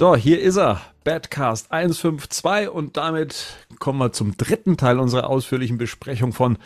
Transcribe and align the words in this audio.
So, 0.00 0.16
hier 0.16 0.40
ist 0.40 0.56
er. 0.56 0.80
Badcast 1.04 1.70
152 1.70 2.70
und 2.70 2.96
damit 2.96 3.54
kommen 3.80 3.98
wir 3.98 4.12
zum 4.12 4.34
dritten 4.34 4.78
Teil 4.78 4.98
unserer 4.98 5.28
ausführlichen 5.28 5.76
Besprechung 5.76 6.32
von 6.32 6.56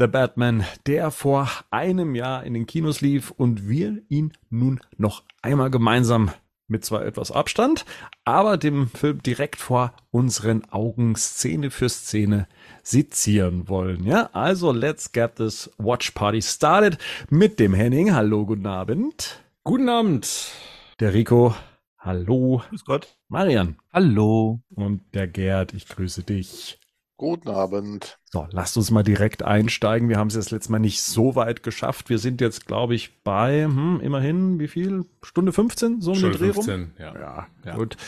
The 0.00 0.08
Batman, 0.08 0.64
der 0.88 1.12
vor 1.12 1.48
einem 1.70 2.16
Jahr 2.16 2.42
in 2.42 2.54
den 2.54 2.66
Kinos 2.66 3.00
lief 3.00 3.30
und 3.30 3.68
wir 3.68 4.02
ihn 4.08 4.32
nun 4.50 4.80
noch 4.96 5.22
einmal 5.42 5.70
gemeinsam 5.70 6.32
mit 6.66 6.84
zwar 6.84 7.06
etwas 7.06 7.30
Abstand, 7.30 7.84
aber 8.24 8.56
dem 8.56 8.88
Film 8.88 9.22
direkt 9.22 9.60
vor 9.60 9.94
unseren 10.10 10.64
Augen 10.72 11.14
Szene 11.14 11.70
für 11.70 11.88
Szene 11.88 12.48
sezieren 12.82 13.68
wollen. 13.68 14.04
Ja, 14.04 14.28
also 14.32 14.72
let's 14.72 15.12
get 15.12 15.36
this 15.36 15.70
Watch 15.78 16.10
Party 16.10 16.42
started 16.42 16.98
mit 17.30 17.60
dem 17.60 17.74
Henning. 17.74 18.12
Hallo, 18.12 18.44
guten 18.44 18.66
Abend. 18.66 19.40
Guten 19.62 19.88
Abend. 19.88 20.50
Der 20.98 21.14
Rico. 21.14 21.54
Hallo. 22.04 22.60
Grüß 22.68 22.84
Gott. 22.84 23.16
Marian. 23.28 23.78
Hallo. 23.92 24.60
Und 24.70 25.14
der 25.14 25.28
Gerd. 25.28 25.72
Ich 25.72 25.86
grüße 25.86 26.24
dich. 26.24 26.80
Guten 27.16 27.48
Abend. 27.48 28.18
So, 28.34 28.48
lasst 28.50 28.78
uns 28.78 28.90
mal 28.90 29.02
direkt 29.02 29.42
einsteigen. 29.42 30.08
Wir 30.08 30.16
haben 30.16 30.28
es 30.28 30.36
jetzt 30.36 30.52
letztes 30.52 30.70
Mal 30.70 30.78
nicht 30.78 31.02
so 31.02 31.34
weit 31.34 31.62
geschafft. 31.62 32.08
Wir 32.08 32.16
sind 32.16 32.40
jetzt, 32.40 32.66
glaube 32.66 32.94
ich, 32.94 33.22
bei, 33.24 33.64
hm, 33.64 34.00
immerhin, 34.02 34.58
wie 34.58 34.68
viel? 34.68 35.04
Stunde 35.22 35.52
15? 35.52 36.00
So 36.00 36.14
Stunde 36.14 36.38
15, 36.38 36.92
ja. 36.98 37.14
ja. 37.14 37.46
ja. 37.66 37.74
Gut. 37.76 37.98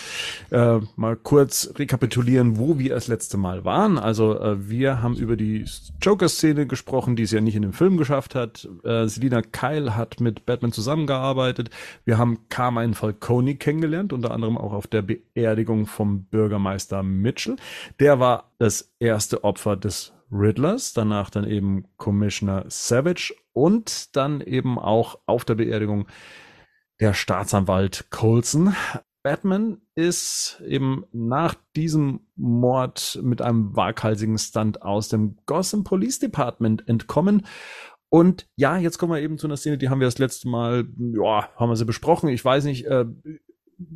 Äh, 0.49 0.81
mal 0.97 1.17
kurz 1.17 1.75
rekapitulieren, 1.77 2.57
wo 2.57 2.79
wir 2.79 2.95
das 2.95 3.07
letzte 3.07 3.37
Mal 3.37 3.67
waren. 3.67 3.99
Also, 3.99 4.41
äh, 4.41 4.67
wir 4.67 5.03
haben 5.03 5.15
über 5.17 5.37
die 5.37 5.67
Joker-Szene 6.01 6.67
gesprochen, 6.67 7.17
die 7.17 7.25
es 7.25 7.31
ja 7.31 7.43
nicht 7.43 7.57
in 7.57 7.61
dem 7.61 7.75
Film 7.75 7.99
geschafft 7.99 8.35
hat. 8.35 8.67
Äh, 8.83 9.07
Selina 9.09 9.43
Kyle 9.43 9.95
hat 9.95 10.21
mit 10.21 10.47
Batman 10.47 10.73
zusammengearbeitet. 10.73 11.69
Wir 12.07 12.17
haben 12.17 12.49
Carmine 12.49 12.95
Falcone 12.95 13.57
kennengelernt, 13.57 14.15
unter 14.15 14.31
anderem 14.31 14.57
auch 14.57 14.73
auf 14.73 14.87
der 14.87 15.03
Beerdigung 15.03 15.85
vom 15.85 16.25
Bürgermeister 16.25 17.03
Mitchell. 17.03 17.57
Der 18.01 18.21
war 18.21 18.51
das 18.57 18.91
erste 18.99 19.45
Opfer 19.45 19.77
des 19.77 20.14
Riddlers, 20.35 20.93
danach 20.93 21.31
dann 21.31 21.49
eben 21.49 21.85
Commissioner 21.97 22.65
Savage 22.69 23.35
und 23.53 24.15
dann 24.17 24.41
eben 24.41 24.79
auch 24.79 25.21
auf 25.27 25.45
der 25.45 25.55
Beerdigung 25.55 26.09
der 27.01 27.15
Staatsanwalt 27.15 28.07
Colson. 28.11 28.75
Batman 29.23 29.79
ist 29.95 30.61
eben 30.67 31.07
nach 31.13 31.55
diesem 31.75 32.21
Mord 32.37 33.19
mit 33.23 33.41
einem 33.41 33.75
waghalsigen 33.75 34.37
Stunt 34.37 34.83
aus 34.83 35.09
dem 35.09 35.37
Gotham 35.47 35.83
Police 35.83 36.19
Department 36.19 36.87
entkommen. 36.87 37.47
Und 38.11 38.47
ja, 38.57 38.77
jetzt 38.77 38.99
kommen 38.99 39.13
wir 39.13 39.23
eben 39.23 39.39
zu 39.39 39.47
einer 39.47 39.57
Szene, 39.57 39.79
die 39.79 39.89
haben 39.89 39.99
wir 39.99 40.07
das 40.07 40.19
letzte 40.19 40.49
Mal, 40.49 40.87
ja, 40.99 41.49
haben 41.57 41.71
wir 41.71 41.77
sie 41.77 41.87
besprochen. 41.87 42.29
Ich 42.29 42.45
weiß 42.45 42.65
nicht, 42.65 42.85
äh, 42.85 43.07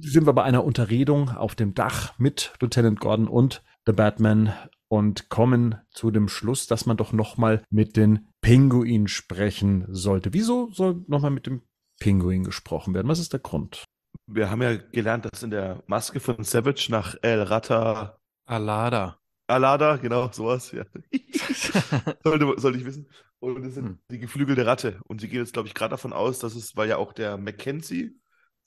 sind 0.01 0.27
wir 0.27 0.33
bei 0.33 0.43
einer 0.43 0.65
Unterredung 0.65 1.29
auf 1.29 1.55
dem 1.55 1.75
Dach 1.75 2.19
mit 2.19 2.55
Lieutenant 2.61 2.99
Gordon 2.99 3.29
und 3.29 3.63
The 3.87 3.93
Batman 3.93 4.55
und 4.89 5.29
kommen 5.29 5.77
zu 5.91 6.11
dem 6.11 6.29
Schluss, 6.29 6.67
dass 6.67 6.87
man 6.87 6.97
doch 6.97 7.13
nochmal 7.13 7.63
mit 7.71 7.97
den 7.97 8.29
Pinguin 8.41 9.09
sprechen 9.09 9.87
sollte. 9.89 10.33
Wieso 10.33 10.71
soll 10.73 11.05
nochmal 11.07 11.31
mit 11.31 11.47
dem 11.47 11.63
Pinguin 12.01 12.45
gesprochen 12.45 12.95
werden? 12.95 13.09
Was 13.09 13.19
ist 13.19 13.33
der 13.33 13.41
Grund? 13.41 13.85
Wir 14.27 14.51
haben 14.51 14.63
ja 14.63 14.77
gelernt, 14.77 15.25
dass 15.25 15.43
in 15.43 15.51
der 15.51 15.83
Maske 15.87 16.21
von 16.21 16.43
Savage 16.45 16.89
nach 16.91 17.17
El 17.23 17.43
Rata 17.43 18.19
Alada. 18.49 19.19
Alada, 19.47 19.97
genau, 19.97 20.31
sowas, 20.33 20.73
ja. 20.73 20.85
sollte, 22.25 22.55
sollte 22.59 22.79
ich 22.79 22.85
wissen. 22.85 23.09
Und 23.41 23.63
das 23.63 23.75
sind 23.75 23.85
hm. 23.85 23.99
die 24.11 24.19
geflügelte 24.19 24.67
Ratte. 24.67 25.01
Und 25.07 25.21
sie 25.21 25.29
gehen 25.29 25.41
jetzt, 25.41 25.53
glaube 25.53 25.69
ich, 25.69 25.75
gerade 25.75 25.91
davon 25.91 26.13
aus, 26.13 26.39
dass 26.39 26.55
es, 26.55 26.75
weil 26.77 26.89
ja 26.89 26.97
auch 26.97 27.13
der 27.13 27.37
Mackenzie, 27.37 28.19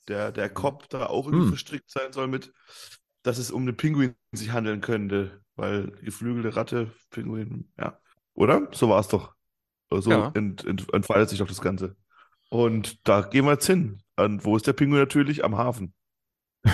der, 0.08 0.30
der 0.32 0.48
Cop, 0.50 0.88
da 0.88 1.06
auch 1.06 1.26
irgendwie 1.26 1.44
hm. 1.44 1.50
verstrickt 1.50 1.90
sein 1.90 2.12
soll 2.12 2.28
mit, 2.28 2.52
dass 3.22 3.38
es 3.38 3.50
um 3.50 3.66
den 3.66 3.76
Pinguin 3.76 4.14
sich 4.32 4.52
handeln 4.52 4.80
könnte. 4.80 5.41
Weil 5.56 5.90
geflügelte 6.02 6.56
Ratte, 6.56 6.92
Pinguin, 7.10 7.70
ja. 7.78 7.98
Oder? 8.34 8.68
So 8.72 8.88
war 8.88 9.00
es 9.00 9.08
doch. 9.08 9.34
So 9.90 10.10
ja. 10.10 10.32
ent, 10.34 10.64
ent, 10.64 10.92
entfaltet 10.92 11.28
sich 11.28 11.38
doch 11.38 11.48
das 11.48 11.60
Ganze. 11.60 11.96
Und 12.48 13.06
da 13.06 13.22
gehen 13.22 13.44
wir 13.44 13.52
jetzt 13.52 13.66
hin. 13.66 14.02
Und 14.16 14.44
wo 14.44 14.56
ist 14.56 14.66
der 14.66 14.72
Pinguin 14.72 15.00
natürlich? 15.00 15.44
Am 15.44 15.56
Hafen. 15.56 15.94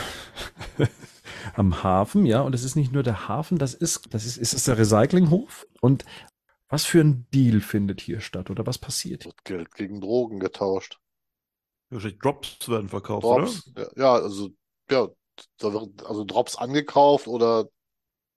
Am 1.54 1.82
Hafen, 1.82 2.26
ja. 2.26 2.42
Und 2.42 2.54
es 2.54 2.62
ist 2.62 2.76
nicht 2.76 2.92
nur 2.92 3.02
der 3.02 3.28
Hafen, 3.28 3.58
das 3.58 3.74
ist, 3.74 4.14
das 4.14 4.24
ist, 4.24 4.36
ist 4.36 4.52
es 4.52 4.64
der 4.64 4.78
Recyclinghof. 4.78 5.66
Und 5.80 6.04
was 6.68 6.84
für 6.84 7.00
ein 7.00 7.26
Deal 7.32 7.60
findet 7.60 8.00
hier 8.00 8.20
statt 8.20 8.50
oder 8.50 8.66
was 8.66 8.78
passiert? 8.78 9.24
Wird 9.24 9.44
Geld 9.44 9.74
gegen 9.74 10.00
Drogen 10.00 10.38
getauscht. 10.38 11.00
Wahrscheinlich 11.90 12.20
Drops 12.20 12.68
werden 12.68 12.88
verkauft, 12.88 13.24
Drops, 13.24 13.66
oder? 13.68 13.90
Ja, 13.96 14.12
also, 14.12 14.50
ja, 14.90 15.08
da 15.58 15.72
wird 15.72 16.04
also 16.04 16.24
Drops 16.24 16.56
angekauft 16.56 17.26
oder 17.26 17.68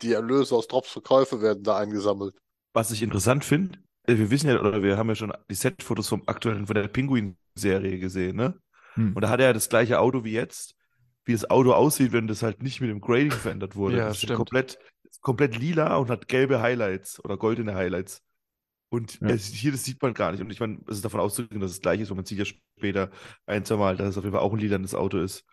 die 0.02 0.14
Erlöse 0.14 0.56
aus 0.56 0.68
Dropsverkäufe 0.68 1.42
werden 1.42 1.64
da 1.64 1.78
eingesammelt. 1.78 2.36
Was 2.74 2.92
ich 2.92 3.04
interessant 3.04 3.44
finde, 3.44 3.80
äh, 4.08 4.18
wir 4.18 4.32
wissen 4.32 4.50
ja, 4.50 4.60
oder 4.60 4.82
wir 4.84 4.98
haben 4.98 5.10
ja 5.10 5.16
schon 5.16 5.34
die 5.50 5.56
Setfotos 5.56 6.08
vom 6.08 6.24
aktuellen, 6.26 6.68
von 6.68 6.76
der 6.76 6.88
Pinguin-Serie 6.88 8.00
gesehen, 8.00 8.36
ne? 8.36 8.60
Hm. 8.96 9.14
Und 9.16 9.22
da 9.22 9.30
hat 9.30 9.40
er 9.40 9.48
ja 9.48 9.54
das 9.54 9.70
gleiche 9.70 10.00
Auto 10.00 10.24
wie 10.24 10.34
jetzt, 10.34 10.76
wie 11.26 11.34
das 11.34 11.50
Auto 11.50 11.74
aussieht, 11.74 12.12
wenn 12.12 12.28
das 12.28 12.44
halt 12.44 12.62
nicht 12.62 12.82
mit 12.82 12.90
dem 12.90 13.02
Grading 13.02 13.32
verändert 13.32 13.76
wurde. 13.76 13.98
ja, 13.98 14.08
das 14.08 14.18
stimmt. 14.18 14.38
komplett, 14.38 14.80
komplett 15.22 15.58
lila 15.58 15.96
und 15.98 16.10
hat 16.10 16.28
gelbe 16.28 16.62
Highlights 16.62 17.24
oder 17.24 17.38
goldene 17.38 17.76
Highlights. 17.76 18.22
Und 18.90 19.22
ja. 19.22 19.30
es, 19.30 19.48
hier, 19.48 19.72
das 19.72 19.86
sieht 19.86 20.02
man 20.02 20.14
gar 20.14 20.32
nicht. 20.32 20.42
Und 20.42 20.52
ich 20.52 20.60
meine, 20.60 20.80
es 20.88 20.98
ist 20.98 21.06
davon 21.06 21.22
auszugehen, 21.22 21.62
dass 21.62 21.72
es 21.72 21.82
gleich 21.82 22.02
ist, 22.02 22.10
weil 22.10 22.18
man 22.18 22.26
sieht 22.26 22.40
ja 22.40 22.46
später 22.46 23.10
ein, 23.46 23.64
zwei 23.64 23.78
Mal, 23.78 23.96
dass 23.96 24.10
es 24.10 24.18
auf 24.18 24.26
jeden 24.26 24.34
Fall 24.34 24.44
auch 24.44 24.52
ein 24.52 24.60
lilanes 24.60 24.94
Auto 24.94 25.20
ist. 25.20 25.46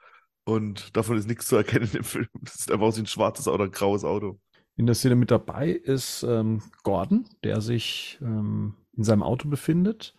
Und 0.48 0.96
davon 0.96 1.18
ist 1.18 1.28
nichts 1.28 1.46
zu 1.46 1.56
erkennen 1.56 1.90
im 1.92 2.04
Film. 2.04 2.26
Das 2.40 2.54
sieht 2.54 2.72
einfach 2.72 2.86
aus 2.86 2.96
wie 2.96 3.02
ein 3.02 3.06
schwarzes 3.06 3.48
oder 3.48 3.64
ein 3.64 3.70
graues 3.70 4.02
Auto. 4.02 4.40
In 4.76 4.86
der 4.86 4.94
Szene 4.94 5.14
mit 5.14 5.30
dabei 5.30 5.68
ist 5.68 6.22
ähm, 6.22 6.62
Gordon, 6.84 7.28
der 7.44 7.60
sich 7.60 8.18
ähm, 8.22 8.74
in 8.96 9.04
seinem 9.04 9.22
Auto 9.22 9.50
befindet 9.50 10.14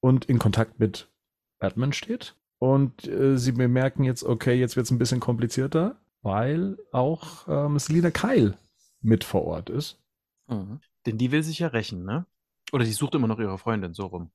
und 0.00 0.24
in 0.24 0.38
Kontakt 0.38 0.80
mit 0.80 1.10
Batman 1.58 1.92
steht. 1.92 2.34
Und 2.56 3.06
äh, 3.08 3.36
sie 3.36 3.52
bemerken 3.52 4.04
jetzt, 4.04 4.24
okay, 4.24 4.54
jetzt 4.58 4.76
wird 4.76 4.86
es 4.86 4.90
ein 4.90 4.96
bisschen 4.96 5.20
komplizierter, 5.20 6.00
weil 6.22 6.78
auch 6.90 7.46
ähm, 7.46 7.78
Selina 7.78 8.10
Kyle 8.10 8.56
mit 9.02 9.22
vor 9.22 9.44
Ort 9.44 9.68
ist. 9.68 10.00
Mhm. 10.46 10.80
Denn 11.04 11.18
die 11.18 11.30
will 11.30 11.42
sich 11.42 11.58
ja 11.58 11.68
rächen, 11.68 12.06
ne? 12.06 12.24
Oder 12.72 12.86
die 12.86 12.92
sucht 12.92 13.14
immer 13.14 13.28
noch 13.28 13.38
ihre 13.38 13.58
Freundin, 13.58 13.92
so 13.92 14.06
rum. 14.06 14.30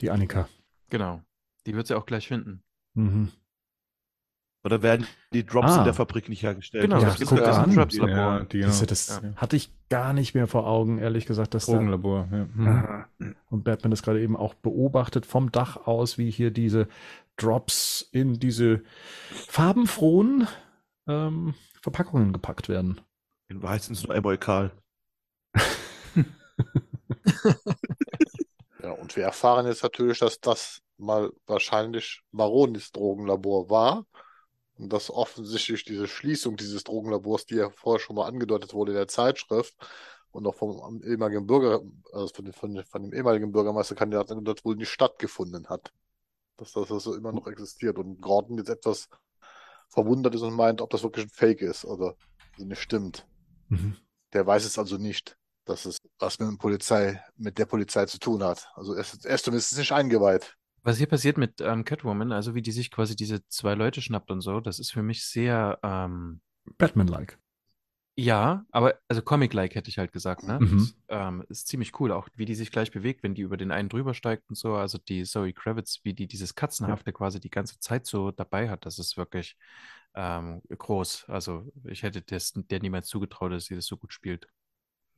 Die 0.00 0.10
Annika. 0.12 0.48
Genau. 0.88 1.20
Die 1.66 1.74
wird 1.74 1.88
sie 1.88 1.96
auch 1.96 2.06
gleich 2.06 2.28
finden. 2.28 2.62
Mhm. 2.94 3.32
Oder 4.66 4.82
werden 4.82 5.06
die 5.32 5.46
Drops 5.46 5.74
ah. 5.74 5.78
in 5.78 5.84
der 5.84 5.94
Fabrik 5.94 6.28
nicht 6.28 6.42
hergestellt? 6.42 6.82
Genau, 6.82 6.98
ja, 6.98 7.04
das 7.06 7.20
ist 7.20 7.32
ein 7.32 7.72
Drops-Labor. 7.72 8.16
Ja, 8.16 8.38
genau. 8.48 8.66
das, 8.66 8.84
das 8.84 9.20
ja. 9.22 9.30
hatte 9.36 9.54
ich 9.54 9.70
gar 9.88 10.12
nicht 10.12 10.34
mehr 10.34 10.48
vor 10.48 10.66
Augen, 10.66 10.98
ehrlich 10.98 11.24
gesagt. 11.24 11.54
Dass 11.54 11.66
Drogenlabor, 11.66 12.26
ja. 12.32 13.06
Mhm. 13.18 13.36
Und 13.48 13.62
Batman 13.62 13.92
das 13.92 14.02
gerade 14.02 14.20
eben 14.20 14.36
auch 14.36 14.54
beobachtet 14.54 15.24
vom 15.24 15.52
Dach 15.52 15.86
aus, 15.86 16.18
wie 16.18 16.32
hier 16.32 16.50
diese 16.50 16.88
Drops 17.36 18.08
in 18.10 18.40
diese 18.40 18.82
farbenfrohen 19.30 20.48
ähm, 21.06 21.54
Verpackungen 21.80 22.32
gepackt 22.32 22.68
werden. 22.68 23.00
In 23.46 23.62
Wahrheit 23.62 23.84
sind 23.84 23.94
es 23.94 24.02
nur 24.02 24.16
einmal 24.16 24.36
Karl. 24.36 24.72
ja, 28.82 28.90
und 28.90 29.14
wir 29.14 29.22
erfahren 29.22 29.66
jetzt 29.66 29.84
natürlich, 29.84 30.18
dass 30.18 30.40
das 30.40 30.82
mal 30.98 31.30
wahrscheinlich 31.46 32.22
Maronis 32.32 32.90
Drogenlabor 32.90 33.70
war 33.70 34.06
und 34.78 34.92
dass 34.92 35.10
offensichtlich 35.10 35.84
diese 35.84 36.06
Schließung 36.06 36.56
dieses 36.56 36.84
Drogenlabors, 36.84 37.46
die 37.46 37.56
ja 37.56 37.70
vorher 37.70 38.00
schon 38.00 38.16
mal 38.16 38.26
angedeutet 38.26 38.74
wurde 38.74 38.92
in 38.92 38.98
der 38.98 39.08
Zeitschrift 39.08 39.74
und 40.30 40.46
auch 40.46 40.54
vom 40.54 41.02
ehemaligen 41.02 41.46
Bürger, 41.46 41.82
also 42.12 42.28
von, 42.28 42.52
von, 42.52 42.84
von 42.84 43.02
dem 43.02 43.12
ehemaligen 43.12 43.52
Bürgermeisterkandidaten 43.52 44.44
dort 44.44 44.64
wohl 44.64 44.76
nicht 44.76 44.90
stattgefunden 44.90 45.68
hat. 45.68 45.92
Dass 46.58 46.72
das 46.72 46.90
also 46.90 47.14
immer 47.14 47.32
noch 47.32 47.46
existiert 47.46 47.98
und 47.98 48.20
Gordon 48.20 48.58
jetzt 48.58 48.70
etwas 48.70 49.08
verwundert 49.88 50.34
ist 50.34 50.42
und 50.42 50.54
meint, 50.54 50.80
ob 50.80 50.90
das 50.90 51.02
wirklich 51.02 51.26
ein 51.26 51.30
Fake 51.30 51.62
ist 51.62 51.84
oder 51.84 52.16
nicht 52.58 52.80
stimmt. 52.80 53.26
Mhm. 53.68 53.96
Der 54.32 54.46
weiß 54.46 54.64
es 54.64 54.78
also 54.78 54.96
nicht, 54.96 55.38
dass 55.64 55.86
es 55.86 55.98
was 56.18 56.38
mit, 56.38 56.58
Polizei, 56.58 57.22
mit 57.36 57.58
der 57.58 57.66
Polizei 57.66 58.06
zu 58.06 58.18
tun 58.18 58.42
hat. 58.42 58.68
Also 58.74 58.94
er 58.94 59.00
ist, 59.00 59.24
er 59.24 59.34
ist 59.34 59.44
zumindest 59.44 59.76
nicht 59.76 59.92
eingeweiht. 59.92 60.56
Was 60.86 60.98
hier 60.98 61.08
passiert 61.08 61.36
mit 61.36 61.60
ähm, 61.60 61.84
Catwoman, 61.84 62.30
also 62.30 62.54
wie 62.54 62.62
die 62.62 62.70
sich 62.70 62.92
quasi 62.92 63.16
diese 63.16 63.44
zwei 63.48 63.74
Leute 63.74 64.00
schnappt 64.00 64.30
und 64.30 64.40
so, 64.40 64.60
das 64.60 64.78
ist 64.78 64.92
für 64.92 65.02
mich 65.02 65.24
sehr 65.24 65.80
ähm, 65.82 66.40
Batman-like. 66.78 67.40
Ja, 68.14 68.64
aber 68.70 68.94
also 69.08 69.20
Comic-like 69.20 69.74
hätte 69.74 69.90
ich 69.90 69.98
halt 69.98 70.12
gesagt, 70.12 70.44
ne? 70.44 70.60
Mhm. 70.60 70.78
Das, 70.78 70.96
ähm, 71.08 71.44
ist 71.48 71.66
ziemlich 71.66 71.98
cool, 71.98 72.12
auch 72.12 72.28
wie 72.36 72.44
die 72.44 72.54
sich 72.54 72.70
gleich 72.70 72.92
bewegt, 72.92 73.24
wenn 73.24 73.34
die 73.34 73.42
über 73.42 73.56
den 73.56 73.72
einen 73.72 73.88
drüber 73.88 74.14
steigt 74.14 74.48
und 74.48 74.54
so. 74.54 74.76
Also 74.76 74.96
die 74.98 75.24
Zoe 75.24 75.52
Kravitz, 75.52 76.02
wie 76.04 76.14
die 76.14 76.28
dieses 76.28 76.54
Katzenhafte 76.54 77.10
ja. 77.10 77.16
quasi 77.16 77.40
die 77.40 77.50
ganze 77.50 77.80
Zeit 77.80 78.06
so 78.06 78.30
dabei 78.30 78.70
hat, 78.70 78.86
das 78.86 79.00
ist 79.00 79.16
wirklich 79.16 79.56
ähm, 80.14 80.62
groß. 80.68 81.24
Also 81.26 81.68
ich 81.82 82.04
hätte 82.04 82.22
das, 82.22 82.52
der 82.54 82.78
niemals 82.78 83.08
zugetraut, 83.08 83.50
dass 83.50 83.64
sie 83.64 83.74
das 83.74 83.86
so 83.86 83.96
gut 83.96 84.12
spielt. 84.12 84.46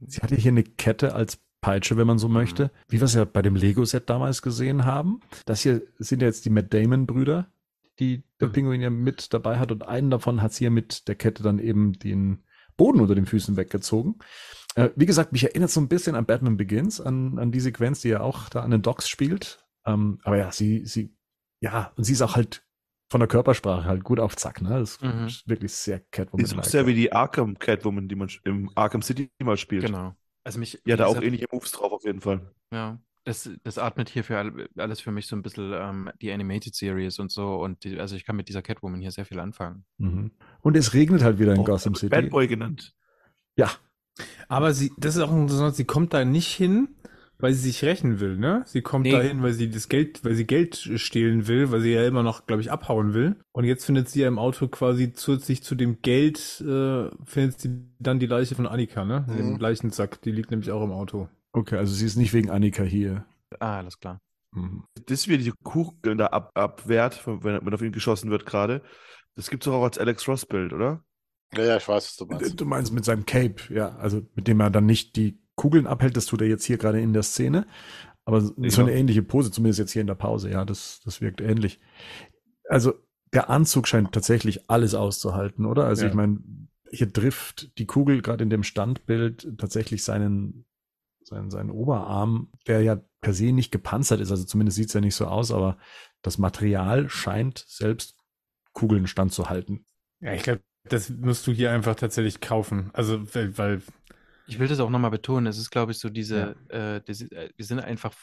Sie 0.00 0.22
hatte 0.22 0.34
hier 0.34 0.50
eine 0.50 0.64
Kette 0.64 1.14
als 1.14 1.38
Peitsche, 1.60 1.96
wenn 1.96 2.06
man 2.06 2.18
so 2.18 2.28
möchte, 2.28 2.64
mhm. 2.64 2.70
wie 2.88 3.00
wir 3.00 3.04
es 3.04 3.14
ja 3.14 3.24
bei 3.24 3.42
dem 3.42 3.56
Lego-Set 3.56 4.08
damals 4.08 4.42
gesehen 4.42 4.84
haben. 4.84 5.20
Das 5.46 5.60
hier 5.62 5.82
sind 5.98 6.22
ja 6.22 6.28
jetzt 6.28 6.44
die 6.44 6.50
Matt 6.50 6.72
Damon-Brüder, 6.72 7.50
die 7.98 8.22
der 8.40 8.46
Pinguin 8.48 8.80
ja 8.80 8.90
mit 8.90 9.32
dabei 9.34 9.58
hat 9.58 9.72
und 9.72 9.82
einen 9.86 10.10
davon 10.10 10.40
hat 10.40 10.52
sie 10.52 10.64
ja 10.64 10.70
mit 10.70 11.08
der 11.08 11.16
Kette 11.16 11.42
dann 11.42 11.58
eben 11.58 11.94
den 11.94 12.44
Boden 12.76 13.00
unter 13.00 13.16
den 13.16 13.26
Füßen 13.26 13.56
weggezogen. 13.56 14.16
Äh, 14.76 14.90
wie 14.94 15.06
gesagt, 15.06 15.32
mich 15.32 15.42
erinnert 15.42 15.70
so 15.70 15.80
ein 15.80 15.88
bisschen 15.88 16.14
an 16.14 16.26
Batman 16.26 16.56
Begins, 16.56 17.00
an, 17.00 17.38
an 17.38 17.50
die 17.50 17.60
Sequenz, 17.60 18.02
die 18.02 18.10
ja 18.10 18.20
auch 18.20 18.48
da 18.48 18.60
an 18.60 18.70
den 18.70 18.82
Docks 18.82 19.08
spielt. 19.08 19.66
Ähm, 19.84 20.20
aber 20.22 20.36
ja, 20.36 20.52
sie, 20.52 20.86
sie, 20.86 21.12
ja, 21.60 21.92
und 21.96 22.04
sie 22.04 22.12
ist 22.12 22.22
auch 22.22 22.36
halt 22.36 22.62
von 23.10 23.20
der 23.20 23.26
Körpersprache 23.28 23.84
halt 23.86 24.04
gut 24.04 24.20
auf 24.20 24.36
Zack, 24.36 24.60
ne? 24.62 24.68
Das 24.78 25.00
Mhm. 25.00 25.26
ist 25.26 25.48
wirklich 25.48 25.72
sehr 25.72 25.98
Catwoman. 25.98 26.44
ist 26.44 26.56
auch 26.56 26.62
sehr 26.62 26.86
wie 26.86 26.94
die 26.94 27.10
Arkham 27.10 27.58
Catwoman, 27.58 28.06
die 28.06 28.14
man 28.14 28.28
im 28.44 28.70
Arkham 28.76 29.02
City 29.02 29.28
mal 29.42 29.56
spielt. 29.56 29.86
Genau. 29.86 30.14
Also 30.48 30.60
mich, 30.60 30.80
wie 30.82 30.96
da 30.96 31.04
auch 31.04 31.20
ähnliche 31.20 31.44
Moves 31.52 31.72
drauf 31.72 31.92
auf 31.92 32.04
jeden 32.04 32.22
Fall. 32.22 32.40
Ja, 32.72 32.98
das, 33.24 33.50
das 33.64 33.76
atmet 33.76 34.08
hier 34.08 34.24
für 34.24 34.38
all- 34.38 34.66
alles 34.78 34.98
für 34.98 35.10
mich 35.12 35.26
so 35.26 35.36
ein 35.36 35.42
bisschen 35.42 35.74
ähm, 35.74 36.10
die 36.22 36.32
Animated 36.32 36.74
Series 36.74 37.18
und 37.18 37.30
so. 37.30 37.56
Und 37.56 37.84
die, 37.84 38.00
also 38.00 38.16
ich 38.16 38.24
kann 38.24 38.34
mit 38.34 38.48
dieser 38.48 38.62
Catwoman 38.62 39.02
hier 39.02 39.10
sehr 39.10 39.26
viel 39.26 39.40
anfangen. 39.40 39.84
Mhm. 39.98 40.30
Und 40.62 40.74
es 40.74 40.94
regnet 40.94 41.22
halt 41.22 41.38
wieder 41.38 41.52
in 41.52 41.60
Auch 41.60 41.66
Gotham 41.66 41.94
City. 41.94 42.08
Bad 42.08 42.30
Boy 42.30 42.48
genannt. 42.48 42.94
Ja, 43.56 43.70
Aber 44.48 44.72
sie, 44.72 44.90
das 44.96 45.16
ist 45.16 45.20
auch 45.22 45.30
interessant, 45.30 45.76
sie 45.76 45.84
kommt 45.84 46.14
da 46.14 46.24
nicht 46.24 46.48
hin, 46.54 46.96
weil 47.38 47.52
sie 47.54 47.60
sich 47.70 47.84
rächen 47.84 48.20
will, 48.20 48.36
ne? 48.36 48.62
Sie 48.66 48.82
kommt 48.82 49.04
Nee. 49.04 49.12
da 49.12 49.20
hin, 49.20 49.42
weil 49.42 49.52
sie 49.52 49.70
das 49.70 49.88
Geld, 49.88 50.24
weil 50.24 50.34
sie 50.34 50.46
Geld 50.46 50.76
stehlen 50.76 51.46
will, 51.46 51.70
weil 51.70 51.80
sie 51.80 51.92
ja 51.92 52.06
immer 52.06 52.22
noch, 52.22 52.46
glaube 52.46 52.62
ich, 52.62 52.70
abhauen 52.72 53.14
will. 53.14 53.36
Und 53.52 53.64
jetzt 53.64 53.84
findet 53.86 54.08
sie 54.08 54.20
ja 54.22 54.28
im 54.28 54.38
Auto 54.38 54.68
quasi 54.68 55.12
zusätzlich 55.12 55.62
zu 55.62 55.74
dem 55.74 56.02
Geld, 56.02 56.60
äh, 56.60 57.08
findet 57.24 57.60
sie 57.60 57.70
dann 57.98 58.18
die 58.18 58.26
Leiche 58.26 58.54
von 58.54 58.66
Annika, 58.66 59.04
ne? 59.04 59.24
Mhm. 59.28 59.36
Den 59.36 59.58
Leichensack, 59.58 60.20
die 60.22 60.32
liegt 60.32 60.50
nämlich 60.50 60.70
auch 60.70 60.82
im 60.82 60.92
Auto. 60.92 61.28
okay, 61.52 61.76
also 61.76 61.94
sie 61.94 62.06
ist 62.06 62.16
nicht 62.16 62.32
wegen 62.32 62.50
Annika 62.50 62.82
hier. 62.82 63.24
Ah, 63.60 63.78
alles 63.78 63.98
klar. 63.98 64.18
Mhm. 64.54 64.84
Das 65.06 65.28
wie 65.28 65.38
die 65.38 65.52
Kugel 65.62 66.16
da 66.16 66.26
ab, 66.26 66.50
abwehrt, 66.54 67.22
wenn, 67.26 67.64
wenn 67.64 67.74
auf 67.74 67.82
ihn 67.82 67.92
geschossen 67.92 68.30
wird 68.30 68.46
gerade. 68.46 68.82
Das 69.36 69.50
gibt's 69.50 69.66
doch 69.66 69.74
auch 69.74 69.84
als 69.84 69.98
Alex 69.98 70.26
Ross 70.26 70.46
Bild, 70.46 70.72
oder? 70.72 71.04
Ja, 71.54 71.64
ja, 71.64 71.76
ich 71.76 71.86
weiß, 71.88 72.04
was 72.08 72.16
du 72.16 72.26
meinst. 72.26 72.60
Du 72.60 72.64
meinst 72.66 72.92
mit 72.92 73.04
seinem 73.04 73.24
Cape, 73.24 73.56
ja, 73.72 73.94
also 73.96 74.22
mit 74.34 74.48
dem 74.48 74.60
er 74.60 74.70
dann 74.70 74.86
nicht 74.86 75.16
die 75.16 75.38
Kugeln 75.58 75.86
abhält, 75.86 76.16
das 76.16 76.24
tut 76.24 76.40
er 76.40 76.48
jetzt 76.48 76.64
hier 76.64 76.78
gerade 76.78 77.00
in 77.00 77.12
der 77.12 77.22
Szene. 77.22 77.66
Aber 78.24 78.40
so 78.40 78.54
Ja. 78.58 78.78
eine 78.78 78.92
ähnliche 78.94 79.22
Pose, 79.22 79.50
zumindest 79.50 79.78
jetzt 79.78 79.92
hier 79.92 80.00
in 80.00 80.06
der 80.06 80.14
Pause, 80.14 80.50
ja, 80.50 80.64
das, 80.64 81.00
das 81.04 81.20
wirkt 81.20 81.40
ähnlich. 81.40 81.80
Also 82.68 82.94
der 83.32 83.50
Anzug 83.50 83.88
scheint 83.88 84.12
tatsächlich 84.12 84.70
alles 84.70 84.94
auszuhalten, 84.94 85.66
oder? 85.66 85.84
Also 85.84 86.02
Ja. 86.02 86.08
ich 86.08 86.14
meine, 86.14 86.38
hier 86.90 87.12
trifft 87.12 87.76
die 87.78 87.86
Kugel 87.86 88.22
gerade 88.22 88.42
in 88.42 88.50
dem 88.50 88.62
Standbild 88.62 89.58
tatsächlich 89.58 90.04
seinen, 90.04 90.64
seinen, 91.22 91.50
seinen 91.50 91.70
Oberarm, 91.70 92.50
der 92.66 92.82
ja 92.82 93.00
per 93.20 93.34
se 93.34 93.52
nicht 93.52 93.72
gepanzert 93.72 94.20
ist, 94.20 94.30
also 94.30 94.44
zumindest 94.44 94.76
sieht 94.76 94.88
es 94.88 94.94
ja 94.94 95.00
nicht 95.00 95.14
so 95.16 95.26
aus, 95.26 95.50
aber 95.50 95.76
das 96.22 96.38
Material 96.38 97.08
scheint 97.08 97.64
selbst 97.66 98.16
Kugeln 98.72 99.06
standzuhalten. 99.06 99.84
Ja, 100.20 100.34
ich 100.34 100.42
glaube, 100.42 100.60
das 100.84 101.10
musst 101.10 101.46
du 101.46 101.52
hier 101.52 101.72
einfach 101.72 101.96
tatsächlich 101.96 102.40
kaufen. 102.40 102.90
Also, 102.92 103.22
weil, 103.34 103.58
weil 103.58 103.82
Ich 104.48 104.58
will 104.58 104.68
das 104.68 104.80
auch 104.80 104.90
nochmal 104.90 105.10
betonen. 105.10 105.46
Es 105.46 105.58
ist, 105.58 105.70
glaube 105.70 105.92
ich, 105.92 105.98
so 105.98 106.08
diese, 106.08 106.56
äh, 106.68 107.00
diese 107.06 107.30
äh, 107.30 107.50
wir 107.54 107.64
sind 107.64 107.80
einfach 107.80 108.14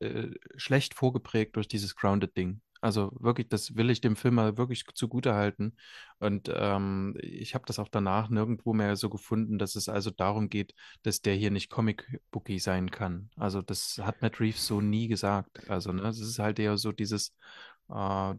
äh, 0.00 0.28
schlecht 0.56 0.94
vorgeprägt 0.94 1.56
durch 1.56 1.68
dieses 1.68 1.94
Grounded-Ding. 1.94 2.60
Also 2.80 3.12
wirklich, 3.18 3.48
das 3.48 3.76
will 3.76 3.88
ich 3.88 4.02
dem 4.02 4.14
Film 4.14 4.34
mal 4.34 4.58
wirklich 4.58 4.84
zugute 4.94 5.34
halten. 5.34 5.76
Und 6.18 6.50
ähm, 6.54 7.16
ich 7.20 7.54
habe 7.54 7.64
das 7.66 7.78
auch 7.78 7.88
danach 7.88 8.28
nirgendwo 8.28 8.74
mehr 8.74 8.96
so 8.96 9.08
gefunden, 9.08 9.58
dass 9.58 9.74
es 9.74 9.88
also 9.88 10.10
darum 10.10 10.50
geht, 10.50 10.74
dass 11.02 11.22
der 11.22 11.34
hier 11.34 11.50
nicht 11.50 11.70
Comic-Bookie 11.70 12.58
sein 12.58 12.90
kann. 12.90 13.30
Also 13.36 13.62
das 13.62 13.98
hat 14.02 14.20
Matt 14.20 14.38
Reeves 14.38 14.66
so 14.66 14.82
nie 14.82 15.08
gesagt. 15.08 15.70
Also 15.70 15.92
ne, 15.92 16.02
es 16.08 16.20
ist 16.20 16.38
halt 16.38 16.58
eher 16.58 16.76
so 16.76 16.92
dieses, 16.92 17.34
äh, 17.90 18.34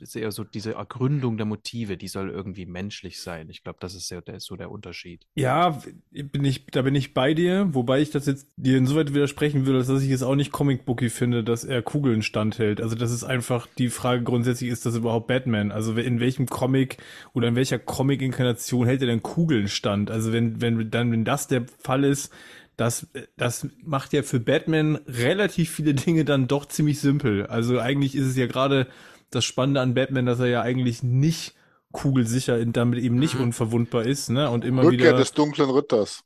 ist 0.00 0.16
eher 0.16 0.30
so 0.30 0.44
diese 0.44 0.74
Ergründung 0.74 1.36
der 1.36 1.46
Motive, 1.46 1.96
die 1.96 2.08
soll 2.08 2.30
irgendwie 2.30 2.66
menschlich 2.66 3.20
sein. 3.20 3.48
Ich 3.50 3.62
glaube, 3.62 3.78
das 3.80 3.94
ist 3.94 4.10
ja 4.10 4.20
der, 4.20 4.40
so 4.40 4.56
der 4.56 4.70
Unterschied. 4.70 5.26
Ja, 5.34 5.80
bin 6.10 6.44
ich, 6.44 6.66
da 6.66 6.82
bin 6.82 6.94
ich 6.94 7.14
bei 7.14 7.34
dir, 7.34 7.68
wobei 7.72 8.00
ich 8.00 8.10
das 8.10 8.26
jetzt 8.26 8.48
dir 8.56 8.78
insoweit 8.78 9.12
widersprechen 9.12 9.66
würde, 9.66 9.84
dass 9.84 10.02
ich 10.02 10.10
es 10.10 10.22
auch 10.22 10.36
nicht 10.36 10.52
Comic-Booky 10.52 11.10
finde, 11.10 11.42
dass 11.42 11.64
er 11.64 11.82
Kugeln 11.82 12.22
standhält. 12.22 12.80
Also 12.80 12.94
das 12.94 13.10
ist 13.10 13.24
einfach 13.24 13.66
die 13.78 13.88
Frage 13.88 14.22
grundsätzlich, 14.22 14.70
ist 14.70 14.86
das 14.86 14.94
überhaupt 14.94 15.26
Batman? 15.26 15.72
Also 15.72 15.94
in 15.94 16.20
welchem 16.20 16.46
Comic 16.46 16.98
oder 17.32 17.48
in 17.48 17.56
welcher 17.56 17.78
Comic-Inkarnation 17.78 18.86
hält 18.86 19.00
er 19.00 19.08
denn 19.08 19.22
Kugeln 19.22 19.68
stand? 19.68 20.10
Also 20.10 20.32
wenn, 20.32 20.60
wenn 20.60 20.90
dann, 20.90 21.10
wenn 21.10 21.24
das 21.24 21.48
der 21.48 21.66
Fall 21.66 22.04
ist, 22.04 22.32
das, 22.78 23.08
das 23.36 23.66
macht 23.84 24.12
ja 24.14 24.22
für 24.22 24.40
Batman 24.40 24.96
relativ 25.06 25.70
viele 25.70 25.94
Dinge 25.94 26.24
dann 26.24 26.46
doch 26.48 26.64
ziemlich 26.64 27.00
simpel. 27.00 27.46
Also 27.46 27.80
eigentlich 27.80 28.14
ist 28.14 28.26
es 28.26 28.36
ja 28.36 28.46
gerade 28.46 28.86
das 29.30 29.44
Spannende 29.44 29.80
an 29.82 29.94
Batman, 29.94 30.24
dass 30.26 30.38
er 30.40 30.46
ja 30.46 30.62
eigentlich 30.62 31.02
nicht 31.02 31.54
kugelsicher 31.92 32.56
und 32.58 32.76
damit 32.76 33.00
eben 33.00 33.16
nicht 33.16 33.34
Mhm. 33.34 33.42
unverwundbar 33.42 34.04
ist, 34.06 34.30
ne? 34.30 34.48
Und 34.50 34.64
immer 34.64 34.84
Rückkehr 34.84 34.98
wieder 35.10 35.12
des 35.14 35.32
dunklen 35.32 35.70
Ritters. 35.70 36.24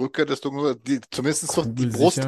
Rückkehr 0.00 0.26
des 0.26 0.40
dunklen. 0.40 0.76
Die, 0.86 1.00
zumindest 1.10 1.52
so 1.52 1.64
die. 1.64 1.86
Brust. 1.86 2.18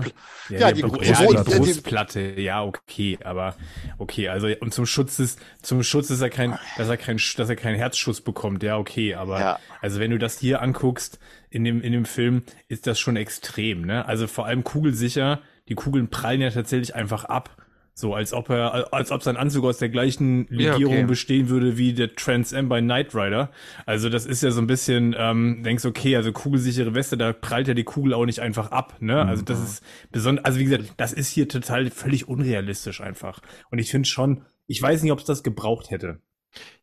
Ja, 0.49 0.59
Ja, 0.59 0.73
die, 0.73 0.83
die 0.83 0.89
Bru- 0.89 0.97
Brust- 0.99 1.09
ja, 1.11 1.27
die 1.43 1.51
Brustplatte, 1.59 2.41
ja, 2.41 2.63
okay, 2.63 3.19
aber 3.25 3.57
okay, 3.99 4.29
also 4.29 4.49
und 4.61 4.73
zum 4.75 4.87
Schutz 4.87 5.17
des, 5.17 5.37
zum 5.63 5.83
Schutz 5.83 6.11
ist 6.11 6.21
er 6.21 6.31
kein, 6.31 6.59
dass 6.77 6.89
er 6.89 6.97
kein, 6.97 7.19
dass 7.37 7.49
er 7.49 7.57
keinen 7.57 7.77
Herzschuss 7.77 8.21
bekommt, 8.21 8.63
ja, 8.63 8.77
okay, 8.79 9.15
aber 9.15 9.41
Ja. 9.41 9.59
also 9.81 9.99
wenn 10.01 10.11
du 10.11 10.19
das 10.19 10.39
hier 10.39 10.63
anguckst 10.63 11.19
in 11.51 11.65
dem 11.65 11.81
in 11.81 11.93
dem 11.93 12.05
Film, 12.05 12.43
ist 12.69 12.87
das 12.87 13.01
schon 13.01 13.17
extrem, 13.17 13.83
ne? 13.83 14.07
Also 14.07 14.27
vor 14.27 14.47
allem 14.47 14.63
kugelsicher, 14.65 15.41
die 15.69 15.75
Kugeln 15.75 16.09
prallen 16.09 16.41
ja 16.41 16.51
tatsächlich 16.51 16.95
einfach 16.95 17.25
ab. 17.25 17.57
So, 17.95 18.15
als 18.15 18.33
ob 18.33 18.49
er, 18.49 18.93
als 18.95 19.11
ob 19.11 19.23
sein 19.23 19.37
Anzug 19.37 19.65
aus 19.65 19.79
der 19.79 19.91
gleichen 19.91 20.47
Ja, 20.51 20.73
Legierung 20.73 20.95
okay. 20.95 21.05
bestehen 21.05 21.49
würde 21.51 21.77
wie 21.77 21.93
der 21.93 22.15
Trans 22.15 22.55
Am 22.55 22.69
bei 22.69 22.81
Knight 22.81 23.15
Rider. 23.15 23.51
Also 23.85 24.09
das 24.09 24.25
ist 24.25 24.43
ja 24.43 24.51
so 24.51 24.63
ein 24.63 24.67
bisschen, 24.67 25.15
ähm, 25.19 25.63
denkst 25.63 25.85
okay, 25.85 26.17
also 26.17 26.33
kugelsichere 26.33 26.95
Weste, 26.95 27.19
da 27.19 27.33
prallt 27.35 27.69
ja 27.69 27.75
die 27.75 27.85
Kugel 27.85 28.15
auch 28.15 28.25
nicht 28.25 28.41
einfach 28.41 28.71
ab, 28.71 28.97
ne? 29.01 29.23
Also 29.25 29.43
das 29.43 29.63
ist 29.63 29.85
besonders, 30.11 30.45
also 30.47 30.59
wie 30.59 30.65
gesagt, 30.65 30.95
das 30.97 31.13
ist 31.13 31.29
hier 31.29 31.49
total 31.49 31.91
völlig 31.91 32.29
unrealistisch 32.29 33.03
einfach. 33.03 33.41
Und 33.71 33.79
ich 33.79 33.91
finde 33.91 34.09
schon, 34.09 34.43
ich 34.67 34.81
weiß 34.81 35.03
nicht, 35.03 35.13
ob 35.13 35.19
es 35.19 35.27
das 35.27 35.43
gebraucht 35.43 35.91
hätte. 35.91 36.21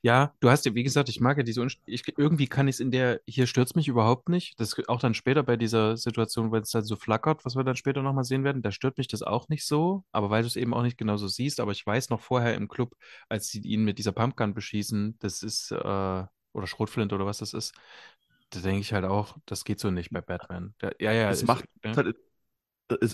Ja, 0.01 0.33
du 0.39 0.49
hast 0.49 0.65
ja, 0.65 0.73
wie 0.75 0.83
gesagt, 0.83 1.09
ich 1.09 1.19
mag 1.19 1.37
ja 1.37 1.43
diese, 1.43 1.61
Unst- 1.61 1.79
ich, 1.85 2.03
irgendwie 2.17 2.47
kann 2.47 2.67
ich 2.67 2.75
es 2.77 2.79
in 2.79 2.91
der, 2.91 3.21
hier 3.27 3.47
stört's 3.47 3.75
mich 3.75 3.87
überhaupt 3.87 4.29
nicht. 4.29 4.59
Das 4.59 4.75
auch 4.87 4.99
dann 4.99 5.13
später 5.13 5.43
bei 5.43 5.57
dieser 5.57 5.97
Situation, 5.97 6.51
wenn 6.51 6.63
es 6.63 6.71
dann 6.71 6.83
so 6.85 6.95
flackert, 6.95 7.45
was 7.45 7.55
wir 7.55 7.63
dann 7.63 7.75
später 7.75 8.01
nochmal 8.01 8.23
sehen 8.23 8.43
werden, 8.43 8.61
da 8.61 8.71
stört 8.71 8.97
mich 8.97 9.07
das 9.07 9.21
auch 9.23 9.49
nicht 9.49 9.65
so, 9.65 10.03
aber 10.11 10.29
weil 10.29 10.41
du 10.43 10.47
es 10.47 10.55
eben 10.55 10.73
auch 10.73 10.83
nicht 10.83 10.97
genauso 10.97 11.27
siehst, 11.27 11.59
aber 11.59 11.71
ich 11.71 11.85
weiß 11.85 12.09
noch 12.09 12.21
vorher 12.21 12.55
im 12.55 12.67
Club, 12.67 12.95
als 13.29 13.47
sie 13.49 13.59
ihn 13.61 13.83
mit 13.83 13.97
dieser 13.99 14.11
Pumpgun 14.11 14.53
beschießen, 14.53 15.17
das 15.19 15.43
ist, 15.43 15.71
äh, 15.71 15.75
oder 16.53 16.67
Schrotflint 16.67 17.13
oder 17.13 17.25
was 17.25 17.39
das 17.39 17.53
ist, 17.53 17.73
da 18.51 18.59
denke 18.61 18.81
ich 18.81 18.93
halt 18.93 19.05
auch, 19.05 19.37
das 19.45 19.63
geht 19.63 19.79
so 19.79 19.91
nicht 19.91 20.11
bei 20.11 20.21
Batman. 20.21 20.73
Der, 20.81 20.95
ja, 20.99 21.11
ja, 21.11 21.31
ist- 21.31 21.43
macht 21.43 21.65
ja. 21.83 21.95
halt, 21.95 22.15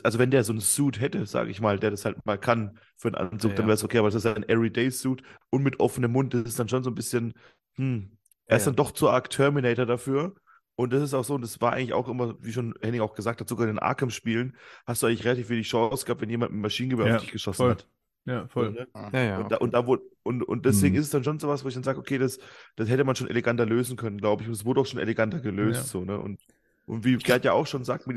also 0.03 0.19
wenn 0.19 0.31
der 0.31 0.43
so 0.43 0.53
einen 0.53 0.61
Suit 0.61 0.99
hätte, 0.99 1.25
sage 1.25 1.51
ich 1.51 1.61
mal, 1.61 1.79
der 1.79 1.91
das 1.91 2.05
halt 2.05 2.25
mal 2.25 2.37
kann 2.37 2.79
für 2.97 3.09
einen 3.09 3.15
Anzug, 3.15 3.51
Ja, 3.51 3.55
dann 3.55 3.67
wäre 3.67 3.75
es 3.75 3.83
okay, 3.83 3.97
aber 3.99 4.07
das 4.09 4.15
ist 4.15 4.25
ein 4.25 4.47
Everyday-Suit 4.47 5.21
und 5.49 5.63
mit 5.63 5.79
offenem 5.79 6.11
Mund, 6.11 6.33
das 6.33 6.43
ist 6.43 6.59
dann 6.59 6.69
schon 6.69 6.83
so 6.83 6.89
ein 6.91 6.95
bisschen, 6.95 7.33
hm, 7.75 8.17
er 8.47 8.57
Ja, 8.57 8.57
ist 8.57 8.67
dann 8.67 8.75
doch 8.75 8.91
zu 8.91 9.09
arg 9.09 9.29
Terminator 9.29 9.85
dafür. 9.85 10.35
Und 10.77 10.91
das 10.91 11.01
ist 11.03 11.13
auch 11.13 11.23
so, 11.23 11.35
und 11.35 11.41
das 11.41 11.61
war 11.61 11.71
eigentlich 11.73 11.93
auch 11.93 12.09
immer, 12.09 12.35
wie 12.43 12.51
schon 12.51 12.73
Henning 12.81 12.99
auch 12.99 13.13
gesagt 13.15 13.39
hat, 13.39 13.47
sogar 13.47 13.65
in 13.67 13.75
den 13.75 13.79
Arkham-Spielen 13.79 14.57
hast 14.85 15.01
du 15.01 15.07
eigentlich 15.07 15.23
relativ 15.23 15.47
wenig 15.49 15.69
Chance 15.69 16.05
gehabt, 16.05 16.21
wenn 16.21 16.29
jemand 16.29 16.51
mit 16.51 16.61
Maschinengewehr 16.61 17.05
Ja, 17.05 17.15
auf 17.15 17.21
dich 17.21 17.31
geschossen 17.31 17.57
voll. 17.57 17.71
hat. 17.71 17.87
Ja, 18.25 18.49
Ne? 18.55 18.87
Ja, 19.13 19.21
ja. 19.23 19.37
Und, 19.39 19.51
da, 19.51 19.57
und, 19.57 19.73
da 19.73 19.85
wurde, 19.87 20.03
und, 20.23 20.43
und 20.43 20.65
deswegen 20.65 20.95
Mhm. 20.95 20.99
ist 20.99 21.05
es 21.05 21.11
dann 21.11 21.23
schon 21.23 21.39
sowas, 21.39 21.63
wo 21.63 21.67
ich 21.67 21.73
dann 21.73 21.83
sage, 21.83 21.99
okay, 21.99 22.17
das, 22.17 22.39
das 22.75 22.89
hätte 22.89 23.03
man 23.03 23.15
schon 23.15 23.29
eleganter 23.29 23.65
lösen 23.65 23.97
können, 23.97 24.17
glaube 24.17 24.43
ich. 24.43 24.47
Und 24.49 24.55
es 24.55 24.65
wurde 24.65 24.81
auch 24.81 24.85
schon 24.85 24.99
eleganter 24.99 25.39
gelöst. 25.39 25.81
Ja. 25.81 25.89
So, 25.89 26.03
ne? 26.05 26.19
und, 26.19 26.41
und 26.85 27.03
wie 27.05 27.17
Gerd 27.17 27.45
ja 27.45 27.53
auch 27.53 27.67
schon 27.67 27.83
sagt, 27.85 28.07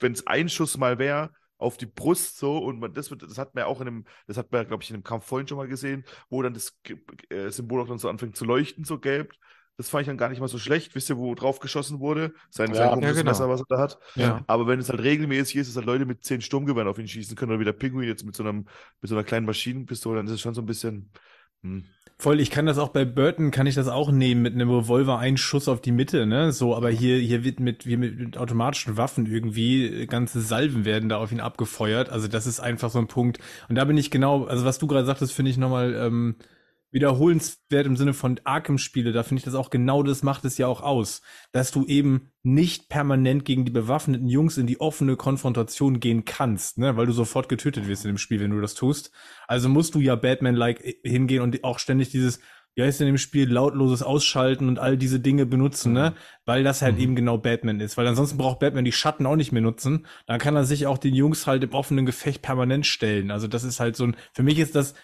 wenn 0.00 0.12
es 0.12 0.26
ein 0.26 0.48
Schuss 0.48 0.76
mal 0.76 0.98
wäre 0.98 1.30
auf 1.58 1.76
die 1.76 1.86
Brust 1.86 2.38
so 2.38 2.58
und 2.58 2.80
man, 2.80 2.92
das, 2.92 3.10
wird- 3.10 3.22
das 3.22 3.38
hat 3.38 3.54
man 3.54 3.62
ja 3.62 3.66
auch 3.66 3.80
in 3.80 3.86
einem, 3.88 4.04
das 4.26 4.36
hat 4.36 4.50
man 4.52 4.62
ja, 4.62 4.64
glaube 4.68 4.82
ich, 4.82 4.90
in 4.90 4.94
einem 4.96 5.04
Kampf 5.04 5.24
vorhin 5.26 5.46
schon 5.48 5.56
mal 5.58 5.68
gesehen, 5.68 6.04
wo 6.28 6.42
dann 6.42 6.52
das 6.54 6.76
äh, 7.30 7.50
Symbol 7.50 7.80
auch 7.80 7.88
dann 7.88 7.98
so 7.98 8.08
anfängt 8.08 8.36
zu 8.36 8.44
leuchten, 8.44 8.84
so 8.84 8.98
gelb. 8.98 9.32
Das 9.76 9.88
fand 9.88 10.02
ich 10.02 10.06
dann 10.06 10.18
gar 10.18 10.28
nicht 10.28 10.38
mal 10.40 10.46
so 10.46 10.58
schlecht. 10.58 10.94
Wisst 10.94 11.10
ihr, 11.10 11.18
wo 11.18 11.34
drauf 11.34 11.58
geschossen 11.58 11.98
wurde? 11.98 12.32
Sein, 12.50 12.68
Ja. 12.70 12.74
sein 12.76 12.88
Ja, 12.90 12.94
komisches 12.94 13.16
genau. 13.16 13.30
Messer, 13.30 13.48
was 13.48 13.60
er 13.60 13.66
da 13.68 13.78
hat. 13.78 13.98
Ja. 14.14 14.44
Aber 14.46 14.68
wenn 14.68 14.78
es 14.78 14.88
halt 14.88 15.00
regelmäßig 15.00 15.56
ist, 15.56 15.68
dass 15.68 15.76
halt 15.76 15.86
Leute 15.86 16.06
mit 16.06 16.22
zehn 16.24 16.40
Sturmgewehren 16.40 16.86
auf 16.88 16.98
ihn 16.98 17.08
schießen 17.08 17.34
können 17.34 17.50
oder 17.50 17.60
wie 17.60 17.64
der 17.64 17.72
Pinguin 17.72 18.06
jetzt 18.06 18.24
mit 18.24 18.36
so, 18.36 18.44
einem, 18.44 18.66
mit 19.00 19.08
so 19.08 19.16
einer 19.16 19.24
kleinen 19.24 19.46
Maschinenpistole, 19.46 20.16
dann 20.18 20.26
ist 20.26 20.32
es 20.32 20.40
schon 20.40 20.54
so 20.54 20.62
ein 20.62 20.66
bisschen. 20.66 21.10
Hm. 21.62 21.84
Voll, 22.16 22.38
ich 22.40 22.50
kann 22.50 22.64
das 22.64 22.78
auch 22.78 22.90
bei 22.90 23.04
Burton, 23.04 23.50
kann 23.50 23.66
ich 23.66 23.74
das 23.74 23.88
auch 23.88 24.10
nehmen 24.12 24.40
mit 24.40 24.54
einem 24.54 24.70
Revolver, 24.70 25.18
einen 25.18 25.36
Schuss 25.36 25.68
auf 25.68 25.80
die 25.80 25.90
Mitte, 25.90 26.26
ne? 26.26 26.52
So, 26.52 26.74
aber 26.76 26.88
hier, 26.88 27.18
hier 27.18 27.42
wird 27.42 27.58
mit, 27.58 27.82
hier 27.82 27.98
mit, 27.98 28.18
mit 28.18 28.38
automatischen 28.38 28.96
Waffen 28.96 29.26
irgendwie 29.26 29.84
äh, 29.86 30.06
ganze 30.06 30.40
Salven 30.40 30.84
werden 30.84 31.08
da 31.08 31.18
auf 31.18 31.32
ihn 31.32 31.40
abgefeuert. 31.40 32.10
Also 32.10 32.28
das 32.28 32.46
ist 32.46 32.60
einfach 32.60 32.90
so 32.90 33.00
ein 33.00 33.08
Punkt. 33.08 33.40
Und 33.68 33.74
da 33.74 33.84
bin 33.84 33.98
ich 33.98 34.10
genau, 34.12 34.44
also 34.44 34.64
was 34.64 34.78
du 34.78 34.86
gerade 34.86 35.04
sagtest, 35.04 35.32
finde 35.32 35.50
ich 35.50 35.58
nochmal 35.58 35.94
ähm, 35.94 36.36
wiederholenswert 36.94 37.86
im 37.86 37.96
Sinne 37.96 38.14
von 38.14 38.40
Arkham-Spiele, 38.44 39.10
da 39.10 39.24
finde 39.24 39.40
ich 39.40 39.44
das 39.44 39.56
auch 39.56 39.68
genau 39.68 40.04
das 40.04 40.22
macht 40.22 40.44
es 40.44 40.58
ja 40.58 40.68
auch 40.68 40.80
aus, 40.80 41.22
dass 41.50 41.72
du 41.72 41.84
eben 41.86 42.30
nicht 42.44 42.88
permanent 42.88 43.44
gegen 43.44 43.64
die 43.64 43.72
bewaffneten 43.72 44.28
Jungs 44.28 44.58
in 44.58 44.68
die 44.68 44.80
offene 44.80 45.16
Konfrontation 45.16 45.98
gehen 45.98 46.24
kannst, 46.24 46.78
ne, 46.78 46.96
weil 46.96 47.06
du 47.06 47.12
sofort 47.12 47.48
getötet 47.48 47.88
wirst 47.88 48.04
in 48.04 48.12
dem 48.12 48.18
Spiel, 48.18 48.38
wenn 48.38 48.52
du 48.52 48.60
das 48.60 48.74
tust. 48.74 49.10
Also 49.48 49.68
musst 49.68 49.96
du 49.96 50.00
ja 50.00 50.14
Batman-like 50.14 50.98
hingehen 51.02 51.42
und 51.42 51.64
auch 51.64 51.80
ständig 51.80 52.10
dieses, 52.10 52.38
wie 52.76 52.82
heißt 52.82 53.00
in 53.00 53.08
dem 53.08 53.18
Spiel, 53.18 53.50
lautloses 53.50 54.04
Ausschalten 54.04 54.68
und 54.68 54.78
all 54.78 54.96
diese 54.96 55.18
Dinge 55.18 55.46
benutzen, 55.46 55.92
ne? 55.92 56.10
Mhm. 56.10 56.20
Weil 56.44 56.64
das 56.64 56.80
halt 56.80 56.96
mhm. 56.96 57.02
eben 57.02 57.16
genau 57.16 57.38
Batman 57.38 57.80
ist. 57.80 57.96
Weil 57.96 58.06
ansonsten 58.06 58.38
braucht 58.38 58.60
Batman 58.60 58.84
die 58.84 58.92
Schatten 58.92 59.26
auch 59.26 59.36
nicht 59.36 59.52
mehr 59.52 59.62
nutzen. 59.62 60.06
Dann 60.26 60.38
kann 60.38 60.56
er 60.56 60.64
sich 60.64 60.86
auch 60.86 60.98
den 60.98 61.14
Jungs 61.14 61.46
halt 61.46 61.64
im 61.64 61.72
offenen 61.72 62.06
Gefecht 62.06 62.42
permanent 62.42 62.86
stellen. 62.86 63.30
Also 63.30 63.48
das 63.48 63.64
ist 63.64 63.80
halt 63.80 63.96
so 63.96 64.04
ein, 64.04 64.16
für 64.32 64.42
mich 64.42 64.58
ist 64.58 64.74
das 64.74 64.94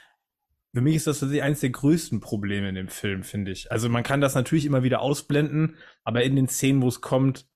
für 0.73 0.81
mich 0.81 0.97
ist 0.97 1.07
das 1.07 1.21
tatsächlich 1.21 1.43
eines 1.43 1.61
der 1.61 1.71
größten 1.71 2.21
Probleme 2.21 2.69
in 2.69 2.75
dem 2.75 2.89
Film, 2.89 3.23
finde 3.23 3.50
ich. 3.50 3.73
Also 3.73 3.89
man 3.89 4.03
kann 4.03 4.21
das 4.21 4.35
natürlich 4.35 4.67
immer 4.67 4.83
wieder 4.83 5.00
ausblenden, 5.00 5.77
aber 6.05 6.23
in 6.23 6.37
den 6.37 6.49
Szenen, 6.49 6.83
wo 6.83 6.89
es 6.89 7.00
kommt, 7.00 7.47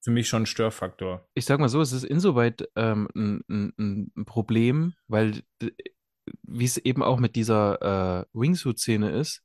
für 0.00 0.10
mich 0.10 0.28
schon 0.28 0.42
ein 0.42 0.46
Störfaktor. 0.46 1.28
Ich 1.34 1.44
sag 1.44 1.58
mal 1.58 1.68
so, 1.68 1.80
es 1.80 1.92
ist 1.92 2.04
insoweit 2.04 2.68
ähm, 2.76 3.08
ein, 3.14 3.44
ein, 3.48 4.10
ein, 4.16 4.24
Problem, 4.26 4.94
weil 5.08 5.42
wie 6.42 6.64
es 6.64 6.76
eben 6.76 7.02
auch 7.02 7.18
mit 7.18 7.36
dieser 7.36 8.22
äh, 8.22 8.24
Wingsuit-Szene 8.32 9.10
ist, 9.10 9.42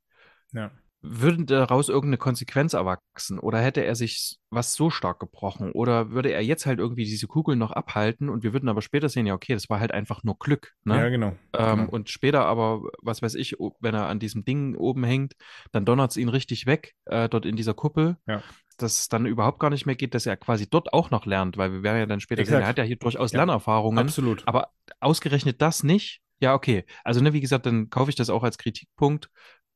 ja 0.51 0.72
würde 1.05 1.43
daraus 1.43 1.89
irgendeine 1.89 2.17
Konsequenz 2.17 2.74
erwachsen 2.74 3.38
oder 3.38 3.60
hätte 3.60 3.83
er 3.83 3.93
sich 3.93 4.38
was 4.50 4.74
so 4.74 4.89
stark 4.89 5.19
gebrochen 5.19 5.74
oder 5.74 6.12
würde 6.12 6.31
er 6.31 6.41
jetzt 6.41 6.65
halt 6.65 6.79
irgendwie 6.79 7.03
diese 7.03 7.27
Kugel 7.27 7.57
noch 7.57 7.72
abhalten 7.72 8.29
und 8.29 8.43
wir 8.43 8.53
würden 8.53 8.69
aber 8.69 8.81
später 8.81 9.10
sehen, 9.10 9.25
ja, 9.25 9.33
okay, 9.33 9.53
das 9.53 9.69
war 9.69 9.81
halt 9.81 9.91
einfach 9.91 10.24
nur 10.24 10.39
Glück. 10.39 10.72
Ne? 10.86 10.95
Ja, 10.95 11.10
genau. 11.10 11.36
Ähm, 11.53 11.79
genau. 11.79 11.89
Und 11.91 12.10
später 12.10 12.45
aber, 12.45 12.83
was 13.01 13.22
weiß 13.22 13.36
ich, 13.36 13.57
wenn 13.81 13.93
er 13.93 14.07
an 14.07 14.19
diesem 14.19 14.45
Ding 14.45 14.75
oben 14.75 15.03
hängt, 15.03 15.33
dann 15.74 15.83
donnert 15.83 16.12
es 16.12 16.17
ihn 16.17 16.29
richtig 16.29 16.65
weg, 16.67 16.93
äh, 17.05 17.27
dort 17.27 17.45
in 17.45 17.57
dieser 17.57 17.74
Kuppel. 17.74 18.15
Ja. 18.25 18.41
Dass 18.77 19.00
es 19.00 19.10
dann 19.10 19.25
überhaupt 19.25 19.60
gar 19.60 19.69
nicht 19.69 19.86
mehr 19.86 19.95
geht, 19.95 20.15
dass 20.15 20.25
er 20.25 20.38
quasi 20.38 20.67
dort 20.69 20.93
auch 20.93 21.12
noch 21.12 21.25
lernt, 21.25 21.57
weil 21.57 21.74
wir 21.74 21.83
werden 21.83 22.00
ja 22.00 22.05
dann 22.05 22.22
später 22.22 22.41
Exakt. 22.41 22.55
sehen, 22.55 22.63
er 22.63 22.67
hat 22.69 22.77
ja 22.77 22.83
hier 22.86 22.95
durchaus 22.95 23.33
ja. 23.33 23.39
Lernerfahrungen. 23.39 24.05
Absolut. 24.05 24.48
Aber 24.48 24.69
ausgerechnet 25.00 25.62
das 25.62 25.83
nicht, 25.83 26.22
ja, 26.43 26.53
okay. 26.53 26.83
Also, 27.03 27.22
ne, 27.22 27.31
wie 27.31 27.39
gesagt, 27.39 27.65
dann 27.65 27.89
kaufe 27.89 28.10
ich 28.10 28.15
das 28.15 28.29
auch 28.29 28.43
als 28.43 28.57
Kritikpunkt. 28.57 29.29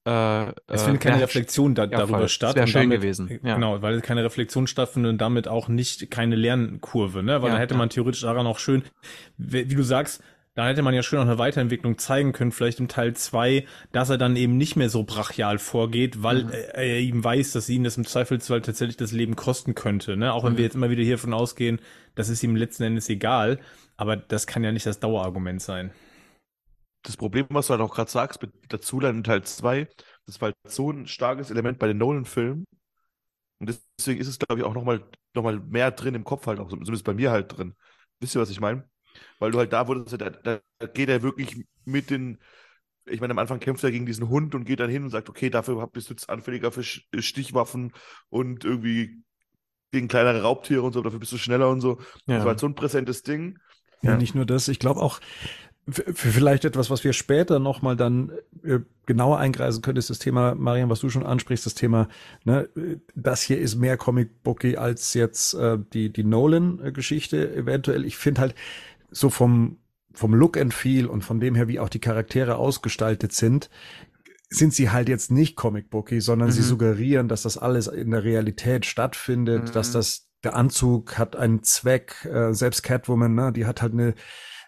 Äh, 0.07 0.53
es 0.67 0.83
findet 0.83 1.01
keine 1.01 1.21
Reflexion 1.21 1.75
da, 1.75 1.83
ja, 1.83 1.89
darüber 1.89 2.19
voll. 2.19 2.29
statt. 2.29 2.55
Wäre 2.55 2.65
schön 2.65 2.83
damit, 2.83 3.01
gewesen. 3.01 3.39
Ja. 3.43 3.55
Genau, 3.55 3.81
weil 3.81 3.99
keine 3.99 4.23
Reflexion 4.23 4.65
stattfindet 4.65 5.11
und 5.11 5.17
damit 5.17 5.49
auch 5.49 5.67
nicht 5.67 6.09
keine 6.09 6.37
Lernkurve, 6.37 7.23
ne? 7.23 7.41
Weil 7.41 7.49
ja, 7.49 7.55
dann 7.55 7.59
hätte 7.59 7.75
man 7.75 7.89
theoretisch 7.89 8.21
daran 8.21 8.47
auch 8.47 8.57
schön, 8.57 8.83
wie, 9.37 9.69
wie 9.69 9.75
du 9.75 9.83
sagst, 9.83 10.23
da 10.55 10.65
hätte 10.65 10.81
man 10.81 10.93
ja 10.93 11.03
schön 11.03 11.19
auch 11.19 11.23
eine 11.23 11.37
Weiterentwicklung 11.37 11.97
zeigen 11.97 12.31
können, 12.31 12.53
vielleicht 12.53 12.79
im 12.79 12.87
Teil 12.87 13.15
zwei, 13.15 13.65
dass 13.91 14.09
er 14.09 14.17
dann 14.17 14.37
eben 14.37 14.55
nicht 14.55 14.77
mehr 14.77 14.89
so 14.89 15.03
brachial 15.03 15.59
vorgeht, 15.59 16.23
weil 16.23 16.45
mhm. 16.45 16.51
er, 16.51 16.75
er 16.75 16.99
eben 16.99 17.21
weiß, 17.21 17.51
dass 17.51 17.67
ihn 17.67 17.83
das 17.83 17.97
im 17.97 18.05
Zweifelsfall 18.05 18.61
tatsächlich 18.61 18.95
das 18.95 19.11
Leben 19.11 19.35
kosten 19.35 19.75
könnte. 19.75 20.15
Ne? 20.15 20.31
Auch 20.31 20.45
wenn 20.45 20.53
mhm. 20.53 20.57
wir 20.57 20.63
jetzt 20.63 20.75
immer 20.75 20.89
wieder 20.89 21.03
hiervon 21.03 21.33
ausgehen, 21.33 21.79
das 22.15 22.29
ist 22.29 22.41
ihm 22.43 22.55
letzten 22.55 22.83
Endes 22.83 23.09
egal, 23.09 23.59
aber 23.97 24.15
das 24.15 24.47
kann 24.47 24.63
ja 24.63 24.71
nicht 24.71 24.85
das 24.85 25.01
Dauerargument 25.01 25.61
sein 25.61 25.91
das 27.07 27.17
Problem, 27.17 27.47
was 27.49 27.67
du 27.67 27.71
halt 27.71 27.81
auch 27.81 27.93
gerade 27.93 28.11
sagst, 28.11 28.41
mit 28.41 28.71
der 28.71 28.81
Zuleihen 28.81 29.17
in 29.17 29.23
Teil 29.23 29.43
2, 29.43 29.87
das 30.25 30.41
war 30.41 30.47
halt 30.47 30.55
so 30.67 30.91
ein 30.91 31.07
starkes 31.07 31.49
Element 31.51 31.79
bei 31.79 31.87
den 31.87 31.97
Nolan-Filmen. 31.97 32.65
Und 33.59 33.79
deswegen 33.97 34.19
ist 34.19 34.27
es, 34.27 34.37
glaube 34.37 34.59
ich, 34.59 34.65
auch 34.65 34.73
nochmal 34.73 35.03
noch 35.33 35.43
mal 35.43 35.59
mehr 35.59 35.91
drin 35.91 36.15
im 36.15 36.23
Kopf 36.23 36.47
halt, 36.47 36.59
auch 36.59 36.69
zumindest 36.69 37.05
bei 37.05 37.13
mir 37.13 37.31
halt 37.31 37.57
drin. 37.57 37.75
Wisst 38.19 38.35
ihr, 38.35 38.41
was 38.41 38.49
ich 38.49 38.59
meine? 38.59 38.87
Weil 39.39 39.51
du 39.51 39.57
halt 39.57 39.73
da 39.73 39.87
wurdest, 39.87 40.19
da, 40.19 40.29
da 40.29 40.87
geht 40.93 41.09
er 41.09 41.23
wirklich 41.23 41.65
mit 41.85 42.09
den, 42.09 42.39
ich 43.05 43.21
meine, 43.21 43.31
am 43.31 43.39
Anfang 43.39 43.59
kämpft 43.59 43.83
er 43.83 43.91
gegen 43.91 44.05
diesen 44.05 44.29
Hund 44.29 44.53
und 44.53 44.65
geht 44.65 44.79
dann 44.79 44.89
hin 44.89 45.03
und 45.03 45.09
sagt, 45.09 45.29
okay, 45.29 45.49
dafür 45.49 45.87
bist 45.87 46.09
du 46.09 46.13
jetzt 46.13 46.29
anfälliger 46.29 46.71
für 46.71 46.83
Stichwaffen 46.83 47.93
und 48.29 48.65
irgendwie 48.65 49.23
gegen 49.91 50.07
kleinere 50.07 50.41
Raubtiere 50.41 50.81
und 50.81 50.93
so, 50.93 51.01
dafür 51.01 51.19
bist 51.19 51.31
du 51.31 51.37
schneller 51.37 51.69
und 51.69 51.81
so. 51.81 51.99
Ja. 52.25 52.35
Das 52.35 52.39
war 52.39 52.49
halt 52.49 52.59
so 52.59 52.67
ein 52.67 52.75
präsentes 52.75 53.23
Ding. 53.23 53.57
Ja, 54.01 54.11
ja. 54.11 54.17
nicht 54.17 54.35
nur 54.35 54.45
das, 54.45 54.67
ich 54.67 54.79
glaube 54.79 55.01
auch, 55.01 55.19
vielleicht 55.89 56.65
etwas, 56.65 56.89
was 56.89 57.03
wir 57.03 57.13
später 57.13 57.59
nochmal 57.59 57.95
dann 57.95 58.31
äh, 58.63 58.79
genauer 59.05 59.39
eingreisen 59.39 59.81
können, 59.81 59.97
ist 59.97 60.09
das 60.09 60.19
Thema, 60.19 60.53
Marian, 60.55 60.89
was 60.89 60.99
du 60.99 61.09
schon 61.09 61.25
ansprichst, 61.25 61.65
das 61.65 61.75
Thema, 61.75 62.09
ne, 62.43 62.67
das 63.15 63.41
hier 63.41 63.59
ist 63.59 63.75
mehr 63.75 63.95
Comic-Booky 63.95 64.77
als 64.77 65.13
jetzt 65.13 65.53
äh, 65.53 65.77
die, 65.93 66.11
die 66.11 66.25
Nolan-Geschichte 66.25 67.55
eventuell. 67.55 68.05
Ich 68.05 68.17
finde 68.17 68.41
halt 68.41 68.55
so 69.11 69.29
vom, 69.29 69.77
vom 70.13 70.33
Look 70.33 70.57
and 70.57 70.73
Feel 70.73 71.07
und 71.07 71.23
von 71.23 71.39
dem 71.39 71.55
her, 71.55 71.69
wie 71.69 71.79
auch 71.79 71.89
die 71.89 72.01
Charaktere 72.01 72.57
ausgestaltet 72.57 73.31
sind, 73.31 73.69
sind 74.49 74.73
sie 74.73 74.89
halt 74.89 75.07
jetzt 75.07 75.31
nicht 75.31 75.55
Comic-Booky, 75.55 76.19
sondern 76.19 76.49
mhm. 76.49 76.53
sie 76.53 76.63
suggerieren, 76.63 77.29
dass 77.29 77.43
das 77.43 77.57
alles 77.57 77.87
in 77.87 78.11
der 78.11 78.23
Realität 78.23 78.85
stattfindet, 78.85 79.69
mhm. 79.69 79.71
dass 79.71 79.91
das 79.91 80.27
der 80.43 80.55
Anzug 80.55 81.17
hat 81.17 81.35
einen 81.35 81.63
Zweck, 81.63 82.25
äh, 82.25 82.53
selbst 82.53 82.83
Catwoman, 82.83 83.33
ne, 83.33 83.51
die 83.51 83.65
hat 83.65 83.81
halt 83.81 83.93
eine 83.93 84.13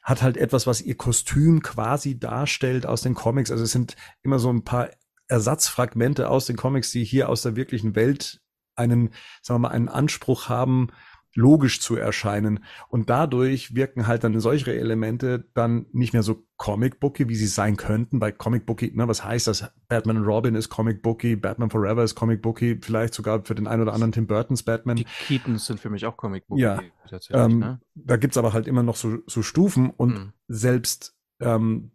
hat 0.10 0.24
halt 0.24 0.38
etwas, 0.38 0.66
was 0.66 0.82
ihr 0.82 0.98
Kostüm 0.98 1.62
quasi 1.62 2.20
darstellt 2.20 2.88
aus 2.88 3.02
den 3.02 3.14
Comics. 3.14 3.52
Also 3.52 3.64
es 3.64 3.72
sind 3.72 3.96
immer 4.24 4.40
so 4.40 4.52
ein 4.52 4.64
paar 4.64 4.90
Ersatzfragmente 5.28 6.30
aus 6.30 6.48
den 6.48 6.58
Comics, 6.58 6.92
die 6.92 7.04
hier 7.04 7.30
aus 7.30 7.44
der 7.44 7.56
wirklichen 7.56 7.96
Welt 7.96 8.42
einen, 8.76 9.12
sagen 9.44 9.62
wir 9.62 9.70
mal, 9.70 9.76
einen 9.76 9.88
Anspruch 9.88 10.50
haben, 10.50 10.88
logisch 11.36 11.80
zu 11.80 11.96
erscheinen. 11.96 12.64
Und 12.90 13.10
dadurch 13.10 13.76
wirken 13.76 14.08
halt 14.08 14.24
dann 14.24 14.40
solche 14.40 14.74
Elemente 14.74 15.46
dann 15.54 15.86
nicht 15.92 16.14
mehr 16.14 16.24
so 16.24 16.44
Comic-Booky, 16.58 17.30
wie 17.30 17.36
sie 17.36 17.48
sein 17.48 17.78
könnten. 17.78 18.20
Bei 18.20 18.32
Comic-Booky, 18.32 18.92
ne, 18.96 19.08
was 19.08 19.24
heißt 19.24 19.48
das? 19.48 19.72
Batman 19.88 20.18
und 20.18 20.26
Robin 20.26 20.56
ist 20.56 20.70
Comic-Booky, 20.70 21.36
Batman 21.36 21.70
Forever 21.70 22.04
ist 22.04 22.16
Comic-Booky, 22.16 22.80
vielleicht 22.82 23.14
sogar 23.14 23.44
für 23.46 23.56
den 23.56 23.68
einen 23.68 23.84
oder 23.84 23.94
anderen 23.94 24.12
Tim 24.12 24.28
Burtons 24.28 24.64
Batman. 24.64 24.98
Die 24.98 25.06
Keatons 25.28 25.66
sind 25.66 25.80
für 25.80 25.90
mich 25.90 26.06
auch 26.06 26.18
Comic-Booky. 26.18 26.62
Ja, 26.62 26.82
ähm, 27.32 27.60
ne? 27.60 27.80
da 27.96 28.18
gibt's 28.18 28.38
aber 28.38 28.54
halt 28.54 28.68
immer 28.68 28.84
noch 28.84 28.96
so, 28.96 29.20
so 29.28 29.42
Stufen 29.42 29.90
und 29.90 30.14
mhm. 30.14 30.34
selbst 30.48 31.16
ähm, 31.40 31.92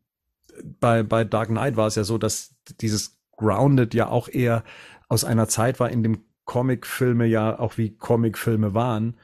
bei, 0.81 1.03
bei 1.03 1.25
Dark 1.25 1.49
Knight 1.49 1.77
war 1.77 1.87
es 1.87 1.97
ja 1.97 2.05
so, 2.05 2.19
dass 2.19 2.55
dieses 2.81 3.19
Grounded 3.37 3.95
ja 3.95 4.09
auch 4.09 4.29
eher 4.29 4.65
aus 5.09 5.25
einer 5.25 5.49
Zeit 5.49 5.81
war, 5.81 5.91
in 5.91 6.03
dem 6.03 6.25
Comicfilme 6.45 7.27
ja 7.27 7.59
auch 7.59 7.79
wie 7.79 7.91
Comicfilme 7.91 8.75
waren. 8.75 9.15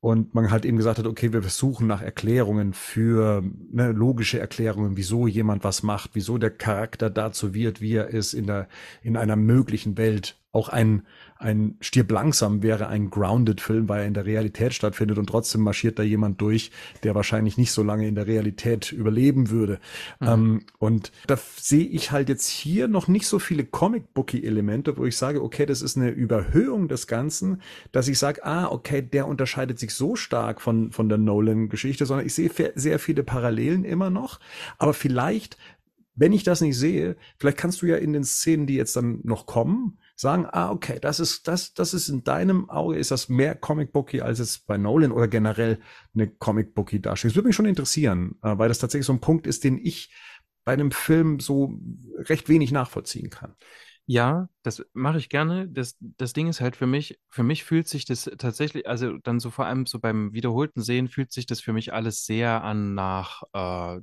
Und 0.00 0.32
man 0.32 0.52
halt 0.52 0.64
eben 0.64 0.76
gesagt 0.76 1.00
hat, 1.00 1.06
okay, 1.06 1.32
wir 1.32 1.42
versuchen 1.42 1.88
nach 1.88 2.02
Erklärungen 2.02 2.72
für 2.72 3.42
ne, 3.72 3.90
logische 3.90 4.38
Erklärungen, 4.38 4.96
wieso 4.96 5.26
jemand 5.26 5.64
was 5.64 5.82
macht, 5.82 6.10
wieso 6.12 6.38
der 6.38 6.50
Charakter 6.50 7.10
dazu 7.10 7.52
wird, 7.52 7.80
wie 7.80 7.94
er 7.94 8.06
ist 8.06 8.32
in 8.32 8.46
der 8.46 8.68
in 9.02 9.16
einer 9.16 9.34
möglichen 9.34 9.98
Welt 9.98 10.38
auch 10.52 10.68
ein, 10.68 11.02
ein 11.38 11.76
Stirb 11.80 12.10
langsam 12.10 12.62
wäre 12.64 12.88
ein 12.88 13.10
Grounded-Film, 13.10 13.88
weil 13.88 14.00
er 14.00 14.06
in 14.06 14.14
der 14.14 14.26
Realität 14.26 14.74
stattfindet 14.74 15.18
und 15.18 15.26
trotzdem 15.26 15.62
marschiert 15.62 15.98
da 15.98 16.02
jemand 16.02 16.40
durch, 16.40 16.72
der 17.04 17.14
wahrscheinlich 17.14 17.56
nicht 17.56 17.70
so 17.70 17.84
lange 17.84 18.08
in 18.08 18.16
der 18.16 18.26
Realität 18.26 18.90
überleben 18.90 19.50
würde. 19.50 19.78
Mhm. 20.18 20.28
Ähm, 20.28 20.66
und 20.78 21.12
da 21.28 21.38
sehe 21.56 21.86
ich 21.86 22.10
halt 22.10 22.28
jetzt 22.28 22.48
hier 22.48 22.88
noch 22.88 23.06
nicht 23.06 23.26
so 23.26 23.38
viele 23.38 23.64
Comic-Booky-Elemente, 23.64 24.96
wo 24.96 25.04
ich 25.04 25.16
sage, 25.16 25.42
okay, 25.42 25.64
das 25.64 25.80
ist 25.80 25.96
eine 25.96 26.10
Überhöhung 26.10 26.88
des 26.88 27.06
Ganzen, 27.06 27.62
dass 27.92 28.08
ich 28.08 28.18
sage, 28.18 28.44
ah, 28.44 28.66
okay, 28.66 29.00
der 29.00 29.28
unterscheidet 29.28 29.78
sich 29.78 29.94
so 29.94 30.16
stark 30.16 30.60
von, 30.60 30.90
von 30.90 31.08
der 31.08 31.18
Nolan-Geschichte, 31.18 32.04
sondern 32.04 32.26
ich 32.26 32.34
sehe 32.34 32.50
sehr 32.74 32.98
viele 32.98 33.22
Parallelen 33.22 33.84
immer 33.84 34.10
noch. 34.10 34.40
Aber 34.78 34.92
vielleicht 34.92 35.56
wenn 36.20 36.32
ich 36.32 36.42
das 36.42 36.60
nicht 36.60 36.76
sehe, 36.76 37.16
vielleicht 37.38 37.58
kannst 37.58 37.80
du 37.80 37.86
ja 37.86 37.94
in 37.94 38.12
den 38.12 38.24
Szenen, 38.24 38.66
die 38.66 38.74
jetzt 38.74 38.96
dann 38.96 39.20
noch 39.22 39.46
kommen, 39.46 39.98
sagen, 40.20 40.46
ah, 40.50 40.70
okay, 40.70 40.98
das 41.00 41.20
ist, 41.20 41.46
das, 41.46 41.74
das 41.74 41.94
ist 41.94 42.08
in 42.08 42.24
deinem 42.24 42.68
Auge, 42.68 42.96
ist 42.96 43.12
das 43.12 43.28
mehr 43.28 43.54
Comic-Booky 43.54 44.20
als 44.20 44.40
es 44.40 44.58
bei 44.58 44.76
Nolan 44.76 45.12
oder 45.12 45.28
generell 45.28 45.78
eine 46.12 46.28
Comic-Booky 46.28 47.00
darstellt. 47.00 47.32
Das 47.32 47.36
würde 47.36 47.46
mich 47.46 47.56
schon 47.56 47.66
interessieren, 47.66 48.36
äh, 48.42 48.58
weil 48.58 48.68
das 48.68 48.80
tatsächlich 48.80 49.06
so 49.06 49.12
ein 49.12 49.20
Punkt 49.20 49.46
ist, 49.46 49.62
den 49.62 49.78
ich 49.78 50.12
bei 50.64 50.72
einem 50.72 50.90
Film 50.90 51.38
so 51.38 51.78
recht 52.16 52.48
wenig 52.48 52.72
nachvollziehen 52.72 53.30
kann. 53.30 53.54
Ja, 54.10 54.48
das 54.62 54.82
mache 54.94 55.18
ich 55.18 55.28
gerne. 55.28 55.68
Das, 55.68 55.98
das 56.00 56.32
Ding 56.32 56.48
ist 56.48 56.62
halt 56.62 56.76
für 56.76 56.86
mich, 56.86 57.20
für 57.28 57.42
mich 57.42 57.62
fühlt 57.64 57.88
sich 57.88 58.06
das 58.06 58.24
tatsächlich, 58.38 58.88
also 58.88 59.18
dann 59.18 59.38
so 59.38 59.50
vor 59.50 59.66
allem 59.66 59.84
so 59.84 59.98
beim 59.98 60.32
wiederholten 60.32 60.80
Sehen 60.80 61.08
fühlt 61.08 61.30
sich 61.30 61.44
das 61.44 61.60
für 61.60 61.74
mich 61.74 61.92
alles 61.92 62.24
sehr 62.24 62.64
an 62.64 62.94
nach, 62.94 63.42
äh, 63.52 64.00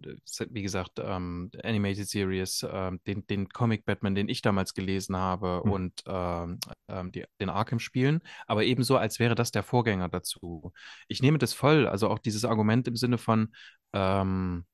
wie 0.52 0.62
gesagt, 0.62 1.00
ähm, 1.00 1.50
Animated 1.64 2.08
Series, 2.08 2.62
äh, 2.62 2.92
den, 3.08 3.26
den 3.26 3.50
Comic 3.50 3.84
Batman, 3.86 4.14
den 4.14 4.30
ich 4.30 4.44
damals 4.44 4.76
gelesen 4.76 5.18
habe 5.18 5.64
mhm. 5.66 5.72
und 5.72 6.04
ähm, 6.06 6.60
ähm, 6.88 7.12
die, 7.12 7.26
den 7.42 7.50
Arkham-Spielen, 7.50 8.22
aber 8.46 8.64
ebenso, 8.64 8.98
als 8.98 9.18
wäre 9.18 9.34
das 9.34 9.50
der 9.50 9.64
Vorgänger 9.64 10.08
dazu. 10.10 10.72
Ich 11.08 11.24
nehme 11.24 11.40
das 11.40 11.54
voll, 11.54 11.88
also 11.88 12.10
auch 12.10 12.20
dieses 12.20 12.46
Argument 12.46 12.88
im 12.88 12.96
Sinne 12.96 13.18
von, 13.18 13.56
ähm, 13.92 14.66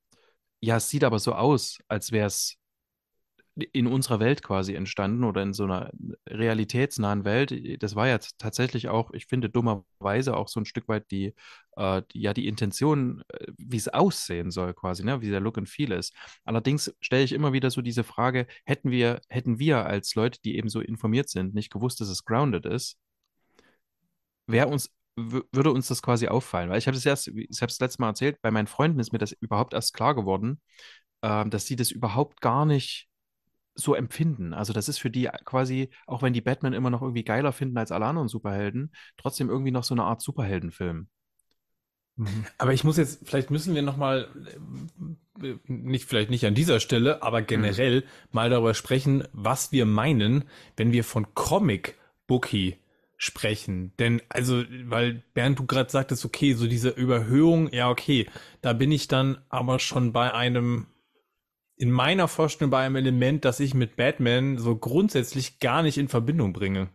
ja, 0.60 0.78
es 0.78 0.90
sieht 0.90 1.04
aber 1.06 1.20
so 1.20 1.34
aus, 1.34 1.80
als 1.88 2.12
wäre 2.12 2.28
es 2.28 2.58
in 3.55 3.88
unserer 3.88 4.20
Welt 4.20 4.43
quasi 4.43 4.75
entstanden 4.75 5.24
oder 5.25 5.41
in 5.41 5.53
so 5.53 5.65
einer 5.65 5.91
realitätsnahen 6.27 7.25
Welt. 7.25 7.53
Das 7.84 7.96
war 7.96 8.08
ja 8.08 8.17
tatsächlich 8.38 8.88
auch, 8.88 9.12
ich 9.12 9.25
finde, 9.25 9.50
dummerweise 9.50 10.38
auch 10.38 10.48
so 10.48 10.60
ein 10.62 10.65
Stück 10.65 10.88
weit 10.88 11.12
die, 11.12 11.36
äh, 11.75 12.01
die 12.13 12.22
ja, 12.22 12.34
die 12.34 12.48
Intention, 12.48 13.24
äh, 13.29 13.48
wie 13.58 13.77
es 13.77 13.89
aussehen 13.89 14.51
soll 14.51 14.74
quasi, 14.74 15.03
ne? 15.03 15.22
wie 15.22 15.29
der 15.29 15.41
Look 15.41 15.58
and 15.58 15.70
Feel 15.70 15.91
ist. 15.91 16.13
Allerdings 16.46 16.93
stelle 17.01 17.24
ich 17.24 17.34
immer 17.34 17.51
wieder 17.53 17.72
so 17.72 17.81
diese 17.81 18.03
Frage, 18.03 18.48
hätten 18.65 18.89
wir, 18.91 19.22
hätten 19.29 19.60
wir 19.60 19.86
als 19.86 20.15
Leute, 20.15 20.39
die 20.43 20.55
eben 20.58 20.70
so 20.70 20.79
informiert 20.79 21.29
sind, 21.29 21.53
nicht 21.53 21.72
gewusst, 21.72 22.00
dass 22.00 22.10
es 22.10 22.24
grounded 22.24 22.65
ist, 22.65 22.98
wäre 24.48 24.67
uns 24.67 24.89
würde 25.17 25.72
uns 25.72 25.88
das 25.89 26.01
quasi 26.01 26.27
auffallen, 26.29 26.70
weil 26.70 26.77
ich 26.79 26.88
habe 26.88 26.96
es 26.96 27.05
erst, 27.05 27.27
ich 27.27 27.62
habe 27.62 27.70
es 27.70 27.79
letztes 27.79 28.00
Mal 28.00 28.08
erzählt, 28.08 28.41
bei 28.41 28.50
meinen 28.50 28.67
Freunden 28.67 29.00
ist 29.00 29.12
mir 29.12 29.20
das 29.20 29.34
überhaupt 29.34 29.74
erst 29.74 29.93
klar 29.93 30.15
geworden, 30.15 30.62
äh, 31.22 31.46
dass 31.48 31.65
sie 31.65 31.75
das 31.75 31.91
überhaupt 31.91 32.41
gar 32.41 32.65
nicht 32.65 33.11
so 33.75 33.96
empfinden. 33.96 34.54
Also 34.54 34.74
das 34.74 34.90
ist 34.90 35.00
für 35.00 35.10
die 35.10 35.30
quasi, 35.46 35.90
auch 36.06 36.22
wenn 36.22 36.34
die 36.34 36.42
Batman 36.42 36.74
immer 36.74 36.90
noch 36.90 37.01
irgendwie 37.01 37.24
geiler 37.24 37.54
finden 37.54 37.78
als 37.78 37.92
alle 37.92 38.06
anderen 38.06 38.28
Superhelden, 38.28 38.92
trotzdem 39.18 39.50
irgendwie 39.50 39.72
noch 39.72 39.84
so 39.84 39.94
eine 39.94 40.04
Art 40.04 40.22
Superheldenfilm. 40.22 41.08
Mhm. 42.18 42.46
Aber 42.58 42.74
ich 42.74 42.84
muss 42.84 42.98
jetzt, 42.98 43.28
vielleicht 43.28 43.51
müssen 43.51 43.74
wir 43.74 43.82
nochmal, 43.82 44.28
äh, 45.42 45.56
nicht, 45.68 46.06
vielleicht 46.06 46.30
nicht 46.30 46.46
an 46.46 46.56
dieser 46.56 46.80
Stelle, 46.80 47.24
aber 47.24 47.42
generell 47.42 48.01
mhm. 48.01 48.06
mal 48.32 48.50
darüber 48.50 48.74
sprechen, 48.74 49.24
was 49.34 49.72
wir 49.72 49.86
meinen, 49.86 50.46
wenn 50.78 50.92
wir 50.92 51.04
von 51.04 51.34
Comic 51.34 51.98
Bookie 52.28 52.78
sprechen. 53.18 53.94
Denn, 54.00 54.22
also, 54.30 54.63
weil 54.86 55.24
Bernd, 55.34 55.60
du 55.60 55.66
gerade 55.66 55.90
sagtest, 55.90 56.25
okay, 56.25 56.54
so 56.54 56.68
diese 56.68 56.90
Überhöhung, 56.90 57.72
ja, 57.72 57.90
okay, 57.90 58.28
da 58.62 58.74
bin 58.74 58.92
ich 58.92 59.08
dann 59.08 59.38
aber 59.50 59.80
schon 59.80 60.12
bei 60.12 60.34
einem 60.34 60.88
in 61.82 61.90
meiner 61.90 62.28
Vorstellung 62.28 62.70
bei 62.70 62.86
einem 62.86 62.98
Element, 62.98 63.44
das 63.44 63.60
ich 63.60 63.74
mit 63.74 63.96
Batman 63.96 64.60
so 64.60 64.76
grundsätzlich 64.76 65.58
gar 65.58 65.82
nicht 65.82 65.98
in 65.98 66.10
Verbindung 66.10 66.54
bringe. 66.54 66.90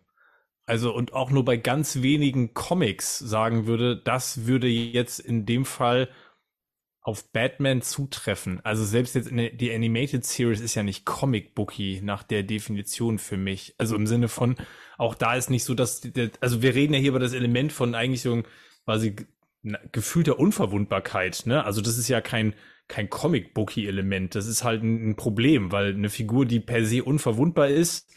Also 0.64 0.94
und 0.94 1.12
auch 1.12 1.32
nur 1.32 1.44
bei 1.44 1.56
ganz 1.56 2.02
wenigen 2.02 2.54
Comics 2.54 3.18
sagen 3.18 3.66
würde, 3.66 4.00
das 4.00 4.46
würde 4.46 4.68
jetzt 4.68 5.18
in 5.18 5.44
dem 5.44 5.64
Fall 5.64 6.08
auf 7.00 7.32
Batman 7.32 7.82
zutreffen. 7.82 8.60
Also 8.62 8.84
selbst 8.84 9.16
jetzt 9.16 9.28
die 9.32 9.74
Animated 9.74 10.24
Series 10.24 10.60
ist 10.60 10.76
ja 10.76 10.84
nicht 10.84 11.04
Comic 11.04 11.56
Booky 11.56 12.00
nach 12.04 12.22
der 12.22 12.44
Definition 12.44 13.18
für 13.18 13.36
mich. 13.36 13.74
Also 13.78 13.96
im 13.96 14.06
Sinne 14.06 14.28
von, 14.28 14.54
auch 14.98 15.16
da 15.16 15.34
ist 15.34 15.50
nicht 15.50 15.64
so, 15.64 15.74
dass, 15.74 16.00
also 16.40 16.62
wir 16.62 16.76
reden 16.76 16.94
ja 16.94 17.00
hier 17.00 17.10
über 17.10 17.18
das 17.18 17.32
Element 17.32 17.72
von 17.72 17.96
eigentlich 17.96 18.22
so 18.22 18.40
quasi 18.84 19.16
gefühlter 19.90 20.38
Unverwundbarkeit, 20.38 21.42
ne? 21.44 21.64
Also 21.64 21.80
das 21.80 21.98
ist 21.98 22.06
ja 22.06 22.20
kein, 22.20 22.54
kein 22.88 23.10
Comic-Bookie-Element. 23.10 24.34
Das 24.34 24.46
ist 24.46 24.64
halt 24.64 24.82
ein, 24.82 25.16
Problem, 25.16 25.72
weil 25.72 25.94
eine 25.94 26.10
Figur, 26.10 26.46
die 26.46 26.60
per 26.60 26.84
se 26.84 27.02
unverwundbar 27.02 27.68
ist, 27.68 28.14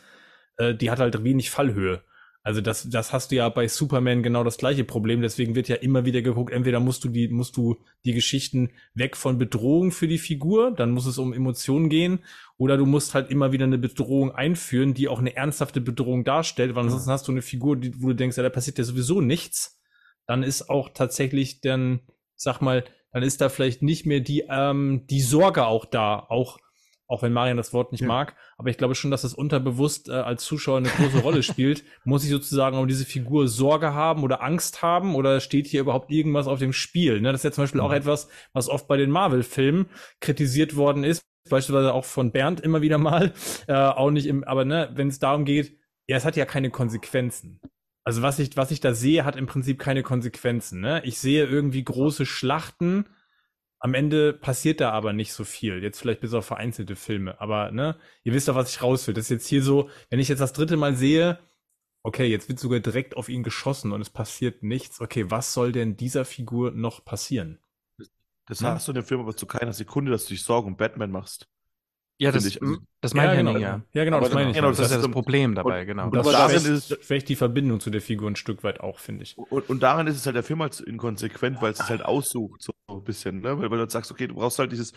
äh, 0.57 0.75
die 0.75 0.91
hat 0.91 0.99
halt 0.99 1.23
wenig 1.23 1.49
Fallhöhe. 1.49 2.03
Also 2.41 2.61
das, 2.61 2.89
das 2.89 3.11
hast 3.11 3.31
du 3.31 3.35
ja 3.35 3.49
bei 3.49 3.67
Superman 3.67 4.23
genau 4.23 4.43
das 4.43 4.57
gleiche 4.57 4.85
Problem. 4.85 5.21
Deswegen 5.21 5.55
wird 5.55 5.67
ja 5.67 5.75
immer 5.75 6.05
wieder 6.05 6.21
geguckt, 6.21 6.53
entweder 6.53 6.79
musst 6.79 7.03
du 7.03 7.09
die, 7.09 7.27
musst 7.27 7.57
du 7.57 7.77
die 8.05 8.13
Geschichten 8.13 8.71
weg 8.93 9.17
von 9.17 9.37
Bedrohung 9.37 9.91
für 9.91 10.07
die 10.07 10.17
Figur, 10.17 10.71
dann 10.71 10.91
muss 10.91 11.05
es 11.05 11.17
um 11.17 11.33
Emotionen 11.33 11.89
gehen, 11.89 12.19
oder 12.57 12.77
du 12.77 12.85
musst 12.85 13.13
halt 13.13 13.29
immer 13.29 13.51
wieder 13.51 13.65
eine 13.65 13.77
Bedrohung 13.77 14.31
einführen, 14.31 14.93
die 14.93 15.09
auch 15.09 15.19
eine 15.19 15.35
ernsthafte 15.35 15.81
Bedrohung 15.81 16.23
darstellt, 16.23 16.75
weil 16.75 16.85
ansonsten 16.85 17.11
hast 17.11 17.27
du 17.27 17.33
eine 17.33 17.41
Figur, 17.41 17.75
die, 17.75 18.01
wo 18.01 18.07
du 18.07 18.15
denkst, 18.15 18.37
ja, 18.37 18.43
da 18.43 18.49
passiert 18.49 18.77
ja 18.77 18.83
sowieso 18.83 19.19
nichts. 19.19 19.79
Dann 20.25 20.41
ist 20.41 20.69
auch 20.69 20.89
tatsächlich 20.93 21.59
dann, 21.59 21.99
sag 22.35 22.61
mal, 22.61 22.85
dann 23.11 23.23
ist 23.23 23.41
da 23.41 23.49
vielleicht 23.49 23.81
nicht 23.81 24.05
mehr 24.05 24.19
die, 24.19 24.45
ähm, 24.49 25.05
die 25.09 25.21
Sorge 25.21 25.65
auch 25.65 25.85
da, 25.85 26.19
auch, 26.19 26.59
auch 27.07 27.21
wenn 27.23 27.33
Marian 27.33 27.57
das 27.57 27.73
Wort 27.73 27.91
nicht 27.91 28.01
ja. 28.01 28.07
mag, 28.07 28.35
aber 28.57 28.69
ich 28.69 28.77
glaube 28.77 28.95
schon, 28.95 29.09
dass 29.09 29.23
das 29.23 29.33
unterbewusst 29.33 30.09
äh, 30.09 30.13
als 30.13 30.43
Zuschauer 30.43 30.77
eine 30.77 30.89
große 30.89 31.19
Rolle 31.21 31.43
spielt. 31.43 31.83
Muss 32.03 32.23
ich 32.23 32.29
sozusagen 32.29 32.77
um 32.77 32.87
diese 32.87 33.05
Figur 33.05 33.47
Sorge 33.47 33.93
haben 33.93 34.23
oder 34.23 34.43
Angst 34.43 34.81
haben 34.81 35.15
oder 35.15 35.39
steht 35.39 35.67
hier 35.67 35.81
überhaupt 35.81 36.11
irgendwas 36.11 36.47
auf 36.47 36.59
dem 36.59 36.73
Spiel? 36.73 37.19
Ne? 37.21 37.31
Das 37.31 37.41
ist 37.41 37.45
ja 37.45 37.51
zum 37.51 37.63
Beispiel 37.63 37.81
mhm. 37.81 37.87
auch 37.87 37.93
etwas, 37.93 38.29
was 38.53 38.69
oft 38.69 38.87
bei 38.87 38.97
den 38.97 39.09
Marvel-Filmen 39.09 39.87
kritisiert 40.19 40.75
worden 40.75 41.03
ist, 41.03 41.23
beispielsweise 41.49 41.93
auch 41.93 42.05
von 42.05 42.31
Bernd 42.31 42.61
immer 42.61 42.81
wieder 42.81 42.97
mal, 42.97 43.33
äh, 43.67 43.73
auch 43.73 44.11
nicht 44.11 44.27
im, 44.27 44.43
aber 44.43 44.65
ne, 44.65 44.91
wenn 44.93 45.07
es 45.07 45.19
darum 45.19 45.45
geht, 45.45 45.77
ja, 46.07 46.17
es 46.17 46.25
hat 46.25 46.35
ja 46.35 46.45
keine 46.45 46.69
Konsequenzen. 46.69 47.59
Also 48.03 48.21
was 48.21 48.39
ich, 48.39 48.55
was 48.57 48.71
ich 48.71 48.79
da 48.79 48.93
sehe, 48.93 49.25
hat 49.25 49.35
im 49.35 49.45
Prinzip 49.45 49.79
keine 49.79 50.03
Konsequenzen. 50.03 50.81
Ne? 50.81 51.01
Ich 51.05 51.19
sehe 51.19 51.45
irgendwie 51.45 51.83
große 51.83 52.25
Schlachten. 52.25 53.05
Am 53.79 53.93
Ende 53.93 54.33
passiert 54.33 54.81
da 54.81 54.91
aber 54.91 55.13
nicht 55.13 55.33
so 55.33 55.43
viel. 55.43 55.81
Jetzt 55.81 55.99
vielleicht 55.99 56.21
bis 56.21 56.33
auf 56.33 56.45
vereinzelte 56.45 56.95
Filme. 56.95 57.39
Aber 57.39 57.71
ne, 57.71 57.97
ihr 58.23 58.33
wisst 58.33 58.47
doch, 58.47 58.55
was 58.55 58.71
ich 58.71 58.81
raus 58.81 59.07
will. 59.07 59.13
Das 59.13 59.25
ist 59.25 59.29
jetzt 59.29 59.47
hier 59.47 59.63
so, 59.63 59.89
wenn 60.09 60.19
ich 60.19 60.27
jetzt 60.27 60.39
das 60.39 60.53
dritte 60.53 60.75
Mal 60.75 60.95
sehe, 60.95 61.39
okay, 62.03 62.25
jetzt 62.25 62.49
wird 62.49 62.59
sogar 62.59 62.79
direkt 62.79 63.15
auf 63.15 63.29
ihn 63.29 63.43
geschossen 63.43 63.91
und 63.91 64.01
es 64.01 64.09
passiert 64.09 64.63
nichts. 64.63 64.99
Okay, 64.99 65.29
was 65.29 65.53
soll 65.53 65.71
denn 65.71 65.95
dieser 65.95 66.25
Figur 66.25 66.71
noch 66.71 67.05
passieren? 67.05 67.59
Das 68.47 68.63
hast 68.63 68.87
du 68.87 68.91
in 68.91 68.95
dem 68.95 69.05
Film 69.05 69.21
aber 69.21 69.35
zu 69.35 69.45
keiner 69.45 69.73
Sekunde, 69.73 70.11
dass 70.11 70.25
du 70.25 70.29
dich 70.29 70.43
Sorgen 70.43 70.69
um 70.69 70.77
Batman 70.77 71.11
machst. 71.11 71.47
Ja, 72.21 72.33
das, 72.33 72.45
ich, 72.45 72.59
das 72.99 73.13
meine 73.13 73.31
ja, 73.31 73.35
genau, 73.37 73.57
ja. 73.57 73.81
Ja, 73.93 74.03
genau, 74.03 74.19
das 74.19 74.33
meine 74.33 74.49
ich. 74.49 74.55
Genau, 74.57 74.67
das, 74.67 74.77
das 74.77 74.87
ist 74.87 74.91
ja 74.97 75.01
das 75.01 75.11
Problem 75.11 75.55
dabei, 75.55 75.85
genau. 75.85 76.09
Und, 76.09 76.17
und 76.17 76.33
darin 76.33 76.65
ist 76.65 76.97
vielleicht 77.01 77.29
die 77.29 77.37
Verbindung 77.37 77.79
zu 77.79 77.89
der 77.89 78.01
Figur 78.01 78.29
ein 78.29 78.35
Stück 78.35 78.61
weit 78.65 78.81
auch, 78.81 78.99
finde 78.99 79.23
ich. 79.23 79.37
Und, 79.37 79.69
und 79.69 79.81
darin 79.81 80.05
ist 80.05 80.17
es 80.17 80.25
halt 80.25 80.35
der 80.35 80.43
Film 80.43 80.61
halt 80.61 80.77
inkonsequent, 80.81 81.61
weil 81.61 81.71
es 81.71 81.79
es 81.79 81.89
halt 81.89 82.03
aussucht, 82.03 82.61
so 82.61 82.73
ein 82.89 83.03
bisschen, 83.05 83.39
ne? 83.39 83.57
Weil, 83.57 83.71
weil 83.71 83.77
du 83.79 83.89
sagst, 83.89 84.11
okay, 84.11 84.27
du 84.27 84.35
brauchst 84.35 84.59
halt 84.59 84.73
dieses, 84.73 84.91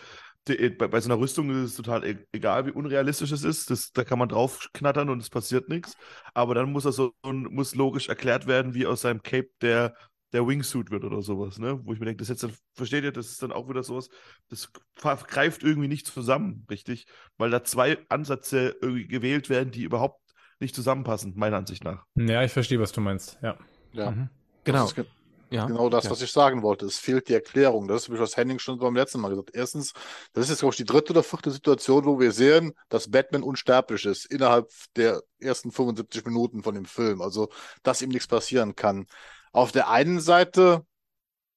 die, 0.48 0.70
bei, 0.70 0.88
bei, 0.88 1.00
so 1.00 1.08
einer 1.08 1.20
Rüstung 1.20 1.48
ist 1.50 1.70
es 1.70 1.76
total 1.76 2.04
e 2.04 2.16
egal, 2.32 2.66
wie 2.66 2.72
unrealistisch 2.72 3.30
es 3.30 3.44
ist. 3.44 3.70
Das, 3.70 3.92
da 3.92 4.02
kann 4.02 4.18
man 4.18 4.28
draufknattern 4.28 5.08
und 5.08 5.22
es 5.22 5.30
passiert 5.30 5.68
nichts. 5.68 5.96
Aber 6.35 6.56
dann 6.56 6.72
muss 6.72 6.82
das 6.82 6.96
so 6.96 7.12
muss 7.22 7.76
logisch 7.76 8.08
erklärt 8.08 8.48
werden, 8.48 8.74
wie 8.74 8.87
aus 8.87 9.02
seinem 9.02 9.22
Cape 9.22 9.50
der 9.61 9.94
der 10.33 10.47
Wingsuit 10.47 10.90
wird 10.90 11.05
oder 11.05 11.23
sowas, 11.23 11.59
ne? 11.59 11.81
Wo 11.85 11.92
ich 11.92 12.01
mir 12.01 12.07
denke, 12.07 12.21
das 12.21 12.29
jetzt 12.29 12.42
dann, 12.42 12.55
versteht 12.75 13.05
ihr, 13.05 13.12
das 13.12 13.27
ist 13.27 13.42
dann 13.42 13.53
auch 13.53 13.68
wieder 13.68 13.83
sowas, 13.83 14.09
das 14.49 14.71
greift 14.97 15.62
irgendwie 15.62 15.88
nicht 15.88 16.07
zusammen, 16.07 16.66
richtig? 16.71 17.07
Weil 17.37 17.51
da 17.51 17.64
zwei 17.64 17.99
Ansätze 18.09 18.77
irgendwie 18.81 19.07
gewählt 19.07 19.51
werden, 19.51 19.71
die 19.71 19.83
überhaupt 19.83 20.21
nicht 20.61 20.75
zusammenpassen, 20.75 21.35
meiner 21.37 21.59
Ansicht 21.59 21.85
nach. 21.85 22.05
Ja, 22.14 22.42
ich 22.42 22.53
verstehe, 22.53 22.81
was 22.81 22.92
du 22.92 23.01
meinst, 23.01 23.38
ja. 23.42 23.59
Ja, 23.92 24.11
mhm. 24.11 24.29
genau. 24.64 24.88
Das 24.88 25.07
ja. 25.53 25.66
Genau 25.66 25.90
das, 25.90 26.05
ja. 26.05 26.11
was 26.11 26.23
ich 26.23 26.33
sagen 26.33 26.62
wollte. 26.62 26.87
Es 26.87 26.99
fehlt 26.99 27.29
die 27.29 27.35
Erklärung. 27.35 27.87
Das 27.87 28.09
ist, 28.09 28.18
was 28.18 28.38
Henning 28.38 28.59
schon 28.59 28.79
beim 28.79 28.97
letzten 28.97 29.21
Mal 29.21 29.29
gesagt 29.29 29.51
Erstens, 29.53 29.92
das 30.33 30.45
ist 30.45 30.51
jetzt, 30.51 30.61
glaube 30.61 30.73
ich, 30.73 30.79
die 30.79 30.87
dritte 30.87 31.12
oder 31.12 31.23
vierte 31.23 31.51
Situation, 31.51 32.07
wo 32.07 32.18
wir 32.18 32.33
sehen, 32.33 32.73
dass 32.88 33.11
Batman 33.11 33.42
unsterblich 33.42 34.07
ist, 34.07 34.25
innerhalb 34.25 34.71
der 34.97 35.21
ersten 35.38 35.71
75 35.71 36.25
Minuten 36.25 36.62
von 36.62 36.75
dem 36.75 36.87
Film. 36.87 37.21
Also, 37.21 37.51
dass 37.83 38.01
ihm 38.01 38.09
nichts 38.09 38.29
passieren 38.29 38.75
kann. 38.77 39.07
Auf 39.53 39.73
der 39.73 39.88
einen 39.91 40.21
Seite 40.21 40.85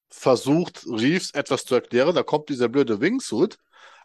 versucht 0.09 0.85
Reeves 0.87 1.31
etwas 1.31 1.65
zu 1.65 1.75
erklären, 1.75 2.15
da 2.15 2.23
kommt 2.23 2.49
dieser 2.49 2.69
blöde 2.69 3.01
Wingsuit, 3.01 3.57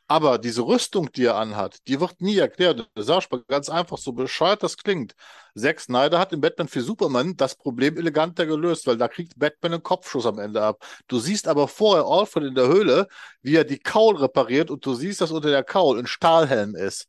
aber 0.08 0.38
diese 0.38 0.62
Rüstung, 0.62 1.12
die 1.12 1.26
er 1.26 1.36
anhat, 1.36 1.86
die 1.86 2.00
wird 2.00 2.20
nie 2.20 2.36
erklärt. 2.38 2.90
Das 2.94 3.06
sag 3.06 3.20
ich 3.20 3.30
mal 3.30 3.44
ganz 3.46 3.68
einfach, 3.68 3.96
so 3.98 4.12
bescheuert 4.12 4.62
das 4.62 4.76
klingt. 4.76 5.14
Zack 5.56 5.80
Snyder 5.80 6.18
hat 6.18 6.32
im 6.32 6.40
Batman 6.40 6.68
für 6.68 6.80
Superman 6.82 7.36
das 7.36 7.54
Problem 7.56 7.96
eleganter 7.96 8.46
gelöst, 8.46 8.86
weil 8.88 8.96
da 8.96 9.08
kriegt 9.08 9.38
Batman 9.38 9.74
einen 9.74 9.82
Kopfschuss 9.84 10.26
am 10.26 10.40
Ende 10.40 10.62
ab. 10.62 10.84
Du 11.06 11.20
siehst 11.20 11.46
aber 11.46 11.68
vorher 11.68 12.06
Alfred 12.06 12.44
in 12.44 12.54
der 12.56 12.68
Höhle, 12.68 13.06
wie 13.42 13.56
er 13.56 13.64
die 13.64 13.78
Kaul 13.78 14.16
repariert 14.16 14.70
und 14.70 14.84
du 14.84 14.94
siehst, 14.94 15.20
dass 15.20 15.30
unter 15.30 15.50
der 15.50 15.64
Kaul 15.64 15.98
ein 15.98 16.06
Stahlhelm 16.06 16.74
ist 16.74 17.06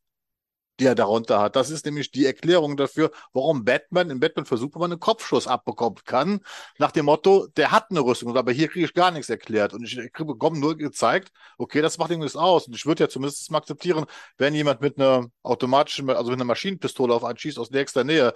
die 0.82 0.88
er 0.88 0.96
darunter 0.96 1.39
hat. 1.39 1.56
Das 1.56 1.70
ist 1.70 1.86
nämlich 1.86 2.12
die 2.12 2.26
Erklärung 2.26 2.76
dafür, 2.76 3.12
warum 3.34 3.63
Batman 3.63 4.10
in 4.10 4.20
Batman 4.20 4.46
für 4.46 4.58
Superman 4.58 4.94
einen 4.94 5.00
Kopfschuss 5.00 5.46
abbekommen 5.46 6.00
kann. 6.06 6.41
Nach 6.80 6.91
dem 6.91 7.06
Motto, 7.06 7.48
der 7.56 7.72
hat 7.72 7.91
eine 7.91 8.00
Rüstung, 8.00 8.36
aber 8.36 8.52
hier 8.52 8.67
kriege 8.67 8.86
ich 8.86 8.94
gar 8.96 9.12
nichts 9.12 9.30
erklärt. 9.30 9.74
Und 9.74 9.84
ich 9.84 10.12
bekomme 10.13 10.60
nur 10.60 10.76
gezeigt, 10.76 11.32
okay, 11.60 11.82
das 11.82 12.00
macht 12.00 12.10
irgendwas 12.10 12.36
aus. 12.36 12.67
Und 12.67 12.76
ich 12.76 12.86
würde 12.88 13.04
ja 13.04 13.10
zumindest 13.10 13.52
mal 13.52 13.60
akzeptieren, 13.60 14.06
wenn 14.38 14.56
jemand 14.56 14.82
mit 14.82 14.98
einer 14.98 15.28
automatischen, 15.44 16.10
also 16.10 16.32
mit 16.32 16.39
einer 16.39 16.46
Maschinenpistole 16.46 17.13
auf 17.13 17.24
einen 17.24 17.38
schießt 17.38 17.60
aus 17.60 17.70
nächster 17.70 18.04
Nähe, 18.04 18.34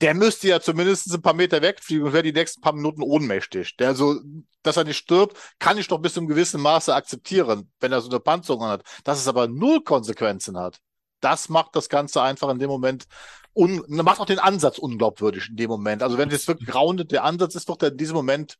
der 0.00 0.14
müsste 0.14 0.46
ja 0.46 0.60
zumindest 0.60 1.12
ein 1.12 1.20
paar 1.22 1.34
Meter 1.34 1.62
wegfliegen 1.62 2.06
und 2.06 2.12
wäre 2.12 2.22
die 2.22 2.32
nächsten 2.32 2.60
paar 2.60 2.74
Minuten 2.74 3.02
ohnmächtig. 3.02 3.76
Der 3.76 3.96
so, 3.96 4.20
dass 4.62 4.76
er 4.76 4.84
nicht 4.84 4.98
stirbt, 4.98 5.36
kann 5.58 5.78
ich 5.78 5.88
doch 5.88 5.98
bis 5.98 6.14
zu 6.14 6.20
einem 6.20 6.28
gewissen 6.28 6.60
Maße 6.60 6.94
akzeptieren, 6.94 7.72
wenn 7.80 7.90
er 7.90 8.00
so 8.00 8.08
eine 8.08 8.20
Panzerung 8.20 8.62
hat. 8.68 8.82
Dass 9.02 9.18
es 9.18 9.26
aber 9.26 9.48
null 9.48 9.82
Konsequenzen 9.82 10.56
hat 10.56 10.80
das 11.20 11.48
macht 11.48 11.74
das 11.76 11.88
Ganze 11.88 12.22
einfach 12.22 12.48
in 12.50 12.58
dem 12.58 12.70
Moment 12.70 13.06
un 13.54 13.82
macht 13.88 14.20
auch 14.20 14.26
den 14.26 14.38
Ansatz 14.38 14.78
unglaubwürdig 14.78 15.48
in 15.50 15.56
dem 15.56 15.70
Moment. 15.70 16.02
Also 16.02 16.18
wenn 16.18 16.30
es 16.30 16.46
wirklich 16.46 16.68
grounded 16.68 17.10
der 17.10 17.24
Ansatz 17.24 17.54
ist, 17.54 17.68
wird 17.68 17.82
er 17.82 17.90
in 17.90 17.96
diesem 17.96 18.14
Moment 18.14 18.58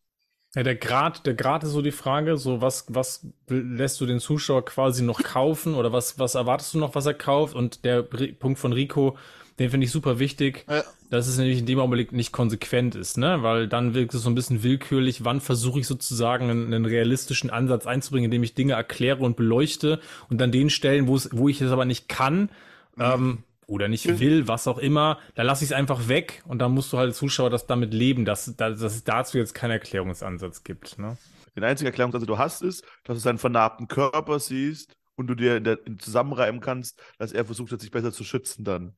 ja, 0.55 0.63
der 0.63 0.77
Grad, 0.77 1.27
der 1.27 1.35
Grad 1.35 1.63
ist 1.63 1.73
so 1.73 1.83
die 1.83 1.93
Frage, 1.93 2.39
so 2.39 2.63
was, 2.63 2.87
was 2.89 3.27
lässt 3.49 4.01
du 4.01 4.07
den 4.07 4.19
Zuschauer 4.19 4.65
quasi 4.65 5.03
noch 5.03 5.23
kaufen 5.23 5.75
oder 5.75 5.93
was, 5.93 6.19
was 6.19 6.35
erwartest 6.35 6.73
du 6.73 6.79
noch, 6.79 6.95
was 6.95 7.05
er 7.05 7.13
kauft? 7.13 7.55
Und 7.55 7.85
der 7.85 8.03
Punkt 8.03 8.59
von 8.59 8.73
Rico, 8.73 9.19
den 9.59 9.71
finde 9.71 9.85
ich 9.87 9.91
super 9.91 10.19
wichtig, 10.19 10.65
ja. 10.69 10.83
dass 11.11 11.27
es 11.27 11.39
nämlich 11.39 11.59
in 11.59 11.67
dem 11.67 11.79
Augenblick 11.81 12.13
nicht 12.13 12.33
konsequent 12.33 12.95
ist, 12.95 13.19
ne? 13.19 13.43
Weil 13.43 13.69
dann 13.69 13.95
wirkt 13.95 14.15
es 14.15 14.23
so 14.23 14.31
ein 14.31 14.35
bisschen 14.35 14.63
willkürlich, 14.63 15.25
wann 15.25 15.41
versuche 15.41 15.81
ich 15.81 15.87
sozusagen 15.87 16.51
einen, 16.51 16.73
einen, 16.73 16.85
realistischen 16.85 17.51
Ansatz 17.51 17.87
einzubringen, 17.87 18.27
indem 18.27 18.43
ich 18.43 18.55
Dinge 18.55 18.75
erkläre 18.75 19.19
und 19.19 19.37
beleuchte 19.37 20.01
und 20.29 20.41
dann 20.41 20.53
den 20.53 20.71
Stellen, 20.71 21.09
wo 21.09 21.17
es, 21.17 21.31
wo 21.33 21.49
ich 21.49 21.61
es 21.61 21.73
aber 21.73 21.85
nicht 21.85 22.09
kann, 22.09 22.51
ähm, 22.99 23.45
oder 23.69 23.87
nicht 23.89 24.19
will, 24.19 24.49
was 24.49 24.67
auch 24.67 24.79
immer, 24.79 25.19
da 25.35 25.43
lasse 25.43 25.63
ich 25.63 25.71
es 25.71 25.77
einfach 25.77 26.09
weg 26.09 26.43
und 26.47 26.59
dann 26.59 26.73
musst 26.73 26.91
du 26.93 26.97
halt 26.97 27.15
Zuschauer 27.15 27.51
das 27.51 27.67
damit 27.67 27.93
leben, 27.93 28.25
dass, 28.25 28.57
dass 28.57 28.81
es 28.81 29.05
dazu 29.05 29.37
jetzt 29.37 29.55
keinen 29.55 29.73
Erklärungsansatz 29.73 30.65
gibt. 30.65 30.99
Ne? 30.99 31.19
Den 31.55 31.65
einzigen 31.65 31.87
Erklärungsansatz, 31.87 32.27
den 32.27 32.35
du 32.35 32.39
hast, 32.39 32.63
ist, 32.63 32.83
dass 33.05 33.19
du 33.19 33.21
seinen 33.21 33.37
vernarbten 33.37 33.87
Körper 33.87 34.41
siehst 34.41 34.97
und 35.17 35.27
du 35.27 35.35
dir 35.35 35.59
in 35.59 35.65
der, 35.65 35.87
in 35.87 35.99
zusammenreimen 35.99 36.63
kannst, 36.63 36.99
dass 37.19 37.33
er 37.33 37.45
versucht 37.45 37.71
hat, 37.73 37.81
sich 37.83 37.91
besser 37.91 38.11
zu 38.11 38.25
schützen 38.25 38.65
dann. 38.65 38.95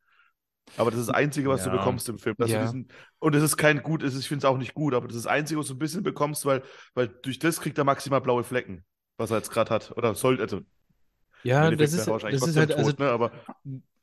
Aber 0.77 0.91
das 0.91 1.01
ist 1.01 1.09
das 1.09 1.15
Einzige, 1.17 1.49
was 1.49 1.65
Ja. 1.65 1.71
du 1.71 1.79
bekommst 1.79 2.09
im 2.09 2.19
Film. 2.19 2.35
Dass 2.39 2.51
Ja. 2.51 2.63
diesen, 2.63 2.89
und 3.19 3.35
es 3.35 3.43
ist 3.43 3.57
kein 3.57 3.83
gut, 3.83 4.03
ich 4.03 4.29
finde 4.29 4.39
es 4.39 4.45
auch 4.45 4.57
nicht 4.59 4.75
gut, 4.75 4.95
aber 4.95 5.09
das 5.09 5.17
ist 5.17 5.25
das 5.27 5.33
Einzige, 5.33 5.61
was 5.61 5.67
du 5.67 5.75
ein 5.75 5.79
bisschen 5.79 6.03
bekommst, 6.03 6.47
weil, 6.47 6.63
weil 6.95 7.09
durch 7.09 7.39
das 7.39 7.61
kriegt 7.61 7.77
er 7.79 7.85
maximal 7.85 8.21
blaue 8.21 8.45
Flecken, 8.45 8.85
was 9.19 9.31
er 9.31 9.39
jetzt 9.39 9.51
gerade 9.51 9.71
hat. 9.75 9.93
Oder 9.97 10.15
soll, 10.15 10.41
also 10.41 10.61
Ja, 11.43 11.71
das 11.71 11.93
ist, 11.93 12.07
wahrscheinlich 12.07 12.41
das 12.41 12.51
ist 12.51 12.57
halt, 12.57 12.73
also 12.73 12.91
tot, 12.93 13.01
ne? 13.01 13.11
Aber 13.11 13.33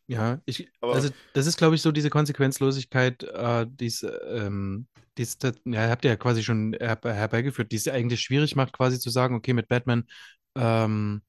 Ja, 0.09 0.39
ich, 0.45 0.71
Aber- 0.79 0.93
also 0.93 1.09
das 1.33 1.47
ist, 1.47 1.57
glaube 1.57 1.75
ich, 1.75 1.81
so 1.81 1.91
diese 1.91 2.09
Konsequenzlosigkeit, 2.09 3.23
äh, 3.23 3.65
die 3.69 3.87
es, 3.87 4.05
ähm, 4.29 4.87
die 5.17 5.23
es 5.23 5.37
da- 5.37 5.51
ja, 5.65 5.89
habt 5.89 6.05
ihr 6.05 6.11
ja 6.11 6.15
quasi 6.15 6.43
schon 6.43 6.73
her 6.79 6.97
herbeigeführt, 7.03 7.71
die 7.71 7.75
es 7.75 7.87
eigentlich 7.89 8.21
schwierig 8.21 8.55
macht, 8.55 8.71
quasi 8.71 8.99
zu 8.99 9.09
sagen, 9.09 9.35
okay, 9.35 9.51
mit 9.53 9.67
Batman, 9.67 10.05
ähm, 10.55 11.21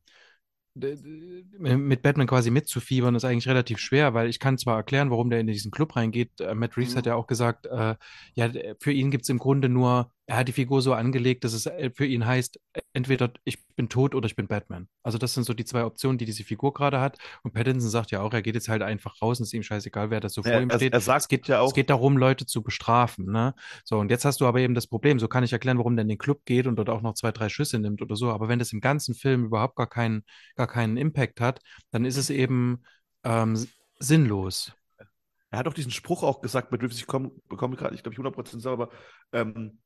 mit 1.58 2.02
Batman 2.02 2.26
quasi 2.26 2.50
mitzufiebern, 2.50 3.14
ist 3.14 3.24
eigentlich 3.24 3.48
relativ 3.48 3.78
schwer, 3.78 4.14
weil 4.14 4.28
ich 4.28 4.38
kann 4.38 4.58
zwar 4.58 4.76
erklären, 4.76 5.10
warum 5.10 5.30
der 5.30 5.40
in 5.40 5.46
diesen 5.46 5.70
Club 5.70 5.96
reingeht. 5.96 6.40
Äh, 6.40 6.54
Matt 6.54 6.76
Reeves 6.76 6.94
Mhm. 6.94 6.98
hat 6.98 7.06
ja 7.06 7.14
auch 7.14 7.26
gesagt, 7.26 7.66
äh, 7.66 7.96
ja, 8.34 8.50
für 8.78 8.92
ihn 8.92 9.10
gibt 9.10 9.24
es 9.24 9.28
im 9.28 9.38
Grunde 9.38 9.68
nur, 9.68 10.12
er 10.28 10.36
hat 10.36 10.48
die 10.48 10.52
Figur 10.52 10.82
so 10.82 10.92
angelegt, 10.92 11.42
dass 11.42 11.54
es 11.54 11.64
äh, 11.64 11.90
für 11.90 12.04
ihn 12.04 12.26
heißt, 12.26 12.60
äh, 12.74 12.82
entweder 12.92 13.32
ich 13.44 13.66
bin 13.76 13.88
tot 13.88 14.14
oder 14.14 14.26
ich 14.26 14.36
bin 14.36 14.46
Batman. 14.46 14.86
Also 15.02 15.16
das 15.16 15.32
sind 15.32 15.44
so 15.44 15.54
die 15.54 15.64
zwei 15.64 15.84
Optionen, 15.84 16.18
die 16.18 16.26
diese 16.26 16.44
Figur 16.44 16.74
gerade 16.74 17.00
hat. 17.00 17.16
Und 17.42 17.54
Pattinson 17.54 17.88
sagt 17.88 18.10
ja 18.10 18.20
auch, 18.20 18.34
er 18.34 18.42
geht 18.42 18.54
jetzt 18.54 18.68
halt 18.68 18.82
einfach 18.82 19.22
raus 19.22 19.38
und 19.38 19.44
es 19.44 19.48
ist 19.48 19.54
ihm 19.54 19.62
scheißegal, 19.62 20.10
wer 20.10 20.20
da 20.20 20.28
so 20.28 20.42
vor 20.42 20.52
er, 20.52 20.60
ihm 20.60 20.70
steht. 20.70 20.92
er 20.92 21.00
sagt 21.00 21.22
es 21.22 21.28
geht, 21.28 21.48
ja 21.48 21.60
auch, 21.60 21.68
es 21.68 21.74
geht 21.74 21.88
darum, 21.88 22.18
Leute 22.18 22.44
zu 22.44 22.62
bestrafen, 22.62 23.24
ne? 23.24 23.54
So, 23.84 23.98
und 23.98 24.10
jetzt 24.10 24.26
hast 24.26 24.42
du 24.42 24.46
aber 24.46 24.60
eben 24.60 24.74
das 24.74 24.86
Problem, 24.86 25.18
so 25.18 25.28
kann 25.28 25.44
ich 25.44 25.52
erklären, 25.54 25.78
warum 25.78 25.96
der 25.96 26.02
in 26.02 26.10
den 26.10 26.18
Club 26.18 26.44
geht 26.44 26.66
und 26.66 26.76
dort 26.76 26.90
auch 26.90 27.00
noch 27.00 27.14
zwei, 27.14 27.32
drei 27.32 27.48
Schüsse 27.48 27.78
nimmt 27.78 28.02
oder 28.02 28.14
so. 28.14 28.30
Aber 28.30 28.48
wenn 28.48 28.58
das 28.58 28.74
im 28.74 28.82
ganzen 28.82 29.14
Film 29.14 29.46
überhaupt 29.46 29.76
gar 29.76 29.88
keinen, 29.88 30.24
gar 30.56 30.66
keinen 30.66 30.98
Impact 30.98 31.40
hat, 31.40 31.60
dann 31.90 32.04
ist 32.04 32.18
es 32.18 32.28
eben 32.28 32.82
ähm, 33.24 33.66
sinnlos. 33.98 34.74
er 35.50 35.60
hat 35.60 35.66
doch 35.66 35.72
diesen 35.72 35.90
Spruch 35.90 36.22
auch 36.22 36.42
gesagt 36.42 36.70
mit 36.70 36.82
Reeves, 36.82 36.98
ich 36.98 37.06
komm, 37.06 37.40
bekomme 37.48 37.76
gerade 37.76 37.92
nicht, 37.92 38.04
glaube 38.04 38.12
ich, 38.12 38.20
100% 38.20 38.60
sauber, 38.60 38.90
aber 38.90 38.92
ähm, 39.32 39.78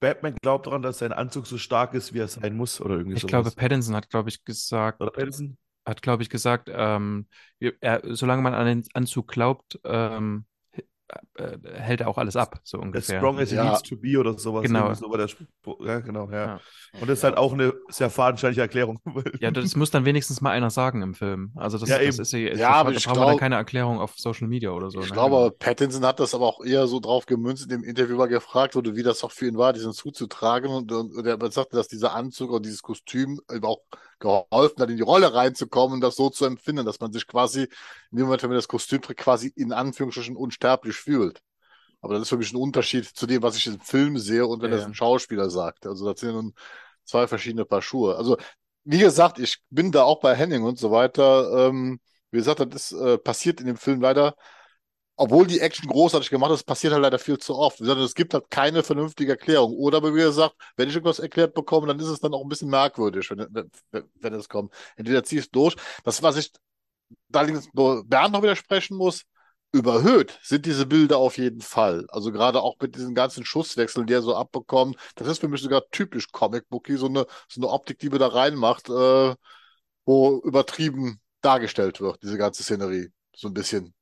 Batman 0.00 0.34
glaubt 0.42 0.66
daran, 0.66 0.82
dass 0.82 0.98
sein 0.98 1.12
Anzug 1.12 1.46
so 1.46 1.58
stark 1.58 1.94
ist, 1.94 2.12
wie 2.14 2.18
er 2.20 2.28
sein 2.28 2.56
muss, 2.56 2.80
oder 2.80 2.96
irgendwie 2.96 3.16
Ich 3.16 3.20
sowas. 3.20 3.26
glaube, 3.26 3.50
Pattinson 3.50 3.96
hat, 3.96 4.10
glaube 4.10 4.28
ich, 4.28 4.44
gesagt, 4.44 5.00
Oder 5.00 5.10
Pattinson? 5.10 5.58
hat, 5.86 6.02
glaube 6.02 6.22
ich, 6.22 6.30
gesagt, 6.30 6.70
ähm, 6.72 7.28
er, 7.80 8.02
solange 8.16 8.42
man 8.42 8.54
an 8.54 8.66
den 8.66 8.84
Anzug 8.94 9.28
glaubt, 9.28 9.80
ähm, 9.84 10.46
äh, 11.34 11.56
hält 11.74 12.00
er 12.00 12.08
auch 12.08 12.18
alles 12.18 12.36
ab, 12.36 12.60
so 12.64 12.78
As 12.78 12.84
ungefähr. 12.84 13.18
strong 13.18 13.38
as 13.38 13.50
he 13.50 13.56
Ja. 13.56 13.64
needs 13.64 13.82
to 13.82 13.96
be 13.96 14.18
oder 14.18 14.38
sowas. 14.38 14.62
Genau. 14.64 14.92
So 14.94 15.10
war 15.10 15.18
der. 15.18 15.28
Ja, 15.80 16.00
genau, 16.00 16.30
ja. 16.30 16.46
Ja. 16.46 16.60
Und 17.00 17.08
das 17.08 17.18
ist 17.18 17.24
halt 17.24 17.36
auch 17.36 17.52
eine 17.52 17.72
sehr 17.88 18.10
fadenscheinige 18.10 18.60
Erklärung. 18.60 19.00
Ja, 19.40 19.50
das 19.50 19.76
muss 19.76 19.90
dann 19.90 20.04
wenigstens 20.04 20.40
mal 20.40 20.50
einer 20.50 20.70
sagen 20.70 21.02
im 21.02 21.14
Film. 21.14 21.52
Also 21.56 21.78
das, 21.78 21.88
Ja, 21.88 21.96
das 21.98 22.06
eben. 22.06 22.22
ist 22.22 22.32
ja, 22.32 22.38
Ja, 22.54 22.70
aber 22.72 22.90
da 22.90 22.96
ich 22.98 23.06
brauchen 23.06 23.20
wir 23.20 23.26
dann 23.26 23.36
keine 23.38 23.54
Erklärung 23.56 24.00
auf 24.00 24.14
Social 24.16 24.48
Media 24.48 24.70
oder 24.70 24.90
so. 24.90 25.00
Ich 25.00 25.08
ne? 25.08 25.12
glaube, 25.12 25.36
aber 25.36 25.50
Pattinson 25.50 26.04
hat 26.04 26.20
das 26.20 26.34
aber 26.34 26.46
auch 26.46 26.64
eher 26.64 26.86
so 26.86 27.00
drauf 27.00 27.26
gemünzt, 27.26 27.64
in 27.64 27.68
dem 27.70 27.84
Interview 27.84 28.16
mal 28.16 28.26
gefragt 28.28 28.74
wurde, 28.74 28.96
wie 28.96 29.02
das 29.02 29.24
auch 29.24 29.32
für 29.32 29.46
ihn 29.46 29.56
war, 29.56 29.72
diesen 29.72 29.92
Suit 29.92 30.16
zu 30.16 30.26
tragen. 30.26 30.68
Und, 30.68 30.92
und, 30.92 31.14
und 31.14 31.26
er 31.26 31.38
sagte, 31.50 31.76
dass 31.76 31.88
dieser 31.88 32.14
Anzug 32.14 32.50
und 32.50 32.64
dieses 32.66 32.82
Kostüm 32.82 33.40
auch 33.62 33.80
geholfen 34.20 34.82
hat, 34.82 34.90
in 34.90 34.96
die 34.96 35.02
Rolle 35.02 35.32
reinzukommen 35.34 35.94
und 35.96 36.00
das 36.00 36.16
so 36.16 36.30
zu 36.30 36.44
empfinden, 36.46 36.84
dass 36.86 37.00
man 37.00 37.12
sich 37.12 37.26
quasi, 37.26 37.62
in 38.10 38.18
dem 38.18 38.26
Moment, 38.26 38.42
wenn 38.42 38.50
man 38.50 38.58
das 38.58 38.68
Kostüm 38.68 39.02
trägt, 39.02 39.20
quasi 39.20 39.52
in 39.56 39.72
Anführungsstrichen 39.72 40.36
unsterblich 40.36 40.96
fühlt. 40.96 41.40
Aber 42.00 42.14
das 42.14 42.22
ist 42.24 42.28
für 42.30 42.36
mich 42.38 42.52
ein 42.52 42.56
Unterschied 42.56 43.06
zu 43.06 43.26
dem, 43.26 43.42
was 43.42 43.56
ich 43.56 43.66
im 43.66 43.80
Film 43.80 44.18
sehe 44.18 44.46
und 44.46 44.62
wenn 44.62 44.70
Ja, 44.70 44.70
das 44.70 44.86
ein 44.86 44.94
Schauspieler 44.94 45.50
sagt. 45.50 45.86
Also 45.86 46.10
das 46.12 46.20
sind 46.20 46.32
nun 46.32 46.54
zwei 47.04 47.26
verschiedene 47.26 47.64
Paar 47.64 47.82
Schuhe. 47.82 48.16
Also, 48.16 48.36
wie 48.84 48.98
gesagt, 48.98 49.38
ich 49.38 49.58
bin 49.70 49.92
da 49.92 50.02
auch 50.04 50.20
bei 50.20 50.34
Henning 50.34 50.62
und 50.62 50.78
so 50.78 50.90
weiter. 50.90 51.68
Ähm, 51.68 52.00
wie 52.30 52.38
gesagt, 52.38 52.60
das 52.60 52.92
ist, 52.92 53.00
äh, 53.00 53.18
passiert 53.18 53.60
in 53.60 53.66
dem 53.66 53.76
Film 53.76 54.00
leider 54.00 54.34
obwohl 55.18 55.46
die 55.46 55.60
Action 55.60 55.88
großartig 55.88 56.30
gemacht 56.30 56.52
ist, 56.52 56.62
passiert 56.64 56.92
halt 56.92 57.02
leider 57.02 57.18
viel 57.18 57.38
zu 57.38 57.56
oft. 57.56 57.78
Gesagt, 57.78 58.00
es 58.00 58.14
gibt 58.14 58.34
halt 58.34 58.50
keine 58.50 58.84
vernünftige 58.84 59.32
Erklärung. 59.32 59.74
Oder 59.76 60.02
wie 60.02 60.12
gesagt, 60.12 60.54
wenn 60.76 60.88
ich 60.88 60.94
irgendwas 60.94 61.18
erklärt 61.18 61.54
bekomme, 61.54 61.88
dann 61.88 61.98
ist 61.98 62.06
es 62.06 62.20
dann 62.20 62.32
auch 62.32 62.42
ein 62.42 62.48
bisschen 62.48 62.70
merkwürdig, 62.70 63.28
wenn, 63.30 63.46
wenn, 63.50 63.70
wenn 64.14 64.34
es 64.34 64.48
kommt. 64.48 64.72
Entweder 64.96 65.24
zieh 65.24 65.38
es 65.38 65.50
durch. 65.50 65.74
Das, 66.04 66.22
was 66.22 66.36
ich 66.36 66.52
da 67.28 67.44
Bernd 67.44 68.32
noch 68.32 68.42
widersprechen 68.42 68.96
muss, 68.96 69.24
überhöht 69.72 70.38
sind 70.42 70.64
diese 70.66 70.86
Bilder 70.86 71.18
auf 71.18 71.36
jeden 71.36 71.60
Fall. 71.62 72.06
Also 72.10 72.30
gerade 72.32 72.62
auch 72.62 72.76
mit 72.80 72.94
diesen 72.94 73.14
ganzen 73.14 73.44
Schusswechseln, 73.44 74.06
die 74.06 74.14
er 74.14 74.22
so 74.22 74.36
abbekommt, 74.36 74.96
das 75.16 75.26
ist 75.28 75.40
für 75.40 75.48
mich 75.48 75.60
sogar 75.60 75.82
typisch 75.90 76.28
Comic-Booky, 76.30 76.96
so 76.96 77.06
eine, 77.06 77.26
so 77.48 77.60
eine 77.60 77.68
Optik, 77.70 77.98
die 77.98 78.08
man 78.08 78.20
da 78.20 78.28
reinmacht, 78.28 78.88
äh, 78.88 79.34
wo 80.04 80.40
übertrieben 80.44 81.20
dargestellt 81.40 82.00
wird, 82.00 82.22
diese 82.22 82.38
ganze 82.38 82.62
Szenerie. 82.62 83.08
So 83.34 83.48
ein 83.48 83.54
bisschen 83.54 83.94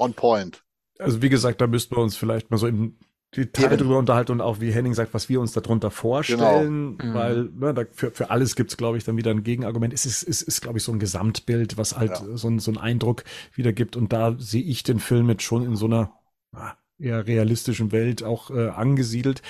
on 0.00 0.14
point. 0.14 0.64
Also 0.98 1.22
wie 1.22 1.28
gesagt, 1.28 1.60
da 1.60 1.66
müssten 1.66 1.96
wir 1.96 2.02
uns 2.02 2.16
vielleicht 2.16 2.50
mal 2.50 2.56
so 2.58 2.66
im 2.66 2.96
Detail 3.36 3.66
Eben. 3.74 3.78
drüber 3.78 3.98
unterhalten 3.98 4.32
und 4.32 4.40
auch 4.40 4.60
wie 4.60 4.72
Henning 4.72 4.92
sagt, 4.92 5.14
was 5.14 5.28
wir 5.28 5.40
uns 5.40 5.52
darunter 5.52 5.92
vorstellen, 5.92 6.98
Genau. 6.98 7.10
Mhm. 7.12 7.14
weil 7.14 7.44
ne, 7.54 7.72
da, 7.74 7.84
für, 7.92 8.10
für 8.10 8.30
alles 8.30 8.56
gibt's 8.56 8.76
glaube 8.76 8.98
ich, 8.98 9.04
dann 9.04 9.16
wieder 9.16 9.30
ein 9.30 9.44
Gegenargument. 9.44 9.94
Es 9.94 10.04
ist, 10.04 10.24
es 10.24 10.42
ist 10.42 10.60
glaube 10.60 10.78
ich, 10.78 10.84
so 10.84 10.90
ein 10.92 10.98
Gesamtbild, 10.98 11.78
was 11.78 11.96
halt 11.96 12.10
Ja. 12.10 12.36
so, 12.36 12.48
ein, 12.48 12.58
so 12.58 12.72
einen 12.72 12.78
Eindruck 12.78 13.22
wiedergibt. 13.54 13.94
Und 13.96 14.12
da 14.12 14.34
sehe 14.38 14.62
ich 14.64 14.82
den 14.82 14.98
Film 14.98 15.28
jetzt 15.28 15.44
schon 15.44 15.62
in 15.64 15.76
so 15.76 15.86
einer 15.86 16.12
ah, 16.52 16.72
eher 17.00 17.26
realistischen 17.26 17.92
Welt 17.92 18.22
auch 18.22 18.50
äh, 18.50 18.68
angesiedelt. 18.68 19.42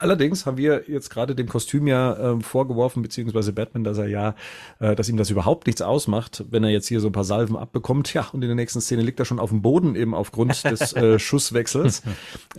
Allerdings 0.00 0.46
haben 0.46 0.56
wir 0.58 0.84
jetzt 0.86 1.10
gerade 1.10 1.34
dem 1.34 1.48
Kostüm 1.48 1.88
ja 1.88 2.16
ähm, 2.32 2.40
vorgeworfen, 2.40 3.02
beziehungsweise 3.02 3.52
Batman, 3.52 3.82
dass 3.82 3.98
er 3.98 4.06
ja, 4.06 4.34
äh, 4.78 4.94
dass 4.94 5.08
ihm 5.08 5.16
das 5.16 5.28
überhaupt 5.30 5.66
nichts 5.66 5.82
ausmacht, 5.82 6.44
wenn 6.50 6.62
er 6.62 6.70
jetzt 6.70 6.86
hier 6.86 7.00
so 7.00 7.08
ein 7.08 7.12
paar 7.12 7.24
Salven 7.24 7.56
abbekommt. 7.56 8.14
Ja, 8.14 8.28
und 8.32 8.42
in 8.42 8.48
der 8.48 8.54
nächsten 8.54 8.80
Szene 8.80 9.02
liegt 9.02 9.18
er 9.18 9.24
schon 9.24 9.40
auf 9.40 9.50
dem 9.50 9.60
Boden 9.62 9.96
eben 9.96 10.14
aufgrund 10.14 10.62
des 10.70 10.92
äh, 10.92 11.18
Schusswechsels. 11.18 12.02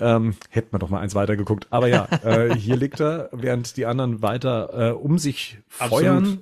Ähm, 0.01 0.35
hätten 0.49 0.73
wir 0.73 0.79
doch 0.79 0.89
mal 0.89 0.99
eins 0.99 1.15
weitergeguckt. 1.15 1.67
Aber 1.69 1.87
ja, 1.87 2.07
äh, 2.25 2.53
hier 2.55 2.75
liegt 2.75 2.99
er, 2.99 3.29
während 3.31 3.77
die 3.77 3.85
anderen 3.85 4.21
weiter 4.21 4.89
äh, 4.89 4.91
um 4.91 5.17
sich 5.17 5.59
Absolut. 5.77 6.03
feuern. 6.03 6.39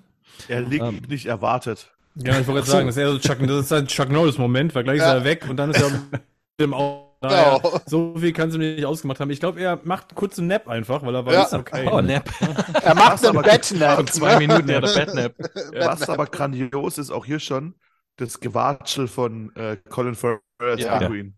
Er 0.47 0.61
liegt 0.61 0.83
Ähm. 0.83 1.01
nicht 1.07 1.27
erwartet. 1.27 1.91
Ja, 2.15 2.39
ich 2.39 2.47
wollte 2.47 2.61
gerade 2.61 2.71
sagen, 2.71 2.87
das 2.87 2.95
ist 2.97 3.01
eher 3.03 3.11
so 3.11 3.19
Chuck, 3.19 3.37
das 3.47 3.65
ist 3.65 3.73
ein 3.73 3.85
Chuck 3.85 4.09
Norris-Moment, 4.09 4.73
weil 4.73 4.83
gleich 4.83 4.97
ist 4.97 5.03
Ja. 5.03 5.13
er 5.13 5.23
weg 5.23 5.45
und 5.47 5.57
dann 5.57 5.69
ist 5.69 5.79
er 5.81 5.89
mit 6.11 6.21
dem 6.59 6.73
Auto. 6.73 7.06
Daher, 7.19 7.59
Genau. 7.59 7.81
so 7.87 8.15
viel 8.17 8.31
kannst 8.33 8.55
du 8.55 8.59
mir 8.59 8.75
nicht 8.75 8.85
ausgemacht 8.85 9.19
haben. 9.19 9.31
Ich 9.31 9.39
glaube, 9.39 9.59
er 9.59 9.79
macht 9.83 10.13
kurz 10.15 10.37
einen 10.37 10.47
Nap 10.49 10.67
einfach, 10.67 11.01
weil 11.03 11.15
er 11.15 11.21
Ja. 11.31 11.41
weiß, 11.43 11.53
okay. 11.53 11.89
Oh, 11.91 12.01
Nap. 12.01 12.29
Er 12.83 12.95
macht 12.95 13.25
einen 13.25 13.41
Bettnap. 13.41 13.95
Von 13.97 14.07
zwei 14.07 14.37
Minuten, 14.37 14.69
ja, 14.69 14.81
der 14.81 14.87
Batnap. 15.05 15.33
Was 15.73 16.09
aber 16.09 16.27
grandios 16.27 16.97
ist, 16.97 17.09
auch 17.11 17.25
hier 17.25 17.39
schon, 17.39 17.75
das 18.17 18.39
Gewatschel 18.39 19.07
von 19.07 19.55
äh, 19.55 19.77
Colin 19.89 20.15
Farrell 20.15 20.39
als 20.59 20.81
Ja. 20.81 20.97
Penguin. 20.99 21.36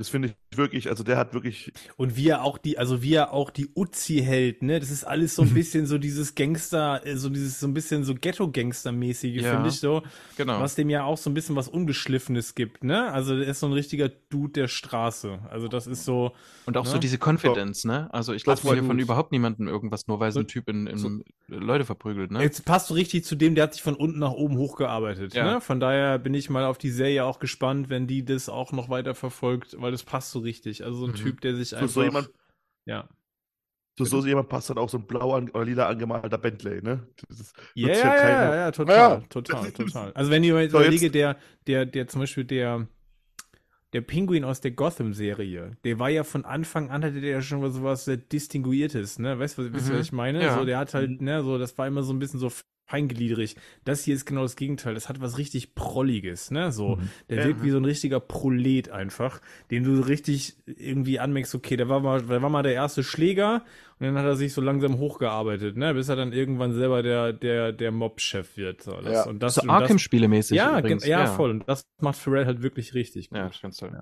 Das 0.00 0.08
finde 0.08 0.28
ich 0.50 0.56
wirklich, 0.56 0.88
also 0.88 1.04
der 1.04 1.18
hat 1.18 1.34
wirklich, 1.34 1.72
Und 1.98 2.16
wie 2.16 2.28
er 2.28 2.42
auch 2.42 2.56
die, 2.56 2.78
also 2.78 3.02
wie 3.02 3.12
er 3.12 3.34
auch 3.34 3.50
die 3.50 3.68
Uzi 3.76 4.22
hält, 4.24 4.62
ne? 4.62 4.80
Das 4.80 4.90
ist 4.90 5.04
alles 5.04 5.34
so 5.36 5.42
ein 5.42 5.52
bisschen 5.54 5.84
so 5.84 5.98
dieses 5.98 6.34
Gangster, 6.34 7.06
äh, 7.06 7.16
so 7.18 7.28
dieses 7.28 7.60
so 7.60 7.66
ein 7.66 7.74
bisschen 7.74 8.02
so 8.04 8.14
Ghetto-Gangster-mäßige, 8.14 9.42
Ja. 9.42 9.52
finde 9.52 9.68
ich 9.68 9.78
so. 9.78 10.02
Genau. 10.38 10.58
Was 10.60 10.74
dem 10.74 10.88
ja 10.90 11.04
auch 11.04 11.18
so 11.18 11.28
ein 11.28 11.34
bisschen 11.34 11.54
was 11.54 11.68
Ungeschliffenes 11.68 12.54
gibt, 12.54 12.82
ne? 12.82 13.12
Also 13.12 13.34
er 13.36 13.48
ist 13.48 13.60
so 13.60 13.66
ein 13.66 13.72
richtiger 13.74 14.08
Dude 14.08 14.52
der 14.52 14.68
Straße. 14.68 15.38
Also 15.50 15.68
das 15.68 15.86
ist 15.86 16.04
so, 16.06 16.32
Und 16.66 16.76
auch 16.78 16.86
so 16.86 16.94
Ne? 16.94 17.00
diese 17.00 17.18
Confidence, 17.22 17.84
ne? 17.84 18.08
Also 18.12 18.32
ich 18.32 18.46
lasse 18.46 18.66
mir 18.74 18.82
von 18.82 18.98
überhaupt 18.98 19.32
niemandem 19.32 19.68
irgendwas, 19.68 20.06
nur 20.08 20.18
weil 20.20 20.32
so 20.32 20.40
ein 20.40 20.44
So- 20.44 20.48
Typ 20.48 20.68
in, 20.70 20.86
in 20.86 20.96
so- 20.96 21.10
Leute 21.48 21.84
verprügelt, 21.84 22.30
ne? 22.30 22.40
Jetzt 22.42 22.64
passt 22.64 22.88
du 22.90 22.94
richtig 22.94 23.24
zu 23.24 23.34
dem, 23.36 23.54
der 23.54 23.64
hat 23.64 23.74
sich 23.74 23.82
von 23.82 23.94
unten 23.96 24.18
nach 24.18 24.32
oben 24.32 24.56
hochgearbeitet. 24.56 25.34
Ja. 25.34 25.54
Ne? 25.54 25.60
Von 25.60 25.80
daher 25.80 26.18
bin 26.18 26.32
ich 26.32 26.48
mal 26.48 26.64
auf 26.64 26.78
die 26.78 26.90
Serie 26.90 27.24
auch 27.24 27.38
gespannt, 27.38 27.90
wenn 27.90 28.06
die 28.06 28.24
das 28.24 28.48
auch 28.48 28.72
noch 28.72 28.88
weiter 28.88 29.14
verfolgt, 29.14 29.76
weil 29.78 29.89
das 29.90 30.02
passt 30.04 30.30
so 30.32 30.38
richtig. 30.40 30.84
Also 30.84 30.98
so 30.98 31.04
ein 31.06 31.12
Mhm. 31.12 31.16
Typ, 31.16 31.40
der 31.40 31.54
sich 31.56 31.70
so, 31.70 31.76
einfach. 31.76 31.88
so 31.88 32.02
jemand, 32.02 32.30
ja. 32.86 33.08
so, 33.98 34.04
so 34.04 34.24
jemand 34.26 34.48
passt 34.48 34.70
dann 34.70 34.78
auch 34.78 34.88
so 34.88 34.98
ein 34.98 35.06
blau 35.06 35.34
an, 35.34 35.50
oder 35.50 35.64
lila 35.64 35.88
angemalter 35.88 36.38
Bentley, 36.38 36.80
ne? 36.82 37.06
Ja, 37.74 37.88
ja, 37.88 38.16
ja 38.16 38.54
ja, 38.56 38.70
total, 38.72 38.96
Ja. 38.96 39.16
total, 39.28 39.70
total. 39.72 40.12
Also 40.14 40.30
wenn 40.30 40.42
ich 40.42 40.50
mir 40.50 40.54
So, 40.56 40.60
jetzt- 40.60 40.70
überlege, 40.72 41.10
der, 41.10 41.36
der, 41.66 41.84
der 41.86 42.08
zum 42.08 42.20
Beispiel 42.22 42.44
der, 42.44 42.86
der 43.92 44.00
Pinguin 44.02 44.44
aus 44.44 44.60
der 44.60 44.70
Gotham-Serie, 44.70 45.76
der 45.84 45.98
war 45.98 46.08
ja 46.08 46.22
von 46.24 46.44
Anfang 46.44 46.90
an, 46.90 47.04
hatte 47.04 47.20
der 47.20 47.30
ja 47.30 47.42
schon 47.42 47.68
so 47.72 47.82
was 47.82 48.04
sehr 48.04 48.16
Distinguiertes, 48.16 49.18
ne? 49.18 49.38
Weißt 49.38 49.58
du, 49.58 49.72
was, 49.74 49.88
Mhm. 49.88 49.94
was 49.94 50.00
ich 50.06 50.12
meine? 50.12 50.42
Ja. 50.42 50.54
So, 50.58 50.64
der 50.64 50.78
hat 50.78 50.94
halt, 50.94 51.20
ne, 51.20 51.42
so, 51.42 51.58
das 51.58 51.76
war 51.76 51.86
immer 51.86 52.02
so 52.02 52.12
ein 52.12 52.18
bisschen 52.20 52.38
so 52.40 52.50
feingliedrig. 52.90 53.56
Das 53.84 54.02
hier 54.04 54.14
ist 54.14 54.26
genau 54.26 54.42
das 54.42 54.56
Gegenteil. 54.56 54.94
Das 54.94 55.08
hat 55.08 55.20
was 55.20 55.38
richtig 55.38 55.74
Prolliges, 55.74 56.50
ne? 56.50 56.72
So, 56.72 56.96
Mhm. 56.96 57.08
der 57.28 57.38
Ja. 57.38 57.44
wirkt 57.46 57.62
wie 57.62 57.70
so 57.70 57.76
ein 57.76 57.84
richtiger 57.84 58.20
Prolet 58.20 58.90
einfach, 58.90 59.40
den 59.70 59.84
du 59.84 60.00
richtig 60.00 60.56
irgendwie 60.66 61.20
anmerkst, 61.20 61.54
okay, 61.54 61.76
der 61.76 61.88
war 61.88 62.00
mal, 62.00 62.22
der 62.22 62.42
war 62.42 62.50
mal 62.50 62.62
der 62.62 62.74
erste 62.74 63.02
Schläger 63.04 63.64
und 63.98 64.06
dann 64.06 64.16
hat 64.18 64.24
er 64.24 64.36
sich 64.36 64.52
so 64.52 64.60
langsam 64.60 64.98
hochgearbeitet, 64.98 65.76
ne? 65.76 65.94
Bis 65.94 66.08
er 66.08 66.16
dann 66.16 66.32
irgendwann 66.32 66.72
selber 66.72 67.02
der, 67.02 67.32
der, 67.32 67.72
der 67.72 67.92
Mob-Chef 67.92 68.56
wird. 68.56 68.82
So, 68.82 68.92
das, 69.00 69.12
Ja. 69.12 69.22
und 69.26 69.40
das, 69.42 69.54
So 69.54 69.62
und 69.62 69.68
das, 69.68 69.82
Arkham-Spiele-mäßig 69.82 70.56
ja, 70.56 70.78
übrigens. 70.78 71.02
gen- 71.04 71.10
ja, 71.12 71.26
voll. 71.26 71.50
Und 71.50 71.68
das 71.68 71.82
macht 72.00 72.16
Pharrell 72.18 72.46
halt 72.46 72.62
wirklich 72.62 72.94
richtig 72.94 73.30
gut. 73.30 73.38
Ja, 73.38 73.50
ganz 73.62 73.76
toll. 73.76 73.92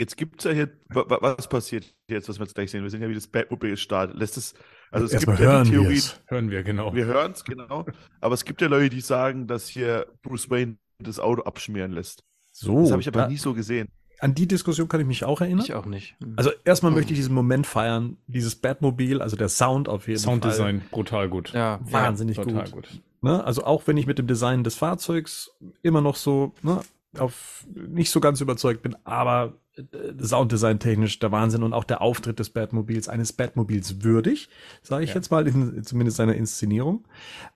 Jetzt 0.00 0.16
gibt 0.16 0.40
es 0.40 0.44
ja 0.44 0.52
hier, 0.52 0.70
wa- 0.88 1.04
wa- 1.08 1.18
was 1.20 1.48
passiert 1.48 1.94
jetzt, 2.08 2.28
was 2.28 2.38
wir 2.38 2.44
jetzt 2.46 2.54
gleich 2.54 2.70
sehen? 2.70 2.82
Wir 2.82 2.90
sehen 2.90 3.02
ja, 3.02 3.08
wie 3.08 3.14
das 3.14 3.26
Batmobile 3.26 3.76
startet. 3.76 4.16
Lässt 4.16 4.36
es, 4.38 4.54
also 4.90 5.06
es 5.06 5.12
Erstmal 5.12 5.36
gibt 5.36 5.46
ja 5.46 5.52
hören 5.54 5.64
die 5.64 5.72
wir 5.72 5.80
Theorie, 5.80 5.96
es. 5.98 6.20
Hören 6.26 6.50
wir, 6.50 6.62
genau. 6.62 6.94
wir 6.94 7.04
hören 7.06 7.32
es, 7.32 7.44
genau. 7.44 7.86
Aber 8.20 8.34
es 8.34 8.44
gibt 8.44 8.60
ja 8.60 8.68
Leute, 8.68 8.90
die 8.90 9.00
sagen, 9.00 9.46
dass 9.46 9.68
hier 9.68 10.06
Bruce 10.22 10.50
Wayne 10.50 10.76
das 10.98 11.18
Auto 11.20 11.42
abschmieren 11.42 11.92
lässt. 11.92 12.24
So, 12.52 12.80
Das 12.82 12.90
habe 12.92 13.00
ich 13.02 13.08
aber 13.08 13.20
da- 13.22 13.28
nie 13.28 13.36
so 13.36 13.54
gesehen. 13.54 13.88
an 14.20 14.34
die 14.34 14.48
Diskussion 14.48 14.88
kann 14.88 15.00
ich 15.00 15.06
mich 15.06 15.24
auch 15.24 15.40
erinnern. 15.40 15.64
Ich 15.64 15.74
auch 15.74 15.86
nicht. 15.86 16.16
Also 16.36 16.50
erstmal 16.64 16.90
möchte 16.90 17.12
ich 17.12 17.18
diesen 17.18 17.34
Moment 17.34 17.66
feiern, 17.68 18.16
dieses 18.26 18.56
Batmobil, 18.56 19.22
also 19.22 19.36
der 19.36 19.48
Sound 19.48 19.88
auf 19.88 20.08
jeden 20.08 20.18
Fall. 20.20 20.32
Sounddesign 20.32 20.82
brutal 20.90 21.28
gut. 21.28 21.52
ja, 21.52 21.78
Wahnsinnig 21.82 22.36
total 22.36 22.64
gut. 22.64 22.72
gut. 22.72 23.02
Ne? 23.22 23.44
Also 23.44 23.64
auch 23.64 23.86
wenn 23.86 23.96
ich 23.96 24.06
mit 24.06 24.18
dem 24.18 24.26
Design 24.26 24.64
des 24.64 24.74
Fahrzeugs 24.74 25.50
immer 25.82 26.00
noch 26.00 26.16
so 26.16 26.52
ne, 26.62 26.80
auf 27.16 27.66
nicht 27.74 28.10
so 28.10 28.20
ganz 28.20 28.40
überzeugt 28.40 28.82
bin, 28.82 28.96
aber 29.04 29.54
äh, 29.76 29.82
Sounddesign 30.22 30.78
technisch 30.78 31.18
der 31.18 31.32
Wahnsinn 31.32 31.62
und 31.62 31.72
auch 31.72 31.84
der 31.84 32.02
Auftritt 32.02 32.38
des 32.38 32.50
Batmobils, 32.50 33.08
eines 33.08 33.32
Batmobils 33.32 34.02
würdig, 34.04 34.48
sage 34.82 35.04
ich 35.04 35.10
Ja. 35.10 35.16
jetzt 35.16 35.30
mal, 35.30 35.46
in, 35.48 35.82
zumindest 35.84 36.18
seiner 36.18 36.34
Inszenierung. 36.34 37.06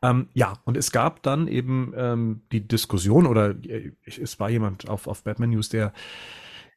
Ähm, 0.00 0.28
ja, 0.32 0.54
und 0.64 0.76
es 0.76 0.90
gab 0.90 1.22
dann 1.22 1.48
eben 1.48 1.92
ähm, 1.96 2.42
die 2.50 2.66
Diskussion 2.66 3.26
oder 3.26 3.50
äh, 3.64 3.92
es 4.06 4.40
war 4.40 4.48
jemand 4.48 4.88
auf, 4.88 5.06
auf 5.06 5.22
Batman 5.24 5.50
News, 5.50 5.68
der 5.68 5.92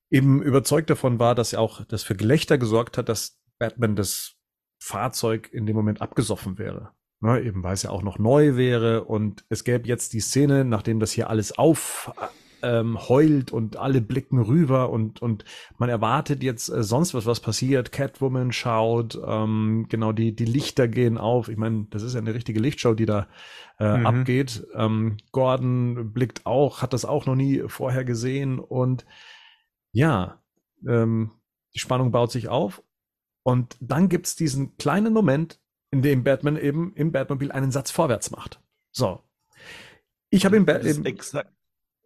eben 0.10 0.42
überzeugt 0.42 0.90
davon 0.90 1.20
war, 1.20 1.34
dass 1.34 1.54
er 1.54 1.62
auch 1.62 1.86
das 1.86 2.04
für 2.04 2.16
Gelächter 2.16 2.58
gesorgt 2.58 2.98
hat, 2.98 3.10
dass 3.10 3.40
Batman 3.58 3.96
das 3.96 4.36
Fahrzeug 4.80 5.50
in 5.52 5.66
dem 5.66 5.76
Moment 5.76 6.02
abgesoffen 6.02 6.58
wäre. 6.58 6.92
Ne, 7.22 7.42
eben 7.42 7.64
weil 7.64 7.74
es 7.74 7.84
ja 7.84 7.92
auch 7.92 8.04
noch 8.04 8.20
neu 8.20 8.58
wäre 8.58 9.06
und 9.06 9.46
es 9.48 9.64
gäbe 9.64 9.88
jetzt 9.88 10.12
die 10.12 10.20
Szene, 10.20 10.66
nachdem 10.66 11.00
das 11.00 11.14
hier 11.14 11.30
alles 11.30 11.58
auf 11.58 12.12
ähm, 12.66 12.98
heult 13.08 13.52
und 13.54 13.78
alle 13.78 14.02
blicken 14.02 14.40
rüber 14.42 14.90
und, 14.90 15.22
und 15.22 15.46
man 15.78 15.90
erwartet 15.90 16.44
jetzt 16.44 16.70
äh, 16.70 16.84
sonst 16.84 17.14
was, 17.14 17.26
was 17.26 17.40
passiert. 17.40 17.92
Catwoman 17.92 18.52
schaut, 18.52 19.20
ähm, 19.26 19.86
genau, 19.90 20.12
die, 20.12 20.36
die 20.36 20.46
Lichter 20.46 20.88
gehen 20.88 21.18
auf. 21.18 21.48
Ich 21.50 21.58
meine, 21.58 21.88
das 21.92 22.02
ist 22.04 22.14
ja 22.16 22.20
eine 22.22 22.34
richtige 22.34 22.60
Lichtshow, 22.60 22.94
die 22.96 23.06
da 23.06 23.28
äh, 23.80 23.98
Mhm. 23.98 24.06
abgeht. 24.06 24.66
Ähm, 24.74 25.18
Gordon 25.32 26.12
blickt 26.14 26.46
auch, 26.46 26.82
hat 26.82 26.94
das 26.94 27.06
auch 27.06 27.26
noch 27.26 27.36
nie 27.36 27.64
vorher 27.68 28.04
gesehen 28.06 28.60
und 28.60 29.06
ja, 29.92 30.42
ähm, 30.88 31.32
die 31.74 31.80
Spannung 31.80 32.12
baut 32.12 32.32
sich 32.32 32.48
auf 32.50 32.82
und 33.44 33.78
dann 33.80 34.10
gibt's 34.10 34.36
diesen 34.36 34.78
kleinen 34.78 35.14
Moment, 35.14 35.60
in 35.92 36.02
dem 36.02 36.24
Batman 36.24 36.58
eben 36.58 36.94
im 36.96 37.12
Batmobil 37.12 37.52
einen 37.52 37.72
Satz 37.72 37.92
vorwärts 37.92 38.32
macht. 38.32 38.60
So. 38.92 39.22
Ich 40.30 40.46
habe 40.46 40.58
im, 40.58 40.66
Ba- 40.66 40.74
Das 40.74 40.86
ist 40.86 40.98
im 40.98 41.06
exakt. 41.06 41.52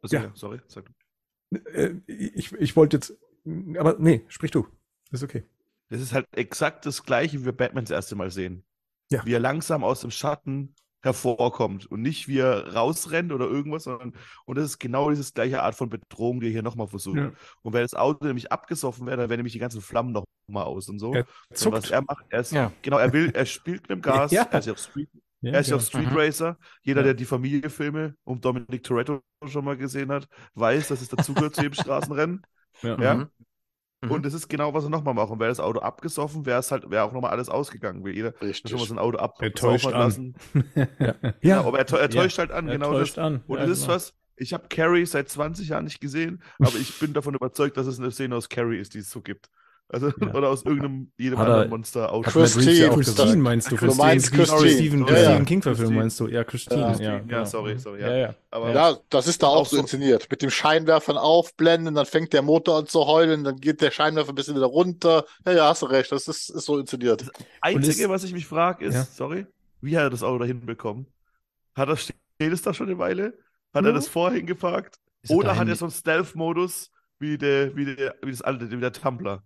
Also, 0.01 0.15
Ja. 0.15 0.23
ja. 0.23 0.31
sorry, 0.35 0.59
sag 0.67 0.85
du. 1.51 1.57
äh, 1.71 1.95
ich, 2.07 2.51
ich 2.53 2.75
wollte 2.75 2.97
jetzt, 2.97 3.17
aber 3.77 3.95
nee, 3.99 4.23
sprich 4.27 4.51
du. 4.51 4.67
Ist 5.11 5.23
okay. 5.23 5.43
Das 5.89 6.01
ist 6.01 6.13
halt 6.13 6.27
exakt 6.33 6.85
das 6.85 7.03
gleiche, 7.03 7.39
wie 7.41 7.45
wir 7.45 7.51
Batman 7.51 7.83
das 7.85 7.91
erste 7.91 8.15
Mal 8.15 8.29
sehen. 8.29 8.63
Ja. 9.11 9.25
Wie 9.25 9.33
er 9.33 9.39
langsam 9.39 9.83
aus 9.83 10.01
dem 10.01 10.11
Schatten 10.11 10.75
hervorkommt 11.01 11.85
und 11.89 12.01
nicht 12.01 12.27
wie 12.27 12.39
er 12.39 12.73
rausrennt 12.75 13.31
oder 13.31 13.47
irgendwas, 13.47 13.85
sondern 13.85 14.13
und 14.45 14.57
das 14.57 14.65
ist 14.65 14.79
genau 14.79 15.09
diese 15.09 15.31
gleiche 15.33 15.63
Art 15.63 15.73
von 15.73 15.89
Bedrohung, 15.89 16.41
die 16.41 16.47
er 16.47 16.51
hier 16.51 16.61
nochmal 16.61 16.87
versucht. 16.87 17.17
Ja. 17.17 17.31
Und 17.61 17.73
wenn 17.73 17.81
das 17.81 17.93
Auto 17.95 18.25
nämlich 18.27 18.51
abgesoffen 18.51 19.07
wäre, 19.07 19.17
dann 19.17 19.29
wären 19.29 19.39
nämlich 19.39 19.53
die 19.53 19.59
ganzen 19.59 19.81
Flammen 19.81 20.11
nochmal 20.11 20.65
aus 20.65 20.89
und 20.89 20.99
so. 20.99 21.13
Er 21.13 21.25
und 21.65 21.71
was 21.71 21.89
er 21.89 22.01
macht, 22.01 22.25
er 22.29 22.41
ist, 22.41 22.51
Ja. 22.51 22.71
genau, 22.81 22.97
er 22.97 23.13
will, 23.13 23.31
er 23.33 23.45
spielt 23.45 23.81
mit 23.83 23.91
dem 23.91 24.01
Gas, 24.27 24.31
Ja. 24.31 24.43
er 24.51 24.59
ist 24.59 24.65
ja 24.65 24.73
auf 24.73 24.79
Street, 24.79 25.09
Ja, 25.41 25.53
er 25.53 25.59
ist 25.61 25.67
ja 25.67 25.77
genau. 25.77 25.77
auf 25.77 25.87
Street. 25.87 26.09
Racer. 26.11 26.57
Jeder, 26.81 27.01
Ja. 27.01 27.05
der 27.05 27.13
die 27.13 27.25
Familienfilme 27.25 28.15
um 28.25 28.41
Dominic 28.41 28.83
Toretto 28.83 29.21
schon 29.47 29.65
mal 29.65 29.77
gesehen 29.77 30.11
hat, 30.11 30.27
weiß, 30.55 30.89
dass 30.89 31.01
es 31.01 31.09
dazugehört 31.09 31.55
zu 31.55 31.61
jedem 31.61 31.73
Straßenrennen. 31.81 32.41
Ja. 32.81 32.99
Ja. 33.01 33.15
Mhm. 33.15 33.29
Mhm. 34.01 34.11
Und 34.11 34.25
das 34.25 34.33
ist 34.33 34.47
genau, 34.47 34.73
was 34.73 34.85
er 34.85 34.89
nochmal 34.89 35.13
macht. 35.13 35.29
Und 35.29 35.39
wäre 35.39 35.49
das 35.49 35.59
Auto 35.59 35.79
abgesoffen, 35.79 36.45
wäre 36.45 36.59
es 36.59 36.71
halt, 36.71 36.89
wäre 36.89 37.03
auch 37.03 37.11
nochmal 37.13 37.31
alles 37.31 37.49
ausgegangen. 37.49 38.05
Wie 38.05 38.11
jeder 38.11 38.33
Richtig. 38.41 38.71
schon 38.71 38.79
mal 38.79 38.85
sein 38.87 38.99
Auto 38.99 39.17
ab 39.17 39.35
Er 39.41 39.53
täuscht 39.53 39.83
saufen 39.83 39.95
an. 39.95 40.01
lassen. 40.01 40.35
Ja, 40.99 41.15
Ja, 41.41 41.61
aber 41.63 41.79
er, 41.79 41.99
er 41.99 42.09
täuscht 42.09 42.37
halt 42.37 42.51
an, 42.51 42.67
Er 42.67 42.73
genau 42.75 42.91
täuscht 42.93 43.17
das. 43.17 43.23
an. 43.25 43.43
Und 43.47 43.59
Ja, 43.59 43.65
das 43.65 43.79
ist 43.79 43.81
genau. 43.83 43.95
was, 43.95 44.13
ich 44.37 44.53
habe 44.53 44.67
Carrie 44.69 45.05
seit 45.05 45.27
20 45.29 45.67
Jahren 45.69 45.83
nicht 45.83 45.99
gesehen, 45.99 46.41
aber 46.59 46.75
ich 46.77 46.97
bin 46.99 47.13
davon 47.13 47.35
überzeugt, 47.35 47.75
dass 47.77 47.87
es 47.87 47.99
eine 47.99 48.11
Szene 48.11 48.35
aus 48.37 48.47
Carrie 48.49 48.77
ist, 48.79 48.93
die 48.93 48.99
es 48.99 49.09
so 49.11 49.21
gibt. 49.21 49.49
Also, 49.91 50.11
Ja. 50.21 50.33
oder 50.35 50.49
aus 50.49 50.63
irgendeinem, 50.65 51.11
jedem 51.17 51.39
er- 51.39 51.47
anderen 51.47 51.83
ja 51.95 52.09
auch 52.09 52.21
Christine 52.23 52.89
gesagt. 52.99 53.37
meinst 53.37 53.71
du? 53.71 53.75
Du 53.75 53.95
meinst 53.95 54.31
Christine. 54.31 54.69
Stephen, 54.69 54.99
Ja, 55.07 55.17
ja. 55.17 55.39
Christine. 55.43 55.91
meinst 55.91 56.19
du? 56.19 56.27
Ja, 56.27 56.43
Christine. 56.43 56.79
Ja. 56.81 56.87
Ja, 56.87 56.93
Christine, 56.93 57.31
ja, 57.31 57.45
sorry, 57.47 57.79
sorry, 57.79 58.01
Ja, 58.01 58.07
ja. 58.09 58.17
ja. 58.17 58.35
Aber 58.51 58.71
Ja, 58.71 58.97
das 59.09 59.27
ist 59.27 59.41
da 59.41 59.47
auch, 59.47 59.61
Auch 59.61 59.65
so 59.65 59.77
inszeniert. 59.77 60.27
Mit 60.29 60.43
dem 60.43 60.51
Scheinwerfern 60.51 61.17
aufblenden, 61.17 61.95
dann 61.95 62.05
fängt 62.05 62.33
der 62.33 62.43
Motor 62.43 62.77
an 62.77 62.85
zu 62.85 62.99
heulen, 63.07 63.43
dann 63.43 63.55
geht 63.55 63.81
der 63.81 63.89
Scheinwerfer 63.89 64.29
ein 64.31 64.35
bisschen 64.35 64.55
wieder 64.55 64.67
runter. 64.67 65.25
Ja, 65.47 65.53
ja, 65.53 65.69
hast 65.69 65.81
du 65.81 65.87
recht, 65.87 66.11
das 66.11 66.27
ist, 66.27 66.51
ist 66.51 66.65
so 66.65 66.77
inszeniert. 66.77 67.25
Einzige, 67.59 68.03
es- 68.03 68.09
was 68.09 68.23
ich 68.23 68.33
mich 68.33 68.45
frage, 68.45 68.85
ist, 68.85 68.93
Ja. 68.93 69.03
sorry, 69.05 69.47
wie 69.81 69.97
hat 69.97 70.03
er 70.03 70.09
das 70.11 70.21
Auto 70.21 70.37
da 70.37 70.45
hinbekommen? 70.45 71.07
Hat 71.75 71.89
er, 71.89 71.97
steht 71.97 72.15
es 72.39 72.61
da 72.61 72.75
schon 72.75 72.87
eine 72.89 72.99
Weile? 72.99 73.33
Hat 73.73 73.83
er 73.85 73.87
Ja. 73.87 73.91
das? 73.93 74.05
Ist 74.05 74.15
er 74.15 75.35
Oder 75.35 75.57
hat 75.57 75.67
er 75.67 75.75
so 75.75 75.85
einen 75.85 75.91
Stealth-Modus 75.91 76.91
wie 77.17 77.37
der, 77.39 77.75
wie 77.75 77.95
der, 77.95 78.15
wie 78.21 78.29
das 78.31 78.41
alte, 78.43 78.69
wie 78.69 78.77
der 78.79 78.93
Tumblr? 78.93 79.41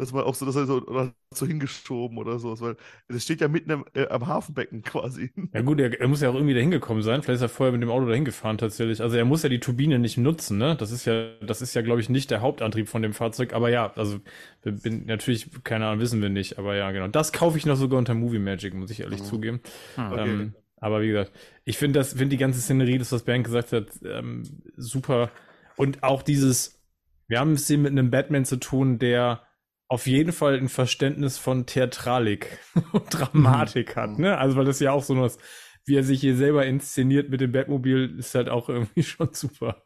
Dass 0.00 0.12
man 0.12 0.24
auch 0.24 0.34
so, 0.34 0.46
dass 0.46 0.56
er 0.56 0.64
so, 0.66 0.82
oder 0.86 1.12
so 1.34 1.46
hingeschoben 1.46 2.16
oder 2.18 2.38
so. 2.38 2.58
Weil 2.60 2.76
das 3.08 3.22
steht 3.22 3.40
ja 3.42 3.48
mitten 3.48 3.70
am, 3.70 3.84
äh, 3.94 4.08
am 4.08 4.26
Hafenbecken 4.26 4.82
quasi. 4.82 5.30
Ja 5.52 5.60
gut, 5.60 5.78
er, 5.78 6.00
er 6.00 6.08
muss 6.08 6.22
ja 6.22 6.30
auch 6.30 6.34
irgendwie 6.34 6.54
dahin 6.54 6.70
gekommen 6.70 7.02
sein. 7.02 7.22
Vielleicht 7.22 7.36
ist 7.36 7.42
er 7.42 7.48
vorher 7.50 7.72
mit 7.72 7.82
dem 7.82 7.90
Auto 7.90 8.06
dahin 8.06 8.24
gefahren 8.24 8.56
tatsächlich. 8.58 9.02
Also 9.02 9.16
er 9.16 9.24
muss 9.26 9.42
ja 9.42 9.48
die 9.50 9.60
Turbine 9.60 9.98
nicht 9.98 10.16
nutzen, 10.16 10.58
ne? 10.58 10.74
Das 10.76 10.90
ist 10.90 11.04
ja, 11.04 11.32
das 11.42 11.60
ist 11.60 11.74
ja, 11.74 11.82
glaube 11.82 12.00
ich, 12.00 12.08
nicht 12.08 12.30
der 12.30 12.40
Hauptantrieb 12.40 12.88
von 12.88 13.02
dem 13.02 13.12
Fahrzeug. 13.12 13.52
Aber 13.52 13.68
ja, 13.68 13.92
also 13.94 14.20
wir 14.62 14.72
bin 14.72 15.04
natürlich, 15.06 15.50
keine 15.64 15.86
Ahnung, 15.86 16.00
wissen 16.00 16.22
wir 16.22 16.30
nicht. 16.30 16.58
Aber 16.58 16.74
ja, 16.76 16.90
genau. 16.90 17.08
Das 17.08 17.32
kaufe 17.32 17.58
ich 17.58 17.66
noch 17.66 17.76
sogar 17.76 17.98
unter 17.98 18.14
Movie 18.14 18.38
Magic, 18.38 18.74
muss 18.74 18.90
ich 18.90 19.00
ehrlich 19.00 19.20
Mhm. 19.20 19.24
zugeben. 19.24 19.60
Hm. 19.96 20.12
Okay. 20.12 20.30
Ähm, 20.30 20.54
aber 20.76 21.02
wie 21.02 21.08
gesagt, 21.08 21.32
ich 21.64 21.76
finde 21.76 21.98
das, 22.00 22.14
finde 22.14 22.30
die 22.30 22.38
ganze 22.38 22.60
Szenerie, 22.60 22.96
das 22.98 23.12
was 23.12 23.22
Bernd 23.24 23.44
gesagt 23.44 23.72
hat, 23.72 23.88
ähm, 24.04 24.42
super. 24.76 25.30
Und 25.76 26.02
auch 26.02 26.22
dieses, 26.22 26.80
wir 27.28 27.38
haben 27.38 27.52
es 27.52 27.66
hier 27.66 27.78
mit 27.78 27.92
einem 27.92 28.10
Batman 28.10 28.44
zu 28.44 28.56
tun, 28.56 28.98
der 28.98 29.42
auf 29.90 30.06
jeden 30.06 30.32
Fall 30.32 30.56
ein 30.56 30.68
Verständnis 30.68 31.36
von 31.36 31.66
Theatralik 31.66 32.58
und 32.92 33.06
Dramatik 33.10 33.96
hat, 33.96 34.18
ne? 34.18 34.38
Also 34.38 34.56
weil 34.56 34.64
das 34.64 34.80
ja 34.80 34.92
auch 34.92 35.02
so 35.02 35.20
was, 35.20 35.36
wie 35.84 35.96
er 35.96 36.04
sich 36.04 36.20
hier 36.20 36.36
selber 36.36 36.64
inszeniert 36.64 37.28
mit 37.30 37.40
dem 37.40 37.50
Batmobil, 37.52 38.14
ist 38.18 38.34
halt 38.34 38.48
auch 38.48 38.68
irgendwie 38.68 39.02
schon 39.02 39.30
super. 39.32 39.82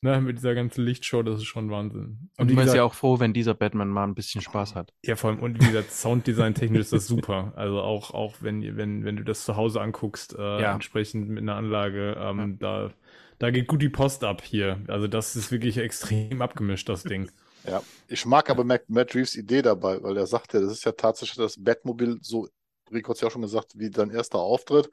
Ne? 0.00 0.20
Mit 0.20 0.36
dieser 0.38 0.54
ganzen 0.54 0.84
Lichtshow, 0.84 1.22
das 1.22 1.36
ist 1.36 1.44
schon 1.44 1.70
Wahnsinn. 1.70 2.30
Und 2.36 2.50
wie 2.50 2.54
man 2.54 2.64
ist 2.64 2.72
gesagt, 2.72 2.76
ja 2.76 2.82
auch 2.84 2.94
froh, 2.94 3.20
wenn 3.20 3.32
dieser 3.32 3.54
Batman 3.54 3.88
mal 3.88 4.04
ein 4.04 4.14
bisschen 4.14 4.42
Spaß 4.42 4.74
hat. 4.74 4.92
ja, 5.02 5.16
vor 5.16 5.30
allem, 5.30 5.38
und 5.38 5.62
wie 5.62 5.68
gesagt, 5.68 5.92
Sounddesign-technisch 5.92 6.80
ist 6.80 6.92
das 6.92 7.06
super. 7.06 7.52
Also 7.56 7.80
auch, 7.80 8.10
auch 8.12 8.34
wenn, 8.40 8.76
wenn, 8.76 9.04
wenn 9.04 9.16
du 9.16 9.22
das 9.22 9.44
zu 9.44 9.56
Hause 9.56 9.80
anguckst, 9.80 10.36
äh, 10.38 10.60
Ja. 10.62 10.74
entsprechend 10.74 11.28
mit 11.30 11.42
einer 11.42 11.54
Anlage, 11.54 12.16
ähm, 12.18 12.58
da, 12.58 12.90
da 13.38 13.50
geht 13.50 13.66
gut 13.68 13.80
die 13.80 13.88
Post 13.88 14.24
ab 14.24 14.42
hier. 14.44 14.80
Also 14.88 15.06
das 15.06 15.36
ist 15.36 15.52
wirklich 15.52 15.78
extrem 15.78 16.42
abgemischt, 16.42 16.88
das 16.88 17.04
Ding. 17.04 17.30
Ja, 17.66 17.82
ich 18.08 18.26
mag 18.26 18.50
aber 18.50 18.64
Matt, 18.64 18.88
Matt 18.88 19.14
Reeves 19.14 19.34
Idee 19.36 19.62
dabei, 19.62 20.02
weil 20.02 20.16
er 20.16 20.26
sagt 20.26 20.52
ja, 20.52 20.60
das 20.60 20.72
ist 20.72 20.84
ja 20.84 20.92
tatsächlich 20.92 21.36
das 21.36 21.62
Batmobil, 21.62 22.18
so 22.20 22.48
Rico 22.92 23.10
hat 23.10 23.16
es 23.16 23.20
ja 23.22 23.28
auch 23.28 23.32
schon 23.32 23.42
gesagt, 23.42 23.72
wie 23.76 23.90
dein 23.90 24.10
erster 24.10 24.38
Auftritt. 24.38 24.90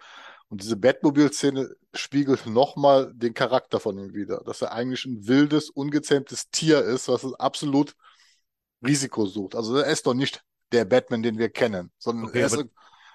Und 0.50 0.62
diese 0.62 0.76
Batmobil-Szene 0.76 1.70
spiegelt 1.94 2.46
nochmal 2.46 3.12
den 3.14 3.34
Charakter 3.34 3.80
von 3.80 3.98
ihm 3.98 4.14
wieder, 4.14 4.42
dass 4.46 4.62
er 4.62 4.74
eigentlich 4.74 5.06
ein 5.06 5.28
wildes, 5.28 5.70
ungezähmtes 5.70 6.50
Tier 6.50 6.82
ist, 6.82 7.08
was 7.08 7.34
absolut 7.36 7.96
Risiko 8.86 9.26
sucht. 9.26 9.56
Also 9.56 9.78
er 9.78 9.86
ist 9.86 10.08
doch 10.08 10.14
nicht 10.14 10.44
der 10.72 10.86
Batman, 10.86 11.24
den 11.24 11.38
wir 11.38 11.50
kennen, 11.50 11.92
sondern 11.98 12.26
Okay, 12.26 12.40
er, 12.40 12.46
ist, 12.48 12.66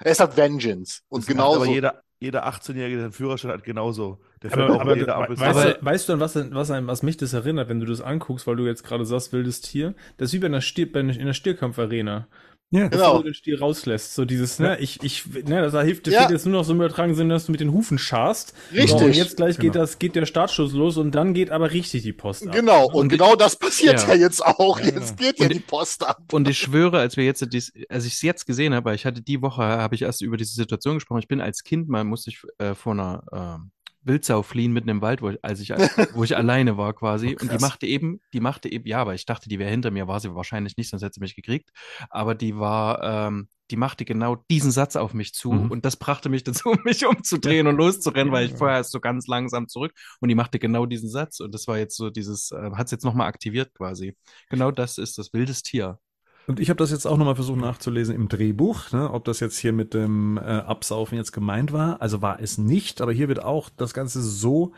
er 0.01 0.13
ist 0.13 0.21
halt 0.21 0.37
Vengeance. 0.37 1.01
Und 1.09 1.27
genauso. 1.27 1.63
Aber 1.63 1.67
jeder, 1.67 2.03
jeder 2.19 2.47
18-Jährige, 2.47 2.97
der 2.97 3.05
einen 3.07 3.13
Führerschein 3.13 3.51
hat, 3.51 3.65
genauso. 3.65 4.19
Der 4.43 4.53
Aber, 4.53 4.71
auch 4.77 4.81
aber 4.81 4.97
jeder 4.97 5.17
Ampel. 5.17 5.39
weißt, 5.41 5.59
Aber- 5.59 5.73
du, 5.75 5.85
weißt 5.85 6.09
du, 6.09 6.13
an 6.15 6.21
was, 6.21 6.35
was, 6.37 6.71
einem, 6.71 6.87
was 6.87 7.03
mich 7.03 7.17
das 7.17 7.33
erinnert, 7.33 7.69
wenn 7.69 7.81
du 7.81 7.87
das 7.87 8.01
anguckst, 8.01 8.47
weil 8.47 8.57
du 8.57 8.67
jetzt 8.67 8.85
gerade 8.85 9.05
sagst, 9.07 9.33
wildes 9.33 9.61
Tier? 9.63 9.95
Das 10.19 10.29
ist 10.29 10.33
wie 10.35 10.39
bei 10.41 10.47
einer, 10.47 10.61
Stier, 10.61 10.91
bei 10.93 11.01
einer, 11.01 11.15
in 11.15 11.23
einer 11.23 11.35
Stierkampfarena. 11.35 12.29
Ja, 12.71 12.89
Bevor 12.89 13.07
Genau. 13.07 13.19
du 13.19 13.25
den 13.27 13.35
Stier 13.35 13.61
rauslässt. 13.61 14.15
So 14.17 14.25
dieses, 14.25 14.59
ne, 14.59 14.77
ich, 14.81 15.01
ich, 15.05 15.25
ne, 15.45 15.71
da 15.71 15.83
hilft, 15.83 16.09
das 16.09 16.15
Ja. 16.15 16.29
jetzt 16.29 16.47
nur 16.47 16.55
noch 16.57 16.65
so 16.65 16.73
im 16.73 16.79
übertragenen 16.81 17.15
Sinne, 17.15 17.35
dass 17.35 17.47
du 17.47 17.53
mit 17.53 17.61
den 17.61 17.71
Hufen 17.71 17.97
scharst. 17.97 18.55
Richtig. 18.73 18.91
So, 18.91 18.97
und 19.05 19.13
jetzt 19.15 19.37
gleich 19.37 19.57
geht 19.59 19.75
Genau. 19.75 19.85
das, 19.85 20.01
geht 20.01 20.17
der 20.17 20.27
Startschuss 20.27 20.73
los 20.73 20.97
und 20.97 21.15
dann 21.15 21.33
geht 21.33 21.53
aber 21.53 21.71
richtig 21.71 22.03
die 22.03 22.13
Post 22.13 22.49
ab. 22.49 22.53
Genau, 22.53 22.87
und, 22.89 22.95
Und- 23.03 23.09
genau 23.11 23.37
das 23.37 23.55
passiert 23.57 24.03
Ja. 24.03 24.09
ja, 24.09 24.21
jetzt 24.21 24.45
auch. 24.45 24.81
Ja, 24.81 24.87
jetzt 24.87 25.17
genau. 25.17 25.31
geht 25.31 25.39
ja 25.39 25.49
die 25.49 25.61
Post 25.61 26.05
ab. 26.05 26.19
Und 26.33 26.49
ich 26.49 26.59
schwöre, 26.59 26.99
als 26.99 27.17
wir 27.17 27.25
jetzt 27.25 27.47
dies, 27.53 27.73
als 27.89 28.05
ich 28.05 28.15
es 28.15 28.23
jetzt 28.23 28.47
gesehen 28.47 28.75
habe, 28.75 28.87
weil 28.87 28.97
ich 28.97 29.07
hatte 29.07 29.23
die 29.23 29.41
Woche, 29.43 29.63
habe 29.63 29.95
ich 29.95 30.03
erst 30.03 30.21
über 30.23 30.37
diese 30.37 30.55
Situation 30.57 30.95
gesprochen. 30.97 31.21
Ich 31.21 31.29
bin 31.29 31.41
als 31.41 31.63
Kind 31.63 31.89
mal, 31.89 32.03
musste 32.03 32.31
ich 32.31 32.43
äh, 32.59 32.75
vor 32.75 32.95
einer 32.95 33.23
ähm, 33.33 33.71
Wildsau 34.07 34.43
fliehen 34.43 34.73
mitten 34.73 34.89
im 34.89 35.03
Wald, 35.03 35.23
wo 35.23 35.31
ich, 35.31 35.39
als 35.45 35.61
ich, 35.61 35.71
wo 36.15 36.25
ich 36.25 36.37
alleine 36.37 36.77
war 36.77 36.93
quasi. 36.95 37.37
und 37.41 37.53
die 37.53 37.59
machte 37.59 37.87
eben, 37.87 38.21
die 38.33 38.41
machte 38.41 38.71
eben, 38.71 38.87
ja, 38.87 38.99
aber 39.01 39.15
ich 39.15 39.27
dachte, 39.27 39.49
die 39.49 39.59
wäre 39.59 39.71
hinter 39.71 39.91
mir, 39.91 40.09
war 40.09 40.21
sie 40.21 40.35
wahrscheinlich 40.35 40.77
nicht, 40.77 40.91
sonst 40.91 41.03
hätte 41.03 41.15
sie 41.15 41.21
mich 41.21 41.37
gekriegt. 41.37 41.71
Aber 42.11 42.35
die 42.35 42.57
war, 42.59 43.03
ähm, 43.03 43.49
die 43.71 43.77
machte 43.77 44.05
genau 44.05 44.37
diesen 44.51 44.71
Satz 44.71 44.95
auf 44.97 45.13
mich 45.13 45.35
zu 45.35 45.53
Mhm. 45.53 45.71
und 45.73 45.85
das 45.85 45.97
brachte 45.97 46.29
mich 46.29 46.45
dazu, 46.65 46.75
mich 46.85 47.05
umzudrehen 47.05 47.67
und 47.67 47.77
loszurennen, 47.77 48.33
weil 48.33 48.47
ich 48.47 48.55
vorher 48.55 48.77
erst 48.79 48.93
so 48.93 49.01
ganz 49.01 49.27
langsam 49.27 49.69
zurück 49.69 49.93
und 50.21 50.29
die 50.29 50.35
machte 50.37 50.59
genau 50.59 50.87
diesen 50.87 51.09
Satz 51.11 51.41
und 51.41 51.53
das 51.53 51.67
war 51.67 51.77
jetzt 51.79 51.97
so 51.97 52.11
dieses, 52.11 52.53
äh, 52.53 52.71
hat 52.77 52.87
es 52.87 52.93
jetzt 52.93 53.05
nochmal 53.05 53.27
aktiviert 53.29 53.75
quasi. 53.75 54.17
Genau 54.51 54.71
das 54.71 54.99
ist 54.99 55.19
das 55.19 55.33
wildes 55.33 55.63
Tier. 55.63 55.99
Und 56.47 56.61
ich 56.61 56.71
habe 56.71 56.79
das 56.79 56.93
jetzt 56.93 57.07
auch 57.07 57.17
nochmal 57.17 57.35
versucht 57.35 57.61
nachzulesen 57.61 58.15
im 58.15 58.29
Drehbuch, 58.29 58.93
ne, 58.93 59.11
ob 59.11 59.25
das 59.25 59.41
jetzt 59.41 59.59
hier 59.59 59.73
mit 59.73 59.95
dem 59.95 60.37
äh, 60.37 60.41
Absaufen 60.41 61.19
jetzt 61.19 61.33
gemeint 61.33 61.73
war. 61.73 62.01
Also 62.01 62.23
war 62.23 62.41
es 62.41 62.57
nicht, 62.57 63.01
aber 63.01 63.13
hier 63.13 63.29
wird 63.29 63.43
auch 63.43 63.69
das 63.69 63.95
Ganze 63.95 64.23
so 64.23 64.73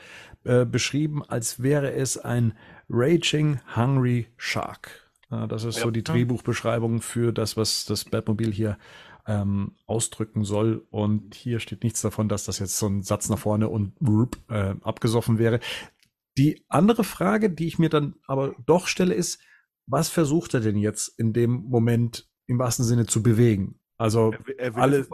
äh, 0.45 0.65
beschrieben, 0.65 1.23
als 1.23 1.63
wäre 1.63 1.93
es 1.93 2.17
ein 2.17 2.55
Raging 2.89 3.61
Hungry 3.77 4.29
Shark. 4.39 5.11
Äh, 5.31 5.47
das 5.47 5.65
ist 5.65 5.81
so 5.81 5.91
die 5.91 6.05
Drehbuchbeschreibung 6.05 7.03
für 7.03 7.33
das, 7.33 7.57
was 7.59 7.85
das 7.85 8.07
Batmobil 8.07 8.51
hier 8.51 8.79
ähm, 9.27 9.73
ausdrücken 9.87 10.45
soll. 10.45 10.87
Und 10.91 11.35
hier 11.35 11.61
steht 11.61 11.85
nichts 11.85 12.01
davon, 12.01 12.31
dass 12.31 12.45
das 12.45 12.59
jetzt 12.59 12.79
so 12.79 12.87
ein 12.87 13.03
Satz 13.03 13.29
nach 13.29 13.39
vorne 13.39 13.69
und 13.69 13.93
rup, 14.01 14.39
äh, 14.49 14.75
abgesoffen 14.83 15.39
wäre. 15.39 15.61
Die 16.39 16.65
andere 16.69 17.05
Frage, 17.05 17.51
die 17.51 17.67
ich 17.67 17.79
mir 17.79 17.91
dann 17.91 18.15
aber 18.27 18.55
doch 18.65 18.87
stelle, 18.87 19.13
ist, 19.13 19.41
was 19.91 20.09
versucht 20.09 20.55
er 20.55 20.61
denn 20.61 20.77
jetzt 20.77 21.09
in 21.19 21.33
dem 21.33 21.65
Moment 21.69 22.29
im 22.47 22.59
wahrsten 22.59 22.85
Sinne 22.85 23.07
zu 23.07 23.23
bewegen? 23.23 23.81
Also 23.97 24.33
Er 24.33 24.47
will, 24.47 24.55
er 24.59 24.75
will, 24.75 24.83
alle- 24.83 25.09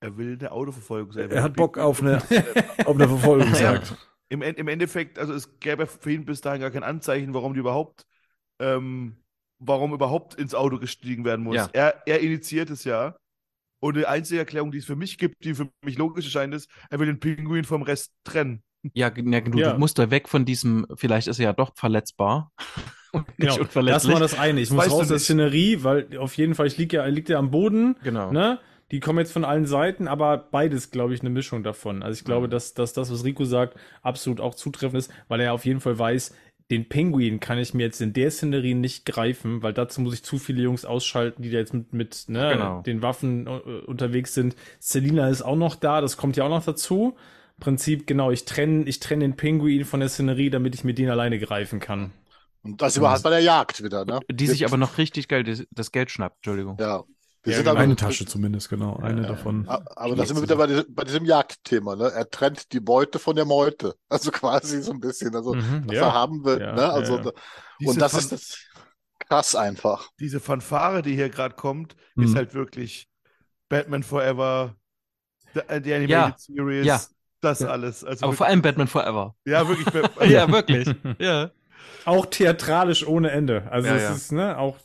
er 0.00 0.16
will 0.18 0.36
eine 0.38 0.52
Autoverfolgung 0.52 1.12
sein. 1.12 1.30
er 1.30 1.42
hat 1.42 1.54
Bock 1.56 1.78
auf 1.78 2.02
eine, 2.02 2.18
auf 2.84 2.94
eine 2.96 3.08
Verfolgungsjagd. 3.08 3.96
Im, 4.28 4.42
En- 4.42 4.56
Im 4.56 4.68
Endeffekt, 4.68 5.18
also 5.18 5.32
es 5.32 5.58
gäbe 5.60 5.86
für 5.86 6.12
ihn 6.12 6.24
bis 6.24 6.40
dahin 6.40 6.60
gar 6.60 6.70
kein 6.70 6.82
Anzeichen, 6.82 7.32
warum 7.32 7.54
die 7.54 7.60
überhaupt, 7.60 8.04
ähm, 8.60 9.16
warum 9.58 9.92
überhaupt 9.94 10.34
ins 10.34 10.54
Auto 10.54 10.78
gestiegen 10.78 11.24
werden 11.24 11.44
muss. 11.44 11.56
Ja. 11.56 11.70
Er, 11.72 12.02
er 12.06 12.20
initiiert 12.20 12.68
es 12.70 12.84
ja. 12.84 13.16
Und 13.80 13.96
die 13.96 14.06
einzige 14.06 14.40
Erklärung, 14.40 14.72
die 14.72 14.78
es 14.78 14.84
für 14.84 14.96
mich 14.96 15.16
gibt, 15.18 15.44
die 15.44 15.54
für 15.54 15.68
mich 15.84 15.96
logisch 15.98 16.24
erscheint, 16.24 16.54
ist, 16.54 16.68
er 16.90 16.98
will 16.98 17.06
den 17.06 17.20
Pinguin 17.20 17.64
vom 17.64 17.82
Rest 17.82 18.12
trennen. 18.24 18.62
Ja, 18.94 19.10
ja, 19.14 19.40
du, 19.40 19.58
Ja. 19.58 19.72
du 19.72 19.78
musst 19.78 19.98
da 19.98 20.10
weg 20.10 20.28
von 20.28 20.44
diesem, 20.44 20.86
vielleicht 20.96 21.26
ist 21.28 21.38
er 21.38 21.44
ja 21.46 21.52
doch 21.52 21.72
verletzbar. 21.76 22.52
Genau, 23.38 23.50
das 23.52 23.58
unverletzlich. 23.58 24.12
war 24.12 24.20
das 24.20 24.38
eine. 24.38 24.60
Ich 24.60 24.70
muss 24.70 24.78
weißt 24.84 24.90
du 24.90 24.94
raus 24.94 25.02
aus 25.02 25.08
der. 25.08 25.18
Szenerie, 25.18 25.78
weil 25.82 26.06
auf 26.18 26.34
jeden 26.36 26.54
Fall, 26.54 26.66
ich 26.66 26.76
liege 26.78 26.96
ja, 26.98 27.06
liegt 27.06 27.28
ja 27.28 27.38
am 27.38 27.50
Boden, 27.50 27.96
Genau. 28.02 28.32
ne? 28.32 28.58
Die 28.92 29.00
kommen 29.00 29.18
jetzt 29.18 29.32
von 29.32 29.44
allen 29.44 29.66
Seiten, 29.66 30.06
aber 30.06 30.36
beides, 30.38 30.92
glaube 30.92 31.12
ich, 31.12 31.20
eine 31.20 31.30
Mischung 31.30 31.64
davon. 31.64 32.04
Also 32.04 32.18
ich 32.18 32.24
glaube, 32.24 32.46
Mhm. 32.46 32.50
dass, 32.52 32.72
dass 32.74 32.92
das, 32.92 33.10
was 33.10 33.24
Rico 33.24 33.44
sagt, 33.44 33.76
absolut 34.02 34.40
auch 34.40 34.54
zutreffend 34.54 34.98
ist, 34.98 35.10
weil 35.26 35.40
er 35.40 35.54
auf 35.54 35.64
jeden 35.64 35.80
Fall 35.80 35.98
weiß, 35.98 36.32
den 36.70 36.88
Pinguin 36.88 37.38
kann 37.40 37.58
ich 37.58 37.74
mir 37.74 37.84
jetzt 37.84 38.00
in 38.00 38.12
der 38.12 38.30
Szenerie 38.30 38.74
nicht 38.74 39.04
greifen, 39.06 39.62
weil 39.62 39.72
dazu 39.72 40.00
muss 40.00 40.14
ich 40.14 40.22
zu 40.24 40.38
viele 40.38 40.62
Jungs 40.62 40.84
ausschalten, 40.84 41.42
die 41.42 41.50
da 41.50 41.58
jetzt 41.58 41.74
mit, 41.74 41.92
mit 41.92 42.24
ne, 42.28 42.50
Genau. 42.54 42.82
den 42.82 43.02
Waffen 43.02 43.46
äh, 43.46 43.50
unterwegs 43.86 44.34
sind. 44.34 44.54
Selina 44.80 45.28
ist 45.28 45.42
auch 45.42 45.56
noch 45.56 45.74
da, 45.76 46.00
das 46.00 46.16
kommt 46.16 46.36
ja 46.36 46.44
auch 46.44 46.48
noch 46.48 46.64
dazu. 46.64 47.16
Prinzip, 47.58 48.06
genau, 48.06 48.30
ich 48.30 48.44
trenne 48.44 48.84
ich 48.84 49.00
trenn 49.00 49.20
den 49.20 49.34
Pinguin 49.36 49.84
von 49.84 50.00
der 50.00 50.08
Szenerie, 50.10 50.50
damit 50.50 50.74
ich 50.74 50.84
mir 50.84 50.92
den 50.94 51.08
alleine 51.08 51.38
greifen 51.38 51.80
kann. 51.80 52.10
Und 52.66 52.82
das 52.82 52.96
überhaupt 52.96 53.22
bei 53.22 53.30
der 53.30 53.40
Jagd 53.40 53.82
wieder, 53.82 54.04
ne? 54.04 54.20
Die 54.30 54.46
sich 54.46 54.64
aber 54.64 54.76
noch 54.76 54.98
richtig 54.98 55.28
geil 55.28 55.44
das, 55.44 55.64
das 55.70 55.92
Geld 55.92 56.10
schnappt, 56.10 56.36
Entschuldigung. 56.38 56.76
Ja. 56.80 57.04
Wir 57.42 57.52
Ja, 57.52 57.56
sind 57.58 57.64
genau. 57.66 57.70
aber, 57.76 57.80
Eine 57.80 57.94
Tasche 57.96 58.26
zumindest, 58.26 58.68
genau. 58.68 58.96
Eine 58.96 59.22
Ja, 59.22 59.28
davon. 59.28 59.68
Aber 59.68 60.16
da 60.16 60.26
sind 60.26 60.36
wir 60.36 60.42
wieder 60.42 60.56
bei, 60.56 60.66
diesem- 60.66 60.92
bei 60.92 61.04
diesem 61.04 61.24
Jagdthema, 61.24 61.94
ne? 61.94 62.10
Er 62.10 62.28
trennt 62.28 62.72
die 62.72 62.80
Beute 62.80 63.18
von 63.20 63.36
der 63.36 63.44
Meute. 63.44 63.94
Also 64.08 64.30
quasi 64.32 64.82
so 64.82 64.90
ein 64.92 64.98
bisschen. 65.00 65.34
Also, 65.34 65.54
Mhm, 65.54 65.84
was 65.86 65.94
ja. 65.94 66.02
er 66.08 66.12
haben 66.14 66.44
will, 66.44 66.60
Ja, 66.60 66.72
ne? 66.74 66.90
Also, 66.90 67.32
Diese 67.80 67.90
und 67.92 68.00
das 68.00 68.12
Fan- 68.12 68.20
ist 68.20 68.32
das 68.32 68.58
krass 69.28 69.54
einfach. 69.54 70.08
Diese 70.18 70.40
Fanfare, 70.40 71.02
die 71.02 71.14
hier 71.14 71.28
gerade 71.30 71.54
kommt, 71.54 71.94
Mhm. 72.16 72.24
ist 72.24 72.34
halt 72.34 72.52
wirklich 72.54 73.08
Batman 73.68 74.02
Forever, 74.02 74.74
the, 75.54 75.60
äh, 75.68 75.80
die 75.80 75.94
Animated 75.94 76.10
Ja. 76.10 76.34
Series, 76.36 76.84
Ja. 76.86 77.00
das 77.40 77.60
Ja. 77.60 77.68
alles. 77.68 78.02
Also 78.02 78.24
Aber 78.24 78.32
wirklich, 78.32 78.38
vor 78.38 78.46
allem 78.46 78.62
Batman 78.62 78.88
Forever. 78.88 79.36
ja, 79.44 79.68
wirklich. 79.68 79.86
Ja, 80.30 80.50
wirklich. 80.50 80.88
ja. 81.20 81.50
Auch 82.04 82.26
theatralisch 82.26 83.06
ohne 83.06 83.30
Ende. 83.30 83.66
Also 83.70 83.88
Ja, 83.88 83.94
es 83.96 84.02
ja. 84.02 84.12
ist, 84.14 84.32
ne, 84.32 84.58
auch 84.58 84.76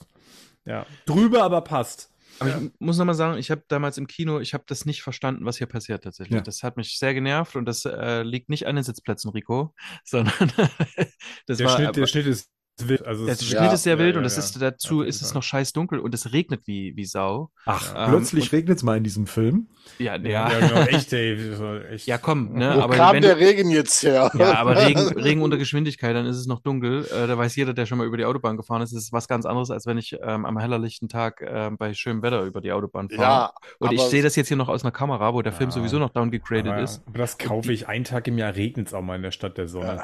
ja, 0.65 0.85
drüber, 1.05 1.43
aber 1.43 1.61
passt. 1.61 2.09
Aber 2.39 2.49
Ja. 2.49 2.57
ich 2.61 2.71
muss 2.79 2.97
nochmal 2.97 3.15
sagen, 3.15 3.37
ich 3.37 3.51
habe 3.51 3.63
damals 3.67 3.97
im 3.97 4.07
Kino, 4.07 4.39
ich 4.39 4.53
habe 4.53 4.63
das 4.67 4.85
nicht 4.85 5.03
verstanden, 5.03 5.45
was 5.45 5.57
hier 5.57 5.67
passiert 5.67 6.03
tatsächlich. 6.03 6.35
Ja. 6.35 6.41
Das 6.41 6.63
hat 6.63 6.77
mich 6.77 6.97
sehr 6.97 7.13
genervt 7.13 7.55
und 7.55 7.65
das 7.65 7.85
äh, 7.85 8.23
liegt 8.23 8.49
nicht 8.49 8.65
an 8.67 8.75
den 8.75 8.83
Sitzplätzen, 8.83 9.29
Rico, 9.31 9.73
sondern 10.03 10.33
das 11.45 11.57
Der, 11.57 11.67
war 11.67 11.75
Schnitt, 11.77 11.95
der 11.95 12.07
Schnitt 12.07 12.25
ist 12.25 12.49
wild. 12.87 13.05
Also 13.05 13.25
der 13.25 13.33
es 13.33 13.45
Schnitt 13.45 13.61
Ja, 13.61 13.71
ist 13.73 13.83
sehr 13.83 13.93
ja, 13.93 13.99
wild 13.99 14.15
ja, 14.15 14.21
und 14.21 14.27
ja. 14.29 14.37
ist 14.37 14.61
dazu 14.61 15.01
ist 15.01 15.21
es 15.21 15.33
noch 15.33 15.43
scheiß 15.43 15.73
dunkel 15.73 15.99
und 15.99 16.13
es 16.13 16.31
regnet 16.33 16.61
wie, 16.65 16.93
wie 16.95 17.05
Sau. 17.05 17.49
Ach, 17.65 17.93
Ähm, 17.95 18.09
plötzlich 18.09 18.51
regnet 18.51 18.77
es 18.77 18.83
mal 18.83 18.97
in 18.97 19.03
diesem 19.03 19.27
Film. 19.27 19.67
Ja, 19.97 20.15
ja. 20.17 20.29
ja, 20.29 20.51
Ja, 20.51 20.67
genau, 20.67 20.81
echt, 20.89 21.11
ey. 21.13 21.53
Echt. 21.91 22.21
komm, 22.21 22.53
ne? 22.53 22.73
Wo 22.77 22.81
aber 22.81 22.95
kam 22.95 23.15
wenn 23.15 23.23
der 23.23 23.37
Regen 23.37 23.69
jetzt 23.71 24.03
her? 24.03 24.31
ja, 24.37 24.53
aber 24.57 24.75
Regen, 24.87 24.99
Regen 25.19 25.41
unter 25.41 25.57
Geschwindigkeit, 25.57 26.15
dann 26.15 26.25
ist 26.25 26.37
es 26.37 26.45
noch 26.45 26.59
dunkel. 26.61 27.05
Äh, 27.05 27.27
da 27.27 27.37
weiß 27.37 27.55
jeder, 27.55 27.73
der 27.73 27.85
schon 27.85 27.97
mal 27.97 28.05
über 28.07 28.17
die 28.17 28.25
Autobahn 28.25 28.57
gefahren 28.57 28.81
ist, 28.81 28.91
es 28.93 29.03
ist 29.05 29.13
was 29.13 29.27
ganz 29.27 29.45
anderes, 29.45 29.71
als 29.71 29.85
wenn 29.85 29.97
ich 29.97 30.15
ähm, 30.21 30.45
am 30.45 30.57
hellerlichten 30.59 31.09
Tag 31.09 31.41
ähm, 31.45 31.77
bei 31.77 31.93
schönem 31.93 32.21
Wetter 32.21 32.43
über 32.43 32.61
die 32.61 32.71
Autobahn 32.71 33.09
fahre. 33.09 33.21
Ja, 33.21 33.53
Und 33.79 33.91
ich 33.93 34.01
sehe 34.01 34.21
das 34.23 34.35
jetzt 34.35 34.47
hier 34.49 34.57
noch 34.57 34.69
aus 34.69 34.83
einer 34.83 34.91
Kamera, 34.91 35.33
wo 35.33 35.41
der 35.41 35.51
Film 35.53 35.69
Ja. 35.69 35.75
sowieso 35.75 35.97
noch 35.99 36.09
downgegradet 36.11 36.67
aber, 36.67 36.81
ist. 36.81 37.01
aber 37.07 37.17
das 37.17 37.37
kaufe 37.37 37.71
ich. 37.73 37.87
Einen 37.87 38.03
Tag 38.05 38.27
im 38.27 38.37
Jahr 38.37 38.55
regnet 38.55 38.87
es 38.87 38.93
auch 38.93 39.01
mal 39.01 39.15
in 39.15 39.21
der 39.23 39.31
Stadt 39.31 39.57
der 39.57 39.67
Sonne. 39.67 40.01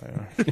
Naja. 0.00 0.26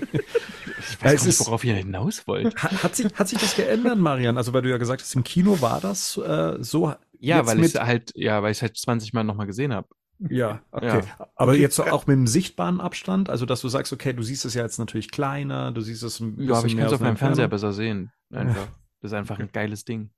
Ich 0.86 1.00
Ja, 1.00 1.06
weiß 1.12 1.14
es 1.14 1.20
gar 1.20 1.26
nicht, 1.26 1.26
ist- 1.40 1.43
worauf 1.46 1.64
ihr 1.64 1.74
hinaus 1.74 2.26
wollt. 2.26 2.54
Hat, 2.56 2.82
hat, 2.82 2.96
sich, 2.96 3.06
hat 3.14 3.28
sich 3.28 3.38
das 3.38 3.56
geändert, 3.56 3.98
Marian? 3.98 4.36
Also, 4.36 4.52
weil 4.52 4.62
du 4.62 4.70
ja 4.70 4.78
gesagt 4.78 5.02
hast, 5.02 5.14
im 5.14 5.24
Kino 5.24 5.60
war 5.60 5.80
das 5.80 6.16
äh, 6.16 6.56
so. 6.60 6.94
Ja, 7.18 7.38
jetzt 7.38 7.46
weil 7.46 7.64
ich 7.64 7.74
halt, 7.74 8.12
ja, 8.14 8.42
weil 8.42 8.52
ich 8.52 8.62
halt 8.62 8.76
20 8.76 9.12
Mal 9.12 9.24
nochmal 9.24 9.46
gesehen 9.46 9.72
habe. 9.72 9.88
Ja, 10.18 10.60
okay. 10.70 11.02
Aber 11.34 11.56
jetzt 11.56 11.76
so 11.76 11.84
auch 11.84 12.06
mit 12.06 12.16
einem 12.16 12.26
sichtbaren 12.26 12.80
Abstand, 12.80 13.28
also 13.30 13.46
dass 13.46 13.60
du 13.60 13.68
sagst, 13.68 13.92
okay, 13.92 14.12
du 14.12 14.22
siehst 14.22 14.44
es 14.44 14.54
ja 14.54 14.62
jetzt 14.62 14.78
natürlich 14.78 15.10
kleiner, 15.10 15.72
du 15.72 15.80
siehst 15.80 16.02
es 16.02 16.20
ein 16.20 16.36
bisschen 16.36 16.52
Ja, 16.52 16.58
aber 16.58 16.66
ich 16.66 16.76
kann 16.76 16.86
es 16.86 16.92
auf 16.92 17.00
meinem 17.00 17.16
Fernseher 17.16 17.48
besser 17.48 17.72
sehen. 17.72 18.10
Einfach. 18.30 18.68
Das 19.00 19.10
ist 19.10 19.14
einfach 19.14 19.38
ein 19.38 19.50
geiles 19.52 19.84
Ding. 19.84 20.10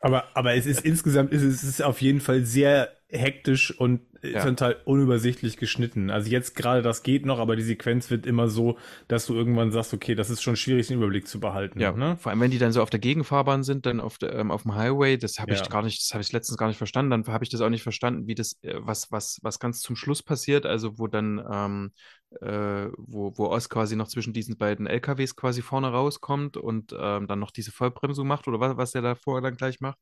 Aber, 0.00 0.24
aber 0.34 0.54
es 0.54 0.66
ist 0.66 0.84
insgesamt, 0.84 1.32
ist 1.32 1.42
es 1.42 1.62
ist 1.62 1.82
auf 1.82 2.02
jeden 2.02 2.20
Fall 2.20 2.44
sehr 2.44 2.90
hektisch 3.18 3.70
und 3.78 4.00
äh, 4.22 4.32
Ja. 4.32 4.40
zum 4.40 4.56
Teil 4.56 4.76
unübersichtlich 4.84 5.56
geschnitten. 5.56 6.10
Also 6.10 6.30
jetzt 6.30 6.54
gerade 6.56 6.82
das 6.82 7.02
geht 7.02 7.26
noch, 7.26 7.38
aber 7.38 7.56
die 7.56 7.62
Sequenz 7.62 8.10
wird 8.10 8.26
immer 8.26 8.48
so, 8.48 8.78
dass 9.08 9.26
du 9.26 9.34
irgendwann 9.34 9.70
sagst, 9.70 9.92
okay, 9.94 10.14
das 10.14 10.30
ist 10.30 10.42
schon 10.42 10.56
schwierig, 10.56 10.88
den 10.88 10.96
Überblick 10.98 11.28
zu 11.28 11.40
behalten. 11.40 11.78
Ja, 11.80 11.92
Ne? 11.92 12.16
vor 12.18 12.30
allem 12.30 12.40
wenn 12.40 12.50
die 12.50 12.58
dann 12.58 12.72
so 12.72 12.82
auf 12.82 12.90
der 12.90 13.00
Gegenfahrbahn 13.00 13.62
sind, 13.62 13.86
dann 13.86 14.00
auf, 14.00 14.18
der, 14.18 14.34
ähm, 14.34 14.50
auf 14.50 14.62
dem 14.62 14.74
Highway, 14.74 15.16
das 15.18 15.38
habe 15.38 15.52
Ja. 15.54 15.62
ich 15.62 15.68
gar 15.68 15.82
nicht, 15.82 16.00
das 16.02 16.12
habe 16.14 16.22
ich 16.22 16.32
letztens 16.32 16.56
gar 16.58 16.68
nicht 16.68 16.78
verstanden. 16.78 17.10
Dann 17.10 17.26
habe 17.26 17.44
ich 17.44 17.50
das 17.50 17.60
auch 17.60 17.68
nicht 17.70 17.82
verstanden, 17.82 18.26
wie 18.26 18.34
das, 18.34 18.56
äh, 18.62 18.74
was, 18.78 19.12
was, 19.12 19.38
was 19.42 19.58
ganz 19.58 19.80
zum 19.80 19.94
Schluss 19.96 20.22
passiert, 20.22 20.66
also 20.66 20.98
wo 20.98 21.06
dann, 21.06 21.42
ähm, 21.50 21.92
äh, 22.40 22.88
wo, 22.96 23.32
wo 23.36 23.46
Oz 23.50 23.68
quasi 23.68 23.94
noch 23.94 24.08
zwischen 24.08 24.32
diesen 24.32 24.56
beiden 24.56 24.86
LKWs 24.86 25.36
quasi 25.36 25.62
vorne 25.62 25.88
rauskommt 25.88 26.56
und 26.56 26.94
ähm, 26.98 27.26
dann 27.28 27.38
noch 27.38 27.50
diese 27.52 27.70
Vollbremsung 27.72 28.26
macht 28.26 28.48
oder 28.48 28.58
was, 28.58 28.76
was 28.76 28.92
der 28.92 29.02
da 29.02 29.14
vorher 29.14 29.42
dann 29.42 29.56
gleich 29.56 29.80
macht. 29.80 29.98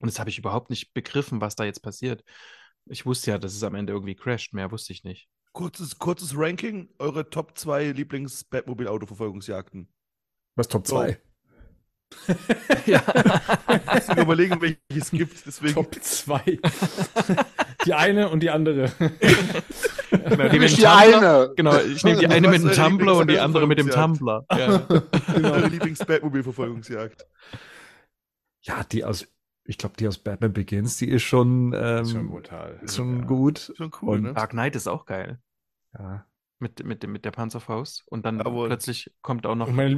Und 0.00 0.08
das 0.08 0.18
habe 0.18 0.30
ich 0.30 0.38
überhaupt 0.38 0.70
nicht 0.70 0.92
begriffen, 0.94 1.40
was 1.40 1.54
da 1.54 1.64
jetzt 1.64 1.82
passiert. 1.82 2.24
Ich 2.86 3.06
wusste 3.06 3.30
ja, 3.30 3.38
dass 3.38 3.54
es 3.54 3.62
am 3.62 3.74
Ende 3.74 3.92
irgendwie 3.92 4.16
crasht, 4.16 4.52
mehr 4.52 4.72
wusste 4.72 4.92
ich 4.92 5.04
nicht. 5.04 5.28
Kurzes, 5.52 5.98
kurzes 5.98 6.36
Ranking, 6.36 6.88
eure 6.98 7.28
Top 7.28 7.56
2 7.56 7.90
Lieblings-Batmobil-Autoverfolgungsjagden. 7.90 9.88
Was 10.56 10.68
Top 10.68 10.86
2? 10.86 11.20
ja. 12.86 13.02
Ich 13.98 14.08
muss 14.08 14.16
überlegen, 14.16 14.60
welche 14.60 14.78
es 14.88 15.10
gibt, 15.10 15.46
deswegen. 15.46 15.74
Top 15.74 15.94
2. 15.94 16.58
die 17.84 17.94
eine 17.94 18.28
und 18.28 18.40
die 18.40 18.50
andere. 18.50 18.92
Genau, 20.10 20.48
die 20.48 20.58
Nicht 20.58 20.76
dem 20.76 20.80
die 20.80 20.86
eine. 20.86 21.52
Genau, 21.56 21.78
ich 21.78 22.02
nehme 22.04 22.18
die 22.18 22.26
eine 22.26 22.48
mit 22.48 22.62
dem 22.62 22.72
Tumblr 22.72 23.16
und 23.16 23.30
die 23.30 23.38
andere 23.38 23.66
mit 23.66 23.78
dem? 23.78 23.90
Tumblr. 23.90 24.44
Ja. 24.50 24.86
Eure 25.34 25.68
Lieblings-Batmobil-Verfolgungsjagd. 25.68 27.26
Ja, 28.62 28.84
die 28.84 29.04
aus, 29.04 29.26
ich 29.64 29.78
glaube, 29.78 29.96
die 29.98 30.08
aus 30.08 30.18
Batman 30.18 30.52
Begins, 30.52 30.96
die 30.96 31.08
ist 31.08 31.22
schon, 31.22 31.72
ähm, 31.74 32.02
Ist 32.02 32.12
schon 32.12 32.28
brutal. 32.28 32.80
ist 32.82 32.96
schon 32.96 33.20
Ja. 33.20 33.24
gut. 33.26 33.72
Schon 33.76 33.90
cool, 34.02 34.16
Und- 34.16 34.22
ne? 34.22 34.32
Dark 34.34 34.50
Knight 34.50 34.76
ist 34.76 34.86
auch 34.88 35.06
geil. 35.06 35.40
Ja. 35.98 36.26
Mit, 36.60 36.84
mit, 36.84 37.02
dem- 37.02 37.12
mit 37.12 37.24
der 37.24 37.30
Panzerfaust 37.30 38.04
und 38.06 38.24
dann 38.26 38.38
Jawohl. 38.38 38.68
plötzlich 38.68 39.10
kommt 39.22 39.46
auch 39.46 39.54
noch. 39.54 39.68
Und 39.68 39.76
meine 39.76 39.90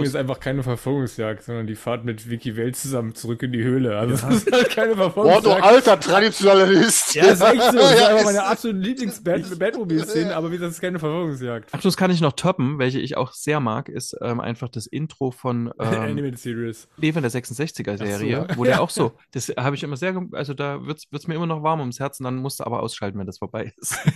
raus. 0.00 0.06
ist 0.08 0.16
einfach 0.16 0.40
keine 0.40 0.62
Verfolgungsjagd, 0.62 1.42
sondern 1.42 1.66
die 1.66 1.74
Fahrt 1.76 2.04
mit 2.04 2.28
Vicky 2.28 2.56
Welt 2.56 2.76
zusammen 2.76 3.14
zurück 3.14 3.42
in 3.42 3.52
die 3.52 3.62
Höhle. 3.62 3.98
Also 3.98 4.16
das 4.26 4.36
ist 4.44 4.50
halt 4.52 4.70
keine 4.70 4.94
Boah, 4.94 5.04
du 5.06 5.12
Verfolgungsjagd. 5.12 5.62
alter 5.64 6.00
Traditionalist. 6.00 7.14
ja, 7.14 7.24
ist 7.26 7.40
echt 7.42 7.62
so. 7.62 7.72
Das 7.78 7.92
ist 7.92 8.00
Ja, 8.00 8.06
einfach 8.08 8.18
ist- 8.20 8.24
meine 8.24 8.44
absolute 8.44 8.78
Lieblings-Batmobil-Szene, 8.80 10.34
aber 10.36 10.48
wie 10.48 10.52
gesagt, 10.52 10.68
das 10.70 10.74
ist 10.76 10.80
keine 10.80 10.98
Verfolgungsjagd. 10.98 11.74
Abschluss 11.74 11.96
kann 11.96 12.10
ich 12.10 12.20
noch 12.20 12.32
toppen, 12.32 12.78
welche 12.78 12.98
ich 13.00 13.16
auch 13.16 13.32
sehr 13.32 13.60
mag, 13.60 13.88
ist 13.88 14.16
ähm, 14.22 14.40
einfach 14.40 14.68
das 14.68 14.86
Intro 14.86 15.30
von 15.30 15.66
ähm, 15.78 16.00
Animated 16.00 16.38
Series. 16.38 16.88
von 17.12 17.22
der 17.22 17.30
66er-Serie, 17.30 18.46
Ach 18.48 18.54
so. 18.54 18.58
wo 18.58 18.64
der 18.64 18.80
auch 18.80 18.90
so, 18.90 19.12
das 19.32 19.48
habe 19.56 19.76
ich 19.76 19.82
immer 19.82 19.96
sehr, 19.96 20.20
also 20.32 20.54
da 20.54 20.84
wird 20.86 21.04
es 21.12 21.26
mir 21.28 21.34
immer 21.34 21.46
noch 21.46 21.62
warm 21.62 21.80
ums 21.80 22.00
Herz 22.00 22.20
und 22.20 22.24
dann 22.24 22.36
musst 22.36 22.60
du 22.60 22.64
aber 22.64 22.82
ausschalten, 22.82 23.18
wenn 23.18 23.26
das 23.26 23.38
vorbei 23.38 23.72
ist. 23.76 23.96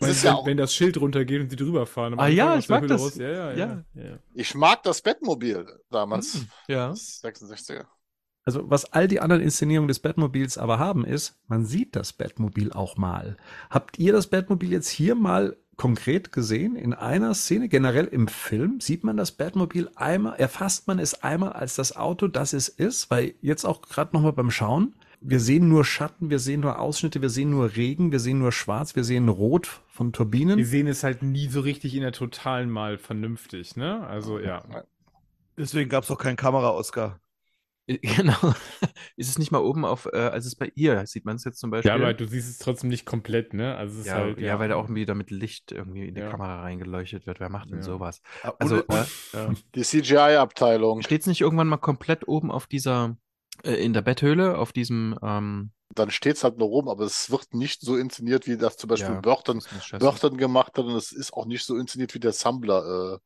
Das 0.00 0.08
ist 0.10 0.24
ja 0.24 0.34
auch- 0.34 0.46
wenn 0.50 0.56
das 0.56 0.74
Schild 0.74 1.00
runtergeht 1.00 1.40
und 1.40 1.50
sie 1.50 1.56
drüber 1.56 1.86
fahren. 1.86 2.18
Ah 2.18 2.26
ja, 2.26 2.56
ich 2.56 2.68
mag 2.68 2.82
Höhle 2.82 2.94
das. 2.94 3.16
Ja, 3.16 3.28
ja, 3.28 3.52
ja. 3.52 3.84
Ja. 3.94 4.18
Ich 4.34 4.56
mag 4.56 4.82
das 4.82 5.00
Batmobil 5.00 5.64
damals. 5.90 6.34
Hm, 6.34 6.48
ja. 6.66 6.88
Das 6.88 7.22
66er. 7.22 7.84
Also 8.44 8.68
was 8.68 8.92
all 8.92 9.06
die 9.06 9.20
anderen 9.20 9.42
Inszenierungen 9.42 9.86
des 9.86 10.00
Batmobils 10.00 10.58
aber 10.58 10.80
haben, 10.80 11.04
ist, 11.04 11.38
man 11.46 11.66
sieht 11.66 11.94
das 11.94 12.12
Batmobil 12.12 12.72
auch 12.72 12.96
mal. 12.96 13.36
Habt 13.68 14.00
ihr 14.00 14.12
das 14.12 14.26
Batmobil 14.26 14.72
jetzt 14.72 14.88
hier 14.88 15.14
mal 15.14 15.56
konkret 15.76 16.32
gesehen 16.32 16.74
in 16.74 16.94
einer 16.94 17.34
Szene? 17.34 17.68
Generell 17.68 18.06
im 18.06 18.26
Film 18.26 18.80
sieht 18.80 19.04
man 19.04 19.16
das 19.16 19.30
Batmobil 19.30 19.88
einmal, 19.94 20.34
erfasst 20.40 20.88
man 20.88 20.98
es 20.98 21.22
einmal 21.22 21.52
als 21.52 21.76
das 21.76 21.94
Auto, 21.94 22.26
das 22.26 22.54
es 22.54 22.68
ist, 22.68 23.08
weil 23.08 23.34
jetzt 23.40 23.64
auch 23.64 23.82
gerade 23.82 24.16
nochmal 24.16 24.32
beim 24.32 24.50
Schauen, 24.50 24.96
wir 25.20 25.40
sehen 25.40 25.68
nur 25.68 25.84
Schatten, 25.84 26.30
wir 26.30 26.38
sehen 26.38 26.60
nur 26.60 26.78
Ausschnitte, 26.78 27.20
wir 27.22 27.28
sehen 27.30 27.50
nur 27.50 27.76
Regen, 27.76 28.10
wir 28.12 28.20
sehen 28.20 28.38
nur 28.38 28.52
Schwarz, 28.52 28.96
wir 28.96 29.04
sehen 29.04 29.28
Rot 29.28 29.80
von 29.88 30.08
Wir 30.08 30.12
Turbinen. 30.12 30.64
sehen 30.64 30.86
es 30.86 31.04
halt 31.04 31.22
nie 31.22 31.48
so 31.48 31.60
richtig 31.60 31.94
in 31.94 32.00
der 32.02 32.12
Totalen 32.12 32.70
mal 32.70 32.96
vernünftig, 32.98 33.76
ne? 33.76 34.06
Also 34.06 34.38
ja. 34.38 34.62
Deswegen 35.58 35.90
gab 35.90 36.04
es 36.04 36.10
auch 36.10 36.18
keinen 36.18 36.36
Kamera-Oscar. 36.36 37.20
Genau. 38.02 38.54
Ist 39.16 39.30
es 39.30 39.38
nicht 39.38 39.50
mal 39.50 39.58
oben 39.58 39.84
auf, 39.84 40.06
äh, 40.12 40.16
also 40.16 40.46
es 40.46 40.52
ist 40.52 40.56
bei 40.60 40.70
ihr, 40.76 41.04
sieht 41.08 41.24
man 41.24 41.34
es 41.34 41.42
jetzt 41.44 41.58
zum 41.58 41.72
Beispiel. 41.72 41.88
Ja, 41.88 41.96
aber 41.96 42.14
du 42.14 42.24
siehst 42.24 42.48
es 42.48 42.58
trotzdem 42.58 42.88
nicht 42.88 43.04
komplett, 43.04 43.52
ne? 43.52 43.74
Also 43.76 43.94
es 43.94 44.00
ist 44.02 44.06
ja, 44.06 44.14
halt, 44.14 44.40
ja, 44.40 44.60
weil 44.60 44.68
da 44.68 44.76
auch 44.76 44.88
wieder 44.94 45.16
mit 45.16 45.32
Licht 45.32 45.72
irgendwie 45.72 46.06
in 46.06 46.14
die 46.14 46.20
Ja. 46.20 46.30
Kamera 46.30 46.60
reingeleuchtet 46.62 47.26
wird. 47.26 47.40
Wer 47.40 47.48
macht 47.48 47.68
denn 47.70 47.78
Ja. 47.78 47.82
sowas? 47.82 48.22
Ah, 48.44 48.52
Also, 48.60 48.76
und- 48.76 48.90
äh, 48.94 49.04
ja. 49.32 49.52
Die 49.74 49.82
CGI-Abteilung. 49.82 51.02
steht 51.02 51.22
es 51.22 51.26
nicht 51.26 51.40
irgendwann 51.40 51.66
mal 51.66 51.78
komplett 51.78 52.28
oben 52.28 52.52
auf 52.52 52.68
dieser, 52.68 53.16
äh, 53.64 53.74
in 53.74 53.92
der 53.92 54.02
Betthöhle, 54.02 54.58
auf 54.58 54.72
diesem, 54.72 55.18
ähm, 55.22 55.70
Dann 55.94 56.10
steht 56.10 56.36
es 56.36 56.44
halt 56.44 56.58
nur 56.58 56.68
rum, 56.68 56.88
aber 56.88 57.04
es 57.04 57.30
wird 57.30 57.54
nicht 57.54 57.80
so 57.80 57.96
inszeniert, 57.96 58.46
wie 58.46 58.56
das 58.56 58.76
zum 58.76 58.88
Beispiel 58.88 59.14
ja, 59.14 59.20
Burton, 59.20 59.62
das. 59.90 60.00
Burton 60.00 60.36
gemacht 60.36 60.78
hat. 60.78 60.84
Und 60.84 60.94
es 60.96 61.12
ist 61.12 61.32
auch 61.32 61.46
nicht 61.46 61.64
so 61.64 61.76
inszeniert, 61.76 62.14
wie 62.14 62.20
der 62.20 62.32
Sampler 62.32 63.18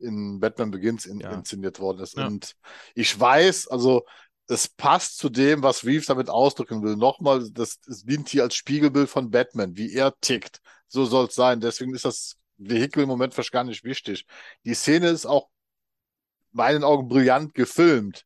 äh, 0.00 0.04
in 0.04 0.40
Batman 0.40 0.70
Begins 0.70 1.06
in, 1.06 1.20
Ja. 1.20 1.32
inszeniert 1.32 1.80
worden 1.80 2.00
ist. 2.02 2.16
Ja. 2.16 2.26
Und 2.26 2.54
ich 2.94 3.18
weiß, 3.18 3.68
also 3.68 4.04
es 4.46 4.68
passt 4.68 5.18
zu 5.18 5.28
dem, 5.28 5.62
was 5.62 5.84
Reeves 5.84 6.06
damit 6.06 6.30
ausdrücken 6.30 6.82
will. 6.82 6.96
Nochmal, 6.96 7.50
das, 7.50 7.78
es 7.86 8.04
dient 8.04 8.28
hier 8.28 8.44
als 8.44 8.54
Spiegelbild 8.54 9.08
von 9.08 9.30
Batman, 9.30 9.76
wie 9.76 9.92
er 9.92 10.14
tickt. 10.20 10.60
So 10.88 11.04
soll 11.04 11.26
es 11.26 11.34
sein. 11.34 11.60
Deswegen 11.60 11.94
ist 11.94 12.04
das 12.04 12.36
Vehikel 12.56 13.02
im 13.02 13.08
Moment 13.08 13.34
fast 13.34 13.52
gar 13.52 13.64
nicht 13.64 13.84
wichtig. 13.84 14.24
Die 14.64 14.74
Szene 14.74 15.08
ist 15.08 15.26
auch 15.26 15.48
in 16.52 16.56
meinen 16.56 16.82
Augen 16.84 17.08
brillant 17.08 17.54
gefilmt. 17.54 18.24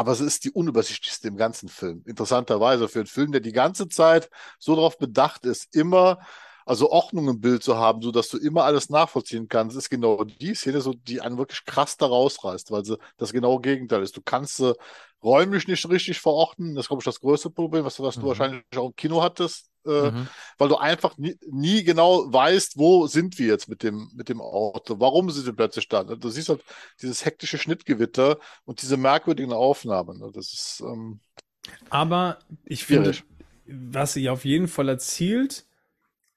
Aber 0.00 0.12
es 0.12 0.20
ist 0.20 0.44
die 0.44 0.50
unübersichtlichste 0.50 1.28
im 1.28 1.36
ganzen 1.36 1.68
Film. 1.68 2.02
Interessanterweise 2.06 2.88
für 2.88 3.00
einen 3.00 3.06
Film, 3.06 3.32
der 3.32 3.40
die 3.40 3.52
ganze 3.52 3.88
Zeit 3.88 4.30
so 4.58 4.74
darauf 4.74 4.98
bedacht 4.98 5.44
ist, 5.44 5.74
immer 5.76 6.18
also 6.66 6.90
Ordnung 6.90 7.28
im 7.28 7.40
Bild 7.40 7.62
zu 7.62 7.76
haben, 7.76 8.00
so 8.02 8.12
dass 8.12 8.28
du 8.28 8.38
immer 8.38 8.64
alles 8.64 8.90
nachvollziehen 8.90 9.48
kannst, 9.48 9.76
ist 9.76 9.90
genau 9.90 10.24
die 10.24 10.54
Szene, 10.54 10.80
so 10.80 10.92
die 10.94 11.20
einen 11.20 11.38
wirklich 11.38 11.64
krass 11.64 11.96
da 11.96 12.06
rausreißt, 12.06 12.70
weil 12.70 12.84
sie 12.84 12.96
das 13.16 13.32
genaue 13.32 13.60
Gegenteil 13.60 14.02
ist. 14.02 14.16
Du 14.16 14.22
kannst 14.22 14.56
sie 14.58 14.74
räumlich 15.22 15.66
nicht 15.68 15.88
richtig 15.88 16.20
verorten. 16.20 16.74
Das 16.74 16.84
ist, 16.84 16.88
glaube 16.88 17.00
ich, 17.00 17.04
das 17.04 17.20
größte 17.20 17.50
Problem, 17.50 17.84
was, 17.84 18.00
was 18.00 18.18
du 18.18 18.26
Mhm. 18.26 18.28
wahrscheinlich 18.28 18.62
auch 18.76 18.86
im 18.88 18.96
Kino 18.96 19.22
hattest, 19.22 19.69
äh, 19.86 20.10
Mhm. 20.10 20.28
weil 20.58 20.68
du 20.68 20.76
einfach 20.76 21.16
nie, 21.18 21.36
nie 21.50 21.84
genau 21.84 22.32
weißt, 22.32 22.78
wo 22.78 23.06
sind 23.06 23.38
wir 23.38 23.46
jetzt 23.46 23.68
mit 23.68 23.82
dem, 23.82 24.10
mit 24.14 24.28
dem 24.28 24.40
Auto, 24.40 25.00
warum 25.00 25.30
sind 25.30 25.46
wir 25.46 25.52
plötzlich 25.54 25.88
da. 25.88 26.04
Du 26.04 26.28
siehst 26.30 26.48
halt 26.48 26.62
dieses 27.02 27.24
hektische 27.24 27.58
Schnittgewitter 27.58 28.38
und 28.64 28.82
diese 28.82 28.96
merkwürdigen 28.96 29.52
Aufnahmen. 29.52 30.18
ne? 30.18 30.30
Das 30.34 30.52
ist, 30.52 30.82
ähm, 30.86 31.20
Aber 31.90 32.38
ich 32.64 32.84
finde, 32.84 33.14
Schwierig. 33.14 33.30
was 33.66 34.14
sie 34.14 34.28
auf 34.28 34.44
jeden 34.44 34.68
Fall 34.68 34.88
erzielt, 34.88 35.66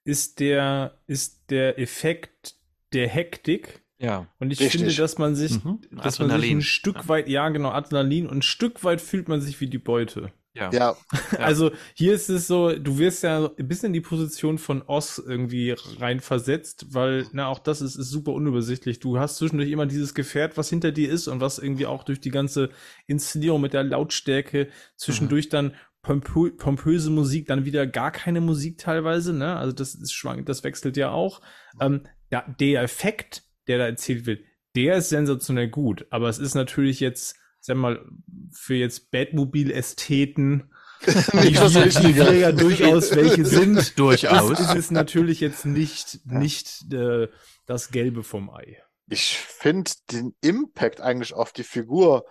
ist 0.06 0.40
der, 0.40 0.98
ist 1.08 1.50
der 1.50 1.80
Effekt 1.80 2.56
der 2.94 3.08
Hektik. 3.08 3.82
Ja. 4.00 4.28
Und 4.40 4.52
ich 4.52 4.60
Richtig. 4.60 4.82
finde, 4.82 4.96
dass 4.96 5.18
man 5.18 5.34
sich, 5.36 5.64
Mhm. 5.64 5.80
dass 5.92 6.20
man 6.20 6.30
sich 6.42 6.52
ein 6.52 6.62
Stück 6.62 7.08
weit, 7.08 7.30
ja 7.30 7.48
genau, 7.50 7.70
Adrenalin 7.72 8.28
und 8.28 8.38
ein 8.40 8.42
Stück 8.42 8.84
weit 8.84 9.00
fühlt 9.00 9.30
man 9.30 9.40
sich 9.40 9.62
wie 9.62 9.68
die 9.68 9.78
Beute. 9.78 10.32
Ja. 10.56 10.72
ja. 10.72 10.98
Also 11.40 11.72
hier 11.96 12.14
ist 12.14 12.30
es 12.30 12.48
so, 12.48 12.78
du 12.78 13.00
wirst 13.00 13.24
ja 13.24 13.50
ein 13.58 13.68
bisschen 13.68 13.88
in 13.88 13.94
die 13.94 14.02
Position 14.02 14.58
von 14.58 14.84
Oz 14.84 15.22
irgendwie 15.26 15.76
reinversetzt, 16.00 16.94
weil, 16.94 17.26
na, 17.32 17.48
auch 17.48 17.60
das 17.60 17.82
ist, 17.82 17.96
ist 17.96 18.10
super 18.10 18.34
unübersichtlich. 18.34 19.00
Du 19.00 19.18
hast 19.18 19.38
zwischendurch 19.38 19.72
immer 19.72 19.88
dieses 19.88 20.14
Gefährt, 20.14 20.56
was 20.56 20.70
hinter 20.70 20.92
dir 20.92 21.10
ist 21.10 21.28
und 21.28 21.42
was 21.42 21.58
irgendwie 21.58 21.88
auch 21.88 22.04
durch 22.04 22.20
die 22.20 22.30
ganze 22.30 22.70
Inszenierung 23.08 23.62
mit 23.62 23.74
der 23.74 23.84
Lautstärke 23.84 24.70
zwischendurch 24.96 25.50
dann 25.50 25.74
pompö 26.04 26.52
pompöse 26.52 27.10
Musik, 27.10 27.48
dann 27.48 27.66
wieder 27.66 27.88
gar 27.88 28.12
keine 28.12 28.42
Musik 28.42 28.78
teilweise, 28.78 29.34
ne? 29.34 29.56
Also 29.56 29.74
das 29.74 29.96
ist 29.96 30.14
schwank, 30.14 30.46
das 30.46 30.64
wechselt 30.64 30.98
ja 30.98 31.12
auch. 31.12 31.42
Ähm, 31.80 32.02
ja, 32.30 32.46
der 32.60 32.84
Effekt, 32.84 33.44
der 33.68 33.80
da 33.80 33.86
erzählt 33.86 34.26
wird, 34.26 34.42
der 34.76 34.98
ist 34.98 35.10
sensationell 35.10 35.70
gut, 35.70 36.06
aber 36.10 36.30
es 36.30 36.40
ist 36.40 36.56
natürlich 36.56 37.00
jetzt, 37.00 37.38
sag 37.66 37.78
mal, 37.78 38.06
für 38.52 38.76
jetzt 38.76 39.10
Batmobil-Ästheten, 39.12 40.70
die 41.34 41.50
ja 41.50 42.52
durchaus 42.52 43.16
welche 43.16 43.46
sind, 43.46 43.98
Durchaus. 44.00 44.60
ist 44.60 44.76
es 44.76 44.92
natürlich 44.92 45.40
jetzt 45.40 45.66
nicht, 45.66 46.26
nicht 46.26 46.92
äh, 46.94 47.30
das 47.66 47.92
Gelbe 47.92 48.24
vom 48.24 48.50
Ei. 48.50 48.84
Ich 49.08 49.38
finde 49.38 49.92
den 50.12 50.36
Impact 50.42 51.00
eigentlich 51.00 51.34
auf 51.34 51.54
die 51.54 51.64
Figur, 51.64 52.26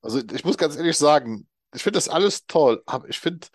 also 0.00 0.20
ich 0.32 0.44
muss 0.44 0.58
ganz 0.58 0.76
ehrlich 0.76 0.96
sagen, 0.96 1.46
ich 1.74 1.82
finde 1.82 1.96
das 1.96 2.08
alles 2.08 2.46
toll, 2.46 2.82
aber 2.86 3.08
ich 3.08 3.20
finde 3.20 3.46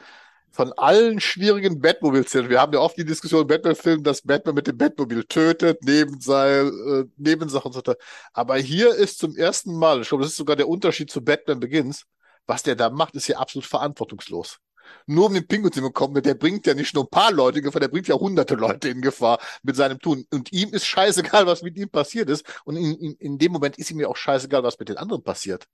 von 0.51 0.73
allen 0.73 1.19
schwierigen 1.19 1.79
Batmobil-Szenen, 1.81 2.49
wir 2.49 2.59
haben 2.59 2.73
ja 2.73 2.79
oft 2.79 2.97
die 2.97 3.05
Diskussion 3.05 3.41
im 3.41 3.47
Batman-Film, 3.47 4.03
dass 4.03 4.21
Batman 4.21 4.55
mit 4.55 4.67
dem 4.67 4.77
Batmobil 4.77 5.23
tötet, 5.25 5.83
Nebenseil, 5.83 6.67
äh, 6.67 7.05
Nebensachen 7.17 7.67
und 7.67 7.73
so 7.73 7.79
weiter. 7.79 7.97
Aber 8.33 8.57
hier 8.57 8.95
ist 8.95 9.19
zum 9.19 9.35
ersten 9.35 9.77
Mal, 9.77 10.01
ich 10.01 10.09
glaube, 10.09 10.23
das 10.23 10.31
ist 10.31 10.37
sogar 10.37 10.55
der 10.55 10.67
Unterschied 10.67 11.11
zu 11.11 11.23
Batman 11.23 11.59
Begins, 11.59 12.05
was 12.47 12.63
der 12.63 12.75
da 12.75 12.89
macht, 12.89 13.15
ist 13.15 13.25
hier 13.25 13.39
absolut 13.39 13.65
verantwortungslos. 13.65 14.59
Nur 15.05 15.27
um 15.27 15.33
den 15.33 15.47
Pinguin 15.47 15.71
zu 15.71 15.81
bekommen, 15.81 16.21
der 16.21 16.33
bringt 16.35 16.67
ja 16.67 16.73
nicht 16.73 16.93
nur 16.93 17.05
ein 17.05 17.09
paar 17.09 17.31
Leute 17.31 17.59
in 17.59 17.65
Gefahr, 17.65 17.79
der 17.81 17.88
bringt 17.88 18.07
ja 18.07 18.15
hunderte 18.15 18.55
Leute 18.55 18.89
in 18.89 19.01
Gefahr 19.01 19.39
mit 19.63 19.75
seinem 19.75 19.99
Tun. 19.99 20.25
Und 20.31 20.51
ihm 20.51 20.69
ist 20.73 20.85
scheißegal, 20.85 21.47
was 21.47 21.61
mit 21.61 21.77
ihm 21.77 21.89
passiert 21.89 22.29
ist. 22.29 22.45
Und 22.65 22.75
in, 22.75 22.95
in, 22.95 23.13
in 23.13 23.38
dem 23.38 23.51
Moment 23.51 23.77
ist 23.77 23.91
ihm 23.91 23.99
ja 23.99 24.07
auch 24.07 24.17
scheißegal, 24.17 24.63
was 24.63 24.77
mit 24.79 24.89
den 24.89 24.97
anderen 24.97 25.23
passiert. 25.23 25.65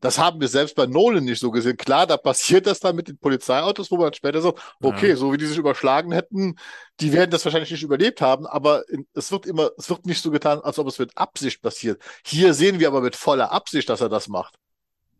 Das 0.00 0.18
haben 0.18 0.40
wir 0.40 0.48
selbst 0.48 0.74
bei 0.74 0.86
Nolan 0.86 1.24
nicht 1.24 1.40
so 1.40 1.50
gesehen. 1.50 1.76
Klar, 1.76 2.06
da 2.06 2.16
passiert 2.16 2.66
das 2.66 2.80
dann 2.80 2.96
mit 2.96 3.08
den 3.08 3.18
Polizeiautos, 3.18 3.90
wo 3.90 3.96
man 3.98 4.12
später 4.14 4.40
so, 4.40 4.54
okay, 4.82 5.10
Ja. 5.10 5.16
so 5.16 5.32
wie 5.32 5.36
die 5.36 5.46
sich 5.46 5.58
überschlagen 5.58 6.12
hätten, 6.12 6.56
die 7.00 7.12
werden 7.12 7.30
das 7.30 7.44
wahrscheinlich 7.44 7.70
nicht 7.70 7.82
überlebt 7.82 8.20
haben, 8.20 8.46
aber 8.46 8.82
es 9.14 9.30
wird 9.30 9.46
immer, 9.46 9.70
es 9.78 9.88
wird 9.90 10.06
nicht 10.06 10.22
so 10.22 10.30
getan, 10.30 10.60
als 10.60 10.78
ob 10.78 10.86
es 10.88 10.98
mit 10.98 11.16
Absicht 11.16 11.62
passiert. 11.62 12.02
Hier 12.26 12.54
sehen 12.54 12.80
wir 12.80 12.88
aber 12.88 13.00
mit 13.00 13.16
voller 13.16 13.52
Absicht, 13.52 13.88
dass 13.88 14.00
er 14.00 14.08
das 14.08 14.28
macht. 14.28 14.56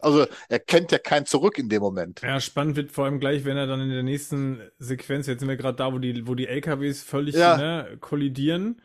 Also 0.02 0.26
er 0.48 0.58
kennt 0.58 0.92
ja 0.92 0.98
kein 0.98 1.26
Zurück 1.26 1.58
in 1.58 1.68
dem 1.68 1.80
Moment. 1.82 2.20
Ja, 2.22 2.40
spannend 2.40 2.76
wird 2.76 2.92
vor 2.92 3.04
allem 3.04 3.20
gleich, 3.20 3.44
wenn 3.44 3.56
er 3.56 3.66
dann 3.66 3.80
in 3.80 3.90
der 3.90 4.02
nächsten 4.02 4.60
Sequenz, 4.78 5.26
jetzt 5.26 5.40
sind 5.40 5.48
wir 5.48 5.56
gerade 5.56 5.76
da, 5.76 5.92
wo 5.92 5.98
die, 5.98 6.26
wo 6.26 6.34
die 6.34 6.46
LKWs 6.48 7.02
völlig 7.02 7.34
Ja. 7.34 7.56
ne, 7.56 7.96
kollidieren, 8.00 8.80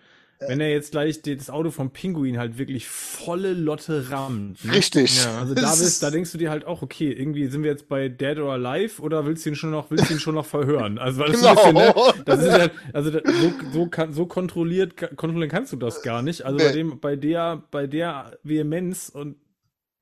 wenn 0.48 0.60
er 0.60 0.70
jetzt 0.70 0.92
gleich 0.92 1.22
die, 1.22 1.38
das 1.38 1.50
Auto 1.50 1.72
vom 1.72 1.92
Pinguin 1.92 2.38
halt 2.38 2.58
wirklich 2.58 2.88
volle 2.90 3.54
Lotte 3.54 4.12
rammt. 4.12 4.64
Ne? 4.66 4.74
Richtig. 4.74 5.24
Ja. 5.24 5.40
Also 5.40 5.54
da, 5.56 5.62
Das 5.62 5.80
bist, 5.80 5.82
ist- 5.88 6.04
da 6.04 6.12
denkst 6.12 6.32
du 6.34 6.38
dir 6.38 6.50
halt 6.52 6.66
auch, 6.66 6.82
okay, 6.82 7.10
irgendwie 7.12 7.48
sind 7.48 7.64
wir 7.64 7.72
jetzt 7.72 7.88
bei 7.88 8.10
Dead 8.10 8.38
or 8.40 8.52
Alive 8.52 9.02
oder 9.02 9.26
willst 9.26 9.46
du 9.46 9.52
ihn 9.52 9.56
schon 9.56 9.72
noch, 9.72 9.90
willst 9.92 10.10
du 10.10 10.14
ihn 10.14 10.20
schon 10.20 10.36
noch 10.36 10.46
verhören? 10.46 11.00
Also 11.00 11.22
weil 11.22 11.32
das 11.32 11.38
ist 11.40 11.46
ein 11.48 11.56
bisschen, 11.56 11.74
ne, 11.74 11.94
Genau. 11.96 12.14
das 12.26 12.44
ist 12.44 12.52
halt, 12.52 12.72
also 12.92 13.12
da, 13.12 13.20
so, 13.32 13.52
so, 13.72 13.88
kann, 13.88 14.12
so 14.14 14.26
kontrolliert, 14.26 14.98
kontrollieren 15.16 15.50
kannst 15.50 15.72
du 15.72 15.78
das 15.78 16.02
gar 16.04 16.22
nicht. 16.22 16.44
Also 16.46 16.58
bei 16.58 16.66
Nee. 16.68 16.74
dem, 16.74 17.00
bei 17.00 17.16
der, 17.16 17.64
bei 17.72 17.88
der 17.88 18.38
Vehemenz 18.44 19.08
und 19.10 19.38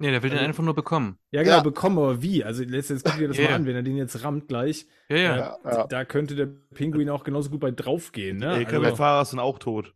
Nee, 0.03 0.11
der 0.11 0.21
will 0.21 0.31
den 0.31 0.39
Also- 0.39 0.49
einfach 0.49 0.63
nur 0.65 0.73
bekommen. 0.75 1.17
ja 1.31 1.43
genau, 1.43 1.55
Ja. 1.55 1.63
bekommen, 1.63 1.97
aber 1.97 2.21
wie? 2.21 2.43
Also 2.43 2.61
jetzt, 2.63 2.89
jetzt 2.89 3.05
guck 3.05 3.17
dir 3.17 3.29
das 3.29 3.37
Ja, 3.37 3.43
mal 3.45 3.49
ja. 3.51 3.55
an, 3.55 3.65
wenn 3.65 3.75
er 3.75 3.83
den 3.83 3.95
jetzt 3.95 4.21
rammt 4.21 4.49
gleich, 4.49 4.85
Ja, 5.07 5.15
ja. 5.15 5.33
äh, 5.33 5.37
Ja, 5.37 5.57
ja. 5.77 5.87
da 5.87 6.03
könnte 6.03 6.35
der 6.35 6.47
Pinguin 6.47 7.09
auch 7.09 7.23
genauso 7.23 7.49
gut 7.49 7.61
bei 7.61 7.71
draufgehen, 7.71 8.35
ne? 8.37 8.59
Die 8.59 8.65
Also, 8.65 8.77
LKW-Fahrer 8.77 9.23
sind 9.23 9.39
auch 9.39 9.59
tot. 9.59 9.93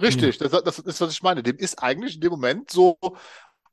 Richtig, 0.00 0.38
das, 0.38 0.50
das 0.52 0.78
ist, 0.78 1.00
was 1.02 1.12
ich 1.12 1.22
meine. 1.22 1.42
Dem 1.42 1.56
ist 1.58 1.82
eigentlich 1.82 2.14
in 2.14 2.22
dem 2.22 2.30
Moment 2.30 2.70
so 2.70 2.96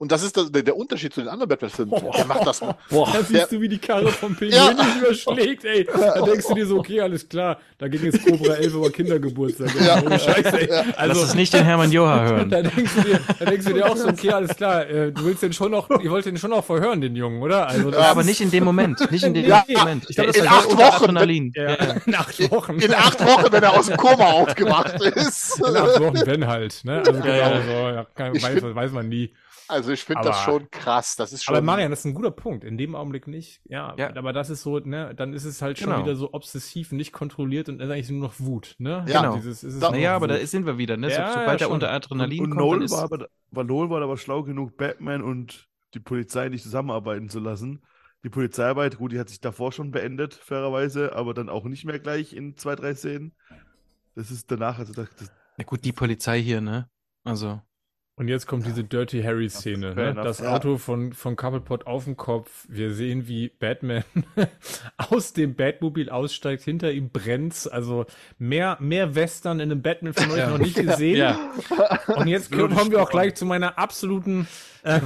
Und 0.01 0.13
das 0.13 0.23
ist 0.23 0.37
das, 0.37 0.49
der, 0.49 0.63
der 0.63 0.77
Unterschied 0.77 1.13
zu 1.13 1.19
den 1.19 1.27
anderen 1.27 1.49
Batman-Filmen. 1.49 1.89
Boah. 1.91 2.13
Der 2.15 2.25
macht 2.25 2.47
das. 2.47 2.61
Boah. 2.89 3.11
Da 3.11 3.21
siehst 3.21 3.51
du, 3.51 3.59
wie 3.59 3.67
die 3.67 3.79
Karre 3.79 4.07
vom 4.07 4.33
Pinguin 4.33 4.57
Ja. 4.57 4.71
überschlägt, 4.97 5.65
ey. 5.65 5.83
Da 5.93 6.21
denkst 6.21 6.47
du 6.47 6.53
dir 6.55 6.65
so, 6.65 6.77
okay, 6.79 7.01
alles 7.01 7.27
klar. 7.27 7.59
Da 7.77 7.89
ging 7.89 8.05
jetzt 8.05 8.25
Cobra 8.25 8.53
11 8.53 8.73
über 8.75 8.89
Kindergeburtstag. 8.91 9.69
Ja. 9.85 10.01
Ohne 10.01 10.17
Scheiße, 10.17 10.57
ey. 10.57 10.67
Lass 10.69 10.95
Also, 10.97 11.23
es 11.23 11.33
nicht 11.35 11.53
den 11.53 11.65
Hermann 11.65 11.91
Joha 11.91 12.21
hören. 12.29 12.49
da 12.49 12.61
denkst 12.61 12.91
du 12.95 13.01
dir, 13.01 13.19
da 13.39 13.45
denkst 13.45 13.65
du 13.65 13.73
dir 13.73 13.91
auch 13.91 13.97
so, 13.97 14.07
okay, 14.07 14.31
alles 14.31 14.55
klar. 14.55 14.87
Äh, 14.89 15.11
du 15.11 15.25
willst 15.25 15.43
den 15.43 15.51
schon 15.51 15.71
noch, 15.71 15.89
ihr 16.01 16.09
wollt 16.09 16.25
den 16.25 16.37
schon 16.37 16.51
noch 16.51 16.63
verhören, 16.63 17.01
den 17.01 17.17
Jungen, 17.17 17.41
oder? 17.41 17.67
Also, 17.67 17.91
Ja, 17.91 18.11
aber 18.11 18.23
nicht 18.23 18.39
in 18.39 18.51
dem 18.51 18.63
Moment. 18.63 19.11
Nicht 19.11 19.25
in 19.25 19.33
dem 19.33 19.45
Ja, 19.49 19.65
Moment. 19.67 20.05
ich 20.09 20.15
glaub, 20.15 20.27
Der 20.31 20.33
das 20.33 20.37
ist 20.37 20.45
war 20.49 20.55
halt 20.55 20.65
in 20.65 20.71
unter 20.71 20.85
acht 20.85 20.93
Wochen, 21.01 21.03
Adrenalin. 21.09 21.51
Ja, 21.55 21.73
in 22.05 22.15
acht 22.15 22.51
Wochen. 22.51 22.79
In 22.79 22.93
acht 22.93 23.25
Wochen, 23.25 23.51
wenn 23.51 23.63
er 23.63 23.77
aus 23.77 23.87
dem 23.87 23.97
Koma 23.97 24.31
aufgewacht 24.31 25.01
ist. 25.01 25.59
In 25.67 25.75
acht 25.75 25.99
Wochen 25.99 26.23
Ben 26.25 26.47
halt, 26.47 26.85
ne? 26.85 26.99
Also 26.99 27.11
genau 27.11 27.27
ja. 27.27 27.61
so, 27.61 27.71
ja, 28.23 28.33
weiß, 28.41 28.75
weiß 28.75 28.91
man 28.93 29.09
nie. 29.09 29.33
Also 29.69 29.91
ich 29.91 30.03
finde 30.03 30.23
das 30.23 30.41
schon 30.41 30.69
krass. 30.71 31.15
Das 31.15 31.31
ist 31.31 31.43
schon. 31.43 31.55
Aber 31.55 31.63
Marian, 31.63 31.91
das 31.91 31.99
ist 31.99 32.05
ein 32.05 32.13
guter 32.15 32.31
Punkt. 32.31 32.63
In 32.63 32.77
dem 32.77 32.95
Augenblick 32.95 33.27
nicht. 33.27 33.61
Ja, 33.65 33.93
Ja. 33.97 34.15
aber 34.15 34.33
das 34.33 34.49
ist 34.49 34.63
so, 34.63 34.79
ne, 34.79 35.13
dann 35.15 35.33
ist 35.33 35.45
es 35.45 35.61
halt 35.61 35.77
schon 35.77 35.89
Genau. 35.91 36.03
wieder 36.03 36.15
so 36.15 36.33
obsessiv, 36.33 36.91
nicht 36.91 37.13
kontrolliert 37.13 37.69
und 37.69 37.79
ist 37.79 37.89
eigentlich 37.89 38.09
nur 38.09 38.21
noch 38.21 38.33
Wut, 38.39 38.75
ne? 38.79 39.05
Ja. 39.07 39.21
Genau. 39.21 39.35
Dieses, 39.35 39.63
ist 39.63 39.75
es 39.75 39.79
Da- 39.79 39.87
nur 39.91 39.97
Naja, 39.97 40.15
aber 40.15 40.27
da 40.27 40.39
Wut. 40.39 40.47
sind 40.47 40.65
wir 40.65 40.77
wieder, 40.77 40.97
ne? 40.97 41.09
So, 41.09 41.15
Ja, 41.15 41.21
ja, 41.27 41.33
sobald 41.33 41.61
er 41.61 41.65
schon. 41.67 41.73
unter 41.73 41.91
Adrenalin 41.91 42.39
Und 42.41 42.49
kommt, 42.49 42.59
dann 42.59 42.65
Nolan 42.67 42.81
ist, 42.81 42.91
war 42.91 43.03
aber, 43.03 43.27
war 43.51 43.63
Nolan 43.63 43.89
war 43.91 44.01
aber 44.01 44.17
schlau 44.17 44.43
genug, 44.43 44.75
Batman 44.75 45.21
und 45.21 45.67
die 45.93 45.99
Polizei 45.99 46.49
nicht 46.49 46.63
zusammenarbeiten 46.63 47.29
zu 47.29 47.39
lassen. 47.39 47.81
Die 48.23 48.29
Polizeiarbeit, 48.29 48.97
gut, 48.97 49.11
die 49.11 49.19
hat 49.19 49.29
sich 49.29 49.39
davor 49.39 49.71
schon 49.71 49.91
beendet, 49.91 50.33
fairerweise, 50.33 51.15
aber 51.15 51.33
dann 51.33 51.47
auch 51.47 51.63
nicht 51.65 51.85
mehr 51.85 51.99
gleich 51.99 52.33
in 52.33 52.57
zwei, 52.57 52.75
drei 52.75 52.93
Szenen. 52.95 53.33
Das 54.15 54.29
ist 54.31 54.51
danach, 54.51 54.79
also 54.79 54.93
das, 54.93 55.09
das, 55.15 55.31
na 55.57 55.63
gut, 55.63 55.85
die 55.85 55.93
Polizei 55.93 56.41
hier, 56.41 56.59
ne? 56.59 56.89
Also, 57.23 57.61
Und 58.19 58.27
jetzt 58.27 58.47
kommt 58.47 58.65
diese 58.65 58.83
Dirty 58.83 59.23
Harry-Szene. 59.23 59.95
Ne? 59.95 60.13
Das 60.13 60.39
Ja. 60.39 60.53
Auto 60.53 60.77
von, 60.77 61.13
von 61.13 61.37
Cobblepot 61.37 61.87
auf 61.87 62.03
dem 62.03 62.17
Kopf. 62.17 62.65
Wir 62.67 62.93
sehen, 62.93 63.29
wie 63.29 63.47
Batman 63.47 64.03
aus 64.97 65.31
dem 65.31 65.55
Batmobil 65.55 66.09
aussteigt. 66.09 66.63
Hinter 66.63 66.91
ihm 66.91 67.11
brennt's. 67.11 67.65
Also 67.65 68.05
mehr, 68.37 68.75
mehr 68.81 69.15
Western 69.15 69.61
in 69.61 69.71
einem 69.71 69.81
Batman-Film 69.81 70.29
habe 70.31 70.37
ich 70.37 70.43
Ja. 70.43 70.49
noch 70.49 70.57
nicht 70.59 70.75
gesehen. 70.75 71.15
ja. 71.15 71.39
Und 72.07 72.27
jetzt 72.27 72.51
kommen 72.51 72.91
wir 72.91 73.01
auch 73.01 73.09
gleich 73.09 73.35
zu 73.35 73.45
meiner 73.45 73.79
absoluten, 73.79 74.49
äh, 74.83 74.99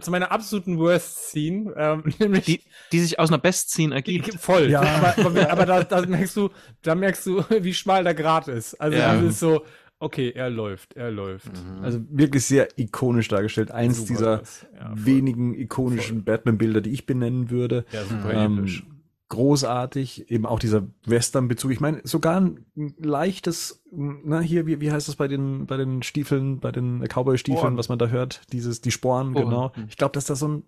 zu 0.00 0.10
meiner 0.10 0.32
absoluten 0.32 0.78
Worst-Scene. 0.78 1.74
Ähm, 1.76 2.04
nämlich 2.18 2.44
Die, 2.46 2.62
die 2.92 3.00
sich 3.00 3.18
aus 3.18 3.28
einer 3.28 3.38
Best-Scene 3.38 3.94
ergibt. 3.94 4.32
Voll. 4.40 4.70
Ja. 4.70 4.80
Aber, 4.80 5.18
aber, 5.26 5.50
aber 5.50 5.66
da, 5.66 5.84
da 5.84 6.00
merkst 6.06 6.34
du, 6.38 6.48
da 6.80 6.94
merkst 6.94 7.26
du, 7.26 7.44
wie 7.60 7.74
schmal 7.74 8.04
der 8.04 8.14
Grat 8.14 8.48
ist. 8.48 8.80
Also 8.80 8.96
Ja. 8.96 9.16
dieses 9.16 9.38
so, 9.38 9.66
okay, 10.02 10.30
er 10.34 10.50
läuft, 10.50 10.94
er 10.94 11.10
läuft. 11.10 11.50
Also 11.82 12.00
wirklich 12.10 12.44
sehr 12.44 12.68
ikonisch 12.78 13.28
dargestellt. 13.28 13.70
Eins 13.70 13.98
Super 13.98 14.08
dieser. 14.08 14.42
Ja, 14.78 14.92
wenigen 14.94 15.54
ikonischen 15.54 16.24
Batman-Bilder, 16.24 16.80
die 16.80 16.90
ich 16.90 17.06
benennen 17.06 17.50
würde. 17.50 17.84
Ja, 17.92 18.04
super 18.04 18.34
Ähm, 18.34 18.58
episch. 18.58 18.84
großartig, 19.28 20.30
eben 20.30 20.46
auch 20.46 20.58
dieser 20.58 20.82
Western-Bezug. 21.06 21.70
Ich 21.72 21.80
meine, 21.80 22.00
sogar 22.04 22.40
ein 22.40 22.64
leichtes, 22.98 23.82
na 23.90 24.40
hier, 24.40 24.66
wie, 24.66 24.80
wie 24.80 24.92
heißt 24.92 25.08
das 25.08 25.16
bei 25.16 25.26
den, 25.28 25.66
bei 25.66 25.76
den 25.76 26.02
Stiefeln, 26.02 26.60
bei 26.60 26.70
den 26.70 27.02
Cowboy-Stiefeln, 27.02 27.76
was 27.76 27.88
man 27.88 27.98
da 27.98 28.08
hört, 28.08 28.42
dieses, 28.52 28.80
die 28.82 28.90
Sporen, 28.90 29.30
Sporen. 29.32 29.44
genau. 29.48 29.72
Mhm. 29.74 29.84
Ich 29.88 29.96
glaube, 29.96 30.12
dass 30.12 30.26
da 30.26 30.34
so 30.34 30.48
ein 30.48 30.62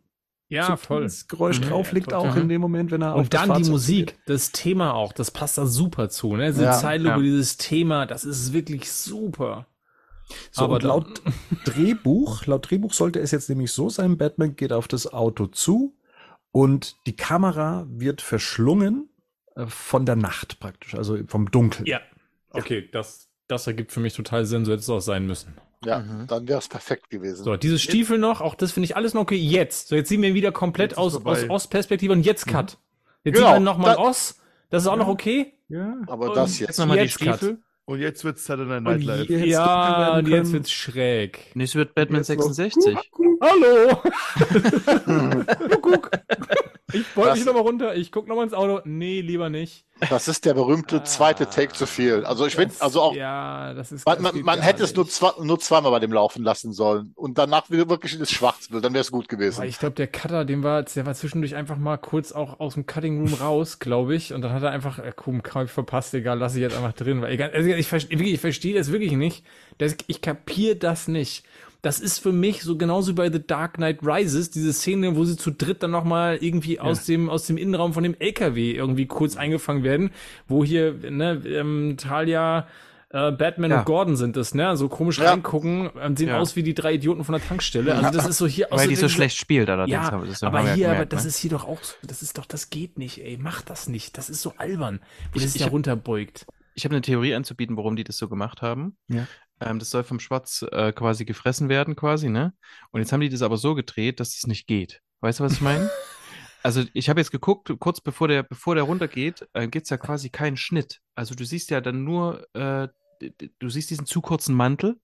Ja, 0.49 0.77
voll. 0.77 1.03
subtiles 1.09 1.29
Geräusch 1.29 1.61
Mhm. 1.61 1.65
drauf 1.65 1.93
liegt, 1.93 2.13
Ja, 2.13 2.19
auch 2.19 2.37
in 2.37 2.49
dem 2.49 2.61
Moment, 2.61 2.91
wenn 2.91 3.03
er 3.03 3.15
auf 3.15 3.21
Und 3.23 3.35
das 3.35 3.41
dann 3.41 3.49
die 3.49 3.55
Fahrzeug 3.55 3.71
Musik, 3.73 4.11
zugeht. 4.11 4.23
das 4.27 4.53
Thema 4.53 4.95
auch, 4.95 5.13
das 5.13 5.31
passt 5.31 5.59
da 5.59 5.67
super 5.67 6.09
zu, 6.11 6.37
ne? 6.37 6.47
Diese 6.53 6.65
Ja, 6.65 6.73
Zeitlupe, 6.73 7.17
ja. 7.17 7.23
dieses 7.23 7.57
Thema, 7.57 8.07
das 8.07 8.25
ist 8.25 8.53
wirklich 8.53 8.91
super. 8.93 9.67
So, 10.51 10.65
Aber 10.65 10.81
laut 10.81 11.23
Drehbuch, 11.65 12.47
laut 12.47 12.71
Drehbuch 12.71 12.93
sollte 12.93 13.21
es 13.21 13.31
jetzt 13.31 13.49
nämlich 13.49 13.73
so 13.73 13.89
sein, 13.89 14.17
Batman 14.17 14.57
geht 14.57 14.73
auf 14.73 14.89
das 14.89 15.13
Auto 15.13 15.47
zu 15.47 15.97
und 16.51 16.97
die 17.07 17.17
Kamera 17.17 17.87
wird 17.89 18.21
verschlungen 18.23 19.09
äh, 19.57 19.67
von 19.67 20.07
der 20.07 20.17
Nacht 20.17 20.61
praktisch, 20.61 20.95
also 20.95 21.19
vom 21.27 21.51
Dunkeln. 21.51 21.87
Ja. 21.87 22.01
Okay, 22.51 22.89
das, 22.93 23.29
das 23.49 23.67
ergibt 23.67 23.93
für 23.93 24.01
mich 24.01 24.15
total 24.15 24.45
Sinn, 24.47 24.65
so 24.65 24.73
hätte 24.73 24.81
es 24.81 24.91
auch 24.91 25.01
sein 25.01 25.27
müssen. 25.27 25.55
Ja, 25.85 25.99
Mhm. 25.99 26.27
dann 26.29 26.49
wäre 26.49 26.59
es 26.59 26.69
perfekt 26.69 27.11
gewesen. 27.11 27.45
So, 27.45 27.57
dieses 27.57 27.83
Stiefel 27.83 28.17
noch, 28.19 28.41
auch 28.41 28.55
das 28.55 28.73
finde 28.73 28.87
ich 28.87 28.97
alles 28.97 29.13
noch 29.13 29.21
okay. 29.23 29.37
Jetzt. 29.37 29.89
So, 29.89 29.97
jetzt 29.97 30.09
sehen 30.09 30.23
wir 30.23 30.31
ihn 30.31 30.35
wieder 30.35 30.51
komplett 30.53 30.93
Jetzt 30.93 30.99
aus, 30.99 31.13
vorbei. 31.13 31.33
aus 31.33 31.51
Ostperspektive 31.51 32.13
und 32.13 32.23
jetzt 32.25 32.47
Cut. 32.47 32.79
Jetzt 33.23 33.35
Genau, 33.37 33.47
sieht 33.49 33.55
man 33.57 33.65
nochmal 33.65 33.97
Ost. 33.97 34.41
Das 34.71 34.83
ist 34.83 34.87
auch 34.89 34.97
noch 34.97 35.09
okay. 35.09 35.53
Ja. 35.69 35.95
Aber 36.07 36.29
Und 36.31 36.37
das 36.37 36.59
Jetzt 36.59 36.69
jetzt. 36.71 36.79
nochmal 36.79 36.97
die 36.99 37.05
Jetzt 37.05 37.19
Cut. 37.19 37.37
Stiefel. 37.37 37.59
und 37.85 38.01
jetzt 38.01 38.25
wird 38.25 38.39
Saturday 38.39 38.81
Night 38.81 38.95
Und 38.97 39.03
Live. 39.05 39.29
je- 39.29 39.37
Hätte 39.37 39.37
es 39.37 39.41
dunkel 39.41 39.51
ja, 39.51 40.17
und 40.19 40.29
jetzt 40.29 40.53
wird's 40.53 40.71
schräg. 40.73 41.51
Nee, 41.55 41.65
es 41.65 41.75
wird 41.75 41.95
Batman 41.95 42.23
Jetzt 42.23 42.31
noch- 42.35 42.51
66. 42.53 42.97
Hallo! 43.43 44.03
Kuckuck. 45.83 46.11
Ich 46.95 47.17
wollte 47.17 47.31
Das- 47.31 47.39
nicht 47.39 47.47
nochmal 47.47 47.63
runter. 47.63 47.95
Ich 47.97 48.11
guck 48.13 48.27
nochmal 48.29 48.45
ins 48.45 48.55
Auto. 48.55 48.81
Nee, 48.85 49.21
lieber 49.21 49.51
nicht. 49.51 49.85
Das 50.11 50.27
ist 50.29 50.45
der 50.45 50.55
berühmte 50.55 51.05
zweite 51.05 51.47
Take 51.49 51.73
zu 51.73 51.87
viel. 51.87 52.25
Also 52.25 52.47
ich 52.47 52.57
finde, 52.57 52.75
also 52.81 53.01
auch, 53.01 53.15
Ja, 53.15 53.73
das 53.75 53.93
ist. 53.93 54.05
man, 54.05 54.21
man, 54.21 54.41
man 54.43 54.61
hätte 54.61 54.83
es 54.83 54.95
nur, 54.95 55.09
zwei, 55.09 55.31
nur 55.43 55.59
zweimal 55.61 55.93
bei 55.93 56.01
dem 56.01 56.13
laufen 56.13 56.43
lassen 56.43 56.73
sollen. 56.73 57.13
Und 57.15 57.39
danach 57.39 57.71
wieder 57.71 57.89
wirklich 57.89 58.13
in 58.15 58.19
das 58.21 58.31
Schwarzbild, 58.31 58.85
dann 58.85 58.93
wäre 58.93 59.03
es 59.03 59.13
gut 59.13 59.29
gewesen. 59.29 59.59
Aber 59.59 59.67
ich 59.69 59.79
glaube, 59.79 59.95
der 59.95 60.09
Cutter, 60.09 60.45
dem 60.45 60.63
war, 60.65 60.83
der 60.83 61.07
war 61.07 61.15
zwischendurch 61.15 61.55
einfach 61.55 61.77
mal 61.79 61.97
kurz 61.97 62.33
auch 62.33 62.59
aus 62.61 62.75
dem 62.75 62.87
Cutting 62.87 63.21
Room 63.21 63.35
raus, 63.35 63.79
glaube 63.79 64.15
ich. 64.17 64.33
Und 64.35 64.43
dann 64.43 64.53
hat 64.53 64.63
er 64.65 64.71
einfach, 64.71 64.99
äh, 64.99 65.13
komm, 65.15 65.43
kaum 65.43 65.69
verpasst, 65.69 66.13
egal, 66.15 66.39
lass 66.39 66.55
ich 66.57 66.61
jetzt 66.63 66.77
einfach 66.77 66.93
drin. 66.93 67.23
Weil 67.23 67.33
egal, 67.33 67.53
also 67.55 67.69
ich, 67.71 67.91
wirklich, 67.93 68.35
ich 68.35 68.41
verstehe 68.41 68.75
das 68.75 68.91
wirklich 68.91 69.13
nicht. 69.13 69.45
Das, 69.79 69.97
ich 70.09 70.21
kapier 70.21 70.79
das 70.79 71.07
nicht. 71.09 71.45
Das 71.85 72.01
ist 72.01 72.19
für 72.19 72.33
mich 72.33 72.63
so 72.63 72.77
genauso 72.79 73.13
wie 73.13 73.17
bei 73.17 73.31
The 73.31 73.47
Dark 73.47 73.75
Knight 73.75 73.99
Rises, 74.03 74.51
diese 74.51 74.73
Szene, 74.73 75.17
wo 75.17 75.25
sie 75.25 75.37
zu 75.37 75.51
dritt 75.51 75.83
dann 75.83 75.91
nochmal 75.91 76.39
irgendwie 76.41 76.81
aus 76.81 77.05
dem, 77.05 77.29
aus 77.29 77.47
dem 77.47 77.57
Innenraum 77.59 77.93
von 77.93 78.03
dem 78.03 78.17
LKW 78.19 78.73
irgendwie 78.73 79.07
kurz 79.07 79.37
eingefangen 79.37 79.83
werden, 79.85 80.11
wo 80.49 80.65
hier, 80.65 80.95
ne, 81.11 81.43
ähm, 81.47 81.97
Talia, 81.99 82.67
äh, 83.11 83.31
Batman 83.33 83.71
Ja. 83.71 83.79
und 83.81 83.85
Gordon 83.85 84.17
sind 84.17 84.35
das, 84.37 84.55
ne? 84.55 84.77
So 84.77 84.89
komisch 84.89 85.19
Ja. 85.19 85.31
reingucken, 85.31 85.91
ähm, 86.01 86.17
sehen 86.17 86.29
Ja. 86.29 86.39
aus 86.41 86.57
wie 86.57 86.63
die 86.65 86.75
drei 86.75 86.95
Idioten 86.95 87.23
von 87.23 87.35
der 87.35 87.47
Tankstelle. 87.47 87.95
Also 87.95 88.11
das 88.11 88.27
ist 88.27 88.39
so 88.39 88.47
hier 88.47 88.67
Weil 88.71 88.89
die 88.89 88.97
so 88.97 89.09
schlecht 89.09 89.37
spielt, 89.37 89.69
allerdings. 89.71 89.93
ja, 89.93 90.11
aber 90.13 90.27
das 90.27 90.43
aber 90.43 90.63
ja 90.63 90.75
hier, 90.75 90.87
aber 90.87 90.95
gemerkt, 90.95 91.13
das 91.13 91.23
ne? 91.25 91.29
ist 91.29 91.37
hier 91.37 91.51
doch 91.51 91.65
auch, 91.69 91.83
so- 91.85 91.95
das 92.03 92.23
ist 92.23 92.39
doch, 92.39 92.47
das 92.47 92.71
geht 92.71 92.99
nicht, 92.99 93.19
ey, 93.23 93.39
mach 93.41 93.63
das 93.63 93.89
nicht. 93.89 94.17
Das 94.19 94.31
ist 94.31 94.43
so 94.43 94.55
albern, 94.57 95.01
wie 95.33 95.39
das 95.39 95.53
sich 95.53 95.61
ich 95.61 95.67
da 95.67 95.71
runterbeugt. 95.71 96.47
Ich 96.77 96.85
habe 96.85 96.95
eine 96.97 97.03
Theorie 97.03 97.35
anzubieten, 97.37 97.77
warum 97.77 97.95
die 97.95 98.03
das 98.03 98.17
so 98.17 98.27
gemacht 98.29 98.63
haben. 98.63 98.97
Ja. 99.07 99.29
Ähm, 99.61 99.79
das 99.79 99.91
soll 99.91 100.05
vom 100.05 100.21
Schwarz 100.21 100.65
äh, 100.71 100.93
quasi 100.93 101.25
gefressen 101.25 101.69
werden, 101.69 101.97
quasi, 101.97 102.29
ne? 102.29 102.55
Und 102.91 103.01
jetzt 103.01 103.13
haben 103.13 103.21
die 103.21 103.29
das 103.29 103.43
aber 103.43 103.57
so 103.57 103.75
gedreht, 103.75 104.21
dass 104.21 104.37
es 104.37 104.47
nicht 104.47 104.67
geht. 104.67 105.01
Weißt 105.21 105.41
du, 105.41 105.45
was 105.45 105.55
ich 105.55 105.61
meine? 105.61 105.91
also 106.63 106.83
ich 106.93 107.09
habe 107.09 107.21
jetzt 107.21 107.31
geguckt, 107.31 107.73
kurz 107.79 108.01
bevor 108.01 108.29
der, 108.29 108.43
bevor 108.43 108.75
der 108.75 108.85
runtergeht, 108.85 109.47
äh, 109.53 109.69
gibt 109.69 109.85
es 109.85 109.91
ja 109.91 109.97
quasi 109.97 110.31
keinen 110.31 110.57
Schnitt. 110.57 111.01
Also 111.15 111.35
du 111.35 111.45
siehst 111.45 111.71
ja 111.71 111.81
dann 111.81 112.05
nur, 112.05 112.47
äh, 112.55 112.89
du 113.59 113.69
siehst 113.69 113.91
diesen 113.91 114.07
zu 114.07 114.21
kurzen 114.21 114.55
Mantel, 114.55 115.01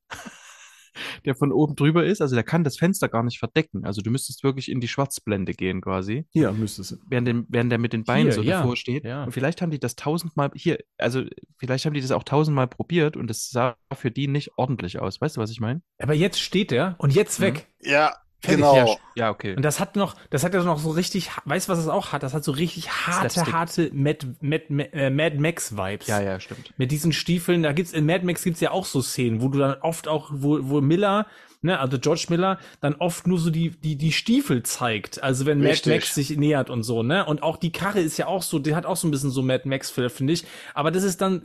der 1.24 1.34
von 1.34 1.53
oben 1.53 1.76
drüber 1.76 2.05
ist. 2.05 2.20
Also 2.20 2.34
der 2.34 2.45
kann 2.45 2.64
das 2.64 2.76
Fenster 2.78 3.09
gar 3.09 3.22
nicht 3.22 3.38
verdecken. 3.38 3.84
Also 3.84 4.01
du 4.03 4.11
müsstest 4.11 4.43
wirklich 4.45 4.70
in 4.70 4.80
die 4.80 4.88
Schwarzblende 4.88 5.53
gehen 5.55 5.80
quasi 5.80 6.26
Ja, 6.32 6.53
müsste 6.53 6.82
es. 6.82 6.99
während, 7.09 7.28
dem, 7.28 7.47
während 7.49 7.70
der 7.72 7.78
mit 7.78 7.93
den 7.93 8.05
Beinen 8.05 8.26
Hier, 8.26 8.32
so 8.34 8.43
ja, 8.43 8.59
davor 8.61 8.76
steht. 8.76 9.05
ja. 9.05 9.24
Und 9.24 9.32
vielleicht 9.32 9.62
haben 9.62 9.70
die 9.70 9.78
das 9.80 9.97
tausendmal, 9.97 10.51
hier, 10.55 10.78
also 10.99 11.22
vielleicht 11.59 11.86
haben 11.86 11.95
die 11.95 12.01
das 12.01 12.11
auch 12.11 12.24
tausendmal 12.24 12.68
probiert 12.68 13.16
und 13.16 13.30
es 13.30 13.49
sah 13.51 13.76
für 13.95 14.11
die 14.11 14.28
nicht 14.28 14.53
ordentlich 14.57 14.99
aus. 15.01 15.20
Weißt 15.20 15.36
du, 15.36 15.41
was 15.41 15.51
ich 15.51 15.61
meine? 15.61 15.82
Aber 15.99 16.14
jetzt 16.14 16.41
steht 16.41 16.72
er 16.72 16.95
und 16.99 17.14
jetzt 17.14 17.38
Mhm. 17.41 17.45
weg. 17.45 17.66
Ja, 17.82 18.14
Fertig, 18.43 18.64
genau. 18.64 18.74
Ja, 18.74 18.97
ja, 19.16 19.30
okay. 19.30 19.55
Und 19.55 19.62
das 19.62 19.80
hat 19.80 19.97
noch, 19.97 20.16
das 20.30 20.45
hat 20.45 20.55
ja 20.55 20.62
noch 20.62 20.78
so 20.78 20.91
richtig, 20.91 21.30
weißt 21.45 21.68
du, 21.68 21.72
was 21.72 21.78
es 21.78 21.88
auch 21.88 22.12
hat? 22.12 22.22
Das 22.22 22.32
hat 22.32 22.43
so 22.43 22.53
richtig 22.53 22.91
harte, 22.91 23.28
Slapstick. 23.28 23.55
harte 23.55 23.91
Mad, 23.93 24.26
Mad, 24.41 24.64
Mad, 24.70 24.91
äh, 24.93 25.11
Mad 25.11 25.36
Max 25.38 25.76
Vibes. 25.76 26.07
Ja, 26.07 26.22
ja, 26.22 26.41
stimmt. 26.41 26.72
Mit 26.78 26.91
diesen 26.91 27.12
Stiefeln, 27.12 27.62
da 27.62 27.72
gibt's, 27.72 27.93
in 27.93 28.07
Mad 28.07 28.24
Max 28.24 28.43
gibt's 28.43 28.61
ja 28.61 28.70
auch 28.70 28.86
so 28.86 29.03
Szenen, 29.03 29.43
wo 29.43 29.49
du 29.49 29.59
dann 29.59 29.74
oft 29.82 30.09
auch, 30.09 30.30
wo, 30.32 30.59
wo 30.62 30.80
Miller, 30.80 31.26
ne, 31.61 31.78
also 31.78 31.99
George 31.99 32.26
Miller, 32.30 32.59
dann 32.80 32.95
oft 32.95 33.26
nur 33.26 33.38
so 33.38 33.51
die, 33.51 33.70
die, 33.70 33.97
die 33.97 34.12
Stiefel 34.12 34.62
zeigt. 34.62 35.22
Also 35.22 35.45
wenn 35.45 35.61
Richtig. 35.61 35.86
Mad 35.86 35.97
Max 35.97 36.14
sich 36.14 36.34
nähert 36.36 36.70
und 36.70 36.82
so, 36.82 37.03
ne? 37.03 37.26
Und 37.26 37.43
auch 37.43 37.59
die 37.59 37.72
Karre 37.72 38.01
ist 38.01 38.16
ja 38.16 38.26
auch 38.26 38.43
so, 38.43 38.59
die 38.59 38.74
hat 38.74 38.86
auch 38.86 38.97
so 38.97 39.07
ein 39.07 39.11
bisschen 39.11 39.30
so 39.30 39.43
Mad 39.43 39.68
Max 39.68 39.91
Flair, 39.91 40.09
finde 40.09 40.32
ich. 40.32 40.47
Aber 40.72 40.91
das 40.91 41.03
ist 41.03 41.20
dann, 41.20 41.43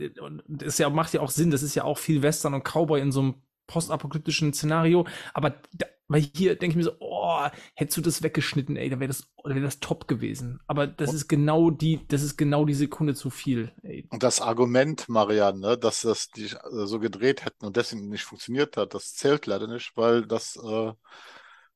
das 0.48 0.68
ist 0.68 0.78
ja, 0.78 0.88
macht 0.88 1.12
ja 1.12 1.20
auch 1.20 1.30
Sinn, 1.30 1.50
das 1.50 1.62
ist 1.62 1.74
ja 1.74 1.84
auch 1.84 1.98
viel 1.98 2.22
Western 2.22 2.54
und 2.54 2.64
Cowboy 2.64 3.02
in 3.02 3.12
so 3.12 3.20
einem 3.20 3.34
postapokalyptischen 3.66 4.54
Szenario. 4.54 5.06
Aber 5.34 5.56
da, 5.74 5.86
weil 6.08 6.20
hier 6.34 6.56
denke 6.56 6.72
ich 6.72 6.76
mir 6.76 6.84
so, 6.84 6.92
oh, 7.00 7.46
hättest 7.74 7.96
du 7.96 8.00
das 8.00 8.22
weggeschnitten, 8.22 8.76
ey, 8.76 8.88
dann 8.90 9.00
wäre 9.00 9.08
das, 9.08 9.28
wäre 9.44 9.60
das 9.60 9.80
top 9.80 10.06
gewesen. 10.08 10.60
Aber 10.66 10.86
das 10.86 11.12
ist 11.12 11.28
genau 11.28 11.70
die, 11.70 12.00
das 12.08 12.22
ist 12.22 12.36
genau 12.36 12.64
die 12.64 12.74
Sekunde 12.74 13.14
zu 13.14 13.30
viel, 13.30 13.72
ey. 13.82 14.06
Und 14.10 14.22
das 14.22 14.40
Argument, 14.40 15.08
Marianne, 15.08 15.58
ne, 15.58 15.78
dass 15.78 16.02
das 16.02 16.30
die 16.30 16.44
äh, 16.46 16.86
so 16.86 17.00
gedreht 17.00 17.44
hätten 17.44 17.66
und 17.66 17.76
deswegen 17.76 18.08
nicht 18.08 18.24
funktioniert 18.24 18.76
hat, 18.76 18.94
das 18.94 19.14
zählt 19.14 19.46
leider 19.46 19.66
nicht, 19.66 19.96
weil 19.96 20.26
das 20.26 20.56
äh, 20.56 20.92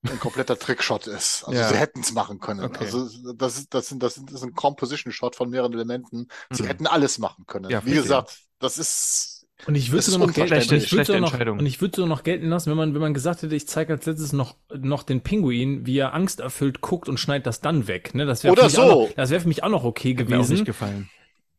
ein 0.07 0.19
kompletter 0.19 0.57
Trickshot 0.59 1.07
ist. 1.07 1.45
Also 1.45 1.61
Ja. 1.61 1.69
sie 1.69 1.77
hätten 1.77 2.01
es 2.01 2.13
machen 2.13 2.41
können. 2.41 2.65
Okay. 2.67 2.87
Also 2.87 3.09
das 3.35 3.59
ist, 3.59 3.75
das 3.75 3.89
sind, 3.89 4.03
das 4.03 4.17
ist 4.17 4.43
ein 4.43 4.55
Composition-Shot 4.55 5.37
von 5.37 5.51
mehreren 5.51 5.73
Elementen. 5.73 6.29
Sie 6.51 6.63
Mhm. 6.63 6.69
hätten 6.69 6.87
alles 6.87 7.19
machen 7.19 7.47
können. 7.47 7.71
Ja, 7.71 7.85
Wie 7.85 7.95
gesagt, 7.95 8.39
das 8.59 8.79
ist, 8.79 9.40
Und 9.67 9.75
ich 9.75 9.91
würde 9.93 10.03
sogar 10.03 10.27
noch 10.29 10.37
und 10.37 10.53
ich 10.73 10.93
würde 10.93 11.21
noch, 11.21 11.35
und 11.59 11.67
ich 11.67 11.81
würde 11.81 11.97
sogar 11.97 12.09
noch 12.09 12.23
gelten 12.23 12.49
lassen, 12.49 12.71
wenn 12.71 12.77
man, 12.77 12.95
wenn 12.95 13.01
man 13.01 13.15
gesagt 13.15 13.43
hätte, 13.43 13.55
ich 13.55 13.69
zeige 13.69 13.93
als 13.95 14.07
letztes 14.07 14.33
noch, 14.33 14.57
noch 14.77 15.03
den 15.03 15.21
Pinguin, 15.21 15.87
wie 15.87 15.99
er 15.99 16.15
angsterfüllt 16.15 16.81
guckt 16.81 17.09
und 17.09 17.19
schneidet 17.21 17.47
das 17.47 17.61
dann 17.61 17.87
weg, 17.89 18.15
ne? 18.15 18.27
Das 18.27 18.43
wäre 18.45 18.53
Oder 18.53 18.63
für 18.63 18.69
mich 18.69 18.79
auch 18.79 18.89
so. 18.91 19.03
noch, 19.09 19.13
das 19.17 19.31
wäre 19.31 19.41
für 19.41 19.49
mich 19.49 19.63
auch 19.63 19.69
noch 19.69 19.85
okay 19.85 20.17
Hat 20.19 20.29
mir 20.29 20.37
auch 20.37 20.41
nicht 20.41 20.49
gewesen. 20.51 20.65
gefallen. 20.65 21.11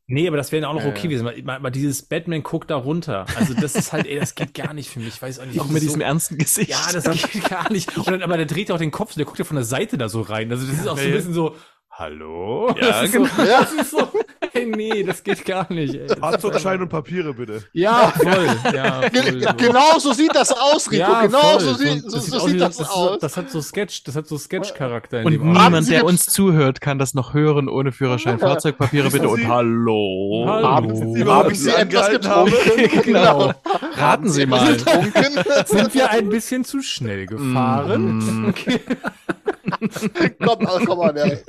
Nee, 0.08 0.28
aber 0.28 0.36
das 0.36 0.52
wäre 0.52 0.68
auch 0.68 0.74
noch 0.74 0.82
Ja, 0.84 0.90
okay 0.90 0.98
ja. 0.98 1.04
gewesen. 1.20 1.26
weil- 1.26 1.50
Aber 1.56 1.72
dieses 1.72 2.02
Batman 2.02 2.44
guckt 2.44 2.70
da 2.70 2.76
runter. 2.76 3.26
Also 3.38 3.54
das 3.54 3.76
ist 3.76 3.94
halt, 3.94 4.08
ey, 4.08 4.20
das 4.20 4.36
geht 4.36 4.54
gar 4.54 4.74
nicht 4.74 4.90
für 4.90 5.00
mich. 5.00 5.10
Ich 5.10 5.22
weiß 5.22 5.40
auch 5.40 5.46
nicht. 5.46 5.58
Auch 5.60 5.64
das 5.66 5.72
mit 5.72 5.84
ist 5.84 5.88
diesem 5.90 6.02
so, 6.02 6.06
ernsten 6.06 6.38
Gesicht. 6.38 6.70
Ja, 6.72 6.82
das 6.92 7.06
geht 7.32 7.44
gar 7.50 7.72
nicht. 7.72 7.96
Und 7.98 8.08
dann, 8.08 8.22
aber 8.22 8.36
der 8.36 8.46
dreht 8.46 8.68
ja 8.70 8.76
auch 8.76 8.80
den 8.80 8.92
Kopf, 8.92 9.14
der 9.16 9.24
guckt 9.24 9.40
ja 9.40 9.46
von 9.46 9.56
der 9.56 9.64
Seite 9.64 9.98
da 9.98 10.10
so 10.10 10.20
rein. 10.22 10.52
Also 10.52 10.68
das 10.68 10.76
ist 10.80 10.88
auch 10.88 10.98
so 10.98 11.04
ein 11.04 11.10
Ja. 11.12 11.16
bisschen 11.16 11.34
so, 11.34 11.56
hallo? 11.92 12.76
Ja, 12.82 12.88
das 12.88 13.04
ist 13.06 13.12
genau. 13.14 13.26
So, 13.38 13.44
das 13.46 13.72
ist 13.74 13.92
so, 13.92 14.08
ey, 14.54 14.66
nee, 14.66 15.04
das 15.04 15.24
geht 15.24 15.46
gar 15.46 15.72
nicht. 15.72 15.94
Ey. 15.96 16.08
Das 16.08 16.44
und 16.82 16.90
Papiere 16.90 17.34
bitte. 17.34 17.64
Ja, 17.74 18.14
voll. 18.16 18.48
Ja, 18.74 19.08
Ge- 19.10 19.22
voll 19.24 19.42
so. 19.42 19.54
Genau 19.58 20.00
so 20.00 20.14
sieht 20.14 20.36
das 20.36 20.52
aus, 20.52 20.92
Rico. 20.92 21.02
Ja, 21.02 21.26
genau 21.26 21.40
voll. 21.40 21.60
so, 21.62 21.74
sieht, 21.76 22.04
so, 22.04 22.18
das 22.18 22.26
so 22.28 22.38
aus 22.38 22.50
sieht 22.50 22.62
das, 22.62 22.78
so- 22.78 22.84
aus. 22.86 23.20
Das 23.20 23.38
hat 23.38 23.50
so 23.52 23.62
Sketch, 23.62 24.04
das 24.04 24.16
hat 24.16 24.28
so 24.28 24.38
Sketch-Charakter 24.38 25.22
in 25.22 25.26
Und 25.28 25.34
niemand, 25.34 25.90
der 25.90 26.06
uns 26.06 26.26
zuhört, 26.26 26.82
kann 26.82 27.00
das 27.00 27.14
noch 27.14 27.34
hören 27.34 27.70
ohne 27.70 27.92
Führerschein. 27.92 28.40
Fahrzeugpapiere 28.40 29.10
bitte 29.10 29.28
und 29.30 29.48
Hallo. 29.48 30.46
Hallo. 30.48 30.68
Haben 30.68 30.96
Sie 31.16 31.24
Haben 31.26 31.56
Sie 31.56 31.70
etwas 31.70 32.10
getrunken? 32.10 33.02
Genau. 33.04 33.54
Raten 33.96 34.30
Sie 34.30 34.46
mal. 34.46 34.78
Sind 35.66 35.94
wir 35.94 36.10
ein 36.12 36.30
bisschen 36.30 36.64
zu 36.66 36.82
schnell 36.82 37.26
gefahren? 37.26 38.48
Mm. 38.50 38.54
komm, 40.44 40.66
also, 40.66 40.86
komm 40.86 40.98
mal, 41.00 41.16
ey. 41.18 41.40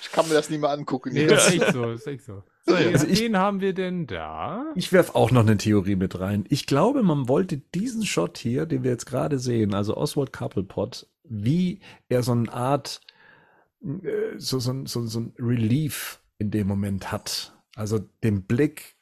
Ich 0.00 0.12
kann 0.12 0.28
mir 0.28 0.34
das 0.34 0.50
nie 0.50 0.58
mehr 0.58 0.70
angucken. 0.70 1.10
Nee, 1.12 1.26
das 1.26 1.48
ist 1.48 1.60
echt 1.62 1.72
so, 1.72 1.89
das 1.90 2.00
ist 2.02 2.06
echt 2.06 2.24
so. 2.24 2.42
so 2.66 2.74
ja. 2.76 2.90
Also 2.90 3.06
ich- 3.06 3.20
Wen 3.20 3.36
haben 3.36 3.60
wir 3.60 3.72
denn 3.74 4.06
da? 4.06 4.66
Ich 4.74 4.92
werf 4.92 5.14
auch 5.14 5.30
noch 5.30 5.42
eine 5.42 5.56
Theorie 5.56 5.96
mit 5.96 6.18
rein. 6.20 6.44
Ich 6.48 6.66
glaube, 6.66 7.02
man 7.02 7.28
wollte 7.28 7.58
diesen 7.58 8.04
Shot 8.06 8.38
hier, 8.38 8.66
den 8.66 8.82
wir 8.84 8.90
jetzt 8.90 9.06
gerade 9.06 9.38
sehen, 9.38 9.74
also 9.74 9.96
Oswald 9.96 10.32
Cobblepot, 10.32 11.06
wie 11.24 11.80
er 12.08 12.22
so 12.22 12.32
eine 12.32 12.52
Art, 12.52 13.00
äh, 13.84 14.38
so, 14.38 14.58
so, 14.58 14.84
so, 14.86 15.06
so 15.06 15.20
ein 15.20 15.32
Relief 15.38 16.20
in 16.38 16.50
dem 16.50 16.66
Moment 16.66 17.12
hat. 17.12 17.54
Also 17.76 17.98
den 18.24 18.42
Blick 18.42 18.96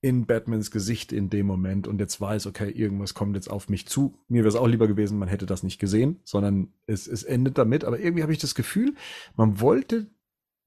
in 0.00 0.26
Batmans 0.26 0.70
Gesicht 0.70 1.12
in 1.12 1.30
dem 1.30 1.46
Moment 1.46 1.88
und 1.88 1.98
jetzt 1.98 2.20
weiß, 2.20 2.46
okay, 2.46 2.68
irgendwas 2.68 3.14
kommt 3.14 3.36
jetzt 3.36 3.48
auf 3.50 3.70
mich 3.70 3.86
zu. 3.88 4.18
Mir 4.28 4.40
wäre 4.42 4.48
es 4.48 4.54
auch 4.54 4.66
lieber 4.66 4.86
gewesen, 4.86 5.18
man 5.18 5.28
hätte 5.28 5.46
das 5.46 5.62
nicht 5.62 5.78
gesehen, 5.78 6.20
sondern 6.24 6.74
es, 6.86 7.06
es 7.06 7.22
endet 7.22 7.56
damit. 7.56 7.84
Aber 7.86 7.98
irgendwie 7.98 8.22
habe 8.22 8.32
ich 8.32 8.38
das 8.38 8.54
Gefühl, 8.54 8.94
man 9.34 9.60
wollte, 9.62 10.06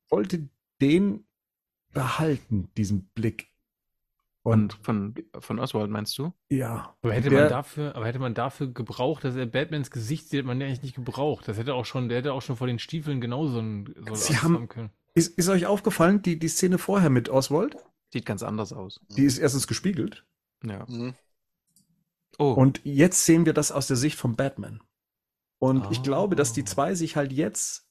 wollte 0.09 0.49
den 0.81 1.23
behalten, 2.01 2.69
diesen 2.77 3.05
Blick. 3.15 3.47
Und 4.43 4.75
Und 4.75 4.85
von, 4.85 5.15
von 5.39 5.59
Oswald 5.59 5.91
meinst 5.91 6.17
du? 6.17 6.31
ja. 6.49 6.95
Aber 7.01 7.13
hätte 7.13 7.29
Der- 7.29 7.41
man 7.41 7.49
dafür, 7.49 7.95
aber 7.95 8.05
hätte 8.05 8.19
man 8.19 8.33
dafür 8.33 8.67
gebraucht, 8.67 9.23
dass 9.25 9.35
er 9.35 9.45
Batmans 9.45 9.91
Gesicht 9.91 10.29
sieht, 10.29 10.39
hätte 10.39 10.47
man 10.47 10.61
ja 10.61 10.67
eigentlich 10.67 10.83
nicht 10.83 10.95
gebraucht. 10.95 11.47
Das 11.49 11.57
hätte 11.57 11.73
auch 11.73 11.85
schon, 11.85 12.07
der 12.07 12.19
hätte 12.19 12.31
auch 12.33 12.41
schon 12.41 12.55
vor 12.55 12.67
den 12.67 12.79
Stiefeln 12.79 13.19
genauso 13.19 13.59
ein, 13.59 13.93
so 14.07 14.15
Sie 14.15 14.33
Angst 14.33 14.43
haben- 14.43 14.67
können. 14.69 14.89
Ist, 15.15 15.37
ist 15.37 15.49
euch 15.49 15.65
aufgefallen, 15.65 16.21
die, 16.21 16.39
die 16.39 16.47
Szene 16.47 16.77
vorher 16.77 17.09
mit 17.09 17.27
Oswald? 17.27 17.75
Sieht 18.13 18.25
ganz 18.25 18.41
anders 18.43 18.71
aus. 18.71 19.01
Die 19.09 19.23
ist 19.25 19.37
erstens 19.37 19.67
gespiegelt. 19.67 20.23
Ja. 20.63 20.85
Mhm. 20.87 21.13
Oh, 22.39 22.51
Und 22.51 22.81
jetzt 22.83 23.25
sehen 23.25 23.45
wir 23.45 23.53
das 23.53 23.71
aus 23.71 23.87
der 23.87 23.97
Sicht 23.97 24.17
von 24.17 24.35
Batman. 24.35 24.79
Und 25.59 25.91
ich 25.91 25.99
Ah. 25.99 26.03
glaube, 26.03 26.35
dass 26.35 26.53
die 26.53 26.63
zwei 26.63 26.93
sich 26.93 27.15
halt 27.15 27.33
jetzt 27.33 27.86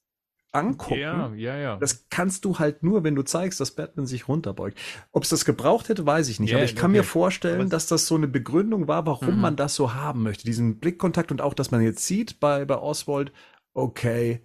angucken. 0.56 0.98
Ja, 1.00 1.32
ja, 1.34 1.56
ja. 1.56 1.76
Das 1.76 2.06
kannst 2.10 2.44
du 2.44 2.58
halt 2.58 2.82
nur, 2.82 3.04
wenn 3.04 3.14
du 3.14 3.22
zeigst, 3.22 3.60
dass 3.60 3.72
Batman 3.72 4.06
sich 4.06 4.28
runterbeugt. 4.28 4.78
Ob 5.12 5.22
es 5.24 5.28
das 5.30 5.44
gebraucht 5.44 5.88
hätte, 5.88 6.06
weiß 6.06 6.28
ich 6.28 6.40
nicht. 6.40 6.50
Ja, 6.50 6.56
aber 6.58 6.64
ich 6.64 6.76
kann 6.76 6.90
okay. 6.90 6.98
mir 6.98 7.04
vorstellen, 7.04 7.68
dass 7.70 7.86
das 7.86 8.06
so 8.06 8.14
eine 8.16 8.28
Begründung 8.28 8.88
war, 8.88 9.06
warum 9.06 9.36
Mhm. 9.36 9.40
man 9.40 9.56
das 9.56 9.74
so 9.74 9.94
haben 9.94 10.22
möchte. 10.22 10.44
Diesen 10.44 10.78
Blickkontakt 10.78 11.30
und 11.30 11.40
auch, 11.42 11.54
dass 11.54 11.70
man 11.70 11.80
jetzt 11.82 12.06
sieht 12.06 12.40
bei, 12.40 12.64
bei 12.64 12.76
Oswald, 12.78 13.32
okay, 13.74 14.42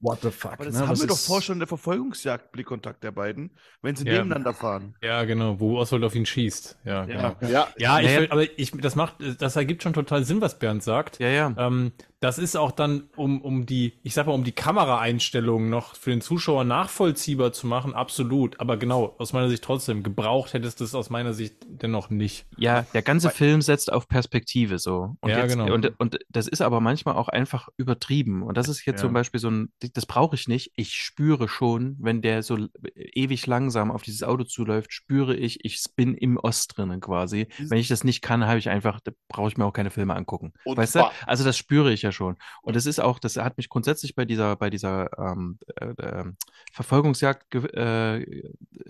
what 0.00 0.18
the 0.22 0.30
fuck. 0.30 0.52
Aber 0.52 0.64
das 0.66 0.74
ne? 0.74 0.80
haben 0.80 0.90
Was 0.90 1.00
wir 1.00 1.06
doch 1.08 1.18
vorher 1.18 1.42
schon 1.42 1.54
in 1.54 1.60
der 1.60 1.68
Verfolgungsjagd, 1.68 2.52
Blickkontakt 2.52 3.02
der 3.02 3.12
beiden, 3.12 3.50
wenn 3.82 3.96
sie 3.96 4.04
Ja. 4.06 4.12
nebeneinander 4.18 4.52
fahren. 4.54 4.94
ja, 5.02 5.24
genau, 5.24 5.58
wo 5.58 5.78
Oswald 5.78 6.04
auf 6.04 6.14
ihn 6.14 6.26
schießt. 6.26 6.78
Ja, 6.84 7.04
genau. 7.06 7.34
Ja, 7.40 7.68
Ja, 7.78 8.00
ich 8.00 8.16
will, 8.16 8.28
aber 8.30 8.42
ich, 8.58 8.72
das 8.72 8.94
macht, 8.94 9.16
das 9.40 9.56
ergibt 9.56 9.82
schon 9.82 9.94
total 9.94 10.24
Sinn, 10.24 10.40
was 10.40 10.58
Bernd 10.58 10.82
sagt. 10.82 11.18
ja, 11.18 11.28
ja. 11.28 11.54
Ähm, 11.58 11.92
das 12.20 12.38
ist 12.38 12.56
auch 12.56 12.72
dann, 12.72 13.08
um, 13.16 13.42
um 13.42 13.66
die, 13.66 13.92
ich 14.02 14.14
sag 14.14 14.26
mal, 14.26 14.32
um 14.32 14.42
die 14.44 14.52
Kameraeinstellungen 14.52 15.68
noch 15.68 15.94
für 15.96 16.10
den 16.10 16.22
Zuschauer 16.22 16.64
nachvollziehbar 16.64 17.52
zu 17.52 17.66
machen, 17.66 17.94
absolut. 17.94 18.58
Aber 18.58 18.78
genau, 18.78 19.14
aus 19.18 19.32
meiner 19.34 19.50
Sicht 19.50 19.62
trotzdem, 19.62 20.02
gebraucht 20.02 20.54
hättest 20.54 20.80
du 20.80 20.84
es 20.84 20.94
aus 20.94 21.10
meiner 21.10 21.34
Sicht 21.34 21.56
dennoch 21.68 22.08
nicht. 22.08 22.46
Ja, 22.56 22.82
der 22.94 23.02
ganze 23.02 23.28
Film 23.30 23.60
setzt 23.60 23.92
auf 23.92 24.08
Perspektive 24.08 24.78
so. 24.78 25.16
Und 25.20 25.30
Ja, 25.30 25.40
jetzt, 25.42 25.52
genau. 25.52 25.72
Und, 25.72 25.92
und 25.98 26.18
das 26.30 26.48
ist 26.48 26.62
aber 26.62 26.80
manchmal 26.80 27.16
auch 27.16 27.28
einfach 27.28 27.68
übertrieben. 27.76 28.42
Und 28.42 28.56
das 28.56 28.68
ist 28.68 28.86
jetzt 28.86 28.96
Ja. 29.00 29.02
zum 29.02 29.12
Beispiel 29.12 29.40
so 29.40 29.50
ein, 29.50 29.68
das 29.92 30.06
brauche 30.06 30.36
ich 30.36 30.48
nicht. 30.48 30.72
Ich 30.76 30.94
spüre 30.94 31.48
schon, 31.48 31.96
wenn 32.00 32.22
der 32.22 32.42
so 32.42 32.56
ewig 32.94 33.46
langsam 33.46 33.90
auf 33.90 34.02
dieses 34.02 34.22
Auto 34.22 34.44
zuläuft, 34.44 34.92
spüre 34.92 35.36
ich, 35.36 35.64
ich 35.64 35.84
bin 35.96 36.14
im 36.14 36.38
Ost 36.38 36.78
drinnen 36.78 37.00
quasi. 37.00 37.48
Wenn 37.58 37.78
ich 37.78 37.88
das 37.88 38.04
nicht 38.04 38.22
kann, 38.22 38.46
habe 38.46 38.58
ich 38.58 38.70
einfach, 38.70 39.00
da 39.00 39.12
brauche 39.28 39.48
ich 39.48 39.58
mir 39.58 39.66
auch 39.66 39.72
keine 39.74 39.90
Filme 39.90 40.14
angucken. 40.16 40.54
Und 40.64 40.78
weißt 40.78 40.94
du? 40.94 41.10
Also 41.26 41.44
das 41.44 41.58
spüre 41.58 41.92
ich 41.92 42.05
ja 42.06 42.12
schon. 42.12 42.36
Und 42.62 42.76
das 42.76 42.86
ist 42.86 43.00
auch, 43.00 43.18
das 43.18 43.36
hat 43.36 43.56
mich 43.58 43.68
grundsätzlich 43.68 44.14
bei 44.14 44.24
dieser, 44.24 44.56
bei 44.56 44.70
dieser 44.70 45.10
ähm, 45.18 45.58
äh, 45.80 45.86
äh, 46.02 46.24
Verfolgungsjagd 46.72 47.54
äh, 47.74 48.20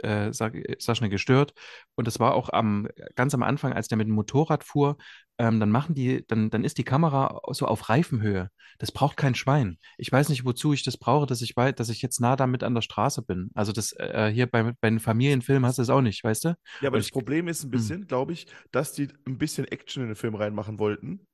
äh, 0.02 0.32
sag, 0.32 0.52
gestört. 1.10 1.52
Und 1.94 2.06
das 2.06 2.18
war 2.20 2.34
auch 2.34 2.50
am 2.50 2.88
ganz 3.14 3.34
am 3.34 3.42
Anfang, 3.42 3.72
als 3.72 3.88
der 3.88 3.98
mit 3.98 4.06
dem 4.08 4.14
Motorrad 4.14 4.64
fuhr, 4.64 4.96
ähm, 5.38 5.60
dann 5.60 5.70
machen 5.70 5.94
die, 5.94 6.24
dann, 6.26 6.50
dann 6.50 6.64
ist 6.64 6.78
die 6.78 6.84
Kamera 6.84 7.40
so 7.50 7.66
auf 7.66 7.88
Reifenhöhe. 7.88 8.50
Das 8.78 8.92
braucht 8.92 9.16
kein 9.16 9.34
Schwein. 9.34 9.78
Ich 9.98 10.10
weiß 10.10 10.28
nicht, 10.28 10.44
wozu 10.44 10.72
ich 10.72 10.82
das 10.82 10.96
brauche, 10.96 11.26
dass 11.26 11.42
ich 11.42 11.56
weiß, 11.56 11.74
dass 11.74 11.88
ich 11.88 12.02
jetzt 12.02 12.20
nah 12.20 12.36
damit 12.36 12.62
an 12.62 12.74
der 12.74 12.82
Straße 12.82 13.22
bin. 13.22 13.50
Also 13.54 13.72
das 13.72 13.92
äh, 13.92 14.30
hier 14.32 14.46
bei, 14.46 14.72
bei 14.80 14.90
den 14.90 15.00
Familienfilmen 15.00 15.66
hast 15.66 15.76
du 15.78 15.82
das 15.82 15.90
auch 15.90 16.00
nicht, 16.02 16.22
weißt 16.24 16.44
du? 16.44 16.48
Ja, 16.80 16.88
aber 16.88 16.96
Und 16.96 17.00
das 17.00 17.06
ich- 17.06 17.12
Problem 17.12 17.48
ist 17.48 17.64
ein 17.64 17.70
bisschen, 17.70 18.06
glaube 18.06 18.32
ich, 18.32 18.46
dass 18.72 18.92
die 18.92 19.08
ein 19.26 19.38
bisschen 19.38 19.66
Action 19.66 20.02
in 20.02 20.08
den 20.10 20.16
Film 20.16 20.34
reinmachen 20.34 20.78
wollten, 20.78 21.26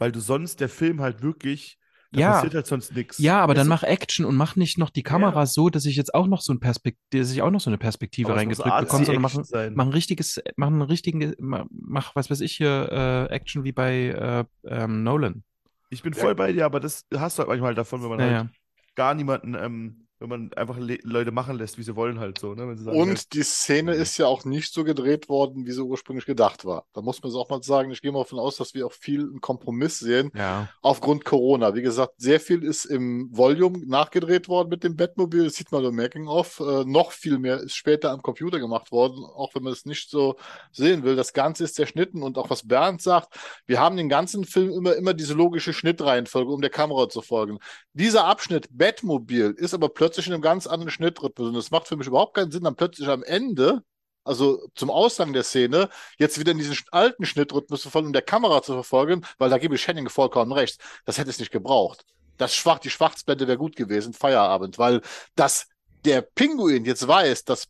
weil 0.00 0.10
du 0.10 0.18
sonst 0.18 0.60
der 0.60 0.68
Film 0.68 1.00
halt 1.00 1.22
wirklich, 1.22 1.78
da 2.12 2.20
Ja. 2.20 2.32
passiert 2.32 2.54
halt 2.54 2.66
sonst 2.66 2.92
nichts. 2.94 3.18
Ja, 3.18 3.40
aber 3.40 3.54
dann 3.54 3.68
Weißt 3.68 3.82
mach 3.82 3.88
Action 3.88 4.24
und 4.24 4.34
mach 4.34 4.56
nicht 4.56 4.78
noch 4.78 4.90
die 4.90 5.02
Kamera 5.02 5.46
so, 5.46 5.68
dass 5.68 5.84
ich 5.84 5.94
jetzt 5.94 6.14
auch 6.14 6.26
noch 6.26 6.40
so 6.40 6.52
ein 6.52 6.58
Perspekt 6.58 6.98
dass 7.10 7.30
ich 7.30 7.42
auch 7.42 7.50
noch 7.50 7.60
so 7.60 7.70
eine? 7.70 7.78
Perspektive 7.78 8.34
reingedrückt 8.34 8.80
bekomme, 8.80 9.04
sondern 9.04 9.22
mach, 9.22 9.34
mach 9.74 9.84
ein 9.84 9.92
richtiges, 9.92 10.40
mach 10.56 10.66
einen 10.68 10.82
richtigen, 10.82 11.34
mach, 11.38 12.16
was 12.16 12.30
weiß 12.30 12.40
ich 12.40 12.56
hier, 12.56 12.88
äh, 13.30 13.32
Action 13.34 13.62
wie 13.62 13.72
bei 13.72 14.08
äh, 14.08 14.44
ähm, 14.68 15.04
Nolan. 15.04 15.44
Ich 15.90 16.02
bin 16.02 16.14
voll 16.14 16.34
bei 16.34 16.52
dir, 16.52 16.64
aber 16.64 16.80
das 16.80 17.04
hast 17.14 17.38
du 17.38 17.40
halt 17.40 17.48
manchmal 17.48 17.74
davon, 17.74 18.02
wenn 18.02 18.08
man 18.10 18.20
halt 18.20 18.50
gar 18.94 19.14
niemanden, 19.14 19.54
ähm, 19.54 20.06
wenn 20.20 20.28
man 20.28 20.52
einfach 20.52 20.76
le 20.78 20.98
Leute 21.02 21.32
machen 21.32 21.56
lässt, 21.56 21.78
wie 21.78 21.82
sie 21.82 21.96
wollen 21.96 22.20
halt 22.20 22.38
so, 22.38 22.54
ne? 22.54 22.68
Wenn 22.68 22.76
sie 22.76 22.84
sagen, 22.84 22.96
ja, 22.96 23.02
Und 23.02 23.32
die 23.32 23.42
Szene 23.42 23.94
ist 23.94 24.18
ja 24.18 24.26
auch 24.26 24.44
nicht 24.44 24.72
so 24.74 24.84
gedreht 24.84 25.30
worden, 25.30 25.66
wie 25.66 25.72
sie 25.72 25.82
ursprünglich 25.82 26.26
gedacht 26.26 26.66
war. 26.66 26.84
Da 26.92 27.00
muss 27.00 27.22
man 27.22 27.30
es 27.30 27.36
auch 27.36 27.48
mal 27.48 27.62
sagen. 27.62 27.90
Ich 27.90 28.02
gehe 28.02 28.12
mal 28.12 28.20
davon 28.20 28.38
aus, 28.38 28.56
dass 28.58 28.74
wir 28.74 28.86
auch 28.86 28.92
viel 28.92 29.22
einen 29.22 29.40
Kompromiss 29.40 29.98
sehen 29.98 30.30
Ja. 30.34 30.68
aufgrund 30.82 31.24
Corona. 31.24 31.74
Wie 31.74 31.80
gesagt, 31.80 32.12
sehr 32.18 32.38
viel 32.38 32.62
ist 32.62 32.84
im 32.84 33.30
Volume 33.32 33.78
nachgedreht 33.86 34.48
worden 34.48 34.68
mit 34.68 34.84
dem 34.84 34.94
Batmobil. 34.94 35.44
Das 35.44 35.54
sieht 35.54 35.72
man 35.72 35.82
im 35.86 35.96
Making-of. 35.96 36.60
Äh, 36.60 36.84
noch 36.84 37.12
viel 37.12 37.38
mehr 37.38 37.58
ist 37.60 37.74
später 37.74 38.10
am 38.10 38.20
Computer 38.20 38.60
gemacht 38.60 38.92
worden, 38.92 39.24
auch 39.24 39.54
wenn 39.54 39.62
man 39.62 39.72
es 39.72 39.86
nicht 39.86 40.10
so 40.10 40.36
sehen 40.70 41.02
will. 41.02 41.16
Das 41.16 41.32
Ganze 41.32 41.64
ist 41.64 41.76
zerschnitten 41.76 42.22
und 42.22 42.36
auch 42.36 42.50
was 42.50 42.68
Bernd 42.68 43.00
sagt, 43.00 43.34
wir 43.66 43.80
haben 43.80 43.96
den 43.96 44.10
ganzen 44.10 44.44
Film 44.44 44.70
immer, 44.72 44.96
immer 44.96 45.14
diese 45.14 45.32
logische 45.32 45.72
Schnittreihenfolge, 45.72 46.52
um 46.52 46.60
der 46.60 46.68
Kamera 46.70 47.08
zu 47.08 47.22
folgen. 47.22 47.58
Dieser 47.94 48.26
Abschnitt 48.26 48.68
Batmobil 48.70 49.54
ist 49.56 49.72
aber 49.72 49.88
plötzlich 49.88 50.09
in 50.18 50.32
einem 50.32 50.42
ganz 50.42 50.66
anderen 50.66 50.90
Schnittrhythmus 50.90 51.48
und 51.48 51.56
es 51.56 51.70
macht 51.70 51.88
für 51.88 51.96
mich 51.96 52.06
überhaupt 52.06 52.34
keinen 52.34 52.50
Sinn, 52.50 52.64
dann 52.64 52.76
plötzlich 52.76 53.08
am 53.08 53.22
Ende, 53.22 53.82
also 54.24 54.68
zum 54.74 54.90
Ausgang 54.90 55.32
der 55.32 55.42
Szene, 55.42 55.88
jetzt 56.18 56.38
wieder 56.38 56.52
in 56.52 56.58
diesen 56.58 56.76
alten 56.90 57.24
Schnittrhythmus 57.24 57.82
zu 57.82 57.90
folgen, 57.90 58.08
um 58.08 58.12
der 58.12 58.22
Kamera 58.22 58.62
zu 58.62 58.72
verfolgen, 58.72 59.24
weil 59.38 59.50
da 59.50 59.58
gebe 59.58 59.74
ich 59.74 59.86
Henning 59.86 60.08
vollkommen 60.08 60.52
recht. 60.52 60.80
Das 61.04 61.18
hätte 61.18 61.30
es 61.30 61.38
nicht 61.38 61.52
gebraucht. 61.52 62.04
Das 62.36 62.54
Schwach, 62.54 62.78
die 62.78 62.90
Schwachsblende 62.90 63.46
wäre 63.46 63.58
gut 63.58 63.76
gewesen, 63.76 64.12
Feierabend, 64.12 64.78
weil 64.78 65.00
dass 65.34 65.66
der 66.04 66.22
Pinguin 66.22 66.84
jetzt 66.84 67.06
weiß, 67.06 67.44
dass 67.44 67.68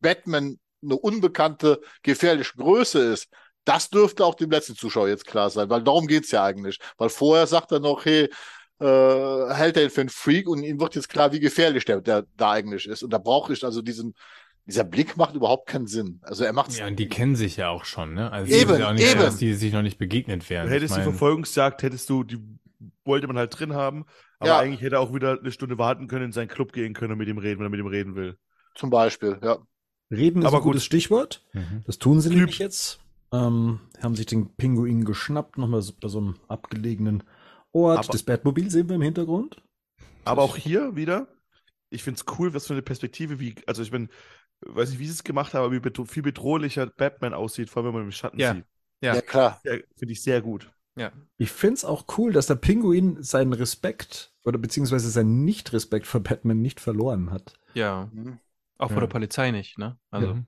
Batman 0.00 0.58
eine 0.82 0.96
unbekannte, 0.96 1.80
gefährliche 2.02 2.56
Größe 2.56 3.00
ist, 3.00 3.28
das 3.66 3.90
dürfte 3.90 4.24
auch 4.24 4.36
dem 4.36 4.50
letzten 4.50 4.76
Zuschauer 4.76 5.08
jetzt 5.08 5.26
klar 5.26 5.50
sein, 5.50 5.68
weil 5.68 5.82
darum 5.82 6.06
geht's 6.06 6.30
ja 6.30 6.44
eigentlich. 6.44 6.78
Weil 6.98 7.08
vorher 7.08 7.46
sagt 7.48 7.72
er 7.72 7.80
noch, 7.80 8.04
hey, 8.04 8.30
äh, 8.80 9.54
hält 9.54 9.76
er 9.76 9.84
ihn 9.84 9.90
für 9.90 10.00
einen 10.02 10.10
Freak 10.10 10.48
und 10.48 10.62
ihm 10.62 10.80
wird 10.80 10.94
jetzt 10.94 11.08
klar, 11.08 11.32
wie 11.32 11.40
gefährlich 11.40 11.84
der, 11.84 12.00
der 12.00 12.26
da 12.36 12.50
eigentlich 12.52 12.86
ist. 12.86 13.02
Und 13.02 13.10
da 13.12 13.18
brauche 13.18 13.52
ich 13.52 13.64
also 13.64 13.82
diesen, 13.82 14.14
dieser 14.66 14.84
Blick 14.84 15.16
macht 15.16 15.34
überhaupt 15.34 15.68
keinen 15.68 15.86
Sinn. 15.86 16.20
Also 16.22 16.44
er 16.44 16.52
macht 16.52 16.72
Ja, 16.76 16.86
und 16.86 16.96
die 16.98 17.08
kennen 17.08 17.36
sich 17.36 17.56
ja 17.56 17.68
auch 17.70 17.84
schon, 17.84 18.14
ne? 18.14 18.30
Also 18.32 18.52
Eben, 18.52 18.78
ja 18.78 18.88
auch 18.90 18.92
nicht, 18.92 19.06
eben. 19.10 19.20
dass 19.20 19.36
die 19.38 19.54
sich 19.54 19.72
noch 19.72 19.82
nicht 19.82 19.98
begegnet 19.98 20.44
du 20.44 20.50
wären. 20.50 20.68
hättest 20.68 20.92
ich 20.92 20.94
die 20.94 21.00
mein, 21.00 21.04
Verfolgungsjagd, 21.04 21.82
hättest 21.82 22.10
du, 22.10 22.24
die 22.24 22.38
wollte 23.04 23.26
man 23.26 23.38
halt 23.38 23.58
drin 23.58 23.74
haben, 23.74 24.04
aber 24.38 24.48
Ja. 24.50 24.58
eigentlich 24.58 24.82
hätte 24.82 24.96
er 24.96 25.00
auch 25.00 25.14
wieder 25.14 25.38
eine 25.38 25.52
Stunde 25.52 25.78
warten 25.78 26.08
können, 26.08 26.26
in 26.26 26.32
seinen 26.32 26.48
Club 26.48 26.72
gehen 26.72 26.92
können 26.94 27.12
und 27.12 27.18
mit 27.18 27.28
ihm 27.28 27.38
reden, 27.38 27.58
wenn 27.60 27.66
er 27.66 27.70
mit 27.70 27.80
ihm 27.80 27.86
reden 27.86 28.14
will. 28.16 28.36
zum 28.74 28.90
Beispiel, 28.90 29.38
ja. 29.42 29.58
Reden 30.10 30.42
ist 30.42 30.46
Aber 30.46 30.58
ein 30.58 30.62
gut. 30.62 30.72
gutes 30.72 30.84
Stichwort. 30.84 31.44
Mhm. 31.52 31.82
Das 31.86 31.98
tun 31.98 32.20
sie 32.20 32.28
Klüb. 32.28 32.38
nämlich 32.40 32.58
jetzt. 32.58 33.00
ähm, 33.32 33.80
haben 34.02 34.14
sich 34.14 34.26
den 34.26 34.54
Pinguin 34.56 35.04
geschnappt, 35.04 35.58
nochmal 35.58 35.82
bei 36.00 36.08
so 36.08 36.18
einem 36.18 36.36
abgelegenen 36.48 37.22
Ort. 37.84 37.98
Aber- 37.98 38.12
das 38.12 38.22
Batmobil 38.22 38.70
sehen 38.70 38.88
wir 38.88 38.96
im 38.96 39.02
Hintergrund. 39.02 39.62
Aber 40.24 40.42
auch 40.42 40.56
hier 40.56 40.96
wieder, 40.96 41.28
ich 41.90 42.02
finde 42.02 42.20
es 42.20 42.38
cool, 42.38 42.52
was 42.54 42.66
für 42.66 42.72
eine 42.72 42.82
Perspektive, 42.82 43.38
wie, 43.38 43.54
also 43.66 43.82
ich 43.82 43.90
bin, 43.90 44.08
weiß 44.62 44.90
nicht, 44.90 44.98
wie 44.98 45.06
sie 45.06 45.12
es 45.12 45.22
gemacht 45.24 45.54
haben, 45.54 45.64
aber 45.64 45.72
wie 45.72 45.80
bedro 45.80 46.04
viel 46.04 46.22
bedrohlicher 46.22 46.86
Batman 46.86 47.32
aussieht, 47.34 47.70
vor 47.70 47.82
allem 47.82 47.88
wenn 47.92 48.00
man 48.00 48.04
im 48.06 48.12
Schatten 48.12 48.38
Ja. 48.40 48.54
sieht. 48.54 48.64
Ja. 49.02 49.14
Ja, 49.14 49.20
klar. 49.20 49.60
Ja, 49.64 49.74
finde 49.96 50.12
ich 50.12 50.22
sehr 50.22 50.40
gut. 50.42 50.70
Ja. 50.96 51.12
Ich 51.36 51.52
find's 51.52 51.84
auch 51.84 52.06
cool, 52.16 52.32
dass 52.32 52.46
der 52.46 52.54
Pinguin 52.56 53.22
seinen 53.22 53.52
Respekt 53.52 54.32
oder 54.44 54.58
beziehungsweise 54.58 55.10
seinen 55.10 55.44
Nicht-Respekt 55.44 56.06
vor 56.06 56.20
Batman 56.22 56.62
nicht 56.62 56.80
verloren 56.80 57.30
hat. 57.30 57.52
Ja. 57.74 58.08
Mhm. 58.12 58.38
Auch 58.78 58.88
vor 58.88 58.96
Ja. 58.96 59.00
der 59.02 59.08
Polizei 59.12 59.50
nicht, 59.50 59.78
ne? 59.78 59.98
Also, 60.10 60.28
Ja. 60.28 60.42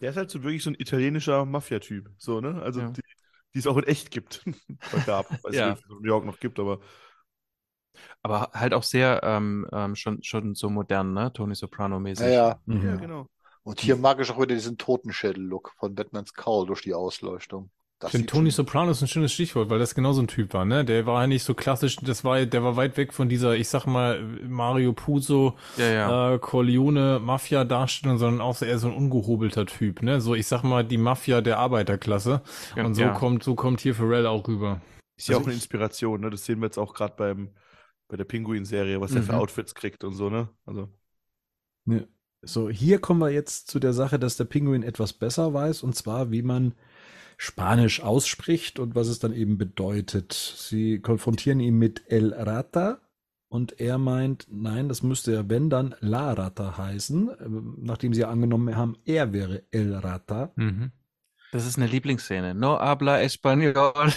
Der 0.00 0.10
ist 0.10 0.16
halt 0.16 0.30
so 0.30 0.42
wirklich 0.42 0.62
so 0.62 0.70
ein 0.70 0.76
italienischer 0.78 1.44
Mafia-Typ, 1.46 2.10
so, 2.18 2.40
ne? 2.40 2.60
Also, 2.62 2.80
Ja. 2.80 2.90
die, 2.90 3.00
die 3.56 3.60
es 3.60 3.66
auch 3.66 3.78
in 3.78 3.84
echt 3.84 4.10
gibt. 4.10 4.44
Gab. 5.06 5.30
Weiß 5.42 5.54
Ja. 5.54 5.70
nicht, 5.70 5.78
ob 5.78 5.84
es 5.84 5.90
in 5.90 6.02
New 6.02 6.08
York 6.08 6.26
noch 6.26 6.38
gibt, 6.38 6.60
aber 6.60 6.80
aber 8.22 8.50
halt 8.52 8.74
auch 8.74 8.82
sehr 8.82 9.20
ähm, 9.22 9.66
ähm, 9.72 9.94
schon, 9.96 10.22
schon 10.22 10.54
so 10.54 10.68
modern, 10.70 11.12
ne? 11.14 11.32
Tony 11.32 11.54
Soprano-mäßig. 11.54 12.26
Ja, 12.26 12.32
ja. 12.32 12.60
Mhm. 12.66 12.86
ja, 12.86 12.96
genau. 12.96 13.26
Und 13.62 13.80
hier 13.80 13.96
mag 13.96 14.20
ich 14.20 14.30
auch 14.30 14.36
wieder 14.36 14.54
diesen 14.54 14.78
Totenschädel-Look 14.78 15.72
von 15.78 15.94
Batmans 15.94 16.34
Cowl 16.34 16.66
durch 16.66 16.82
die 16.82 16.94
Ausleuchtung. 16.94 17.70
Das 18.06 18.12
Ich 18.14 18.20
finde 18.20 18.26
Tony 18.26 18.50
Soprano 18.50 18.90
ist 18.92 19.02
ein 19.02 19.08
schönes 19.08 19.32
Stichwort, 19.32 19.68
weil 19.68 19.78
das 19.78 19.94
genau 19.94 20.12
so 20.12 20.22
ein 20.22 20.28
Typ 20.28 20.54
war, 20.54 20.64
ne? 20.64 20.84
Der 20.84 21.06
war 21.06 21.22
ja 21.22 21.26
nicht 21.26 21.42
so 21.44 21.54
klassisch, 21.54 21.96
das 21.96 22.24
war, 22.24 22.44
der 22.46 22.62
war 22.62 22.76
weit 22.76 22.96
weg 22.96 23.12
von 23.12 23.28
dieser, 23.28 23.56
ich 23.56 23.68
sag 23.68 23.86
mal, 23.86 24.22
Mario 24.48 24.92
Puzo, 24.92 25.56
Ja, 25.76 25.86
ja. 25.90 26.16
äh, 26.34 26.38
Corleone, 26.38 27.18
Mafia-Darstellung, 27.20 28.18
sondern 28.18 28.40
auch 28.40 28.54
so 28.54 28.64
eher 28.64 28.78
so 28.78 28.88
ein 28.88 28.94
ungehobelter 28.94 29.66
Typ, 29.66 30.02
ne? 30.02 30.20
So, 30.20 30.34
ich 30.34 30.46
sag 30.46 30.62
mal, 30.62 30.84
die 30.84 30.98
Mafia 30.98 31.40
der 31.40 31.58
Arbeiterklasse. 31.58 32.42
Ja, 32.74 32.84
Und 32.84 32.94
so 32.94 33.02
ja. 33.02 33.10
kommt, 33.10 33.42
so 33.42 33.54
kommt 33.56 33.80
hier 33.80 33.94
Pharrell 33.94 34.26
auch 34.26 34.46
rüber. 34.46 34.80
Ist 35.16 35.28
ja 35.28 35.36
Also 35.36 35.42
auch 35.42 35.44
eine 35.44 35.54
Inspiration, 35.54 36.20
ne? 36.20 36.30
Das 36.30 36.44
sehen 36.44 36.60
wir 36.60 36.66
jetzt 36.66 36.78
auch 36.78 36.94
gerade 36.94 37.14
beim 37.16 37.50
bei 38.08 38.16
der 38.16 38.24
Pinguin-Serie, 38.24 39.00
was 39.00 39.16
er 39.16 39.22
für 39.22 39.32
Mhm. 39.32 39.40
Outfits 39.40 39.74
kriegt 39.74 40.04
und 40.04 40.14
so, 40.14 40.30
ne? 40.30 40.48
Also, 40.64 40.88
Ja. 41.86 42.00
So, 42.42 42.68
hier 42.70 43.00
kommen 43.00 43.20
wir 43.20 43.30
jetzt 43.30 43.68
zu 43.70 43.78
der 43.80 43.92
Sache, 43.92 44.18
dass 44.18 44.36
der 44.36 44.44
Pinguin 44.44 44.82
etwas 44.82 45.12
besser 45.12 45.52
weiß, 45.52 45.82
und 45.82 45.94
zwar, 45.96 46.30
wie 46.30 46.42
man 46.42 46.74
Spanisch 47.36 48.02
ausspricht 48.02 48.78
und 48.78 48.94
was 48.94 49.08
es 49.08 49.18
dann 49.18 49.32
eben 49.32 49.58
bedeutet. 49.58 50.32
Sie 50.32 51.00
konfrontieren 51.00 51.60
ihn 51.60 51.78
mit 51.78 52.04
El 52.08 52.32
Rata 52.32 53.00
und 53.48 53.80
er 53.80 53.98
meint, 53.98 54.46
nein, 54.50 54.88
das 54.88 55.02
müsste 55.02 55.32
ja, 55.32 55.48
wenn 55.48 55.70
dann 55.70 55.94
La 56.00 56.32
Rata 56.32 56.78
heißen, 56.78 57.76
nachdem 57.78 58.14
sie 58.14 58.22
ja 58.22 58.30
angenommen 58.30 58.74
haben, 58.76 58.96
er 59.04 59.32
wäre 59.32 59.64
El 59.70 59.94
Rata. 59.94 60.52
Mhm. 60.56 60.92
Das 61.52 61.66
ist 61.66 61.76
eine 61.76 61.86
Lieblingsszene. 61.86 62.54
No 62.54 62.78
habla 62.78 63.20
español. 63.22 63.94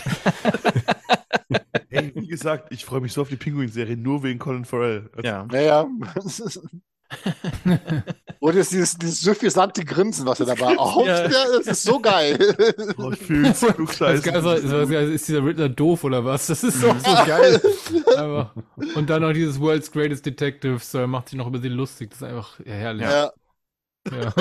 hey, 1.89 2.11
wie 2.15 2.27
gesagt, 2.27 2.71
ich 2.71 2.85
freue 2.85 3.01
mich 3.01 3.13
so 3.13 3.21
auf 3.21 3.29
die 3.29 3.35
Pinguin-Serie, 3.35 3.97
nur 3.97 4.23
wegen 4.23 4.39
Colin 4.39 4.65
Farrell. 4.65 5.09
Also, 5.15 5.27
ja. 5.27 5.45
Naja. 5.45 5.87
Und 8.39 8.55
jetzt 8.55 8.71
dieses, 8.71 8.97
dieses 8.97 9.21
suffisante 9.21 9.83
Grinsen, 9.83 10.25
was 10.25 10.39
er 10.39 10.45
dabei 10.45 10.77
auch. 10.77 11.03
Ja. 11.05 11.27
Das 11.27 11.67
ist 11.67 11.83
so 11.83 11.99
geil. 11.99 12.37
Oh, 12.97 13.11
ich 13.11 13.19
fühl's, 13.19 13.59
Das 13.61 13.75
Klugscheiße. 13.75 14.21
Geile 14.31 14.55
ist, 14.55 14.63
ist, 14.65 14.91
ist 15.13 15.27
dieser 15.27 15.43
Riddler 15.43 15.69
doof 15.69 16.03
oder 16.03 16.23
was? 16.23 16.47
Das 16.47 16.63
ist 16.63 16.81
doch 16.83 16.97
so 16.99 17.11
geil. 17.25 17.61
Aber, 18.17 18.53
und 18.95 19.09
dann 19.09 19.21
noch 19.23 19.33
dieses 19.33 19.59
World's 19.59 19.91
Greatest 19.91 20.25
Detective, 20.25 20.79
so, 20.79 20.99
er 20.99 21.07
macht 21.07 21.29
sich 21.29 21.37
noch 21.37 21.47
über 21.47 21.59
sie 21.59 21.67
lustig. 21.69 22.11
Das 22.11 22.21
ist 22.21 22.27
einfach 22.27 22.59
herrlich. 22.65 23.03
Ja. 23.03 23.31
Ja. 24.11 24.33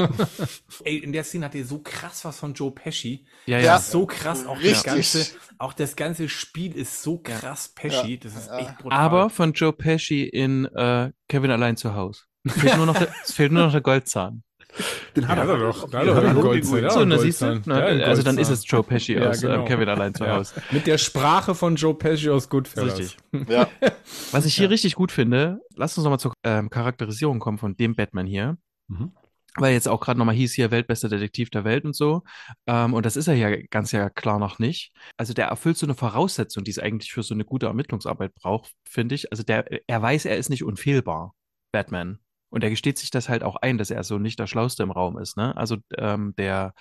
Ey, 0.85 0.99
in 0.99 1.13
der 1.13 1.25
Szene 1.25 1.47
hat 1.47 1.55
er 1.55 1.65
so 1.65 1.81
krass 1.81 2.25
was 2.25 2.39
von 2.39 2.55
Joe 2.55 2.71
Pesci. 2.71 3.27
Ja, 3.47 3.59
Ja. 3.59 3.75
Das 3.75 3.87
ist 3.87 3.91
so 3.91 4.07
krass. 4.07 4.47
Auch 4.47 4.59
das 4.63 4.85
ganze, 4.85 5.27
auch 5.59 5.73
das 5.73 5.97
ganze 5.97 6.29
Spiel 6.29 6.77
ist 6.77 7.03
so 7.03 7.19
krass 7.19 7.69
Pesci. 7.75 8.19
Das 8.19 8.35
ist 8.37 8.47
Ja. 8.47 8.59
echt 8.59 8.79
brutal. 8.79 8.99
Aber 8.99 9.31
von 9.31 9.53
Joe 9.53 9.73
Pesci 9.73 10.23
in 10.25 10.65
äh, 10.67 11.11
Kevin 11.29 11.51
allein 11.51 11.77
zu 11.77 11.95
Hause. 11.95 12.23
Es 12.49 12.61
fehlt 12.61 12.77
nur 12.77 12.87
noch 12.87 12.99
der, 12.99 13.09
es 13.25 13.33
fehlt 13.33 13.53
nur 13.53 13.65
noch 13.65 13.73
der 13.73 13.81
Goldzahn. 13.81 14.43
Den 15.17 15.25
ja, 15.25 15.29
hat 15.31 15.49
er 15.49 15.59
doch. 15.59 15.91
Da 15.91 15.99
hat 16.01 16.07
er 16.07 16.35
doch 16.35 16.43
Goldzahn. 16.43 17.11
So, 17.11 17.19
siehst 17.19 17.43
du? 17.43 17.63
Ja, 17.67 17.75
also 18.07 18.23
dann 18.23 18.39
ist 18.39 18.51
es 18.51 18.69
Joe 18.69 18.83
Pesci 18.83 19.15
Ja, 19.15 19.31
aus 19.31 19.41
genau. 19.41 19.61
ähm, 19.61 19.65
Kevin 19.65 19.89
allein 19.89 20.15
zu 20.15 20.25
Ja. 20.25 20.37
Hause. 20.37 20.63
Mit 20.71 20.87
der 20.87 20.99
Sprache 20.99 21.55
von 21.55 21.77
Joe 21.77 21.95
Pesci 21.95 22.31
aus 22.31 22.49
Goodfellas. 22.49 22.99
Richtig. 22.99 23.17
Ja. 23.49 23.69
Was 24.33 24.45
ich 24.45 24.55
hier 24.55 24.71
richtig 24.71 24.95
gut 24.95 25.11
finde, 25.13 25.61
lass 25.75 25.97
uns 25.97 26.05
nochmal 26.05 26.21
zur 26.21 26.33
ähm, 26.45 26.71
Charakterisierung 26.71 27.39
kommen 27.39 27.59
von 27.59 27.77
dem 27.77 27.95
Batman 27.97 28.27
hier. 28.27 28.57
Mhm. 28.89 29.13
Weil 29.57 29.73
jetzt 29.73 29.89
auch 29.89 30.01
gerade 30.01 30.19
nochmal 30.19 30.35
hieß 30.37 30.53
hier 30.53 30.71
weltbester 30.71 31.09
Detektiv 31.09 31.51
der 31.51 31.65
Welt 31.65 31.85
und 31.85 31.97
so. 31.97 32.23
Ähm, 32.67 32.95
und 32.95 33.05
das 33.07 33.17
ist 33.17 33.27
er 33.27 33.35
ja 33.35 33.57
ganz 33.71 33.91
ja 33.91 34.09
klar 34.11 34.39
noch 34.39 34.59
nicht. 34.59 34.93
Also 35.17 35.33
der 35.33 35.47
erfüllt 35.47 35.77
so 35.77 35.87
eine 35.87 35.95
Voraussetzung, 35.95 36.63
die 36.63 36.71
es 36.71 36.79
eigentlich 36.79 37.13
für 37.13 37.23
so 37.23 37.35
eine 37.35 37.45
gute 37.45 37.67
Ermittlungsarbeit 37.67 38.35
braucht, 38.35 38.73
finde 38.89 39.15
ich. 39.17 39.33
Also 39.33 39.43
der, 39.43 39.67
er 39.89 40.03
weiß, 40.03 40.27
er 40.27 40.37
ist 40.37 40.51
nicht 40.51 40.63
unfehlbar, 40.63 41.35
Batman. 41.73 42.19
Und 42.51 42.65
er 42.65 42.71
gesteht 42.71 42.99
sich 42.99 43.11
das 43.11 43.29
halt 43.29 43.43
auch 43.43 43.57
ein, 43.57 43.79
dass 43.79 43.91
er 43.91 44.03
so 44.05 44.19
nicht 44.19 44.39
der 44.39 44.47
Schlauste 44.47 44.83
im 44.83 44.91
Raum 44.91 45.19
ist, 45.19 45.37
ne? 45.37 45.57
Also 45.57 45.77
ähm, 45.97 46.35
der, 46.37 46.73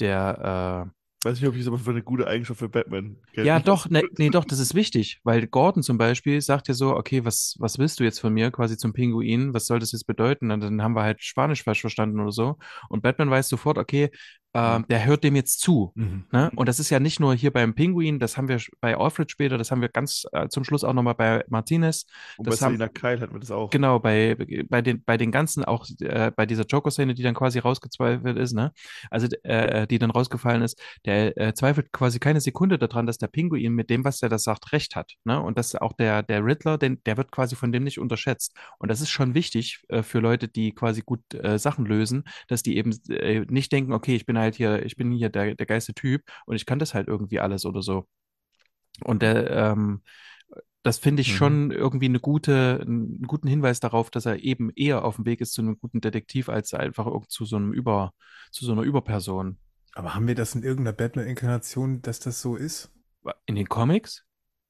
der, 0.00 0.92
Weiß 1.26 1.40
nicht, 1.40 1.48
ob 1.48 1.56
ich 1.56 1.62
es 1.62 1.66
aber 1.66 1.78
für 1.78 1.90
eine 1.90 2.04
gute 2.04 2.28
Eigenschaft 2.28 2.60
für 2.60 2.68
Batman 2.68 3.16
äh, 3.32 3.34
gelten 3.34 3.48
ja 3.48 3.58
doch, 3.58 3.90
ne, 3.90 4.02
nee, 4.16 4.30
doch, 4.30 4.44
das 4.44 4.60
ist 4.60 4.76
wichtig, 4.76 5.18
weil 5.24 5.48
Gordon 5.48 5.82
zum 5.82 5.98
Beispiel 5.98 6.40
sagt 6.40 6.68
ja 6.68 6.74
so, 6.74 6.94
okay, 6.94 7.24
was, 7.24 7.56
was 7.58 7.78
willst 7.78 7.98
du 7.98 8.04
jetzt 8.04 8.20
von 8.20 8.32
mir, 8.32 8.52
quasi 8.52 8.76
zum 8.76 8.92
Pinguin, 8.92 9.52
was 9.52 9.66
soll 9.66 9.80
das 9.80 9.90
jetzt 9.90 10.06
bedeuten? 10.06 10.52
Und 10.52 10.60
dann 10.60 10.82
haben 10.82 10.94
wir 10.94 11.02
halt 11.02 11.20
Spanisch 11.24 11.64
falsch 11.64 11.80
verstanden 11.80 12.20
oder 12.20 12.30
so. 12.30 12.58
Und 12.88 13.02
Batman 13.02 13.28
weiß 13.28 13.48
sofort, 13.48 13.76
okay, 13.76 14.10
ähm, 14.56 14.86
der 14.88 15.04
hört 15.04 15.24
dem 15.24 15.36
jetzt 15.36 15.60
zu. 15.60 15.92
Mhm. 15.94 16.24
Ne? 16.32 16.50
Und 16.56 16.68
das 16.68 16.80
ist 16.80 16.90
ja 16.90 17.00
nicht 17.00 17.20
nur 17.20 17.34
hier 17.34 17.52
beim 17.52 17.74
Pinguin, 17.74 18.18
das 18.18 18.36
haben 18.36 18.48
wir 18.48 18.60
bei 18.80 18.96
Alfred 18.96 19.30
später, 19.30 19.58
das 19.58 19.70
haben 19.70 19.80
wir 19.80 19.88
ganz 19.88 20.24
äh, 20.32 20.48
zum 20.48 20.64
Schluss 20.64 20.84
auch 20.84 20.92
nochmal 20.92 21.14
bei 21.14 21.44
Martinez. 21.48 22.06
Und 22.36 22.44
bei 22.44 22.50
das 22.50 22.62
haben- 22.62 22.74
Selina 22.74 22.88
Kyle 22.88 23.20
hatten 23.20 23.34
wir 23.34 23.40
das 23.40 23.50
auch. 23.50 23.70
Genau, 23.70 23.98
bei, 23.98 24.36
bei, 24.68 24.82
den, 24.82 25.02
bei 25.04 25.16
den 25.16 25.30
ganzen, 25.30 25.64
auch 25.64 25.86
äh, 26.00 26.30
bei 26.34 26.46
dieser 26.46 26.64
Joker-Szene, 26.64 27.14
die 27.14 27.22
dann 27.22 27.34
quasi 27.34 27.58
rausgezweifelt 27.58 28.36
ist, 28.38 28.52
ne? 28.54 28.72
Also 29.10 29.28
äh, 29.42 29.86
die 29.86 29.98
dann 29.98 30.10
rausgefallen 30.10 30.62
ist, 30.62 30.80
der 31.04 31.36
äh, 31.36 31.54
zweifelt 31.54 31.92
quasi 31.92 32.18
keine 32.18 32.40
Sekunde 32.40 32.78
daran, 32.78 33.06
dass 33.06 33.18
der 33.18 33.28
Pinguin 33.28 33.72
mit 33.72 33.90
dem, 33.90 34.04
was 34.04 34.22
er 34.22 34.28
da 34.28 34.38
sagt, 34.38 34.72
recht 34.72 34.96
hat. 34.96 35.12
Ne? 35.24 35.40
Und 35.40 35.58
dass 35.58 35.74
auch 35.74 35.92
der, 35.92 36.22
der 36.22 36.44
Riddler, 36.44 36.78
den, 36.78 37.02
der 37.04 37.16
wird 37.16 37.30
quasi 37.30 37.56
von 37.56 37.72
dem 37.72 37.84
nicht 37.84 37.98
unterschätzt. 37.98 38.54
Und 38.78 38.90
das 38.90 39.00
ist 39.00 39.10
schon 39.10 39.34
wichtig 39.34 39.82
äh, 39.88 40.02
für 40.02 40.20
Leute, 40.20 40.48
die 40.48 40.72
quasi 40.72 41.02
gut 41.04 41.20
äh, 41.34 41.58
Sachen 41.58 41.86
lösen, 41.86 42.24
dass 42.48 42.62
die 42.62 42.76
eben 42.76 42.90
nicht 43.50 43.72
denken, 43.72 43.92
okay, 43.92 44.14
ich 44.16 44.26
bin 44.26 44.36
halt 44.46 44.56
hier, 44.56 44.84
ich 44.86 44.96
bin 44.96 45.12
hier 45.12 45.30
der, 45.30 45.54
der 45.56 45.66
geilste 45.66 45.94
Typ 45.94 46.22
und 46.46 46.56
ich 46.56 46.66
kann 46.66 46.78
das 46.80 46.94
halt 46.94 47.08
irgendwie 47.08 47.40
alles 47.40 47.66
oder 47.66 47.82
so. 47.82 48.08
Und 49.04 49.22
der, 49.22 49.50
ähm, 49.50 50.02
das 50.82 50.98
finde 50.98 51.22
ich 51.22 51.32
Mhm. 51.32 51.34
schon 51.34 51.70
irgendwie 51.72 52.06
eine 52.06 52.20
gute, 52.20 52.80
einen 52.82 53.22
guten 53.24 53.48
Hinweis 53.48 53.80
darauf, 53.80 54.10
dass 54.10 54.26
er 54.26 54.40
eben 54.42 54.70
eher 54.76 55.04
auf 55.04 55.16
dem 55.16 55.26
Weg 55.26 55.40
ist 55.40 55.52
zu 55.54 55.62
einem 55.62 55.78
guten 55.80 56.00
Detektiv, 56.00 56.48
als 56.48 56.74
einfach 56.74 57.08
zu 57.28 57.44
so 57.46 57.56
einem 57.56 57.72
Über, 57.72 58.12
zu 58.52 58.64
so 58.66 58.72
einer 58.72 58.82
Überperson. 58.82 59.58
Aber 59.94 60.14
haben 60.14 60.28
wir 60.28 60.36
das 60.36 60.54
in 60.54 60.62
irgendeiner 60.62 60.96
Batman-Inkarnation, 60.96 62.00
dass 62.00 62.20
das 62.20 62.40
so 62.40 62.54
ist? 62.54 62.92
In 63.46 63.56
den 63.56 63.68
Comics? 63.68 64.25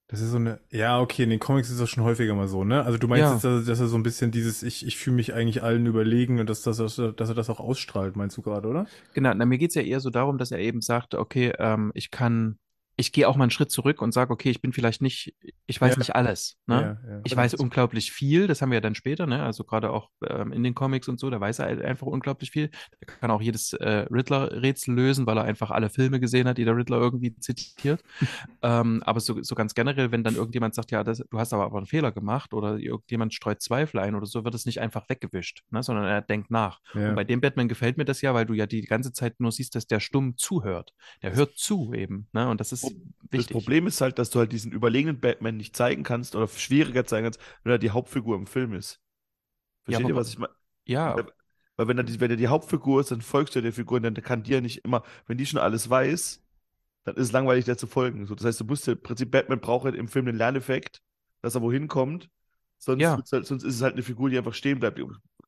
Das 0.09 0.21
ist 0.21 0.31
so 0.31 0.37
eine, 0.37 0.61
ja, 0.71 1.01
okay, 1.01 1.25
in 1.25 1.31
den 1.31 1.41
Comics 1.41 1.69
ist 1.69 1.81
das 1.81 1.91
schon 1.91 2.05
häufiger 2.05 2.35
mal 2.37 2.47
so, 2.47 2.63
ne? 2.63 2.85
Also 2.85 2.97
du 2.97 3.09
meinst 3.09 3.23
Ja. 3.25 3.33
jetzt, 3.33 3.45
dass, 3.45 3.65
dass 3.67 3.81
er 3.81 3.89
so 3.89 3.97
ein 3.97 4.05
bisschen 4.05 4.31
dieses, 4.31 4.63
ich, 4.63 4.87
ich 4.87 4.97
fühle 4.97 5.17
mich 5.17 5.35
eigentlich 5.35 5.65
allen 5.65 5.85
überlegen 5.87 6.39
und 6.39 6.49
dass, 6.49 6.63
dass, 6.63 6.77
dass, 6.77 6.95
dass 7.17 7.29
er 7.29 7.35
das 7.35 7.51
auch 7.51 7.59
ausstrahlt, 7.59 8.15
meinst 8.15 8.37
du 8.37 8.43
gerade, 8.43 8.69
oder? 8.69 8.87
Genau, 9.15 9.33
na, 9.35 9.45
mir 9.45 9.59
geht's 9.59 9.75
ja 9.75 9.83
eher 9.83 9.99
so 9.99 10.11
darum, 10.11 10.39
dass 10.39 10.53
er 10.53 10.61
eben 10.61 10.81
sagt, 10.81 11.17
okay, 11.17 11.53
ähm, 11.59 11.91
ich 11.95 12.13
kann, 12.13 12.59
ich 12.99 13.13
gehe 13.13 13.29
auch 13.29 13.37
mal 13.37 13.45
einen 13.45 13.51
Schritt 13.51 13.71
zurück 13.71 14.01
und 14.01 14.13
sage, 14.13 14.33
okay, 14.33 14.49
ich 14.49 14.63
bin 14.63 14.73
vielleicht 14.73 15.03
nicht, 15.03 15.35
ich 15.67 15.81
weiß 15.81 15.95
Ja. 15.95 15.99
nicht 15.99 16.17
alles. 16.17 16.57
Ne? 16.67 16.99
Ja, 17.05 17.11
ja. 17.11 17.21
Ich 17.25 17.37
weiß 17.37 17.55
unglaublich 17.55 18.11
viel, 18.11 18.47
das 18.47 18.63
haben 18.63 18.71
wir 18.71 18.77
ja 18.77 18.81
dann 18.81 18.95
später, 18.95 19.27
ne? 19.27 19.43
Also 19.43 19.65
gerade 19.65 19.91
auch 19.91 20.11
ähm, 20.27 20.51
in 20.53 20.63
den 20.63 20.75
Comics 20.75 21.07
und 21.07 21.21
so, 21.21 21.29
da 21.29 21.39
weiß 21.39 21.59
er 21.59 21.67
halt 21.67 21.83
einfach 21.83 22.07
unglaublich 22.07 22.51
viel. 22.51 22.71
Der 23.01 23.07
kann 23.07 23.31
auch 23.31 23.43
jedes 23.43 23.75
äh, 23.75 24.07
Riddler-Rätsel 24.11 24.95
lösen, 24.95 25.27
weil 25.27 25.37
er 25.37 25.45
einfach 25.45 25.71
alle 25.71 25.91
Filme 25.91 26.21
gesehen 26.21 26.49
hat, 26.49 26.57
die 26.57 26.65
der 26.65 26.75
Riddler 26.75 26.97
irgendwie 26.99 27.37
zitiert. 27.39 28.03
ähm, 28.63 29.03
aber 29.05 29.21
so, 29.21 29.43
so 29.43 29.55
ganz 29.55 29.75
generell, 29.75 30.11
wenn 30.11 30.25
dann 30.25 30.35
irgendjemand 30.37 30.75
sagt, 30.75 30.91
ja, 30.91 31.05
das, 31.05 31.19
du 31.19 31.39
hast 31.39 31.53
aber, 31.53 31.65
aber 31.65 31.77
einen 31.77 31.87
Fehler 31.87 32.13
gemacht 32.13 32.55
oder 32.55 32.79
irgendjemand 32.79 33.35
streut 33.35 33.61
Zweifel 33.61 34.01
ein 34.01 34.15
oder 34.15 34.27
so, 34.27 34.45
wird 34.45 34.55
es 34.55 34.65
nicht 34.65 34.81
einfach 34.81 35.07
weggewischt, 35.11 35.65
ne? 35.71 35.83
sondern 35.83 36.07
er 36.07 36.23
denkt 36.23 36.51
nach. 36.51 36.81
Und 36.95 37.15
bei 37.15 37.25
dem 37.25 37.43
Batman 37.43 37.69
gefällt 37.69 37.99
mir 37.99 38.07
das 38.07 38.23
ja, 38.23 38.33
weil 38.33 38.47
du 38.47 38.55
ja 38.55 38.67
die 38.67 38.81
ganze 38.83 39.13
Zeit 39.13 39.39
nur 39.39 39.53
siehst, 39.53 39.75
dass 39.75 39.87
der 39.87 40.01
stumm 40.01 40.39
zuhört. 40.39 40.95
Der 41.23 41.35
hört 41.35 41.59
zu 41.59 41.93
eben, 41.93 42.29
ne? 42.33 42.49
Und 42.49 42.61
das 42.61 42.73
ist 42.73 42.86
Das 42.93 43.41
wichtig. 43.41 43.53
Problem 43.55 43.87
ist 43.87 44.01
halt, 44.01 44.19
dass 44.19 44.31
du 44.31 44.39
halt 44.39 44.53
diesen 44.53 44.73
überlegenen 44.73 45.19
Batman 45.21 45.57
nicht 45.57 45.75
zeigen 45.77 46.03
kannst 46.05 46.37
oder 46.37 46.47
schwieriger 46.49 47.05
zeigen 47.05 47.25
kannst, 47.25 47.41
wenn 47.65 47.73
er 47.73 47.79
die 47.79 47.91
Hauptfigur 47.91 48.37
im 48.37 48.47
Film 48.47 48.73
ist. 48.73 49.01
Ja, 49.89 49.99
Versteht 49.99 50.05
aber- 50.05 50.11
ihr, 50.11 50.17
was 50.17 50.29
ich 50.29 50.39
meine? 50.39 50.53
ja, 50.85 51.17
Weil 51.77 51.89
wenn 51.89 51.99
er, 51.99 52.05
die, 52.05 52.21
wenn 52.21 52.31
er 52.31 52.37
die 52.37 52.49
Hauptfigur 52.49 53.01
ist, 53.01 53.11
dann 53.11 53.21
folgst 53.21 53.55
du 53.57 53.61
der 53.61 53.73
Figur 53.73 53.97
und 53.99 54.05
dann 54.05 54.15
kann 54.15 54.43
die 54.43 54.53
ja 54.53 54.61
nicht 54.61 54.85
immer, 54.85 55.03
wenn 55.27 55.37
die 55.39 55.45
schon 55.47 55.61
alles 55.61 55.91
weiß, 55.91 56.43
dann 57.05 57.17
ist 57.17 57.27
es 57.27 57.33
langweilig, 57.33 57.65
der 57.67 57.77
zu 57.77 57.87
folgen. 57.87 58.27
So, 58.27 58.35
das 58.35 58.47
heißt, 58.47 58.61
du 58.61 58.65
musst 58.65 58.87
ja, 58.87 58.95
im 58.95 59.03
Prinzip, 59.03 59.31
Batman 59.31 59.61
braucht 59.61 59.85
halt 59.85 59.95
im 59.95 60.09
Film 60.09 60.27
den 60.27 60.37
Lerneffekt, 60.37 61.03
dass 61.43 61.55
er 61.55 61.63
wohin 61.63 61.87
kommt. 61.89 62.31
Sonst, 62.79 63.03
Ja. 63.03 63.17
halt, 63.17 63.27
sonst 63.47 63.63
ist 63.65 63.75
es 63.77 63.83
halt 63.83 63.95
eine 63.95 64.03
Figur, 64.03 64.31
die 64.31 64.39
einfach 64.39 64.55
stehen 64.55 64.81
bleibt. 64.81 64.99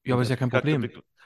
Ja, 0.04 0.14
aber 0.14 0.22
ist 0.22 0.28
ja 0.28 0.36
kein 0.36 0.50
Problem. 0.50 0.82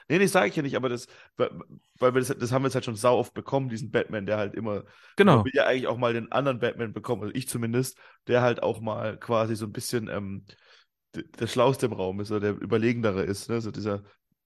Nee, 0.09 0.17
nee, 0.19 0.25
sage 0.27 0.49
ich 0.49 0.55
ja 0.55 0.61
nicht, 0.63 0.75
aber 0.75 0.89
das, 0.89 1.07
weil 1.37 2.13
wir 2.13 2.21
das, 2.21 2.27
das 2.37 2.51
haben 2.51 2.63
wir 2.63 2.67
jetzt 2.67 2.75
halt 2.75 2.85
schon 2.85 2.95
sau 2.95 3.17
oft 3.17 3.33
bekommen, 3.33 3.69
diesen 3.69 3.91
Batman, 3.91 4.25
der 4.25 4.37
halt 4.37 4.53
immer, 4.55 4.83
Genau. 5.15 5.37
man 5.37 5.45
will 5.45 5.51
ja 5.55 5.65
eigentlich 5.65 5.87
auch 5.87 5.97
mal 5.97 6.13
den 6.13 6.31
anderen 6.31 6.59
Batman 6.59 6.93
bekommen, 6.93 7.23
also 7.23 7.33
ich 7.35 7.47
zumindest, 7.47 7.97
der 8.27 8.41
halt 8.41 8.61
auch 8.61 8.81
mal 8.81 9.17
quasi 9.17 9.55
so 9.55 9.65
ein 9.65 9.71
bisschen 9.71 10.07
ähm, 10.09 10.45
der 11.39 11.47
Schlauste 11.47 11.85
im 11.85 11.93
Raum 11.93 12.19
ist 12.19 12.31
oder 12.31 12.39
der 12.39 12.61
Überlegendere 12.61 13.23
ist, 13.23 13.49
ne? 13.49 13.61
So 13.61 13.71
dieser, 13.71 14.01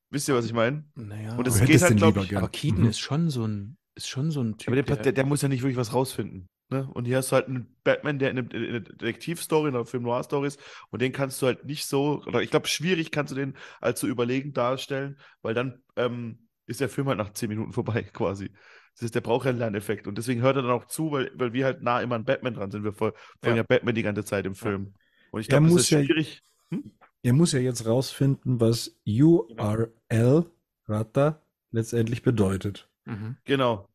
wisst 0.10 0.28
ihr, 0.28 0.36
was 0.36 0.46
ich 0.46 0.54
meine? 0.54 0.84
Naja. 0.96 1.36
Und 1.38 1.48
es 1.48 1.60
Du 1.60 1.66
geht 1.66 1.82
halt, 1.82 1.92
den 1.92 1.98
glaub 1.98 2.14
lieber 2.14 2.24
ich, 2.24 2.30
gern. 2.30 2.40
aber 2.40 2.50
Keaton 2.50 2.84
Mhm. 2.84 2.90
ist 2.90 3.00
schon 3.00 3.30
so 3.30 3.46
ein, 3.48 3.78
ist 3.96 4.10
schon 4.10 4.32
so 4.32 4.42
ein 4.42 4.58
Typ. 4.58 4.68
Aber 4.68 4.76
der, 4.76 4.84
der, 4.84 4.98
der, 4.98 5.12
der 5.14 5.26
muss 5.26 5.42
ja 5.42 5.48
nicht 5.48 5.62
wirklich 5.62 5.78
was 5.78 5.94
rausfinden. 5.94 6.50
Ne? 6.70 6.86
Und 6.94 7.06
hier 7.06 7.18
hast 7.18 7.32
du 7.32 7.36
halt 7.38 7.48
einen 7.48 7.76
Batman, 7.84 8.20
der 8.20 8.32
in 8.32 8.40
einer 8.40 8.54
in 8.54 8.66
einer 8.70 8.80
Detektivstory, 8.82 9.70
in 9.70 9.76
einer 9.76 9.86
Film-Noir-Story 9.86 10.48
ist. 10.48 10.60
Und 10.90 11.02
den 11.02 11.14
kannst 11.14 11.42
du 11.42 11.46
halt 11.46 11.64
nicht 11.66 11.86
so, 11.86 12.22
oder 12.26 12.42
ich 12.42 12.50
glaube, 12.50 12.68
schwierig 12.68 13.12
kannst 13.12 13.32
du 13.32 13.36
den 13.36 13.56
als 13.80 14.02
so 14.02 14.08
überlegend 14.08 14.58
darstellen, 14.58 15.18
weil 15.42 15.54
dann 15.54 15.82
ähm, 15.96 16.48
ist 16.66 16.82
der 16.82 16.90
Film 16.90 17.08
halt 17.08 17.18
nach 17.18 17.32
zehn 17.34 17.48
Minuten 17.50 17.72
vorbei, 17.74 18.04
quasi. 18.04 18.52
Das 18.94 19.04
ist, 19.04 19.16
der 19.16 19.22
braucht 19.22 19.46
ja 19.46 19.52
einen 19.52 19.60
Lerneffekt. 19.60 20.08
Und 20.08 20.18
deswegen 20.18 20.42
hört 20.42 20.56
er 20.58 20.64
dann 20.64 20.72
auch 20.72 20.86
zu, 20.86 21.12
weil, 21.12 21.32
weil 21.36 21.54
wir 21.54 21.66
halt 21.66 21.84
nah 21.84 22.02
immer 22.02 22.16
an 22.16 22.26
Batman 22.26 22.56
dran 22.56 22.72
sind. 22.72 22.84
Wir 22.84 22.94
folgen 22.94 23.16
Ja. 23.46 23.56
ja. 23.56 23.64
Batman 23.64 23.96
die 23.96 24.04
ganze 24.04 24.26
Zeit 24.26 24.46
im 24.46 24.56
Film. 24.56 24.94
Und 25.32 25.40
ich 25.42 25.48
Er 25.48 25.60
glaube, 25.60 25.66
das 25.66 25.74
muss 25.74 25.82
ist 25.84 25.90
ja- 25.92 26.04
schwierig. 26.04 26.42
Er 27.24 27.34
muss 27.34 27.52
ja 27.52 27.60
jetzt 27.60 27.86
rausfinden, 27.86 28.60
was 28.60 28.98
URL, 29.06 30.46
Rata, 30.88 31.42
letztendlich 31.72 32.22
bedeutet. 32.24 32.90
Mhm. 33.06 33.38
Genau. 33.46 33.88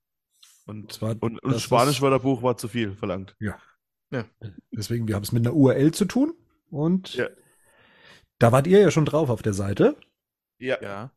Und, 0.73 0.91
Das 0.91 1.03
war- 1.03 1.11
und, 1.11 1.23
und 1.23 1.41
das 1.45 1.53
das 1.55 1.62
Spanisch 1.62 1.97
ist- 1.97 2.03
Wörterbuch 2.03 2.43
war 2.43 2.57
zu 2.57 2.68
viel 2.68 2.95
verlangt. 2.95 3.37
Deswegen, 4.70 5.07
wir 5.09 5.14
haben 5.14 5.23
es 5.23 5.33
mit 5.33 5.47
einer 5.47 5.55
URL 5.55 5.93
zu 5.93 6.05
tun. 6.07 6.35
Und 6.70 7.14
Ja. 7.14 7.29
da 8.39 8.53
wart 8.53 8.66
ihr 8.66 8.81
ja 8.81 8.91
schon 8.91 9.05
drauf 9.05 9.31
auf 9.31 9.43
der 9.43 9.53
Seite. 9.55 9.97
Ja. 10.59 10.81
Ja. 10.83 11.11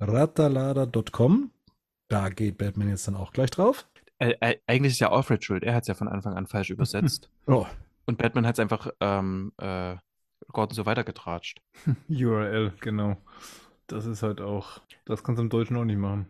ratalada.com. 0.00 1.50
Da 2.08 2.28
geht 2.28 2.58
Batman 2.58 2.88
jetzt 2.90 3.06
dann 3.08 3.16
auch 3.16 3.32
gleich 3.32 3.50
drauf. 3.50 3.88
Äh, 4.18 4.34
äh, 4.40 4.58
eigentlich 4.66 4.92
ist 4.92 5.00
ja 5.00 5.10
Alfred 5.10 5.44
schuld. 5.44 5.62
Er 5.64 5.74
hat 5.74 5.82
es 5.82 5.88
ja 5.88 5.94
von 5.94 6.08
Anfang 6.08 6.34
an 6.34 6.46
falsch 6.46 6.70
übersetzt. 6.70 7.30
Oh, 7.46 7.66
Und 8.06 8.18
Batman 8.18 8.46
hat 8.46 8.54
es 8.56 8.60
einfach 8.60 8.88
ähm, 9.00 9.52
äh, 9.58 9.96
Gordon 10.52 10.74
so 10.74 10.84
weitergetratscht. 10.86 11.60
URL, 12.08 12.72
genau. 12.80 13.16
Das 13.88 14.04
ist 14.06 14.22
halt 14.22 14.40
auch, 14.40 14.80
das 15.04 15.22
kannst 15.24 15.38
du 15.38 15.42
im 15.44 15.48
Deutschen 15.50 15.76
auch 15.76 15.84
nicht 15.84 15.98
machen. 15.98 16.26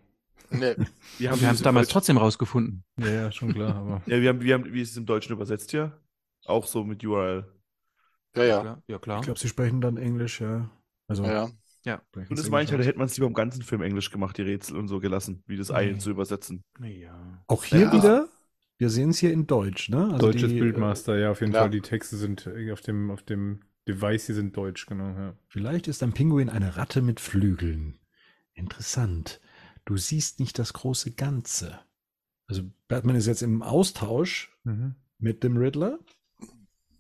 Nee. 0.51 0.75
Wir 1.19 1.31
haben 1.31 1.41
es 1.45 1.63
damals 1.63 1.89
Deutsch- 1.89 1.93
trotzdem 1.93 2.17
rausgefunden. 2.19 2.85
Ja, 2.99 3.09
ja, 3.09 3.33
schon 3.33 3.53
klar, 3.53 3.75
aber. 3.77 4.03
Ja, 4.07 4.21
wir 4.21 4.29
haben, 4.29 4.41
wir 4.41 4.55
haben, 4.55 4.73
wie 4.73 4.81
ist 4.83 4.91
es 4.93 4.97
im 4.97 5.07
Deutschen 5.07 5.33
übersetzt 5.33 5.71
hier? 5.73 5.99
Auch 6.45 6.67
so 6.67 6.85
mit 6.85 7.05
URL. 7.05 7.45
Ja, 8.37 8.45
ja. 8.45 8.61
klar. 8.61 8.83
Ja, 8.87 8.99
klar. 8.99 9.19
ich 9.21 9.25
glaube, 9.25 9.41
sie 9.41 9.49
sprechen 9.49 9.81
dann 9.81 9.97
Englisch, 9.97 10.41
ja. 10.41 10.71
Also, 11.09 11.25
ja, 11.25 11.49
ja. 11.85 12.03
Und 12.15 12.31
das 12.31 12.41
es 12.41 12.51
meine 12.51 12.65
ich 12.65 12.71
halt, 12.71 12.81
da 12.81 12.85
hätte 12.85 12.99
man 12.99 13.07
es 13.07 13.17
lieber 13.17 13.27
im 13.27 13.35
ganzen 13.35 13.63
Film 13.63 13.83
Englisch 13.83 14.11
gemacht, 14.11 14.37
die 14.39 14.43
Rätsel 14.43 14.77
und 14.77 14.89
so 14.89 15.01
gelassen, 15.01 15.43
wie 15.47 15.57
das 15.57 15.71
eine 15.71 15.93
Nee. 15.93 15.99
zu 15.99 16.11
übersetzen. 16.11 16.63
Ja. 16.81 17.43
Auch 17.49 17.65
hier 17.65 17.81
Ja. 17.81 17.93
wieder, 17.93 18.29
wir 18.79 18.91
sehen 18.91 19.11
es 19.11 19.19
hier 19.19 19.33
in 19.33 19.47
Deutsch, 19.47 19.89
ne? 19.89 20.05
Also 20.13 20.19
Deutsches 20.27 20.51
die, 20.51 20.61
Bildmaster, 20.61 21.17
ja, 21.19 21.31
auf 21.31 21.41
jeden 21.41 21.55
Ja. 21.55 21.61
Fall. 21.63 21.71
Die 21.71 21.81
Texte 21.81 22.17
sind 22.17 22.47
äh, 22.47 22.71
auf 22.73 22.83
dem, 22.83 23.11
auf 23.11 23.23
dem 23.23 23.61
Device, 23.89 24.27
die 24.27 24.33
sind 24.35 24.57
deutsch, 24.57 24.87
genau, 24.87 25.09
ja. 25.17 25.35
Vielleicht 25.49 25.89
ist 25.89 26.03
ein 26.03 26.13
Pinguin 26.13 26.49
eine 26.51 26.77
Ratte 26.77 27.03
mit 27.03 27.21
Flügeln. 27.21 27.99
Interessant. 28.53 29.41
Du 29.87 29.97
siehst 29.97 30.41
nicht 30.41 30.59
das 30.59 30.73
große 30.75 31.13
Ganze. 31.13 31.79
Also 32.49 32.63
Batman 32.89 33.17
ist 33.17 33.27
jetzt 33.27 33.43
im 33.43 33.63
Austausch 33.63 34.53
Mhm. 34.65 34.95
mit 35.19 35.43
dem 35.45 35.57
Riddler. 35.57 35.99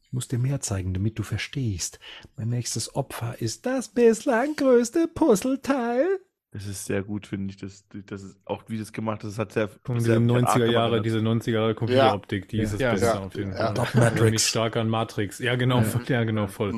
Ich 0.02 0.12
muss 0.12 0.28
dir 0.28 0.38
mehr 0.38 0.60
zeigen, 0.60 0.94
damit 0.94 1.18
du 1.18 1.22
verstehst. 1.24 1.98
Mein 2.36 2.48
nächstes 2.48 2.94
Opfer 2.94 3.40
ist 3.42 3.66
das 3.66 3.88
bislang 3.88 4.54
größte 4.56 5.08
Puzzleteil. 5.08 6.06
Das 6.52 6.64
ist 6.66 6.86
sehr 6.86 7.02
gut, 7.02 7.26
finde 7.26 7.50
ich. 7.52 7.56
Das, 7.58 7.84
das 8.06 8.22
ist 8.22 8.38
auch 8.46 8.62
wie 8.68 8.78
das 8.78 8.92
gemacht 8.92 9.24
ist, 9.24 9.32
das 9.32 9.38
hat 9.38 9.52
sehr. 9.52 9.68
Sehr 9.68 9.94
diese 9.98 10.20
mit 10.20 10.30
90er 10.30 10.46
Arkham 10.46 10.70
Jahre, 10.70 11.02
diese 11.02 11.18
90er 11.18 11.50
Jahre 11.50 11.74
Computeroptik, 11.74 12.48
die 12.48 12.58
Ja. 12.58 12.62
ist 12.62 12.72
das 12.74 12.80
Ja, 12.80 12.90
Beste 12.92 13.06
ja. 13.06 13.18
auf 13.18 13.34
jeden 13.34 13.50
Ja. 13.50 13.56
Fall. 13.74 13.76
Erinnert 13.76 13.94
Matrix. 14.14 14.48
stark 14.48 14.76
an 14.76 14.88
Matrix. 14.88 15.38
Ja, 15.40 15.56
genau, 15.56 15.80
Ja. 15.82 16.00
ja, 16.06 16.24
genau, 16.24 16.46
voll. 16.46 16.72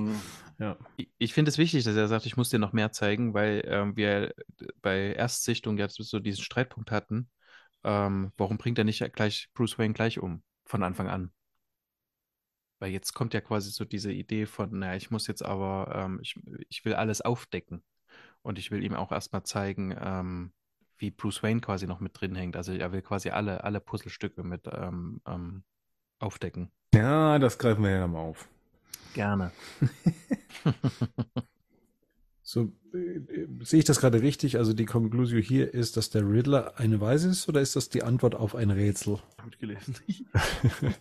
Ja. 0.58 0.76
Ich- 0.96 1.08
Ich 1.18 1.34
finde 1.34 1.50
es 1.50 1.58
wichtig, 1.58 1.84
dass 1.84 1.96
er 1.96 2.08
sagt, 2.08 2.26
ich 2.26 2.36
muss 2.36 2.50
dir 2.50 2.58
noch 2.58 2.72
mehr 2.72 2.92
zeigen, 2.92 3.34
weil 3.34 3.62
ähm, 3.66 3.96
wir 3.96 4.34
bei 4.82 5.12
Erstsichtung 5.12 5.78
jetzt 5.78 5.96
so 5.96 6.18
diesen 6.18 6.42
Streitpunkt 6.44 6.90
hatten. 6.90 7.30
Ähm, 7.84 8.32
warum 8.36 8.58
bringt 8.58 8.78
er 8.78 8.84
nicht 8.84 9.04
gleich 9.14 9.48
Bruce 9.54 9.78
Wayne 9.78 9.94
gleich 9.94 10.18
um 10.18 10.42
von 10.64 10.82
Anfang 10.82 11.08
an? 11.08 11.32
Weil 12.80 12.92
jetzt 12.92 13.12
kommt 13.12 13.34
ja 13.34 13.40
quasi 13.40 13.70
so 13.70 13.84
diese 13.84 14.12
Idee 14.12 14.46
von, 14.46 14.78
naja, 14.78 14.94
ich 14.96 15.10
muss 15.10 15.26
jetzt 15.26 15.44
aber, 15.44 15.92
ähm, 15.94 16.20
ich, 16.22 16.36
ich 16.68 16.84
will 16.84 16.94
alles 16.94 17.20
aufdecken. 17.20 17.82
Und 18.42 18.58
ich 18.58 18.70
will 18.70 18.84
ihm 18.84 18.94
auch 18.94 19.12
erstmal 19.12 19.42
zeigen, 19.44 19.96
ähm, 20.00 20.52
wie 20.98 21.10
Bruce 21.10 21.42
Wayne 21.42 21.60
quasi 21.60 21.86
noch 21.86 22.00
mit 22.00 22.20
drin 22.20 22.34
hängt. 22.36 22.56
Also 22.56 22.72
er 22.72 22.92
will 22.92 23.02
quasi 23.02 23.30
alle, 23.30 23.64
alle 23.64 23.80
Puzzlestücke 23.80 24.42
mit 24.44 24.68
ähm, 24.72 25.20
ähm, 25.26 25.64
aufdecken. 26.20 26.72
ja, 26.94 27.38
das 27.38 27.58
greifen 27.58 27.82
wir 27.84 27.90
ja 27.90 28.00
nochmal 28.00 28.22
auf. 28.26 28.48
Gerne. 29.14 29.50
So, 32.50 32.72
äh, 32.94 33.20
sehe 33.62 33.80
ich 33.80 33.84
das 33.84 34.00
gerade 34.00 34.22
richtig? 34.22 34.56
Also 34.56 34.72
die 34.72 34.86
Conclusio 34.86 35.38
hier 35.38 35.74
ist, 35.74 35.98
dass 35.98 36.08
der 36.08 36.26
Riddler 36.26 36.78
eine 36.78 36.98
Weise 36.98 37.28
ist 37.28 37.46
oder 37.46 37.60
ist 37.60 37.76
das 37.76 37.90
die 37.90 38.02
Antwort 38.02 38.34
auf 38.34 38.54
ein 38.54 38.70
Rätsel? 38.70 39.18
mitgelesen. 39.44 39.96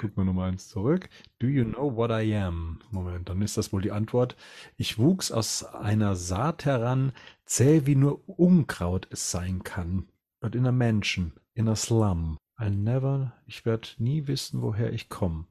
Gucken 0.00 0.16
wir 0.16 0.24
nochmal 0.24 0.50
eins 0.50 0.68
zurück. 0.68 1.08
Do 1.38 1.46
you 1.46 1.64
know 1.64 1.94
what 1.94 2.10
I 2.10 2.34
am? 2.34 2.80
Moment, 2.90 3.28
dann 3.28 3.40
ist 3.40 3.56
das 3.56 3.72
wohl 3.72 3.82
die 3.82 3.92
Antwort. 3.92 4.34
Ich 4.76 4.98
wuchs 4.98 5.30
aus 5.30 5.64
einer 5.64 6.16
Saat 6.16 6.64
heran, 6.64 7.12
zäh 7.44 7.86
wie 7.86 7.94
nur 7.94 8.28
Unkraut 8.28 9.06
es 9.12 9.30
sein 9.30 9.62
kann. 9.62 10.08
But 10.40 10.56
in 10.56 10.66
a 10.66 10.72
mansion, 10.72 11.34
in 11.54 11.68
a 11.68 11.76
slum. 11.76 12.36
I'll 12.58 12.70
never, 12.70 13.32
ich 13.46 13.64
werde 13.64 13.88
nie 13.98 14.26
wissen, 14.26 14.60
woher 14.60 14.92
ich 14.92 15.08
komme. 15.08 15.46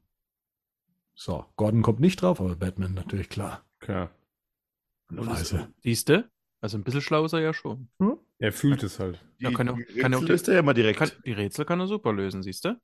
So, 1.16 1.46
Gordon 1.56 1.82
kommt 1.84 2.00
nicht 2.00 2.22
drauf, 2.22 2.40
aber 2.42 2.56
Batman 2.56 2.94
natürlich 2.94 3.30
klar. 3.30 3.64
Klar. 3.80 4.12
Und 5.10 5.26
Weise. 5.28 5.68
Siehste? 5.82 6.30
Also 6.62 6.78
ein 6.78 6.84
bisschen 6.84 7.02
schlau 7.02 7.26
ist 7.26 7.34
er 7.34 7.42
ja 7.42 7.54
schon. 7.54 7.90
Er 8.40 8.52
fühlt 8.54 8.82
es 8.84 9.00
halt. 9.00 9.20
Die, 9.40 9.44
Ja, 9.46 9.52
kann 9.52 9.68
ja- 9.68 9.74
die 9.74 10.00
kann 10.00 10.14
auch 10.16 10.22
löst 10.22 10.48
er 10.48 10.56
ja 10.56 10.60
immer 10.62 10.74
direkt. 10.74 11.00
Kann, 11.00 11.12
die 11.26 11.34
Rätsel 11.34 11.66
kann 11.66 11.80
er 11.80 11.88
super 11.88 12.14
lösen, 12.14 12.42
siehst 12.42 12.66
du? 12.66 12.80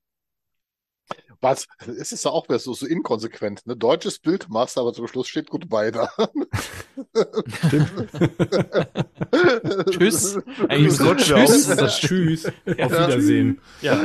Was? 1.41 1.65
Es 1.87 2.11
ist 2.11 2.25
ja 2.25 2.31
auch 2.31 2.47
wieder 2.49 2.59
so, 2.59 2.73
so 2.73 2.85
inkonsequent. 2.85 3.65
Ne? 3.65 3.75
Deutsches 3.77 4.19
Bild 4.19 4.49
machst, 4.49 4.77
aber 4.77 4.91
zum 4.93 5.07
Schluss 5.07 5.27
steht 5.29 5.49
Goodbye 5.49 5.91
da. 5.91 6.09
Tschüss. 9.89 10.37
Eigentlich 10.67 10.93
so 10.93 11.03
Gott, 11.05 11.17
tschüss. 11.19 11.67
Das 11.67 11.99
Tschüss. 11.99 12.45
Auf. 12.45 12.53
Wiedersehen. 12.65 13.59
Ja, 13.81 13.99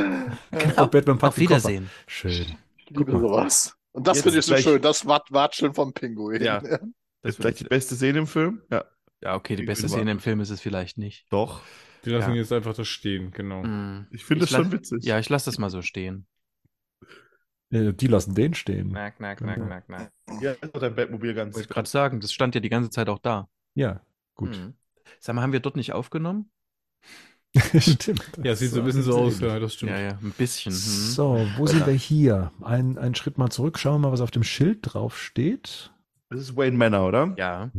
Und 0.77 0.91
Batman 0.91 1.21
auf. 1.21 1.37
Wiedersehen. 1.37 1.89
Schön. 2.07 2.55
Ich 2.77 2.89
liebe 2.89 3.11
sowas. 3.11 3.75
Und 3.95 4.07
das 4.07 4.21
finde 4.21 4.39
ich 4.39 4.45
so 4.45 4.51
gleich- 4.53 4.63
schön, 4.63 4.81
das 4.81 5.05
Wat 5.05 5.31
Watscheln 5.31 5.73
vom 5.73 5.93
Pinguin. 5.93 6.41
Ja. 6.43 6.61
Das 6.61 6.79
Das 7.21 7.29
ist 7.31 7.35
vielleicht 7.41 7.59
die 7.61 7.63
beste 7.63 7.95
Szene 7.95 8.19
im 8.19 8.27
Film. 8.27 8.61
Ja, 8.69 8.85
ja, 9.21 9.33
okay, 9.35 9.55
die 9.55 9.63
Die 9.63 9.67
beste 9.67 9.89
Szene 9.89 10.11
im 10.11 10.19
Film 10.19 10.41
ist 10.41 10.51
es 10.51 10.61
vielleicht 10.61 10.99
nicht. 10.99 11.25
doch. 11.31 11.61
Die 12.03 12.11
lassen 12.11 12.31
Ja. 12.31 12.35
jetzt 12.35 12.51
einfach 12.53 12.75
das 12.75 12.87
stehen, 12.87 13.31
genau. 13.31 13.63
Hm. 13.63 14.05
Ich 14.11 14.23
finde 14.25 14.41
das 14.45 14.51
schon 14.51 14.71
witzig. 14.71 15.03
Ja, 15.03 15.17
ich 15.17 15.27
lasse 15.29 15.45
das 15.49 15.57
mal 15.57 15.71
so 15.71 15.81
stehen. 15.81 16.27
Äh, 17.71 17.93
Die 17.93 18.05
lassen 18.05 18.35
den 18.35 18.53
stehen. 18.53 18.89
Knack, 18.91 19.17
knack, 19.17 19.39
knack, 19.39 19.55
knack, 19.55 19.85
knack. 19.87 20.11
Ja, 20.39 20.51
ist 20.51 20.63
doch 20.75 20.79
dein 20.81 20.93
Batmobil 20.93 21.33
ganz. 21.33 21.55
Wollte 21.55 21.67
ich 21.67 21.73
gerade 21.73 21.89
sagen, 21.89 22.19
das 22.19 22.31
stand 22.31 22.53
ja 22.53 22.61
die 22.61 22.69
ganze 22.69 22.91
Zeit 22.91 23.09
auch 23.09 23.17
da. 23.19 23.49
Ja, 23.73 24.01
gut. 24.35 24.55
Hm. 24.55 24.75
Sag 25.19 25.35
mal, 25.35 25.41
haben 25.41 25.51
wir 25.53 25.59
dort 25.61 25.75
nicht 25.77 25.93
aufgenommen? 25.93 26.51
Stimmt. 27.79 28.23
Ja, 28.43 28.55
sieht 28.55 28.71
so 28.71 28.79
ein 28.79 28.85
bisschen 28.85 29.03
so 29.03 29.17
aus, 29.17 29.39
ja, 29.39 29.59
das 29.59 29.73
stimmt. 29.75 29.91
Ja, 29.91 29.99
ja, 29.99 30.11
ein 30.21 30.33
bisschen. 30.37 30.71
Hm. 30.71 30.77
So, 30.77 31.47
wo 31.57 31.67
sind 31.67 31.85
wir 31.85 31.93
hier? 31.93 32.51
Ein, 32.61 32.97
einen 32.97 33.15
Schritt 33.15 33.37
mal 33.37 33.49
zurück. 33.49 33.79
Schauen 33.79 34.01
wir 34.01 34.07
mal, 34.07 34.11
was 34.13 34.21
auf 34.21 34.31
dem 34.31 34.43
Schild 34.43 34.79
drauf 34.81 35.17
steht. 35.19 35.91
Das 36.29 36.39
ist 36.41 36.57
Wayne 36.57 36.77
Manor, 36.77 37.07
oder? 37.07 37.33
Ja, 37.37 37.69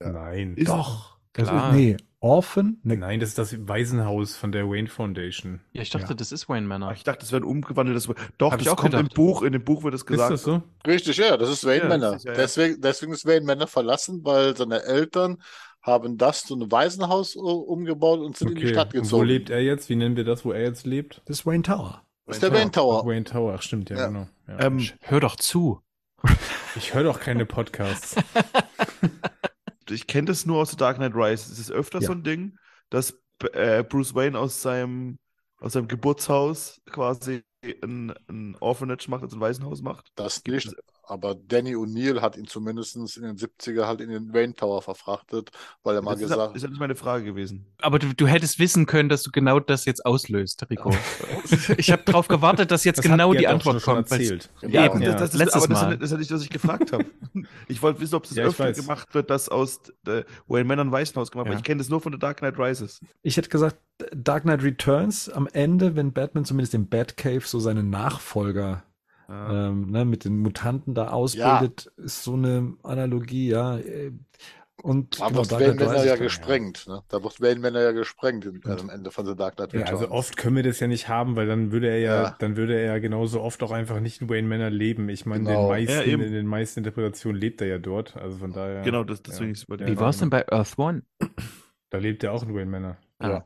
Nein. 0.00 0.54
Ist- 0.56 0.68
Doch. 0.68 1.16
Das 1.32 1.48
Klar. 1.48 1.70
ist, 1.70 1.76
nee, 1.76 1.96
Orphan. 2.20 2.78
Ne, 2.82 2.96
Nein, 2.96 3.20
das 3.20 3.28
ist 3.30 3.38
das 3.38 3.68
Waisenhaus 3.68 4.36
von 4.36 4.52
der 4.52 4.66
Wayne 4.70 4.88
Foundation. 4.88 5.60
ja, 5.74 5.82
ich 5.82 5.90
dachte, 5.90 6.08
Ja. 6.08 6.14
das 6.14 6.32
ist 6.32 6.48
Wayne 6.48 6.66
Manor. 6.66 6.92
Ich 6.92 7.04
dachte, 7.04 7.20
das 7.20 7.30
wäre 7.30 7.42
ein 7.42 7.44
umgewandeltes. 7.44 8.08
Doch, 8.38 8.52
Hab 8.52 8.58
ich 8.60 8.64
das 8.64 8.72
auch 8.72 8.78
kommt 8.78 8.94
im 8.94 9.00
gedacht. 9.00 9.14
Buch. 9.14 9.42
In 9.42 9.52
dem 9.52 9.62
Buch 9.62 9.84
wird 9.84 9.92
es 9.92 10.06
gesagt. 10.06 10.32
Ist 10.32 10.46
das 10.46 10.54
so? 10.54 10.62
Richtig, 10.86 11.18
ja, 11.18 11.36
das 11.36 11.50
ist 11.50 11.64
Wayne 11.66 11.82
Ja, 11.84 11.88
das 11.90 11.98
Manor. 12.00 12.16
ist- 12.16 12.24
ja, 12.24 12.32
ja. 12.32 12.36
Deswegen, 12.38 12.80
deswegen 12.80 13.12
ist 13.12 13.26
Wayne 13.26 13.44
Manor 13.44 13.66
verlassen, 13.66 14.20
weil 14.24 14.56
seine 14.56 14.82
Eltern 14.84 15.36
haben 15.86 16.18
das 16.18 16.42
zu 16.44 16.54
einem 16.54 16.70
Waisenhaus 16.72 17.36
uh, 17.36 17.40
umgebaut 17.40 18.20
und 18.20 18.36
sind 18.36 18.50
in 18.50 18.58
die 18.58 18.64
Okay. 18.64 18.72
Stadt 18.74 18.94
Und 18.94 19.02
gezogen. 19.02 19.20
wo 19.22 19.24
lebt 19.24 19.50
er 19.50 19.62
jetzt? 19.62 19.88
Wie 19.88 19.96
nennen 19.96 20.16
wir 20.16 20.24
das, 20.24 20.44
wo 20.44 20.52
er 20.52 20.62
jetzt 20.62 20.84
lebt? 20.86 21.22
das 21.26 21.38
ist 21.40 21.46
Wayne 21.46 21.62
Tower. 21.62 22.02
Das 22.26 22.36
ist 22.38 22.42
der 22.42 22.52
Wayne 22.52 22.72
Tower. 22.72 23.00
Ach, 23.02 23.06
Wayne 23.06 23.24
Tower, 23.24 23.54
ach 23.54 23.62
stimmt, 23.62 23.88
ja, 23.90 23.96
Ja. 23.96 24.06
genau. 24.08 24.28
Ja. 24.48 24.58
Ähm, 24.60 24.84
Hör 25.00 25.20
doch 25.20 25.36
zu. 25.36 25.80
ich 26.76 26.92
höre 26.92 27.04
doch 27.04 27.20
keine 27.20 27.46
Podcasts. 27.46 28.16
ich 29.90 30.06
kenne 30.06 30.26
das 30.26 30.44
nur 30.46 30.58
aus 30.60 30.70
The 30.72 30.76
Dark 30.76 30.96
Knight 30.96 31.14
Rises. 31.14 31.50
Es 31.50 31.58
ist 31.60 31.70
öfter 31.70 32.00
Ja. 32.00 32.06
so 32.08 32.12
ein 32.12 32.24
Ding, 32.24 32.58
dass 32.90 33.16
äh, 33.52 33.84
Bruce 33.84 34.14
Wayne 34.14 34.38
aus 34.38 34.60
seinem, 34.62 35.18
aus 35.60 35.74
seinem 35.74 35.88
Geburtshaus 35.88 36.80
quasi 36.90 37.42
ein, 37.82 38.12
ein 38.28 38.56
Orphanage 38.60 39.08
macht, 39.08 39.22
also 39.22 39.36
ein 39.36 39.40
Waisenhaus 39.40 39.82
macht. 39.82 40.08
Das 40.16 40.42
liegt 40.46 40.74
aber 41.06 41.34
Danny 41.34 41.74
O'Neill 41.76 42.20
hat 42.20 42.36
ihn 42.36 42.46
zumindest 42.46 42.96
in 42.96 43.22
den 43.22 43.36
70er 43.36 43.86
halt 43.86 44.00
in 44.00 44.10
den 44.10 44.32
Wayne 44.34 44.54
Tower 44.54 44.82
verfrachtet, 44.82 45.50
weil 45.82 45.94
er 45.96 46.02
mal 46.02 46.12
Das 46.12 46.22
ist, 46.22 46.28
gesagt 46.28 46.56
ist 46.56 46.62
ja 46.62 46.68
nicht 46.68 46.78
meine 46.80 46.94
Frage 46.96 47.24
gewesen. 47.24 47.66
Aber 47.80 47.98
du, 47.98 48.12
du 48.14 48.26
hättest 48.26 48.58
wissen 48.58 48.86
können, 48.86 49.08
dass 49.08 49.22
du 49.22 49.30
genau 49.30 49.60
das 49.60 49.84
jetzt 49.84 50.04
auslöst, 50.04 50.66
Rico. 50.70 50.90
ich 51.76 51.90
habe 51.92 52.02
darauf 52.04 52.28
gewartet, 52.28 52.70
dass 52.70 52.84
jetzt 52.84 52.98
Das 52.98 53.04
genau 53.04 53.32
hat 53.32 53.40
die 53.40 53.46
Antwort 53.48 53.80
schon 53.82 53.94
kommt. 53.96 54.10
erzählt. 54.10 54.50
Genau. 54.60 54.84
Eben, 54.84 55.02
Ja. 55.02 55.12
Das, 55.12 55.20
das 55.20 55.30
ist, 55.34 55.38
letztes 55.38 55.62
aber 55.64 55.74
das, 55.74 55.82
Mal. 55.82 55.92
ist- 55.92 56.00
das 56.02 56.10
ist 56.10 56.12
ja 56.12 56.18
nicht, 56.18 56.30
was 56.32 56.42
ich 56.42 56.50
gefragt 56.50 56.92
habe. 56.92 57.04
Ich 57.68 57.82
wollte 57.82 58.00
wissen, 58.00 58.14
ob 58.14 58.24
es 58.24 58.34
Ja, 58.34 58.44
ich 58.44 58.48
öfter 58.50 58.64
weiß. 58.64 58.76
gemacht 58.78 59.14
wird, 59.14 59.30
dass 59.30 59.48
aus 59.48 59.80
äh, 60.06 60.22
Wayne 60.48 60.64
Manor 60.64 60.84
ein 60.86 60.92
Weißenhaus 60.92 61.30
gemacht 61.30 61.46
wird. 61.46 61.54
Ja. 61.54 61.58
Ich 61.58 61.64
kenne 61.64 61.78
das 61.78 61.88
nur 61.88 62.00
von 62.00 62.12
The 62.12 62.18
Dark 62.18 62.38
Knight 62.38 62.58
Rises. 62.58 63.00
Ich 63.22 63.36
hätte 63.36 63.48
gesagt, 63.50 63.76
Dark 64.14 64.42
Knight 64.44 64.62
Returns 64.62 65.28
am 65.28 65.46
Ende, 65.52 65.96
wenn 65.96 66.12
Batman 66.12 66.44
zumindest 66.44 66.74
im 66.74 66.88
Batcave 66.88 67.42
so 67.46 67.60
seine 67.60 67.82
Nachfolger 67.82 68.82
Ja. 69.28 69.68
ähm, 69.68 69.90
ne, 69.90 70.04
mit 70.04 70.24
den 70.24 70.38
Mutanten 70.38 70.94
da 70.94 71.08
ausbildet, 71.08 71.90
ist 71.96 72.22
so 72.22 72.34
eine 72.34 72.74
Analogie, 72.82 73.48
ja. 73.48 73.78
Und 74.82 75.18
Da 75.20 75.28
genau, 75.28 75.40
wird 75.40 75.52
Wayne 75.52 75.74
Manor 75.74 76.04
ja 76.04 76.16
gesprengt. 76.16 76.86
Ne? 76.86 77.02
Da 77.08 77.22
wird 77.24 77.40
Wayne 77.40 77.60
Manor 77.60 77.80
ja 77.80 77.92
gesprengt 77.92 78.46
am 78.66 78.90
Ende 78.90 79.10
von 79.10 79.26
The 79.26 79.34
Dark 79.34 79.56
Knight 79.56 79.72
Ja, 79.72 79.86
also 79.86 80.10
oft 80.10 80.36
können 80.36 80.54
wir 80.54 80.62
das 80.62 80.80
ja 80.80 80.86
nicht 80.86 81.08
haben, 81.08 81.34
weil 81.34 81.46
dann 81.46 81.72
würde 81.72 81.88
er 81.88 81.98
ja, 81.98 82.22
Ja. 82.24 82.36
dann 82.38 82.56
würde 82.56 82.78
er 82.78 82.84
ja 82.84 82.98
genauso 82.98 83.40
oft 83.40 83.62
auch 83.62 83.70
einfach 83.72 84.00
nicht 84.00 84.20
in 84.20 84.28
Wayne 84.28 84.46
Manor 84.46 84.70
leben. 84.70 85.08
Ich 85.08 85.24
meine, 85.24 85.44
Genau. 85.44 85.62
den 85.62 85.68
meisten, 85.70 85.92
Ja, 85.92 86.02
in 86.02 86.32
den 86.32 86.46
meisten 86.46 86.80
Interpretationen 86.80 87.40
lebt 87.40 87.60
er 87.62 87.68
ja 87.68 87.78
dort. 87.78 88.16
Also 88.16 88.36
von 88.38 88.52
daher. 88.52 88.82
Genau, 88.82 89.02
das, 89.02 89.22
deswegen 89.22 89.46
Ja. 89.46 89.52
ist 89.52 89.58
es 89.60 89.66
bei 89.66 89.76
Ja, 89.76 89.86
dir. 89.86 89.92
Wie 89.92 89.98
war 89.98 90.10
es 90.10 90.18
denn 90.18 90.30
bei 90.30 90.46
Earth 90.52 90.78
One? 90.78 91.02
Da 91.90 91.98
lebt 91.98 92.22
er 92.24 92.32
auch 92.32 92.42
in 92.42 92.54
Wayne 92.54 92.70
Manor. 92.70 92.96
Ah. 93.18 93.44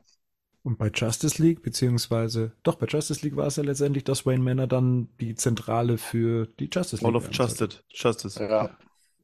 Und 0.63 0.77
bei 0.77 0.91
Justice 0.93 1.41
League, 1.41 1.63
beziehungsweise, 1.63 2.51
doch, 2.61 2.75
bei 2.75 2.85
Justice 2.85 3.23
League 3.25 3.35
war 3.35 3.47
es 3.47 3.55
ja 3.55 3.63
letztendlich, 3.63 4.03
dass 4.03 4.25
Wayne 4.27 4.43
Manor 4.43 4.67
dann 4.67 5.09
die 5.19 5.33
Zentrale 5.35 5.97
für 5.97 6.45
die 6.59 6.69
Justice 6.71 6.97
League 7.03 7.07
All 7.07 7.15
of 7.15 7.29
Justice. 7.31 7.79
Justice. 7.89 8.39
Ja. 8.39 8.69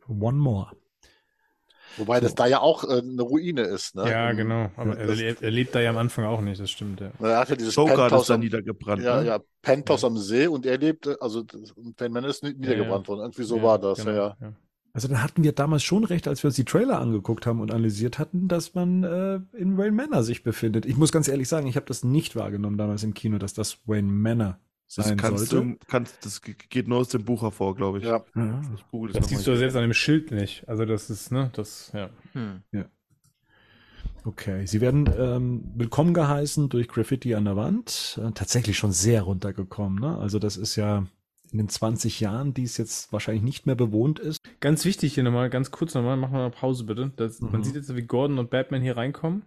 One 0.08 0.38
more. 0.38 0.72
Wobei 1.98 2.20
das 2.20 2.36
da 2.36 2.46
ja 2.46 2.60
auch 2.60 2.84
äh, 2.84 3.00
eine 3.00 3.22
Ruine 3.24 3.62
ist. 3.64 3.96
Ne? 3.96 4.10
Ja, 4.10 4.32
genau. 4.34 4.70
Aber 4.76 4.98
er, 4.98 5.10
er, 5.10 5.42
er 5.42 5.52
lebt 5.52 5.74
da 5.74 5.80
ja 5.80 5.90
am 5.90 5.98
Anfang 5.98 6.26
auch 6.26 6.42
nicht, 6.42 6.60
das 6.62 6.70
stimmt, 6.70 7.02
ja. 7.02 7.12
Er 7.20 7.40
hat 7.40 7.50
ja 7.50 7.56
dieses 7.56 7.76
Joker 7.76 7.94
ist 7.94 7.98
Penthouse 7.98 8.28
dann 8.28 8.36
am, 8.36 8.42
niedergebrannt. 8.42 9.04
ja, 9.04 9.22
ne? 9.22 9.28
ja, 9.28 9.40
Penthouse 9.62 10.04
am 10.04 10.18
See 10.18 10.48
und 10.48 10.66
er 10.66 10.78
lebte, 10.78 11.18
also 11.22 11.44
das- 11.44 11.72
und 11.72 12.00
Wayne 12.00 12.14
Manor 12.14 12.30
ist 12.30 12.44
nie- 12.44 12.54
niedergebrannt 12.54 13.08
worden. 13.08 13.22
Irgendwie 13.22 13.44
so 13.44 13.58
Ja, 13.58 13.64
war 13.64 13.80
das, 13.80 13.98
genau, 14.00 14.12
ja. 14.12 14.38
Ja. 14.98 15.04
Also 15.04 15.08
da 15.08 15.22
hatten 15.22 15.44
wir 15.44 15.52
damals 15.52 15.84
schon 15.84 16.04
recht, 16.04 16.28
als 16.28 16.44
wir 16.44 16.48
uns 16.48 16.56
die 16.56 16.66
Trailer 16.66 17.00
angeguckt 17.00 17.46
haben 17.46 17.62
und 17.62 17.72
analysiert 17.72 18.18
hatten, 18.20 18.48
dass 18.48 18.74
man 18.74 19.04
äh, 19.04 19.40
in 19.56 19.78
Wayne 19.78 19.92
Manor 19.92 20.24
sich 20.24 20.44
befindet. 20.44 20.86
Ich 20.86 20.98
muss 20.98 21.12
ganz 21.12 21.28
ehrlich 21.28 21.48
sagen, 21.48 21.68
ich 21.68 21.76
habe 21.76 21.86
das 21.86 22.04
nicht 22.04 22.36
wahrgenommen 22.36 22.78
damals 22.78 23.04
im 23.04 23.14
Kino, 23.14 23.38
dass 23.38 23.54
das 23.54 23.78
Wayne 23.86 24.12
Manor 24.12 24.58
Das, 24.96 25.06
sein 25.06 25.18
kannst 25.18 25.48
sollte. 25.50 25.68
du, 25.70 25.78
kannst, 25.88 26.26
das 26.26 26.42
ge- 26.42 26.56
geht 26.70 26.88
nur 26.88 26.98
aus 26.98 27.10
dem 27.10 27.24
Buch 27.26 27.44
hervor, 27.44 27.76
glaube 27.76 28.00
ich. 28.00 28.06
Ja. 28.06 28.24
Ja. 28.36 28.62
Ich 28.76 28.88
google 28.90 29.12
Das 29.14 29.22
noch 29.22 29.30
siehst 29.30 29.46
du 29.46 29.52
ja 29.52 29.58
selbst 29.58 29.76
an 29.76 29.84
dem 29.84 29.94
Schild 29.94 30.32
nicht. 30.32 30.68
Also 30.68 30.86
das 30.86 31.10
ist, 31.12 31.32
ne, 31.32 31.52
das, 31.54 31.92
ja. 31.94 32.10
Hm. 32.34 32.64
Okay, 34.26 34.66
sie 34.66 34.82
werden 34.82 35.10
ähm, 35.18 35.64
willkommen 35.76 36.14
geheißen 36.14 36.68
durch 36.70 36.88
Graffiti 36.90 37.34
an 37.36 37.46
der 37.46 37.56
Wand. 37.56 38.20
Äh, 38.22 38.32
tatsächlich 38.34 38.78
schon 38.78 38.92
sehr 38.92 39.22
runtergekommen. 39.22 40.00
Ne? 40.00 40.18
Also 40.18 40.38
das 40.40 40.58
ist 40.58 40.76
ja 40.76 41.06
in 41.52 41.58
den 41.58 41.70
20 41.70 42.20
Jahren, 42.20 42.54
die 42.54 42.64
es 42.64 42.78
jetzt 42.78 43.12
wahrscheinlich 43.14 43.44
nicht 43.44 43.66
mehr 43.66 43.76
bewohnt 43.76 44.20
ist. 44.20 44.40
Ganz 44.60 44.86
wichtig 44.86 45.14
hier 45.14 45.24
nochmal, 45.24 45.50
ganz 45.50 45.72
kurz 45.72 45.94
nochmal, 45.94 46.18
machen 46.18 46.34
wir 46.34 46.40
mal 46.40 46.52
Pause 46.52 46.84
bitte. 46.86 47.12
Das, 47.16 47.40
Mhm. 47.42 47.52
Man 47.52 47.64
sieht 47.64 47.76
jetzt, 47.76 47.96
wie 47.96 48.02
Gordon 48.04 48.40
und 48.40 48.50
Batman 48.50 48.82
hier 48.82 48.98
reinkommen. 48.98 49.44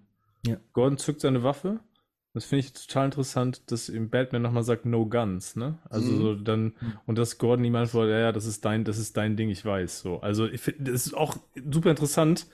Ja. 0.47 0.57
Gordon 0.73 0.99
zückt 0.99 1.21
seine 1.21 1.43
Waffe. 1.43 1.81
Das 2.33 2.45
finde 2.45 2.61
ich 2.61 2.73
total 2.73 3.07
interessant, 3.07 3.71
dass 3.73 3.89
ihm 3.89 4.09
Batman 4.09 4.43
nochmal 4.43 4.63
sagt, 4.63 4.87
no 4.87 5.05
guns, 5.05 5.57
ne? 5.57 5.79
Also 5.91 6.13
Mhm. 6.13 6.17
so 6.23 6.35
dann, 6.37 6.73
und 7.07 7.19
dass 7.19 7.39
Gordon 7.39 7.65
ihm 7.65 7.75
antwortet, 7.75 8.13
ja, 8.13 8.21
ja, 8.21 8.33
das 8.33 8.47
ist 8.47 8.65
dein, 8.65 8.85
das 8.85 8.99
ist 8.99 9.17
dein 9.17 9.37
Ding, 9.37 9.51
ich 9.51 9.65
weiß. 9.65 10.01
So. 10.01 10.21
Also 10.21 10.47
ich 10.47 10.61
finde, 10.61 10.93
das 10.93 11.07
ist 11.07 11.15
auch 11.15 11.37
super 11.71 11.91
interessant, 11.91 12.47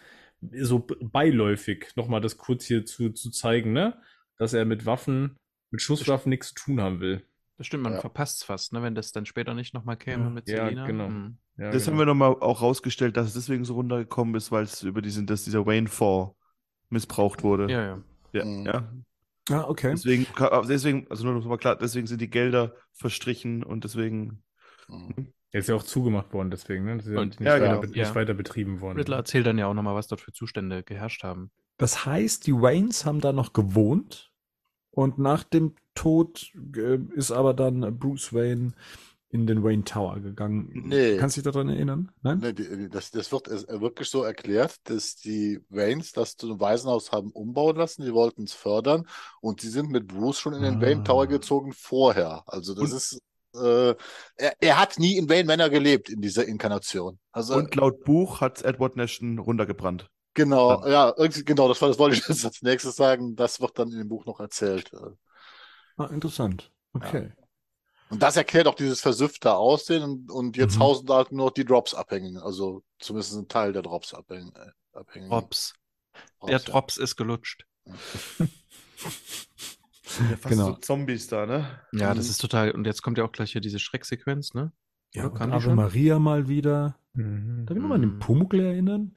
so 0.60 0.86
beiläufig 1.00 1.88
nochmal 1.96 2.20
das 2.20 2.36
kurz 2.38 2.64
hier 2.64 2.84
zu, 2.86 3.10
zu 3.10 3.30
zeigen, 3.30 3.72
ne? 3.72 3.96
Dass 4.38 4.52
er 4.54 4.64
mit 4.64 4.86
Waffen, 4.86 5.36
mit 5.70 5.82
Schusswaffen 5.82 6.30
nichts 6.30 6.48
zu 6.48 6.54
tun 6.54 6.80
haben 6.80 7.00
will. 7.00 7.22
Das 7.58 7.66
stimmt, 7.66 7.82
man 7.84 7.94
Ja. 7.94 8.00
verpasst 8.00 8.38
es 8.38 8.42
fast, 8.44 8.72
ne? 8.72 8.82
wenn 8.82 8.94
das 8.94 9.12
dann 9.12 9.24
später 9.26 9.54
nicht 9.54 9.72
nochmal 9.74 9.96
käme 9.96 10.24
Ja. 10.24 10.30
mit 10.30 10.48
Ja, 10.48 10.64
Selina. 10.64 10.86
genau. 10.86 11.06
Hm. 11.06 11.38
Ja, 11.56 11.70
Das 11.70 11.84
genau. 11.84 11.92
haben 11.92 11.98
wir 12.00 12.06
nochmal 12.06 12.30
auch 12.40 12.60
rausgestellt, 12.60 13.16
dass 13.16 13.28
es 13.28 13.34
deswegen 13.34 13.64
so 13.64 13.74
runtergekommen 13.74 14.34
ist, 14.34 14.52
weil 14.52 14.64
es 14.64 14.82
über 14.82 15.00
diesen, 15.00 15.26
dass 15.26 15.44
dieser 15.44 15.64
Wayne 15.64 15.88
4 15.88 16.34
missbraucht 16.90 17.42
wurde. 17.42 17.70
Ja, 17.72 17.82
ja. 17.84 18.02
Ja, 18.32 18.44
Mhm. 18.44 18.66
ja. 18.66 18.92
Ah, 19.50 19.64
okay. 19.68 19.90
Deswegen, 19.92 20.26
deswegen, 20.68 21.06
also 21.08 21.24
nur 21.24 21.34
noch 21.34 21.44
mal 21.46 21.56
klar, 21.56 21.76
deswegen 21.76 22.06
sind 22.06 22.20
die 22.20 22.28
Gelder 22.30 22.74
verstrichen 22.92 23.62
und 23.62 23.84
deswegen. 23.84 24.42
Mhm. 24.88 25.32
Er 25.52 25.60
ist 25.60 25.68
ja 25.68 25.76
auch 25.76 25.84
zugemacht 25.84 26.32
worden, 26.34 26.50
deswegen, 26.50 26.84
ne? 26.84 26.96
Das 26.98 27.06
ist 27.06 27.12
ja 27.12 27.20
Und- 27.20 27.40
nicht, 27.40 27.46
Ja, 27.46 27.54
weiter, 27.54 27.66
genau. 27.80 27.80
nicht 27.86 27.96
Ja. 27.96 28.14
weiter 28.14 28.34
betrieben 28.34 28.80
worden. 28.80 28.98
Riddler 28.98 29.16
erzählt 29.16 29.46
dann 29.46 29.56
ja 29.56 29.66
auch 29.68 29.74
nochmal, 29.74 29.94
was 29.94 30.08
dort 30.08 30.20
für 30.20 30.32
Zustände 30.32 30.82
geherrscht 30.82 31.22
haben. 31.22 31.50
Das 31.78 32.04
heißt, 32.04 32.46
die 32.46 32.52
Waynes 32.52 33.06
haben 33.06 33.20
da 33.20 33.32
noch 33.32 33.52
gewohnt 33.52 34.30
und 34.96 35.18
nach 35.18 35.44
dem 35.44 35.74
Tod 35.94 36.50
äh, 36.74 36.98
ist 37.14 37.30
aber 37.30 37.52
dann 37.54 37.98
Bruce 37.98 38.32
Wayne 38.32 38.72
in 39.28 39.46
den 39.46 39.62
Wayne 39.62 39.84
Tower 39.84 40.20
gegangen. 40.20 40.70
Nee. 40.86 41.18
Kannst 41.18 41.36
du 41.36 41.42
dich 41.42 41.52
daran 41.52 41.68
erinnern? 41.68 42.10
Nein? 42.22 42.38
Ne, 42.38 42.54
die, 42.54 42.88
das, 42.88 43.10
das 43.10 43.30
wird 43.32 43.48
es- 43.48 43.66
wirklich 43.68 44.08
so 44.08 44.22
erklärt, 44.22 44.76
dass 44.84 45.16
die 45.16 45.60
Waynes 45.68 46.12
das 46.12 46.36
zu 46.36 46.46
einem 46.46 46.60
Waisenhaus 46.60 47.12
haben 47.12 47.30
umbauen 47.32 47.76
lassen, 47.76 48.04
die 48.04 48.14
wollten 48.14 48.44
es 48.44 48.54
fördern 48.54 49.06
und 49.40 49.62
die 49.62 49.68
sind 49.68 49.90
mit 49.90 50.06
Bruce 50.06 50.38
schon 50.38 50.54
in 50.54 50.62
den 50.62 50.76
Ah. 50.76 50.80
Wayne 50.80 51.04
Tower 51.04 51.26
gezogen 51.26 51.72
vorher. 51.72 52.44
Also 52.46 52.74
das 52.74 52.90
Und- 52.90 52.96
ist, 52.96 53.20
äh, 53.56 53.94
er, 54.36 54.54
er 54.60 54.80
hat 54.80 54.98
nie 54.98 55.18
in 55.18 55.28
Wayne 55.28 55.44
Manor 55.46 55.68
gelebt 55.68 56.08
in 56.08 56.22
dieser 56.22 56.46
Inkarnation. 56.46 57.18
Also 57.32 57.56
Und 57.56 57.74
laut 57.74 58.04
Buch 58.04 58.40
hat 58.40 58.62
Edward 58.62 58.96
Nashton 58.96 59.38
runtergebrannt. 59.38 60.08
Genau, 60.36 60.80
dann- 60.82 60.92
ja, 60.92 61.12
irgendwie, 61.16 61.44
genau, 61.44 61.66
das, 61.68 61.82
war, 61.82 61.88
das 61.88 61.98
wollte 61.98 62.16
ich 62.16 62.22
jetzt 62.28 62.44
als 62.44 62.62
nächstes 62.62 62.94
sagen. 62.94 63.34
Das 63.34 63.60
wird 63.60 63.76
dann 63.78 63.90
in 63.90 63.98
dem 63.98 64.08
Buch 64.08 64.24
noch 64.26 64.38
erzählt. 64.38 64.92
Ah, 65.96 66.06
interessant. 66.06 66.70
Okay. 66.92 67.32
Und 68.08 68.22
das 68.22 68.36
erklärt 68.36 68.68
auch 68.68 68.76
dieses 68.76 69.00
versüffte 69.00 69.54
Aussehen 69.56 70.04
und, 70.04 70.30
und 70.30 70.56
jetzt 70.56 70.76
Mhm. 70.76 70.80
hausen 70.82 71.06
da 71.06 71.16
halt 71.16 71.32
nur 71.32 71.46
noch 71.46 71.52
die 71.54 71.64
Drops 71.64 71.92
abhängen. 71.92 72.36
Also 72.38 72.84
zumindest 73.00 73.34
ein 73.34 73.48
Teil 73.48 73.72
der 73.72 73.82
Drops 73.82 74.14
abhängen. 74.14 74.52
äh, 74.54 74.70
abhängen. 74.96 75.28
Drops. 75.28 75.74
Drops, 76.38 76.46
Der 76.46 76.58
ja. 76.58 76.64
Drops 76.64 76.96
ist 76.98 77.16
gelutscht. 77.16 77.64
Ja, 80.30 80.36
fast 80.36 80.48
Genau. 80.48 80.66
so 80.66 80.72
Zombies 80.76 81.26
da, 81.28 81.46
ne? 81.46 81.80
Ja, 81.92 82.14
das 82.14 82.26
Mhm. 82.26 82.30
ist 82.30 82.40
total. 82.40 82.70
Und 82.70 82.86
jetzt 82.86 83.02
kommt 83.02 83.18
ja 83.18 83.24
auch 83.24 83.32
gleich 83.32 83.52
hier 83.52 83.60
diese 83.60 83.78
Schrecksequenz, 83.78 84.54
ne? 84.54 84.72
Ja, 85.12 85.26
Oder 85.30 85.46
die 85.46 85.52
Ave 85.52 85.60
schon? 85.62 85.74
Maria 85.74 86.18
mal 86.18 86.48
wieder. 86.48 86.96
Mhm. 87.12 87.66
Da 87.66 87.74
kann 87.74 87.82
man 87.82 87.92
an 87.92 88.00
den 88.02 88.14
Mhm. 88.14 88.18
Pumuckl 88.20 88.60
erinnern. 88.60 89.16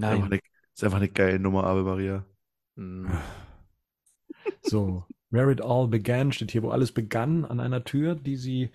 Ist 0.00 0.10
einfach, 0.10 0.26
Nein. 0.26 0.32
eine, 0.32 0.40
ist 0.74 0.84
einfach 0.84 0.98
eine 0.98 1.08
geile 1.08 1.38
Nummer, 1.38 1.64
Ave 1.64 1.82
Maria. 1.82 2.24
Hm. 2.76 3.08
So, 4.62 5.04
where 5.30 5.50
it 5.50 5.60
all 5.60 5.88
began 5.88 6.32
steht 6.32 6.52
hier, 6.52 6.62
wo 6.62 6.70
alles 6.70 6.92
begann 6.92 7.44
an 7.44 7.60
einer 7.60 7.84
Tür, 7.84 8.14
die 8.14 8.36
sie 8.36 8.70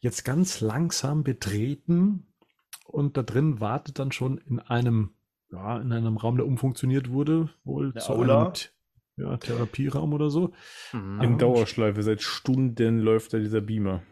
jetzt 0.00 0.24
ganz 0.24 0.60
langsam 0.60 1.24
betreten 1.24 2.26
und 2.86 3.16
da 3.16 3.22
drin 3.22 3.60
wartet 3.60 3.98
dann 3.98 4.12
schon 4.12 4.38
in 4.38 4.60
einem, 4.60 5.10
ja, 5.50 5.78
in 5.80 5.92
einem 5.92 6.16
Raum, 6.16 6.36
der 6.36 6.46
umfunktioniert 6.46 7.10
wurde, 7.10 7.50
wohl 7.64 7.92
Eine 7.92 8.00
zu 8.00 8.12
Aula? 8.12 8.44
einem 8.46 8.52
ja, 9.16 9.36
Therapieraum 9.36 10.12
oder 10.12 10.30
so. 10.30 10.52
Mhm. 10.92 11.20
In 11.20 11.38
Dauerschleife, 11.38 12.02
seit 12.02 12.22
Stunden 12.22 12.98
läuft 13.00 13.32
da 13.34 13.38
dieser 13.38 13.60
Beamer. 13.60 14.02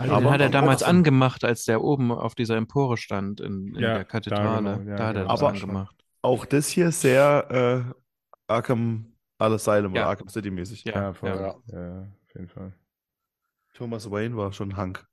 Den 0.00 0.10
Aber- 0.10 0.30
hat 0.30 0.40
er 0.40 0.50
damals 0.50 0.82
aber- 0.82 0.90
angemacht, 0.90 1.44
als 1.44 1.64
der 1.64 1.82
oben 1.82 2.10
auf 2.12 2.34
dieser 2.34 2.56
Empore 2.56 2.96
stand 2.96 3.40
in, 3.40 3.68
in 3.74 3.82
Ja, 3.82 3.94
der 3.94 4.04
Kathedrale. 4.04 4.62
da 4.64 4.76
genau, 4.76 4.90
ja, 4.90 4.96
da 4.96 5.06
hat 5.08 5.16
er 5.16 5.24
das 5.24 5.40
Aber- 5.40 5.48
angemacht. 5.50 5.96
Auch 6.22 6.44
das 6.44 6.68
hier 6.68 6.90
sehr 6.92 7.86
äh, 7.88 7.94
Arkham 8.48 9.12
Asylum 9.38 9.94
Ja. 9.94 10.02
oder 10.02 10.10
Arkham 10.10 10.28
City 10.28 10.50
mäßig. 10.50 10.84
Ja, 10.84 11.12
voll. 11.12 11.30
ja, 11.30 11.50
auf 11.50 12.34
jeden 12.34 12.48
Fall. 12.48 12.72
Thomas 13.74 14.10
Wayne 14.10 14.36
war 14.36 14.52
schon 14.52 14.76
Hank. 14.76 15.06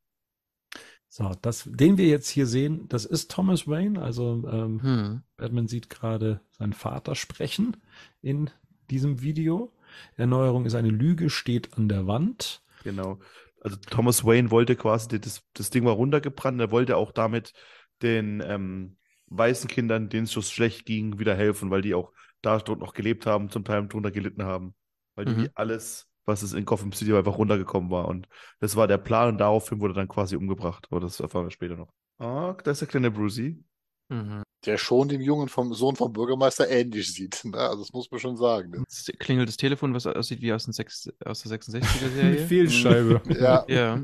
So, 1.09 1.31
das, 1.41 1.69
den 1.71 1.97
wir 1.97 2.07
jetzt 2.07 2.29
hier 2.29 2.47
sehen, 2.47 2.87
das 2.87 3.05
ist 3.05 3.29
Thomas 3.29 3.67
Wayne. 3.67 4.01
Also 4.01 4.43
ähm, 4.51 4.81
Hm. 4.81 5.23
Batman 5.37 5.67
sieht 5.67 5.89
gerade 5.89 6.41
seinen 6.51 6.73
Vater 6.73 7.13
sprechen 7.15 7.77
in 8.21 8.49
diesem 8.89 9.21
Video. 9.21 9.71
Erneuerung 10.15 10.65
ist 10.65 10.73
eine 10.73 10.89
Lüge, 10.89 11.29
steht 11.29 11.77
an 11.77 11.87
der 11.87 12.07
Wand. 12.07 12.63
Genau. 12.83 13.19
Also 13.63 13.77
Thomas 13.77 14.25
Wayne 14.25 14.51
wollte 14.51 14.75
quasi, 14.75 15.19
das, 15.19 15.41
das 15.53 15.69
Ding 15.69 15.85
war 15.85 15.93
runtergebrannt, 15.93 16.59
er 16.59 16.71
wollte 16.71 16.97
auch 16.97 17.11
damit 17.11 17.53
den 18.01 18.41
ähm, 18.45 18.97
weißen 19.27 19.69
Kindern, 19.69 20.09
denen 20.09 20.25
es 20.25 20.31
so 20.31 20.41
schlecht 20.41 20.85
ging, 20.85 21.19
wieder 21.19 21.35
helfen, 21.35 21.71
weil 21.71 21.81
die 21.81 21.93
auch 21.95 22.11
da 22.41 22.57
dort 22.59 22.79
noch 22.79 22.93
gelebt 22.93 23.25
haben, 23.25 23.49
zum 23.49 23.63
Teil 23.63 23.87
drunter 23.87 24.11
gelitten 24.11 24.43
haben. 24.43 24.75
Weil 25.15 25.25
die 25.25 25.33
Mhm. 25.33 25.49
alles, 25.55 26.09
was 26.25 26.41
es 26.43 26.53
in 26.53 26.65
Gotham 26.65 26.91
City 26.91 27.11
war, 27.11 27.19
einfach 27.19 27.37
runtergekommen 27.37 27.89
war. 27.89 28.07
Und 28.07 28.27
das 28.59 28.75
war 28.75 28.87
der 28.87 28.97
Plan 28.97 29.29
und 29.29 29.37
daraufhin 29.37 29.79
wurde 29.79 29.93
dann 29.93 30.07
quasi 30.09 30.35
umgebracht. 30.35 30.87
Aber 30.91 30.99
das 30.99 31.19
erfahren 31.19 31.45
wir 31.45 31.51
später 31.51 31.75
noch. 31.77 31.93
Ah, 32.17 32.55
da 32.63 32.71
ist 32.71 32.81
der 32.81 32.87
kleine 32.87 33.11
Brucey. 33.11 33.63
Mhm. 34.09 34.43
Der 34.65 34.77
schon 34.77 35.09
dem 35.09 35.21
Jungen 35.21 35.49
vom 35.49 35.73
Sohn 35.73 35.95
vom 35.95 36.13
Bürgermeister 36.13 36.69
ähnlich 36.69 37.13
sieht. 37.13 37.43
Ne? 37.43 37.57
Also 37.57 37.83
das 37.83 37.91
muss 37.91 38.09
man 38.09 38.19
schon 38.19 38.37
sagen. 38.37 38.71
Ne? 38.71 38.83
Es 38.87 39.11
klingelt 39.19 39.49
das 39.49 39.57
Telefon, 39.57 39.93
was 39.93 40.07
aussieht 40.07 40.41
wie 40.41 40.53
aus, 40.53 40.65
den 40.65 40.73
sechs, 40.73 41.09
aus 41.25 41.43
der 41.43 41.59
66er 41.59 42.23
Mit. 42.23 42.41
Fehlscheibe. 42.41 43.21
Ja, 43.39 43.65
ja. 43.67 44.01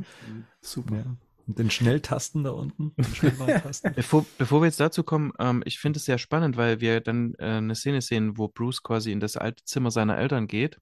Super. 0.61 0.95
Ja. 0.95 1.05
Mit 1.45 1.59
den 1.59 1.71
Schnelltasten 1.71 2.43
da 2.43 2.51
unten. 2.51 2.93
Bevor, 3.95 4.25
bevor 4.37 4.61
wir 4.61 4.65
jetzt 4.67 4.79
dazu 4.79 5.03
kommen, 5.03 5.31
ähm, 5.39 5.63
ich 5.65 5.79
finde 5.79 5.97
es 5.97 6.05
sehr 6.05 6.17
spannend, 6.17 6.57
weil 6.57 6.79
wir 6.79 7.01
dann 7.01 7.33
äh, 7.39 7.45
eine 7.45 7.73
Szene 7.73 8.01
sehen, 8.01 8.37
wo 8.37 8.47
Bruce 8.47 8.83
quasi 8.83 9.11
in 9.11 9.19
das 9.19 9.35
alte 9.35 9.63
Zimmer 9.63 9.89
seiner 9.89 10.17
Eltern 10.17 10.47
geht 10.47 10.77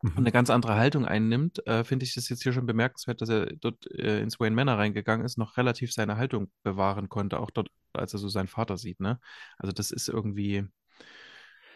und 0.00 0.16
eine 0.16 0.30
ganz 0.30 0.48
andere 0.48 0.76
Haltung 0.76 1.06
einnimmt, 1.06 1.66
äh, 1.66 1.82
finde 1.82 2.04
ich 2.04 2.14
das 2.14 2.28
jetzt 2.28 2.44
hier 2.44 2.52
schon 2.52 2.66
bemerkenswert, 2.66 3.20
dass 3.20 3.28
er 3.30 3.46
dort 3.56 3.90
äh, 3.90 4.20
ins 4.20 4.38
Wayne 4.38 4.54
Manor 4.54 4.78
reingegangen 4.78 5.26
ist, 5.26 5.38
noch 5.38 5.56
relativ 5.56 5.92
seine 5.92 6.16
Haltung 6.16 6.52
bewahren 6.62 7.08
konnte, 7.08 7.40
auch 7.40 7.50
dort, 7.50 7.68
als 7.94 8.12
er 8.14 8.18
so 8.18 8.28
seinen 8.28 8.48
Vater 8.48 8.76
sieht, 8.78 9.00
ne? 9.00 9.20
Also 9.58 9.72
das 9.72 9.90
ist 9.90 10.08
irgendwie, 10.08 10.68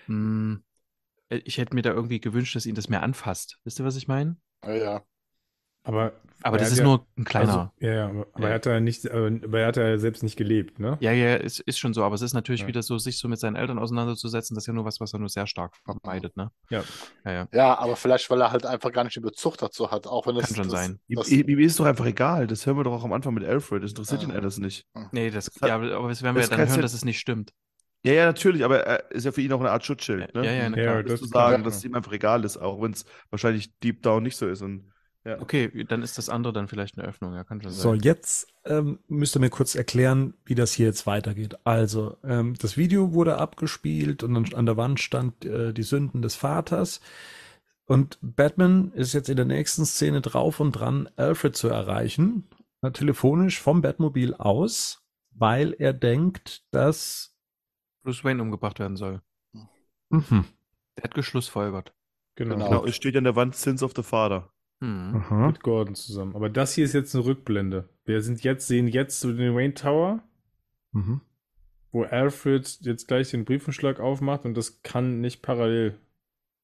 mh, 0.06 0.60
äh, 1.30 1.38
ich 1.44 1.58
hätte 1.58 1.74
mir 1.76 1.82
da 1.82 1.92
irgendwie 1.92 2.20
gewünscht, 2.20 2.56
dass 2.56 2.66
ihn 2.66 2.74
das 2.74 2.88
mehr 2.90 3.02
anfasst. 3.04 3.58
Wisst 3.64 3.80
ihr, 3.80 3.84
was 3.86 3.96
ich 3.96 4.08
meine? 4.08 4.36
Ja, 4.64 4.72
ja. 4.74 5.06
Aber, 5.84 6.12
Aber 6.42 6.56
er 6.58 6.60
das 6.60 6.72
ist 6.72 6.78
ja, 6.78 6.84
nur 6.84 7.06
ein 7.18 7.24
kleiner. 7.24 7.48
Also, 7.52 7.70
ja, 7.80 7.92
ja, 7.94 8.08
aber, 8.08 8.26
aber 8.34 8.42
Ja. 8.44 8.48
er 8.50 8.54
hat 8.54 8.66
ja 8.66 8.80
nicht, 8.80 9.10
aber 9.10 9.58
er 9.60 9.66
hat 9.66 9.76
ja 9.76 9.98
selbst 9.98 10.22
nicht 10.22 10.36
gelebt, 10.36 10.78
ne? 10.78 10.96
Ja, 11.00 11.10
ja, 11.12 11.36
es 11.36 11.58
ist 11.60 11.78
schon 11.78 11.92
so, 11.92 12.04
aber 12.04 12.14
es 12.14 12.22
ist 12.22 12.34
natürlich 12.34 12.62
Ja. 12.62 12.66
wieder 12.68 12.82
so, 12.82 12.98
sich 12.98 13.18
so 13.18 13.26
mit 13.28 13.40
seinen 13.40 13.56
Eltern 13.56 13.78
auseinanderzusetzen, 13.78 14.54
das 14.54 14.62
ist 14.64 14.66
ja 14.68 14.72
nur 14.74 14.84
was, 14.84 15.00
was 15.00 15.12
er 15.12 15.18
nur 15.18 15.28
sehr 15.28 15.46
stark 15.46 15.74
vermeidet, 15.84 16.36
ne? 16.36 16.50
Ja. 16.70 16.84
Ja, 17.24 17.32
ja. 17.32 17.48
Ja, 17.52 17.78
aber 17.78 17.96
vielleicht, 17.96 18.30
weil 18.30 18.40
er 18.40 18.52
halt 18.52 18.64
einfach 18.64 18.92
gar 18.92 19.02
nicht 19.04 19.16
den 19.16 19.22
Bezug 19.24 19.58
dazu 19.58 19.90
hat, 19.90 20.06
auch 20.06 20.26
wenn 20.26 20.36
das. 20.36 20.46
Kann 20.46 20.56
schon 20.56 20.68
das, 20.70 20.80
sein. 20.84 21.00
Ihm, 21.08 21.16
Das, 21.16 21.28
ist 21.28 21.80
doch 21.80 21.86
einfach 21.86 22.06
egal. 22.06 22.46
Das 22.46 22.64
hören 22.66 22.76
wir 22.76 22.84
doch 22.84 22.92
auch 22.92 23.04
am 23.04 23.12
Anfang 23.12 23.34
mit 23.34 23.44
Alfred. 23.44 23.82
Das 23.82 23.90
interessiert 23.90 24.22
ihn 24.22 24.30
alles 24.30 24.58
nicht. 24.58 24.86
Nee, 25.10 25.30
das, 25.30 25.46
Das 25.46 25.68
ja, 25.68 25.74
aber 25.76 26.08
das 26.08 26.22
werden 26.22 26.36
wir 26.36 26.42
das 26.42 26.50
ja 26.50 26.56
dann 26.56 26.68
hören, 26.68 26.80
dass 26.82 26.94
es 26.94 27.04
nicht 27.04 27.18
stimmt. 27.18 27.52
Ja, 28.04 28.12
ja, 28.14 28.26
natürlich, 28.26 28.64
aber 28.64 28.80
er 28.80 29.10
ist 29.12 29.24
ja 29.24 29.30
für 29.32 29.42
ihn 29.42 29.52
auch 29.52 29.60
eine 29.60 29.70
Art 29.70 29.84
Schutzschild. 29.84 30.34
Ne? 30.34 30.44
Ja, 30.44 30.52
ja, 30.52 30.62
Ja, 30.64 30.70
klar. 30.70 31.02
das 31.04 31.20
zu 31.20 31.26
ist 31.26 31.30
klar. 31.30 31.50
sagen, 31.50 31.62
dass 31.62 31.76
es 31.76 31.84
ihm 31.84 31.94
einfach 31.94 32.10
egal 32.12 32.44
ist, 32.44 32.56
auch 32.56 32.82
wenn 32.82 32.92
es 32.92 33.04
wahrscheinlich 33.30 33.78
deep 33.78 34.02
down 34.02 34.24
nicht 34.24 34.36
so 34.36 34.48
ist. 34.48 34.60
Und, 34.62 34.90
ja. 35.24 35.40
Okay, 35.40 35.84
dann 35.84 36.02
ist 36.02 36.18
das 36.18 36.28
andere 36.28 36.52
dann 36.52 36.68
vielleicht 36.68 36.98
eine 36.98 37.06
Öffnung, 37.06 37.34
ja, 37.34 37.44
kann 37.44 37.62
schon 37.62 37.70
So, 37.70 37.90
sein. 37.90 38.00
jetzt 38.00 38.48
ähm, 38.64 38.98
müsst 39.08 39.36
ihr 39.36 39.40
mir 39.40 39.50
kurz 39.50 39.74
erklären, 39.74 40.34
wie 40.44 40.54
das 40.54 40.72
hier 40.72 40.86
jetzt 40.86 41.06
weitergeht. 41.06 41.56
Also, 41.64 42.16
ähm, 42.24 42.54
das 42.58 42.76
Video 42.76 43.12
wurde 43.12 43.38
abgespielt 43.38 44.22
und 44.22 44.34
dann 44.34 44.52
an 44.54 44.66
der 44.66 44.76
Wand 44.76 45.00
stand 45.00 45.44
äh, 45.44 45.72
die 45.72 45.82
Sünden 45.84 46.22
des 46.22 46.34
Vaters. 46.34 47.00
Und 47.86 48.18
Batman 48.22 48.92
ist 48.92 49.12
jetzt 49.12 49.28
in 49.28 49.36
der 49.36 49.44
nächsten 49.44 49.84
Szene 49.84 50.20
drauf 50.20 50.60
und 50.60 50.72
dran, 50.72 51.08
Alfred 51.16 51.56
zu 51.56 51.68
erreichen, 51.68 52.48
äh, 52.80 52.90
telefonisch 52.90 53.60
vom 53.60 53.82
Batmobil 53.82 54.34
aus, 54.34 55.02
weil 55.30 55.74
er 55.78 55.92
denkt, 55.92 56.64
dass 56.70 57.36
Bruce 58.02 58.24
Wayne 58.24 58.42
umgebracht 58.42 58.78
werden 58.78 58.96
soll. 58.96 59.20
Mhm. 60.10 60.44
Der 60.96 61.04
hat 61.04 61.14
geschlussfolgert. 61.14 61.92
Genau. 62.34 62.54
Genau. 62.56 62.68
Genau, 62.68 62.84
es 62.86 62.96
steht 62.96 63.14
ja 63.14 63.18
an 63.18 63.24
der 63.24 63.36
Wand 63.36 63.54
Sins 63.54 63.82
of 63.82 63.92
the 63.94 64.02
Father. 64.02 64.50
Hm. 64.82 65.14
Aha. 65.16 65.46
Mit 65.48 65.62
Gordon 65.62 65.94
zusammen. 65.94 66.34
Aber 66.34 66.50
das 66.50 66.74
hier 66.74 66.84
ist 66.84 66.92
jetzt 66.92 67.14
eine 67.14 67.24
Rückblende. 67.24 67.88
Wir 68.04 68.20
sind 68.20 68.42
jetzt, 68.42 68.66
sehen 68.66 68.88
jetzt 68.88 69.20
so 69.20 69.32
den 69.32 69.54
Wayne 69.54 69.74
Tower, 69.74 70.22
Mhm. 70.90 71.20
wo 71.92 72.02
Alfred 72.02 72.78
jetzt 72.82 73.06
gleich 73.06 73.30
den 73.30 73.44
Briefumschlag 73.44 74.00
aufmacht 74.00 74.44
und 74.44 74.54
das 74.56 74.82
kann 74.82 75.20
nicht 75.20 75.40
parallel 75.42 75.98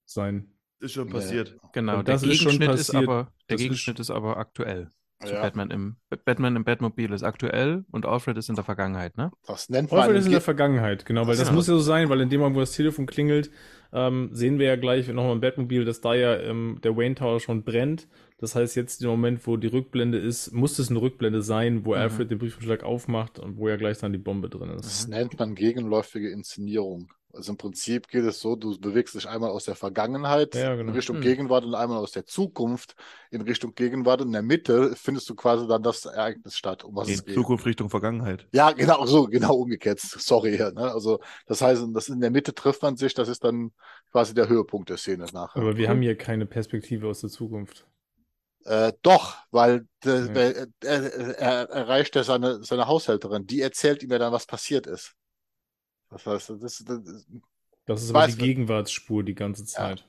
sein. 0.04 0.50
Ist 0.80 0.92
schon 0.94 1.06
Nee. 1.06 1.12
passiert. 1.12 1.56
Genau, 1.72 1.98
Und 2.00 2.08
der 2.08 2.14
das 2.16 2.22
ist 2.24 2.36
schon 2.38 2.50
Gegenschnitt 2.52 2.70
ist, 2.80 2.86
passiert. 2.88 3.08
aber, 3.08 3.22
der 3.24 3.30
Das 3.48 3.54
ist- 3.54 3.62
Gegenschnitt 3.62 4.00
ist 4.00 4.10
aber 4.10 4.36
aktuell. 4.36 4.90
Zu 5.24 5.32
ja, 5.34 5.42
Batman 5.42 5.70
im 5.72 5.96
Batman 6.24 6.54
im 6.54 6.62
Batmobil 6.64 7.12
ist 7.12 7.24
aktuell 7.24 7.84
und 7.90 8.06
Alfred 8.06 8.36
ist 8.38 8.48
in 8.48 8.54
der 8.54 8.62
Vergangenheit, 8.62 9.16
ne? 9.16 9.32
das 9.48 9.68
nennt 9.68 9.90
man. 9.90 10.00
Alfred 10.00 10.18
ist 10.18 10.26
in 10.26 10.30
der 10.30 10.38
Ge- 10.38 10.44
Vergangenheit, 10.44 11.04
genau, 11.06 11.22
weil 11.26 11.36
das 11.36 11.48
Genau. 11.48 11.56
muss 11.56 11.66
ja 11.66 11.74
so 11.74 11.80
sein, 11.80 12.08
weil 12.08 12.20
in 12.20 12.30
dem 12.30 12.38
Moment, 12.40 12.54
wo 12.56 12.60
das 12.60 12.70
Telefon 12.72 13.06
klingelt, 13.06 13.50
ähm, 13.92 14.30
sehen 14.32 14.58
wir 14.58 14.66
ja 14.66 14.76
gleich 14.76 15.08
nochmal 15.08 15.32
im 15.34 15.40
Batmobil, 15.40 15.84
dass 15.84 16.00
da 16.00 16.14
ja 16.14 16.36
ähm, 16.38 16.78
der 16.82 16.96
Wayne 16.96 17.14
Tower 17.14 17.40
schon 17.40 17.64
brennt. 17.64 18.08
Das 18.38 18.54
heißt, 18.54 18.76
jetzt 18.76 19.02
im 19.02 19.08
Moment, 19.10 19.46
wo 19.46 19.56
die 19.56 19.66
Rückblende 19.68 20.18
ist, 20.18 20.52
muss 20.52 20.78
es 20.78 20.90
eine 20.90 21.00
Rückblende 21.00 21.42
sein, 21.42 21.84
wo 21.84 21.94
Mhm. 21.94 22.00
Alfred 22.00 22.30
den 22.30 22.38
Briefumschlag 22.38 22.84
aufmacht 22.84 23.38
und 23.38 23.56
wo 23.58 23.68
ja 23.68 23.76
gleich 23.76 23.98
dann 23.98 24.12
die 24.12 24.18
Bombe 24.18 24.48
drin 24.48 24.70
ist. 24.70 24.86
Das 24.86 25.06
nennt 25.08 25.38
man 25.38 25.54
gegenläufige 25.54 26.30
Inszenierung. 26.30 27.10
Also 27.32 27.52
im 27.52 27.58
Prinzip 27.58 28.08
geht 28.08 28.24
es 28.24 28.40
so, 28.40 28.56
du 28.56 28.78
bewegst 28.80 29.14
dich 29.14 29.28
einmal 29.28 29.50
aus 29.50 29.64
der 29.64 29.74
Vergangenheit 29.74 30.54
Ja, 30.54 30.74
genau. 30.74 30.90
in 30.90 30.96
Richtung 30.96 31.16
Hm. 31.16 31.22
Gegenwart 31.22 31.64
und 31.64 31.74
einmal 31.74 31.98
aus 31.98 32.12
der 32.12 32.24
Zukunft 32.24 32.94
in 33.30 33.42
Richtung 33.42 33.74
Gegenwart. 33.74 34.22
Und 34.22 34.28
in 34.28 34.32
der 34.32 34.42
Mitte 34.42 34.94
findest 34.96 35.28
du 35.28 35.34
quasi 35.34 35.68
dann 35.68 35.82
das 35.82 36.06
Ereignis 36.06 36.56
statt, 36.56 36.84
um 36.84 36.96
was 36.96 37.08
In 37.08 37.14
es 37.14 37.24
geht. 37.24 37.34
Zukunft 37.34 37.66
Richtung 37.66 37.90
Vergangenheit. 37.90 38.48
Ja, 38.52 38.72
genau 38.72 39.04
so, 39.04 39.26
genau 39.26 39.56
umgekehrt. 39.56 40.00
Sorry. 40.00 40.56
Ne? 40.56 40.90
Also 40.92 41.20
das 41.46 41.60
heißt, 41.60 41.84
das 41.92 42.08
in 42.08 42.20
der 42.20 42.30
Mitte 42.30 42.54
trifft 42.54 42.82
man 42.82 42.96
sich, 42.96 43.12
das 43.12 43.28
ist 43.28 43.44
dann 43.44 43.72
quasi 44.10 44.32
der 44.32 44.48
Höhepunkt 44.48 44.88
der 44.88 44.96
Szene 44.96 45.26
nachher. 45.32 45.60
Aber 45.60 45.76
wir 45.76 45.90
haben 45.90 46.00
hier 46.00 46.16
keine 46.16 46.46
Perspektive 46.46 47.08
aus 47.08 47.20
der 47.20 47.28
Zukunft. 47.30 47.86
Äh, 48.64 48.92
doch, 49.02 49.36
weil 49.50 49.86
der, 50.04 50.20
Ja. 50.26 50.28
der, 50.28 50.66
er, 50.82 51.38
er 51.38 51.70
erreicht 51.70 52.16
ja 52.16 52.24
seine, 52.24 52.64
seine 52.64 52.86
Haushälterin, 52.86 53.46
die 53.46 53.60
erzählt 53.60 54.02
ihm 54.02 54.10
ja 54.10 54.18
dann, 54.18 54.32
was 54.32 54.46
passiert 54.46 54.86
ist. 54.86 55.12
Das 56.10 56.26
heißt, 56.26 56.50
das, 56.60 56.84
das, 56.84 57.26
Das 57.86 58.02
ist 58.02 58.10
Ich 58.10 58.16
aber 58.16 58.26
die 58.26 58.36
Gegenwartsspur 58.36 59.24
die 59.24 59.34
ganze 59.34 59.64
Zeit. 59.64 60.08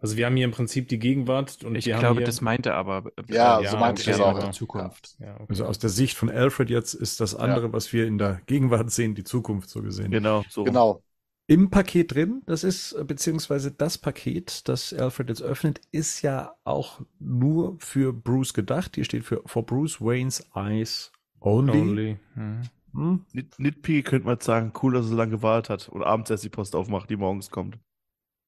Also 0.00 0.16
wir 0.16 0.26
haben 0.26 0.36
hier 0.36 0.46
im 0.46 0.50
Prinzip 0.50 0.88
die 0.88 0.98
Gegenwart 0.98 1.62
und 1.62 1.74
Ich 1.74 1.86
wir 1.86 1.96
haben 1.96 2.00
glaube, 2.00 2.20
hier, 2.20 2.26
das 2.26 2.40
meinte 2.40 2.74
aber 2.74 3.12
Ja, 3.28 3.60
äh, 3.60 3.68
so 3.68 3.76
meinte 3.76 4.00
ich 4.00 4.08
das 4.08 4.20
auch, 4.20 4.38
der 4.38 4.46
ja. 4.46 4.52
Zukunft. 4.52 5.16
ja, 5.18 5.34
okay. 5.34 5.46
Also 5.48 5.66
aus 5.66 5.78
der 5.78 5.90
Sicht 5.90 6.16
von 6.16 6.30
Alfred 6.30 6.70
jetzt 6.70 6.94
ist 6.94 7.20
das 7.20 7.34
andere, 7.34 7.72
was 7.72 7.92
wir 7.92 8.06
in 8.06 8.16
der 8.16 8.40
Gegenwart 8.46 8.90
sehen, 8.90 9.14
die 9.14 9.24
Zukunft 9.24 9.68
so 9.68 9.82
gesehen. 9.82 10.10
Genau, 10.10 10.42
so. 10.48 10.64
genau. 10.64 11.02
Im 11.46 11.68
Paket 11.68 12.14
drin, 12.14 12.42
das 12.46 12.62
ist, 12.64 12.96
beziehungsweise 13.06 13.72
das 13.72 13.98
Paket, 13.98 14.68
das 14.68 14.92
Alfred 14.92 15.28
jetzt 15.28 15.42
öffnet, 15.42 15.80
ist 15.90 16.22
ja 16.22 16.54
auch 16.64 17.00
nur 17.18 17.76
für 17.80 18.12
Bruce 18.12 18.54
gedacht. 18.54 18.94
Hier 18.94 19.04
steht 19.04 19.24
für 19.24 19.42
For 19.46 19.66
Bruce 19.66 20.00
Wayne's 20.00 20.48
Eyes 20.54 21.10
Only. 21.40 21.78
Only. 21.80 22.16
Mhm. 22.36 22.62
Hm? 22.92 23.24
Nit- 23.32 23.58
Nitpicky 23.58 24.02
könnte 24.02 24.26
man 24.26 24.34
jetzt 24.34 24.44
sagen, 24.46 24.72
cool, 24.82 24.92
dass 24.94 25.06
er 25.06 25.10
so 25.10 25.16
lange 25.16 25.30
gewartet 25.32 25.70
hat 25.70 25.88
und 25.88 26.02
abends 26.02 26.30
erst 26.30 26.44
die 26.44 26.48
Post 26.48 26.74
aufmacht, 26.74 27.08
die 27.10 27.16
morgens 27.16 27.50
kommt. 27.50 27.78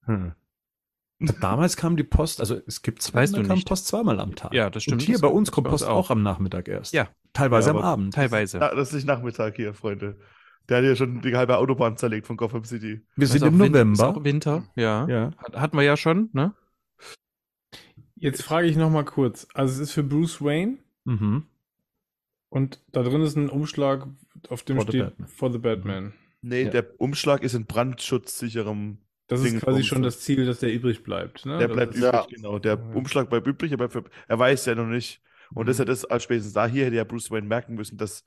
Hm. 0.07 0.33
Damals 1.41 1.77
kam 1.77 1.97
die 1.97 2.03
Post, 2.03 2.41
also 2.41 2.57
es 2.67 2.83
gibt 2.83 3.01
zwei, 3.03 3.21
Weißt 3.21 3.35
da 3.35 3.39
du 3.43 3.47
kam 3.47 3.55
nicht. 3.57 3.69
Post 3.69 3.87
zweimal 3.87 4.19
am 4.19 4.35
Tag. 4.35 4.53
Ja, 4.53 4.71
das 4.71 4.83
stimmt. 4.83 5.03
Und 5.03 5.07
hier 5.07 5.15
Das- 5.15 5.23
bei 5.23 5.29
uns 5.29 5.53
kommt 5.53 5.69
Post 5.69 5.85
auch. 5.85 6.11
am 6.11 6.23
Nachmittag 6.23 6.67
erst. 6.69 6.93
Ja. 6.93 7.09
Teilweise 7.33 7.71
Ja, 7.71 7.77
am 7.77 7.83
Abend. 7.83 8.15
Teilweise. 8.15 8.59
Das 8.59 8.89
ist 8.89 8.95
nicht 8.95 9.07
Nachmittag 9.07 9.55
hier, 9.57 9.73
Freunde. 9.73 10.19
Der 10.69 10.79
hat 10.79 10.85
ja 10.85 10.95
schon 10.97 11.21
die 11.23 11.35
halbe 11.37 11.57
Autobahn 11.59 11.97
zerlegt 11.97 12.27
von 12.27 12.37
Gotham 12.37 12.65
City. 12.65 13.01
Wir 13.17 13.27
sind 13.27 13.37
Ist 13.37 13.43
im 13.43 13.55
auch 13.55 13.59
Win- 13.65 13.67
Ist 13.67 13.73
November. 13.73 14.09
auch 14.09 14.25
Winter, 14.25 14.65
ja. 14.77 15.07
Ja. 15.09 15.31
Hat, 15.39 15.57
hatten 15.57 15.77
wir 15.77 15.83
ja 15.85 15.97
schon, 15.97 16.29
ne? 16.33 16.55
Jetzt 18.17 18.43
frage 18.43 18.69
ich 18.69 18.77
noch 18.77 18.91
mal 18.91 19.05
kurz. 19.05 19.47
Also 19.55 19.75
es 19.75 19.79
ist 19.81 19.93
für 19.93 20.03
Bruce 20.05 20.41
Wayne 20.43 20.79
Mhm. 21.05 21.45
Und 22.53 22.81
da 22.93 23.03
drin 23.03 23.23
ist 23.23 23.37
ein 23.37 23.49
Umschlag, 23.49 24.07
auf 24.49 24.63
dem 24.63 24.77
For 24.77 24.85
the 24.85 24.91
steht 24.91 25.03
Batman. 25.09 25.29
For 25.29 25.53
the 25.53 25.59
Batman. 25.59 26.13
Nee, 26.43 26.63
Ja. 26.65 26.71
der 26.71 27.01
Umschlag 27.01 27.43
ist 27.43 27.55
in 27.55 27.67
brandschutzsicherem. 27.67 28.99
Das 29.29 29.41
ist 29.41 29.47
Ding 29.53 29.61
quasi 29.61 29.81
vom- 29.81 29.85
schon 29.87 30.03
das 30.03 30.21
Ziel, 30.21 30.45
dass 30.45 30.59
der 30.59 30.73
übrig 30.73 31.03
bleibt. 31.03 31.47
Ne? 31.47 31.59
Der 31.59 31.69
Das 31.69 31.77
bleibt 31.77 31.95
übrig, 31.95 32.13
ja. 32.13 32.27
genau. 32.29 32.59
Der 32.59 32.75
Ja. 32.77 32.95
Umschlag 32.95 33.31
bleibt 33.31 33.47
übrig, 33.47 33.73
aber 33.73 33.89
für, 33.89 34.05
er 34.29 34.39
weiß 34.39 34.67
ja 34.67 34.75
noch 34.75 34.87
nicht. 34.87 35.23
Und 35.55 35.63
Mhm. 35.65 35.67
das 35.67 35.75
ist 35.77 35.79
ja 35.79 35.85
das, 35.85 36.05
als 36.05 36.25
spätestens 36.25 36.53
da 36.53 36.67
hier 36.67 36.87
hätte 36.87 36.97
ja 36.97 37.05
Bruce 37.05 37.31
Wayne 37.31 37.47
merken 37.47 37.75
müssen, 37.75 37.97
dass 37.97 38.25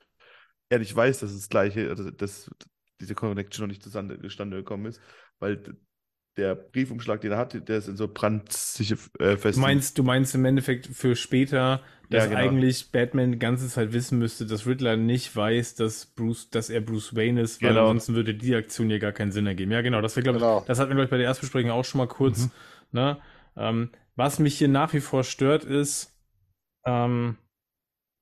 er 0.68 0.78
nicht 0.80 0.94
weiß, 0.96 1.20
dass 1.20 1.32
das 1.32 1.48
gleiche, 1.48 1.88
also 1.90 2.10
dass 2.10 2.50
diese 3.00 3.14
Connection 3.14 3.62
noch 3.64 3.68
nicht 3.68 3.82
zustande, 3.82 4.18
zustande 4.20 4.56
gekommen 4.56 4.86
ist, 4.86 5.00
weil 5.38 5.62
der 6.36 6.54
Briefumschlag, 6.54 7.20
den 7.22 7.32
er 7.32 7.38
hat, 7.38 7.68
der 7.68 7.78
ist 7.78 7.88
in 7.88 7.96
so 7.96 8.08
brandsicher 8.08 8.96
äh, 9.18 9.36
fest. 9.36 9.56
Du 9.56 9.60
meinst, 9.62 9.98
du 9.98 10.02
meinst 10.02 10.34
im 10.34 10.44
Endeffekt 10.44 10.86
für 10.86 11.16
später, 11.16 11.82
dass 12.10 12.24
Ja, 12.24 12.30
genau. 12.30 12.40
eigentlich 12.40 12.92
Batman 12.92 13.32
die 13.32 13.38
ganze 13.38 13.68
Zeit 13.68 13.92
wissen 13.92 14.18
müsste, 14.18 14.46
dass 14.46 14.66
Riddler 14.66 14.96
nicht 14.96 15.34
weiß, 15.34 15.74
dass 15.76 16.06
Bruce, 16.06 16.50
dass 16.50 16.68
er 16.70 16.80
Bruce 16.82 17.16
Wayne 17.16 17.40
ist, 17.40 17.62
weil 17.62 17.70
Genau. 17.70 17.82
ansonsten 17.82 18.14
würde 18.14 18.34
die 18.34 18.54
Aktion 18.54 18.90
ja 18.90 18.98
gar 18.98 19.12
keinen 19.12 19.32
Sinn 19.32 19.46
ergeben. 19.46 19.72
Ja, 19.72 19.80
genau. 19.80 20.00
Das 20.02 20.14
wir, 20.14 20.22
glaube 20.22 20.38
Genau. 20.38 20.62
das 20.66 20.78
hatten 20.78 20.90
wir, 20.90 20.94
glaube 20.96 21.04
ich, 21.06 21.10
bei 21.10 21.16
der 21.18 21.26
Erstbesprechung 21.26 21.70
auch 21.70 21.84
schon 21.84 21.98
mal 21.98 22.06
kurz. 22.08 22.44
Mhm. 22.44 22.50
Ne? 22.92 23.18
Ähm, 23.56 23.90
was 24.14 24.38
mich 24.38 24.58
hier 24.58 24.68
nach 24.68 24.92
wie 24.92 25.00
vor 25.00 25.24
stört, 25.24 25.64
ist, 25.64 26.14
ähm, 26.86 27.36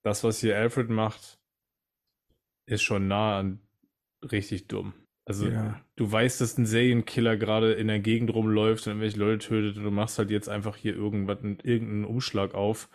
das, 0.05 0.23
was 0.25 0.39
hier 0.41 0.57
Alfred 0.57 0.89
macht, 0.89 1.39
ist 2.67 2.83
schon 2.83 3.09
nah 3.09 3.39
an 3.39 3.61
richtig 4.23 4.69
dumm. 4.69 4.95
Also, 5.27 5.49
Ja. 5.49 5.81
du 5.97 6.11
weißt, 6.12 6.41
dass 6.41 6.59
ein 6.59 6.66
Serienkiller 6.66 7.37
gerade 7.37 7.72
in 7.72 7.87
der 7.89 7.99
Gegend 8.01 8.33
rumläuft 8.35 8.87
und 8.87 8.93
irgendwelche 8.93 9.18
Leute 9.18 9.47
tötet 9.47 9.79
und 9.79 9.85
du 9.85 9.91
machst 9.91 10.18
halt 10.18 10.31
jetzt 10.31 10.49
einfach 10.49 10.77
hier 10.77 10.95
irgendwas, 10.95 11.39
irgendeinen 11.43 12.05
Umschlag 12.05 12.55
auf. 12.55 12.91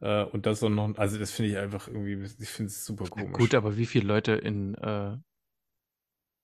Äh, 0.00 0.24
und 0.24 0.46
das 0.46 0.62
auch 0.62 0.68
noch, 0.68 0.96
also 0.98 1.18
das 1.18 1.30
finde 1.32 1.50
ich 1.50 1.56
einfach 1.58 1.88
irgendwie, 1.88 2.12
ich 2.40 2.48
finde 2.48 2.68
es 2.68 2.84
super 2.84 3.04
Ja, 3.04 3.10
komisch. 3.10 3.38
gut, 3.38 3.54
aber 3.54 3.76
wie 3.76 3.86
viele 3.86 4.06
Leute 4.06 4.32
in, 4.32 4.74
äh, 4.74 5.16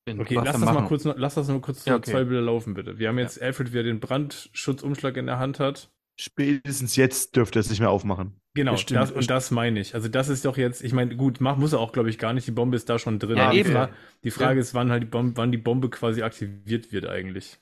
in 0.06 0.18
Okay, 0.20 0.34
Gotham 0.34 0.44
lass 0.44 0.52
das 0.54 0.60
mal 0.62 0.72
machen? 0.74 0.88
kurz, 0.88 1.04
noch- 1.04 1.16
lass 1.16 1.34
das 1.34 1.48
mal 1.48 1.60
kurz 1.60 1.84
Ja, 1.84 1.96
okay. 1.96 2.10
zwei 2.10 2.24
Bilder 2.24 2.42
laufen, 2.42 2.74
bitte. 2.74 2.98
Wir 2.98 3.08
haben 3.08 3.18
jetzt 3.18 3.40
Alfred, 3.40 3.72
wie 3.72 3.76
er 3.78 3.82
den 3.84 4.00
Brandschutzumschlag 4.00 5.16
in 5.16 5.26
der 5.26 5.38
Hand 5.38 5.60
hat. 5.60 5.92
Spätestens 6.16 6.96
jetzt 6.96 7.36
dürfte 7.36 7.58
er 7.58 7.60
es 7.60 7.70
nicht 7.70 7.80
mehr 7.80 7.90
aufmachen. 7.90 8.40
Genau, 8.54 8.74
Das 8.74 9.12
und 9.12 9.30
das 9.30 9.50
meine 9.50 9.80
ich. 9.80 9.94
Also 9.94 10.08
das 10.08 10.28
ist 10.28 10.44
doch 10.44 10.56
jetzt, 10.56 10.82
ich 10.82 10.92
meine, 10.92 11.16
gut, 11.16 11.40
mach, 11.40 11.56
muss 11.56 11.72
er 11.72 11.78
auch, 11.78 11.92
glaube 11.92 12.10
ich, 12.10 12.18
gar 12.18 12.32
nicht. 12.32 12.46
Die 12.46 12.52
Bombe 12.52 12.76
ist 12.76 12.88
da 12.88 12.98
schon 12.98 13.18
drin. 13.18 13.36
Ja, 13.36 13.44
Aber 13.46 13.54
die. 13.54 13.64
Fra 13.64 13.90
die 14.24 14.30
Frage 14.30 14.60
ist, 14.60 14.74
wann 14.74 14.90
halt 14.90 15.04
die 15.04 15.06
Bombe, 15.06 15.36
wann 15.36 15.52
die 15.52 15.58
Bombe 15.58 15.88
quasi 15.88 16.22
aktiviert 16.22 16.92
wird 16.92 17.06
eigentlich. 17.06 17.58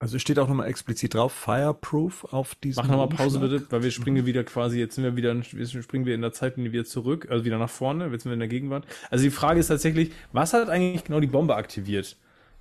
Also 0.00 0.16
es 0.16 0.22
steht 0.22 0.38
auch 0.38 0.46
nochmal 0.46 0.68
explizit 0.68 1.14
drauf, 1.14 1.32
Fireproof 1.32 2.24
auf 2.32 2.54
diesem 2.54 2.84
Mach 2.84 2.90
nochmal 2.90 3.08
Pause 3.08 3.40
bitte, 3.40 3.66
weil 3.70 3.82
wir 3.82 3.90
springen 3.90 4.26
wieder 4.26 4.44
quasi, 4.44 4.78
jetzt 4.78 4.94
sind 4.94 5.02
wir 5.02 5.16
wieder, 5.16 5.34
jetzt 5.34 5.72
springen 5.82 6.06
wir 6.06 6.14
in 6.14 6.22
der 6.22 6.32
Zeit 6.32 6.56
wieder 6.56 6.84
zurück, 6.84 7.26
also 7.30 7.44
wieder 7.44 7.58
nach 7.58 7.68
vorne, 7.68 8.08
jetzt 8.12 8.22
sind 8.22 8.30
wir 8.30 8.34
in 8.34 8.38
der 8.38 8.48
Gegenwart. 8.48 8.86
Also 9.10 9.24
die 9.24 9.32
Frage 9.32 9.58
ist 9.58 9.66
tatsächlich, 9.66 10.12
was 10.30 10.52
hat 10.52 10.68
eigentlich 10.68 11.02
genau 11.02 11.18
die 11.18 11.26
Bombe 11.26 11.56
aktiviert? 11.56 12.16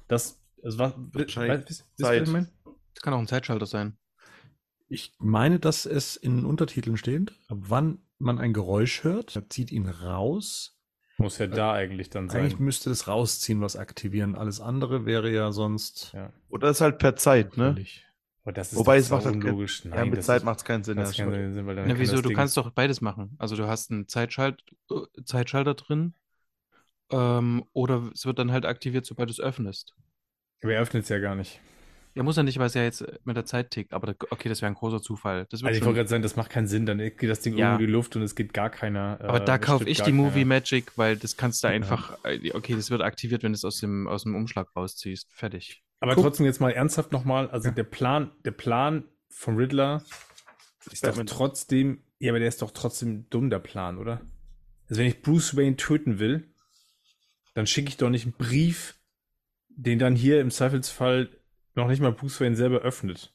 Das, 0.08 0.42
also 0.64 0.80
was, 0.80 0.94
Wahrscheinlich 0.98 1.70
ihr, 1.70 1.76
Zeit. 2.04 2.22
was 2.22 2.28
ich 2.28 2.34
meine? 2.34 2.48
Das 2.96 3.04
kann 3.04 3.14
auch 3.14 3.20
ein 3.20 3.28
Zeitschalter 3.28 3.68
sein. 3.68 3.98
Ich 4.90 5.14
meine, 5.20 5.60
dass 5.60 5.86
es 5.86 6.16
in 6.16 6.38
den 6.38 6.46
Untertiteln 6.46 6.98
steht, 6.98 7.34
ab 7.50 7.58
wann 7.62 8.00
man 8.20 8.40
ein 8.40 8.54
Geräusch 8.54 9.04
hört, 9.04 9.36
er 9.36 9.50
zieht 9.50 9.72
ihn 9.72 9.88
raus. 9.88 10.78
Muss 11.18 11.40
ja 11.40 11.48
da 11.48 11.74
eigentlich 11.74 12.10
dann 12.10 12.30
sein. 12.30 12.42
Eigentlich 12.42 12.60
müsste 12.60 12.90
das 12.90 13.08
rausziehen, 13.08 13.60
was 13.60 13.76
aktivieren. 13.76 14.36
Alles 14.36 14.62
andere 14.62 15.06
wäre 15.06 15.32
ja 15.32 15.52
sonst 15.52 16.12
ja. 16.14 16.32
Oder 16.50 16.70
ist 16.70 16.82
halt 16.82 17.00
per 17.00 17.16
Zeit, 17.16 17.58
ne? 17.58 17.76
das 18.46 18.72
ist 18.72 18.80
Wobei 18.80 18.98
es 18.98 19.10
macht 19.10 19.26
halt 19.26 19.42
kein- 19.42 19.44
unlogisch. 19.52 19.84
Ja, 19.84 19.90
Nein, 19.96 20.10
mit 20.10 20.20
das 20.20 20.28
Zeit 20.28 20.38
ist- 20.38 20.44
macht 20.46 20.60
es 20.60 20.64
keinen 20.66 20.84
Sinn. 20.86 20.96
das 20.96 21.18
keinen 21.18 21.54
Sinn, 21.54 21.66
weil 21.68 21.76
dann 21.76 21.86
Na, 21.88 21.94
kann 21.96 22.00
wieso? 22.00 22.14
das 22.14 22.22
Du 22.22 22.30
Ding- 22.30 22.38
kannst 22.38 22.56
doch 22.56 22.70
beides 22.72 23.02
machen. 23.02 23.36
Also 23.40 23.56
du 23.58 23.68
hast 23.68 23.92
einen 23.92 24.08
Zeitschalt 24.08 24.64
Zeitschalter 25.26 25.74
drin 25.74 26.14
ähm, 27.12 27.66
oder 27.74 28.10
es 28.14 28.26
wird 28.26 28.40
dann 28.40 28.52
halt 28.52 28.66
aktiviert, 28.66 29.06
sobald 29.06 29.28
du 29.30 29.34
es 29.34 29.40
öffnest. 29.42 29.96
Aber 30.64 30.74
er 30.74 30.82
öffnet 30.82 31.04
es 31.04 31.10
ja 31.10 31.20
gar 31.20 31.36
nicht. 31.36 31.60
Ja, 32.18 32.24
muss 32.24 32.36
ja 32.36 32.44
nicht, 32.44 32.58
weil 32.60 32.68
es 32.68 32.74
ja 32.74 32.84
jetzt 32.84 33.06
mit 33.26 33.38
der 33.38 33.46
Zeit 33.46 33.72
tickt, 33.72 33.94
aber 33.94 34.08
da, 34.08 34.14
okay, 34.32 34.50
das 34.50 34.62
wäre 34.62 34.72
ein 34.72 34.76
großer 34.76 35.02
Zufall. 35.02 35.48
Also 35.52 35.66
ich 35.68 35.82
wollte 35.84 35.94
gerade 35.98 36.10
sagen, 36.10 36.24
das 36.24 36.36
macht 36.36 36.50
keinen 36.50 36.68
Sinn, 36.68 36.86
dann 36.86 36.98
geht 36.98 37.24
das 37.24 37.42
Ding 37.42 37.56
Ja. 37.58 37.68
irgendwo 37.68 37.82
in 37.84 37.88
die 37.88 37.94
Luft 37.94 38.16
und 38.16 38.24
es 38.24 38.36
geht 38.36 38.54
gar 38.54 38.70
keiner. 38.70 39.20
aber 39.22 39.42
äh, 39.42 39.46
da 39.46 39.58
kaufe 39.58 39.86
ich 39.86 39.98
die 39.98 40.04
keiner. 40.06 40.16
Movie 40.16 40.44
Magic, 40.46 40.98
weil 40.98 41.16
das 41.16 41.38
kannst 41.38 41.64
du 41.64 41.68
Ja. 41.68 41.74
einfach, 41.74 42.18
äh, 42.26 42.52
okay, 42.54 42.76
das 42.76 42.90
wird 42.90 43.02
aktiviert, 43.02 43.44
wenn 43.44 43.52
du 43.54 43.56
es 43.56 43.64
aus 43.64 43.80
dem, 43.80 44.08
aus 44.08 44.24
dem 44.24 44.36
Umschlag 44.36 44.76
rausziehst. 44.76 45.28
Fertig. 45.34 45.84
Aber 46.00 46.16
Guck. 46.16 46.24
trotzdem 46.26 46.46
jetzt 46.46 46.60
mal 46.60 46.72
ernsthaft 46.72 47.12
nochmal, 47.12 47.50
also 47.50 47.72
der 47.72 47.84
Plan, 47.84 48.32
der 48.46 48.52
Plan 48.52 49.04
vom 49.30 49.56
Riddler 49.58 50.04
ist 50.92 51.06
doch 51.06 51.18
trotzdem, 51.26 52.02
ja, 52.20 52.32
aber 52.32 52.40
der 52.40 52.48
ist 52.48 52.62
doch 52.62 52.72
trotzdem 52.72 53.30
dumm, 53.30 53.50
der 53.50 53.60
Plan, 53.60 53.98
oder? 53.98 54.22
Also 54.90 55.02
wenn 55.02 55.08
ich 55.08 55.22
Bruce 55.22 55.56
Wayne 55.58 55.76
töten 55.76 56.18
will, 56.20 56.50
dann 57.54 57.68
schicke 57.68 57.90
ich 57.90 57.98
doch 57.98 58.10
nicht 58.10 58.24
einen 58.26 58.34
Brief, 58.34 58.96
den 59.70 60.00
dann 60.00 60.16
hier 60.16 60.42
im 60.42 60.50
Zweifelsfall 60.50 61.30
noch 61.78 61.88
nicht 61.88 62.02
mal 62.02 62.12
Bruce 62.12 62.42
Wayne 62.42 62.56
selber 62.56 62.80
öffnet. 62.80 63.34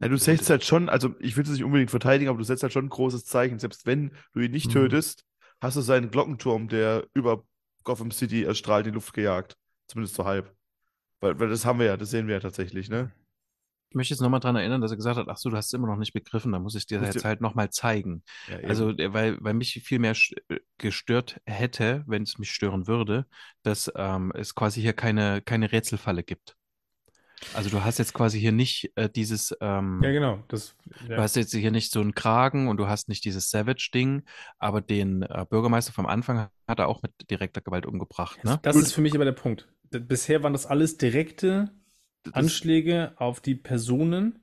Ja, 0.00 0.08
du 0.08 0.18
setzt 0.18 0.50
halt 0.50 0.62
schon, 0.64 0.90
also 0.90 1.14
ich 1.20 1.36
will 1.36 1.44
es 1.44 1.50
nicht 1.50 1.64
unbedingt 1.64 1.90
verteidigen, 1.90 2.28
aber 2.28 2.38
du 2.38 2.44
setzt 2.44 2.62
halt 2.62 2.72
schon 2.72 2.86
ein 2.86 2.90
großes 2.90 3.24
Zeichen. 3.24 3.58
Selbst 3.58 3.86
wenn 3.86 4.12
du 4.34 4.40
ihn 4.40 4.50
nicht 4.50 4.66
Mhm. 4.68 4.72
tötest, 4.72 5.24
hast 5.60 5.76
du 5.76 5.80
seinen 5.80 6.10
Glockenturm, 6.10 6.68
der 6.68 7.06
über 7.14 7.44
Gotham 7.84 8.10
City 8.10 8.44
erstrahlt, 8.44 8.86
in 8.86 8.92
die 8.92 8.96
Luft 8.96 9.14
gejagt. 9.14 9.56
Zumindest 9.86 10.16
so 10.16 10.26
halb. 10.26 10.54
Weil, 11.20 11.38
weil 11.40 11.48
das 11.48 11.64
haben 11.64 11.78
wir 11.78 11.86
ja, 11.86 11.96
das 11.96 12.10
sehen 12.10 12.26
wir 12.26 12.34
ja 12.34 12.40
tatsächlich, 12.40 12.90
ne? 12.90 13.10
Ich 13.88 13.94
möchte 13.94 14.12
jetzt 14.12 14.20
nochmal 14.20 14.40
dran 14.40 14.56
erinnern, 14.56 14.80
dass 14.82 14.90
er 14.90 14.96
gesagt 14.96 15.16
hat, 15.16 15.28
ach 15.28 15.38
so, 15.38 15.48
du 15.48 15.56
hast 15.56 15.66
es 15.66 15.72
immer 15.72 15.86
noch 15.86 15.96
nicht 15.96 16.12
begriffen, 16.12 16.52
da 16.52 16.58
muss 16.58 16.74
ich 16.74 16.86
dir 16.86 16.98
Musst 17.00 17.14
jetzt 17.14 17.24
halt 17.24 17.40
nochmal 17.40 17.70
zeigen. 17.70 18.22
Ja. 18.48 18.68
Also, 18.68 18.88
weil, 18.88 19.38
weil 19.40 19.54
mich 19.54 19.80
viel 19.84 20.00
mehr 20.00 20.14
äh, 20.48 20.58
gestört 20.76 21.40
hätte, 21.46 22.04
wenn 22.06 22.24
es 22.24 22.36
mich 22.36 22.50
stören 22.50 22.86
würde, 22.86 23.26
dass 23.62 23.90
ähm, 23.94 24.32
es 24.34 24.54
quasi 24.54 24.82
hier 24.82 24.92
keine, 24.92 25.40
keine 25.40 25.72
Rätselfalle 25.72 26.24
gibt. 26.24 26.56
Also 27.54 27.68
du 27.70 27.84
hast 27.84 27.98
jetzt 27.98 28.14
quasi 28.14 28.40
hier 28.40 28.52
nicht 28.52 28.92
äh, 28.96 29.10
dieses, 29.10 29.54
ähm, 29.60 30.00
Ja, 30.02 30.10
genau. 30.10 30.42
Das, 30.48 30.74
ja. 31.08 31.16
du 31.16 31.22
hast 31.22 31.36
jetzt 31.36 31.54
hier 31.54 31.70
nicht 31.70 31.92
so 31.92 32.00
einen 32.00 32.14
Kragen 32.14 32.68
und 32.68 32.78
du 32.78 32.86
hast 32.88 33.08
nicht 33.08 33.24
dieses 33.24 33.50
Savage-Ding, 33.50 34.22
aber 34.58 34.80
den 34.80 35.22
äh, 35.22 35.44
Bürgermeister 35.48 35.92
vom 35.92 36.06
Anfang 36.06 36.48
hat 36.66 36.78
er 36.78 36.88
auch 36.88 37.02
mit 37.02 37.12
direkter 37.30 37.60
Gewalt 37.60 37.84
umgebracht, 37.86 38.42
ne? 38.44 38.58
Das 38.62 38.76
ist 38.76 38.92
für 38.92 39.02
mich 39.02 39.14
aber 39.14 39.24
der 39.26 39.32
Punkt. 39.32 39.68
Bisher 39.90 40.42
waren 40.42 40.52
das 40.54 40.64
alles 40.66 40.96
direkte 40.96 41.70
Das- 42.22 42.32
Anschläge 42.34 43.12
auf 43.16 43.40
die 43.40 43.54
Personen, 43.54 44.40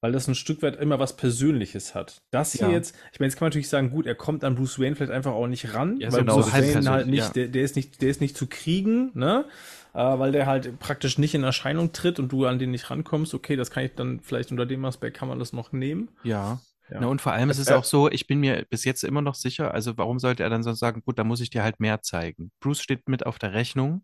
weil 0.00 0.12
das 0.12 0.28
ein 0.28 0.34
Stück 0.34 0.62
weit 0.62 0.76
immer 0.76 0.98
was 0.98 1.16
Persönliches 1.16 1.94
hat. 1.94 2.22
Das 2.30 2.52
hier 2.52 2.68
Ja. 2.68 2.72
jetzt, 2.72 2.94
ich 3.12 3.20
meine, 3.20 3.28
jetzt 3.28 3.36
kann 3.38 3.46
man 3.46 3.50
natürlich 3.50 3.68
sagen, 3.68 3.90
gut, 3.90 4.06
er 4.06 4.14
kommt 4.14 4.44
an 4.44 4.54
Bruce 4.54 4.78
Wayne 4.78 4.96
vielleicht 4.96 5.12
einfach 5.12 5.32
auch 5.32 5.46
nicht 5.46 5.74
ran, 5.74 5.98
Ja, 6.00 6.10
weil 6.12 6.20
so- 6.20 6.36
Bruce 6.40 6.52
Wayne 6.52 6.90
halt 6.90 7.06
nicht, 7.06 7.18
ja. 7.18 7.28
der, 7.30 7.48
der 7.48 7.62
ist 7.62 7.76
nicht, 7.76 8.00
der 8.02 8.08
ist 8.10 8.20
nicht 8.20 8.36
zu 8.36 8.46
kriegen, 8.46 9.10
ne? 9.14 9.44
Äh, 9.92 9.98
weil 9.98 10.30
der 10.32 10.46
halt 10.46 10.78
praktisch 10.78 11.18
nicht 11.18 11.34
in 11.34 11.42
Erscheinung 11.42 11.92
tritt 11.92 12.18
und 12.20 12.30
du 12.30 12.46
an 12.46 12.58
den 12.60 12.70
nicht 12.70 12.90
rankommst. 12.90 13.34
Okay, 13.34 13.56
das 13.56 13.70
kann 13.72 13.84
ich 13.84 13.94
dann 13.96 14.20
vielleicht 14.20 14.50
unter 14.52 14.64
dem 14.64 14.84
Aspekt 14.84 15.16
kann 15.16 15.28
man 15.28 15.38
das 15.40 15.52
noch 15.52 15.72
nehmen. 15.72 16.08
Ja. 16.22 16.60
Ja. 16.92 17.00
Na, 17.00 17.06
und 17.08 17.20
vor 17.20 17.32
allem 17.32 17.50
ist 17.50 17.58
es 17.58 17.68
Äh, 17.68 17.74
auch 17.74 17.84
so, 17.84 18.10
ich 18.10 18.26
bin 18.26 18.40
mir 18.40 18.64
bis 18.68 18.84
jetzt 18.84 19.04
immer 19.04 19.22
noch 19.22 19.34
sicher, 19.36 19.72
also 19.74 19.96
warum 19.98 20.18
sollte 20.18 20.42
er 20.42 20.50
dann 20.50 20.62
sonst 20.64 20.78
sagen, 20.80 21.02
gut, 21.04 21.18
da 21.18 21.24
muss 21.24 21.40
ich 21.40 21.50
dir 21.50 21.62
halt 21.62 21.78
mehr 21.78 22.02
zeigen. 22.02 22.50
Bruce 22.60 22.80
steht 22.82 23.08
mit 23.08 23.26
auf 23.26 23.38
der 23.38 23.52
Rechnung, 23.52 24.02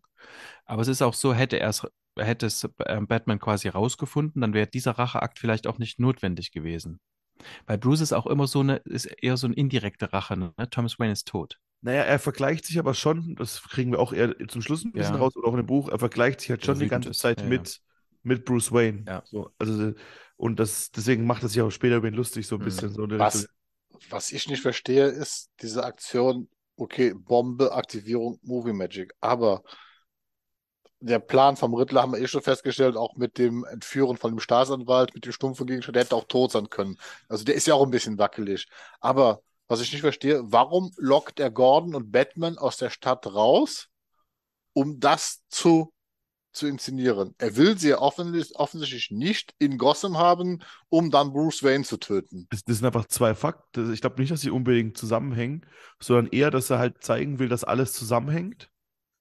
aber 0.67 0.83
es 0.83 0.89
ist 0.89 1.03
auch 1.03 1.15
so, 1.15 1.35
hätte 1.35 1.59
er 1.59 1.69
es, 1.71 1.85
hätte 2.17 2.47
es 2.47 2.65
äh, 2.65 3.01
Batman 3.01 3.39
quasi 3.39 3.69
rausgefunden, 3.69 4.41
dann 4.43 4.55
wäre 4.55 4.67
dieser 4.67 4.93
Racheakt 4.93 5.39
vielleicht 5.39 5.67
auch 5.67 5.79
nicht 5.79 5.99
notwendig 5.99 6.53
gewesen. 6.53 6.99
Weil 7.67 7.79
Bruce 7.79 8.01
ist 8.01 8.13
auch 8.13 8.27
immer 8.27 8.47
so 8.47 8.61
eine, 8.61 8.77
ist 8.77 9.07
eher 9.07 9.37
so 9.37 9.47
ein 9.47 9.53
indirekte 9.53 10.13
Rache, 10.13 10.37
ne? 10.37 10.53
Thomas 10.71 10.99
Wayne 10.99 11.13
ist 11.13 11.29
tot. 11.29 11.59
Naja, 11.83 12.03
er 12.03 12.19
vergleicht 12.19 12.65
sich 12.65 12.79
aber 12.79 12.95
schon, 12.95 13.37
das 13.37 13.63
kriegen 13.63 13.93
wir 13.93 14.01
auch 14.01 14.13
eher 14.13 14.35
zum 14.49 14.63
Schluss 14.63 14.85
ein 14.85 14.93
bisschen 14.93 15.15
Ja. 15.15 15.21
raus 15.21 15.37
oder 15.37 15.49
auch 15.49 15.53
in 15.53 15.59
dem 15.59 15.67
Buch, 15.67 15.89
er 15.89 15.99
vergleicht 15.99 16.41
sich 16.41 16.51
halt 16.51 16.65
schon 16.65 16.79
die 16.79 16.89
ganze 16.89 17.13
Zeit 17.13 17.39
ja, 17.39 17.45
ja. 17.45 17.51
mit, 17.51 17.81
mit 18.23 18.45
Bruce 18.45 18.73
Wayne. 18.73 19.05
Ja. 19.07 19.23
So, 19.25 19.51
also, 19.59 19.93
und 20.37 20.59
das, 20.59 20.91
deswegen 20.91 21.27
macht 21.27 21.43
er 21.43 21.49
sich 21.49 21.61
auch 21.61 21.71
später 21.71 21.97
über 21.97 22.09
ihn 22.09 22.15
lustig, 22.15 22.47
so 22.47 22.57
ein 22.57 22.61
Mhm. 22.61 22.65
bisschen. 22.65 22.93
So 22.93 23.09
Was, 23.11 23.49
was 24.11 24.33
ich 24.33 24.49
nicht 24.49 24.63
verstehe, 24.63 25.07
ist 25.07 25.51
diese 25.63 25.85
Aktion, 25.85 26.49
okay, 26.77 27.15
Bombe, 27.15 27.73
Aktivierung, 27.73 28.39
Movie 28.43 28.73
Magic. 28.73 29.15
Aber 29.21 29.63
der 31.01 31.19
Plan 31.19 31.57
vom 31.57 31.75
Riddler 31.75 32.03
haben 32.03 32.13
wir 32.13 32.21
eh 32.21 32.27
schon 32.27 32.43
festgestellt, 32.43 32.97
auch 32.97 33.17
mit 33.17 33.39
dem 33.39 33.65
Entführen 33.65 34.17
von 34.17 34.33
dem 34.33 34.41
Staatsanwalt, 34.41 35.15
mit 35.15 35.25
dem 35.25 35.33
stumpfen 35.33 35.67
Gegenstand, 35.67 35.97
der 35.97 36.05
hätte 36.05 36.17
auch 36.17 36.25
tot 36.25 36.53
sein 36.53 36.71
können. 36.71 36.97
Also 37.29 37.45
der 37.45 37.55
ist 37.55 37.67
ja 37.67 37.75
auch 37.75 37.85
ein 37.85 37.91
bisschen 37.91 38.19
wackelig. 38.19 38.67
Aber 39.01 39.43
was 39.69 39.81
ich 39.81 39.93
nicht 39.93 40.01
verstehe, 40.01 40.41
warum 40.45 40.93
lockt 40.97 41.41
er 41.41 41.51
Gordon 41.51 41.95
und 41.95 42.13
Batman 42.13 42.57
aus 42.57 42.77
der 42.77 42.91
Stadt 42.91 43.27
raus, 43.27 43.89
um 44.73 45.01
das 45.01 45.43
zu, 45.49 45.93
zu 46.53 46.67
inszenieren? 46.67 47.35
Er 47.39 47.57
will 47.57 47.77
sie 47.77 47.91
ja 47.91 47.99
offensichtlich, 47.99 48.57
offensichtlich 48.57 49.11
nicht 49.11 49.55
in 49.59 49.77
Gotham 49.77 50.17
haben, 50.17 50.63
um 50.89 51.11
dann 51.11 51.33
Bruce 51.33 51.63
Wayne 51.63 51.85
zu 51.85 51.99
töten. 51.99 52.47
Das, 52.51 52.63
das 52.65 52.79
sind 52.79 52.87
einfach 52.87 53.07
zwei 53.07 53.35
Fakten. 53.35 53.93
Ich 53.93 54.01
glaube 54.01 54.21
nicht, 54.21 54.31
dass 54.31 54.41
sie 54.41 54.51
unbedingt 54.51 54.97
zusammenhängen, 54.97 55.67
sondern 56.01 56.33
eher, 56.33 56.51
dass 56.51 56.71
er 56.71 56.79
halt 56.79 57.03
zeigen 57.03 57.39
will, 57.39 57.49
dass 57.49 57.65
alles 57.65 57.93
zusammenhängt 57.93 58.71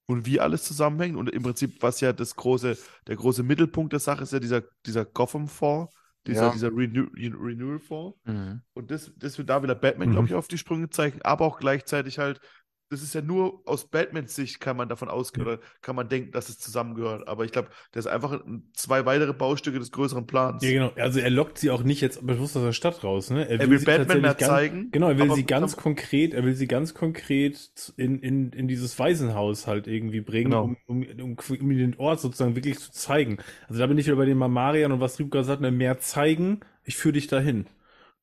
und 0.06 0.26
wie 0.26 0.40
alles 0.40 0.64
zusammenhängt. 0.64 1.16
Und 1.16 1.30
im 1.30 1.42
Prinzip, 1.42 1.82
was 1.82 2.00
ja 2.00 2.12
das 2.12 2.36
große, 2.36 2.76
der 3.06 3.16
große 3.16 3.42
Mittelpunkt 3.42 3.92
der 3.92 4.00
Sache 4.00 4.22
ist, 4.22 4.32
ja 4.32 4.38
dieser, 4.40 4.62
dieser 4.84 5.04
Gotham-Fonds, 5.04 5.92
dieser, 6.26 6.46
Ja. 6.46 6.52
dieser 6.52 6.68
Renew, 6.68 7.06
Renewal-Fonds. 7.14 8.18
Mhm. 8.24 8.62
Und 8.74 8.90
das, 8.90 9.12
das 9.16 9.38
wird 9.38 9.48
da 9.50 9.62
wieder 9.62 9.74
Batman, 9.74 10.08
Mhm. 10.08 10.12
glaube 10.12 10.28
ich, 10.28 10.34
auf 10.34 10.48
die 10.48 10.58
Sprünge 10.58 10.90
zeigen, 10.90 11.20
aber 11.22 11.44
auch 11.44 11.58
gleichzeitig 11.58 12.18
halt, 12.18 12.40
das 12.88 13.02
ist 13.02 13.14
ja 13.14 13.20
nur 13.20 13.62
aus 13.66 13.88
Batmans 13.88 14.34
Sicht 14.34 14.60
kann 14.60 14.76
man 14.76 14.88
davon 14.88 15.08
ausgehen 15.08 15.46
oder 15.46 15.58
kann 15.82 15.96
man 15.96 16.08
denken, 16.08 16.30
dass 16.32 16.48
es 16.48 16.58
zusammengehört. 16.58 17.26
Aber 17.26 17.44
ich 17.44 17.52
glaube, 17.52 17.68
das 17.92 18.06
ist 18.06 18.10
einfach 18.12 18.32
ein- 18.44 18.68
zwei 18.74 19.04
weitere 19.06 19.32
Baustücke 19.32 19.78
des 19.78 19.90
größeren 19.92 20.26
Plans. 20.26 20.62
Ja, 20.62 20.70
genau. 20.70 20.92
Also 20.96 21.20
er 21.20 21.30
lockt 21.30 21.58
sie 21.58 21.70
auch 21.70 21.82
nicht 21.82 22.00
jetzt 22.00 22.24
bewusst 22.26 22.56
aus 22.56 22.62
der 22.62 22.72
Stadt 22.72 23.02
raus, 23.02 23.30
ne? 23.30 23.48
Er 23.48 23.68
will 23.68 23.78
sie 23.78 23.84
Batman 23.86 24.20
mehr 24.20 24.34
ganz, 24.34 24.46
zeigen. 24.46 24.90
Genau, 24.92 25.08
er 25.08 25.18
will 25.18 25.32
sie 25.32 25.44
ganz 25.44 25.76
konkret, 25.76 26.32
er 26.34 26.44
will 26.44 26.54
sie 26.54 26.66
ganz 26.68 26.94
konkret 26.94 27.70
in, 27.96 28.20
in, 28.20 28.52
in 28.52 28.68
dieses 28.68 28.98
Waisenhaus 28.98 29.66
halt 29.66 29.86
irgendwie 29.86 30.20
bringen, 30.20 30.50
Genau. 30.50 30.64
um, 30.64 30.76
um, 30.86 31.02
um, 31.20 31.36
um 31.60 31.68
den 31.70 31.96
Ort 31.98 32.20
sozusagen 32.20 32.54
wirklich 32.56 32.78
zu 32.78 32.92
zeigen. 32.92 33.38
Also 33.68 33.80
da 33.80 33.86
bin 33.86 33.98
ich 33.98 34.06
wieder 34.06 34.16
bei 34.16 34.26
dem 34.26 34.38
Marian 34.38 34.92
und 34.92 35.00
was 35.00 35.18
Rübka 35.18 35.42
sagt, 35.42 35.60
ne, 35.60 35.70
mehr 35.70 35.98
zeigen, 35.98 36.60
ich 36.84 36.96
führe 36.96 37.14
dich 37.14 37.26
dahin. 37.26 37.66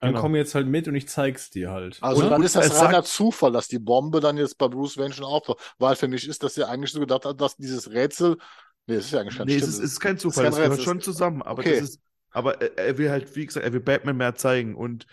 Dann 0.04 0.12
Genau. 0.12 0.22
komm 0.22 0.36
jetzt 0.36 0.54
halt 0.54 0.68
mit 0.68 0.88
und 0.88 0.96
ich 0.96 1.08
zeig's 1.08 1.50
dir 1.50 1.72
halt. 1.72 1.98
Also 2.02 2.24
Und- 2.24 2.30
dann 2.30 2.44
ist 2.44 2.56
das 2.56 2.66
er 2.68 2.72
sagt- 2.72 2.86
reiner 2.88 3.04
Zufall, 3.04 3.52
dass 3.54 3.68
die 3.70 3.80
Bombe 3.80 4.20
dann 4.20 4.38
jetzt 4.38 4.58
bei 4.58 4.68
Bruce 4.68 4.98
Wayne 4.98 5.14
schon 5.14 5.26
auftaucht. 5.26 5.76
Weil 5.80 5.96
für 5.96 6.08
mich 6.10 6.28
ist 6.28 6.44
das 6.44 6.56
ja 6.58 6.68
eigentlich 6.68 6.92
so 6.92 7.00
gedacht, 7.00 7.24
dass 7.40 7.56
dieses 7.56 7.90
Rätsel. 7.92 8.38
Nee, 8.86 8.96
das 8.98 9.06
ist 9.06 9.12
ja 9.12 9.22
eigentlich 9.22 9.38
kein 9.38 9.48
Nee, 9.48 9.56
es 9.56 9.64
ist, 9.68 9.78
es 9.78 9.94
ist 9.94 10.00
kein 10.02 10.18
Zufall, 10.18 10.48
es 10.48 10.56
gehört 10.58 10.82
schon 10.82 11.00
zusammen, 11.00 11.42
aber 11.42 11.62
Okay. 11.62 11.80
das 11.80 11.90
ist, 11.92 12.00
aber 12.32 12.62
er, 12.62 12.78
er 12.78 12.98
will 12.98 13.10
halt, 13.10 13.34
wie 13.36 13.46
gesagt, 13.46 13.66
er 13.66 13.72
will 13.72 13.80
Batman 13.80 14.18
mehr 14.18 14.36
zeigen 14.36 14.76
und 14.76 15.08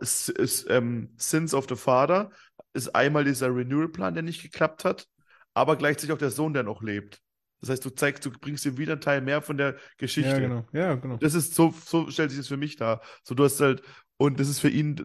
es 0.00 0.28
ist, 0.30 0.66
ähm, 0.70 1.10
Sins 1.18 1.52
of 1.52 1.66
the 1.68 1.76
Father 1.76 2.30
ist 2.72 2.94
einmal 2.94 3.24
dieser 3.24 3.54
Renewal-Plan, 3.54 4.14
der 4.14 4.22
nicht 4.22 4.40
geklappt 4.42 4.84
hat, 4.86 5.08
aber 5.52 5.76
gleichzeitig 5.76 6.12
auch 6.12 6.18
der 6.18 6.30
Sohn, 6.30 6.54
der 6.54 6.62
noch 6.62 6.82
lebt. 6.82 7.20
Das 7.60 7.68
heißt, 7.70 7.84
du 7.84 7.90
zeigst, 7.90 8.24
du 8.26 8.30
bringst 8.32 8.64
ihm 8.66 8.76
wieder 8.76 8.92
einen 8.94 9.00
Teil 9.00 9.20
mehr 9.20 9.40
von 9.40 9.56
der 9.56 9.76
Geschichte. 9.96 10.30
Ja, 10.30 10.38
genau. 10.40 10.66
Ja, 10.72 10.94
genau. 10.96 11.18
Das 11.18 11.34
ist 11.34 11.54
so, 11.54 11.72
so 11.86 12.10
stellt 12.10 12.30
sich 12.30 12.40
das 12.40 12.48
für 12.48 12.56
mich 12.56 12.74
dar. 12.76 13.02
So, 13.22 13.36
du 13.36 13.44
hast 13.44 13.60
halt, 13.60 13.82
und 14.22 14.38
das 14.38 14.48
ist 14.48 14.60
für 14.60 14.68
ihn, 14.68 15.04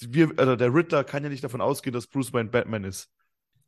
wir, 0.00 0.32
also 0.36 0.56
der 0.56 0.74
Riddler 0.74 1.04
kann 1.04 1.22
ja 1.22 1.28
nicht 1.28 1.44
davon 1.44 1.60
ausgehen, 1.60 1.94
dass 1.94 2.08
Bruce 2.08 2.32
Wayne 2.32 2.50
Batman 2.50 2.84
ist. 2.84 3.08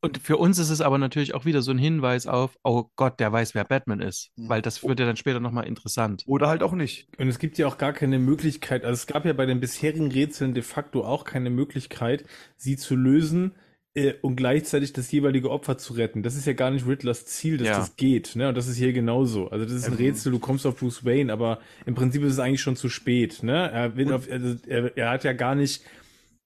Und 0.00 0.18
für 0.18 0.36
uns 0.36 0.58
ist 0.58 0.70
es 0.70 0.80
aber 0.80 0.98
natürlich 0.98 1.34
auch 1.34 1.44
wieder 1.44 1.62
so 1.62 1.70
ein 1.72 1.78
Hinweis 1.78 2.26
auf, 2.26 2.56
oh 2.62 2.84
Gott, 2.96 3.18
der 3.18 3.32
weiß, 3.32 3.54
wer 3.54 3.64
Batman 3.64 4.00
ist. 4.00 4.30
Mhm. 4.36 4.48
Weil 4.48 4.62
das 4.62 4.82
wird 4.82 5.00
ja 5.00 5.06
dann 5.06 5.16
später 5.16 5.40
nochmal 5.40 5.66
interessant. 5.66 6.22
Oder 6.26 6.48
halt 6.48 6.62
auch 6.62 6.72
nicht. 6.72 7.08
Und 7.18 7.28
es 7.28 7.38
gibt 7.38 7.58
ja 7.58 7.66
auch 7.66 7.78
gar 7.78 7.92
keine 7.92 8.18
Möglichkeit, 8.18 8.84
also 8.84 8.94
es 8.94 9.06
gab 9.06 9.24
ja 9.24 9.32
bei 9.32 9.46
den 9.46 9.60
bisherigen 9.60 10.10
Rätseln 10.10 10.54
de 10.54 10.62
facto 10.62 11.04
auch 11.04 11.24
keine 11.24 11.50
Möglichkeit, 11.50 12.24
sie 12.56 12.76
zu 12.76 12.96
lösen, 12.96 13.54
äh, 13.94 14.14
und 14.22 14.36
gleichzeitig 14.36 14.92
das 14.92 15.10
jeweilige 15.10 15.50
Opfer 15.50 15.78
zu 15.78 15.94
retten. 15.94 16.22
Das 16.22 16.36
ist 16.36 16.46
ja 16.46 16.52
gar 16.52 16.70
nicht 16.70 16.86
Riddlers 16.86 17.24
Ziel, 17.26 17.56
dass 17.56 17.68
Ja. 17.68 17.78
das 17.78 17.96
geht. 17.96 18.36
Ne? 18.36 18.48
Und 18.48 18.56
das 18.56 18.68
ist 18.68 18.76
hier 18.76 18.92
genauso. 18.92 19.48
Also 19.48 19.64
das 19.64 19.74
ist 19.74 19.86
ein 19.86 19.92
Ähm. 19.92 19.98
Rätsel, 19.98 20.32
du 20.32 20.38
kommst 20.38 20.66
auf 20.66 20.76
Bruce 20.78 21.04
Wayne, 21.04 21.32
aber 21.32 21.60
im 21.86 21.94
Prinzip 21.94 22.22
ist 22.22 22.34
es 22.34 22.38
eigentlich 22.38 22.60
schon 22.60 22.76
zu 22.76 22.88
spät. 22.88 23.42
Ne? 23.42 23.70
Er, 23.70 23.96
will 23.96 24.12
auf, 24.12 24.30
also 24.30 24.56
er, 24.66 24.96
er 24.96 25.10
hat 25.10 25.24
ja 25.24 25.32
gar 25.32 25.54
nicht. 25.54 25.82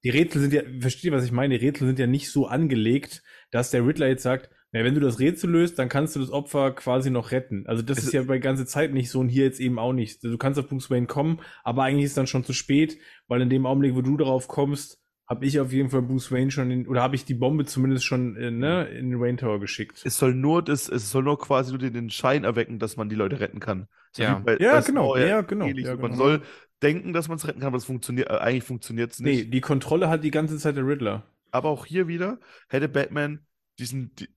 Die 0.05 0.11
Rätsel 0.11 0.41
sind 0.41 0.53
ja, 0.53 0.63
versteht 0.81 1.05
ihr, 1.05 1.13
was 1.13 1.25
ich 1.25 1.33
meine? 1.33 1.59
Die 1.59 1.65
Rätsel 1.67 1.87
sind 1.87 1.99
ja 1.99 2.07
nicht 2.09 2.31
so 2.31 2.47
angelegt, 2.47 3.23
dass 3.51 3.71
der 3.71 3.87
Riddler 3.87 4.09
jetzt 4.09 4.23
sagt, 4.25 4.51
na, 4.75 4.83
wenn 4.85 4.95
du 4.95 5.01
das 5.01 5.19
Rätsel 5.21 5.51
löst, 5.51 5.79
dann 5.79 5.91
kannst 5.91 6.17
du 6.17 6.21
das 6.21 6.31
Opfer 6.31 6.73
quasi 6.73 7.11
noch 7.11 7.31
retten. 7.31 7.65
Also 7.67 7.83
das 7.83 7.99
Es- 7.99 8.05
ist 8.07 8.13
ja 8.15 8.23
bei 8.23 8.39
ganze 8.39 8.65
Zeit 8.65 8.95
nicht 8.95 9.11
so 9.11 9.21
und 9.21 9.29
hier 9.29 9.45
jetzt 9.45 9.61
eben 9.61 9.79
auch 9.79 9.93
nicht. 9.93 10.25
Du 10.25 10.39
kannst 10.39 10.59
auf 10.59 10.67
Bruce 10.69 10.91
Wayne 10.91 11.07
kommen, 11.07 11.41
aber 11.63 11.83
eigentlich 11.83 12.07
ist 12.07 12.17
dann 12.17 12.27
schon 12.27 12.43
zu 12.43 12.55
spät, 12.55 12.97
weil 13.29 13.43
in 13.43 13.51
dem 13.51 13.67
Augenblick, 13.67 13.95
wo 13.95 14.01
du 14.01 14.17
darauf 14.17 14.49
kommst, 14.49 14.99
habe 15.33 15.47
ich 15.47 15.59
auf 15.59 15.73
jeden 15.73 15.89
Fall 15.89 16.03
Bruce 16.03 16.31
Wayne 16.31 16.51
schon 16.51 16.71
in, 16.71 16.87
oder 16.87 17.03
habe 17.03 17.15
ich 17.17 17.25
die 17.25 17.35
Bombe 17.35 17.65
zumindest 17.65 18.05
schon 18.05 18.37
äh, 18.37 18.51
ne, 18.51 18.85
in 18.89 19.11
den 19.11 19.19
Wayne 19.21 19.39
Tower 19.39 19.59
geschickt. 19.61 20.03
Es 20.05 20.19
soll 20.19 20.35
nur 20.35 20.63
das, 20.63 20.89
es 20.89 21.11
soll 21.11 21.23
nur 21.23 21.39
quasi 21.39 21.71
nur 21.71 21.79
den, 21.79 22.11
Schein 22.11 22.45
erwecken, 22.45 22.79
dass 22.79 22.97
man 22.97 23.09
die 23.09 23.15
Leute 23.17 23.41
retten 23.41 23.59
kann. 23.59 23.89
So 24.13 24.23
Ja. 24.23 24.39
bei- 24.45 24.59
Ja, 24.59 24.81
genau, 24.81 25.17
ja, 25.17 25.41
genau, 25.41 25.67
ähnlich. 25.67 25.87
ja, 25.87 25.97
Man 25.97 26.13
genau. 26.13 26.17
soll 26.17 26.43
denken, 26.83 27.13
dass 27.15 27.29
man 27.29 27.39
es 27.39 27.47
retten 27.49 27.61
kann, 27.61 27.69
aber 27.69 27.79
es 27.79 27.85
funktioniert, 27.87 28.29
äh, 28.29 28.35
eigentlich 28.35 28.65
funktioniert 28.65 29.13
es 29.13 29.21
Nee, 29.21 29.37
nicht. 29.37 29.55
die 29.55 29.61
Kontrolle 29.63 30.09
hat 30.11 30.23
die 30.23 30.31
ganze 30.31 30.59
Zeit 30.59 30.77
der 30.77 30.87
Riddler. 30.87 31.23
Aber 31.51 31.71
auch 31.71 31.87
hier 31.87 32.09
wieder 32.09 32.39
hätte 32.69 32.89
Batman 32.89 33.41
diesen, 33.79 34.15
die, 34.17 34.29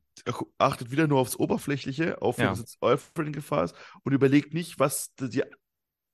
achtet 0.58 0.92
wieder 0.92 1.08
nur 1.08 1.20
aufs 1.20 1.36
Oberflächliche, 1.36 2.22
auf 2.22 2.38
Ja. 2.38 2.48
dass 2.50 2.60
jetzt 2.60 2.78
Alfred 2.82 3.28
in 3.28 3.34
Gefahr 3.34 3.66
ist 3.66 3.76
und 4.04 4.14
überlegt 4.14 4.54
nicht, 4.54 4.80
was 4.80 5.14
die, 5.20 5.44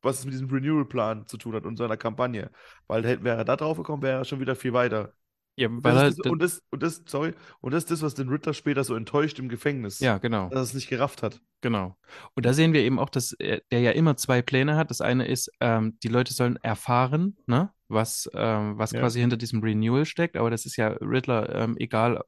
was 0.02 0.20
es 0.20 0.26
mit 0.26 0.34
diesem 0.34 0.50
Renewal-Plan 0.50 1.28
zu 1.28 1.38
tun 1.38 1.54
hat 1.56 1.66
und 1.66 1.78
seiner 1.78 1.98
Kampagne. 1.98 2.52
Weil 2.88 3.04
wäre 3.04 3.38
er 3.38 3.46
da 3.46 3.56
drauf 3.56 3.78
gekommen, 3.78 4.02
wäre 4.04 4.20
er 4.20 4.26
schon 4.26 4.40
wieder 4.40 4.56
viel 4.56 4.74
weiter. 4.74 5.14
Ja, 5.58 5.68
Und 5.68 5.84
weil 5.84 5.94
das, 5.94 6.10
ist 6.12 6.20
das, 6.26 6.32
und, 6.32 6.42
das, 6.42 6.64
und 6.70 6.82
das, 6.82 7.04
sorry, 7.08 7.34
und 7.60 7.74
das 7.74 7.84
ist 7.84 7.92
das, 7.92 8.02
was 8.02 8.14
den 8.16 8.30
Ritter 8.30 8.54
später 8.54 8.84
so 8.86 8.96
enttäuscht 8.96 9.38
im 9.38 9.50
Gefängnis. 9.50 10.00
ja, 10.00 10.18
genau. 10.18 10.48
Dass 10.50 10.60
er 10.60 10.64
es 10.64 10.74
nicht 10.74 10.88
gerafft 10.88 11.24
hat. 11.24 11.42
Genau. 11.60 11.98
Und 12.36 12.46
da 12.46 12.54
sehen 12.54 12.74
wir 12.74 12.82
eben 12.82 12.98
auch, 13.00 13.10
dass 13.10 13.34
er, 13.34 13.62
der 13.70 13.82
ja 13.82 13.92
immer 13.92 14.16
zwei 14.16 14.42
Pläne 14.42 14.78
hat. 14.78 14.90
Das 14.90 15.02
eine 15.02 15.28
ist, 15.28 15.52
ähm, 15.60 16.00
die 16.04 16.08
Leute 16.08 16.34
sollen 16.34 16.56
erfahren, 16.64 17.38
ne, 17.46 17.72
was, 17.90 18.30
ähm, 18.34 18.78
was 18.78 18.92
Ja. 18.94 19.02
quasi 19.02 19.20
hinter 19.20 19.38
diesem 19.38 19.62
Renewal 19.62 20.06
steckt. 20.06 20.38
Aber 20.38 20.50
das 20.50 20.66
ist 20.66 20.78
ja 20.78 20.88
Riddler 20.88 21.54
ähm, 21.54 21.76
egal 21.78 22.24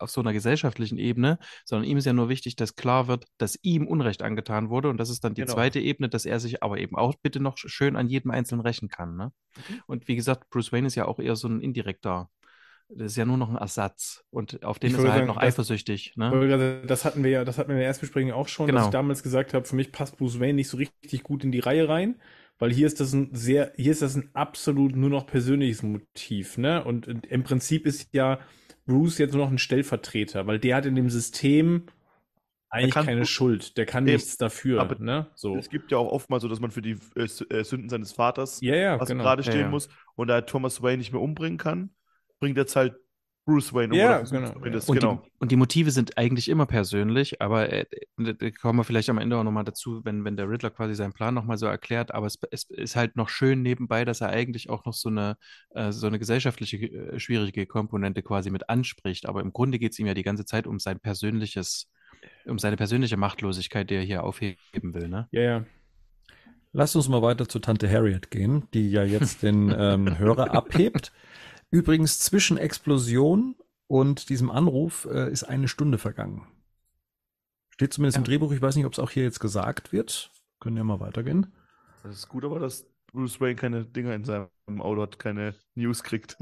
auf 0.00 0.10
so 0.10 0.20
einer 0.20 0.32
gesellschaftlichen 0.32 0.98
Ebene, 0.98 1.38
sondern 1.64 1.88
ihm 1.88 1.96
ist 1.96 2.04
ja 2.04 2.12
nur 2.12 2.28
wichtig, 2.28 2.56
dass 2.56 2.76
klar 2.76 3.08
wird, 3.08 3.26
dass 3.38 3.58
ihm 3.62 3.86
Unrecht 3.86 4.22
angetan 4.22 4.68
wurde. 4.70 4.88
Und 4.88 4.98
das 4.98 5.10
ist 5.10 5.24
dann 5.24 5.34
die 5.34 5.42
Genau. 5.42 5.54
zweite 5.54 5.80
Ebene, 5.80 6.08
dass 6.08 6.26
er 6.26 6.40
sich 6.40 6.62
aber 6.62 6.78
eben 6.78 6.96
auch 6.96 7.14
bitte 7.22 7.40
noch 7.40 7.56
schön 7.58 7.96
an 7.96 8.08
jedem 8.08 8.30
Einzelnen 8.30 8.60
rächen 8.60 8.88
kann. 8.88 9.16
Ne? 9.16 9.32
Und 9.86 10.08
wie 10.08 10.16
gesagt, 10.16 10.50
Bruce 10.50 10.72
Wayne 10.72 10.86
ist 10.86 10.94
ja 10.94 11.06
auch 11.06 11.18
eher 11.18 11.36
so 11.36 11.48
ein 11.48 11.60
indirekter. 11.60 12.28
Das 12.90 13.12
ist 13.12 13.16
ja 13.16 13.24
nur 13.24 13.38
noch 13.38 13.48
ein 13.48 13.56
Ersatz. 13.56 14.22
Und 14.30 14.62
auf 14.62 14.78
den 14.78 14.88
Ich 14.90 14.96
ist 14.98 15.02
er 15.02 15.10
halt 15.10 15.20
sagen, 15.20 15.26
noch 15.28 15.36
das- 15.36 15.44
eifersüchtig. 15.44 16.12
Ne? 16.16 16.82
Das 16.86 17.04
hatten 17.06 17.24
wir 17.24 17.30
ja, 17.30 17.44
das 17.44 17.56
hatten 17.58 17.68
wir 17.70 17.74
in 17.76 17.80
der 17.80 17.86
Erstbesprechung 17.88 18.32
auch 18.32 18.48
schon, 18.48 18.66
dass 18.66 18.74
Genau. 18.74 18.84
ich 18.86 18.92
damals 18.92 19.22
gesagt 19.22 19.54
habe, 19.54 19.64
für 19.64 19.74
mich 19.76 19.90
passt 19.90 20.18
Bruce 20.18 20.38
Wayne 20.38 20.54
nicht 20.54 20.68
so 20.68 20.76
richtig 20.76 21.22
gut 21.22 21.44
in 21.44 21.50
die 21.50 21.60
Reihe 21.60 21.88
rein, 21.88 22.20
weil 22.58 22.72
hier 22.72 22.86
ist 22.86 23.00
das 23.00 23.12
ein 23.14 23.30
sehr, 23.34 23.72
hier 23.76 23.90
ist 23.90 24.02
das 24.02 24.14
ein 24.16 24.30
absolut 24.34 24.94
nur 24.96 25.08
noch 25.10 25.26
persönliches 25.26 25.82
Motiv, 25.82 26.58
ne? 26.58 26.84
Und 26.84 27.06
im 27.08 27.42
Prinzip 27.42 27.86
ist 27.86 28.10
ja 28.12 28.38
Bruce 28.86 29.18
jetzt 29.18 29.32
nur 29.34 29.44
noch 29.44 29.50
ein 29.52 29.58
Stellvertreter, 29.58 30.46
weil 30.46 30.58
der 30.58 30.76
hat 30.76 30.86
in 30.86 30.94
dem 30.94 31.08
System 31.10 31.86
eigentlich 32.68 32.94
kann- 32.94 33.06
keine 33.06 33.24
Schuld, 33.24 33.76
der 33.76 33.86
kann 33.86 34.06
Eben. 34.06 34.14
nichts 34.16 34.36
dafür, 34.36 34.80
Aber 34.80 34.98
ne? 34.98 35.28
So. 35.36 35.56
Es 35.56 35.70
gibt 35.70 35.92
ja 35.92 35.98
auch 35.98 36.10
oftmals 36.10 36.42
so, 36.42 36.48
dass 36.48 36.60
man 36.60 36.70
für 36.72 36.82
die 36.82 36.98
äh, 37.16 37.22
äh, 37.22 37.64
Sünden 37.64 37.88
seines 37.88 38.12
Vaters 38.12 38.60
Ja, 38.60 38.74
ja, 38.76 39.00
was 39.00 39.08
genau. 39.08 39.22
gerade 39.24 39.42
Ja, 39.42 39.50
stehen 39.50 39.60
ja. 39.62 39.68
muss 39.68 39.88
und 40.16 40.28
da 40.28 40.40
Thomas 40.42 40.82
Wayne 40.82 40.98
nicht 40.98 41.12
mehr 41.12 41.22
umbringen 41.22 41.58
kann, 41.58 41.90
bringt 42.40 42.56
jetzt 42.56 42.76
halt 42.76 42.96
Bruce 43.44 43.74
Wayne. 43.74 43.94
Ja, 43.94 44.22
genau, 44.22 44.52
Und, 44.52 44.98
genau. 44.98 45.14
die, 45.16 45.30
und 45.38 45.52
die 45.52 45.56
Motive 45.56 45.90
sind 45.90 46.16
eigentlich 46.16 46.48
immer 46.48 46.64
persönlich, 46.64 47.42
aber 47.42 47.70
äh, 47.70 47.84
da 48.16 48.50
kommen 48.50 48.78
wir 48.78 48.84
vielleicht 48.84 49.10
am 49.10 49.18
Ende 49.18 49.36
auch 49.36 49.44
nochmal 49.44 49.64
dazu, 49.64 50.02
wenn, 50.04 50.24
wenn 50.24 50.36
der 50.36 50.48
Riddler 50.48 50.70
quasi 50.70 50.94
seinen 50.94 51.12
Plan 51.12 51.34
nochmal 51.34 51.58
so 51.58 51.66
erklärt. 51.66 52.14
Aber 52.14 52.26
es, 52.26 52.38
es 52.50 52.64
ist 52.70 52.96
halt 52.96 53.16
noch 53.16 53.28
schön 53.28 53.60
nebenbei, 53.60 54.06
dass 54.06 54.22
er 54.22 54.30
eigentlich 54.30 54.70
auch 54.70 54.86
noch 54.86 54.94
so 54.94 55.10
eine, 55.10 55.36
äh, 55.70 55.92
so 55.92 56.06
eine 56.06 56.18
gesellschaftliche, 56.18 56.76
äh, 56.78 57.20
schwierige 57.20 57.66
Komponente 57.66 58.22
quasi 58.22 58.50
mit 58.50 58.70
anspricht. 58.70 59.26
Aber 59.26 59.42
im 59.42 59.52
Grunde 59.52 59.78
geht 59.78 59.92
es 59.92 59.98
ihm 59.98 60.06
ja 60.06 60.14
die 60.14 60.22
ganze 60.22 60.46
Zeit 60.46 60.66
um 60.66 60.78
sein 60.78 60.98
persönliches, 60.98 61.90
um 62.46 62.58
seine 62.58 62.76
persönliche 62.76 63.18
Machtlosigkeit, 63.18 63.90
die 63.90 63.96
er 63.96 64.02
hier 64.02 64.24
aufheben 64.24 64.94
will. 64.94 65.08
Ne? 65.08 65.28
Ja, 65.32 65.42
ja. 65.42 65.64
Lass 66.72 66.96
uns 66.96 67.08
mal 67.08 67.22
weiter 67.22 67.48
zu 67.48 67.60
Tante 67.60 67.88
Harriet 67.88 68.30
gehen, 68.30 68.64
die 68.74 68.90
ja 68.90 69.04
jetzt 69.04 69.42
den 69.42 69.72
ähm, 69.78 70.18
Hörer 70.18 70.54
abhebt. 70.54 71.12
Übrigens, 71.74 72.20
zwischen 72.20 72.56
Explosion 72.56 73.56
und 73.88 74.28
diesem 74.28 74.48
Anruf 74.48 75.08
äh, 75.10 75.28
ist 75.32 75.42
eine 75.42 75.66
Stunde 75.66 75.98
vergangen. 75.98 76.46
Steht 77.70 77.92
zumindest 77.92 78.16
im 78.18 78.22
Ja. 78.22 78.26
Drehbuch. 78.28 78.52
Ich 78.52 78.62
weiß 78.62 78.76
nicht, 78.76 78.86
ob 78.86 78.92
es 78.92 79.00
auch 79.00 79.10
hier 79.10 79.24
jetzt 79.24 79.40
gesagt 79.40 79.92
wird. 79.92 80.30
Können 80.60 80.76
ja 80.76 80.84
mal 80.84 81.00
weitergehen. 81.00 81.52
Das 82.04 82.16
ist 82.16 82.28
gut, 82.28 82.44
aber 82.44 82.60
dass 82.60 82.86
Bruce 83.12 83.40
Wayne 83.40 83.56
keine 83.56 83.84
Dinger 83.84 84.14
in 84.14 84.24
seinem 84.24 84.48
Auto 84.78 85.02
hat, 85.02 85.18
keine 85.18 85.56
News 85.74 86.04
kriegt. 86.04 86.36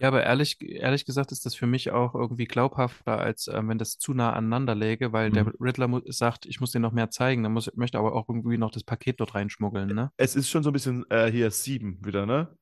Ja, 0.00 0.08
aber 0.08 0.22
ehrlich, 0.22 0.58
ehrlich 0.62 1.04
gesagt 1.04 1.32
ist 1.32 1.44
das 1.44 1.54
für 1.54 1.66
mich 1.66 1.90
auch 1.90 2.14
irgendwie 2.14 2.46
glaubhafter, 2.46 3.18
als 3.18 3.46
äh, 3.48 3.60
wenn 3.66 3.76
das 3.76 3.98
zu 3.98 4.14
nah 4.14 4.32
aneinander 4.32 4.74
läge, 4.74 5.12
weil 5.12 5.30
der 5.30 5.44
Mhm. 5.44 5.52
Riddler 5.60 5.88
mu- 5.88 6.00
sagt, 6.06 6.46
ich 6.46 6.60
muss 6.60 6.70
dir 6.70 6.78
noch 6.78 6.92
mehr 6.92 7.10
zeigen, 7.10 7.42
dann 7.42 7.52
muss, 7.52 7.70
möchte 7.74 7.98
aber 7.98 8.14
auch 8.14 8.28
irgendwie 8.28 8.56
noch 8.56 8.70
das 8.70 8.84
Paket 8.84 9.20
dort 9.20 9.34
reinschmuggeln, 9.34 9.88
ne? 9.88 10.12
Es 10.16 10.34
ist 10.34 10.48
schon 10.48 10.62
so 10.62 10.70
ein 10.70 10.72
bisschen 10.72 11.04
äh, 11.10 11.30
hier 11.30 11.50
sieben 11.50 11.98
wieder, 12.06 12.24
ne? 12.24 12.56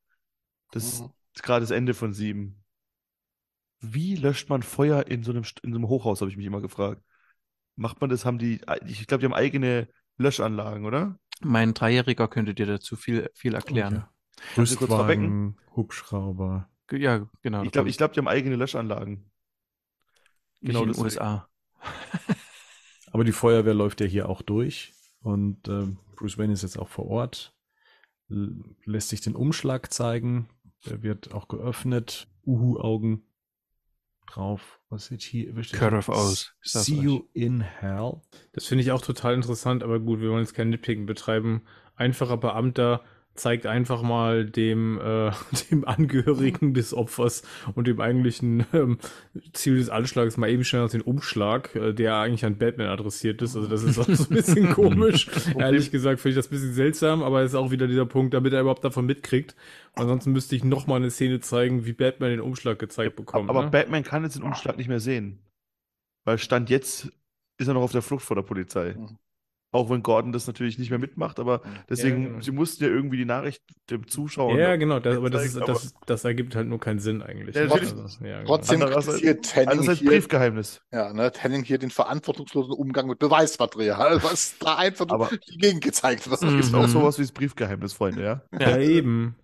Das 0.73 1.01
Mhm. 1.03 1.11
Ist 1.37 1.43
gerade 1.43 1.61
das 1.61 1.71
Ende 1.71 1.95
von 1.95 2.15
sieben. 2.15 2.65
Wie 3.81 4.17
löscht 4.17 4.49
man 4.49 4.63
Feuer 4.63 5.07
in 5.07 5.23
so 5.23 5.33
einem, 5.33 5.45
in 5.63 5.73
so 5.73 5.79
einem 5.79 5.89
Hochhaus, 5.89 6.21
habe 6.21 6.31
ich 6.31 6.37
mich 6.37 6.47
immer 6.47 6.63
gefragt. 6.63 7.03
Macht 7.77 8.01
man 8.01 8.09
das, 8.09 8.25
haben 8.25 8.39
die, 8.39 8.63
ich 8.87 9.07
glaube, 9.07 9.21
die 9.21 9.27
haben 9.27 9.35
eigene 9.35 9.89
Löschanlagen, 10.17 10.87
oder? 10.87 11.19
Mein 11.43 11.75
Dreijähriger 11.75 12.27
könnte 12.27 12.55
dir 12.55 12.65
dazu 12.65 12.97
viel, 12.97 13.31
viel 13.35 13.55
erklären. 13.55 14.07
Kurz 14.55 14.81
Rüstwagen, 14.81 15.59
Hubschrauber. 15.75 16.71
Ja, 16.91 17.29
genau. 17.43 17.63
Ich 17.65 17.73
glaube, 17.73 17.91
ich 17.91 17.99
glaub, 17.99 18.15
die 18.15 18.21
haben 18.21 18.29
eigene 18.29 18.57
Löschanlagen. 18.57 19.31
genau 20.63 20.85
in 20.85 20.93
den. 20.93 21.03
USA. 21.03 21.49
Aber 23.13 23.25
die 23.25 23.33
Feuerwehr 23.33 23.75
läuft 23.75 24.01
ja 24.01 24.07
hier 24.07 24.29
auch 24.29 24.41
durch. 24.41 24.95
Und 25.21 25.69
ähm, 25.69 25.99
Bruce 26.17 26.39
Wayne 26.39 26.53
ist 26.53 26.63
jetzt 26.63 26.79
auch 26.79 26.89
vor 26.89 27.07
Ort. 27.07 27.55
L 28.31 28.65
lässt 28.85 29.11
sich 29.11 29.21
den 29.21 29.35
Umschlag 29.35 29.93
zeigen. 29.93 30.49
Der 30.91 31.03
wird 31.03 31.33
auch 31.33 31.49
geöffnet. 31.49 32.29
Uhu-Augen 32.45 33.23
drauf. 34.27 34.81
Was 34.89 35.07
steht 35.07 35.23
hier? 35.23 35.57
Ich 35.57 35.71
sag's 35.71 36.87
See 36.87 36.95
you 36.95 37.29
in 37.33 37.61
hell. 37.61 38.21
Das 38.53 38.67
finde 38.67 38.83
ich 38.83 38.93
auch 38.93 39.03
total 39.03 39.35
interessant, 39.35 39.83
aber 39.83 40.01
gut, 40.01 40.21
wir 40.21 40.31
wollen 40.31 40.41
jetzt 40.43 40.55
kein 40.55 40.71
Nitpicken 40.71 41.07
betreiben. 41.07 41.63
Einfacher 41.95 42.37
Beamter 42.37 43.03
zeigt 43.37 43.67
einfach 43.67 44.03
mal 44.03 44.45
dem, 44.45 44.99
äh, 45.01 45.31
dem 45.71 45.87
Angehörigen 45.87 46.75
des 46.75 46.95
Opfers 46.95 47.43
und 47.75 47.87
dem 47.87 48.01
eigentlichen 48.01 48.67
ähm, 48.73 48.99
Ziel 49.53 49.77
des 49.77 49.91
Anschlags 49.91 50.37
mal 50.37 50.51
eben 50.51 50.65
schnell 50.65 50.83
aus 50.83 50.93
den 50.93 51.03
Umschlag, 51.03 51.75
äh, 51.75 51.93
der 51.93 52.17
eigentlich 52.17 52.45
an 52.45 52.59
Batman 52.59 52.89
adressiert 52.89 53.43
ist. 53.43 53.57
Also 53.57 53.69
das 53.69 53.83
ist 53.83 53.99
auch 53.99 54.09
so 54.09 54.25
ein 54.25 54.37
bisschen 54.37 54.71
komisch. 54.73 55.29
Ehrlich 55.59 55.91
gesagt 55.91 56.21
finde 56.21 56.31
ich 56.31 56.37
das 56.37 56.47
ein 56.49 56.51
bisschen 56.51 56.75
seltsam, 56.75 57.23
aber 57.23 57.43
es 57.43 57.53
ist 57.53 57.57
auch 57.57 57.71
wieder 57.71 57.87
dieser 57.87 58.07
Punkt, 58.07 58.35
damit 58.35 58.53
er 58.53 58.61
überhaupt 58.61 58.85
davon 58.85 59.07
mitkriegt. 59.07 59.55
Ansonsten 59.95 60.33
müsste 60.33 60.57
ich 60.57 60.65
noch 60.65 60.87
mal 60.87 60.97
eine 60.97 61.11
Szene 61.11 61.41
zeigen, 61.41 61.87
wie 61.87 61.93
Batman 61.93 62.31
den 62.31 62.41
Umschlag 62.41 62.79
gezeigt 62.79 63.17
bekommt. 63.17 63.49
aber 63.49 63.65
ne? 63.65 63.71
Batman 63.71 64.03
kann 64.03 64.23
jetzt 64.25 64.37
den 64.37 64.43
Umschlag 64.43 64.77
nicht 64.77 64.89
mehr 64.89 65.01
sehen. 65.01 65.39
Weil 66.25 66.39
Stand 66.39 66.71
jetzt 66.71 67.11
ist 67.59 67.69
er 67.69 67.75
noch 67.75 67.83
auf 67.83 67.93
der 67.93 68.03
Flucht 68.03 68.25
vor 68.25 68.35
der 68.35 68.43
Polizei. 68.43 68.95
Mhm. 68.99 69.17
Auch 69.73 69.91
wenn 69.91 70.03
Gordon 70.03 70.33
das 70.33 70.47
natürlich 70.47 70.79
nicht 70.79 70.91
mehr 70.91 70.99
mitmacht, 70.99 71.39
aber 71.41 71.61
deswegen, 71.91 72.25
genau. 72.25 72.41
sie 72.41 72.53
mussten 72.53 72.85
ja 72.85 72.89
irgendwie 72.89 73.17
die 73.19 73.25
Nachricht 73.25 73.63
dem 73.91 74.07
Zuschauer. 74.07 74.57
Ja, 74.59 74.77
genau, 74.77 75.01
das, 75.01 75.17
aber 75.17 75.29
das, 75.29 75.45
ist, 75.45 75.53
zeigen, 75.55 75.67
das, 75.67 75.95
das 76.07 76.25
ergibt 76.25 76.55
halt 76.57 76.69
nur 76.69 76.79
keinen 76.81 76.99
Sinn 77.01 77.21
eigentlich. 77.21 77.55
Ja, 77.57 77.65
natürlich. 77.67 77.93
Also, 77.93 78.25
ja, 78.25 78.39
genau. 78.39 78.47
Trotzdem 78.47 78.81
kritisiert 78.81 78.97
Also 78.97 79.13
das 79.13 79.81
ist 79.81 79.89
halt 79.89 79.99
hier, 79.99 80.11
Briefgeheimnis. 80.11 80.81
ja, 80.93 81.13
ne, 81.13 81.31
Henning 81.37 81.65
hier 81.65 81.79
den 81.79 81.91
verantwortungslosen 81.91 82.73
Umgang 82.75 83.07
mit 83.09 83.19
Beweismaterial, 83.19 84.23
was 84.23 84.57
da 84.61 84.77
einfach 84.77 85.07
Aber- 85.09 85.31
dagegen 85.59 85.81
gezeigt 85.81 86.31
wird. 86.31 86.41
Gibt 86.41 86.73
Mhm. 86.73 86.75
auch 86.77 86.89
sowas 86.89 87.19
wie 87.19 87.23
das 87.23 87.33
Briefgeheimnis, 87.33 87.93
Freunde, 87.93 88.23
ja? 88.23 88.43
Ja, 88.59 88.79
eben. 88.79 89.35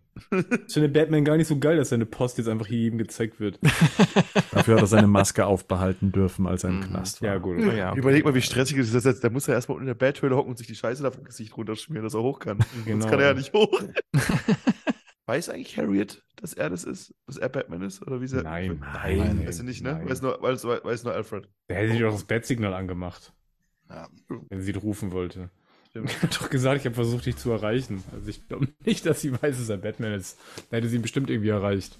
Ich 0.66 0.74
finde 0.74 0.88
Batman 0.90 1.24
gar 1.24 1.36
nicht 1.38 1.46
so 1.48 1.58
geil, 1.58 1.76
dass 1.78 1.88
seine 1.88 2.04
Post 2.06 2.36
jetzt 2.38 2.46
einfach 2.48 2.66
hier 2.66 2.78
jedem 2.78 2.98
gezeigt 2.98 3.40
wird. 3.40 3.58
Dafür 4.52 4.74
hat 4.74 4.82
er 4.82 4.86
seine 4.86 5.06
Maske 5.06 5.46
aufbehalten 5.46 6.12
dürfen, 6.12 6.46
als 6.46 6.64
er 6.64 6.70
im 6.70 6.76
Mhm. 6.80 6.82
Knast 6.84 7.22
war. 7.22 7.28
Ja, 7.30 7.38
gut. 7.38 7.58
Ja, 7.60 7.90
okay. 7.90 7.98
Überleg 7.98 8.24
mal, 8.24 8.34
wie 8.34 8.42
stressig 8.42 8.76
das 8.76 8.92
ist. 8.92 9.04
jetzt. 9.04 9.24
Da 9.24 9.30
muss 9.30 9.48
er 9.48 9.54
erstmal 9.54 9.76
unter 9.78 9.86
der 9.86 9.94
Betthöhle 9.94 10.36
hocken 10.36 10.50
und 10.50 10.58
sich 10.58 10.66
die 10.66 10.74
Scheiße 10.74 11.02
da 11.02 11.10
vom 11.10 11.24
Gesicht 11.24 11.56
runterschmieren, 11.56 12.04
dass 12.04 12.14
er 12.14 12.22
hoch 12.22 12.38
kann. 12.40 12.58
Genau. 12.84 13.00
Sonst 13.00 13.10
kann 13.10 13.20
er 13.20 13.28
ja 13.28 13.34
nicht 13.34 13.52
hoch. 13.54 13.82
Weiß 15.26 15.48
eigentlich 15.48 15.76
Harriet, 15.78 16.22
dass 16.36 16.52
er 16.52 16.68
das 16.68 16.84
ist? 16.84 17.14
Dass 17.26 17.36
er 17.36 17.48
Batman 17.48 17.82
ist? 17.82 18.02
Oder 18.02 18.20
wie 18.20 18.26
sie 18.26 18.42
Nein, 18.42 18.80
nein, 18.80 19.18
nein, 19.18 19.46
weißt 19.46 19.60
du 19.60 19.64
nicht, 19.64 19.82
ne? 19.82 19.92
nein. 19.94 20.08
Weiß 20.08 20.20
nur, 20.20 20.42
weiß, 20.42 20.64
weiß 20.64 21.04
nur 21.04 21.14
Alfred. 21.14 21.48
Da 21.68 21.74
hätte 21.76 21.94
ich 21.94 22.00
doch 22.00 22.12
das 22.12 22.24
Bat-Signal 22.24 22.74
angemacht, 22.74 23.32
Ja. 23.88 24.08
wenn 24.50 24.60
sie 24.60 24.72
ihn 24.72 24.78
rufen 24.78 25.12
wollte. 25.12 25.50
Stimmt. 25.92 26.10
Ich 26.10 26.22
habe 26.22 26.32
doch 26.40 26.48
gesagt, 26.50 26.80
ich 26.80 26.86
habe 26.86 26.94
versucht, 26.94 27.26
dich 27.26 27.36
zu 27.36 27.50
erreichen. 27.50 28.02
Also 28.12 28.28
ich 28.28 28.48
glaube 28.48 28.68
nicht, 28.84 29.04
dass 29.04 29.20
sie 29.20 29.32
weiß, 29.32 29.58
dass 29.58 29.68
er 29.68 29.76
Batman 29.76 30.14
ist. 30.14 30.38
Da 30.70 30.78
hätte 30.78 30.88
sie 30.88 30.96
ihn 30.96 31.02
bestimmt 31.02 31.28
irgendwie 31.28 31.50
erreicht. 31.50 31.98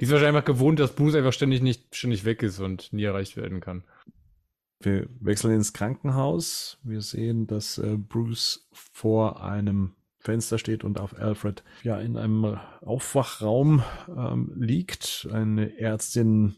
Die 0.00 0.06
ist 0.06 0.10
wahrscheinlich 0.10 0.36
einfach 0.36 0.46
gewohnt, 0.46 0.80
dass 0.80 0.94
Bruce 0.94 1.14
einfach 1.14 1.34
ständig 1.34 1.60
nicht 1.60 1.94
ständig 1.94 2.24
weg 2.24 2.42
ist 2.42 2.58
und 2.58 2.92
nie 2.92 3.04
erreicht 3.04 3.36
werden 3.36 3.60
kann. 3.60 3.84
Wir 4.80 5.08
wechseln 5.20 5.54
ins 5.54 5.74
Krankenhaus. 5.74 6.78
Wir 6.82 7.02
sehen, 7.02 7.46
dass 7.46 7.78
äh, 7.78 7.96
Bruce 7.96 8.66
vor 8.72 9.44
einem 9.44 9.94
Fenster 10.18 10.58
steht 10.58 10.82
und 10.82 10.98
auf 10.98 11.14
Alfred 11.18 11.62
ja 11.82 12.00
in 12.00 12.16
einem 12.16 12.58
Aufwachraum 12.80 13.82
ähm, 14.08 14.52
liegt. 14.56 15.28
Eine 15.30 15.78
Ärztin 15.78 16.56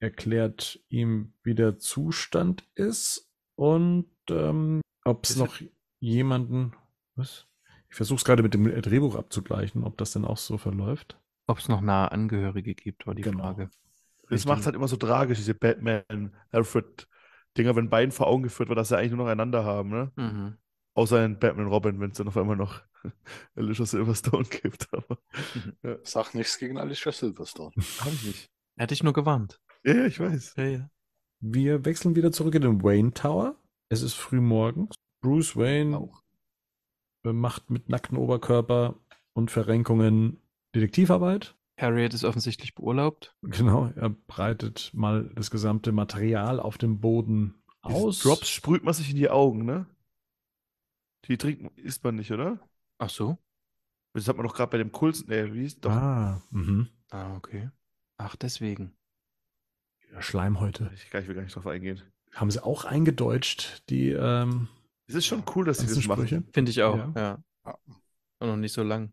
erklärt 0.00 0.80
ihm, 0.88 1.32
wie 1.42 1.54
der 1.54 1.78
Zustand 1.78 2.64
ist 2.74 3.32
und 3.56 4.10
ähm, 4.30 4.82
ob 5.04 5.24
es 5.24 5.36
noch 5.36 5.60
jemanden. 6.00 6.72
Was? 7.16 7.46
Ich 7.90 7.96
versuche 7.96 8.18
es 8.18 8.24
gerade 8.24 8.42
mit 8.42 8.54
dem 8.54 8.64
Drehbuch 8.64 9.16
abzugleichen, 9.16 9.84
ob 9.84 9.96
das 9.98 10.12
denn 10.12 10.24
auch 10.24 10.36
so 10.36 10.58
verläuft. 10.58 11.18
Ob 11.46 11.58
es 11.58 11.68
noch 11.68 11.80
nahe 11.80 12.12
Angehörige 12.12 12.74
gibt, 12.74 13.06
war 13.06 13.14
die 13.14 13.22
Genau. 13.22 13.44
Frage. 13.44 13.70
Das 14.28 14.44
macht 14.44 14.66
halt 14.66 14.76
immer 14.76 14.88
so 14.88 14.96
tragisch, 14.96 15.38
diese 15.38 15.54
Batman-Alfred-Dinger, 15.54 17.76
wenn 17.76 17.88
beiden 17.88 18.12
vor 18.12 18.26
Augen 18.26 18.42
geführt 18.42 18.68
wird, 18.68 18.78
dass 18.78 18.88
sie 18.88 18.98
eigentlich 18.98 19.12
nur 19.12 19.24
noch 19.24 19.30
einander 19.32 19.64
haben, 19.64 19.88
ne? 19.88 20.12
Mhm. 20.16 20.58
Außer 20.94 21.24
in 21.24 21.38
Batman 21.38 21.68
Robin, 21.68 21.98
wenn 22.00 22.10
es 22.10 22.18
dann 22.18 22.28
auf 22.28 22.36
einmal 22.36 22.56
noch 22.56 22.82
Alicia 23.56 23.86
Silverstone 23.86 24.44
gibt. 24.44 24.88
Aber 24.92 25.18
Sag 26.02 26.34
nichts 26.34 26.58
gegen 26.58 26.76
Alicia 26.76 27.12
Silverstone. 27.12 27.72
habe 28.00 28.10
ich 28.10 28.24
nicht. 28.24 28.50
Er 28.76 28.82
hat 28.82 28.90
dich 28.90 29.02
nur 29.02 29.12
gewarnt. 29.14 29.60
Ja, 29.84 29.94
ja, 29.94 30.06
ich 30.06 30.20
weiß. 30.20 30.54
Ja, 30.56 30.64
ja. 30.64 30.90
Wir 31.40 31.84
wechseln 31.84 32.16
wieder 32.16 32.32
zurück 32.32 32.54
in 32.54 32.62
den 32.62 32.82
Wayne 32.82 33.14
Tower. 33.14 33.56
Es 33.88 34.02
ist 34.02 34.14
früh 34.14 34.40
morgens. 34.40 34.94
Bruce 35.20 35.56
Wayne 35.56 35.98
Auch. 35.98 36.22
macht 37.24 37.70
mit 37.70 37.88
nacktem 37.88 38.18
Oberkörper 38.18 38.96
und 39.32 39.50
Verrenkungen 39.50 40.40
Detektivarbeit. 40.74 41.54
Harriet 41.78 42.12
ist 42.14 42.24
offensichtlich 42.24 42.74
beurlaubt. 42.74 43.36
Genau, 43.42 43.86
er 43.94 44.10
breitet 44.10 44.90
mal 44.94 45.30
das 45.34 45.50
gesamte 45.50 45.92
Material 45.92 46.58
auf 46.58 46.76
dem 46.78 47.00
Boden 47.00 47.54
Diese 47.86 47.96
aus. 47.96 48.18
Drops 48.20 48.48
sprüht 48.48 48.82
man 48.82 48.94
sich 48.94 49.10
in 49.10 49.16
die 49.16 49.30
Augen, 49.30 49.64
ne? 49.64 49.86
Die 51.26 51.36
trinkt 51.38 51.78
isst 51.78 52.02
man 52.04 52.16
nicht, 52.16 52.32
oder? 52.32 52.58
Ach 52.98 53.10
so. 53.10 53.38
Das 54.14 54.26
hat 54.26 54.36
man 54.36 54.46
doch 54.46 54.54
gerade 54.54 54.70
bei 54.70 54.78
dem 54.78 54.90
Kult. 54.90 55.24
Nee, 55.28 55.52
wie 55.52 55.64
ist 55.64 55.84
doch. 55.84 55.90
Ah, 55.92 56.42
mhm. 56.50 56.88
Ah, 57.10 57.36
okay. 57.36 57.70
Ach, 58.16 58.34
deswegen. 58.34 58.96
Ja, 60.12 60.20
Schleimhäute. 60.22 60.90
Ich, 60.94 61.10
kann- 61.10 61.22
ich 61.22 61.28
will 61.28 61.34
gar 61.36 61.42
nicht 61.42 61.54
drauf 61.54 61.66
eingehen. 61.66 62.02
Haben 62.34 62.50
sie 62.50 62.64
auch 62.64 62.84
eingedeutscht, 62.84 63.88
die 63.90 64.10
ähm, 64.10 64.68
Es 65.08 65.14
ist 65.14 65.26
schon 65.26 65.42
cool, 65.54 65.64
dass 65.64 65.78
sie 65.78 65.86
das 65.86 65.94
ganzen 65.94 66.08
machen. 66.08 66.26
Sprüche. 66.26 66.44
Finde 66.52 66.70
ich 66.70 66.82
auch, 66.82 66.96
Ja. 66.96 67.12
ja. 67.64 67.78
Und 68.40 68.48
noch 68.48 68.56
nicht 68.56 68.72
so 68.72 68.82
lang. 68.82 69.12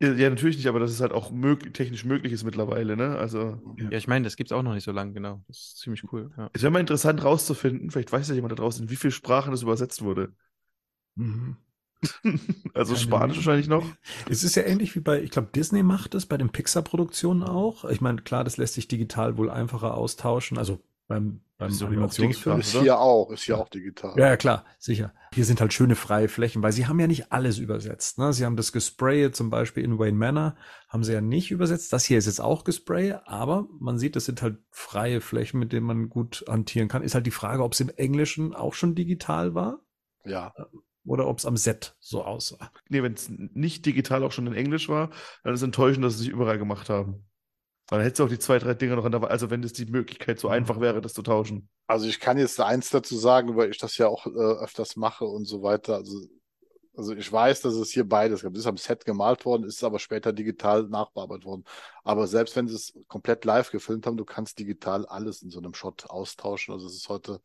Ja, 0.00 0.12
ja, 0.12 0.28
natürlich 0.28 0.56
nicht, 0.56 0.66
aber 0.66 0.78
dass 0.78 0.90
es 0.90 1.00
halt 1.00 1.12
auch 1.12 1.30
mög 1.30 1.72
technisch 1.74 2.04
möglich 2.04 2.32
ist 2.32 2.44
mittlerweile, 2.44 2.96
ne? 2.96 3.16
Also, 3.18 3.60
Ja. 3.76 3.90
Ja, 3.90 3.98
ich 3.98 4.08
meine, 4.08 4.24
das 4.24 4.36
gibt 4.36 4.50
es 4.50 4.56
auch 4.56 4.62
noch 4.62 4.74
nicht 4.74 4.84
so 4.84 4.92
lang, 4.92 5.14
genau. 5.14 5.42
Das 5.48 5.56
ist 5.58 5.78
ziemlich 5.78 6.04
cool. 6.12 6.30
Ja. 6.36 6.50
es 6.52 6.62
wäre 6.62 6.70
mal 6.70 6.80
interessant 6.80 7.24
rauszufinden, 7.24 7.90
vielleicht 7.90 8.12
weiß 8.12 8.28
ja 8.28 8.34
jemand 8.34 8.52
da 8.52 8.56
draußen, 8.56 8.84
in 8.84 8.90
wie 8.90 8.96
viele 8.96 9.10
Sprachen 9.12 9.52
das 9.52 9.62
übersetzt 9.62 10.02
wurde. 10.02 10.34
Mhm. 11.14 11.56
also 12.74 12.92
Keine 12.92 13.02
Spanisch 13.04 13.12
Ahnung. 13.12 13.36
wahrscheinlich 13.36 13.68
noch. 13.68 13.86
Es 14.28 14.44
ist 14.44 14.54
ja 14.54 14.64
ähnlich 14.64 14.94
wie 14.96 15.00
bei, 15.00 15.22
ich 15.22 15.30
glaube, 15.30 15.48
Disney 15.54 15.82
macht 15.82 16.14
es 16.14 16.26
bei 16.26 16.36
den 16.36 16.50
Pixar-Produktionen 16.50 17.42
auch. 17.42 17.86
Ich 17.86 18.02
meine, 18.02 18.20
klar, 18.20 18.44
das 18.44 18.58
lässt 18.58 18.74
sich 18.74 18.88
digital 18.88 19.38
wohl 19.38 19.50
einfacher 19.50 19.94
austauschen, 19.94 20.58
also 20.58 20.78
beim, 21.08 21.40
beim 21.58 21.70
ist 21.70 21.82
Animationsfilm. 21.82 22.56
digital, 22.58 22.60
Ist 22.60 22.82
hier 22.82 22.98
auch, 23.00 23.30
ist 23.30 23.42
hier 23.44 23.58
auch 23.58 23.68
digital. 23.68 24.18
Ja, 24.18 24.26
ja, 24.28 24.36
klar, 24.36 24.64
sicher. 24.78 25.12
Hier 25.34 25.44
sind 25.44 25.60
halt 25.60 25.72
schöne 25.72 25.94
freie 25.94 26.28
Flächen, 26.28 26.62
weil 26.62 26.72
sie 26.72 26.86
haben 26.86 26.98
ja 27.00 27.06
nicht 27.06 27.30
alles 27.32 27.58
übersetzt. 27.58 28.18
Ne? 28.18 28.32
Sie 28.32 28.44
haben 28.44 28.56
das 28.56 28.72
Gespraye 28.72 29.30
zum 29.32 29.50
Beispiel 29.50 29.84
in 29.84 29.98
Wayne 29.98 30.16
Manor, 30.16 30.56
haben 30.88 31.04
sie 31.04 31.12
ja 31.12 31.20
nicht 31.20 31.50
übersetzt. 31.50 31.92
Das 31.92 32.04
hier 32.04 32.18
ist 32.18 32.26
jetzt 32.26 32.40
auch 32.40 32.64
Gespraye, 32.64 33.20
aber 33.26 33.66
man 33.78 33.98
sieht, 33.98 34.16
das 34.16 34.24
sind 34.24 34.42
halt 34.42 34.58
freie 34.70 35.20
Flächen, 35.20 35.60
mit 35.60 35.72
denen 35.72 35.86
man 35.86 36.08
gut 36.08 36.44
hantieren 36.48 36.88
kann. 36.88 37.02
Ist 37.02 37.14
halt 37.14 37.26
die 37.26 37.30
Frage, 37.30 37.62
ob 37.62 37.72
es 37.72 37.80
im 37.80 37.90
Englischen 37.90 38.54
auch 38.54 38.74
schon 38.74 38.94
digital 38.94 39.54
war 39.54 39.80
Ja. 40.24 40.52
oder 41.04 41.26
ob 41.28 41.38
es 41.38 41.46
am 41.46 41.56
Set 41.56 41.96
so 42.00 42.24
aussah. 42.24 42.70
Nee, 42.88 43.02
wenn 43.02 43.12
es 43.14 43.28
nicht 43.30 43.86
digital 43.86 44.24
auch 44.24 44.32
schon 44.32 44.46
in 44.46 44.54
Englisch 44.54 44.88
war, 44.88 45.10
dann 45.44 45.54
ist 45.54 45.62
enttäuschend, 45.62 46.04
dass 46.04 46.14
sie 46.14 46.20
es 46.20 46.26
nicht 46.26 46.32
überall 46.34 46.58
gemacht 46.58 46.88
haben. 46.88 47.26
Dann 47.88 48.00
hättest 48.00 48.18
du 48.18 48.24
auch 48.24 48.28
die 48.28 48.38
zwei, 48.38 48.58
drei 48.58 48.74
Dinger 48.74 48.96
noch 48.96 49.04
in 49.04 49.12
der 49.12 49.22
Wahl. 49.22 49.30
Also, 49.30 49.50
wenn 49.50 49.62
das 49.62 49.72
die 49.72 49.86
Möglichkeit 49.86 50.40
so 50.40 50.48
einfach 50.48 50.80
wäre, 50.80 51.00
das 51.00 51.14
zu 51.14 51.22
tauschen. 51.22 51.68
Also 51.86 52.06
ich 52.08 52.18
kann 52.18 52.36
jetzt 52.36 52.60
eins 52.60 52.90
dazu 52.90 53.16
sagen, 53.16 53.56
weil 53.56 53.70
ich 53.70 53.78
das 53.78 53.96
ja 53.96 54.08
auch 54.08 54.26
äh, 54.26 54.30
öfters 54.30 54.96
mache 54.96 55.24
und 55.24 55.44
so 55.44 55.62
weiter. 55.62 55.94
Also, 55.94 56.26
also 56.96 57.14
ich 57.14 57.30
weiß, 57.30 57.60
dass 57.60 57.74
es 57.74 57.90
hier 57.90 58.08
beides 58.08 58.42
gab. 58.42 58.54
Es 58.54 58.60
ist 58.60 58.66
am 58.66 58.76
Set 58.76 59.04
gemalt 59.04 59.44
worden, 59.44 59.64
ist 59.64 59.84
aber 59.84 60.00
später 60.00 60.32
digital 60.32 60.84
nachbearbeitet 60.84 61.44
worden. 61.44 61.64
Aber 62.02 62.26
selbst 62.26 62.56
wenn 62.56 62.66
sie 62.66 62.74
es 62.74 62.92
komplett 63.06 63.44
live 63.44 63.70
gefilmt 63.70 64.06
haben, 64.06 64.16
du 64.16 64.24
kannst 64.24 64.58
digital 64.58 65.06
alles 65.06 65.42
in 65.42 65.50
so 65.50 65.58
einem 65.58 65.74
Shot 65.74 66.06
austauschen. 66.06 66.74
Also 66.74 66.86
es 66.88 66.94
ist 66.94 67.08
heute 67.08 67.40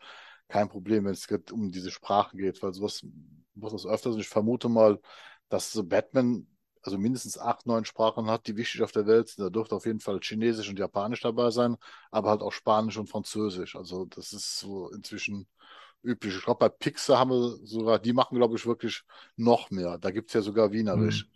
kein 0.48 0.70
Problem, 0.70 1.06
wenn 1.06 1.14
es 1.14 1.28
um 1.52 1.72
diese 1.72 1.92
Sprachen 1.92 2.40
geht, 2.40 2.64
weil 2.64 2.74
sowas 2.74 3.06
muss 3.54 3.74
das 3.74 3.86
öfters. 3.86 4.16
Und 4.16 4.22
ich 4.22 4.30
vermute 4.30 4.70
mal, 4.70 5.00
dass 5.50 5.72
so 5.72 5.84
Batman 5.84 6.48
also 6.84 6.98
mindestens 6.98 7.38
acht, 7.38 7.66
neun 7.66 7.86
Sprachen 7.86 8.28
hat, 8.28 8.48
die 8.48 8.58
wichtig 8.58 8.82
auf 8.82 8.92
der 8.92 9.08
Welt 9.08 9.30
sind. 9.30 9.44
Da 9.46 9.50
dürfte 9.50 9.76
auf 9.76 9.86
jeden 9.86 10.00
Fall 10.00 10.20
Chinesisch 10.22 10.70
und 10.70 10.80
Japanisch 10.80 11.22
dabei 11.22 11.52
sein, 11.52 11.78
aber 12.12 12.30
halt 12.30 12.42
auch 12.42 12.52
Spanisch 12.52 12.98
und 12.98 13.10
Französisch. 13.10 13.76
Also 13.76 14.06
das 14.06 14.34
ist 14.34 14.60
so 14.60 14.90
inzwischen 14.90 15.48
üblich. 16.04 16.36
Ich 16.36 16.44
glaube, 16.44 16.60
bei 16.60 16.70
Pixar 16.70 17.20
haben 17.20 17.32
wir 17.32 17.58
sogar, 17.66 18.00
die 18.00 18.14
machen, 18.14 18.38
glaube 18.38 18.56
ich, 18.56 18.66
wirklich 18.66 19.04
noch 19.36 19.70
mehr. 19.72 19.98
Da 19.98 20.12
gibt's 20.12 20.34
ja 20.34 20.42
sogar 20.42 20.72
Wienerisch. 20.72 21.28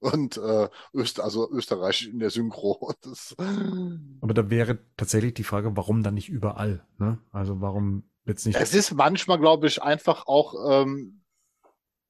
Und 0.00 0.38
äh, 0.38 0.68
Öst, 0.94 1.20
also 1.20 1.50
Österreich 1.50 2.08
in 2.08 2.18
der 2.18 2.30
Synchro. 2.30 2.92
Das, 3.02 3.36
Aber 3.38 4.34
da 4.34 4.48
wäre 4.48 4.78
tatsächlich 4.96 5.34
die 5.34 5.44
Frage, 5.44 5.76
warum 5.76 6.02
dann 6.02 6.14
nicht 6.14 6.30
überall? 6.30 6.86
Ne? 6.98 7.18
Also 7.32 7.60
warum 7.60 8.04
jetzt 8.24 8.46
nicht? 8.46 8.58
Es 8.58 8.74
ist 8.74 8.92
manchmal, 8.92 9.38
glaube 9.38 9.66
ich, 9.66 9.82
einfach 9.82 10.26
auch, 10.26 10.54
ähm, 10.70 11.20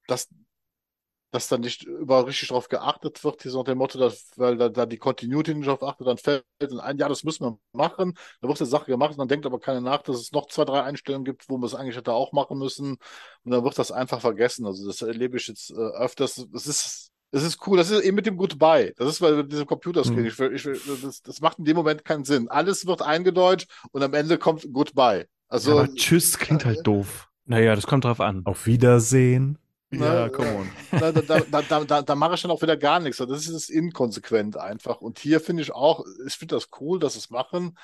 dass, 0.07 0.29
dass 1.31 1.47
da 1.47 1.57
nicht 1.57 1.83
überall 1.83 2.23
richtig 2.25 2.49
drauf 2.49 2.67
geachtet 2.67 3.23
wird, 3.23 3.41
hier 3.41 3.51
so 3.51 3.59
nach 3.59 3.65
dem 3.65 3.77
Motto, 3.77 3.97
dass, 3.97 4.31
weil 4.35 4.57
da, 4.57 4.69
da 4.69 4.85
die 4.85 4.97
Continuity 4.97 5.53
nicht 5.55 5.67
drauf 5.67 5.81
achtet, 5.83 6.07
dann 6.07 6.17
fällt 6.17 6.43
dann 6.59 6.79
ein, 6.79 6.97
ja, 6.97 7.07
das 7.07 7.23
müssen 7.23 7.45
wir 7.45 7.57
machen, 7.73 8.15
dann 8.41 8.49
wird 8.49 8.59
eine 8.61 8.67
Sache 8.69 8.85
gemacht 8.85 9.11
und 9.11 9.17
dann 9.19 9.27
denkt 9.29 9.45
aber 9.45 9.59
keiner 9.59 9.81
nach, 9.81 10.01
dass 10.01 10.17
es 10.17 10.31
noch 10.33 10.47
zwei, 10.47 10.65
drei 10.65 10.83
Einstellungen 10.83 11.23
gibt, 11.25 11.47
wo 11.49 11.57
man 11.57 11.67
es 11.67 11.75
eigentlich 11.75 11.95
hätte 11.95 12.13
auch 12.13 12.33
machen 12.33 12.57
müssen 12.57 12.97
und 13.43 13.51
dann 13.51 13.63
wird 13.63 13.77
das 13.79 13.91
einfach 13.91 14.19
vergessen. 14.21 14.65
Also 14.65 14.85
das 14.85 15.01
erlebe 15.01 15.37
ich 15.37 15.47
jetzt 15.47 15.71
äh, 15.71 15.75
öfters. 15.75 16.45
Das 16.51 16.67
ist, 16.67 17.11
das 17.31 17.43
ist 17.43 17.65
cool, 17.65 17.77
das 17.77 17.89
ist 17.91 18.03
eben 18.03 18.15
mit 18.15 18.25
dem 18.25 18.35
Goodbye. 18.35 18.93
Das 18.97 19.07
ist 19.07 19.19
bei 19.19 19.41
diesem 19.43 19.65
Computerscreen. 19.65 20.19
Hm. 20.19 20.25
Ich, 20.27 20.37
will- 20.37 20.53
ich, 20.53 20.65
will- 20.65 20.79
das, 21.01 21.21
das 21.21 21.39
macht 21.39 21.59
in 21.59 21.65
dem 21.65 21.77
Moment 21.77 22.03
keinen 22.03 22.25
Sinn. 22.25 22.49
Alles 22.49 22.85
wird 22.85 23.01
eingedeutscht 23.01 23.69
und 23.91 24.03
am 24.03 24.13
Ende 24.13 24.37
kommt 24.37 24.67
Goodbye. 24.73 25.27
Also, 25.47 25.79
aber 25.79 25.93
Tschüss 25.93 26.37
klingt 26.37 26.65
halt 26.65 26.85
doof. 26.85 27.29
Naja, 27.45 27.73
das 27.75 27.87
kommt 27.87 28.03
drauf 28.05 28.19
an. 28.19 28.41
Auf 28.45 28.65
Wiedersehen. 28.65 29.57
Ja, 29.93 29.99
Na, 29.99 30.29
come 30.29 30.49
on. 30.55 30.69
da, 30.99 31.11
da, 31.21 31.21
da, 31.21 31.61
da, 31.61 31.83
da, 31.83 32.01
da 32.01 32.15
mache 32.15 32.35
ich 32.35 32.41
dann 32.41 32.51
auch 32.51 32.61
wieder 32.61 32.77
gar 32.77 32.99
nichts. 32.99 33.17
Das 33.17 33.47
ist 33.47 33.69
inkonsequent 33.69 34.57
einfach. 34.57 35.01
Und 35.01 35.19
hier 35.19 35.39
finde 35.41 35.63
ich 35.63 35.73
auch, 35.73 36.03
ich 36.25 36.33
finde 36.35 36.55
das 36.55 36.69
cool, 36.79 36.99
dass 36.99 37.13
sie 37.13 37.19
es 37.19 37.29
machen, 37.29 37.77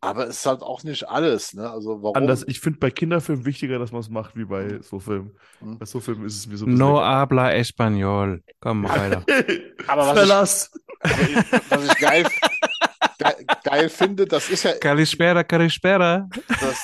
aber 0.00 0.26
es 0.26 0.38
ist 0.38 0.46
halt 0.46 0.62
auch 0.62 0.82
nicht 0.84 1.06
alles. 1.08 1.52
Ne? 1.52 1.68
Also 1.70 2.02
warum? 2.02 2.16
Anders. 2.16 2.44
Ich 2.48 2.60
finde 2.60 2.78
bei 2.78 2.90
Kinderfilmen 2.90 3.44
wichtiger, 3.44 3.78
dass 3.78 3.92
man 3.92 4.00
es 4.00 4.08
macht, 4.08 4.34
wie 4.36 4.46
bei 4.46 4.78
so 4.80 4.98
Filmen. 4.98 5.36
Hm. 5.58 5.78
Bei 5.78 5.84
so 5.84 6.00
Filmen 6.00 6.24
ist 6.24 6.36
es 6.38 6.46
mir 6.46 6.56
so 6.56 6.64
ein 6.64 6.70
bisschen 6.70 6.78
No 6.78 6.98
habla 7.02 7.50
español. 7.50 8.40
Komm, 8.60 8.84
weiter. 8.88 9.22
Aber 9.86 10.06
was 10.06 10.12
ich- 10.12 10.18
Verlass. 10.18 10.70
Aber 11.00 11.20
ich- 11.20 11.70
was 11.70 11.84
ich 11.84 11.98
geil, 11.98 12.26
geil, 13.18 13.46
geil 13.62 13.88
finde, 13.90 14.24
das 14.24 14.48
ist 14.48 14.62
ja, 14.62 14.72
Calispera, 14.78 15.44
Calispera. 15.44 16.26
das, 16.48 16.78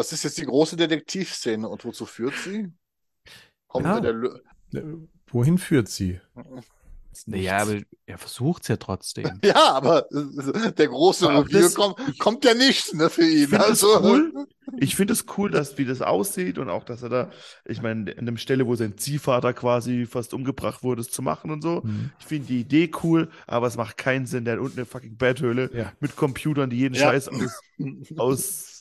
das 0.00 0.12
ist 0.12 0.24
jetzt 0.24 0.38
die 0.38 0.46
große 0.46 0.76
Detektivszene. 0.76 1.68
Und 1.68 1.84
wozu 1.84 2.06
führt 2.06 2.34
sie? 2.44 2.68
Kommt 3.68 3.86
Ja. 3.86 4.00
der 4.00 4.12
Lö 4.12 4.38
Wohin 5.32 5.58
führt 5.58 5.88
sie? 5.88 6.20
Ja, 7.26 7.58
aber 7.58 7.80
er 8.06 8.18
versucht 8.18 8.62
es 8.62 8.68
ja 8.68 8.76
trotzdem. 8.76 9.40
ja, 9.44 9.72
aber 9.72 10.06
äh, 10.12 10.72
der 10.72 10.88
große 10.88 11.28
Revier 11.28 11.70
kommt, 11.70 12.18
kommt 12.18 12.44
ja 12.44 12.54
nicht 12.54 12.94
ne, 12.94 13.10
für 13.10 13.22
ihn. 13.22 13.42
Ich 13.44 13.48
finde 13.48 13.64
es 13.64 13.84
Also, 13.84 14.00
cool. 14.02 14.46
Ich 14.78 14.94
finde 14.94 15.12
es 15.14 15.24
cool, 15.36 15.50
dass 15.50 15.78
wie 15.78 15.84
das 15.84 16.00
aussieht 16.00 16.56
und 16.56 16.68
auch, 16.68 16.84
dass 16.84 17.02
er 17.02 17.08
da, 17.08 17.30
ich 17.64 17.82
meine, 17.82 18.16
an 18.16 18.24
der 18.24 18.36
Stelle, 18.36 18.66
wo 18.68 18.76
sein 18.76 18.96
Ziehvater 18.96 19.52
quasi 19.52 20.06
fast 20.06 20.32
umgebracht 20.32 20.84
wurde, 20.84 21.00
es 21.00 21.10
zu 21.10 21.22
machen 21.22 21.50
und 21.50 21.60
so. 21.60 21.82
Hm. 21.82 22.12
Ich 22.20 22.26
finde 22.26 22.46
die 22.46 22.60
Idee 22.60 22.88
cool, 23.02 23.28
aber 23.48 23.66
es 23.66 23.76
macht 23.76 23.96
keinen 23.96 24.26
Sinn, 24.26 24.44
der 24.44 24.54
hat 24.54 24.60
unten 24.60 24.78
eine 24.78 24.86
fucking 24.86 25.16
Betthöhle 25.16 25.70
Ja. 25.74 25.92
mit 25.98 26.14
Computern, 26.14 26.70
die 26.70 26.76
jeden 26.78 26.94
Ja. 26.94 27.02
Scheiß 27.10 27.28
aus, 27.28 27.60
aus 28.16 28.79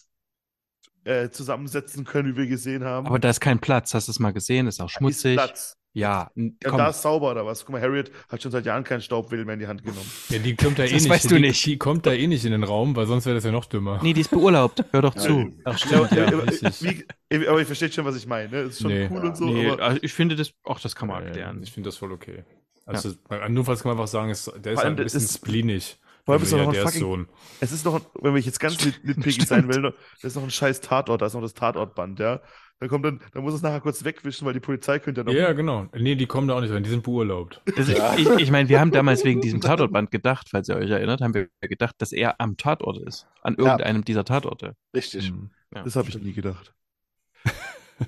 äh, 1.05 1.29
zusammensetzen 1.29 2.05
können, 2.05 2.33
wie 2.33 2.37
wir 2.41 2.47
gesehen 2.47 2.83
haben. 2.83 3.07
Aber 3.07 3.19
da 3.19 3.29
ist 3.29 3.39
kein 3.39 3.59
Platz. 3.59 3.93
Hast 3.93 4.07
du 4.07 4.11
es 4.11 4.19
mal 4.19 4.31
gesehen? 4.33 4.67
Ist 4.67 4.79
auch 4.79 4.85
Da 4.85 4.85
ist 4.87 4.91
schmutzig. 4.93 5.35
Platz. 5.35 5.75
Ja, 5.91 6.29
Ja, 6.35 6.51
komm. 6.69 6.77
da 6.77 6.89
ist 6.89 7.01
sauber 7.01 7.31
oder 7.31 7.43
was? 7.47 7.65
Guck 7.65 7.73
mal, 7.73 7.81
Harriet 7.81 8.11
hat 8.29 8.43
schon 8.43 8.51
seit 8.51 8.63
Jahren 8.63 8.83
keinen 8.83 9.01
Staubwedel 9.01 9.43
mehr 9.43 9.55
in 9.55 9.59
die 9.59 9.65
Hand 9.67 9.81
genommen. 9.83 10.05
Ja, 10.29 10.37
die 10.37 10.55
kommt 10.55 10.77
da 10.77 10.83
eh 10.83 10.91
Das 10.91 11.01
nicht. 11.01 11.09
weißt 11.09 11.31
du 11.31 11.35
die, 11.35 11.41
nicht. 11.41 11.65
Die 11.65 11.77
kommt 11.79 12.05
da 12.05 12.13
eh 12.13 12.27
nicht 12.27 12.45
in 12.45 12.51
den 12.51 12.63
Raum, 12.63 12.95
weil 12.95 13.07
sonst 13.07 13.25
wäre 13.25 13.33
das 13.35 13.43
ja 13.43 13.51
noch 13.51 13.65
dümmer. 13.65 13.99
Nee, 14.03 14.13
die 14.13 14.21
ist 14.21 14.29
beurlaubt. 14.29 14.83
Hör 14.91 15.01
doch 15.01 15.15
Ja, 15.15 15.21
zu. 15.21 15.51
Ach, 15.65 15.71
Ja, 15.71 15.77
stimmt, 15.77 16.11
ja, 16.11 16.27
aber, 16.27 16.45
richtig. 16.47 17.05
wie, 17.31 17.47
aber 17.47 17.59
ich 17.59 17.65
verstehe 17.65 17.91
schon, 17.91 18.05
was 18.05 18.15
ich 18.15 18.27
meine. 18.27 18.49
ne? 18.51 18.57
Es 18.59 18.73
ist 18.75 18.81
schon 18.83 18.91
Nee. 18.91 19.09
cool 19.11 19.25
und 19.25 19.35
so, 19.35 19.45
Nee, 19.45 19.67
aber 19.71 19.81
also 19.83 19.99
ich 20.03 20.13
finde 20.13 20.35
das, 20.35 20.53
auch 20.63 20.79
das 20.79 20.95
kann 20.95 21.07
man 21.07 21.21
Ja, 21.21 21.27
erklären. 21.29 21.59
Ich 21.63 21.71
finde 21.71 21.87
das 21.87 21.97
voll 21.97 22.11
okay. 22.11 22.43
Also 22.85 23.13
notfalls 23.49 23.81
kann 23.81 23.89
man 23.89 23.97
einfach 23.97 24.07
sagen, 24.11 24.29
es, 24.29 24.45
der 24.63 24.73
ist 24.73 24.77
halt 24.79 24.87
ein 24.89 24.95
das 24.97 25.05
bisschen 25.05 25.21
ist- 25.21 25.33
spleenig. 25.37 25.99
Vor 26.29 26.33
allem 26.35 26.43
ist 26.43 26.51
Ja, 26.51 26.57
doch 26.59 26.63
noch 26.65 26.69
ein 26.71 26.73
der 26.73 26.83
ist 26.83 26.91
fucking- 26.93 27.01
Sohn. 27.01 27.27
Es 27.59 27.71
ist 27.71 27.85
noch, 27.85 28.01
wenn 28.21 28.35
ich 28.37 28.45
jetzt 28.45 28.59
ganz 28.59 28.77
nit- 28.85 29.03
nitpickig 29.03 29.47
sein 29.47 29.67
will, 29.67 29.79
noch- 29.81 29.93
das 30.21 30.31
ist 30.31 30.35
noch 30.35 30.43
ein 30.43 30.51
scheiß 30.51 30.81
Tatort, 30.81 31.21
da 31.21 31.25
ist 31.25 31.33
noch 31.33 31.41
das 31.41 31.53
Tatortband, 31.53 32.19
ja. 32.19 32.39
Dann 32.79 32.87
kommt 32.87 33.03
dann, 33.03 33.19
dann 33.33 33.43
muss 33.43 33.53
es 33.53 33.61
nachher 33.61 33.81
kurz 33.81 34.05
wegwischen, 34.05 34.45
weil 34.45 34.53
die 34.53 34.61
Polizei 34.61 34.99
könnte 34.99 35.21
ja 35.21 35.25
noch. 35.25 35.33
Ja, 35.33 35.51
genau. 35.51 35.87
Nee, 35.93 36.15
die 36.15 36.27
kommen 36.27 36.47
da 36.47 36.55
auch 36.55 36.61
nicht 36.61 36.71
rein, 36.71 36.81
die 36.83 36.89
sind 36.89 37.03
beurlaubt. 37.03 37.61
Das, 37.75 37.89
Ich, 37.89 38.29
ich 38.37 38.51
meine, 38.51 38.69
wir 38.69 38.79
haben 38.79 38.91
damals 38.91 39.25
wegen 39.25 39.41
diesem 39.41 39.59
Tatortband 39.59 40.11
gedacht, 40.11 40.47
falls 40.49 40.69
ihr 40.69 40.77
euch 40.77 40.89
erinnert, 40.89 41.19
haben 41.19 41.33
wir 41.33 41.49
gedacht, 41.61 41.95
dass 41.97 42.13
er 42.13 42.39
am 42.39 42.55
Tatort 42.55 42.99
ist. 43.05 43.27
An 43.41 43.55
irgendeinem 43.55 44.05
dieser 44.05 44.23
Tatorte. 44.23 44.75
Richtig. 44.95 45.27
Hm, 45.29 45.49
Ja. 45.75 45.83
Das 45.83 45.95
habe 45.97 46.07
ich 46.09 46.17
nie 46.21 46.31
gedacht. 46.33 46.73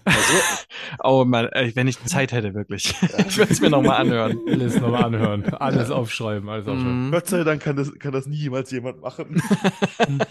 Oh 1.04 1.26
Mann, 1.26 1.50
wenn 1.74 1.88
ich 1.88 2.04
Zeit 2.06 2.32
hätte, 2.32 2.54
wirklich. 2.54 2.94
Ich 3.28 3.38
würde 3.38 3.52
es 3.52 3.62
mir 3.62 3.70
nochmal 3.70 4.02
anhören. 4.02 4.40
Alles 4.48 4.80
nochmal 4.80 5.06
anhören, 5.06 5.54
alles 5.54 5.90
aufschreiben, 5.90 6.50
alles 6.50 6.68
aufschreiben. 6.68 7.08
Mhm. 7.08 7.12
Gott 7.12 7.28
sei 7.28 7.44
Dank 7.44 7.62
kann 7.62 7.76
das, 7.76 7.98
kann 7.98 8.12
das 8.12 8.28
nie 8.28 8.38
jemals 8.38 8.72
jemand 8.72 9.02
machen. 9.02 9.42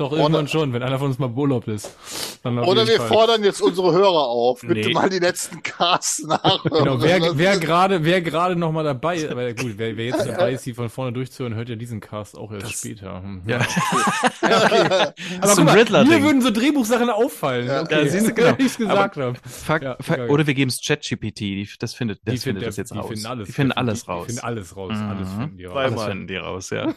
Doch, 0.00 0.12
Oder- 0.12 0.22
irgendwann 0.22 0.48
schon, 0.48 0.72
wenn 0.72 0.82
einer 0.82 0.98
von 0.98 1.08
uns 1.08 1.18
mal 1.18 1.26
beurlaubt 1.28 1.68
ist. 1.68 1.94
Oder 2.42 2.86
wir 2.86 2.96
Fall. 2.96 3.06
fordern 3.08 3.44
jetzt 3.44 3.60
unsere 3.60 3.92
Hörer 3.92 4.28
auf, 4.28 4.62
bitte 4.62 4.88
Nee. 4.88 4.94
mal 4.94 5.10
die 5.10 5.18
letzten 5.18 5.62
Casts 5.62 6.22
nachhören. 6.26 6.60
Genau, 6.84 7.02
wer, 7.02 7.20
Das 7.50 7.60
gerade, 7.60 8.02
wer 8.02 8.22
gerade 8.22 8.56
noch 8.56 8.72
mal 8.72 8.82
dabei 8.82 9.16
ist, 9.16 9.28
aber 9.30 9.52
gut, 9.52 9.74
wer, 9.76 9.94
wer 9.98 10.06
jetzt 10.06 10.24
dabei 10.26 10.52
ist, 10.52 10.64
die 10.64 10.72
von 10.72 10.88
vorne 10.88 11.12
durchzuhören, 11.12 11.54
hört 11.54 11.68
ja 11.68 11.76
diesen 11.76 12.00
Cast 12.00 12.38
auch 12.38 12.50
erst 12.50 12.72
später. 12.72 13.22
Hm, 13.22 13.42
Ja. 13.46 13.58
Aber 14.40 15.12
so 15.54 15.62
guck 15.62 15.68
ein 15.74 15.90
mal, 15.92 16.04
mir 16.06 16.22
würden 16.22 16.40
so 16.42 16.50
Drehbuchsachen 16.50 17.10
auffallen. 17.10 17.66
Ja. 17.66 17.82
okay, 17.82 17.94
Ja, 17.98 18.00
das 18.04 18.12
siehst 18.12 18.28
du, 18.28 18.34
genau. 18.34 18.54
ich 18.58 18.76
gesagt 18.76 19.16
habe. 19.16 19.34
Fuck, 19.46 19.82
Ja, 19.82 19.96
fuck, 20.00 20.16
geil. 20.16 20.30
oder 20.30 20.46
wir 20.46 20.54
geben 20.54 20.70
es 20.70 20.80
ChatGPT, 20.80 21.40
die- 21.40 21.68
das 21.78 21.94
findet, 21.94 22.20
das 22.24 22.34
Die 22.34 22.40
findet 22.40 22.62
finden- 22.62 22.64
das 22.66 22.76
jetzt 22.76 22.92
die 22.94 22.98
raus. 22.98 23.08
finden 23.08 23.26
alles. 23.26 23.46
die 23.48 23.52
finden 23.52 23.72
Die- 23.72 23.76
alles 23.76 24.04
die 24.04 24.10
raus. 24.10 24.26
finden 24.26 24.40
alles 24.42 24.76
raus. 24.76 24.92
Alles 24.94 25.28
Mhm. 25.28 25.40
finden 25.40 25.56
die 25.58 25.64
raus. 25.66 25.76
Alles 25.76 26.02
finden 26.04 26.26
die 26.26 26.36
raus, 26.36 26.70
ja. 26.70 26.94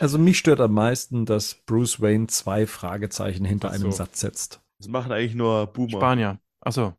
Also 0.00 0.18
mich 0.18 0.38
stört 0.38 0.60
am 0.60 0.72
meisten, 0.74 1.26
dass 1.26 1.54
Bruce 1.66 2.00
Wayne 2.00 2.25
zwei 2.28 2.66
Fragezeichen 2.66 3.44
hinter 3.44 3.68
Ach 3.70 3.74
einem 3.74 3.84
so. 3.84 3.98
Satz 3.98 4.20
setzt. 4.20 4.60
Das 4.78 4.88
machen 4.88 5.12
eigentlich 5.12 5.34
nur 5.34 5.66
Boomer. 5.68 5.90
Spanier. 5.98 6.40
Achso. 6.60 6.94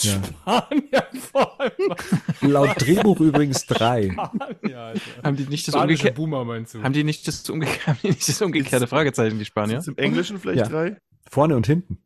Ja. 0.00 0.22
Spanier 0.22 1.06
vor 1.32 1.60
allem. 1.60 1.72
Laut 2.52 2.70
Drehbuch 2.80 3.18
übrigens 3.20 3.66
drei. 3.66 4.10
Spanier, 4.10 4.78
Alter. 4.78 5.00
Haben 5.24 5.36
die 5.36 5.46
nicht 5.46 5.66
das 5.66 5.74
umgekehrte, 5.74 6.14
Boomer 6.14 6.44
meinst 6.44 6.74
du? 6.74 6.82
haben 6.82 6.92
die 6.92 7.02
nicht 7.04 7.26
das, 7.26 7.48
umge 7.50 7.66
haben 7.86 7.98
die 8.02 8.08
nicht 8.08 8.28
das 8.28 8.40
umgekehrte 8.40 8.86
Fragezeichen, 8.86 9.38
die 9.38 9.44
Spanier? 9.44 9.80
Sind 9.80 9.94
es 9.94 9.98
im 9.98 10.04
Englischen 10.04 10.38
vielleicht 10.38 10.60
Ja. 10.60 10.68
drei? 10.68 11.00
Vorne 11.28 11.56
und 11.56 11.66
hinten. 11.66 11.98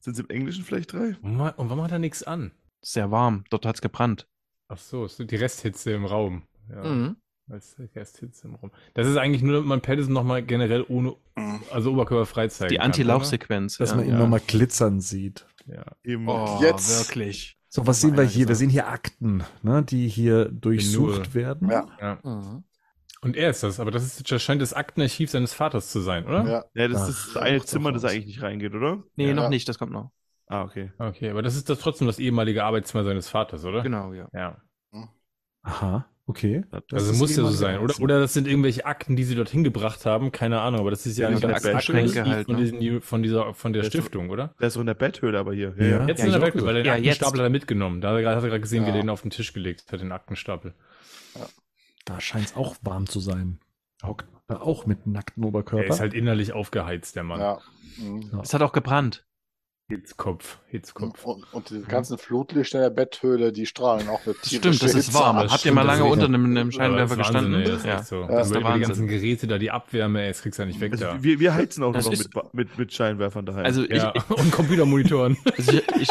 Sind 0.00 0.14
es 0.14 0.18
im 0.20 0.28
Englischen 0.30 0.64
vielleicht 0.64 0.92
drei? 0.92 1.16
und 1.22 1.38
wa- 1.38 1.50
und 1.50 1.68
warum 1.70 1.82
hat 1.84 1.92
er 1.92 1.98
nichts 1.98 2.22
an? 2.22 2.52
Sehr 2.82 3.10
warm, 3.10 3.44
dort 3.50 3.64
hat's 3.66 3.80
gebrannt. 3.80 4.26
Ach 4.68 4.78
so, 4.78 5.04
es 5.04 5.18
ist 5.20 5.30
die 5.30 5.36
Resthitze 5.36 5.92
im 5.92 6.04
Raum. 6.04 6.42
Ja. 6.68 6.82
Mhm. 6.84 7.16
Als 7.48 7.76
Resthitze 7.94 8.48
im 8.48 8.56
Raum. 8.56 8.72
Das 8.94 9.06
ist 9.06 9.16
eigentlich 9.16 9.42
nur, 9.42 9.54
damit 9.54 9.68
man 9.68 9.80
Patterson 9.80 10.12
nochmal 10.12 10.42
generell 10.42 10.84
ohne, 10.88 11.14
also 11.72 11.92
oberkörperfrei 11.92 12.48
zeigen 12.48 12.70
Die 12.70 12.76
kann, 12.78 12.86
Anti-Lauch-Sequenz. 12.86 13.78
Dass 13.78 13.90
ja. 13.90 13.96
man 13.96 14.04
ihn 14.06 14.12
Ja. 14.12 14.18
nochmal 14.18 14.40
glitzern 14.44 15.00
sieht. 15.00 15.46
Ja. 15.66 15.84
Eben. 16.02 16.28
Oh, 16.28 16.58
Jetzt- 16.60 17.06
wirklich. 17.08 17.56
So, 17.68 17.86
was 17.86 18.00
sehen 18.00 18.16
wir 18.16 18.24
hier? 18.24 18.40
Wir 18.40 18.46
gesagt. 18.46 18.58
sehen 18.60 18.70
hier 18.70 18.88
Akten, 18.88 19.44
ne, 19.62 19.82
die 19.82 20.08
hier 20.08 20.46
durchsucht 20.46 21.18
Nur- 21.18 21.34
werden. 21.34 21.68
Ja. 21.70 21.86
ja. 22.00 22.18
Mhm. 22.22 22.64
Und 23.20 23.36
er 23.36 23.50
ist 23.50 23.62
das, 23.62 23.80
aber 23.80 23.90
das, 23.90 24.04
ist, 24.04 24.30
das 24.30 24.42
scheint 24.42 24.62
das 24.62 24.72
Aktenarchiv 24.72 25.30
seines 25.30 25.52
Vaters 25.52 25.90
zu 25.90 26.00
sein, 26.00 26.26
oder? 26.26 26.44
Ja. 26.48 26.64
Ja, 26.74 26.88
das 26.88 27.02
Ach, 27.02 27.08
ist 27.08 27.26
das 27.34 27.42
eine 27.42 27.62
Zimmer, 27.64 27.92
das 27.92 28.04
eigentlich 28.04 28.26
nicht 28.26 28.42
reingeht, 28.42 28.74
oder? 28.74 29.02
Nee, 29.16 29.28
Ja. 29.28 29.34
noch 29.34 29.48
nicht, 29.50 29.68
das 29.68 29.78
kommt 29.78 29.92
noch. 29.92 30.10
Ah, 30.46 30.62
okay. 30.62 30.92
Okay, 30.98 31.30
aber 31.30 31.42
das 31.42 31.56
ist 31.56 31.68
das 31.68 31.78
trotzdem 31.80 32.06
das 32.06 32.18
ehemalige 32.18 32.64
Arbeitszimmer 32.64 33.04
seines 33.04 33.28
Vaters, 33.28 33.64
oder? 33.64 33.82
Genau, 33.82 34.12
ja. 34.12 34.28
Ja. 34.32 34.62
Aha, 35.62 36.06
okay. 36.26 36.64
Das 36.70 37.08
also 37.08 37.12
muss 37.14 37.36
ja 37.36 37.42
so 37.44 37.50
sein. 37.50 37.78
Oder, 37.80 37.94
oder 38.00 38.20
das 38.20 38.32
sind 38.32 38.46
irgendwelche 38.46 38.84
Akten, 38.86 39.16
die 39.16 39.24
sie 39.24 39.34
dorthin 39.34 39.64
gebracht 39.64 40.06
haben. 40.06 40.32
Keine 40.32 40.60
Ahnung, 40.60 40.80
aber 40.80 40.90
das 40.90 41.06
ist 41.06 41.18
ja, 41.18 41.28
Ja, 41.28 41.30
nicht 41.34 41.44
das 41.44 41.64
Aktenschränke 41.64 42.24
halt, 42.24 42.46
von, 42.46 42.56
ne? 42.56 42.62
diesen, 42.62 43.00
von 43.00 43.22
dieser 43.22 43.54
von 43.54 43.72
der 43.72 43.82
Das 43.82 43.92
Stiftung, 43.92 44.30
oder? 44.30 44.54
Der 44.60 44.68
ist 44.68 44.74
so 44.74 44.80
in 44.80 44.86
der 44.86 44.94
Betthöhle 44.94 45.38
aber 45.38 45.54
hier. 45.54 45.74
Ja. 45.78 46.06
Jetzt 46.06 46.20
Ja, 46.20 46.26
in 46.26 46.32
der 46.32 46.42
Welt, 46.42 46.54
weil 46.56 46.76
er 46.76 46.82
den 46.82 46.86
Ja. 46.86 46.92
Aktenstapel 46.94 47.40
hat 47.40 47.46
er 47.46 47.50
mitgenommen. 47.50 48.00
Da 48.00 48.08
hat 48.10 48.16
er 48.16 48.22
gerade 48.22 48.60
gesehen, 48.60 48.84
wie 48.84 48.90
er 48.90 48.94
den 48.94 49.10
auf 49.10 49.22
den 49.22 49.30
Tisch 49.30 49.52
gelegt 49.52 49.90
hat, 49.92 50.00
den 50.00 50.12
Aktenstapel. 50.12 50.74
Da 52.04 52.20
scheint 52.20 52.46
es 52.46 52.56
auch 52.56 52.76
warm 52.82 53.06
zu 53.06 53.20
sein. 53.20 53.58
Hockt 54.02 54.26
da 54.48 54.60
auch 54.60 54.86
mit 54.86 55.06
nacktem 55.06 55.42
Er 55.42 55.48
Oberkörper. 55.48 55.86
ist 55.88 56.00
halt 56.00 56.14
innerlich 56.14 56.52
aufgeheizt, 56.52 57.16
der 57.16 57.24
Mann. 57.24 57.40
Ja. 57.40 57.58
Mhm. 57.98 58.30
Ja. 58.32 58.40
Es 58.42 58.54
hat 58.54 58.62
auch 58.62 58.72
gebrannt. 58.72 59.24
Hitzkopf, 59.88 60.58
Hitzkopf. 60.66 61.24
Und, 61.24 61.44
und 61.52 61.70
die 61.70 61.80
ganzen 61.82 62.18
Flutlichter 62.18 62.80
der 62.80 62.90
Betthöhle, 62.90 63.52
die 63.52 63.66
strahlen 63.66 64.08
auch 64.08 64.24
mit 64.26 64.36
Stimmt, 64.44 64.82
das 64.82 64.94
ist 64.94 65.14
warm. 65.14 65.36
Habt 65.38 65.64
ihr 65.64 65.72
mal 65.72 65.82
lange 65.82 66.04
unter 66.04 66.24
einem, 66.24 66.44
einem 66.44 66.72
Scheinwerfer 66.72 67.14
Ja, 67.16 67.22
ist 67.22 67.32
Wahnsinn, 67.34 67.52
gestanden? 67.52 67.60
ey, 67.60 67.64
das 67.70 67.76
ist 67.78 67.86
ja. 67.86 68.02
so. 68.02 68.20
Ja, 68.22 68.26
Das 68.26 68.46
ist 68.48 68.54
der 68.56 68.72
die 68.74 68.80
ganzen 68.80 69.06
Geräte 69.06 69.46
da, 69.46 69.58
die 69.58 69.70
Abwärme, 69.70 70.22
ey, 70.22 70.28
das 70.28 70.42
kriegst 70.42 70.58
du 70.58 70.62
ja 70.64 70.66
nicht 70.66 70.80
weg 70.80 70.90
Also 70.92 71.04
da. 71.04 71.22
wir, 71.22 71.38
wir 71.38 71.54
heizen 71.54 71.84
auch 71.84 71.92
Das 71.92 72.06
noch 72.06 72.12
ist- 72.14 72.34
mit, 72.34 72.54
mit, 72.54 72.78
mit 72.78 72.92
Scheinwerfern 72.92 73.46
daheim. 73.46 73.64
Also 73.64 73.84
ich, 73.84 73.90
Ja, 73.90 74.12
und 74.28 74.50
Computermonitoren. 74.50 75.36
Also 75.56 75.72
ich, 75.72 75.84
ich, 76.00 76.08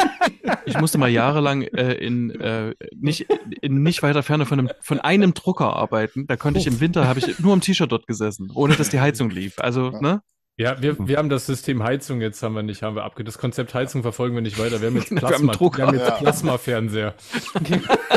ich 0.65 0.79
musste 0.79 0.97
mal 0.97 1.09
jahrelang 1.09 1.63
äh, 1.63 1.95
in, 1.95 2.29
äh, 2.39 2.73
nicht, 2.95 3.27
in 3.61 3.83
nicht 3.83 4.01
weiter 4.03 4.23
Ferne 4.23 4.45
von 4.45 4.59
einem, 4.59 4.69
von 4.79 5.01
einem 5.01 5.33
Drucker 5.33 5.75
arbeiten. 5.75 6.27
Da 6.27 6.37
konnte 6.37 6.61
ich 6.61 6.67
im 6.67 6.79
Winter, 6.79 7.09
habe 7.09 7.19
ich 7.19 7.39
nur 7.39 7.53
im 7.53 7.59
T-Shirt 7.59 7.91
dort 7.91 8.07
gesessen, 8.07 8.49
ohne 8.53 8.75
dass 8.77 8.87
die 8.89 9.01
Heizung 9.01 9.29
lief. 9.31 9.55
Also, 9.59 9.89
ne? 9.99 10.21
Ja, 10.57 10.81
wir, 10.81 10.95
wir 11.05 11.17
haben 11.17 11.27
das 11.27 11.45
System 11.45 11.83
Heizung 11.83 12.21
jetzt 12.21 12.41
haben 12.41 12.55
wir 12.55 12.63
nicht, 12.63 12.81
haben 12.81 12.95
wir 12.95 13.03
abge. 13.03 13.25
Das 13.25 13.37
Konzept 13.37 13.73
Heizung 13.73 14.03
verfolgen 14.03 14.35
wir 14.35 14.41
nicht 14.41 14.57
weiter. 14.57 14.79
Wir 14.79 14.87
haben 14.87 14.95
jetzt 14.95 15.11
Wir 15.11 15.21
haben 15.21 15.49
Plasma, 15.49 15.77
wir 15.77 15.87
haben 15.87 15.99
jetzt. 15.99 16.17
Plasma-Fernseher. 16.17 17.13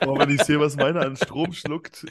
Boah, 0.00 0.18
wenn 0.20 0.30
ich 0.30 0.42
sehe, 0.42 0.58
was 0.60 0.76
meiner 0.76 1.00
an 1.00 1.16
Strom 1.16 1.52
schluckt. 1.52 2.06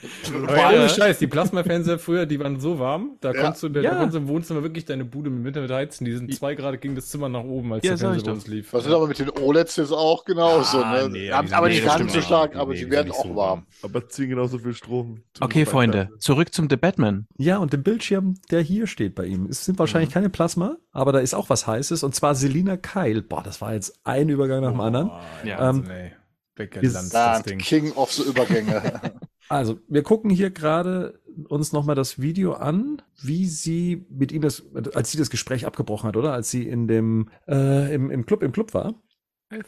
Ohne 0.48 0.90
Scheiß, 0.90 1.20
die 1.20 1.28
Plasma-Fernseher 1.28 2.00
früher, 2.00 2.26
die 2.26 2.40
waren 2.40 2.60
so 2.60 2.80
warm, 2.80 3.18
da 3.22 3.32
Ja. 3.32 3.42
konntest 3.42 3.64
du, 3.64 3.70
da 3.70 3.82
Ja. 3.82 3.96
konntest 3.96 4.18
im 4.18 4.28
Wohnzimmer 4.28 4.64
wirklich 4.64 4.86
deine 4.86 5.06
Bude 5.06 5.30
mit 5.30 5.44
Winter 5.46 5.62
mit 5.62 5.72
heizen. 5.72 6.06
Die 6.06 6.14
sind 6.14 6.34
zwei 6.36 6.56
Grad 6.56 6.80
gegen 6.82 6.96
das 6.96 7.08
Zimmer 7.10 7.30
nach 7.30 7.44
oben, 7.44 7.74
als 7.74 7.84
Ja, 7.86 7.92
der 7.92 7.98
Fernseher 8.00 8.24
bei 8.26 8.32
uns 8.32 8.48
lief. 8.48 8.72
Das 8.72 8.86
ist 8.86 8.92
aber 8.92 9.08
mit 9.08 9.20
den 9.20 9.30
OLEDs 9.30 9.76
jetzt 9.78 9.92
auch 9.92 10.26
genauso. 10.26 10.84
Ah, 10.84 11.04
ne? 11.04 11.10
nee, 11.10 11.32
aber 11.32 11.48
die 11.48 11.54
aber 11.54 11.66
sind- 11.68 11.76
nicht 11.76 11.84
nee, 11.94 11.98
ganz 12.00 12.14
so 12.14 12.22
stark, 12.22 12.54
Nee, 12.54 12.60
aber 12.62 12.72
die 12.74 12.78
die 12.78 12.84
sind 12.84 12.92
werden 12.92 13.08
nicht 13.08 13.18
auch 13.20 13.26
so 13.26 13.36
warm. 13.36 13.66
Aber 13.84 14.08
ziehen 14.10 14.30
genauso 14.30 14.60
viel 14.60 14.74
Strom. 14.74 15.22
Okay, 15.40 15.66
Freunde, 15.66 16.10
zurück 16.20 16.54
zum 16.54 16.70
The 16.70 16.78
Batman. 16.78 17.28
Ja, 17.38 17.58
und 17.58 17.74
der 17.74 17.78
Bildschirm, 17.78 18.36
der 18.52 18.62
hier 18.62 18.88
steht 18.88 19.16
bei 19.16 19.26
ihm, 19.26 19.46
es 19.50 19.66
sind 19.66 19.80
wahrscheinlich 19.80 20.12
keine 20.12 20.30
Plasma, 20.30 20.78
aber 20.92 21.12
da 21.12 21.20
ist 21.20 21.34
auch 21.34 21.50
was 21.50 21.68
Heißes, 21.68 22.04
und 22.04 22.14
zwar 22.16 22.36
Selina 22.36 22.78
Kyle. 22.78 23.22
Boah, 23.22 23.44
das 23.44 23.62
war 23.62 23.74
jetzt 23.74 24.00
ein 24.04 24.30
Übergang 24.30 24.62
nach 24.62 24.72
dem 24.72 24.82
anderen. 24.82 25.12
Ja, 25.44 25.70
Ähm, 25.70 25.80
also, 25.80 25.92
ey. 25.92 26.12
Weggelanzt, 26.58 27.14
das 27.14 27.44
Ding. 27.44 27.60
King 27.60 27.92
of 27.94 28.12
the 28.12 28.24
Übergänge. 28.24 29.02
Also, 29.50 29.80
wir 29.88 30.04
gucken 30.04 30.30
hier 30.30 30.50
gerade 30.50 31.22
uns 31.48 31.72
nochmal 31.72 31.96
das 31.96 32.20
Video 32.20 32.56
an, 32.56 33.02
wie 33.22 33.46
sie 33.46 34.06
mit 34.10 34.34
ihm 34.34 34.42
das, 34.42 34.64
als 34.94 35.12
sie 35.12 35.18
das 35.18 35.30
Gespräch 35.30 35.66
abgebrochen 35.66 36.10
hat, 36.10 36.18
oder? 36.18 36.34
Als 36.34 36.52
sie 36.52 36.68
in 36.68 36.90
dem, 36.90 37.30
äh, 37.48 37.94
im, 37.96 38.12
im 38.12 38.26
Club, 38.26 38.44
im 38.44 38.52
Club 38.52 38.74
war. 38.74 39.02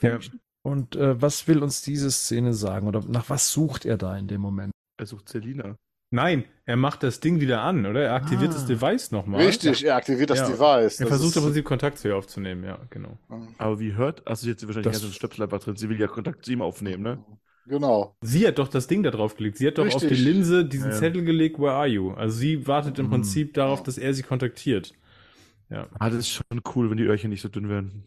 Ja. 0.02 0.20
Und 0.64 0.98
äh, 0.98 1.22
was 1.22 1.48
will 1.48 1.64
uns 1.64 1.82
diese 1.82 2.12
Szene 2.12 2.54
sagen? 2.54 2.88
Oder 2.88 3.06
nach 3.08 3.30
was 3.30 3.52
sucht 3.52 3.86
er 3.86 3.98
da 3.98 4.18
in 4.18 4.28
dem 4.28 4.42
Moment? 4.42 4.74
Er 4.98 5.06
sucht 5.06 5.30
Selina. 5.30 5.78
Nein, 6.12 6.46
er 6.66 6.76
macht 6.76 7.04
das 7.04 7.20
Ding 7.20 7.40
wieder 7.40 7.62
an, 7.62 7.86
oder? 7.86 8.02
Er 8.02 8.14
aktiviert 8.16 8.50
Ah. 8.52 8.54
das 8.54 8.66
Device 8.66 9.12
nochmal. 9.12 9.46
Richtig, 9.46 9.86
er 9.86 9.96
aktiviert 9.96 10.30
das 10.32 10.40
Ja. 10.40 10.48
Device. 10.48 11.00
Er 11.00 11.06
Das 11.06 11.18
versucht 11.18 11.36
im 11.38 11.44
Prinzip 11.44 11.66
Kontakt 11.66 12.00
zu 12.00 12.08
ihr 12.08 12.16
aufzunehmen, 12.18 12.64
ja, 12.64 12.80
genau. 12.90 13.18
Aber 13.60 13.80
wie 13.80 13.94
hört? 13.94 14.26
Also 14.28 14.48
jetzt 14.48 14.66
wahrscheinlich 14.66 14.92
Das- 14.92 15.02
ganz 15.04 15.14
Stöpsel 15.14 15.44
einfach 15.44 15.60
drin. 15.60 15.76
Sie 15.76 15.88
will 15.90 16.00
ja 16.00 16.08
Kontakt 16.08 16.46
zu 16.46 16.52
ihm 16.52 16.62
aufnehmen, 16.64 17.04
ne? 17.04 17.24
Genau. 17.68 18.16
Sie 18.22 18.48
hat 18.48 18.58
doch 18.58 18.68
das 18.70 18.88
Ding 18.88 19.04
da 19.04 19.12
drauf 19.12 19.36
gelegt. 19.36 19.58
Sie 19.58 19.68
hat 19.68 19.78
doch 19.78 19.86
auf 19.86 19.98
die 20.02 20.08
Richtig. 20.08 20.26
Linse 20.26 20.66
diesen 20.66 20.90
Ja. 20.90 20.98
Zettel 20.98 21.24
gelegt, 21.24 21.60
where 21.60 21.74
are 21.74 21.86
you? 21.88 22.12
Also 22.14 22.38
sie 22.40 22.66
wartet 22.66 22.98
im 22.98 23.06
Mhm. 23.06 23.10
Prinzip 23.12 23.54
darauf, 23.54 23.84
dass 23.84 24.00
er 24.00 24.12
sie 24.16 24.24
kontaktiert. 24.24 24.94
Ja. 25.70 25.86
Ah, 26.00 26.10
das 26.10 26.20
ist 26.20 26.30
schon 26.30 26.62
cool, 26.76 26.90
wenn 26.90 26.98
die 26.98 27.04
Öhrchen 27.04 27.30
nicht 27.30 27.42
so 27.42 27.50
dünn 27.50 27.70
werden. 27.70 28.06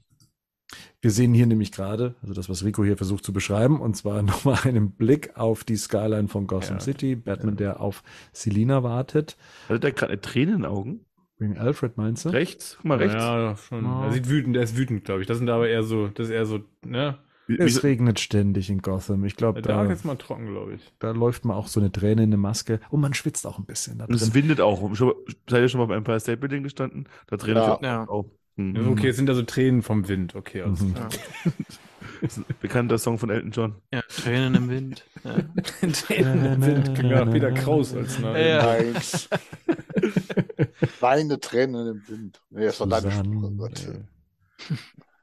Wir 1.01 1.11
sehen 1.11 1.35
hier 1.35 1.47
nämlich 1.47 1.73
gerade, 1.73 2.15
also 2.23 2.33
das, 2.35 2.49
was 2.49 2.65
Rico 2.65 2.85
hier 2.85 2.97
versucht 2.97 3.25
zu 3.25 3.33
beschreiben, 3.33 3.81
und 3.81 3.97
zwar 3.97 4.23
nochmal 4.23 4.59
einen 4.65 4.93
Blick 4.93 5.37
auf 5.37 5.65
die 5.65 5.77
Skyline 5.77 6.29
von 6.29 6.47
Gotham 6.47 6.77
Ja. 6.77 6.81
City. 6.81 7.17
Batman, 7.17 7.57
der 7.57 7.81
auf 7.81 8.03
Selina 8.33 8.83
wartet. 8.83 9.37
Hatte 9.69 9.81
der 9.81 9.93
gerade 9.93 10.13
eine 10.13 10.21
Träne 10.21 10.53
in 10.53 10.59
den 10.59 10.67
Augen? 10.67 11.01
Wegen 11.39 11.59
Alfred 11.59 11.97
meinst 11.97 12.25
du? 12.25 12.29
Rechts? 12.29 12.75
Guck 12.77 12.85
mal, 12.85 12.99
rechts. 12.99 13.15
Ja, 13.15 13.57
schon. 13.57 13.85
Ja. 13.85 14.05
Er 14.07 14.13
sieht 14.13 14.29
wütend, 14.29 14.57
er 14.57 14.63
ist 14.63 14.77
wütend, 14.77 15.05
glaube 15.05 15.23
ich. 15.23 15.27
Das 15.27 15.39
sind 15.39 15.51
aber 15.51 15.69
eher 15.69 15.83
so, 15.83 16.07
das 16.09 16.27
ist 16.29 16.33
eher 16.33 16.47
so, 16.47 16.61
ne? 16.87 17.19
Wie, 17.49 17.59
Es 17.59 17.83
regnet 17.83 18.21
ständig 18.21 18.71
in 18.71 18.79
Gotham. 18.83 19.25
Ich 19.25 19.35
glaube, 19.35 19.61
Da 19.63 19.83
da, 19.83 19.91
jetzt 19.91 20.05
mal 20.05 20.15
trocken, 20.15 20.47
glaube 20.47 20.75
ich. 20.75 20.93
da 21.01 21.11
läuft 21.11 21.45
man 21.45 21.57
auch 21.57 21.67
so 21.67 21.81
eine 21.81 21.91
Träne 21.91 22.23
in 22.23 22.29
eine 22.29 22.37
Maske 22.37 22.79
und 22.91 23.01
man 23.01 23.13
schwitzt 23.15 23.45
auch 23.49 23.59
ein 23.59 23.65
bisschen 23.65 23.99
da 23.99 24.05
und 24.05 24.15
es 24.15 24.23
drin. 24.27 24.35
windet 24.35 24.61
auch. 24.61 24.89
Seid 24.95 25.61
ihr 25.63 25.69
schon 25.69 25.81
mal 25.81 25.87
beim 25.87 25.99
Empire 25.99 26.21
State 26.21 26.39
Building 26.39 26.63
gestanden? 26.63 27.09
Da 27.27 27.37
träne 27.37 27.59
Ja. 27.59 27.75
ich 27.75 27.83
Ja. 27.85 28.09
auch. 28.09 28.25
Hm. 28.27 28.31
Ja, 28.57 28.87
Okay, 28.89 29.09
es 29.09 29.17
sind 29.17 29.27
da 29.27 29.35
so 29.35 29.43
Tränen 29.43 29.83
vom 29.83 30.09
Wind. 30.09 30.35
Okay, 30.35 30.63
alles 30.63 30.81
Mhm. 30.81 30.95
Bekannter 32.61 32.99
Song 32.99 33.19
von 33.19 33.31
Elton 33.31 33.51
John. 33.51 33.75
Ja, 33.93 34.01
Tränen 34.03 34.55
im 34.55 34.71
Wind. 34.71 35.05
Ja. 35.25 35.39
Tränen 35.93 36.45
im 36.55 36.63
Wind. 36.65 36.95
Klingt 36.95 37.11
ja 37.11 37.25
Peter 37.25 37.51
Kraus 37.51 37.95
als 37.95 38.19
Name. 38.21 38.49
Ja. 38.49 38.63
Nein. 38.65 38.95
Weine 41.01 41.41
Tränen 41.41 41.89
im 41.89 42.09
Wind. 42.09 42.41
Nee, 42.51 42.67
das 42.67 42.79
war 42.79 42.87
deine. 42.87 43.11
Sprache. 43.11 43.53
Gott. 43.57 43.89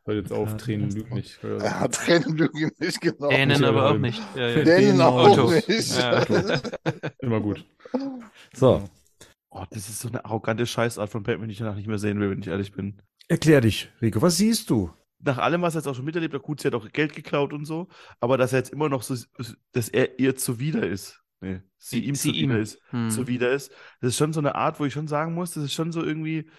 Hört 0.06 0.18
jetzt 0.18 0.34
auf, 0.34 0.58
Tränen 0.58 0.90
lügen 0.92 1.16
nicht. 1.16 1.40
Ja, 1.44 1.88
Tränen 1.88 2.36
lügen 2.36 2.72
nicht 2.80 3.00
genau. 3.00 3.30
Dänen 3.30 3.64
aber 3.64 3.92
auch 3.92 3.98
nicht. 3.98 4.22
Ja, 4.36 4.50
ja. 4.50 4.64
Dänen 4.64 5.00
auch 5.02 5.30
Otto. 5.30 5.52
nicht. 5.52 5.98
Ja. 5.98 6.24
Immer 7.20 7.40
gut. 7.40 7.66
So, 8.54 8.84
Oh, 9.52 9.64
das 9.72 9.90
ist 9.90 10.02
so 10.02 10.10
eine 10.10 10.24
arrogante 10.26 10.68
Scheißart 10.68 11.10
von 11.10 11.24
Batman, 11.24 11.48
die 11.48 11.54
ich 11.54 11.58
danach 11.58 11.74
nicht 11.76 11.88
mehr 11.88 11.98
sehen 11.98 12.20
will, 12.20 12.30
wenn 12.30 12.40
ich 12.40 12.48
ehrlich 12.50 12.72
bin. 12.72 13.02
Erklär 13.30 13.62
dich, 13.62 13.90
Rico. 14.02 14.22
Was 14.22 14.38
siehst 14.38 14.70
du? 14.70 14.92
Nach 15.22 15.38
allem, 15.38 15.62
was 15.62 15.76
er 15.76 15.80
jetzt 15.80 15.88
auch 15.88 15.96
schon 15.96 16.06
miterlebt 16.06 16.34
hat, 16.34 16.42
gut, 16.44 16.62
sie 16.62 16.68
hat 16.68 16.76
auch 16.76 16.90
Geld 16.92 17.14
geklaut 17.14 17.54
und 17.54 17.66
so, 17.66 17.88
aber 18.22 18.38
dass 18.38 18.54
er 18.54 18.60
jetzt 18.60 18.72
immer 18.72 18.90
noch 18.90 19.04
so, 19.04 19.16
dass 19.74 19.90
er 19.90 20.20
ihr 20.20 20.36
zuwider 20.36 20.88
ist. 20.88 21.22
Nee, 21.42 21.62
sie, 21.78 22.00
Sie- 22.00 22.06
ihm 22.06 22.16
sie 22.16 22.30
zuwider 22.32 22.56
ihm. 22.56 22.62
ist. 22.62 22.82
Hm. 22.92 23.10
Zuwider 23.10 23.52
ist. 23.52 23.72
Das 24.02 24.10
ist 24.10 24.18
schon 24.18 24.34
so 24.34 24.40
eine 24.42 24.56
Art, 24.56 24.80
wo 24.80 24.86
ich 24.86 24.94
schon 24.94 25.08
sagen 25.08 25.34
muss, 25.34 25.52
das 25.54 25.64
ist 25.66 25.74
schon 25.74 25.92
so 25.92 26.04
irgendwie, 26.04 26.50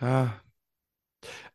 ja, 0.00 0.40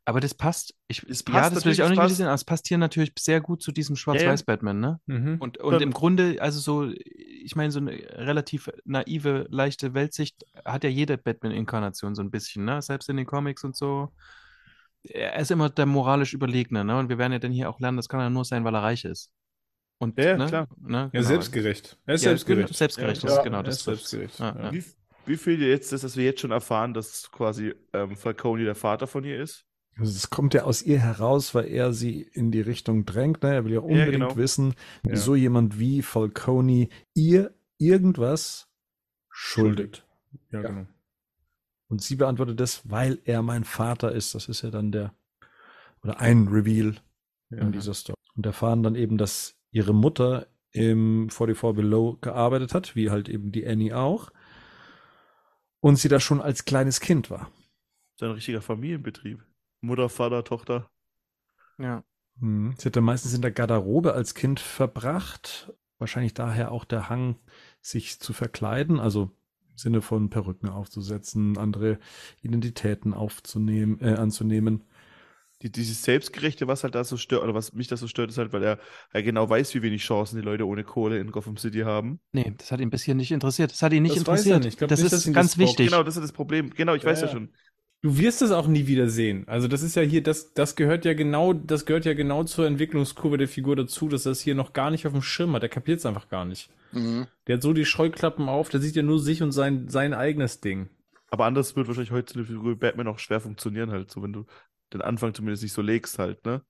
Aber 0.07 0.21
das 0.21 0.33
passt. 0.33 0.73
Ich, 0.87 1.03
Es 1.03 1.25
ja, 1.27 1.33
passt 1.33 1.55
das 1.57 1.65
will 1.65 1.73
ich 1.73 1.83
auch 1.83 1.89
nicht 1.89 1.97
passt. 1.97 2.07
kritisieren, 2.07 2.29
aber 2.29 2.35
es 2.35 2.45
passt 2.45 2.67
hier 2.69 2.77
natürlich 2.77 3.11
sehr 3.19 3.41
gut 3.41 3.61
zu 3.61 3.73
diesem 3.73 3.97
Schwarz-Weiß-Batman, 3.97 4.79
ne? 4.79 4.99
Mhm. 5.05 5.35
Und, 5.39 5.57
und 5.57 5.81
im 5.81 5.91
Grunde, 5.91 6.41
also 6.41 6.61
so, 6.61 6.89
ich 6.93 7.57
meine, 7.57 7.71
so 7.71 7.79
eine 7.79 7.91
relativ 7.91 8.69
naive, 8.85 9.47
leichte 9.49 9.93
Weltsicht 9.93 10.45
hat 10.63 10.85
ja 10.85 10.89
jede 10.89 11.17
Batman-Inkarnation 11.17 12.15
so 12.15 12.21
ein 12.21 12.31
bisschen, 12.31 12.63
ne? 12.63 12.81
Selbst 12.81 13.09
in 13.09 13.17
den 13.17 13.25
Comics 13.25 13.65
und 13.65 13.75
so. 13.75 14.13
Er 15.03 15.37
ist 15.39 15.51
immer 15.51 15.69
der 15.69 15.85
moralisch 15.85 16.33
Überlegene, 16.33 16.85
ne? 16.85 16.97
Und 16.97 17.09
wir 17.09 17.17
werden 17.17 17.33
ja 17.33 17.39
dann 17.39 17.51
hier 17.51 17.69
auch 17.69 17.81
lernen, 17.81 17.97
das 17.97 18.07
kann 18.07 18.21
ja 18.21 18.29
nur 18.29 18.45
sein, 18.45 18.63
weil 18.63 18.75
er 18.75 18.83
reich 18.83 19.03
ist. 19.03 19.29
Und, 19.99 20.17
Ja, 20.17 20.23
ja, 20.25 20.37
ne? 20.37 20.45
klar. 20.47 20.67
Ne? 20.79 20.97
Ja, 20.97 21.09
Genau. 21.11 21.27
selbstgerecht. 21.27 21.97
Er 22.05 22.15
ist 22.15 22.23
Ja, 22.23 22.29
selbstgerecht. 22.29 22.67
genau, 22.67 22.77
Selbstgerecht, 22.77 23.23
Ja, 23.23 23.27
das 23.27 23.33
ja, 23.33 23.37
ist 23.39 23.43
genau 23.43 23.57
er 23.57 23.63
das. 23.63 23.75
ist 23.77 23.83
selbstgerecht. 23.83 24.39
Ja, 24.39 24.55
ja. 24.57 24.71
Wie, 24.71 24.85
wie 25.25 25.35
viel 25.37 25.57
dir 25.57 25.67
jetzt 25.67 25.91
das, 25.91 25.99
dass 25.99 26.15
wir 26.15 26.23
jetzt 26.23 26.39
schon 26.39 26.51
erfahren, 26.51 26.93
dass 26.93 27.29
quasi 27.29 27.73
ähm, 27.93 28.15
Falcone 28.15 28.63
der 28.63 28.75
Vater 28.75 29.05
von 29.07 29.25
ihr 29.25 29.41
ist? 29.41 29.65
Also 29.99 30.11
es 30.15 30.29
kommt 30.29 30.53
ja 30.53 30.63
aus 30.63 30.83
ihr 30.83 30.99
heraus, 30.99 31.55
weil 31.55 31.65
er 31.67 31.91
sie 31.93 32.21
in 32.21 32.51
die 32.51 32.61
Richtung 32.61 33.05
drängt. 33.05 33.41
Ne? 33.43 33.53
Er 33.55 33.65
will 33.65 33.73
ja 33.73 33.79
unbedingt 33.79 34.11
genau. 34.11 34.35
wissen, 34.35 34.75
Ja. 35.03 35.11
wieso 35.13 35.35
jemand 35.35 35.79
wie 35.79 36.01
Falcone 36.03 36.89
ihr 37.15 37.53
irgendwas 37.79 38.67
schuldet. 39.29 40.05
Ja, 40.51 40.61
Ja. 40.61 40.69
genau. 40.69 40.87
Und 41.89 42.01
sie 42.01 42.15
beantwortet 42.15 42.59
das, 42.59 42.89
weil 42.89 43.19
er 43.23 43.41
mein 43.41 43.63
Vater 43.63 44.11
ist. 44.11 44.35
Das 44.35 44.47
ist 44.49 44.61
ja 44.61 44.69
dann 44.69 44.91
der, 44.91 45.13
oder 46.03 46.19
ein 46.19 46.47
Reveal 46.47 46.95
Ja. 47.49 47.59
in 47.59 47.71
dieser 47.71 47.93
Story. 47.93 48.17
Und 48.35 48.45
erfahren 48.45 48.83
dann 48.83 48.95
eben, 48.95 49.17
dass 49.17 49.55
ihre 49.71 49.93
Mutter 49.95 50.47
im 50.71 51.29
44 51.29 51.75
Below 51.75 52.17
gearbeitet 52.21 52.73
hat, 52.75 52.95
wie 52.95 53.09
halt 53.09 53.29
eben 53.29 53.51
die 53.51 53.65
Annie 53.65 53.95
auch. 53.97 54.31
Und 55.79 55.95
sie 55.97 56.09
da 56.09 56.19
schon 56.19 56.41
als 56.41 56.65
kleines 56.65 56.99
Kind 56.99 57.29
war. 57.31 57.49
So 58.19 58.25
ein 58.25 58.31
richtiger 58.33 58.61
Familienbetrieb. 58.61 59.43
Mutter, 59.81 60.07
Vater, 60.09 60.43
Tochter. 60.43 60.91
Ja. 61.77 62.03
Hm. 62.39 62.73
Sie 62.77 62.85
hat 62.85 62.95
dann 62.95 63.03
meistens 63.03 63.33
in 63.33 63.41
der 63.41 63.51
Garderobe 63.51 64.13
als 64.13 64.33
Kind 64.35 64.59
verbracht. 64.59 65.73
Wahrscheinlich 65.99 66.33
daher 66.33 66.71
auch 66.71 66.85
der 66.85 67.09
Hang, 67.09 67.37
sich 67.81 68.19
zu 68.19 68.33
verkleiden, 68.33 68.99
also 68.99 69.31
im 69.71 69.77
Sinne 69.77 70.01
von 70.01 70.29
Perücken 70.29 70.69
aufzusetzen, 70.69 71.57
andere 71.57 71.99
Identitäten 72.41 73.13
aufzunehmen, 73.13 73.99
äh, 74.01 74.13
anzunehmen. 74.15 74.83
Die, 75.63 75.71
dieses 75.71 76.03
Selbstgerechte, 76.03 76.67
was 76.67 76.83
halt 76.83 76.95
da 76.95 77.03
so 77.03 77.17
stört, 77.17 77.43
oder 77.43 77.55
was 77.55 77.73
mich 77.73 77.87
da 77.87 77.97
so 77.97 78.07
stört, 78.07 78.29
ist 78.31 78.37
halt, 78.37 78.53
weil 78.53 78.63
er, 78.63 78.79
er 79.11 79.23
genau 79.23 79.49
weiß, 79.49 79.73
wie 79.75 79.81
wenig 79.81 80.03
Chancen 80.03 80.37
die 80.37 80.43
Leute 80.43 80.67
ohne 80.67 80.83
Kohle 80.83 81.19
in 81.19 81.31
Gotham 81.31 81.57
City 81.57 81.81
haben. 81.81 82.19
Nee, 82.33 82.53
das 82.57 82.71
hat 82.71 82.79
ihn 82.81 82.89
bisher 82.89 83.15
nicht 83.15 83.31
interessiert. 83.31 83.71
Das 83.71 83.81
hat 83.81 83.93
ihn 83.93 84.03
nicht 84.03 84.15
Das 84.15 84.27
weiß 84.27 84.45
er 84.47 84.57
interessiert. 84.57 84.59
nicht. 84.59 84.73
Ich 84.73 84.77
glaub 84.77 84.89
das 84.89 85.01
nicht, 85.01 85.11
ist 85.13 85.33
ganz 85.33 85.57
wichtig. 85.57 85.87
Genau, 85.89 86.03
das 86.03 86.17
ist 86.17 86.23
das 86.23 86.31
Problem. 86.33 86.69
Genau, 86.71 86.93
ich 86.93 87.05
weiß 87.05 87.21
ja, 87.21 87.27
Ja, 87.27 87.31
ja. 87.31 87.31
schon. 87.33 87.53
Du 88.01 88.17
wirst 88.17 88.41
es 88.41 88.51
auch 88.51 88.67
nie 88.67 88.85
wieder 88.85 89.09
sehen. 89.09 89.43
Also 89.47 89.67
das 89.67 89.81
ist 89.81 89.95
ja 89.95 90.03
hier, 90.03 90.21
das, 90.21 90.53
das 90.53 90.75
gehört 90.75 91.03
ja 91.03 91.13
genau, 91.13 91.53
das 91.53 91.85
gehört 91.85 92.05
ja 92.05 92.13
genau 92.13 92.43
zur 92.43 92.67
Entwicklungskurve 92.67 93.37
der 93.37 93.47
Figur 93.47 93.75
dazu, 93.75 94.07
dass 94.07 94.25
er 94.25 94.33
es 94.33 94.41
hier 94.41 94.53
noch 94.53 94.73
gar 94.73 94.91
nicht 94.91 95.07
auf 95.07 95.13
dem 95.13 95.23
Schirm 95.23 95.53
hat. 95.53 95.63
Der 95.63 95.69
kapiert 95.69 95.99
es 95.99 96.05
einfach 96.05 96.29
gar 96.29 96.45
nicht. 96.45 96.69
Mhm. 96.91 97.27
Der 97.47 97.55
hat 97.55 97.63
so 97.63 97.73
die 97.73 97.85
Scheuklappen 97.85 98.49
auf, 98.49 98.69
der 98.69 98.79
sieht 98.81 98.95
ja 98.95 99.01
nur 99.01 99.19
sich 99.19 99.41
und 99.41 99.51
sein, 99.51 99.89
sein 99.89 100.13
eigenes 100.13 100.61
Ding. 100.61 100.89
Aber 101.29 101.45
anders 101.45 101.75
wird 101.75 101.87
wahrscheinlich 101.87 102.11
heute 102.11 102.35
eine 102.35 102.45
Figur 102.45 102.77
Batman 102.77 103.07
auch 103.07 103.19
schwer 103.19 103.41
funktionieren, 103.41 103.91
halt, 103.91 104.11
so 104.11 104.21
wenn 104.21 104.31
du 104.31 104.45
den 104.93 105.01
Anfang 105.01 105.33
zumindest 105.33 105.63
nicht 105.63 105.73
so 105.73 105.81
legst, 105.81 106.19
halt, 106.19 106.45
ne? 106.45 106.61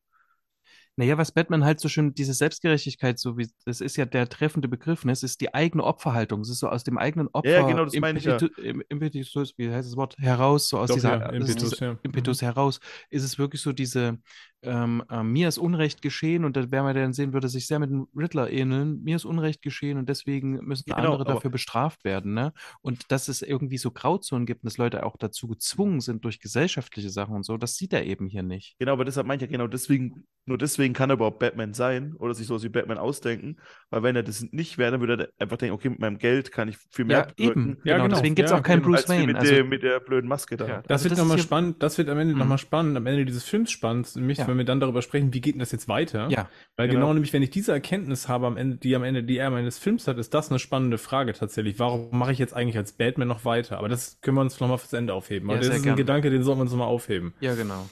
Naja, 0.99 1.17
was 1.17 1.31
Batman 1.31 1.63
halt 1.63 1.79
so 1.79 1.89
schön, 1.89 2.13
diese 2.15 2.33
Selbstgerechtigkeit, 2.33 3.19
so 3.19 3.37
wie, 3.37 3.47
das 3.65 3.81
ist 3.81 3.97
ja 3.97 4.05
der 4.05 4.27
treffende 4.27 4.67
Begriff, 4.67 5.05
ne? 5.05 5.11
Es 5.11 5.21
ist 5.21 5.41
die 5.41 5.53
eigene 5.53 5.83
Opferhaltung. 5.83 6.41
Es 6.41 6.49
ist 6.49 6.59
so 6.59 6.69
aus 6.69 6.83
dem 6.83 6.97
eigenen 6.97 7.27
Opfer, 7.33 7.49
Ja, 7.49 7.61
genau, 7.61 7.85
das 7.85 7.95
meine 7.95 8.17
ich 8.17 8.25
ja. 8.25 8.37
Impetu- 8.37 8.59
im- 8.59 8.83
Impetus, 8.89 9.53
wie 9.57 9.69
heißt 9.71 9.87
das 9.89 9.95
Wort, 9.95 10.15
heraus, 10.17 10.69
so 10.69 10.79
aus 10.79 10.87
Doch, 10.89 10.95
dieser, 10.95 11.19
ja, 11.19 11.29
ist 11.29 11.33
Impetus, 11.47 11.69
so- 11.69 11.85
ja. 11.85 11.97
Impetus 12.01 12.41
heraus, 12.41 12.79
ist 13.11 13.23
es 13.23 13.37
wirklich 13.37 13.61
so 13.61 13.73
diese, 13.73 14.17
ähm, 14.63 15.03
äh, 15.11 15.21
mir 15.21 15.47
ist 15.47 15.59
Unrecht 15.59 16.01
geschehen 16.01 16.43
und 16.43 16.55
werden 16.55 16.71
wir 16.85 16.93
dann 16.95 17.13
sehen, 17.13 17.31
würde 17.31 17.47
sich 17.47 17.67
sehr 17.67 17.77
mit 17.77 17.91
dem 17.91 18.07
Riddler 18.15 18.49
ähneln, 18.49 19.03
mir 19.03 19.15
ist 19.17 19.25
Unrecht 19.25 19.61
geschehen 19.61 19.99
und 19.99 20.09
deswegen 20.09 20.53
müssen 20.65 20.85
Genau, 20.87 21.13
andere 21.13 21.25
dafür 21.25 21.51
bestraft 21.51 22.03
werden, 22.05 22.33
ne? 22.33 22.53
Und 22.81 23.11
dass 23.11 23.27
es 23.27 23.43
irgendwie 23.43 23.77
so 23.77 23.91
Grauzonen 23.91 24.47
gibt 24.47 24.63
und 24.63 24.65
dass 24.65 24.77
Leute 24.79 25.05
auch 25.05 25.15
dazu 25.17 25.47
gezwungen 25.47 26.01
sind 26.01 26.25
durch 26.25 26.39
gesellschaftliche 26.39 27.11
Sachen 27.11 27.35
und 27.35 27.45
so, 27.45 27.57
das 27.57 27.75
sieht 27.75 27.93
er 27.93 28.03
eben 28.05 28.27
hier 28.27 28.41
nicht. 28.43 28.75
Genau, 28.79 28.93
aber 28.93 29.05
deshalb 29.05 29.27
meine 29.27 29.37
ich 29.37 29.41
ja, 29.41 29.51
genau 29.51 29.67
deswegen, 29.67 30.25
nur 30.45 30.57
deswegen 30.57 30.86
kann 30.93 31.09
er 31.09 31.15
überhaupt 31.15 31.39
Batman 31.39 31.73
sein 31.73 32.13
oder 32.17 32.33
sich 32.33 32.47
sowas 32.47 32.63
wie 32.63 32.69
Batman 32.69 32.97
ausdenken, 32.97 33.57
weil 33.89 34.03
wenn 34.03 34.15
er 34.15 34.23
das 34.23 34.41
nicht 34.51 34.77
wäre, 34.77 34.91
dann 34.91 34.99
würde 35.01 35.23
er 35.37 35.41
einfach 35.43 35.57
denken, 35.57 35.73
okay, 35.75 35.89
mit 35.89 35.99
meinem 35.99 36.17
Geld 36.17 36.51
kann 36.51 36.67
ich 36.67 36.77
viel 36.91 37.05
mehr 37.05 37.27
Ja, 37.37 37.45
eben. 37.49 37.77
Ja, 37.83 37.93
genau. 37.95 38.05
genau. 38.05 38.15
Deswegen 38.15 38.35
gibt 38.35 38.45
es 38.47 38.51
Ja, 38.51 38.57
auch 38.59 38.63
keinen. 38.63 38.81
Bruce 38.81 39.07
Wayne. 39.09 39.25
mit, 39.27 39.35
Also, 39.37 39.53
der, 39.53 39.63
mit 39.63 39.83
der 39.83 39.99
blöden 39.99 40.27
Maske 40.29 40.57
da. 40.57 40.67
Ja. 40.67 40.81
Das 40.83 40.91
Also 40.91 41.03
wird 41.05 41.11
das 41.13 41.19
nochmal 41.19 41.39
spannend, 41.39 41.81
das 41.83 41.97
wird 41.97 42.09
am 42.09 42.17
Ende 42.19 42.33
Mhm. 42.33 42.39
nochmal 42.39 42.57
spannend, 42.57 42.97
am 42.97 43.05
Ende 43.07 43.25
dieses 43.25 43.43
Films 43.43 43.71
spannend, 43.71 44.15
nämlich 44.15 44.37
Ja. 44.39 44.47
wenn 44.47 44.57
wir 44.57 44.65
dann 44.65 44.79
darüber 44.79 45.01
sprechen, 45.01 45.33
wie 45.33 45.41
geht 45.41 45.55
denn 45.55 45.59
das 45.59 45.71
jetzt 45.71 45.87
weiter? 45.87 46.27
ja, 46.29 46.49
Weil 46.75 46.87
Genau. 46.87 47.01
genau. 47.01 47.13
nämlich, 47.13 47.33
wenn 47.33 47.41
ich 47.43 47.49
diese 47.49 47.71
Erkenntnis 47.71 48.27
habe 48.27 48.47
am 48.47 48.57
Ende, 48.57 48.77
die 48.77 48.95
am 48.95 49.03
Ende, 49.03 49.23
die 49.23 49.37
er 49.37 49.49
meines 49.49 49.77
Films 49.79 50.07
hat, 50.07 50.17
ist 50.17 50.33
das 50.33 50.49
eine 50.49 50.59
spannende 50.59 50.97
Frage 50.97 51.33
tatsächlich. 51.33 51.79
Warum 51.79 52.17
mache 52.17 52.31
ich 52.31 52.39
jetzt 52.39 52.53
eigentlich 52.53 52.77
als 52.77 52.93
Batman 52.93 53.27
noch 53.27 53.45
weiter? 53.45 53.77
Aber 53.77 53.89
das 53.89 54.19
können 54.21 54.35
wir 54.37 54.41
uns 54.41 54.59
nochmal 54.59 54.77
fürs 54.77 54.93
Ende 54.93 55.13
aufheben. 55.13 55.47
Ja, 55.49 55.53
Aber 55.55 55.57
das 55.59 55.67
sehr 55.67 55.75
ist 55.75 55.81
ein 55.81 55.85
gerne. 55.85 55.97
Gedanke, 55.97 56.29
den 56.29 56.43
sollten 56.43 56.59
wir 56.59 56.63
uns 56.63 56.71
nochmal 56.71 56.87
aufheben. 56.87 57.33
ja, 57.39 57.55
genau. 57.55 57.87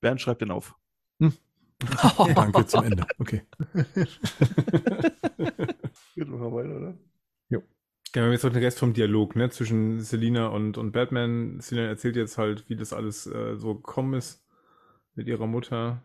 Bernd 0.00 0.20
schreibt 0.20 0.42
den 0.42 0.50
auf. 0.50 0.74
Danke 2.34 2.66
zum 2.66 2.84
Ende. 2.84 3.06
Okay. 3.18 3.42
Geht 6.14 6.28
noch 6.28 6.38
mal 6.38 6.52
weiter, 6.52 6.76
oder? 6.76 6.94
Ja, 7.48 7.58
wir 8.12 8.22
haben 8.22 8.32
jetzt 8.32 8.44
noch 8.44 8.52
den 8.52 8.62
Rest 8.62 8.78
vom 8.78 8.92
Dialog, 8.92 9.34
ne, 9.36 9.50
zwischen 9.50 10.00
Selina 10.00 10.46
und, 10.48 10.78
und 10.78 10.92
Batman. 10.92 11.60
Selina 11.60 11.88
erzählt 11.88 12.16
jetzt 12.16 12.38
halt, 12.38 12.68
wie 12.68 12.76
das 12.76 12.92
alles 12.92 13.26
äh, 13.26 13.56
so 13.56 13.74
gekommen 13.74 14.14
ist 14.14 14.44
mit 15.14 15.26
ihrer 15.26 15.46
Mutter. 15.46 16.02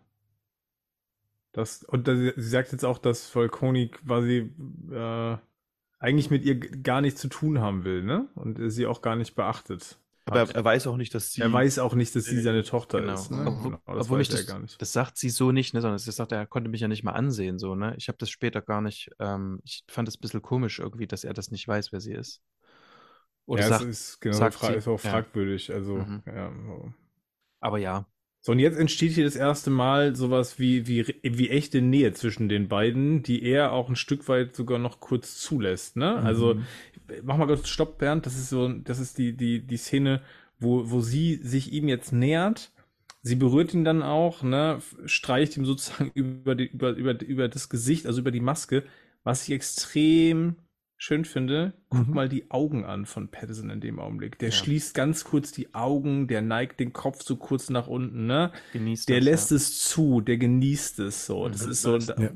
Das, 1.51 1.83
und 1.83 2.07
da, 2.07 2.15
sie 2.15 2.33
sagt 2.35 2.71
jetzt 2.71 2.85
auch, 2.85 2.97
dass 2.97 3.27
Falcone 3.27 3.89
quasi 3.89 4.51
äh, 4.91 5.37
eigentlich 5.99 6.29
mit 6.29 6.45
ihr 6.45 6.59
gar 6.59 7.01
nichts 7.01 7.21
zu 7.21 7.27
tun 7.27 7.59
haben 7.59 7.83
will, 7.83 8.03
ne? 8.03 8.29
Und 8.35 8.71
sie 8.71 8.85
auch 8.87 9.01
gar 9.01 9.15
nicht 9.15 9.35
beachtet. 9.35 9.99
Aber 10.29 10.49
er, 10.49 10.55
er 10.55 10.63
weiß 10.63 10.87
auch 10.87 10.97
nicht, 10.97 11.13
dass 11.15 11.31
sie. 11.33 11.41
er 11.41 11.51
weiß 11.51 11.79
auch 11.79 11.93
nicht, 11.95 12.15
dass 12.15 12.25
sie 12.25 12.41
seine 12.41 12.63
Tochter 12.63 13.01
Genau. 13.01 13.13
ist. 13.13 13.31
Ne? 13.31 13.45
Obwohl, 13.47 13.71
Genau, 13.77 13.95
das 13.95 14.05
obwohl 14.05 14.21
er 14.21 14.25
das, 14.25 14.45
gar 14.47 14.59
nicht. 14.59 14.81
das 14.81 14.93
sagt 14.93 15.17
sie 15.17 15.29
so 15.29 15.51
nicht, 15.51 15.73
ne, 15.73 15.81
sondern 15.81 15.97
sie 15.99 16.11
sagt, 16.11 16.31
er 16.31 16.45
konnte 16.47 16.69
mich 16.69 16.81
ja 16.81 16.87
nicht 16.87 17.03
mal 17.03 17.13
ansehen, 17.13 17.59
so, 17.59 17.75
ne? 17.75 17.95
Ich 17.97 18.07
habe 18.07 18.17
das 18.17 18.29
später 18.29 18.61
gar 18.61 18.81
nicht, 18.81 19.09
ähm, 19.19 19.59
ich 19.63 19.83
fand 19.89 20.07
es 20.07 20.17
ein 20.17 20.21
bisschen 20.21 20.41
komisch 20.41 20.79
irgendwie, 20.79 21.07
dass 21.07 21.23
er 21.23 21.33
das 21.33 21.51
nicht 21.51 21.67
weiß, 21.67 21.91
wer 21.91 21.99
sie 22.01 22.13
ist. 22.13 22.41
Oder 23.45 23.63
ja, 23.63 23.67
sagt, 23.69 23.81
es 23.83 23.87
ist, 23.89 24.21
genau, 24.21 24.37
sagt 24.37 24.55
fra 24.55 24.67
sie, 24.67 24.73
ist 24.73 24.87
auch 24.87 25.03
ja. 25.03 25.09
fragwürdig. 25.11 25.73
Also, 25.73 25.97
Mhm. 25.97 26.21
ja. 26.27 26.51
aber 27.59 27.77
ja, 27.79 28.05
So, 28.41 28.53
und 28.53 28.59
jetzt 28.59 28.77
entsteht 28.79 29.11
hier 29.13 29.25
das 29.25 29.35
erste 29.35 29.69
Mal 29.69 30.15
sowas 30.15 30.59
wie, 30.59 30.87
wie, 30.87 31.05
wie 31.23 31.49
echte 31.49 31.81
Nähe 31.81 32.13
zwischen 32.13 32.47
den 32.47 32.69
beiden, 32.69 33.21
die 33.21 33.43
er 33.43 33.73
auch 33.73 33.89
ein 33.89 33.97
Stück 33.97 34.27
weit 34.29 34.55
sogar 34.55 34.79
noch 34.79 34.99
kurz 35.01 35.37
zulässt, 35.39 35.97
ne? 35.97 36.21
Also, 36.21 36.55
Mhm. 36.55 36.67
mach 37.23 37.37
mal 37.37 37.47
kurz 37.47 37.67
Stopp, 37.67 37.97
Bernd, 37.97 38.25
das 38.25 38.35
ist 38.37 38.49
so, 38.49 38.69
das 38.69 38.99
ist 38.99 39.17
die, 39.17 39.35
die, 39.35 39.61
die 39.65 39.77
Szene, 39.77 40.21
wo, 40.59 40.89
wo 40.89 41.01
sie 41.01 41.35
sich 41.43 41.73
ihm 41.73 41.87
jetzt 41.89 42.13
nähert. 42.13 42.71
Sie 43.21 43.35
berührt 43.35 43.73
ihn 43.73 43.83
dann 43.83 44.01
auch, 44.03 44.41
ne, 44.43 44.81
streicht 45.05 45.57
ihm 45.57 45.65
sozusagen 45.65 46.11
über, 46.15 46.55
die, 46.55 46.67
über, 46.67 46.91
über, 46.91 47.21
über 47.21 47.47
das 47.49 47.67
Gesicht, 47.69 48.05
also 48.07 48.21
über 48.21 48.31
die 48.31 48.39
Maske, 48.39 48.85
was 49.23 49.43
ich 49.47 49.53
extrem 49.53 50.55
schön 50.99 51.25
finde. 51.25 51.73
Guck 51.89 52.07
Mhm. 52.09 52.13
mal 52.13 52.29
die 52.29 52.51
Augen 52.51 52.85
an 52.85 53.05
von 53.07 53.29
Patterson 53.29 53.69
in 53.71 53.81
dem 53.81 53.99
Augenblick. 53.99 54.37
Der 54.39 54.49
Ja. 54.49 54.55
schließt 54.55 54.93
ganz 54.93 55.23
kurz 55.23 55.51
die 55.51 55.73
Augen, 55.73 56.27
der 56.27 56.41
neigt 56.43 56.79
den 56.79 56.93
Kopf 56.93 57.23
so 57.23 57.37
kurz 57.37 57.69
nach 57.71 57.87
unten, 57.87 58.27
ne? 58.27 58.51
genießt 58.73 59.09
Der 59.09 59.17
das, 59.17 59.25
lässt 59.25 59.51
ja. 59.51 59.57
es 59.57 59.79
zu, 59.79 60.21
der 60.21 60.37
genießt 60.37 60.99
es 60.99 61.25
so. 61.25 61.47
Das 61.49 61.65
Mhm. 61.65 61.71
ist 61.71 61.81
so, 61.81 61.97
Ja. 61.97 62.31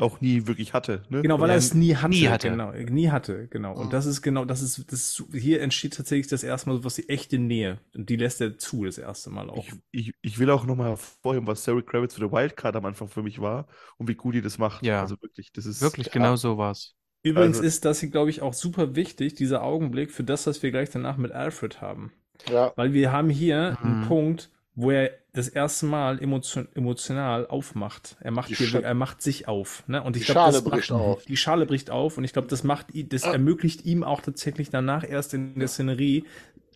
auch 0.00 0.20
nie 0.20 0.46
wirklich 0.46 0.74
hatte. 0.74 1.02
Ne? 1.08 1.22
Genau, 1.22 1.40
weil 1.40 1.50
er 1.50 1.56
es 1.56 1.74
nie 1.74 1.96
hatte. 1.96 2.10
nie 2.10 2.28
hatte. 2.28 2.50
Genau, 2.50 2.72
nie 2.72 3.08
hatte, 3.10 3.48
genau. 3.48 3.74
Und 3.74 3.86
Mhm. 3.86 3.90
das 3.90 4.06
ist 4.06 4.22
genau, 4.22 4.44
das 4.44 4.62
ist, 4.62 4.92
das 4.92 5.18
ist, 5.20 5.24
hier 5.34 5.60
entsteht 5.60 5.94
tatsächlich 5.94 6.28
das 6.28 6.42
erste 6.44 6.68
Mal 6.70 6.76
so 6.76 6.84
was 6.84 6.94
die 6.96 7.08
echte 7.08 7.38
Nähe. 7.38 7.80
Und 7.94 8.08
die 8.08 8.16
lässt 8.16 8.40
er 8.40 8.58
zu, 8.58 8.84
das 8.84 8.98
erste 8.98 9.30
Mal 9.30 9.48
auch. 9.50 9.64
Ich, 9.66 9.72
ich, 10.08 10.12
ich 10.22 10.38
will 10.38 10.50
auch 10.50 10.66
nochmal 10.66 10.90
hervorheben, 10.90 11.46
was 11.48 11.64
Sarah 11.64 11.82
Kravitz 11.82 12.14
für 12.14 12.20
der 12.20 12.30
Wildcard 12.32 12.76
am 12.76 12.84
Anfang 12.84 13.08
für 13.08 13.22
mich 13.22 13.40
war 13.40 13.66
und 13.96 14.08
wie 14.08 14.14
gut 14.14 14.34
die 14.36 14.42
das 14.42 14.58
macht. 14.58 14.84
Ja. 14.84 15.00
Also 15.02 15.16
wirklich, 15.20 15.50
das 15.52 15.66
ist 15.66 15.80
Wirklich, 15.82 16.10
genau 16.10 16.36
so 16.36 16.58
war's. 16.58 16.94
Übrigens 17.22 17.56
also- 17.58 17.66
ist 17.66 17.84
das 17.84 18.00
hier, 18.00 18.10
glaube 18.10 18.30
ich, 18.30 18.42
auch 18.42 18.54
super 18.54 18.94
wichtig, 18.94 19.34
dieser 19.34 19.62
Augenblick, 19.62 20.10
für 20.12 20.24
das, 20.24 20.46
was 20.46 20.62
wir 20.62 20.70
gleich 20.70 20.90
danach 20.90 21.16
mit 21.16 21.32
Alfred 21.32 21.80
haben. 21.80 22.12
Ja, 22.50 22.72
Weil 22.76 22.92
wir 22.92 23.10
haben 23.12 23.28
hier 23.30 23.76
einen 23.82 24.02
Mhm. 24.02 24.06
Punkt, 24.06 24.50
wo 24.76 24.92
er 24.92 25.10
das 25.32 25.48
erste 25.48 25.86
Mal 25.86 26.22
emotion, 26.22 26.68
emotional 26.74 27.46
aufmacht. 27.48 28.16
Er 28.20 28.30
macht, 28.30 28.48
hier, 28.48 28.82
er 28.84 28.94
macht 28.94 29.22
sich 29.22 29.48
auf. 29.48 29.82
Ne? 29.88 30.02
Und 30.02 30.16
ich 30.16 30.26
Die 30.26 30.32
glaube, 30.32 30.52
Schale 30.52 30.52
das 30.52 30.64
bricht 30.64 30.90
macht, 30.90 31.00
auf. 31.00 31.24
Die 31.24 31.36
Schale 31.36 31.66
bricht 31.66 31.90
auf 31.90 32.16
und 32.16 32.22
ich 32.24 32.32
glaube, 32.32 32.46
das 32.48 32.62
macht 32.62 32.86
das 32.94 33.24
Ah. 33.24 33.32
ermöglicht 33.32 33.84
ihm 33.84 34.04
auch 34.04 34.20
tatsächlich 34.20 34.70
danach 34.70 35.02
erst 35.08 35.34
in 35.34 35.58
der 35.58 35.66
Szenerie 35.68 36.24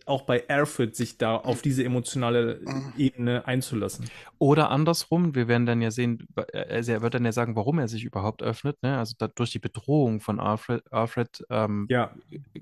auch 0.05 0.23
bei 0.23 0.43
Airfoot 0.47 0.95
sich 0.95 1.17
da 1.17 1.35
auf 1.35 1.61
diese 1.61 1.83
emotionale 1.83 2.59
Ebene 2.97 3.45
einzulassen. 3.47 4.09
Oder 4.39 4.69
andersrum, 4.69 5.35
wir 5.35 5.47
werden 5.47 5.65
dann 5.65 5.81
ja 5.81 5.91
sehen, 5.91 6.27
also 6.53 6.91
er 6.91 7.01
wird 7.01 7.13
dann 7.13 7.25
ja 7.25 7.31
sagen, 7.31 7.55
warum 7.55 7.79
er 7.79 7.87
sich 7.87 8.03
überhaupt 8.03 8.43
öffnet. 8.43 8.81
Ne? 8.81 8.97
Also 8.97 9.15
da, 9.17 9.27
durch 9.27 9.51
die 9.51 9.59
Bedrohung 9.59 10.19
von 10.19 10.39
Alfred, 10.39 10.83
Alfred 10.91 11.45
ähm, 11.49 11.87
Ja, 11.89 12.13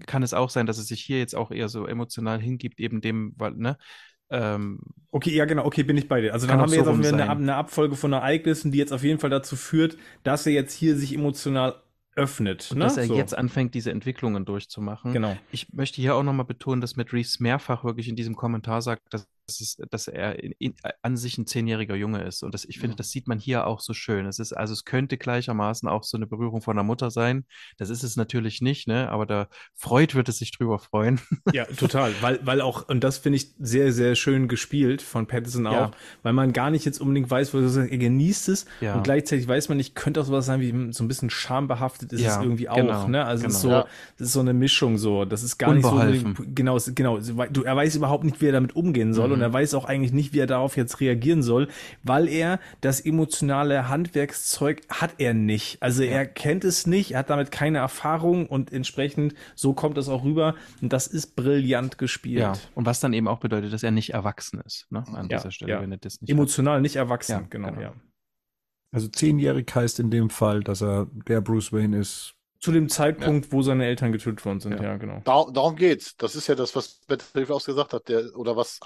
kann 0.06 0.24
es 0.24 0.34
auch 0.34 0.50
sein, 0.50 0.66
dass 0.66 0.78
er 0.78 0.84
sich 0.84 1.02
hier 1.02 1.20
jetzt 1.20 1.36
auch 1.36 1.52
eher 1.52 1.70
so 1.70 1.88
emotional 1.88 2.40
hingibt, 2.40 2.80
eben 2.80 3.02
dem, 3.02 3.34
weil, 3.38 3.52
ne? 3.54 3.78
Ähm, 4.30 4.80
Okay, 5.14 5.32
ja 5.36 5.44
genau, 5.44 5.66
okay, 5.66 5.84
bin 5.84 5.98
ich 5.98 6.08
bei 6.08 6.22
dir. 6.22 6.34
Also 6.34 6.48
dann 6.48 6.60
haben 6.60 6.72
wir 6.72 6.78
jetzt 6.78 6.88
auch 6.88 6.98
eine, 6.98 7.30
eine 7.30 7.56
Abfolge 7.56 7.98
von 7.98 8.14
Ereignissen, 8.14 8.72
die 8.72 8.78
jetzt 8.78 8.94
auf 8.94 9.04
jeden 9.04 9.20
Fall 9.20 9.30
dazu 9.30 9.58
führt, 9.58 9.98
dass 10.24 10.46
er 10.46 10.54
jetzt 10.54 10.74
hier 10.74 10.96
sich 10.96 11.14
emotional 11.14 11.76
öffnet. 12.22 12.70
und 12.72 12.78
ne? 12.80 12.86
dass 12.86 12.98
er 12.98 13.06
So. 13.06 13.16
jetzt 13.16 13.38
anfängt, 13.38 13.74
diese 13.74 13.92
Entwicklungen 13.92 14.46
durchzumachen. 14.46 15.14
Genau. 15.14 15.38
Ich 15.52 15.74
möchte 15.74 16.02
hier 16.02 16.16
auch 16.16 16.24
nochmal 16.24 16.46
betonen, 16.46 16.82
dass 16.82 16.96
Matt 16.96 17.14
Reeves 17.14 17.40
mehrfach 17.40 17.84
wirklich 17.84 18.08
in 18.08 18.16
diesem 18.16 18.36
Kommentar 18.36 18.82
sagt, 18.82 19.02
dass, 19.14 19.28
es, 19.48 19.78
dass 19.90 20.08
er 20.08 20.42
in, 20.44 20.54
in, 20.60 20.74
an 21.02 21.18
sich 21.18 21.38
ein 21.38 21.48
zehnjähriger 21.48 21.96
Junge 21.96 22.24
ist. 22.24 22.44
Und 22.44 22.54
das, 22.54 22.66
ich 22.66 22.80
finde, 22.80 22.96
das 22.96 23.10
sieht 23.10 23.28
man 23.28 23.40
hier 23.40 23.68
auch 23.68 23.80
so 23.82 23.94
schön. 23.94 24.26
Es 24.26 24.40
ist, 24.40 24.54
also 24.54 24.74
es 24.74 24.86
könnte 24.86 25.18
gleichermaßen 25.18 25.90
auch 25.90 26.04
so 26.04 26.18
eine 26.18 26.28
Berührung 26.28 26.62
von 26.62 26.76
der 26.76 26.84
Mutter 26.84 27.12
sein. 27.12 27.46
Das 27.78 27.90
ist 27.90 28.04
es 28.04 28.16
natürlich 28.16 28.62
nicht, 28.62 28.88
ne? 28.88 29.10
Aber 29.10 29.26
da 29.26 29.48
Freud 29.76 30.14
würde 30.16 30.32
sich 30.32 30.52
drüber 30.52 30.80
freuen. 30.80 31.20
Ja, 31.54 31.66
total. 31.66 32.14
Weil, 32.22 32.40
weil 32.46 32.62
auch, 32.62 32.88
und 32.88 33.04
das 33.04 33.18
finde 33.18 33.38
ich 33.38 33.54
sehr, 33.60 33.92
sehr 33.92 34.16
schön 34.16 34.48
gespielt 34.48 35.02
von 35.02 35.26
Patterson 35.28 35.68
auch, 35.68 35.74
Ja. 35.74 35.92
weil 36.24 36.34
man 36.34 36.54
gar 36.54 36.70
nicht 36.72 36.86
jetzt 36.86 37.02
unbedingt 37.02 37.30
weiß, 37.30 37.54
wo 37.54 37.60
er 37.60 37.88
genießt 37.88 38.50
es 38.50 38.66
Ja. 38.80 38.96
und 38.96 39.04
gleichzeitig 39.04 39.48
weiß 39.48 39.70
man 39.70 39.78
nicht, 39.78 39.96
könnte 39.96 40.22
auch 40.22 40.26
sowas 40.26 40.46
sein 40.46 40.62
wie 40.62 40.94
so 40.94 41.04
ein 41.04 41.08
bisschen 41.08 41.30
schambehaftet 41.30 42.14
ist 42.14 42.22
Ja, 42.22 42.38
es 42.38 42.44
irgendwie 42.44 42.70
auch, 42.70 42.76
genau, 42.76 43.08
ne? 43.08 43.26
Also 43.26 43.46
es 43.48 43.56
ist 43.56 43.62
so, 43.62 43.68
genau. 43.70 43.88
das 44.18 44.28
ist 44.28 44.34
so 44.34 44.40
eine 44.40 44.54
Mischung 44.54 44.98
so, 44.98 45.26
das 45.26 45.44
ist 45.44 45.58
gar 45.58 45.74
nicht 45.74 45.84
so, 45.86 46.00
genau, 46.54 46.76
es- 46.78 46.94
genau, 46.96 47.18
du, 47.20 47.64
er 47.64 47.76
weiß 47.76 47.96
überhaupt 47.96 48.24
nicht, 48.24 48.40
wie 48.42 48.48
er 48.48 48.52
damit 48.54 48.76
umgehen 48.76 49.14
soll 49.14 49.28
Mhm. 49.30 49.31
Und 49.32 49.42
er 49.42 49.52
weiß 49.54 49.74
auch 49.74 49.86
eigentlich 49.86 50.12
nicht, 50.14 50.34
wie 50.34 50.40
er 50.40 50.48
darauf 50.48 50.78
jetzt 50.78 51.00
reagieren 51.00 51.44
soll, 51.44 51.68
weil 52.04 52.28
er 52.28 52.60
das 52.82 53.02
emotionale 53.02 53.90
Handwerkszeug 53.90 54.82
hat 54.90 55.16
er 55.18 55.34
nicht. 55.34 55.82
Also 55.82 56.04
er 56.04 56.26
kennt 56.26 56.64
es 56.64 56.88
nicht, 56.88 57.12
er 57.12 57.20
hat 57.20 57.30
damit 57.30 57.52
keine 57.52 57.80
Erfahrung 57.80 58.46
und 58.48 58.72
entsprechend 58.74 59.34
so 59.56 59.74
kommt 59.74 59.98
es 59.98 60.10
auch 60.10 60.24
rüber 60.24 60.56
und 60.82 60.92
das 60.94 61.08
ist 61.08 61.36
brillant 61.36 61.98
gespielt. 61.98 62.42
Ja. 62.42 62.54
Und 62.76 62.86
was 62.86 63.00
dann 63.00 63.14
eben 63.14 63.28
auch 63.28 63.40
bedeutet, 63.40 63.74
dass 63.74 63.84
er 63.84 63.92
nicht 63.92 64.14
erwachsen 64.14 64.62
ist, 64.66 64.88
ne? 64.92 65.04
An 65.14 65.28
Ja, 65.30 65.38
dieser 65.38 65.52
Stelle, 65.52 65.72
ja. 65.72 65.82
wenn 65.82 65.92
er 65.92 65.98
das 65.98 66.22
nicht 66.22 66.30
Emotional 66.30 66.82
nicht 66.82 66.96
erwachsen, 66.96 67.32
Ja, 67.32 67.40
genau, 67.50 67.70
genau. 67.70 67.82
ja. 67.82 67.94
Also 68.94 69.08
zehnjährig 69.08 69.74
heißt 69.74 70.00
in 70.00 70.12
dem 70.12 70.30
Fall, 70.30 70.62
dass 70.62 70.82
er 70.82 71.08
der 71.28 71.42
Bruce 71.42 71.72
Wayne 71.72 71.98
ist. 71.98 72.34
Zu 72.60 72.72
dem 72.72 72.90
Zeitpunkt, 72.90 73.52
wo 73.52 73.64
seine 73.64 73.86
Eltern 73.86 74.12
getötet 74.12 74.46
worden 74.46 74.60
sind, 74.60 74.74
ja, 74.74 74.84
Ja. 74.84 74.98
genau. 74.98 75.22
Da, 75.24 75.46
darum 75.52 75.76
geht's. 75.76 76.16
Das 76.18 76.36
ist 76.36 76.48
ja 76.48 76.56
das, 76.56 76.76
was 76.76 77.00
Battlefield 77.08 77.50
auch 77.52 77.64
gesagt 77.66 77.94
hat, 77.94 78.08
der, 78.10 78.36
oder 78.36 78.56
was 78.56 78.80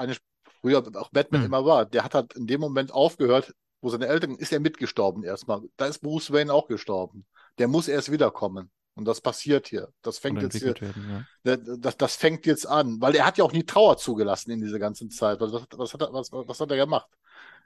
früher 0.65 0.83
auch 0.95 1.09
Batman 1.11 1.41
Hm. 1.41 1.45
immer 1.45 1.65
war. 1.65 1.85
Der 1.85 2.03
hat 2.03 2.15
halt 2.15 2.33
in 2.33 2.47
dem 2.47 2.59
Moment 2.59 2.91
aufgehört, 2.91 3.53
wo 3.81 3.89
seine 3.89 4.07
Eltern, 4.07 4.35
ist 4.35 4.51
er 4.51 4.59
mitgestorben 4.59 5.23
erstmal. 5.23 5.61
Da 5.77 5.85
ist 5.85 5.99
Bruce 5.99 6.31
Wayne 6.31 6.51
auch 6.51 6.67
gestorben. 6.67 7.25
Der 7.59 7.67
muss 7.67 7.87
erst 7.87 8.11
wiederkommen. 8.11 8.71
Und 8.95 9.05
das 9.05 9.21
passiert 9.21 9.67
hier. 9.67 9.89
Das 10.01 10.17
fängt 10.17 10.41
jetzt 10.41 10.57
hier, 10.57 10.73
werden, 10.79 11.25
ja. 11.43 11.57
das, 11.77 11.97
das, 11.97 12.15
fängt 12.15 12.45
jetzt 12.45 12.65
an, 12.65 12.99
weil 13.01 13.13
er 13.13 13.25
hat 13.25 13.37
ja 13.37 13.43
auch 13.43 13.51
nie 13.51 13.63
Trauer 13.63 13.97
zugelassen 13.97 14.51
in 14.51 14.61
dieser 14.61 14.79
ganzen 14.79 15.09
Zeit. 15.11 15.39
Was, 15.41 15.51
was, 15.51 15.93
hat, 15.93 16.01
er, 16.01 16.13
was, 16.13 16.31
was 16.31 16.59
hat 16.59 16.71
er 16.71 16.77
gemacht? 16.77 17.09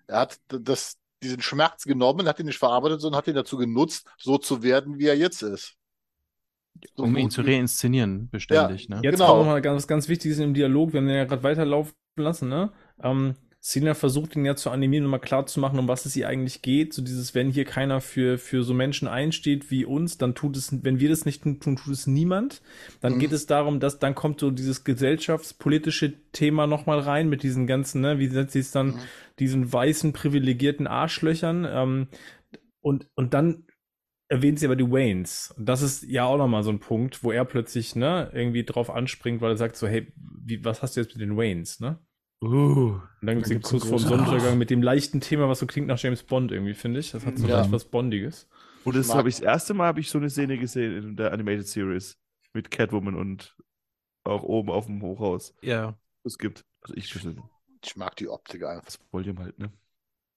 Er 0.08 0.22
hat 0.22 0.40
das, 0.48 0.98
diesen 1.22 1.42
Schmerz 1.42 1.84
genommen, 1.84 2.28
hat 2.28 2.40
ihn 2.40 2.48
nicht 2.48 2.58
verarbeitet, 2.58 3.00
sondern 3.00 3.20
hat 3.20 3.28
ihn 3.28 3.36
dazu 3.36 3.58
genutzt, 3.58 4.08
so 4.18 4.40
zu 4.40 4.64
werden, 4.64 4.98
wie 4.98 5.06
er 5.06 5.16
jetzt 5.16 5.44
ist. 5.44 5.76
So 6.96 7.04
Um 7.04 7.16
ihn 7.16 7.30
zu 7.30 7.42
reinszenieren, 7.42 8.30
beständig, 8.30 8.90
ne? 8.90 9.00
Jetzt 9.04 9.20
Genau. 9.20 9.28
kommt 9.28 9.40
noch 9.42 9.48
mal 9.48 9.62
ganz, 9.62 9.84
was 9.84 9.88
ganz 9.88 10.08
Wichtiges 10.08 10.40
im 10.40 10.54
Dialog. 10.54 10.94
Wir 10.94 11.00
haben 11.00 11.08
den 11.08 11.16
ja 11.16 11.26
gerade 11.26 11.44
weiterlaufen 11.44 11.94
lassen, 12.20 12.50
ne? 12.50 12.72
Ähm, 13.02 13.36
Cena 13.62 13.94
versucht 13.94 14.38
ihn 14.38 14.46
ja 14.46 14.56
zu 14.56 14.70
animieren 14.70 15.04
und 15.04 15.12
mal 15.12 15.20
klar 15.20 15.46
zu 15.46 15.60
machen, 15.60 15.80
um 15.80 15.90
was 15.90 16.06
es 16.06 16.14
hier 16.14 16.30
eigentlich 16.30 16.62
geht. 16.62 16.94
So 16.94 17.02
dieses, 17.02 17.36
wenn 17.36 17.50
hier 17.52 17.66
keiner 17.66 18.00
für, 18.00 18.38
für 18.38 18.64
so 18.64 18.74
Menschen 18.74 19.10
einsteht 19.10 19.70
wie 19.70 19.84
uns, 19.84 20.18
dann 20.18 20.34
tut 20.34 20.56
es, 20.56 20.82
wenn 20.86 21.02
wir 21.02 21.10
das 21.10 21.26
nicht 21.26 21.44
tun, 21.44 21.60
tut 21.60 21.88
es 21.90 22.08
niemand. 22.08 22.62
Dann 23.02 23.16
Mhm. 23.16 23.20
geht 23.20 23.34
es 23.34 23.48
darum, 23.48 23.82
dass 23.82 24.00
dann 24.00 24.16
kommt 24.16 24.40
so 24.40 24.50
dieses 24.50 24.86
gesellschaftspolitische 24.86 26.14
Thema 26.32 26.68
nochmal 26.68 27.00
rein 27.00 27.28
mit 27.28 27.44
diesen 27.44 27.68
ganzen, 27.68 28.00
ne, 28.00 28.18
wie 28.18 28.28
setzt 28.28 28.54
sie 28.54 28.60
es 28.60 28.72
dann, 28.72 28.88
Mhm. 28.88 29.00
diesen 29.40 29.74
weißen 29.74 30.14
privilegierten 30.14 30.88
Arschlöchern. 30.88 31.68
Ähm, 31.70 32.08
und, 32.80 33.08
und 33.16 33.34
dann 33.34 33.66
erwähnt 34.30 34.60
sie 34.60 34.68
aber 34.68 34.78
die 34.78 34.90
Waynes. 34.90 35.54
Das 35.58 35.82
ist 35.82 36.04
ja 36.04 36.24
auch 36.24 36.38
nochmal 36.38 36.64
so 36.64 36.70
ein 36.70 36.80
Punkt, 36.80 37.24
wo 37.26 37.32
er 37.34 37.44
plötzlich, 37.44 37.96
ne, 37.96 38.32
irgendwie 38.34 38.64
drauf 38.64 38.90
anspringt, 38.90 39.42
weil 39.42 39.52
er 39.52 39.58
sagt 39.58 39.76
so, 39.76 39.86
hey, 39.86 40.14
wie, 40.16 40.64
was 40.64 40.82
hast 40.82 40.96
du 40.96 41.02
jetzt 41.02 41.14
mit 41.16 41.22
den 41.22 41.36
Waynes, 41.36 41.82
ne? 41.82 42.00
Uh, 42.42 42.48
Und 42.52 43.02
dann 43.22 43.36
gibt 43.36 43.48
es 43.48 43.50
den 43.50 43.62
Kuss 43.62 43.84
großen- 43.84 44.08
Sonnenuntergang 44.10 44.58
mit 44.58 44.70
dem 44.70 44.82
leichten 44.82 45.20
Thema, 45.20 45.50
was 45.50 45.60
so 45.60 45.66
klingt 45.66 45.88
nach 45.88 46.00
James 46.00 46.24
Bond 46.24 46.52
irgendwie, 46.52 46.74
finde 46.74 47.00
ich. 47.02 47.12
Das 47.12 47.26
hat 47.26 47.38
so 47.38 47.48
Ja. 47.48 47.60
leicht 47.60 47.72
was 47.72 47.86
Bondiges. 47.86 48.48
Und 48.86 48.96
das 48.96 49.14
habe 49.14 49.28
ich 49.28 49.36
das 49.36 49.44
erste 49.44 49.74
Mal 49.74 49.88
habe 49.88 50.00
ich 50.00 50.10
so 50.10 50.18
eine 50.20 50.30
Szene 50.30 50.58
gesehen 50.58 50.96
in 50.96 51.16
der 51.18 51.34
Animated 51.34 51.68
Series 51.68 52.18
mit 52.54 52.72
Catwoman 52.72 53.16
und 53.16 53.58
auch 54.24 54.44
oben 54.44 54.70
auf 54.70 54.86
dem 54.86 55.02
Hochhaus. 55.02 55.54
Ja. 55.62 55.98
Es 56.24 56.38
gibt. 56.38 56.64
Also 56.82 56.94
ich 56.96 57.12
das 57.12 57.24
Ich 57.84 57.96
mag 57.98 58.16
die 58.16 58.30
Optik 58.30 58.64
einfach. 58.64 58.94
Volume 59.12 59.42
halt, 59.42 59.60
ne? 59.60 59.72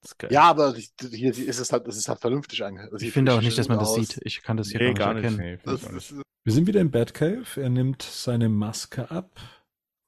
Das 0.01 0.11
ist 0.11 0.19
geil. 0.19 0.31
Ja, 0.33 0.41
aber 0.43 0.75
ich- 0.75 0.91
hier 1.09 1.31
ist 1.31 1.59
es 1.59 1.71
halt, 1.71 1.87
es 1.87 1.95
ist 1.95 2.09
halt 2.09 2.19
vernünftig 2.19 2.63
eigentlich. 2.65 2.89
Das 2.91 3.01
Ich 3.01 3.13
finde 3.13 3.33
auch 3.33 3.41
nicht, 3.41 3.57
dass 3.57 3.69
man 3.69 3.79
das 3.79 3.89
aus. 3.89 3.95
sieht. 3.95 4.19
Ich 4.25 4.41
kann 4.43 4.57
das 4.57 4.69
hier 4.69 4.81
Nee, 4.81 4.93
gar 4.93 5.13
nicht 5.13 5.23
erkennen. 5.23 5.39
Nee, 5.39 5.59
Das 5.63 6.13
wir 6.43 6.51
sind 6.53 6.67
wieder 6.67 6.81
im 6.81 6.91
Batcave. 6.91 7.45
Er 7.61 7.69
nimmt 7.69 8.01
seine 8.01 8.49
Maske 8.49 9.09
ab. 9.09 9.39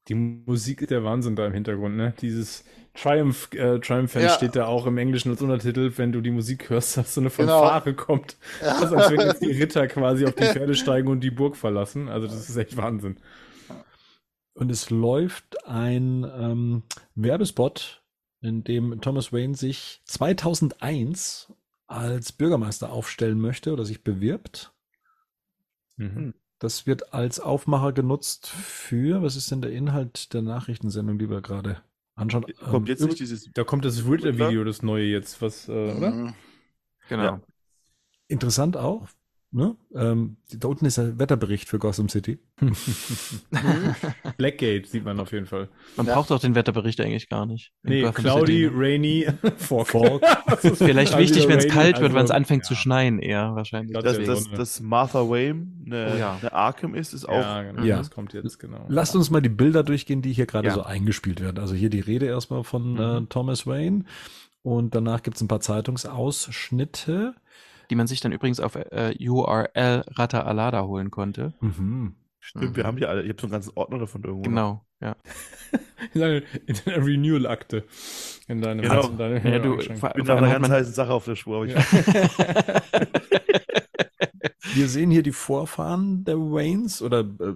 Die 0.08 0.16
Musik 0.16 0.82
ist 0.82 0.92
der 0.92 1.04
Wahnsinn 1.04 1.36
da 1.36 1.48
im 1.48 1.54
Hintergrund, 1.54 1.96
ne? 1.96 2.14
Dieses 2.22 2.64
Triumph, 2.94 3.50
äh, 3.54 3.80
Triumph 3.80 4.14
Ja. 4.16 4.30
steht 4.30 4.56
da 4.56 4.68
auch 4.68 4.86
im 4.86 4.98
Englischen 4.98 5.32
als 5.32 5.42
Untertitel, 5.42 5.92
wenn 5.98 6.12
du 6.12 6.22
die 6.22 6.30
Musik 6.32 6.70
hörst, 6.70 6.96
dass 6.98 7.16
so 7.16 7.22
eine 7.22 7.30
Genau. 7.32 7.68
Fanfare 7.68 7.96
kommt. 7.96 8.38
Also 8.62 8.96
als 8.96 9.12
wenn 9.12 9.20
jetzt 9.22 9.42
die 9.42 9.52
Ritter 9.60 9.88
quasi 9.88 10.26
auf 10.26 10.36
die 10.36 10.44
Pferde 10.46 10.76
steigen 10.76 11.08
und 11.08 11.22
die 11.22 11.32
Burg 11.32 11.56
verlassen. 11.58 12.08
Also 12.08 12.28
das 12.28 12.48
ist 12.50 12.56
echt 12.56 12.78
Wahnsinn. 12.78 13.18
Und 14.54 14.72
es 14.72 14.90
läuft 14.90 15.66
ein 15.68 16.24
ähm, 16.24 16.84
Werbespot, 17.16 18.04
in 18.42 18.64
dem 18.64 19.02
Thomas 19.02 19.34
Wayne 19.34 19.56
sich 19.56 20.02
2001 20.06 21.52
als 21.88 22.32
Bürgermeister 22.32 22.92
aufstellen 22.92 23.42
möchte 23.42 23.74
oder 23.74 23.84
sich 23.86 24.04
bewirbt. 24.04 24.72
Mhm. 25.98 26.34
Das 26.66 26.88
wird 26.88 27.14
als 27.14 27.40
Aufmacher 27.40 27.94
genutzt 27.94 28.48
für, 28.48 29.22
was 29.22 29.36
ist 29.36 29.52
denn 29.52 29.62
der 29.62 29.72
Inhalt 29.72 30.34
der 30.34 30.42
Nachrichtensendung, 30.42 31.20
die 31.20 31.30
wir 31.30 31.42
gerade 31.42 31.84
anschauen? 32.16 32.44
Kommt 32.58 32.90
Ähm, 32.90 32.96
jetzt 32.96 33.06
nicht 33.06 33.20
dieses. 33.20 33.52
Da 33.54 33.64
kommt 33.64 33.86
das 33.86 34.04
Riddler-Video, 34.04 34.64
das 34.64 34.82
neue 34.82 35.06
jetzt, 35.06 35.44
was, 35.44 35.70
äh, 35.70 35.72
oder? 35.72 36.10
Mhm. 36.10 36.34
Genau. 37.08 37.24
Ja. 37.24 37.42
Interessant 38.28 38.78
auch. 38.78 39.08
Ne? 39.56 39.74
Ähm, 39.96 40.36
da 40.52 40.68
unten 40.68 40.86
ist 40.86 40.98
der 40.98 41.18
Wetterbericht 41.18 41.70
für 41.70 41.80
Gotham 41.80 42.10
City. 42.10 42.40
Blackgate 44.38 44.86
sieht 44.86 45.06
man 45.06 45.18
auf 45.20 45.32
jeden 45.32 45.46
Fall. 45.46 45.70
Man 45.96 46.08
Ja. 46.08 46.14
braucht 46.16 46.30
auch 46.34 46.40
den 46.42 46.56
Wetterbericht 46.56 47.00
eigentlich 47.00 47.30
gar 47.30 47.46
nicht. 47.46 47.72
Nee, 47.82 48.02
Gotham 48.02 48.24
cloudy, 48.26 48.64
City, 48.64 48.76
ne? 48.76 48.78
rainy, 48.78 49.28
fog. 49.58 49.88
Fog. 49.88 50.22
Vielleicht 50.60 51.14
Dann 51.14 51.20
wichtig, 51.22 51.48
wenn 51.48 51.60
es 51.60 51.70
kalt 51.70 52.02
wird, 52.02 52.12
wenn 52.14 52.26
es 52.26 52.32
also, 52.32 52.34
anfängt 52.34 52.66
zu 52.66 52.74
ja. 52.74 52.80
schneien, 52.82 53.20
eher 53.20 53.56
wahrscheinlich. 53.56 53.94
Das- 53.98 54.18
Dass, 54.26 54.44
Sonne. 54.44 54.58
dass 54.58 54.82
Martha 54.82 55.20
Wayne 55.30 55.68
eine, 55.86 56.12
Oh 56.14 56.18
ja. 56.18 56.38
eine 56.42 56.52
Arkham 56.52 56.94
ist, 56.94 57.14
ist 57.14 57.24
auch. 57.24 57.34
Ja, 57.40 57.64
genau, 57.64 57.84
Ja. 57.84 57.98
das 57.98 58.12
kommt 58.12 58.34
jetzt, 58.34 58.60
genau. 58.60 58.86
Lasst 58.90 59.16
uns 59.16 59.30
mal 59.30 59.42
die 59.42 59.48
Bilder 59.48 59.84
durchgehen, 59.84 60.22
die 60.22 60.34
hier 60.34 60.48
gerade 60.48 60.68
Ja. 60.68 60.74
so 60.74 60.84
eingespielt 60.84 61.40
werden. 61.40 61.60
Also 61.60 61.76
hier 61.76 61.90
die 61.90 62.02
Rede 62.02 62.26
erstmal 62.26 62.66
von 62.66 62.98
äh, 62.98 63.20
Mhm. 63.22 63.30
Thomas 63.30 63.66
Wayne 63.66 64.04
und 64.64 64.94
danach 64.96 65.24
gibt 65.24 65.38
es 65.38 65.42
ein 65.42 65.48
paar 65.48 65.62
Zeitungsausschnitte. 65.62 67.36
Die 67.90 67.96
man 67.96 68.08
sich 68.08 68.20
dann 68.22 68.32
übrigens 68.32 68.60
auf 68.60 68.76
äh, 68.76 69.16
URL 69.20 70.04
Rata 70.08 70.42
Alada 70.42 70.84
holen 70.86 71.12
konnte. 71.12 71.54
Mhm. 71.62 72.16
Stimmt, 72.40 72.76
wir 72.76 72.84
haben 72.84 72.98
die 72.98 73.06
alle. 73.08 73.24
Ich 73.24 73.30
habe 73.30 73.42
so 73.42 73.48
einen 73.48 73.54
ganzen 73.54 73.72
Ordner 73.76 73.98
davon 74.00 74.24
irgendwo. 74.24 74.44
Genau, 74.44 74.86
ja. 75.02 75.16
In 76.14 76.22
deiner, 76.22 76.42
in 76.68 76.76
deiner 76.86 77.06
Renewal-Akte. 77.06 77.84
In 78.48 78.62
deinem, 78.62 78.82
Genau. 78.82 79.08
in 79.08 79.18
deinem 79.18 79.46
ja 79.52 79.60
du, 79.60 79.80
vor, 79.96 80.10
Ich 80.10 80.16
bin 80.16 80.26
nach 80.28 80.38
einer 80.38 80.52
ganz 80.52 80.70
heißen 80.70 80.94
Sache 80.94 81.12
auf 81.12 81.26
der 81.26 81.36
Spur. 81.36 81.56
Aber 81.58 81.66
ich, 81.66 81.74
Wir 84.76 84.88
sehen 84.90 85.10
hier 85.12 85.24
die 85.24 85.32
Vorfahren 85.32 86.24
der 86.26 86.38
Waynes 86.38 87.02
oder 87.02 87.22
äh, 87.22 87.54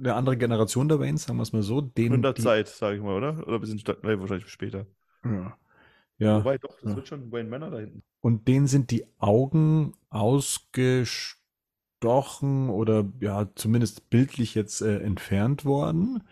eine 0.00 0.14
andere 0.14 0.36
Generation 0.36 0.88
der 0.88 0.98
Waynes, 0.98 1.24
sagen 1.24 1.38
wir 1.38 1.42
es 1.42 1.52
mal 1.52 1.62
so. 1.62 1.80
Den, 1.82 2.14
in 2.14 2.22
der 2.22 2.32
die, 2.32 2.42
Zeit, 2.42 2.68
sage 2.68 2.96
ich 2.96 3.02
mal, 3.02 3.14
oder? 3.16 3.46
Oder 3.46 3.56
ein 3.56 3.60
bisschen 3.60 3.78
sta- 3.78 3.96
nee, 4.02 4.18
wahrscheinlich 4.18 4.48
später. 4.48 4.86
Ja. 5.24 5.56
Ja. 6.18 6.38
Wobei, 6.38 6.58
doch, 6.58 6.74
das 6.80 6.90
Ja. 6.90 6.96
wird 6.96 7.08
schon 7.08 7.32
Wayne 7.32 7.48
Manor 7.48 7.70
da 7.70 7.78
hinten. 7.78 8.02
Und 8.20 8.48
denen 8.48 8.66
sind 8.66 8.90
die 8.90 9.04
Augen 9.18 9.94
ausgestochen 10.10 11.38
oder 12.70 13.04
ja, 13.20 13.48
zumindest 13.54 14.10
bildlich 14.10 14.54
jetzt 14.54 14.80
äh, 14.80 14.98
entfernt 15.00 15.64
worden. 15.64 16.22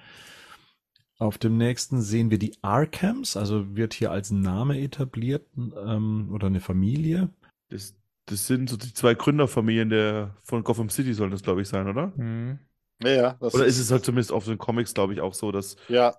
Auf 1.18 1.38
dem 1.38 1.56
nächsten 1.56 2.02
sehen 2.02 2.30
wir 2.30 2.38
die 2.38 2.56
Arkhams, 2.62 3.36
also 3.36 3.76
wird 3.76 3.94
hier 3.94 4.10
als 4.10 4.30
Name 4.30 4.80
etabliert 4.80 5.46
ähm, 5.56 6.30
oder 6.32 6.48
eine 6.48 6.60
Familie. 6.60 7.28
Das, 7.68 7.94
das 8.26 8.46
sind 8.48 8.68
so 8.68 8.76
die 8.76 8.92
zwei 8.92 9.14
Gründerfamilien 9.14 9.88
der, 9.88 10.36
von 10.42 10.64
Gotham 10.64 10.90
City, 10.90 11.14
sollen 11.14 11.30
das, 11.30 11.42
glaube 11.42 11.62
ich, 11.62 11.68
sein, 11.68 11.86
oder? 11.88 12.08
Mhm. 12.16 12.58
Ja, 13.02 13.10
ja. 13.10 13.36
Das 13.40 13.54
Oder 13.54 13.66
ist 13.66 13.78
es 13.78 13.90
halt 13.90 14.04
zumindest 14.04 14.32
auf 14.32 14.44
den 14.44 14.58
Comics, 14.58 14.94
glaube 14.94 15.12
ich, 15.12 15.20
auch 15.20 15.34
so, 15.34 15.52
dass. 15.52 15.76
Ja, 15.88 16.14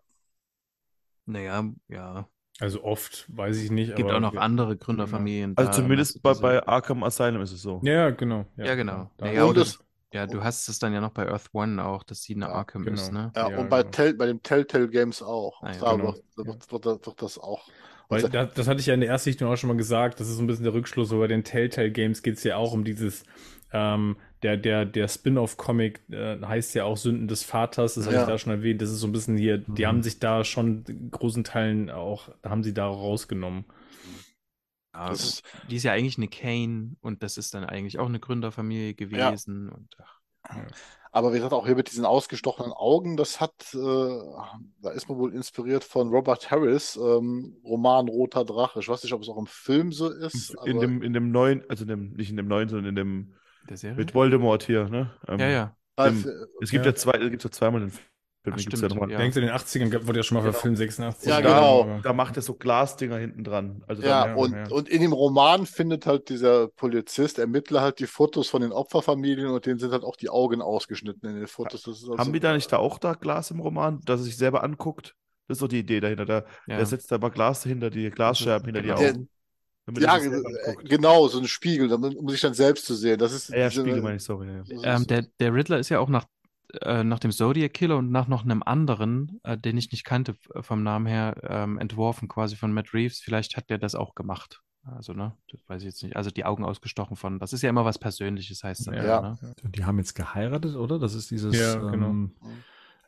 Naja, 1.25 1.63
ja. 1.87 2.29
Also 2.59 2.83
oft, 2.83 3.25
weiß 3.35 3.57
ich 3.57 3.71
nicht. 3.71 3.89
Es 3.89 3.95
gibt 3.95 4.09
aber 4.09 4.17
auch 4.17 4.33
noch 4.33 4.39
andere 4.39 4.77
Gründerfamilien. 4.77 5.53
Also 5.57 5.71
zumindest 5.71 6.21
bei, 6.21 6.33
bei 6.35 6.65
Arkham 6.67 7.03
Asylum 7.03 7.41
ist 7.41 7.51
es 7.51 7.61
so. 7.61 7.81
Ja, 7.83 7.93
ja, 7.93 8.09
genau. 8.11 8.45
Ja, 8.57 8.75
genau. 8.75 9.09
Da- 9.17 9.25
Naja, 9.25 9.43
Und 9.43 9.49
oder, 9.51 9.61
das- 9.61 9.79
ja, 10.13 10.27
du 10.27 10.43
hast 10.43 10.69
es 10.69 10.77
dann 10.77 10.93
ja 10.93 11.01
noch 11.01 11.09
bei 11.11 11.27
Earth 11.27 11.49
One 11.53 11.83
auch, 11.83 12.03
dass 12.03 12.21
sie 12.21 12.35
eine 12.35 12.45
Ja, 12.45 12.51
Arkham 12.51 12.83
genau. 12.83 13.01
ist, 13.01 13.11
ne? 13.11 13.31
ja, 13.35 13.49
Ja, 13.49 13.57
und 13.57 13.69
bei, 13.69 13.79
genau. 13.81 13.91
Tell, 13.91 14.13
bei 14.13 14.27
dem 14.27 14.43
Telltale 14.43 14.87
Games 14.87 15.23
auch. 15.23 15.61
Ah, 15.63 15.71
ja, 15.71 15.79
da 15.79 15.91
genau. 15.93 16.03
wird, 16.13 16.23
da 16.37 16.45
wird, 16.45 16.71
wird, 16.85 17.07
wird, 17.07 17.21
das 17.21 17.39
auch. 17.39 17.67
Weil 18.09 18.17
Also- 18.17 18.27
das, 18.27 18.53
das 18.53 18.67
hatte 18.67 18.79
ich 18.79 18.85
ja 18.85 18.93
in 18.93 18.99
der 19.01 19.09
Erstsichtung 19.09 19.51
auch 19.51 19.55
schon 19.57 19.69
mal 19.69 19.77
gesagt, 19.77 20.19
das 20.19 20.27
ist 20.29 20.35
so 20.35 20.43
ein 20.43 20.47
bisschen 20.47 20.65
der 20.65 20.73
Rückschluss, 20.73 21.09
so 21.09 21.17
bei 21.17 21.27
den 21.27 21.43
Telltale 21.43 21.89
Games 21.91 22.21
geht 22.21 22.37
es 22.37 22.43
ja 22.43 22.57
auch 22.57 22.71
um 22.73 22.83
dieses, 22.83 23.23
ähm, 23.73 24.15
der, 24.43 24.55
der, 24.57 24.85
der 24.85 25.07
Spin-off-Comic 25.07 26.01
äh, 26.11 26.39
heißt 26.41 26.75
ja 26.75 26.83
auch 26.85 26.97
Sünden 26.97 27.27
des 27.27 27.43
Vaters, 27.43 27.95
das 27.95 28.05
habe 28.05 28.15
Ja. 28.15 28.21
ich 28.23 28.27
da 28.27 28.37
schon 28.37 28.51
erwähnt, 28.53 28.81
das 28.81 28.89
ist 28.91 28.99
so 28.99 29.07
ein 29.07 29.11
bisschen 29.11 29.37
hier, 29.37 29.57
die 29.57 29.81
Mhm. 29.83 29.87
haben 29.87 30.03
sich 30.03 30.19
da 30.19 30.43
schon 30.43 30.83
in 30.87 31.09
großen 31.11 31.43
Teilen 31.43 31.89
auch, 31.89 32.29
haben 32.43 32.63
sie 32.63 32.73
da 32.73 32.85
rausgenommen. 32.87 33.65
Ja, 34.93 35.09
Das 35.09 35.23
ist- 35.23 35.43
die 35.69 35.75
ist 35.77 35.83
ja 35.83 35.91
eigentlich 35.93 36.17
eine 36.17 36.27
Kane 36.27 36.95
und 37.01 37.23
das 37.23 37.37
ist 37.37 37.53
dann 37.55 37.63
eigentlich 37.63 37.97
auch 37.99 38.05
eine 38.05 38.19
Gründerfamilie 38.19 38.93
gewesen. 38.93 39.69
Und 39.69 39.89
ach, 39.99 40.19
Aber 41.15 41.31
wie 41.31 41.35
gesagt, 41.37 41.53
auch 41.53 41.65
hier 41.67 41.75
mit 41.75 41.91
diesen 41.91 42.05
ausgestochenen 42.05 42.71
Augen, 42.73 43.17
das 43.17 43.39
hat, 43.39 43.53
äh, 43.73 43.77
da 43.77 44.89
ist 44.93 45.07
man 45.07 45.17
wohl 45.19 45.33
inspiriert 45.33 45.83
von 45.83 46.09
Robert 46.09 46.49
Harris, 46.51 46.95
ähm, 46.95 47.55
Roman 47.63 48.07
Roter 48.07 48.43
Drache. 48.43 48.79
Ich 48.79 48.89
weiß 48.89 49.03
nicht, 49.03 49.13
ob 49.13 49.21
es 49.21 49.29
auch 49.29 49.37
im 49.37 49.45
Film 49.45 49.91
so 49.91 50.09
ist. 50.09 50.55
In 50.65 50.71
aber- 50.77 50.81
dem, 50.81 51.01
in 51.03 51.13
dem 51.13 51.31
neuen, 51.31 51.63
also 51.69 51.83
in 51.83 51.89
dem, 51.89 52.13
nicht 52.13 52.29
in 52.31 52.37
dem 52.37 52.47
neuen, 52.47 52.67
sondern 52.67 52.89
in 52.89 52.95
dem 52.95 53.33
der 53.69 53.77
Serie? 53.77 53.97
mit 53.97 54.13
Voldemort 54.13 54.63
hier, 54.63 54.89
ne? 54.89 55.11
Ähm, 55.27 55.39
ja, 55.39 55.49
ja. 55.49 55.77
Ah, 55.95 56.07
im- 56.07 56.19
f- 56.19 56.27
Es 56.61 56.71
gibt 56.71 56.85
ja, 56.85 56.91
Ja. 56.91 56.95
zwei, 56.95 57.11
es 57.19 57.29
gibt 57.29 57.43
ja 57.43 57.51
zweimal 57.51 57.81
den 57.81 57.91
Film. 57.91 58.05
Ach, 58.51 58.59
stimmt, 58.59 58.81
nochmal. 58.89 59.09
ja. 59.09 59.17
Denkst 59.19 59.35
du, 59.35 59.39
in 59.39 59.45
den 59.47 59.55
80ern 59.55 59.89
gab- 59.89 60.05
wurde 60.05 60.19
ja 60.19 60.23
schon 60.23 60.35
mal 60.35 60.41
Genau. 60.41 60.51
verfilmt, 60.51 60.77
86. 60.77 61.29
Ja, 61.29 61.39
genau. 61.39 61.85
Da, 61.85 61.99
da 62.09 62.13
macht 62.13 62.35
er 62.35 62.41
so 62.41 62.55
Glasdinger 62.55 63.15
hinten 63.17 63.45
dran. 63.45 63.83
Also 63.87 64.01
Ja, 64.03 64.25
da, 64.25 64.29
ja, 64.31 64.35
und, 64.35 64.51
ja. 64.51 64.67
und 64.69 64.89
in 64.89 65.01
dem 65.01 65.13
Roman 65.13 65.65
findet 65.65 66.05
halt 66.05 66.27
dieser 66.27 66.67
Polizist, 66.67 67.39
Ermittler 67.39 67.79
halt 67.79 67.99
die 67.99 68.05
Fotos 68.07 68.49
von 68.49 68.61
den 68.61 68.73
Opferfamilien 68.73 69.47
und 69.47 69.65
denen 69.65 69.79
sind 69.79 69.93
halt 69.93 70.03
auch 70.03 70.17
die 70.17 70.29
Augen 70.29 70.61
ausgeschnitten 70.61 71.29
in 71.29 71.35
den 71.37 71.47
Fotos. 71.47 71.83
Das 71.83 71.95
ist 71.99 72.03
also, 72.03 72.17
haben 72.17 72.33
die 72.33 72.41
da 72.41 72.53
nicht 72.53 72.69
da 72.69 72.79
auch 72.79 72.97
da 72.97 73.13
Glas 73.13 73.49
im 73.51 73.61
Roman, 73.61 74.01
dass 74.03 74.19
er 74.19 74.23
sich 74.25 74.35
selber 74.35 74.61
anguckt? 74.61 75.15
Das 75.47 75.55
ist 75.57 75.61
doch 75.61 75.69
die 75.69 75.79
Idee 75.79 76.01
dahinter. 76.01 76.25
Da, 76.25 76.43
ja. 76.67 76.75
Der 76.77 76.85
setzt 76.85 77.11
da 77.13 77.17
mal 77.19 77.29
Glas 77.29 77.61
dahinter, 77.63 77.89
die 77.89 78.09
Glasscherben 78.09 78.65
hinter 78.65 78.81
Genau. 78.81 78.95
die 78.95 79.01
Der- 79.03 79.09
Augen. 79.11 79.17
damit 79.19 79.29
Ja, 79.99 80.17
äh, 80.17 80.75
genau, 80.85 81.27
so 81.27 81.39
ein 81.39 81.47
Spiegel, 81.47 81.89
damit- 81.89 82.15
um 82.15 82.29
sich 82.29 82.39
dann 82.41 82.53
selbst 82.53 82.85
zu 82.85 82.95
sehen. 82.95 83.17
Das 83.19 83.33
ist 83.33 83.49
Ja, 83.49 83.57
ja, 83.57 83.69
diese- 83.69 83.81
Spiegel 83.81 84.01
meine 84.01 84.15
ich, 84.17 84.23
sorry. 84.23 84.47
Ja. 84.67 84.95
Ähm, 84.95 85.07
der, 85.07 85.23
der 85.39 85.53
Riddler 85.53 85.79
ist 85.79 85.89
ja 85.89 85.99
auch 85.99 86.07
nach, 86.09 86.25
äh, 86.81 87.03
nach 87.03 87.19
dem 87.19 87.31
Zodiac 87.31 87.73
Killer 87.73 87.97
und 87.97 88.09
nach 88.09 88.27
noch 88.27 88.43
einem 88.45 88.63
anderen, 88.63 89.39
äh, 89.43 89.57
den 89.57 89.77
ich 89.77 89.91
nicht 89.91 90.05
kannte 90.05 90.35
vom 90.61 90.83
Namen 90.83 91.05
her, 91.05 91.35
ähm, 91.43 91.77
entworfen 91.77 92.27
quasi 92.29 92.55
von 92.55 92.71
Matt 92.73 92.93
Reeves. 92.93 93.19
Vielleicht 93.19 93.57
hat 93.57 93.69
der 93.69 93.77
das 93.77 93.93
auch 93.95 94.15
gemacht. 94.15 94.61
Also, 94.85 95.13
ne, 95.13 95.33
das 95.51 95.61
weiß 95.67 95.81
ich 95.81 95.85
jetzt 95.87 96.03
nicht. 96.03 96.15
Also 96.17 96.29
die 96.29 96.43
Augen 96.45 96.65
ausgestochen 96.65 97.15
von, 97.15 97.39
das 97.39 97.53
ist 97.53 97.61
ja 97.61 97.69
immer 97.69 97.85
was 97.85 97.99
Persönliches, 97.99 98.63
heißt 98.63 98.87
das. 98.87 98.95
Ja. 98.95 99.21
Ne? 99.21 99.37
Die 99.69 99.85
haben 99.85 99.97
jetzt 99.97 100.13
geheiratet, 100.13 100.75
oder? 100.75 100.99
Das 100.99 101.13
ist 101.13 101.31
dieses 101.31 101.57
Ja, 101.57 101.75
genau. 101.75 102.07
ähm, 102.07 102.35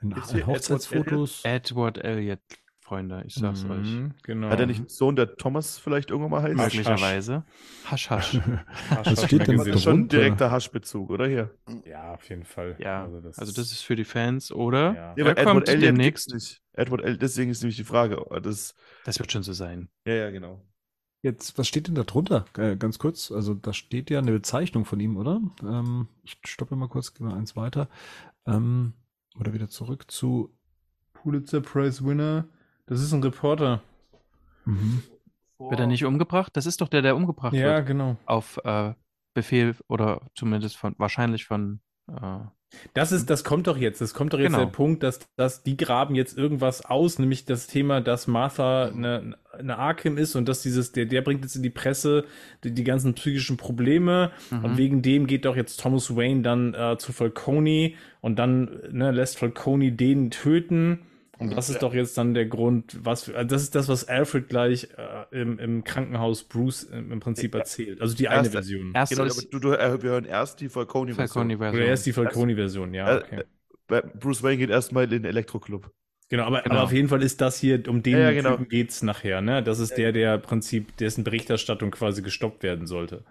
ein 0.01 0.13
hier 0.31 0.45
Hochzeitsfotos. 0.47 1.41
Edward 1.43 1.97
Elliot, 1.97 2.39
Freunde, 2.85 3.23
ich 3.25 3.33
sag's 3.33 3.63
euch. 3.65 3.87
Mhm, 3.87 4.13
genau. 4.21 4.49
Hat 4.49 4.59
er 4.59 4.67
nicht 4.67 4.77
einen 4.77 4.89
Sohn, 4.89 5.15
der 5.15 5.35
Thomas 5.37 5.79
vielleicht 5.79 6.11
irgendwann 6.11 6.29
mal 6.29 6.43
heißt? 6.43 6.55
Möglicherweise. 6.55 7.43
Hasch, 7.85 8.11
hasch. 8.11 8.39
Was 9.03 9.23
steht 9.25 9.47
denn 9.47 9.57
Das 9.57 9.65
da 9.65 9.73
ist 9.73 9.81
schon 9.83 10.07
direkter 10.07 10.51
Haschbezug, 10.51 11.09
oder 11.09 11.27
hier? 11.27 11.49
Ja, 11.83 12.13
auf 12.13 12.29
jeden 12.29 12.43
Fall. 12.45 12.75
Ja, 12.77 13.03
Also 13.03 13.21
das, 13.21 13.39
also 13.39 13.51
das 13.53 13.71
ist 13.71 13.81
für 13.81 13.95
die 13.95 14.03
Fans, 14.03 14.51
oder? 14.51 14.93
Ja. 14.93 14.93
Ja, 14.93 15.13
Er 15.15 15.25
aber 15.25 15.33
kommt 15.33 15.39
Edward 15.39 15.69
Elliot 15.69 15.83
demnächst. 15.87 16.31
nicht. 16.31 16.61
Edward 16.73 17.01
Elliot, 17.01 17.21
deswegen 17.23 17.49
ist 17.49 17.63
nämlich 17.63 17.77
die 17.77 17.83
Frage. 17.83 18.23
Das, 18.43 18.75
Das 19.03 19.17
wird 19.17 19.31
schon 19.31 19.41
so 19.41 19.53
sein. 19.53 19.89
ja, 20.05 20.13
ja, 20.13 20.29
genau. 20.29 20.61
Jetzt, 21.23 21.57
was 21.57 21.67
steht 21.67 21.87
denn 21.87 21.95
da 21.95 22.03
drunter? 22.03 22.45
Äh, 22.55 22.75
ganz 22.77 22.99
kurz, 22.99 23.31
also 23.31 23.55
da 23.55 23.73
steht 23.73 24.11
ja 24.11 24.19
eine 24.19 24.31
Bezeichnung 24.31 24.85
von 24.85 24.99
ihm, 24.99 25.17
oder? 25.17 25.41
Ähm, 25.63 26.07
ich 26.21 26.37
stoppe 26.45 26.75
mal 26.75 26.87
kurz, 26.87 27.15
gehe 27.15 27.25
mal 27.25 27.35
eins 27.35 27.55
weiter. 27.55 27.89
Ähm, 28.45 28.93
oder 29.39 29.53
wieder 29.53 29.69
zurück 29.69 30.11
zu. 30.11 30.55
Pulitzer 31.13 31.61
Prize 31.61 32.05
Winner. 32.05 32.47
Das 32.87 33.01
ist 33.01 33.11
ein 33.13 33.23
Reporter. 33.23 33.81
Mhm. 34.65 35.01
Wird 35.57 35.79
er 35.79 35.87
nicht 35.87 36.05
umgebracht? 36.05 36.51
Das 36.55 36.65
ist 36.65 36.81
doch 36.81 36.89
der, 36.89 37.01
der 37.01 37.15
umgebracht 37.15 37.53
Ja, 37.53 37.77
wird. 37.77 37.87
genau. 37.87 38.17
Auf 38.25 38.59
äh, 38.63 38.93
Befehl 39.33 39.75
oder 39.87 40.21
zumindest 40.35 40.77
von, 40.77 40.95
wahrscheinlich 40.97 41.45
von. 41.45 41.79
Äh, 42.09 42.39
Das 42.93 43.13
ist, 43.13 43.29
das 43.29 43.43
kommt 43.45 43.67
doch 43.67 43.77
jetzt. 43.77 44.01
Das 44.01 44.13
kommt 44.13 44.33
doch 44.33 44.39
jetzt 44.39 44.51
Genau. 44.51 44.65
der 44.65 44.71
Punkt, 44.71 45.01
dass, 45.01 45.19
dass 45.37 45.63
die 45.63 45.77
graben 45.77 46.13
jetzt 46.15 46.37
irgendwas 46.37 46.83
aus, 46.83 47.19
nämlich 47.19 47.45
das 47.45 47.67
Thema, 47.67 48.01
dass 48.01 48.27
Martha 48.27 48.87
eine, 48.87 49.37
eine 49.57 49.77
Arkham 49.77 50.17
ist 50.17 50.35
und 50.35 50.47
dass 50.49 50.61
dieses, 50.61 50.91
der, 50.91 51.05
der 51.05 51.21
bringt 51.21 51.43
jetzt 51.43 51.55
in 51.55 51.63
die 51.63 51.69
Presse 51.69 52.25
die, 52.65 52.73
die 52.73 52.83
ganzen 52.83 53.13
psychischen 53.13 53.55
Probleme 53.55 54.31
und 54.51 54.73
mhm. 54.73 54.77
wegen 54.77 55.01
dem 55.01 55.25
geht 55.25 55.45
doch 55.45 55.55
jetzt 55.55 55.79
Thomas 55.79 56.15
Wayne 56.15 56.41
dann 56.41 56.73
äh, 56.73 56.97
zu 56.97 57.13
Falcone 57.13 57.93
und 58.19 58.37
dann 58.37 58.81
ne, 58.91 59.11
lässt 59.11 59.37
Falcone 59.39 59.93
den 59.93 60.31
töten. 60.31 60.99
Und 61.37 61.55
das 61.55 61.69
ist 61.69 61.81
doch 61.83 61.93
jetzt 61.93 62.17
dann 62.17 62.33
der 62.33 62.45
Grund, 62.45 62.97
was, 63.03 63.29
also 63.29 63.47
das 63.47 63.61
ist 63.63 63.75
das, 63.75 63.87
was 63.89 64.07
Alfred 64.07 64.47
gleich 64.47 64.87
äh, 64.97 65.41
im, 65.41 65.59
im 65.59 65.83
Krankenhaus 65.83 66.43
Bruce 66.43 66.83
im, 66.83 67.11
im 67.11 67.19
Prinzip 67.19 67.53
erzählt. 67.55 67.99
Also 68.01 68.15
die 68.15 68.29
eine 68.29 68.39
Erst- 68.43 68.51
Version. 68.53 68.91
Erst 68.93 69.11
Genau, 69.11 69.27
du, 69.51 69.59
du, 69.59 69.71
äh, 69.73 70.01
wir 70.01 70.11
hören 70.11 70.25
erst 70.25 70.61
die 70.61 70.69
Falcone-Version. 70.69 71.27
Falcone-Version. 71.27 71.81
Oder 71.81 71.89
erst 71.89 72.05
die 72.05 72.13
Falcone-Version, 72.13 72.93
ja. 72.93 73.17
Äh, 73.17 73.21
Okay. 73.23 73.43
Bei- 73.87 74.01
Bruce 74.01 74.41
Wayne 74.43 74.57
geht 74.57 74.69
erstmal 74.69 75.03
in 75.03 75.09
den 75.11 75.25
Elektroclub. 75.25 75.91
Genau, 76.29 76.45
aber, 76.45 76.61
Genau. 76.63 76.75
aber 76.75 76.83
auf 76.85 76.91
jeden 76.93 77.07
Fall 77.09 77.21
ist 77.21 77.39
das 77.41 77.59
hier, 77.59 77.83
um 77.87 78.01
den 78.01 78.13
Ja, 78.13 78.19
ja, 78.19 78.31
genau. 78.31 78.51
Typen 78.51 78.67
geht's 78.69 79.03
nachher, 79.03 79.41
ne? 79.41 79.61
Das 79.61 79.77
ist 79.79 79.95
der, 79.97 80.11
der 80.11 80.35
im 80.35 80.41
Prinzip, 80.41 80.97
dessen 80.97 81.23
Berichterstattung 81.23 81.91
quasi 81.91 82.21
gestoppt 82.23 82.63
werden 82.63 82.87
sollte. 82.87 83.25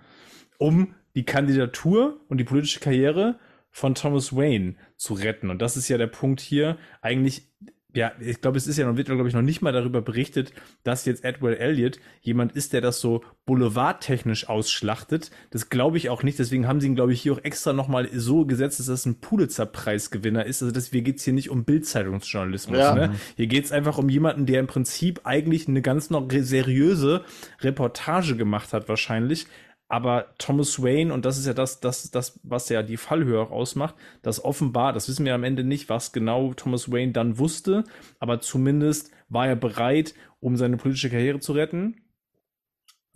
Um 0.58 0.94
die 1.16 1.24
Kandidatur 1.24 2.20
und 2.28 2.38
die 2.38 2.44
politische 2.44 2.78
Karriere 2.80 3.38
von 3.70 3.96
Thomas 3.96 4.36
Wayne 4.36 4.76
zu 4.96 5.14
retten. 5.14 5.50
Und 5.50 5.60
das 5.60 5.76
ist 5.76 5.88
ja 5.88 5.98
der 5.98 6.06
Punkt 6.06 6.40
hier. 6.40 6.76
Eigentlich, 7.02 7.48
ja, 7.94 8.12
ich 8.18 8.40
glaube, 8.40 8.58
es 8.58 8.66
ist 8.66 8.76
ja 8.76 8.86
noch, 8.86 8.96
wird, 8.96 9.06
glaube 9.06 9.28
ich, 9.28 9.34
noch 9.34 9.42
nicht 9.42 9.62
mal 9.62 9.72
darüber 9.72 10.02
berichtet, 10.02 10.52
dass 10.82 11.04
jetzt 11.04 11.24
Edward 11.24 11.58
Elliot 11.58 12.00
jemand 12.22 12.52
ist, 12.52 12.72
der 12.72 12.80
das 12.80 13.00
so 13.00 13.22
boulevardtechnisch 13.46 14.48
ausschlachtet. 14.48 15.30
Das 15.50 15.70
glaube 15.70 15.96
ich 15.96 16.10
auch 16.10 16.24
nicht. 16.24 16.38
Deswegen 16.38 16.66
haben 16.66 16.80
sie 16.80 16.88
ihn, 16.88 16.96
glaube 16.96 17.12
ich, 17.12 17.22
hier 17.22 17.32
auch 17.34 17.44
extra 17.44 17.72
nochmal 17.72 18.08
so 18.12 18.46
gesetzt, 18.46 18.80
dass 18.80 18.86
das 18.86 19.06
ein 19.06 19.20
Pulitzer-Preisgewinner 19.20 20.44
ist. 20.44 20.62
Also 20.62 20.74
deswegen 20.74 21.04
geht's 21.04 21.24
hier 21.24 21.34
nicht 21.34 21.50
um 21.50 21.64
Bildzeitungsjournalismus. 21.64 22.78
Ja. 22.78 22.94
Ne? 22.94 23.14
Hier 23.36 23.46
geht's 23.46 23.70
einfach 23.70 23.96
um 23.98 24.08
jemanden, 24.08 24.46
der 24.46 24.58
im 24.58 24.66
Prinzip 24.66 25.20
eigentlich 25.24 25.68
eine 25.68 25.80
ganz 25.80 26.10
noch 26.10 26.28
seriöse 26.30 27.24
Reportage 27.60 28.36
gemacht 28.36 28.72
hat, 28.72 28.88
wahrscheinlich. 28.88 29.46
Aber 29.88 30.34
Thomas 30.38 30.82
Wayne, 30.82 31.12
und 31.12 31.24
das 31.24 31.38
ist 31.38 31.46
ja 31.46 31.52
das, 31.52 31.80
das, 31.80 32.10
das, 32.10 32.40
was 32.42 32.68
ja 32.70 32.82
die 32.82 32.96
Fallhöhe 32.96 33.40
auch 33.40 33.50
ausmacht, 33.50 33.94
dass 34.22 34.42
offenbar, 34.44 34.92
das 34.92 35.08
wissen 35.08 35.24
wir 35.26 35.34
am 35.34 35.44
Ende 35.44 35.62
nicht, 35.62 35.88
was 35.88 36.12
genau 36.12 36.54
Thomas 36.54 36.90
Wayne 36.90 37.12
dann 37.12 37.38
wusste, 37.38 37.84
aber 38.18 38.40
zumindest 38.40 39.10
war 39.28 39.46
er 39.46 39.56
bereit, 39.56 40.14
um 40.40 40.56
seine 40.56 40.76
politische 40.78 41.10
Karriere 41.10 41.38
zu 41.38 41.52
retten. 41.52 42.00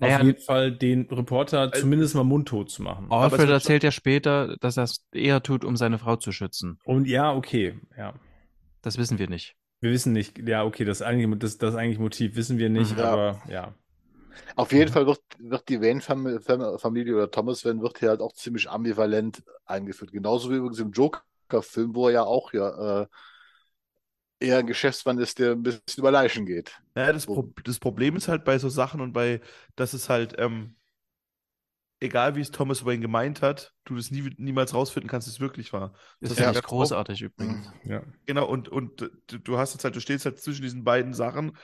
Naja, 0.00 0.18
auf 0.18 0.22
jeden 0.22 0.40
Fall 0.40 0.70
den 0.70 1.06
Reporter 1.10 1.72
zumindest 1.72 2.14
mal 2.14 2.22
mundtot 2.22 2.70
zu 2.70 2.82
machen. 2.82 3.10
Alfred 3.10 3.48
erzählt 3.50 3.82
ja 3.82 3.90
später, 3.90 4.56
dass 4.60 4.76
er 4.76 4.84
es 4.84 5.04
eher 5.12 5.42
tut, 5.42 5.64
um 5.64 5.76
seine 5.76 5.98
Frau 5.98 6.14
zu 6.16 6.30
schützen. 6.30 6.78
Und 6.84 7.08
ja, 7.08 7.34
okay, 7.34 7.80
ja. 7.96 8.14
Das 8.82 8.96
wissen 8.96 9.18
wir 9.18 9.28
nicht. 9.28 9.56
Wir 9.80 9.90
wissen 9.90 10.12
nicht, 10.12 10.38
ja, 10.46 10.64
okay, 10.64 10.84
das 10.84 11.02
eigentliche, 11.02 11.36
das, 11.36 11.58
das 11.58 11.74
eigentliche 11.74 12.02
Motiv 12.02 12.36
wissen 12.36 12.58
wir 12.58 12.68
nicht, 12.68 12.92
Mhm. 12.92 12.98
Ja. 12.98 13.04
aber 13.12 13.42
ja. 13.48 13.74
Auf 14.56 14.72
jeden 14.72 14.92
Fall 14.92 15.06
wird, 15.06 15.20
wird 15.38 15.68
die 15.68 15.80
Wayne-Familie 15.80 17.14
oder 17.14 17.30
Thomas 17.30 17.64
Wayne 17.64 17.80
wird 17.80 17.98
hier 17.98 18.10
halt 18.10 18.20
auch 18.20 18.32
ziemlich 18.32 18.68
ambivalent 18.68 19.42
eingeführt. 19.66 20.12
Genauso 20.12 20.50
wie 20.50 20.56
übrigens 20.56 20.78
im 20.78 20.90
Joker-Film, 20.90 21.94
wo 21.94 22.08
er 22.08 22.14
ja 22.14 22.22
auch 22.24 22.52
ja 22.52 23.02
äh, 23.02 23.06
eher 24.40 24.58
ein 24.58 24.66
Geschäftsmann 24.66 25.18
ist, 25.18 25.38
der 25.38 25.52
ein 25.52 25.62
bisschen 25.62 25.82
über 25.98 26.10
Leichen 26.10 26.46
geht. 26.46 26.80
Naja, 26.94 27.12
das, 27.12 27.26
Pro 27.26 27.50
das 27.64 27.78
Problem 27.78 28.16
ist 28.16 28.28
halt 28.28 28.44
bei 28.44 28.58
so 28.58 28.68
Sachen 28.68 29.00
und 29.00 29.12
bei, 29.12 29.40
dass 29.76 29.92
es 29.92 30.08
halt, 30.08 30.34
ähm, 30.38 30.76
egal 32.00 32.36
wie 32.36 32.40
es 32.40 32.50
Thomas 32.50 32.84
Wayne 32.84 33.00
gemeint 33.00 33.42
hat, 33.42 33.74
du 33.84 33.96
das 33.96 34.10
nie, 34.10 34.30
niemals 34.36 34.74
rausfinden 34.74 35.08
kannst, 35.08 35.26
wie 35.26 35.32
es 35.32 35.40
wirklich 35.40 35.72
war. 35.72 35.94
Das 36.20 36.30
ist 36.30 36.38
ich 36.38 36.44
ganz 36.44 36.62
großartig 36.62 37.22
übrigens. 37.22 37.70
ja. 37.84 38.02
Genau, 38.26 38.46
und, 38.46 38.68
und 38.68 39.10
du, 39.26 39.38
du 39.38 39.58
hast 39.58 39.74
jetzt 39.74 39.84
halt, 39.84 39.96
du 39.96 40.00
stehst 40.00 40.24
halt 40.24 40.40
zwischen 40.40 40.62
diesen 40.62 40.84
beiden 40.84 41.14
Sachen 41.14 41.56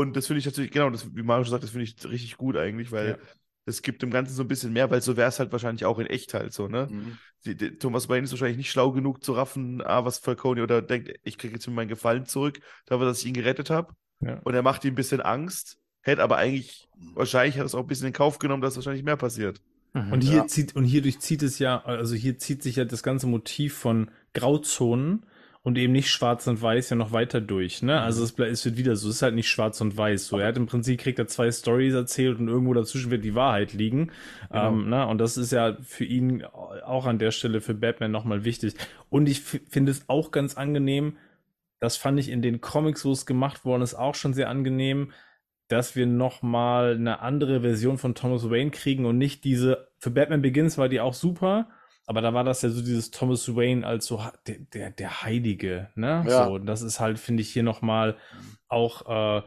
und 0.00 0.16
das 0.16 0.26
finde 0.26 0.38
ich 0.40 0.46
natürlich, 0.46 0.70
genau, 0.70 0.90
das, 0.90 1.14
wie 1.14 1.22
Mario 1.22 1.44
schon 1.44 1.50
sagt, 1.52 1.64
das 1.64 1.70
finde 1.70 1.84
ich 1.84 1.96
richtig 2.04 2.36
gut 2.36 2.56
eigentlich, 2.56 2.92
weil 2.92 3.10
Ja. 3.10 3.16
das 3.64 3.82
gibt 3.82 4.02
dem 4.02 4.10
Ganzen 4.10 4.34
so 4.34 4.42
ein 4.42 4.48
bisschen 4.48 4.72
mehr, 4.72 4.90
weil 4.90 5.02
so 5.02 5.16
wäre 5.16 5.28
es 5.28 5.38
halt 5.38 5.52
wahrscheinlich 5.52 5.84
auch 5.84 5.98
in 5.98 6.06
echt 6.06 6.34
halt 6.34 6.52
so, 6.52 6.68
ne? 6.68 6.88
Mhm. 6.90 7.18
Die, 7.44 7.56
die, 7.56 7.78
Thomas 7.78 8.08
Wayne 8.08 8.24
ist 8.24 8.32
wahrscheinlich 8.32 8.56
nicht 8.56 8.70
schlau 8.70 8.92
genug 8.92 9.22
zu 9.22 9.32
raffen, 9.32 9.82
ah, 9.84 10.04
was 10.04 10.18
Falcone 10.18 10.62
oder 10.62 10.82
denkt, 10.82 11.12
ich 11.22 11.38
kriege 11.38 11.54
jetzt 11.54 11.66
mir 11.68 11.74
meinen 11.74 11.88
Gefallen 11.88 12.26
zurück, 12.26 12.60
dafür, 12.86 13.06
dass 13.06 13.20
ich 13.20 13.26
ihn 13.26 13.34
gerettet 13.34 13.70
habe. 13.70 13.94
Ja. 14.20 14.40
Und 14.44 14.54
er 14.54 14.62
macht 14.62 14.84
ihm 14.84 14.92
ein 14.92 14.96
bisschen 14.96 15.20
Angst, 15.20 15.78
hätte 16.00 16.22
aber 16.22 16.36
eigentlich, 16.38 16.88
wahrscheinlich 17.14 17.58
hat 17.58 17.66
es 17.66 17.74
auch 17.74 17.80
ein 17.80 17.86
bisschen 17.86 18.08
in 18.08 18.12
Kauf 18.12 18.38
genommen, 18.38 18.62
dass 18.62 18.76
wahrscheinlich 18.76 19.04
mehr 19.04 19.16
passiert. 19.16 19.60
Mhm. 19.92 20.12
Und 20.12 20.20
hier 20.22 20.36
Ja. 20.38 20.46
zieht, 20.46 20.74
und 20.74 20.84
hierdurch 20.84 21.18
zieht 21.20 21.42
es 21.42 21.58
ja, 21.58 21.84
also 21.84 22.14
hier 22.14 22.38
zieht 22.38 22.62
sich 22.62 22.76
ja 22.76 22.84
das 22.84 23.02
ganze 23.02 23.26
Motiv 23.26 23.74
von 23.76 24.10
Grauzonen 24.34 25.26
und 25.66 25.76
eben 25.78 25.92
nicht 25.92 26.12
schwarz 26.12 26.46
und 26.46 26.62
weiß 26.62 26.90
ja 26.90 26.96
noch 26.96 27.10
weiter 27.10 27.40
durch, 27.40 27.82
ne? 27.82 28.00
Also 28.00 28.22
es, 28.22 28.38
es 28.38 28.64
wird 28.64 28.76
wieder 28.76 28.94
so, 28.94 29.08
es 29.08 29.16
ist 29.16 29.22
halt 29.22 29.34
nicht 29.34 29.48
schwarz 29.48 29.80
und 29.80 29.96
weiß. 29.96 30.28
So, 30.28 30.38
er 30.38 30.46
hat 30.46 30.56
im 30.56 30.66
Prinzip 30.66 31.00
kriegt 31.00 31.18
er 31.18 31.26
zwei 31.26 31.50
Stories 31.50 31.92
erzählt 31.92 32.38
und 32.38 32.46
irgendwo 32.46 32.72
dazwischen 32.72 33.10
wird 33.10 33.24
die 33.24 33.34
Wahrheit 33.34 33.72
liegen. 33.72 34.12
Genau. 34.48 34.68
Ähm, 34.68 34.88
ne? 34.88 35.04
Und 35.08 35.18
das 35.18 35.36
ist 35.36 35.50
ja 35.50 35.76
für 35.82 36.04
ihn 36.04 36.44
auch 36.44 37.06
an 37.06 37.18
der 37.18 37.32
Stelle 37.32 37.60
für 37.60 37.74
Batman 37.74 38.12
nochmal 38.12 38.44
wichtig. 38.44 38.74
Und 39.10 39.28
ich 39.28 39.40
finde 39.40 39.90
es 39.90 40.08
auch 40.08 40.30
ganz 40.30 40.56
angenehm, 40.56 41.16
das 41.80 41.96
fand 41.96 42.20
ich 42.20 42.28
in 42.28 42.42
den 42.42 42.60
Comics, 42.60 43.04
wo 43.04 43.10
es 43.10 43.26
gemacht 43.26 43.64
worden 43.64 43.82
ist, 43.82 43.94
auch 43.94 44.14
schon 44.14 44.34
sehr 44.34 44.48
angenehm, 44.48 45.10
dass 45.66 45.96
wir 45.96 46.06
noch 46.06 46.42
mal 46.42 46.94
eine 46.94 47.22
andere 47.22 47.62
Version 47.62 47.98
von 47.98 48.14
Thomas 48.14 48.48
Wayne 48.48 48.70
kriegen 48.70 49.04
und 49.04 49.18
nicht 49.18 49.42
diese, 49.42 49.88
für 49.98 50.12
Batman 50.12 50.42
Begins 50.42 50.78
war 50.78 50.88
die 50.88 51.00
auch 51.00 51.14
super, 51.14 51.66
aber 52.06 52.20
da 52.20 52.32
war 52.32 52.44
das 52.44 52.62
ja 52.62 52.70
so 52.70 52.80
dieses 52.80 53.10
Thomas 53.10 53.54
Wayne 53.54 53.86
als 53.86 54.06
so 54.06 54.22
der, 54.46 54.58
der, 54.58 54.90
der 54.90 55.22
Heilige, 55.22 55.90
ne? 55.96 56.24
Ja. 56.26 56.46
So, 56.46 56.58
das 56.58 56.82
ist 56.82 57.00
halt, 57.00 57.18
finde 57.18 57.42
ich, 57.42 57.52
hier 57.52 57.64
noch 57.64 57.82
mal 57.82 58.16
auch 58.68 59.38
äh, 59.38 59.42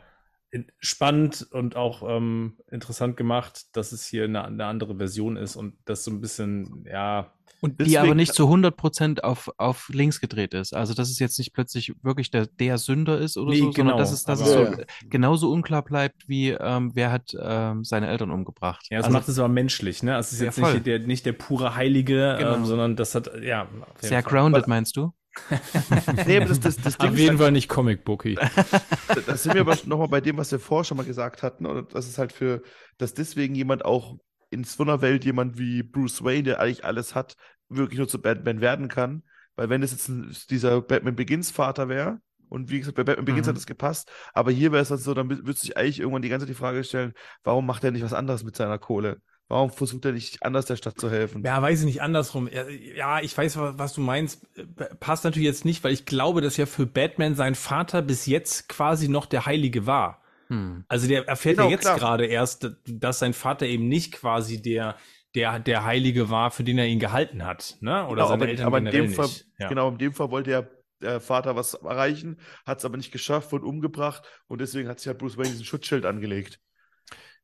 spannend 0.79 1.47
und 1.51 1.75
auch 1.75 2.03
ähm, 2.07 2.57
interessant 2.71 3.17
gemacht, 3.17 3.67
dass 3.75 3.91
es 3.91 4.05
hier 4.05 4.23
eine, 4.25 4.45
eine 4.45 4.65
andere 4.65 4.97
Version 4.97 5.37
ist 5.37 5.55
und 5.55 5.75
das 5.85 6.03
so 6.03 6.11
ein 6.11 6.21
bisschen, 6.21 6.85
ja, 6.91 7.31
Und 7.61 7.79
die 7.85 7.97
aber 7.99 8.15
nicht 8.15 8.33
zu 8.33 8.47
100% 8.47 9.19
auf, 9.21 9.51
auf 9.57 9.89
links 9.89 10.19
gedreht 10.21 10.53
ist. 10.53 10.73
Also, 10.73 10.93
dass 10.93 11.09
es 11.09 11.19
jetzt 11.19 11.37
nicht 11.37 11.53
plötzlich 11.53 11.93
wirklich 12.01 12.31
der, 12.31 12.47
der 12.47 12.77
Sünder 12.77 13.19
ist 13.19 13.37
oder 13.37 13.51
Nee, 13.51 13.57
so, 13.59 13.71
sondern 13.71 13.87
genau, 13.87 13.97
dass 13.97 14.11
es, 14.11 14.23
dass 14.23 14.39
es 14.41 14.51
so 14.53 14.67
genauso 15.09 15.51
unklar 15.51 15.83
bleibt, 15.83 16.27
wie 16.27 16.49
ähm, 16.49 16.91
wer 16.95 17.11
hat 17.11 17.31
ähm, 17.39 17.83
seine 17.83 18.07
Eltern 18.07 18.31
umgebracht. 18.31 18.87
Ja, 18.89 18.97
das 18.97 19.05
also, 19.07 19.17
macht 19.17 19.27
es 19.29 19.37
aber 19.39 19.49
menschlich, 19.49 20.01
ne? 20.03 20.15
Also 20.15 20.27
es 20.27 20.33
ist 20.33 20.39
Ja, 20.39 20.45
jetzt 20.47 20.73
nicht 20.73 20.85
der, 20.87 20.99
nicht 20.99 21.25
der 21.25 21.33
pure 21.33 21.75
Heilige, 21.75 22.37
Genau. 22.39 22.55
ähm, 22.55 22.65
sondern 22.65 22.95
das 22.95 23.13
hat, 23.13 23.29
ja. 23.43 23.67
sehr 23.99 24.23
Fall. 24.23 24.31
grounded, 24.31 24.67
meinst 24.67 24.95
du? 24.97 25.11
Nee, 26.27 26.37
aber 26.37 26.45
das, 26.47 26.59
das, 26.59 26.77
das 26.77 26.97
Ding 26.97 27.09
Auf 27.09 27.17
jeden 27.17 27.29
halt- 27.31 27.39
Fall 27.39 27.51
nicht 27.51 27.69
Comic-Booky. 27.69 28.35
Da- 28.35 28.49
Da 29.25 29.37
sind 29.37 29.53
wir 29.53 29.61
aber 29.61 29.77
nochmal 29.85 30.07
bei 30.07 30.21
dem, 30.21 30.37
was 30.37 30.51
wir 30.51 30.59
vorher 30.59 30.83
schon 30.85 30.97
mal 30.97 31.05
gesagt 31.05 31.43
hatten. 31.43 31.65
Und 31.65 31.93
das 31.95 32.07
ist 32.07 32.17
halt 32.17 32.31
für, 32.33 32.61
dass 32.97 33.13
deswegen 33.13 33.55
jemand 33.55 33.85
auch 33.85 34.17
in 34.51 34.63
so 34.63 34.83
einer 34.83 35.01
Welt, 35.01 35.25
jemand 35.25 35.57
wie 35.57 35.83
Bruce 35.83 36.23
Wayne, 36.23 36.43
der 36.43 36.59
eigentlich 36.59 36.85
alles 36.85 37.15
hat, 37.15 37.35
wirklich 37.69 37.97
nur 37.99 38.07
zu 38.07 38.21
Batman 38.21 38.61
werden 38.61 38.87
kann. 38.87 39.23
Weil 39.55 39.69
wenn 39.69 39.83
es 39.83 39.91
jetzt 39.91 40.07
ein, 40.09 40.35
dieser 40.49 40.81
Batman 40.81 41.15
Begins 41.15 41.51
Vater 41.51 41.89
wäre, 41.89 42.19
und 42.47 42.71
wie 42.71 42.79
gesagt, 42.79 42.97
bei 42.97 43.03
Batman 43.03 43.25
Begins 43.25 43.45
Mhm. 43.45 43.51
hat 43.51 43.57
es 43.57 43.65
gepasst, 43.67 44.11
aber 44.33 44.49
hier 44.51 44.71
wäre 44.71 44.81
es 44.81 44.89
halt 44.89 45.01
so, 45.01 45.13
dann 45.13 45.29
würde 45.29 45.53
sich 45.53 45.77
eigentlich 45.77 45.99
irgendwann 45.99 46.23
die 46.23 46.29
ganze 46.29 46.45
Zeit 46.47 46.55
die 46.55 46.59
Frage 46.59 46.83
stellen, 46.83 47.13
warum 47.43 47.65
macht 47.65 47.83
er 47.83 47.91
nicht 47.91 48.03
was 48.03 48.13
anderes 48.13 48.43
mit 48.43 48.55
seiner 48.55 48.79
Kohle? 48.79 49.17
Warum 49.49 49.71
versucht 49.71 50.05
er 50.05 50.11
nicht 50.13 50.43
anders 50.43 50.67
der 50.67 50.75
Stadt 50.77 50.99
zu 50.99 51.09
helfen? 51.09 51.43
Ja, 51.43 51.59
weiß 51.61 51.79
ich 51.79 51.85
nicht, 51.85 52.01
andersrum. 52.01 52.47
Ja, 52.95 53.19
ich 53.19 53.35
weiß, 53.37 53.57
wa- 53.57 53.73
was 53.77 53.93
du 53.93 54.01
meinst. 54.01 54.45
Äh, 54.55 54.63
Passt 54.99 55.23
natürlich 55.25 55.47
jetzt 55.47 55.65
nicht, 55.65 55.83
weil 55.83 55.91
ich 55.91 56.05
glaube, 56.05 56.39
dass 56.41 56.55
ja 56.55 56.65
für 56.67 56.85
Batman 56.85 57.33
sein 57.35 57.55
Vater 57.55 58.01
bis 58.03 58.27
jetzt 58.27 58.69
quasi 58.69 59.07
noch 59.09 59.25
der 59.25 59.45
Heilige 59.47 59.87
war. 59.87 60.21
Hm. 60.49 60.85
Also 60.87 61.07
der 61.07 61.27
erfährt 61.27 61.57
Genau, 61.57 61.67
ja 61.67 61.71
jetzt 61.71 61.81
klar. 61.85 61.97
gerade 61.97 62.25
erst, 62.27 62.71
dass 62.87 63.19
sein 63.19 63.33
Vater 63.33 63.65
eben 63.65 63.87
nicht 63.87 64.13
quasi 64.13 64.61
der, 64.61 64.95
der, 65.35 65.59
der 65.59 65.83
Heilige 65.83 66.29
war, 66.29 66.51
für 66.51 66.63
den 66.63 66.77
er 66.77 66.85
ihn 66.87 66.99
gehalten 66.99 67.43
hat. 67.43 67.77
Ne? 67.81 68.03
Oder 68.05 68.15
Genau, 68.15 68.27
seine 68.27 68.33
aber, 68.43 68.49
Eltern 68.49 68.65
aber 68.67 68.77
in 68.79 68.85
dem 68.85 69.09
Fall, 69.09 69.25
nicht. 69.25 69.45
Ja. 69.57 69.67
genau, 69.67 69.89
in 69.89 69.97
dem 69.97 70.13
Fall 70.13 70.29
wollte 70.31 70.49
der, 70.51 70.69
der 71.01 71.19
Vater 71.21 71.55
was 71.55 71.73
erreichen, 71.73 72.39
hat 72.67 72.79
es 72.79 72.85
aber 72.85 72.97
nicht 72.97 73.11
geschafft, 73.11 73.51
wurde 73.51 73.65
umgebracht 73.65 74.23
und 74.47 74.61
deswegen 74.61 74.89
hat 74.89 74.99
sich 74.99 75.07
halt 75.07 75.17
Bruce 75.17 75.37
Wayne 75.37 75.49
diesen 75.49 75.65
Schutzschild 75.65 76.05
angelegt. 76.05 76.59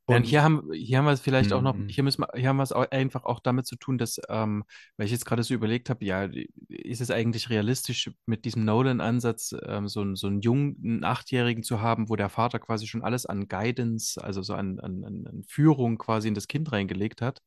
Ja, 0.08 0.18
und 0.18 0.28
hier 0.28 0.44
haben, 0.44 0.72
hier 0.72 1.00
haben 1.00 1.06
wir 1.06 1.12
es 1.14 1.22
vielleicht 1.22 1.52
auch 1.52 1.62
noch, 1.64 1.78
Mhm. 1.78 1.88
hier 1.90 2.04
müssen 2.04 2.22
wir, 2.22 2.28
hier 2.36 2.50
haben 2.50 2.58
wir 2.58 2.64
es 2.64 2.72
auch 2.72 2.90
einfach 2.92 3.24
auch 3.26 3.40
damit 3.40 3.66
zu 3.66 3.76
tun, 3.76 3.98
dass, 3.98 4.20
ähm, 4.30 4.64
weil 4.98 5.08
ich 5.08 5.12
jetzt 5.12 5.26
gerade 5.26 5.42
so 5.42 5.56
überlegt 5.56 5.90
habe, 5.90 6.06
ja, 6.06 6.30
ist 6.70 7.02
es 7.02 7.10
eigentlich 7.10 7.50
realistisch, 7.50 8.12
mit 8.28 8.46
diesem 8.46 8.66
Nolan-Ansatz 8.66 9.56
ähm, 9.66 9.88
so, 9.88 10.02
einen- 10.02 10.16
so 10.16 10.28
einen 10.28 10.42
jungen, 10.42 10.78
einen 10.84 11.04
Achtjährigen 11.04 11.64
zu 11.64 11.82
haben, 11.82 12.08
wo 12.10 12.16
der 12.16 12.30
Vater 12.30 12.60
quasi 12.60 12.86
schon 12.86 13.02
alles 13.04 13.26
an 13.26 13.48
Guidance, 13.48 14.24
also 14.24 14.44
so 14.44 14.54
an, 14.54 14.80
an, 14.80 15.04
an 15.06 15.26
an 15.28 15.44
Führung 15.48 15.98
quasi 15.98 16.28
in 16.28 16.36
das 16.36 16.48
Kind 16.48 16.72
reingelegt 16.72 17.22
hat. 17.24 17.42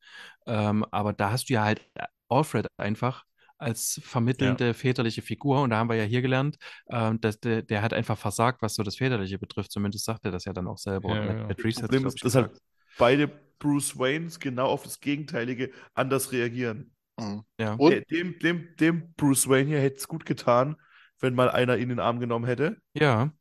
Ähm, 0.45 0.85
aber 0.91 1.13
da 1.13 1.31
hast 1.31 1.49
du 1.49 1.53
ja 1.53 1.63
halt 1.63 1.81
Alfred 2.29 2.67
einfach 2.77 3.23
als 3.59 4.01
vermittelnde 4.03 4.73
väterliche 4.73 5.21
Figur. 5.21 5.61
Und 5.61 5.69
da 5.69 5.77
haben 5.77 5.89
wir 5.89 5.95
ja 5.95 6.03
hier 6.05 6.21
gelernt, 6.21 6.57
ähm, 6.89 7.21
dass 7.21 7.39
der, 7.39 7.61
der 7.61 7.81
hat 7.81 7.93
einfach 7.93 8.17
versagt, 8.17 8.61
was 8.61 8.75
so 8.75 8.83
das 8.83 8.95
Väterliche 8.97 9.37
betrifft. 9.37 9.71
Zumindest 9.71 10.05
sagt 10.05 10.25
er 10.25 10.31
das 10.31 10.45
ja 10.45 10.53
dann 10.53 10.67
auch 10.67 10.77
selber. 10.77 11.13
Ja, 11.15 11.21
Und 11.21 11.27
ja. 11.27 11.47
Das 11.47 11.75
hat 11.75 11.81
Problem 11.81 12.07
ist, 12.07 12.23
dass 12.25 12.35
halt 12.35 12.51
beide 12.97 13.27
Bruce 13.59 13.99
Waynes 13.99 14.39
genau 14.39 14.67
auf 14.67 14.83
das 14.83 14.99
Gegenteilige 14.99 15.71
anders 15.93 16.31
reagieren. 16.31 16.91
Mhm. 17.19 17.43
Ja. 17.59 17.73
Und 17.73 17.91
Der- 17.91 18.01
dem, 18.05 18.39
dem, 18.39 18.75
dem 18.79 19.13
Bruce 19.13 19.47
Wayne 19.49 19.67
hier 19.69 19.79
hätte 19.81 19.97
es 19.97 20.07
gut 20.07 20.25
getan, 20.25 20.77
wenn 21.19 21.35
mal 21.35 21.49
einer 21.49 21.75
ihn 21.75 21.83
in 21.83 21.89
den 21.89 21.99
Arm 21.99 22.19
genommen 22.21 22.45
hätte 22.45 22.77
Ja, 22.93 23.31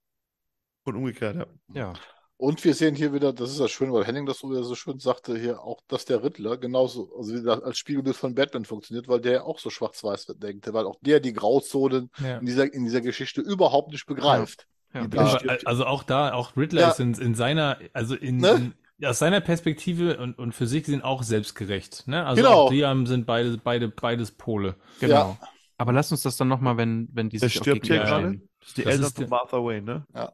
und 0.84 0.96
umgekehrt. 0.96 1.36
Ja. 1.36 1.46
ja. 1.74 1.92
Und 2.39 2.65
wir 2.65 2.73
sehen 2.73 2.94
hier 2.94 3.12
wieder, 3.12 3.32
das 3.32 3.51
ist 3.51 3.59
ja 3.59 3.66
schön, 3.66 3.93
weil 3.93 4.05
Henning 4.05 4.24
das 4.24 4.39
so 4.39 4.51
wieder 4.51 4.62
so 4.62 4.77
schön 4.77 5.01
sagte, 5.01 5.36
hier 5.36 5.60
auch, 5.60 5.81
dass 5.89 6.05
der 6.05 6.23
Riddler 6.23 6.56
genauso, 6.56 7.12
also 7.19 7.35
wieder 7.35 7.65
als 7.65 7.78
Spiegelbild 7.78 8.15
von 8.16 8.35
Batman 8.36 8.65
funktioniert, 8.65 9.09
weil 9.09 9.20
der 9.20 9.32
ja 9.32 9.43
auch 9.43 9.59
so 9.59 9.70
schwarz-weiß 9.70 10.27
denkt, 10.36 10.73
weil 10.73 10.86
auch 10.86 10.94
der 11.01 11.19
die 11.19 11.32
Grauzonen 11.32 12.10
Ja. 12.23 12.39
in 12.39 12.47
dieser, 12.47 12.73
in 12.73 12.85
dieser 12.85 13.01
Geschichte 13.01 13.40
überhaupt 13.40 13.90
nicht 13.90 14.06
begreift. 14.06 14.69
Ja. 14.94 15.06
Also 15.65 15.85
auch 15.85 16.05
da, 16.05 16.32
auch 16.32 16.56
Riddler 16.56 16.81
Ja. 16.82 16.90
ist 16.90 17.01
in, 17.01 17.12
in 17.15 17.35
seiner, 17.35 17.78
also 17.93 18.15
in, 18.15 18.36
Ne? 18.36 18.73
in 19.01 19.06
aus 19.06 19.19
seiner 19.19 19.40
Perspektive 19.40 20.19
und, 20.19 20.39
und 20.39 20.52
für 20.52 20.66
sich 20.66 20.86
sind 20.86 21.02
auch 21.02 21.23
selbstgerecht. 21.24 22.06
Ne? 22.09 22.24
Also 22.24 22.43
Genau. 22.43 22.55
auch 22.66 22.70
die 22.70 22.85
haben, 22.85 23.06
sind 23.06 23.27
beide, 23.27 23.59
beide, 23.59 23.89
beides 23.89 24.31
Pole. 24.32 24.77
Genau. 25.01 25.36
Aber 25.77 25.93
lass 25.93 26.10
uns 26.12 26.23
das 26.23 26.36
dann 26.36 26.48
nochmal, 26.48 26.77
wenn, 26.77 27.09
wenn 27.12 27.28
die 27.28 27.39
Der 27.39 27.48
sich 27.48 27.59
stirbt 27.59 27.86
hier 27.86 27.98
gerade. 27.98 28.40
Das 28.60 28.69
ist 28.69 28.77
die 28.78 28.82
Das 28.85 28.94
Eltern 28.94 29.12
von 29.12 29.28
Martha 29.28 29.56
Wayne, 29.59 29.82
ne? 29.82 30.28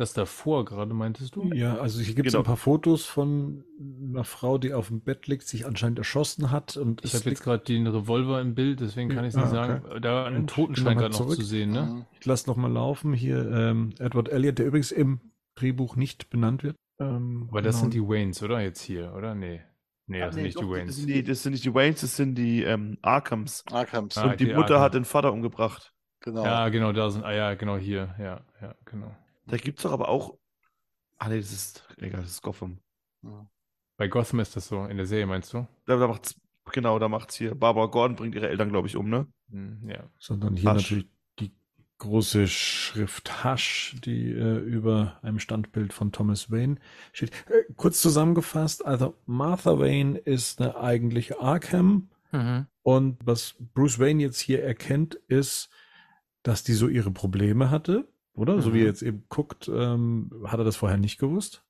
Das 0.00 0.14
davor 0.14 0.64
gerade, 0.64 0.94
meintest 0.94 1.36
du? 1.36 1.52
Ja, 1.52 1.76
also 1.76 2.00
hier 2.00 2.14
gibt 2.14 2.26
es 2.28 2.32
Genau. 2.32 2.42
ein 2.42 2.46
paar 2.46 2.56
Fotos 2.56 3.04
von 3.04 3.64
einer 3.78 4.24
Frau, 4.24 4.56
die 4.56 4.72
auf 4.72 4.88
dem 4.88 5.02
Bett 5.02 5.26
liegt, 5.26 5.46
sich 5.46 5.66
anscheinend 5.66 5.98
erschossen 5.98 6.50
hat. 6.50 6.78
Und 6.78 7.04
Ich 7.04 7.12
es 7.12 7.20
habe 7.20 7.28
jetzt 7.28 7.42
gerade 7.42 7.62
den 7.64 7.86
Revolver 7.86 8.40
im 8.40 8.54
Bild, 8.54 8.80
deswegen 8.80 9.10
kann 9.10 9.24
ich 9.26 9.34
es 9.34 9.36
Ah, 9.36 9.40
nicht 9.40 9.48
okay. 9.48 9.88
sagen. 9.90 10.00
Da 10.02 10.24
ein 10.24 10.46
Totenschein 10.46 10.96
gerade 10.96 11.12
noch 11.12 11.28
zu 11.28 11.42
sehen, 11.42 11.72
ne? 11.72 11.82
Mhm. 11.82 12.06
Ich 12.18 12.24
lasse 12.24 12.48
noch 12.48 12.56
mal 12.56 12.72
laufen. 12.72 13.12
Hier 13.12 13.48
ähm, 13.52 13.90
Edward 13.98 14.30
Elliot, 14.30 14.58
der 14.58 14.66
übrigens 14.68 14.90
im 14.90 15.20
Drehbuch 15.54 15.96
nicht 15.96 16.30
benannt 16.30 16.62
wird. 16.62 16.76
Ähm, 16.98 17.48
Aber 17.50 17.60
das 17.60 17.74
genau. 17.76 17.82
sind 17.82 17.94
die 17.94 18.00
Waynes, 18.08 18.42
oder? 18.42 18.60
Jetzt 18.62 18.80
hier, 18.80 19.12
oder? 19.14 19.34
Nee. 19.34 19.60
Nee, 20.06 20.20
das 20.20 20.34
sind 20.34 20.44
nicht 20.44 20.56
doch, 20.56 20.62
die 20.62 20.68
Das 20.68 20.78
Waynes. 20.78 20.96
sind, 20.96 21.08
die, 21.08 21.22
das 21.22 21.42
sind 21.42 21.52
nicht 21.52 21.64
die 21.66 21.74
Waynes, 21.74 22.00
das 22.00 22.16
sind 22.16 22.36
die 22.36 22.62
ähm, 22.62 22.96
Arkhams. 23.02 23.64
Arkhams, 23.70 24.16
Ah, 24.16 24.30
und 24.30 24.40
die 24.40 24.46
okay, 24.46 24.54
Mutter 24.54 24.74
Arkham. 24.76 24.80
hat 24.82 24.94
den 24.94 25.04
Vater 25.04 25.30
umgebracht. 25.32 25.92
genau. 26.20 26.42
Ja, 26.44 26.68
genau, 26.70 26.92
da 26.92 27.10
sind, 27.10 27.22
ah 27.22 27.32
ja, 27.34 27.54
genau 27.54 27.76
hier, 27.76 28.14
ja, 28.18 28.40
ja, 28.62 28.74
genau. 28.86 29.14
Da 29.50 29.56
gibt 29.56 29.78
es 29.78 29.82
doch 29.82 29.92
aber 29.92 30.08
auch. 30.08 30.38
Ah, 31.18 31.28
nee, 31.28 31.38
das 31.38 31.52
ist. 31.52 31.86
Egal, 31.98 32.22
das 32.22 32.30
ist 32.30 32.42
Gotham. 32.42 32.78
Bei 33.96 34.08
Gotham 34.08 34.40
ist 34.40 34.56
das 34.56 34.68
so, 34.68 34.84
in 34.86 34.96
der 34.96 35.06
Serie 35.06 35.26
meinst 35.26 35.52
du? 35.52 35.66
Da, 35.86 35.96
da 35.96 36.08
macht's. 36.08 36.40
Genau, 36.72 36.98
da 36.98 37.08
macht's 37.08 37.34
hier. 37.36 37.54
Barbara 37.54 37.86
Gordon 37.86 38.16
bringt 38.16 38.34
ihre 38.34 38.48
Eltern, 38.48 38.70
glaube 38.70 38.86
ich, 38.88 38.96
um, 38.96 39.08
ne? 39.10 39.26
Hm, 39.50 39.88
ja. 39.88 40.04
Sondern 40.18 40.56
hier 40.56 40.70
Hasch. 40.70 40.82
natürlich 40.90 41.08
die 41.40 41.52
große 41.98 42.46
Schrift 42.48 43.44
Hasch, 43.44 43.96
die 44.04 44.30
äh, 44.30 44.58
über 44.58 45.18
einem 45.22 45.38
Standbild 45.40 45.92
von 45.92 46.12
Thomas 46.12 46.50
Wayne 46.50 46.76
steht. 47.12 47.32
Äh, 47.50 47.64
kurz 47.76 48.00
zusammengefasst, 48.00 48.86
also 48.86 49.16
Martha 49.26 49.78
Wayne 49.78 50.16
ist 50.18 50.60
eine 50.60 50.76
eigentliche 50.76 51.40
Arkham 51.40 52.08
Mhm. 52.32 52.68
und 52.82 53.18
was 53.26 53.56
Bruce 53.74 53.98
Wayne 53.98 54.22
jetzt 54.22 54.38
hier 54.38 54.62
erkennt, 54.62 55.16
ist, 55.26 55.68
dass 56.44 56.62
die 56.62 56.74
so 56.74 56.86
ihre 56.86 57.10
Probleme 57.10 57.70
hatte, 57.70 58.06
oder? 58.40 58.60
So 58.62 58.74
wie 58.74 58.80
Mhm. 58.80 58.84
er 58.84 58.86
jetzt 58.86 59.02
eben 59.02 59.24
guckt, 59.28 59.68
ähm, 59.72 60.30
hat 60.46 60.58
er 60.60 60.64
das 60.64 60.76
vorher 60.76 60.98
nicht 60.98 61.18
gewusst, 61.18 61.64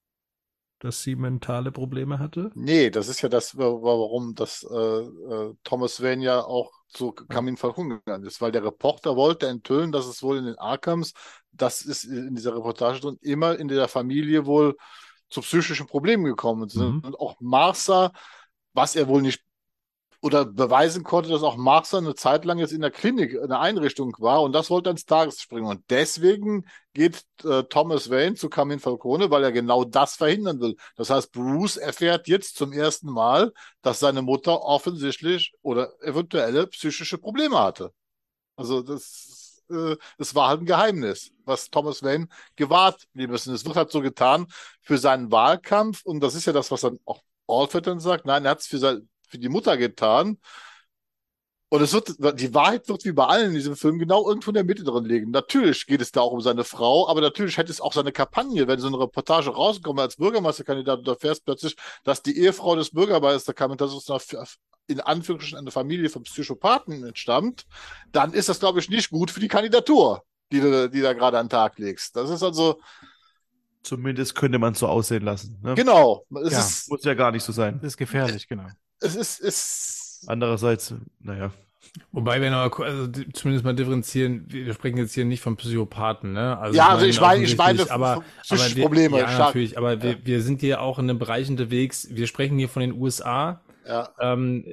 dass 0.80 1.02
sie 1.02 1.16
mentale 1.16 1.72
Probleme 1.72 2.18
hatte? 2.18 2.52
Nee, 2.52 2.90
das 2.90 3.08
ist 3.08 3.22
ja 3.22 3.28
das, 3.28 3.56
wa- 3.56 3.62
warum 3.80 4.34
das 4.34 4.64
äh, 4.68 4.74
äh, 4.76 5.54
Thomas 5.62 6.02
Wayne 6.02 6.24
ja 6.24 6.40
auch 6.42 6.72
zu 6.88 7.12
Kamin 7.12 7.54
gegangen 7.56 8.24
ist, 8.26 8.40
weil 8.40 8.50
der 8.50 8.64
Reporter 8.64 9.14
wollte 9.14 9.46
enthüllen, 9.46 9.92
dass 9.92 10.06
es 10.06 10.20
wohl 10.22 10.38
in 10.38 10.46
den 10.46 10.58
Arkhams, 10.58 11.12
das 11.52 11.82
ist 11.82 12.04
in 12.04 12.34
dieser 12.34 12.56
Reportage 12.56 13.00
drin, 13.00 13.18
immer 13.20 13.56
in 13.56 13.68
der 13.68 13.86
Familie 13.86 14.46
wohl 14.46 14.76
zu 15.28 15.42
psychischen 15.42 15.86
Problemen 15.86 16.24
gekommen 16.24 16.68
sind. 16.68 16.96
Mhm. 16.96 17.04
Und 17.04 17.14
auch 17.20 17.36
Martha, 17.40 18.12
was 18.72 18.96
er 18.96 19.06
wohl 19.08 19.22
nicht 19.22 19.42
oder 20.22 20.44
beweisen 20.44 21.02
konnte, 21.02 21.30
dass 21.30 21.42
auch 21.42 21.56
Martha 21.56 21.98
eine 21.98 22.14
Zeit 22.14 22.44
lang 22.44 22.58
jetzt 22.58 22.72
in 22.72 22.82
der 22.82 22.90
Klinik, 22.90 23.32
in 23.32 23.48
der 23.48 23.60
Einrichtung 23.60 24.14
war 24.18 24.42
und 24.42 24.52
das 24.52 24.68
wollte 24.68 24.90
ans 24.90 25.06
Tageslicht 25.06 25.48
bringen. 25.48 25.66
Und 25.66 25.82
deswegen 25.88 26.66
geht 26.92 27.24
äh, 27.44 27.62
Thomas 27.64 28.10
Wayne 28.10 28.34
zu 28.34 28.50
Carmine 28.50 28.80
Falcone, 28.80 29.30
weil 29.30 29.44
er 29.44 29.52
genau 29.52 29.84
das 29.84 30.16
verhindern 30.16 30.60
will. 30.60 30.76
Das 30.96 31.10
heißt, 31.10 31.32
Bruce 31.32 31.78
erfährt 31.78 32.28
jetzt 32.28 32.56
zum 32.56 32.72
ersten 32.72 33.10
Mal, 33.10 33.52
dass 33.82 34.00
seine 34.00 34.22
Mutter 34.22 34.60
offensichtlich 34.62 35.52
oder 35.62 35.90
eventuelle 36.02 36.66
psychische 36.66 37.16
Probleme 37.18 37.58
hatte. 37.58 37.92
Also 38.56 38.82
das, 38.82 39.62
äh, 39.70 39.96
das 40.18 40.34
war 40.34 40.48
halt 40.48 40.60
ein 40.60 40.66
Geheimnis, 40.66 41.32
was 41.44 41.70
Thomas 41.70 42.02
Wayne 42.02 42.28
gewahrt 42.56 43.06
blieben 43.14 43.32
ist. 43.34 43.46
Es 43.46 43.64
wird 43.64 43.76
halt 43.76 43.90
so 43.90 44.02
getan 44.02 44.46
für 44.82 44.98
seinen 44.98 45.32
Wahlkampf 45.32 46.04
und 46.04 46.20
das 46.20 46.34
ist 46.34 46.46
ja 46.46 46.52
das, 46.52 46.70
was 46.70 46.82
dann 46.82 46.98
auch 47.06 47.22
Alfred 47.48 47.86
dann 47.86 48.00
sagt. 48.00 48.26
Nein, 48.26 48.44
er 48.44 48.52
hat 48.52 48.60
es 48.60 48.66
für, 48.66 48.78
sein, 48.78 49.08
für 49.30 49.38
die 49.38 49.48
Mutter 49.48 49.76
getan. 49.76 50.38
Und 51.72 51.82
es 51.82 51.92
wird, 51.92 52.16
die 52.40 52.52
Wahrheit 52.52 52.88
wird 52.88 53.04
wie 53.04 53.12
bei 53.12 53.26
allen 53.26 53.50
in 53.50 53.54
diesem 53.54 53.76
Film 53.76 54.00
genau 54.00 54.28
irgendwo 54.28 54.50
in 54.50 54.54
der 54.54 54.64
Mitte 54.64 54.82
drin 54.82 55.04
liegen. 55.04 55.30
Natürlich 55.30 55.86
geht 55.86 56.00
es 56.00 56.10
da 56.10 56.20
auch 56.20 56.32
um 56.32 56.40
seine 56.40 56.64
Frau, 56.64 57.08
aber 57.08 57.20
natürlich 57.20 57.58
hätte 57.58 57.70
es 57.70 57.80
auch 57.80 57.92
seine 57.92 58.10
Kampagne, 58.10 58.66
wenn 58.66 58.80
so 58.80 58.88
eine 58.88 58.98
Reportage 58.98 59.50
rauskommt 59.50 60.00
als 60.00 60.16
Bürgermeisterkandidat 60.16 60.98
und 60.98 61.06
du 61.06 61.12
erfährst 61.12 61.44
plötzlich, 61.44 61.76
dass 62.02 62.22
die 62.22 62.36
Ehefrau 62.36 62.74
des 62.74 62.90
Bürgermeisterkandidaten 62.90 64.00
in 64.88 65.00
Anführungsstrichen 65.00 65.58
eine 65.58 65.70
Familie 65.70 66.08
von 66.08 66.24
Psychopathen 66.24 67.04
entstammt, 67.04 67.66
dann 68.10 68.32
ist 68.32 68.48
das, 68.48 68.58
glaube 68.58 68.80
ich, 68.80 68.90
nicht 68.90 69.10
gut 69.10 69.30
für 69.30 69.38
die 69.38 69.46
Kandidatur, 69.46 70.24
die 70.50 70.60
du, 70.60 70.90
die 70.90 71.00
da 71.00 71.12
gerade 71.12 71.38
an 71.38 71.46
den 71.46 71.50
Tag 71.50 71.78
legst. 71.78 72.16
Das 72.16 72.30
ist 72.30 72.42
also. 72.42 72.80
Zumindest 73.84 74.34
könnte 74.34 74.58
man 74.58 74.72
es 74.72 74.80
so 74.80 74.88
aussehen 74.88 75.22
lassen. 75.22 75.60
Ne? 75.62 75.74
Genau. 75.76 76.26
Es 76.44 76.52
ja. 76.52 76.58
Ist, 76.58 76.90
muss 76.90 77.04
ja 77.04 77.14
gar 77.14 77.30
nicht 77.30 77.44
so 77.44 77.52
sein. 77.52 77.78
Das 77.80 77.92
ist 77.92 77.96
gefährlich, 77.96 78.48
genau. 78.48 78.66
Es 79.00 79.14
ist, 79.16 79.40
ist 79.40 80.24
Andererseits, 80.26 80.94
naja. 81.20 81.50
Wobei 82.12 82.40
wir 82.40 82.50
noch 82.50 82.78
also 82.78 83.08
zumindest 83.32 83.64
mal 83.64 83.74
differenzieren, 83.74 84.44
wir 84.48 84.72
sprechen 84.74 84.98
jetzt 84.98 85.14
hier 85.14 85.24
nicht 85.24 85.40
von 85.40 85.56
Psychopathen, 85.56 86.32
ne? 86.32 86.56
Also 86.58 86.76
ja, 86.76 86.88
also 86.88 87.06
ich 87.06 87.20
meine, 87.20 87.42
ich 87.42 87.56
meine, 87.56 87.90
aber, 87.90 88.22
aber 88.48 88.76
wir, 88.76 88.82
Probleme. 88.82 89.18
Ja, 89.18 89.38
natürlich, 89.38 89.76
aber 89.76 89.94
ja. 89.94 90.02
wir, 90.02 90.18
wir 90.24 90.42
sind 90.42 90.60
hier 90.60 90.82
auch 90.82 90.98
in 90.98 91.08
einem 91.08 91.18
Bereich 91.18 91.48
unterwegs, 91.48 92.08
wir 92.10 92.26
sprechen 92.26 92.58
hier 92.58 92.68
von 92.68 92.80
den 92.80 92.92
USA, 92.92 93.62
ja. 93.88 94.10
ähm, 94.20 94.64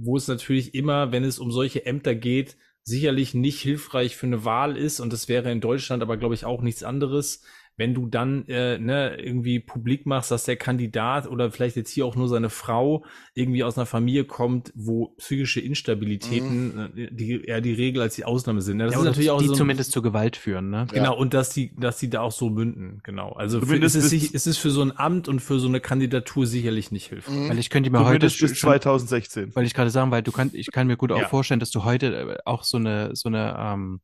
wo 0.00 0.16
es 0.16 0.26
natürlich 0.26 0.74
immer, 0.74 1.12
wenn 1.12 1.22
es 1.22 1.38
um 1.38 1.52
solche 1.52 1.86
Ämter 1.86 2.14
geht, 2.14 2.56
sicherlich 2.82 3.34
nicht 3.34 3.60
hilfreich 3.60 4.16
für 4.16 4.26
eine 4.26 4.44
Wahl 4.44 4.76
ist 4.76 5.00
und 5.00 5.12
das 5.12 5.28
wäre 5.28 5.52
in 5.52 5.60
Deutschland 5.60 6.02
aber, 6.02 6.16
glaube 6.16 6.34
ich, 6.34 6.44
auch 6.44 6.60
nichts 6.60 6.82
anderes 6.82 7.42
wenn 7.76 7.94
du 7.94 8.06
dann 8.06 8.46
äh, 8.46 8.78
ne, 8.78 9.16
irgendwie 9.16 9.58
publik 9.58 10.06
machst, 10.06 10.30
dass 10.30 10.44
der 10.44 10.56
Kandidat 10.56 11.26
oder 11.26 11.50
vielleicht 11.50 11.76
jetzt 11.76 11.90
hier 11.90 12.06
auch 12.06 12.14
nur 12.14 12.28
seine 12.28 12.50
Frau 12.50 13.04
irgendwie 13.34 13.64
aus 13.64 13.76
einer 13.76 13.86
Familie 13.86 14.24
kommt, 14.24 14.72
wo 14.76 15.14
psychische 15.18 15.60
Instabilitäten 15.60 16.74
mhm. 16.74 16.98
Äh, 16.98 17.08
die 17.10 17.44
eher 17.44 17.60
die 17.60 17.72
Regel 17.72 18.02
als 18.02 18.14
die 18.14 18.24
Ausnahme 18.24 18.60
sind. 18.60 18.76
Ne? 18.76 18.84
Das 18.84 18.94
ja, 18.94 19.00
ist 19.00 19.06
natürlich 19.06 19.30
auch 19.30 19.40
die 19.40 19.48
so 19.48 19.54
zumindest 19.54 19.92
zur 19.92 20.02
Gewalt 20.02 20.36
führen, 20.36 20.70
ne? 20.70 20.86
Genau, 20.92 21.04
ja. 21.04 21.10
und 21.10 21.34
dass 21.34 21.50
die, 21.50 21.74
dass 21.76 21.98
die 21.98 22.10
da 22.10 22.20
auch 22.20 22.32
so 22.32 22.48
münden, 22.48 23.00
genau. 23.02 23.32
Also 23.32 23.60
für, 23.60 23.76
ist, 23.76 23.94
es, 23.94 24.12
ist 24.12 24.46
es 24.46 24.56
für 24.56 24.70
so 24.70 24.82
ein 24.82 24.96
Amt 24.96 25.28
und 25.28 25.40
für 25.40 25.58
so 25.58 25.66
eine 25.66 25.80
Kandidatur 25.80 26.46
sicherlich 26.46 26.92
nicht 26.92 27.08
hilfreich. 27.08 27.34
Mhm. 27.34 27.48
Weil 27.48 27.58
ich 27.58 27.70
könnte 27.70 27.90
mir 27.90 28.04
heute 28.04 28.26
bis 28.26 28.36
2016. 28.36 29.54
Weil 29.54 29.64
ich 29.64 29.74
gerade 29.74 29.90
sagen, 29.90 30.10
weil 30.10 30.22
du 30.22 30.32
kannst, 30.32 30.54
ich 30.54 30.70
kann 30.70 30.86
mir 30.86 30.96
gut 30.96 31.10
auch 31.10 31.18
ja. 31.18 31.28
vorstellen, 31.28 31.60
dass 31.60 31.70
du 31.70 31.84
heute 31.84 32.14
äh, 32.14 32.36
auch 32.44 32.62
so 32.62 32.76
eine 32.76 33.16
so 33.16 33.28
eine 33.28 33.56
ähm, 33.58 34.00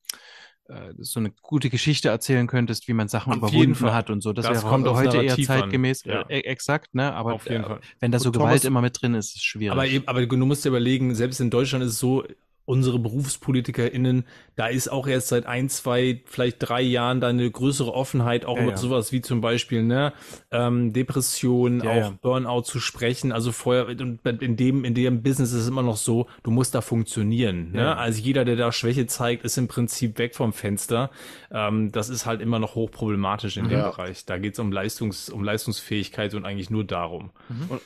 äh, 0.70 0.94
so 0.98 1.20
eine 1.20 1.32
gute 1.42 1.68
Geschichte 1.68 2.08
erzählen 2.08 2.46
könntest, 2.46 2.86
wie 2.86 2.92
man 2.92 3.08
Sachen 3.08 3.32
Auf 3.32 3.38
überwunden 3.38 3.92
hat 3.92 4.08
und 4.08 4.22
so. 4.22 4.32
Das, 4.32 4.46
das 4.46 4.62
wäre 4.62 4.68
kommt 4.68 4.88
heute 4.88 5.22
eher 5.22 5.36
zeitgemäß, 5.36 6.04
ja. 6.04 6.22
äh, 6.28 6.40
exakt, 6.40 6.94
ne? 6.94 7.12
Aber 7.12 7.34
Auf 7.34 7.48
jeden 7.48 7.64
äh, 7.64 7.66
Fall. 7.66 7.80
wenn 7.98 8.12
da 8.12 8.18
so 8.18 8.30
Gewalt 8.30 8.62
Thomas, 8.62 8.64
immer 8.64 8.80
mit 8.80 9.00
drin 9.02 9.14
ist, 9.14 9.30
ist 9.30 9.36
es 9.36 9.42
schwierig. 9.42 9.72
Aber, 9.72 10.10
aber 10.10 10.26
du 10.26 10.46
musst 10.46 10.64
dir 10.64 10.68
überlegen, 10.68 11.14
selbst 11.14 11.40
in 11.40 11.50
Deutschland 11.50 11.84
ist 11.84 11.92
es 11.92 11.98
so, 11.98 12.24
unsere 12.64 12.98
BerufspolitikerInnen, 12.98 14.24
da 14.54 14.66
ist 14.68 14.88
auch 14.88 15.06
erst 15.08 15.28
seit 15.28 15.46
ein, 15.46 15.68
zwei, 15.68 16.22
vielleicht 16.24 16.58
drei 16.60 16.82
Jahren 16.82 17.20
da 17.20 17.28
eine 17.28 17.50
größere 17.50 17.92
Offenheit, 17.92 18.44
auch 18.44 18.56
ja, 18.56 18.62
über 18.62 18.72
ja. 18.72 18.76
sowas 18.76 19.10
wie 19.10 19.20
zum 19.20 19.40
Beispiel, 19.40 19.82
ne, 19.82 20.12
ähm, 20.50 20.92
Depression, 20.92 21.82
ja, 21.82 21.90
auch 21.90 22.12
Burnout 22.12 22.62
zu 22.62 22.78
sprechen. 22.78 23.32
Also 23.32 23.52
vorher, 23.52 23.88
in 23.88 24.56
dem, 24.56 24.84
in 24.84 24.94
dem 24.94 25.22
Business 25.22 25.52
ist 25.52 25.62
es 25.62 25.68
immer 25.68 25.82
noch 25.82 25.96
so, 25.96 26.26
du 26.42 26.50
musst 26.50 26.74
da 26.74 26.80
funktionieren, 26.80 27.72
ne? 27.72 27.96
Also 27.96 28.20
jeder, 28.20 28.44
der 28.44 28.56
da 28.56 28.70
Schwäche 28.72 29.06
zeigt, 29.06 29.44
ist 29.44 29.58
im 29.58 29.66
Prinzip 29.66 30.18
weg 30.18 30.34
vom 30.34 30.52
Fenster. 30.52 31.10
Ähm, 31.50 31.90
das 31.90 32.08
ist 32.08 32.26
halt 32.26 32.40
immer 32.40 32.58
noch 32.58 32.74
hochproblematisch 32.74 33.56
in 33.56 33.68
dem 33.68 33.80
Bereich. 33.80 34.26
Da 34.26 34.38
geht 34.38 34.54
es 34.54 34.58
um 34.58 34.70
Leistungs, 34.70 35.28
um 35.28 35.42
Leistungsfähigkeit 35.42 36.34
und 36.34 36.44
eigentlich 36.44 36.70
nur 36.70 36.84
darum. 36.84 37.30
Mhm. 37.48 37.80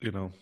genau. 0.00 0.32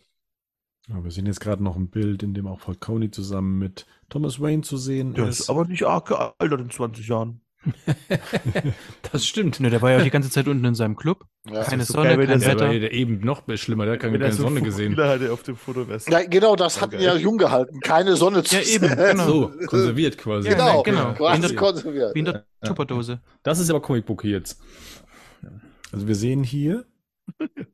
Ja, 0.88 1.02
wir 1.02 1.10
sehen 1.10 1.26
jetzt 1.26 1.40
gerade 1.40 1.62
noch 1.62 1.76
ein 1.76 1.88
Bild, 1.88 2.22
in 2.22 2.34
dem 2.34 2.46
auch 2.46 2.60
Falcone 2.60 3.10
zusammen 3.10 3.58
mit 3.58 3.86
Thomas 4.10 4.40
Wayne 4.40 4.62
zu 4.62 4.76
sehen 4.76 5.14
der 5.14 5.28
ist. 5.28 5.40
ist 5.40 5.50
aber 5.50 5.64
nicht 5.64 5.84
arg 5.84 6.08
gealtert 6.08 6.60
in 6.60 6.70
20 6.70 7.08
Jahren. 7.08 7.40
das 9.12 9.26
stimmt. 9.26 9.60
Ne, 9.60 9.70
der 9.70 9.80
war 9.80 9.90
ja 9.90 9.98
auch 9.98 10.02
die 10.02 10.10
ganze 10.10 10.28
Zeit 10.28 10.46
unten 10.48 10.64
in 10.66 10.74
seinem 10.74 10.96
Club. 10.96 11.24
Ja, 11.50 11.64
keine 11.64 11.84
Sonne, 11.84 12.16
geil, 12.16 12.26
kein 12.26 12.40
Wetter. 12.42 12.68
Der 12.78 12.92
eben 12.92 13.20
noch 13.20 13.42
schlimmer, 13.56 13.84
der 13.86 13.94
hat 13.94 14.00
keine, 14.00 14.18
keine 14.18 14.32
so 14.32 14.42
Sonne 14.42 14.60
gesehen. 14.60 14.96
Hatte 14.96 15.32
auf 15.32 15.42
dem 15.42 15.56
Foto 15.56 15.86
ja, 16.08 16.22
genau, 16.24 16.56
das 16.56 16.82
hatten 16.82 17.00
ja 17.00 17.16
jung 17.16 17.38
gehalten. 17.38 17.80
Keine 17.80 18.16
Sonne 18.16 18.42
zu 18.42 18.56
Ja, 18.56 18.62
eben, 18.62 18.94
genau. 18.94 19.26
So, 19.26 19.52
konserviert 19.66 20.18
quasi. 20.18 20.50
Genau, 20.50 20.82
genau. 20.82 21.14
Quasi 21.14 21.32
wie 21.32 21.46
in 21.46 21.48
der, 21.48 21.56
konserviert. 21.56 22.14
Wie 22.14 22.18
in 22.18 22.24
der 22.26 22.46
Tupperdose. 22.62 23.20
Das 23.42 23.58
ist 23.58 23.70
aber 23.70 23.80
Comicbook 23.80 24.24
jetzt. 24.24 24.60
Also 25.92 26.06
wir 26.06 26.16
sehen 26.16 26.44
hier 26.44 26.84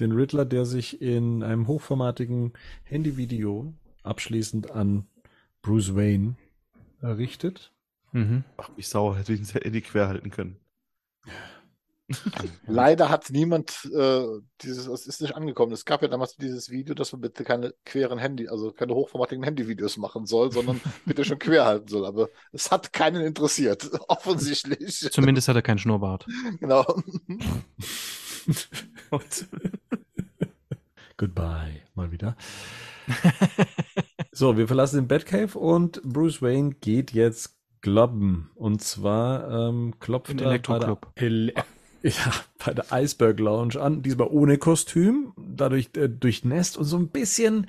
den 0.00 0.12
Riddler, 0.12 0.44
der 0.44 0.64
sich 0.64 1.00
in 1.00 1.42
einem 1.42 1.66
hochformatigen 1.66 2.52
Handyvideo 2.84 3.72
abschließend 4.02 4.70
an 4.70 5.06
Bruce 5.62 5.94
Wayne 5.94 6.36
richtet. 7.02 7.72
Mhm. 8.12 8.44
Ach, 8.56 8.70
mich 8.76 8.88
sauer, 8.88 9.16
hätte 9.16 9.32
ich 9.32 9.40
ihn 9.40 9.46
Handy 9.46 9.80
quer 9.80 10.08
halten 10.08 10.30
können. 10.30 10.56
Leider 12.66 13.10
hat 13.10 13.28
niemand 13.30 13.84
äh, 13.94 14.24
dieses, 14.62 14.86
es 14.86 15.06
ist 15.06 15.20
nicht 15.20 15.34
angekommen. 15.36 15.72
Es 15.72 15.84
gab 15.84 16.00
ja 16.00 16.08
damals 16.08 16.36
dieses 16.36 16.70
Video, 16.70 16.94
dass 16.94 17.12
man 17.12 17.20
bitte 17.20 17.44
keine 17.44 17.74
queren 17.84 18.18
Handy, 18.18 18.48
also 18.48 18.72
keine 18.72 18.94
hochformatigen 18.94 19.44
Handyvideos 19.44 19.98
machen 19.98 20.24
soll, 20.24 20.50
sondern 20.50 20.80
bitte 21.04 21.24
schon 21.24 21.38
quer 21.38 21.66
halten 21.66 21.88
soll. 21.88 22.06
Aber 22.06 22.30
es 22.52 22.70
hat 22.70 22.92
keinen 22.92 23.22
interessiert, 23.22 23.90
offensichtlich. 24.08 25.00
Zumindest 25.12 25.48
hat 25.48 25.56
er 25.56 25.62
keinen 25.62 25.78
Schnurrbart. 25.78 26.26
Genau. 26.60 26.84
Goodbye, 31.18 31.82
mal 31.96 32.12
wieder. 32.12 32.36
so, 34.32 34.56
wir 34.56 34.68
verlassen 34.68 35.00
den 35.00 35.08
Batcave 35.08 35.58
und 35.58 36.00
Bruce 36.04 36.40
Wayne 36.40 36.76
geht 36.80 37.12
jetzt 37.12 37.58
globben. 37.80 38.50
Und 38.54 38.82
zwar 38.82 39.68
ähm, 39.68 39.94
klopft 39.98 40.40
er 40.40 40.58
bei 40.60 40.78
der, 40.78 40.98
Ele 41.16 41.54
ja, 42.02 42.32
bei 42.64 42.72
der 42.72 42.86
Iceberg 42.92 43.40
Lounge 43.40 43.80
an, 43.80 44.02
diesmal 44.02 44.28
ohne 44.28 44.58
Kostüm, 44.58 45.32
dadurch 45.36 45.90
äh, 45.96 46.08
durchnässt 46.08 46.78
und 46.78 46.84
so 46.84 46.96
ein 46.96 47.08
bisschen 47.08 47.68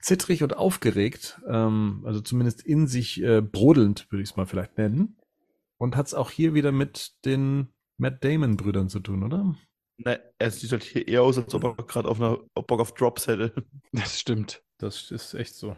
zittrig 0.00 0.44
und 0.44 0.56
aufgeregt, 0.56 1.40
ähm, 1.48 2.04
also 2.06 2.20
zumindest 2.20 2.64
in 2.64 2.86
sich 2.86 3.20
äh, 3.20 3.42
brodelnd, 3.42 4.06
würde 4.10 4.22
ich 4.22 4.30
es 4.30 4.36
mal 4.36 4.46
vielleicht 4.46 4.78
nennen. 4.78 5.16
Und 5.78 5.96
hat 5.96 6.06
es 6.06 6.14
auch 6.14 6.30
hier 6.30 6.54
wieder 6.54 6.70
mit 6.70 7.24
den 7.24 7.70
Matt 7.96 8.22
Damon-Brüdern 8.22 8.88
zu 8.88 9.00
tun, 9.00 9.24
oder? 9.24 9.56
Na, 9.98 10.16
er 10.38 10.50
sieht 10.50 10.70
halt 10.70 10.84
hier 10.84 11.06
eher 11.06 11.22
aus, 11.22 11.38
als 11.38 11.52
ob 11.54 11.64
er 11.64 11.74
gerade 11.74 12.08
auf 12.08 12.20
einer 12.20 12.38
Bock 12.54 12.80
auf 12.80 12.94
Drops 12.94 13.26
hätte. 13.26 13.52
Das 13.92 14.20
stimmt. 14.20 14.62
Das 14.78 15.10
ist 15.10 15.34
echt 15.34 15.54
so. 15.54 15.76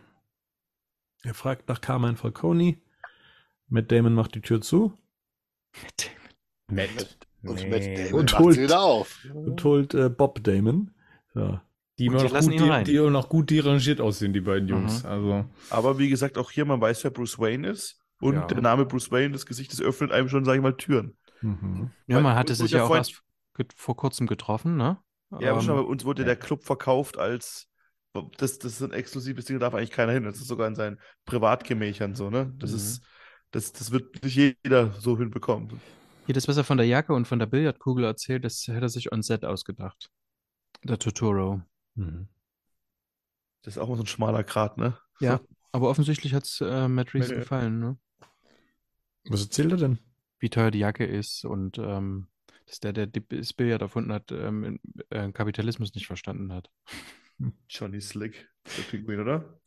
Er 1.22 1.32
fragt 1.32 1.68
nach 1.68 1.80
Carmine 1.80 2.16
Falcone. 2.16 2.78
Matt 3.68 3.90
Damon 3.90 4.14
macht 4.14 4.34
die 4.34 4.40
Tür 4.40 4.60
zu. 4.60 4.92
Matt 5.80 6.10
Damon. 6.68 6.88
Matt. 6.88 7.18
Und 7.42 7.54
nee. 7.62 7.70
Matt 7.70 7.98
Damon 7.98 8.20
und 8.20 8.38
holt, 8.38 8.58
wieder 8.58 8.82
auf. 8.82 9.26
Und 9.32 9.64
holt 9.64 9.94
äh, 9.94 10.10
Bob 10.10 10.42
Damon. 10.42 10.92
Ja. 11.34 11.62
Die 11.98 12.06
immer, 12.06 12.22
noch 12.22 12.32
gut, 12.32 12.52
die, 12.52 12.84
die 12.84 12.96
immer 12.96 13.10
noch 13.10 13.28
gut 13.28 13.50
derangiert 13.50 14.00
aussehen, 14.00 14.32
die 14.32 14.40
beiden 14.40 14.68
Jungs. 14.68 15.02
Mhm. 15.02 15.08
Also. 15.08 15.44
Aber 15.70 15.98
wie 15.98 16.08
gesagt, 16.08 16.36
auch 16.36 16.50
hier, 16.50 16.64
man 16.64 16.80
weiß, 16.80 17.04
wer 17.04 17.10
Bruce 17.10 17.38
Wayne 17.38 17.68
ist. 17.68 18.00
Und 18.20 18.34
ja. 18.34 18.46
der 18.46 18.60
Name 18.60 18.86
Bruce 18.86 19.10
Wayne, 19.10 19.32
das 19.32 19.46
Gesicht, 19.46 19.72
das 19.72 19.80
öffnet 19.80 20.10
einem 20.10 20.28
schon, 20.28 20.44
sage 20.44 20.58
ich 20.58 20.62
mal, 20.62 20.76
Türen. 20.76 21.16
Mhm. 21.40 21.90
Ja, 22.06 22.20
man 22.20 22.34
hatte 22.34 22.54
sich 22.54 22.72
ja 22.72 22.84
auch 22.84 22.94
erst 22.94 23.22
vor 23.76 23.96
kurzem 23.96 24.26
getroffen, 24.26 24.76
ne? 24.76 24.98
Ja, 25.38 25.52
aber 25.52 25.62
schon, 25.62 25.76
bei 25.76 25.82
uns 25.82 26.04
wurde 26.04 26.22
ja. 26.22 26.26
der 26.26 26.36
Club 26.36 26.64
verkauft 26.64 27.16
als 27.18 27.70
das, 28.12 28.58
das 28.58 28.72
ist 28.72 28.82
ein 28.82 28.92
exklusives 28.92 29.44
Ding, 29.44 29.58
da 29.58 29.66
darf 29.66 29.74
eigentlich 29.74 29.90
keiner 29.90 30.12
hin. 30.12 30.24
Das 30.24 30.36
ist 30.36 30.48
sogar 30.48 30.66
in 30.66 30.74
seinen 30.74 30.98
Privatgemächern 31.26 32.14
so, 32.14 32.30
ne? 32.30 32.52
Das 32.58 32.70
mhm. 32.70 32.76
ist, 32.76 33.04
das, 33.52 33.72
das 33.72 33.90
wird 33.92 34.22
nicht 34.24 34.36
jeder 34.64 34.92
so 34.92 35.16
hinbekommen. 35.16 35.80
Hier, 36.26 36.34
das, 36.34 36.48
was 36.48 36.56
er 36.56 36.64
von 36.64 36.76
der 36.76 36.86
Jacke 36.86 37.12
und 37.12 37.26
von 37.26 37.38
der 37.38 37.46
Billardkugel 37.46 38.04
erzählt, 38.04 38.44
das 38.44 38.66
hätte 38.66 38.86
er 38.86 38.88
sich 38.88 39.12
on 39.12 39.22
set 39.22 39.44
ausgedacht. 39.44 40.10
Der 40.82 40.98
Totoro. 40.98 41.62
Mhm. 41.94 42.28
Das 43.62 43.76
ist 43.76 43.82
auch 43.82 43.88
mal 43.88 43.96
so 43.96 44.02
ein 44.02 44.06
schmaler 44.06 44.42
Grat, 44.42 44.78
ne? 44.78 44.96
Ja, 45.20 45.38
so. 45.38 45.46
aber 45.72 45.90
offensichtlich 45.90 46.34
hat 46.34 46.44
es 46.44 46.60
äh, 46.60 46.88
Matt 46.88 47.14
Reeves 47.14 47.30
ja, 47.30 47.36
gefallen, 47.36 47.78
ne? 47.78 47.98
Was 49.28 49.42
erzählt 49.42 49.72
er 49.72 49.78
denn? 49.78 49.98
Wie 50.38 50.48
teuer 50.48 50.70
die 50.70 50.78
Jacke 50.78 51.04
ist 51.04 51.44
und 51.44 51.78
ähm, 51.78 52.28
dass 52.70 52.78
der, 52.78 52.92
der 52.92 53.08
das 53.08 53.52
Billard 53.52 53.82
erfunden 53.82 54.12
hat, 54.12 54.30
ähm, 54.30 54.78
äh, 55.10 55.32
Kapitalismus 55.32 55.92
nicht 55.94 56.06
verstanden 56.06 56.52
hat. 56.52 56.70
Johnny 57.68 58.00
Slick, 58.00 58.48
der 58.76 58.82
Pinguin, 58.82 59.20
oder? 59.20 59.60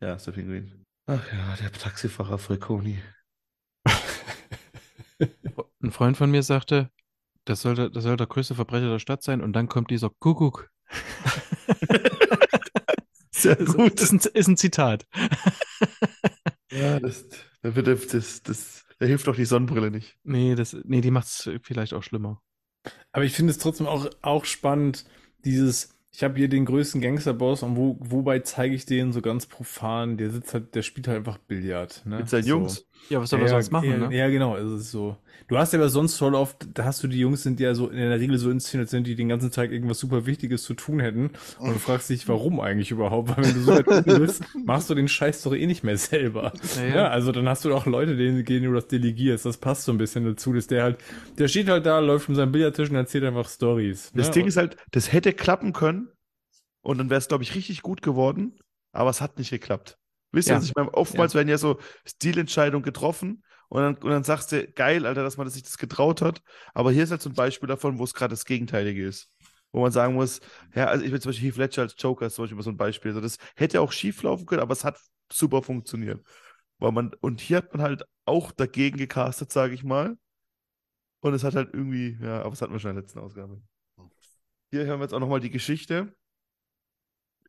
Ja, 0.00 0.14
ist 0.14 0.26
der 0.26 0.32
Pinguin. 0.32 0.84
Ach 1.06 1.32
ja, 1.32 1.54
der 1.56 1.72
Taxifahrer 1.72 2.38
Falconi. 2.38 2.98
Ein 5.80 5.92
Freund 5.92 6.16
von 6.16 6.30
mir 6.30 6.42
sagte, 6.42 6.90
das 7.44 7.62
soll, 7.62 7.76
der, 7.76 7.90
das 7.90 8.02
soll 8.02 8.16
der 8.16 8.26
größte 8.26 8.56
Verbrecher 8.56 8.90
der 8.90 8.98
Stadt 8.98 9.22
sein 9.22 9.40
und 9.40 9.52
dann 9.52 9.68
kommt 9.68 9.90
dieser 9.90 10.10
Kuckuck. 10.10 10.70
Sehr 13.30 13.54
Das 13.56 13.74
gut. 13.74 14.00
ist 14.00 14.12
ein, 14.12 14.20
ist 14.34 14.48
ein 14.48 14.56
Zitat. 14.56 15.06
Ja, 16.72 16.98
das, 16.98 17.28
das, 17.62 17.74
das, 17.74 18.06
das, 18.08 18.42
das, 18.42 18.84
da 18.98 19.06
hilft 19.06 19.26
doch 19.26 19.36
die 19.36 19.44
Sonnenbrille 19.44 19.90
nicht. 19.90 20.16
Nee, 20.24 20.54
das, 20.54 20.76
nee, 20.84 21.00
die 21.00 21.10
macht 21.10 21.26
es 21.26 21.50
vielleicht 21.62 21.94
auch 21.94 22.02
schlimmer. 22.02 22.42
Aber 23.12 23.24
ich 23.24 23.34
finde 23.34 23.50
es 23.50 23.58
trotzdem 23.58 23.86
auch, 23.86 24.08
auch 24.22 24.44
spannend, 24.44 25.04
dieses, 25.44 25.96
ich 26.10 26.22
habe 26.22 26.36
hier 26.36 26.48
den 26.48 26.64
größten 26.64 27.00
Gangsterboss 27.00 27.62
und 27.62 27.76
wo, 27.76 27.96
wobei 28.00 28.40
zeige 28.40 28.74
ich 28.74 28.86
den 28.86 29.12
so 29.12 29.20
ganz 29.20 29.46
profan, 29.46 30.16
der 30.16 30.30
sitzt 30.30 30.54
halt, 30.54 30.74
der 30.74 30.82
spielt 30.82 31.08
halt 31.08 31.18
einfach 31.18 31.38
Billard. 31.38 32.04
Ne? 32.06 32.18
Mit 32.18 32.28
seinen 32.28 32.42
so. 32.42 32.48
Jungs. 32.48 32.87
Ja, 33.08 33.20
was 33.20 33.30
soll 33.30 33.40
er 33.40 33.46
ja, 33.46 33.52
sonst 33.52 33.70
machen, 33.70 33.90
ja, 33.90 33.96
ne? 34.08 34.16
Ja, 34.16 34.28
genau, 34.28 34.54
also 34.54 34.74
es 34.76 34.82
ist 34.82 34.90
so. 34.90 35.16
Du 35.46 35.56
hast 35.56 35.72
ja 35.72 35.78
aber 35.78 35.88
sonst 35.88 36.18
voll 36.18 36.34
oft, 36.34 36.66
da 36.74 36.84
hast 36.84 37.02
du 37.02 37.08
die 37.08 37.18
Jungs 37.18 37.42
sind 37.42 37.58
ja 37.58 37.74
so 37.74 37.88
in 37.88 37.96
der 37.96 38.20
Regel 38.20 38.36
so 38.36 38.50
inszeniert 38.50 38.90
sind, 38.90 39.06
die 39.06 39.14
den 39.14 39.28
ganzen 39.30 39.50
Tag 39.50 39.70
irgendwas 39.72 39.98
super 39.98 40.26
Wichtiges 40.26 40.62
zu 40.64 40.74
tun 40.74 41.00
hätten 41.00 41.30
und 41.58 41.72
du 41.74 41.78
fragst 41.78 42.10
dich, 42.10 42.28
warum 42.28 42.60
eigentlich 42.60 42.90
überhaupt, 42.90 43.30
weil 43.30 43.44
wenn 43.46 43.54
du 43.54 43.60
so 43.62 43.72
weit 43.72 43.86
unten 43.88 44.18
bist, 44.20 44.42
machst 44.66 44.90
du 44.90 44.94
den 44.94 45.08
Scheiß 45.08 45.42
doch 45.42 45.54
eh 45.54 45.66
nicht 45.66 45.84
mehr 45.84 45.96
selber. 45.96 46.52
Ja, 46.76 46.82
Ja, 46.84 46.94
ja. 46.96 47.08
also 47.08 47.32
dann 47.32 47.48
hast 47.48 47.64
du 47.64 47.74
auch 47.74 47.86
Leute, 47.86 48.14
denen, 48.16 48.44
denen 48.44 48.66
du 48.66 48.72
das 48.74 48.88
delegierst, 48.88 49.46
das 49.46 49.56
passt 49.56 49.84
so 49.84 49.92
ein 49.92 49.98
bisschen 49.98 50.26
dazu, 50.26 50.52
dass 50.52 50.66
der 50.66 50.82
halt, 50.82 50.98
der 51.38 51.48
steht 51.48 51.68
halt 51.70 51.86
da, 51.86 52.00
läuft 52.00 52.28
um 52.28 52.34
seinen 52.34 52.52
Billardtisch 52.52 52.90
und 52.90 52.96
erzählt 52.96 53.24
einfach 53.24 53.48
Stories. 53.48 54.12
Das 54.14 54.26
ne? 54.28 54.32
Ding 54.34 54.42
Und- 54.42 54.48
ist 54.48 54.56
halt, 54.58 54.76
das 54.90 55.12
hätte 55.12 55.32
klappen 55.32 55.72
können 55.72 56.08
und 56.82 56.98
dann 56.98 57.08
wäre 57.08 57.18
es, 57.18 57.28
glaube 57.28 57.44
ich, 57.44 57.54
richtig 57.54 57.80
gut 57.80 58.02
geworden, 58.02 58.58
aber 58.92 59.08
es 59.08 59.20
hat 59.22 59.38
nicht 59.38 59.50
geklappt. 59.50 59.96
Wisst 60.32 60.48
ihr, 60.48 60.52
Ja. 60.54 60.58
was 60.58 60.66
ich 60.66 60.74
meine? 60.74 60.92
Oftmals 60.94 61.34
werden 61.34 61.48
ja 61.48 61.58
so 61.58 61.78
Stilentscheidungen 62.06 62.82
getroffen 62.84 63.42
und 63.68 63.82
dann, 63.82 63.94
und 63.96 64.10
dann 64.10 64.24
sagst 64.24 64.52
du, 64.52 64.66
geil, 64.68 65.06
Alter, 65.06 65.22
dass 65.22 65.36
man 65.36 65.48
sich 65.48 65.62
das 65.62 65.78
getraut 65.78 66.22
hat. 66.22 66.42
Aber 66.74 66.90
hier 66.92 67.04
ist 67.04 67.10
halt 67.10 67.22
so 67.22 67.30
ein 67.30 67.34
Beispiel 67.34 67.66
davon, 67.68 67.98
wo 67.98 68.04
es 68.04 68.14
gerade 68.14 68.32
das 68.32 68.44
Gegenteilige 68.44 69.06
ist. 69.06 69.30
Wo 69.72 69.82
man 69.82 69.92
sagen 69.92 70.14
muss, 70.14 70.40
ja, 70.74 70.86
also 70.86 71.04
ich 71.04 71.12
will 71.12 71.20
zum 71.20 71.30
Beispiel 71.30 71.48
Heath 71.48 71.56
Ledger 71.58 71.82
als 71.82 71.94
Joker 71.98 72.26
ist 72.26 72.34
zum 72.34 72.44
Beispiel 72.44 72.62
so 72.62 72.70
ein 72.70 72.76
Beispiel. 72.76 73.10
Also 73.10 73.20
das 73.20 73.36
hätte 73.56 73.80
auch 73.80 73.92
schief 73.92 74.22
laufen 74.22 74.46
können, 74.46 74.62
aber 74.62 74.72
es 74.72 74.84
hat 74.84 74.98
super 75.30 75.62
funktioniert. 75.62 76.24
Weil 76.78 76.92
man, 76.92 77.12
und 77.20 77.40
hier 77.40 77.58
hat 77.58 77.72
man 77.74 77.82
halt 77.82 78.04
auch 78.24 78.52
dagegen 78.52 78.96
gecastet, 78.96 79.52
sage 79.52 79.74
ich 79.74 79.84
mal. 79.84 80.16
Und 81.20 81.34
es 81.34 81.44
hat 81.44 81.54
halt 81.54 81.74
irgendwie, 81.74 82.16
ja, 82.22 82.42
aber 82.42 82.52
es 82.52 82.62
hatten 82.62 82.72
wir 82.72 82.78
schon 82.78 82.90
in 82.90 82.96
der 82.96 83.02
letzten 83.02 83.18
Ausgabe. 83.18 83.60
Hier 84.70 84.84
hören 84.84 85.00
wir 85.00 85.04
jetzt 85.04 85.12
auch 85.12 85.20
nochmal 85.20 85.40
die 85.40 85.50
Geschichte 85.50 86.14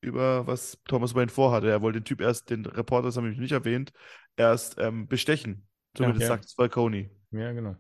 über 0.02 0.48
was 0.48 0.80
Thomas 0.86 1.16
Wayne 1.16 1.30
vorhatte. 1.30 1.70
Er 1.70 1.82
wollte 1.82 2.00
den 2.00 2.06
Typ 2.06 2.22
erst, 2.22 2.50
den 2.50 2.66
Reporter, 2.66 3.08
das 3.08 3.18
haben 3.18 3.26
wir 3.26 3.38
nicht 3.38 3.52
erwähnt, 3.52 3.92
erst 4.36 4.78
ähm, 4.80 5.08
bestechen. 5.08 5.68
Zumindest 5.94 6.22
Ja. 6.24 6.28
sagt 6.28 6.46
es 6.46 6.54
Falcone. 6.54 7.10
Ja, 7.32 7.52
genau. 7.52 7.76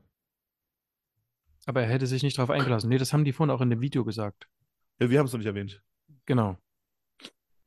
Aber 1.66 1.82
er 1.82 1.88
hätte 1.88 2.08
sich 2.08 2.24
nicht 2.24 2.38
darauf 2.38 2.50
eingelassen. 2.50 2.90
Nee, 2.90 2.98
das 2.98 3.14
haben 3.14 3.26
die 3.26 3.34
vorhin 3.34 3.52
auch 3.54 3.62
in 3.62 3.70
dem 3.70 3.82
Video 3.82 4.04
gesagt. 4.04 4.48
Ja, 5.00 5.10
wir 5.10 5.20
haben 5.20 5.28
es 5.28 5.34
noch 5.34 5.38
nicht 5.38 5.48
erwähnt. 5.48 5.82
Genau. 6.26 6.58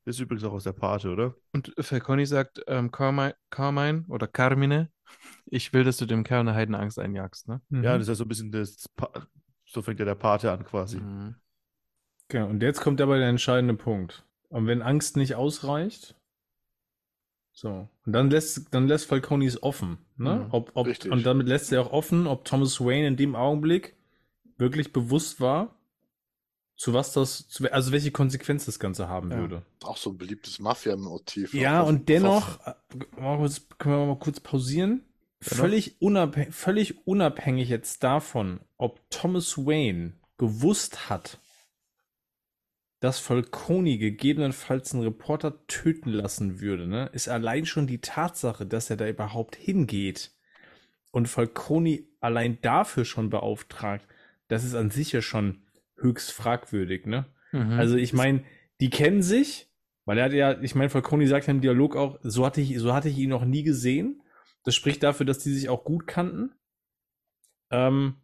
Das 0.04 0.16
ist 0.16 0.20
übrigens 0.20 0.42
auch 0.42 0.52
aus 0.52 0.64
der 0.64 0.72
Pate, 0.72 1.10
oder? 1.10 1.36
Und 1.52 1.72
Falcone 1.78 2.26
sagt, 2.26 2.60
ähm, 2.66 2.90
Carmine, 2.90 3.36
Carmine 3.50 4.04
oder 4.08 4.26
Carmine, 4.26 4.90
ich 5.46 5.72
will, 5.72 5.84
dass 5.84 5.98
du 5.98 6.06
dem 6.06 6.24
Kerl 6.24 6.40
eine 6.40 6.54
Heidenangst 6.54 6.98
einjagst, 6.98 7.46
ne? 7.46 7.60
Mhm. 7.68 7.84
Ja, 7.84 7.92
das 7.92 8.02
ist 8.02 8.08
ja 8.08 8.14
so 8.16 8.24
ein 8.24 8.28
bisschen 8.28 8.50
das, 8.50 8.88
Pa- 8.96 9.12
so 9.64 9.80
fängt 9.80 10.00
ja 10.00 10.04
der 10.04 10.16
Pate 10.16 10.50
an 10.50 10.64
quasi. 10.64 10.98
Mhm. 10.98 11.36
Genau, 12.26 12.48
und 12.48 12.62
jetzt 12.62 12.80
kommt 12.80 13.00
aber 13.00 13.18
der 13.18 13.28
entscheidende 13.28 13.74
Punkt. 13.74 14.26
Und 14.52 14.66
wenn 14.66 14.82
Angst 14.82 15.16
nicht 15.16 15.34
ausreicht, 15.34 16.14
so, 17.54 17.88
und 18.04 18.12
dann 18.12 18.30
lässt, 18.30 18.74
dann 18.74 18.86
lässt 18.86 19.06
Falcone 19.06 19.46
es 19.46 19.62
offen, 19.62 19.98
ne? 20.16 20.44
Mhm, 20.44 20.46
ob, 20.50 20.72
ob, 20.74 20.86
richtig. 20.86 21.10
und 21.10 21.24
damit 21.24 21.48
lässt 21.48 21.72
er 21.72 21.80
auch 21.80 21.92
offen, 21.92 22.26
ob 22.26 22.44
Thomas 22.44 22.78
Wayne 22.78 23.06
in 23.06 23.16
dem 23.16 23.34
Augenblick 23.34 23.96
wirklich 24.58 24.92
bewusst 24.92 25.40
war, 25.40 25.74
zu 26.76 26.92
was 26.92 27.12
das, 27.14 27.48
zu, 27.48 27.72
also 27.72 27.92
welche 27.92 28.10
Konsequenz 28.10 28.66
das 28.66 28.78
Ganze 28.78 29.08
haben 29.08 29.30
Ja. 29.30 29.38
würde. 29.38 29.62
Auch 29.84 29.96
so 29.96 30.10
ein 30.10 30.18
beliebtes 30.18 30.58
Mafia-Motiv. 30.58 31.54
Ja, 31.54 31.82
Auch 31.82 31.88
und 31.88 32.10
dennoch, 32.10 32.60
äh, 32.66 32.74
mal 33.18 33.38
kurz, 33.38 33.66
können 33.78 33.96
wir 33.96 34.06
mal 34.06 34.18
kurz 34.18 34.40
pausieren? 34.40 35.02
Völlig, 35.40 35.96
unabhängig, 36.00 36.54
völlig 36.54 37.06
unabhängig 37.06 37.70
jetzt 37.70 38.04
davon, 38.04 38.60
ob 38.76 39.00
Thomas 39.08 39.56
Wayne 39.56 40.12
gewusst 40.36 41.08
hat, 41.08 41.38
dass 43.02 43.18
Falcone 43.18 43.98
gegebenenfalls 43.98 44.94
einen 44.94 45.02
Reporter 45.02 45.66
töten 45.66 46.10
lassen 46.10 46.60
würde, 46.60 46.86
ne, 46.86 47.10
ist 47.12 47.28
allein 47.28 47.66
schon 47.66 47.88
die 47.88 48.00
Tatsache, 48.00 48.64
dass 48.64 48.90
er 48.90 48.96
da 48.96 49.08
überhaupt 49.08 49.56
hingeht 49.56 50.30
und 51.10 51.26
Falcone 51.26 52.04
allein 52.20 52.60
dafür 52.62 53.04
schon 53.04 53.28
beauftragt, 53.28 54.06
das 54.46 54.62
ist 54.62 54.76
an 54.76 54.90
sich 54.92 55.10
ja 55.10 55.20
schon 55.20 55.64
höchst 55.96 56.30
fragwürdig, 56.30 57.06
ne? 57.06 57.26
Mhm. 57.50 57.72
Also 57.72 57.96
ich 57.96 58.12
meine, 58.12 58.44
die 58.80 58.90
kennen 58.90 59.22
sich, 59.22 59.68
weil 60.04 60.18
er 60.18 60.26
hat 60.26 60.32
ja, 60.32 60.60
ich 60.60 60.76
meine, 60.76 60.88
Falcone 60.88 61.26
sagt 61.26 61.48
ja 61.48 61.54
im 61.54 61.60
Dialog 61.60 61.96
auch, 61.96 62.20
so 62.22 62.46
hatte 62.46 62.60
ich, 62.60 62.78
so 62.78 62.94
hatte 62.94 63.08
ich 63.08 63.18
ihn 63.18 63.30
noch 63.30 63.44
nie 63.44 63.64
gesehen. 63.64 64.22
Das 64.62 64.76
spricht 64.76 65.02
dafür, 65.02 65.26
dass 65.26 65.40
die 65.40 65.52
sich 65.52 65.68
auch 65.68 65.82
gut 65.82 66.06
kannten. 66.06 66.52
Ähm, 67.70 68.14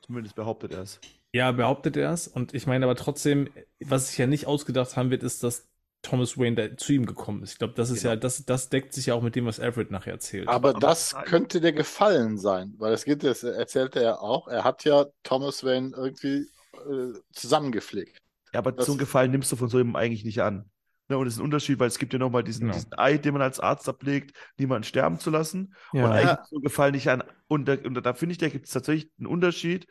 Zumindest 0.00 0.36
behauptet 0.36 0.72
er 0.72 0.80
es. 0.80 1.00
Ja, 1.32 1.50
behauptet 1.52 1.96
er 1.96 2.12
es. 2.12 2.28
Und 2.28 2.54
ich 2.54 2.66
meine 2.66 2.84
aber 2.84 2.94
trotzdem, 2.96 3.48
was 3.80 4.08
sich 4.08 4.18
ja 4.18 4.26
nicht 4.26 4.46
ausgedacht 4.46 4.96
haben 4.96 5.10
wird, 5.10 5.22
ist, 5.22 5.42
dass 5.42 5.68
Thomas 6.02 6.36
Wayne 6.36 6.56
da 6.56 6.76
zu 6.76 6.92
ihm 6.92 7.06
gekommen 7.06 7.42
ist. 7.44 7.52
Ich 7.52 7.58
glaube, 7.58 7.74
das 7.74 7.90
ist 7.90 8.02
ja, 8.02 8.16
das, 8.16 8.44
das 8.44 8.68
deckt 8.70 8.92
sich 8.92 9.06
ja 9.06 9.14
auch 9.14 9.22
mit 9.22 9.36
dem, 9.36 9.46
was 9.46 9.60
Alfred 9.60 9.90
nachher 9.92 10.14
erzählt. 10.14 10.48
Aber 10.48 10.70
Aber- 10.70 10.80
das 10.80 11.14
könnte 11.26 11.60
dir 11.60 11.72
gefallen 11.72 12.38
sein, 12.38 12.74
weil 12.78 12.92
es 12.92 13.04
geht, 13.04 13.22
das 13.22 13.44
erzählt 13.44 13.94
er 13.96 14.02
ja 14.02 14.18
auch. 14.18 14.48
Er 14.48 14.64
hat 14.64 14.84
ja 14.84 15.06
Thomas 15.22 15.62
Wayne 15.64 15.92
irgendwie 15.96 16.48
äh, 16.74 17.12
zusammengepflegt. 17.32 18.18
Ja, 18.52 18.58
aber 18.58 18.72
Das- 18.72 18.86
so 18.86 18.92
einen 18.92 18.98
Gefallen 18.98 19.30
nimmst 19.30 19.52
du 19.52 19.56
von 19.56 19.68
so 19.68 19.78
jemandem 19.78 19.96
eigentlich 20.02 20.24
nicht 20.24 20.42
an. 20.42 20.68
Ne, 21.08 21.18
und 21.18 21.26
es 21.26 21.34
ist 21.34 21.40
ein 21.40 21.44
Unterschied, 21.44 21.78
weil 21.78 21.88
es 21.88 21.98
gibt 21.98 22.12
ja 22.12 22.18
nochmal 22.18 22.42
diesen, 22.44 22.62
Genau. 22.66 22.74
diesen 22.74 22.98
Eid, 22.98 23.24
den 23.24 23.32
man 23.34 23.42
als 23.42 23.60
Arzt 23.60 23.88
ablegt, 23.88 24.36
niemanden 24.58 24.84
sterben 24.84 25.18
zu 25.18 25.30
lassen. 25.30 25.74
ja. 25.92 26.04
Und 26.04 26.10
eigentlich 26.12 26.30
Ja. 26.30 26.44
so 26.48 26.56
ein 26.58 26.62
Gefallen 26.62 26.92
nicht 26.94 27.08
an. 27.10 27.22
Und 27.48 27.66
da, 27.66 27.74
und 27.74 27.94
da 27.94 28.14
finde 28.14 28.32
ich, 28.32 28.38
da 28.38 28.48
gibt 28.48 28.66
es 28.66 28.72
tatsächlich 28.72 29.10
einen 29.18 29.26
Unterschied, 29.26 29.86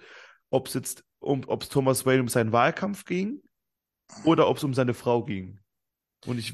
ob 0.49 0.67
es 0.67 0.73
jetzt 0.73 1.03
um, 1.21 1.43
ob 1.47 1.63
es 1.63 1.69
Thomas 1.69 2.05
Wayne 2.05 2.21
um 2.21 2.27
seinen 2.27 2.51
Wahlkampf 2.51 3.05
ging 3.05 3.41
oder 4.25 4.47
ob 4.49 4.57
es 4.57 4.63
um 4.63 4.73
seine 4.73 4.93
Frau 4.93 5.23
ging. 5.23 5.59
Und 6.25 6.37
ich 6.37 6.53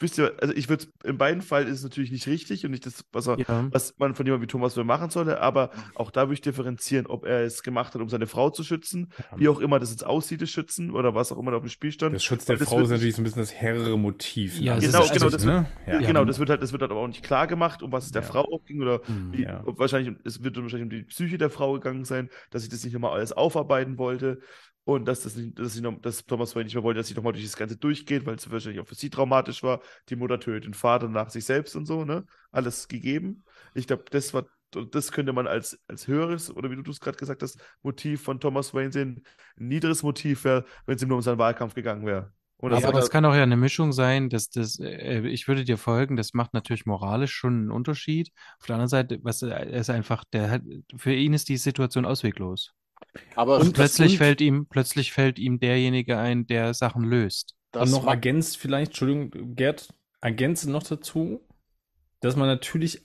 wüsste, 0.00 0.34
also 0.40 0.54
ich 0.54 0.68
würde 0.68 0.86
in 1.04 1.18
beiden 1.18 1.42
Fällen 1.42 1.68
ist 1.68 1.78
es 1.78 1.82
natürlich 1.84 2.10
nicht 2.10 2.26
richtig 2.26 2.64
und 2.64 2.70
nicht 2.70 2.86
das, 2.86 3.04
was 3.12 3.26
er, 3.26 3.38
ja. 3.38 3.68
was 3.70 3.94
man 3.98 4.14
von 4.14 4.24
jemandem 4.26 4.44
wie 4.48 4.50
Thomas 4.50 4.76
Wayne 4.76 4.86
machen 4.86 5.10
sollte, 5.10 5.40
aber 5.40 5.70
auch 5.94 6.10
da 6.10 6.22
würde 6.22 6.34
ich 6.34 6.40
differenzieren, 6.40 7.06
ob 7.06 7.24
er 7.26 7.40
es 7.44 7.62
gemacht 7.62 7.94
hat, 7.94 8.00
um 8.02 8.08
seine 8.08 8.26
Frau 8.26 8.50
zu 8.50 8.64
schützen, 8.64 9.12
wie 9.36 9.48
auch 9.48 9.60
immer 9.60 9.78
das 9.78 9.90
jetzt 9.90 10.04
aussieht, 10.06 10.42
das 10.42 10.50
Schützen 10.50 10.90
oder 10.90 11.14
was 11.14 11.32
auch 11.32 11.38
immer 11.38 11.50
da 11.50 11.58
auf 11.58 11.62
dem 11.62 11.68
Spiel 11.70 11.92
stand. 11.92 12.14
das 12.14 12.24
Schutz 12.24 12.44
der 12.46 12.56
das 12.56 12.68
Frau 12.68 12.76
wird 12.76 12.86
ist 12.86 12.90
natürlich 12.92 13.14
so 13.16 13.20
ein 13.22 13.24
bisschen 13.24 13.42
das 13.42 13.52
herrere 13.54 13.98
Motiv. 13.98 14.58
Ja, 14.58 14.74
Also 14.74 14.86
es 14.86 14.92
Genau, 14.92 15.04
ist- 15.04 15.12
genau, 15.12 15.24
also, 15.26 15.36
das 15.36 15.44
ne? 15.46 15.66
Ja. 15.86 15.98
genau, 16.00 16.24
das 16.24 16.38
wird 16.38 16.50
halt, 16.50 16.62
das 16.62 16.72
wird 16.72 16.82
halt 16.82 16.90
aber 16.90 17.00
auch 17.00 17.08
nicht 17.08 17.22
klar 17.22 17.46
gemacht, 17.46 17.82
um 17.82 17.92
was 17.92 18.06
es 18.06 18.12
der 18.12 18.22
Ja. 18.22 18.28
Frau 18.28 18.40
auch 18.52 18.64
ging 18.64 18.80
oder 18.80 19.00
Mhm. 19.06 19.32
wie, 19.32 19.42
Ja. 19.42 19.62
ob 19.66 19.78
wahrscheinlich, 19.78 20.14
es 20.24 20.42
wird 20.42 20.56
wahrscheinlich 20.56 20.84
um 20.84 20.90
die 20.90 21.02
Psyche 21.04 21.38
der 21.38 21.50
Frau 21.50 21.74
gegangen 21.74 22.04
sein, 22.04 22.30
dass 22.50 22.62
ich 22.62 22.68
das 22.70 22.84
nicht 22.84 22.92
nochmal 22.94 23.12
alles 23.12 23.32
aufarbeiten 23.32 23.98
wollte 23.98 24.40
und 24.84 25.06
dass 25.06 25.22
das 25.22 25.36
nicht, 25.36 25.58
dass, 25.58 25.78
noch, 25.80 26.00
dass 26.00 26.24
Thomas 26.26 26.54
Wayne 26.56 26.64
nicht 26.64 26.74
mehr 26.74 26.82
wollte, 26.82 26.98
dass 26.98 27.08
sie 27.08 27.14
nochmal 27.14 27.32
durch 27.32 27.44
das 27.44 27.56
Ganze 27.56 27.76
durchgeht, 27.76 28.26
weil 28.26 28.36
es 28.36 28.50
wahrscheinlich 28.50 28.80
auch 28.80 28.86
für 28.86 28.94
sie 28.94 29.10
traumatisch 29.10 29.62
war. 29.62 29.80
Die 30.08 30.16
Mutter 30.16 30.40
tötet 30.40 30.64
den 30.64 30.74
Vater 30.74 31.08
nach 31.08 31.30
sich 31.30 31.44
selbst 31.44 31.76
und 31.76 31.86
so, 31.86 32.04
ne? 32.04 32.24
Alles 32.50 32.88
gegeben. 32.88 33.44
Ich 33.74 33.86
glaube, 33.86 34.04
das 34.10 34.34
war, 34.34 34.46
das 34.90 35.12
könnte 35.12 35.32
man 35.32 35.46
als, 35.46 35.78
als 35.88 36.06
höheres, 36.08 36.54
oder 36.54 36.70
wie 36.70 36.82
du 36.82 36.90
es 36.90 37.00
gerade 37.00 37.18
gesagt 37.18 37.42
hast, 37.42 37.58
Motiv 37.82 38.22
von 38.22 38.40
Thomas 38.40 38.72
Wayne 38.74 38.92
sehen. 38.92 39.24
Ein 39.58 39.68
niederes 39.68 40.02
Motiv 40.02 40.44
wäre, 40.44 40.64
wenn 40.86 40.96
es 40.96 41.02
ihm 41.02 41.08
nur 41.08 41.18
um 41.18 41.22
seinen 41.22 41.38
Wahlkampf 41.38 41.74
gegangen 41.74 42.06
wäre. 42.06 42.32
Und 42.58 42.72
aber- 42.72 42.92
das 42.92 43.10
kann 43.10 43.24
auch 43.24 43.34
ja 43.34 43.42
eine 43.42 43.56
Mischung 43.56 43.92
sein, 43.92 44.28
dass 44.28 44.50
das, 44.50 44.78
äh, 44.80 45.20
ich 45.28 45.48
würde 45.48 45.64
dir 45.64 45.78
folgen, 45.78 46.16
das 46.16 46.34
macht 46.34 46.52
natürlich 46.52 46.84
moralisch 46.84 47.32
schon 47.32 47.54
einen 47.54 47.70
Unterschied. 47.70 48.30
Auf 48.58 48.66
der 48.66 48.74
anderen 48.76 48.88
Seite, 48.88 49.18
was 49.22 49.40
er 49.42 49.66
ist 49.68 49.88
einfach, 49.88 50.24
der 50.32 50.50
hat, 50.50 50.62
für 50.96 51.12
ihn 51.14 51.32
ist 51.32 51.48
die 51.48 51.56
Situation 51.56 52.04
ausweglos. 52.04 52.74
Aber 53.34 53.58
Und 53.58 53.72
plötzlich 53.74 54.18
fällt 54.18 54.40
ihm, 54.40 54.66
plötzlich 54.66 55.12
fällt 55.12 55.38
ihm 55.38 55.58
derjenige 55.60 56.18
ein, 56.18 56.46
der 56.46 56.74
Sachen 56.74 57.04
löst. 57.04 57.56
das 57.72 57.92
und 57.92 58.02
noch 58.02 58.06
ergänzt 58.08 58.56
vielleicht, 58.58 58.90
Entschuldigung, 58.92 59.54
Gerd, 59.56 59.88
ergänze 60.20 60.70
noch 60.70 60.82
dazu, 60.82 61.40
dass 62.20 62.36
man 62.36 62.46
natürlich 62.48 63.02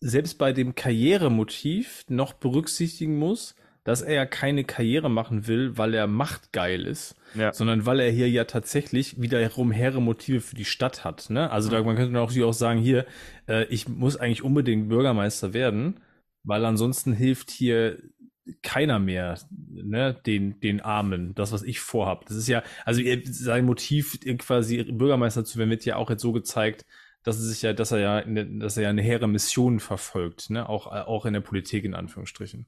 selbst 0.00 0.38
bei 0.38 0.52
dem 0.52 0.74
Karrieremotiv 0.74 2.04
noch 2.08 2.34
berücksichtigen 2.34 3.18
muss, 3.18 3.54
dass 3.84 4.02
er 4.02 4.14
ja 4.14 4.26
keine 4.26 4.64
Karriere 4.64 5.08
machen 5.08 5.46
will, 5.46 5.78
weil 5.78 5.94
er 5.94 6.06
machtgeil 6.06 6.86
ist, 6.86 7.16
Ja. 7.34 7.52
sondern 7.54 7.86
weil 7.86 8.00
er 8.00 8.10
hier 8.10 8.28
ja 8.28 8.44
tatsächlich 8.44 9.20
wiederum 9.20 9.70
hehre 9.72 10.02
Motive 10.02 10.40
für 10.40 10.56
die 10.56 10.66
Stadt 10.66 11.04
hat. 11.04 11.30
Ne? 11.30 11.50
Also 11.50 11.70
da, 11.70 11.82
man 11.82 11.96
könnte 11.96 12.20
auch, 12.20 12.36
auch 12.36 12.52
sagen, 12.52 12.80
hier, 12.80 13.06
äh, 13.48 13.64
ich 13.70 13.88
muss 13.88 14.16
eigentlich 14.16 14.42
unbedingt 14.42 14.88
Bürgermeister 14.90 15.54
werden, 15.54 16.00
weil 16.44 16.64
ansonsten 16.66 17.14
hilft 17.14 17.50
hier 17.50 17.98
keiner 18.62 18.98
mehr, 18.98 19.38
ne, 19.50 20.14
den, 20.26 20.60
den 20.60 20.80
Armen, 20.80 21.34
das, 21.34 21.52
was 21.52 21.62
ich 21.62 21.80
vorhab. 21.80 22.26
Das 22.26 22.36
ist 22.36 22.48
ja, 22.48 22.62
also 22.84 23.02
sein 23.24 23.64
Motiv, 23.64 24.18
quasi 24.38 24.84
Bürgermeister 24.84 25.44
zu 25.44 25.58
werden, 25.58 25.70
wird 25.70 25.84
ja 25.84 25.96
auch 25.96 26.10
jetzt 26.10 26.22
so 26.22 26.32
gezeigt, 26.32 26.84
dass 27.22 27.36
er 27.36 27.42
sich 27.42 27.62
ja, 27.62 27.72
dass 27.72 27.92
er 27.92 27.98
ja, 27.98 28.16
eine, 28.16 28.46
dass 28.58 28.76
er 28.76 28.84
ja 28.84 28.88
eine 28.90 29.02
hehre 29.02 29.28
Mission 29.28 29.80
verfolgt, 29.80 30.50
ne, 30.50 30.68
auch, 30.68 30.86
auch 30.86 31.26
in 31.26 31.34
der 31.34 31.40
Politik 31.40 31.84
in 31.84 31.94
Anführungsstrichen. 31.94 32.66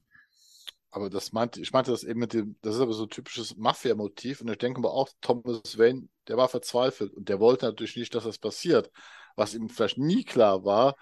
Aber 0.91 1.09
das 1.09 1.31
meinte, 1.31 1.61
ich 1.61 1.71
meinte 1.71 1.91
das 1.91 2.03
eben 2.03 2.19
mit 2.19 2.33
dem, 2.33 2.57
das 2.61 2.75
ist 2.75 2.81
aber 2.81 2.93
so 2.93 3.03
ein 3.03 3.09
typisches 3.09 3.55
Mafia-Motiv 3.55 4.41
und 4.41 4.49
ich 4.49 4.57
denke 4.57 4.81
mal 4.81 4.89
auch, 4.89 5.09
Thomas 5.21 5.77
Wayne, 5.77 6.09
der 6.27 6.35
war 6.35 6.49
verzweifelt 6.49 7.13
und 7.13 7.29
der 7.29 7.39
wollte 7.39 7.65
natürlich 7.65 7.95
nicht, 7.95 8.13
dass 8.13 8.25
das 8.25 8.37
passiert. 8.37 8.91
Was 9.37 9.55
ihm 9.55 9.69
vielleicht 9.69 9.97
nie 9.97 10.25
klar 10.25 10.65
war, 10.65 10.97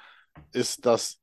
ist, 0.51 0.85
dass 0.85 1.19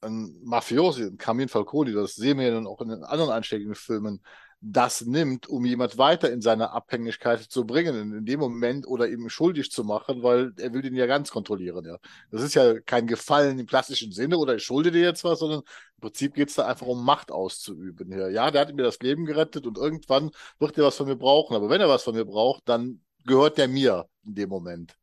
ein 0.00 0.36
Mafiosi, 0.42 1.04
ein 1.04 1.18
Carmine 1.18 1.48
Falcone, 1.48 1.92
das 1.92 2.14
sehen 2.14 2.38
wir 2.38 2.46
ja 2.46 2.54
dann 2.54 2.66
auch 2.66 2.80
in 2.80 2.88
den 2.88 3.04
anderen 3.04 3.30
einschlägigen 3.30 3.74
Filmen, 3.74 4.22
das 4.60 5.02
nimmt, 5.02 5.48
um 5.48 5.64
jemand 5.64 5.98
weiter 5.98 6.32
in 6.32 6.40
seine 6.40 6.72
Abhängigkeit 6.72 7.40
zu 7.40 7.64
bringen, 7.64 8.12
in 8.12 8.24
dem 8.24 8.40
Moment 8.40 8.88
oder 8.88 9.08
eben 9.08 9.30
schuldig 9.30 9.70
zu 9.70 9.84
machen, 9.84 10.22
weil 10.22 10.52
er 10.56 10.72
will 10.72 10.82
den 10.82 10.96
ja 10.96 11.06
ganz 11.06 11.30
kontrollieren. 11.30 11.84
Ja. 11.84 11.98
Das 12.32 12.42
ist 12.42 12.54
ja 12.54 12.80
kein 12.80 13.06
Gefallen 13.06 13.58
im 13.58 13.66
klassischen 13.66 14.10
Sinne 14.10 14.36
oder 14.36 14.56
ich 14.56 14.64
schulde 14.64 14.90
dir 14.90 15.02
jetzt 15.02 15.22
was, 15.22 15.38
sondern 15.38 15.60
im 15.60 16.00
Prinzip 16.00 16.34
geht 16.34 16.48
es 16.48 16.56
da 16.56 16.66
einfach 16.66 16.88
um 16.88 17.04
Macht 17.04 17.30
auszuüben. 17.30 18.10
Ja. 18.10 18.28
ja, 18.28 18.50
der 18.50 18.62
hat 18.62 18.74
mir 18.74 18.82
das 18.82 18.98
Leben 18.98 19.26
gerettet 19.26 19.64
und 19.64 19.78
irgendwann 19.78 20.32
wird 20.58 20.76
er 20.76 20.84
was 20.84 20.96
von 20.96 21.06
mir 21.06 21.16
brauchen. 21.16 21.54
Aber 21.54 21.70
wenn 21.70 21.80
er 21.80 21.88
was 21.88 22.02
von 22.02 22.16
mir 22.16 22.24
braucht, 22.24 22.68
dann 22.68 23.00
gehört 23.26 23.58
der 23.58 23.68
mir 23.68 24.08
in 24.26 24.34
dem 24.34 24.48
Moment. 24.48 24.96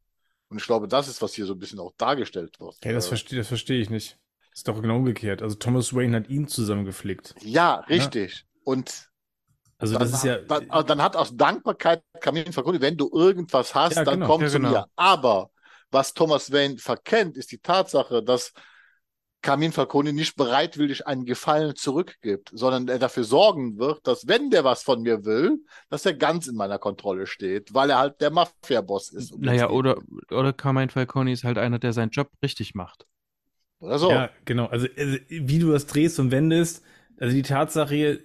Und 0.50 0.58
ich 0.58 0.66
glaube, 0.66 0.90
das 0.90 1.08
ist, 1.08 1.22
was 1.22 1.34
hier 1.34 1.46
so 1.46 1.54
ein 1.54 1.60
bisschen 1.60 1.80
auch 1.80 1.94
dargestellt 1.98 2.60
wird. 2.60 2.76
Ja, 2.84 2.92
das 2.92 3.08
verstehe 3.08 3.40
das 3.40 3.48
versteh 3.48 3.80
ich 3.80 3.90
nicht. 3.90 4.18
Ist 4.56 4.70
doch 4.70 4.82
genau 4.82 4.96
umgekehrt. 4.96 5.42
Also 5.42 5.56
Thomas 5.56 5.94
Wayne 5.94 6.16
hat 6.16 6.30
ihn 6.30 6.48
zusammengeflickt. 6.48 7.36
Ja, 7.42 7.82
richtig. 7.90 8.38
Ja. 8.38 8.62
Und 8.64 9.10
also 9.78 10.00
das 10.00 10.14
ist 10.14 10.24
ja. 10.24 10.38
Dann, 10.38 10.70
dann, 10.70 11.02
hat 11.02 11.18
aus 11.18 11.36
Dankbarkeit 11.36 12.02
Kamin 12.22 12.54
Falcone, 12.54 12.80
wenn 12.80 12.96
du 12.96 13.10
irgendwas 13.14 13.76
hast, 13.76 13.98
ja, 13.98 14.06
dann 14.06 14.22
genau, 14.22 14.28
komm 14.28 14.42
ja, 14.42 14.48
zu 14.48 14.58
genau. 14.58 14.70
mir. 14.70 14.86
Aber 14.96 15.50
was 15.92 16.14
Thomas 16.14 16.54
Wayne 16.54 16.78
verkennt, 16.78 17.36
ist 17.36 17.52
die 17.52 17.58
Tatsache, 17.58 18.24
dass 18.24 18.54
Kamin 19.42 19.74
Falcone 19.74 20.14
nicht 20.14 20.38
bereitwillig 20.38 21.06
einen 21.06 21.26
Gefallen 21.26 21.76
zurückgibt, 21.76 22.50
sondern 22.54 22.88
er 22.88 22.98
dafür 22.98 23.26
sorgen 23.26 23.78
wird, 23.78 24.08
dass 24.08 24.26
wenn 24.26 24.50
der 24.50 24.64
was 24.64 24.84
von 24.84 25.02
mir 25.02 25.26
will, 25.26 25.60
dass 25.90 26.06
er 26.06 26.14
ganz 26.14 26.48
in 26.48 26.56
meiner 26.56 26.80
Kontrolle 26.80 27.28
steht, 27.28 27.74
weil 27.74 27.90
er 27.90 28.00
halt 28.00 28.22
der 28.22 28.32
Mafia-Boss 28.32 29.12
ist. 29.12 29.34
Um 29.34 29.42
naja, 29.42 29.70
oder, 29.70 29.98
oder 30.32 30.54
Carmine 30.54 30.90
Falcone 30.90 31.32
ist 31.32 31.44
halt 31.44 31.58
einer, 31.58 31.78
der 31.78 31.92
seinen 31.92 32.10
Job 32.10 32.30
richtig 32.42 32.74
macht. 32.74 33.06
Oder 33.86 34.00
so. 34.00 34.10
Ja, 34.10 34.30
genau. 34.46 34.66
Also, 34.66 34.88
also 34.98 35.18
wie 35.30 35.60
du 35.60 35.72
das 35.72 35.86
drehst 35.86 36.20
und 36.20 36.32
wendest, 36.32 36.84
also 37.20 37.34
die 37.34 37.44
Tatsache, 37.44 38.20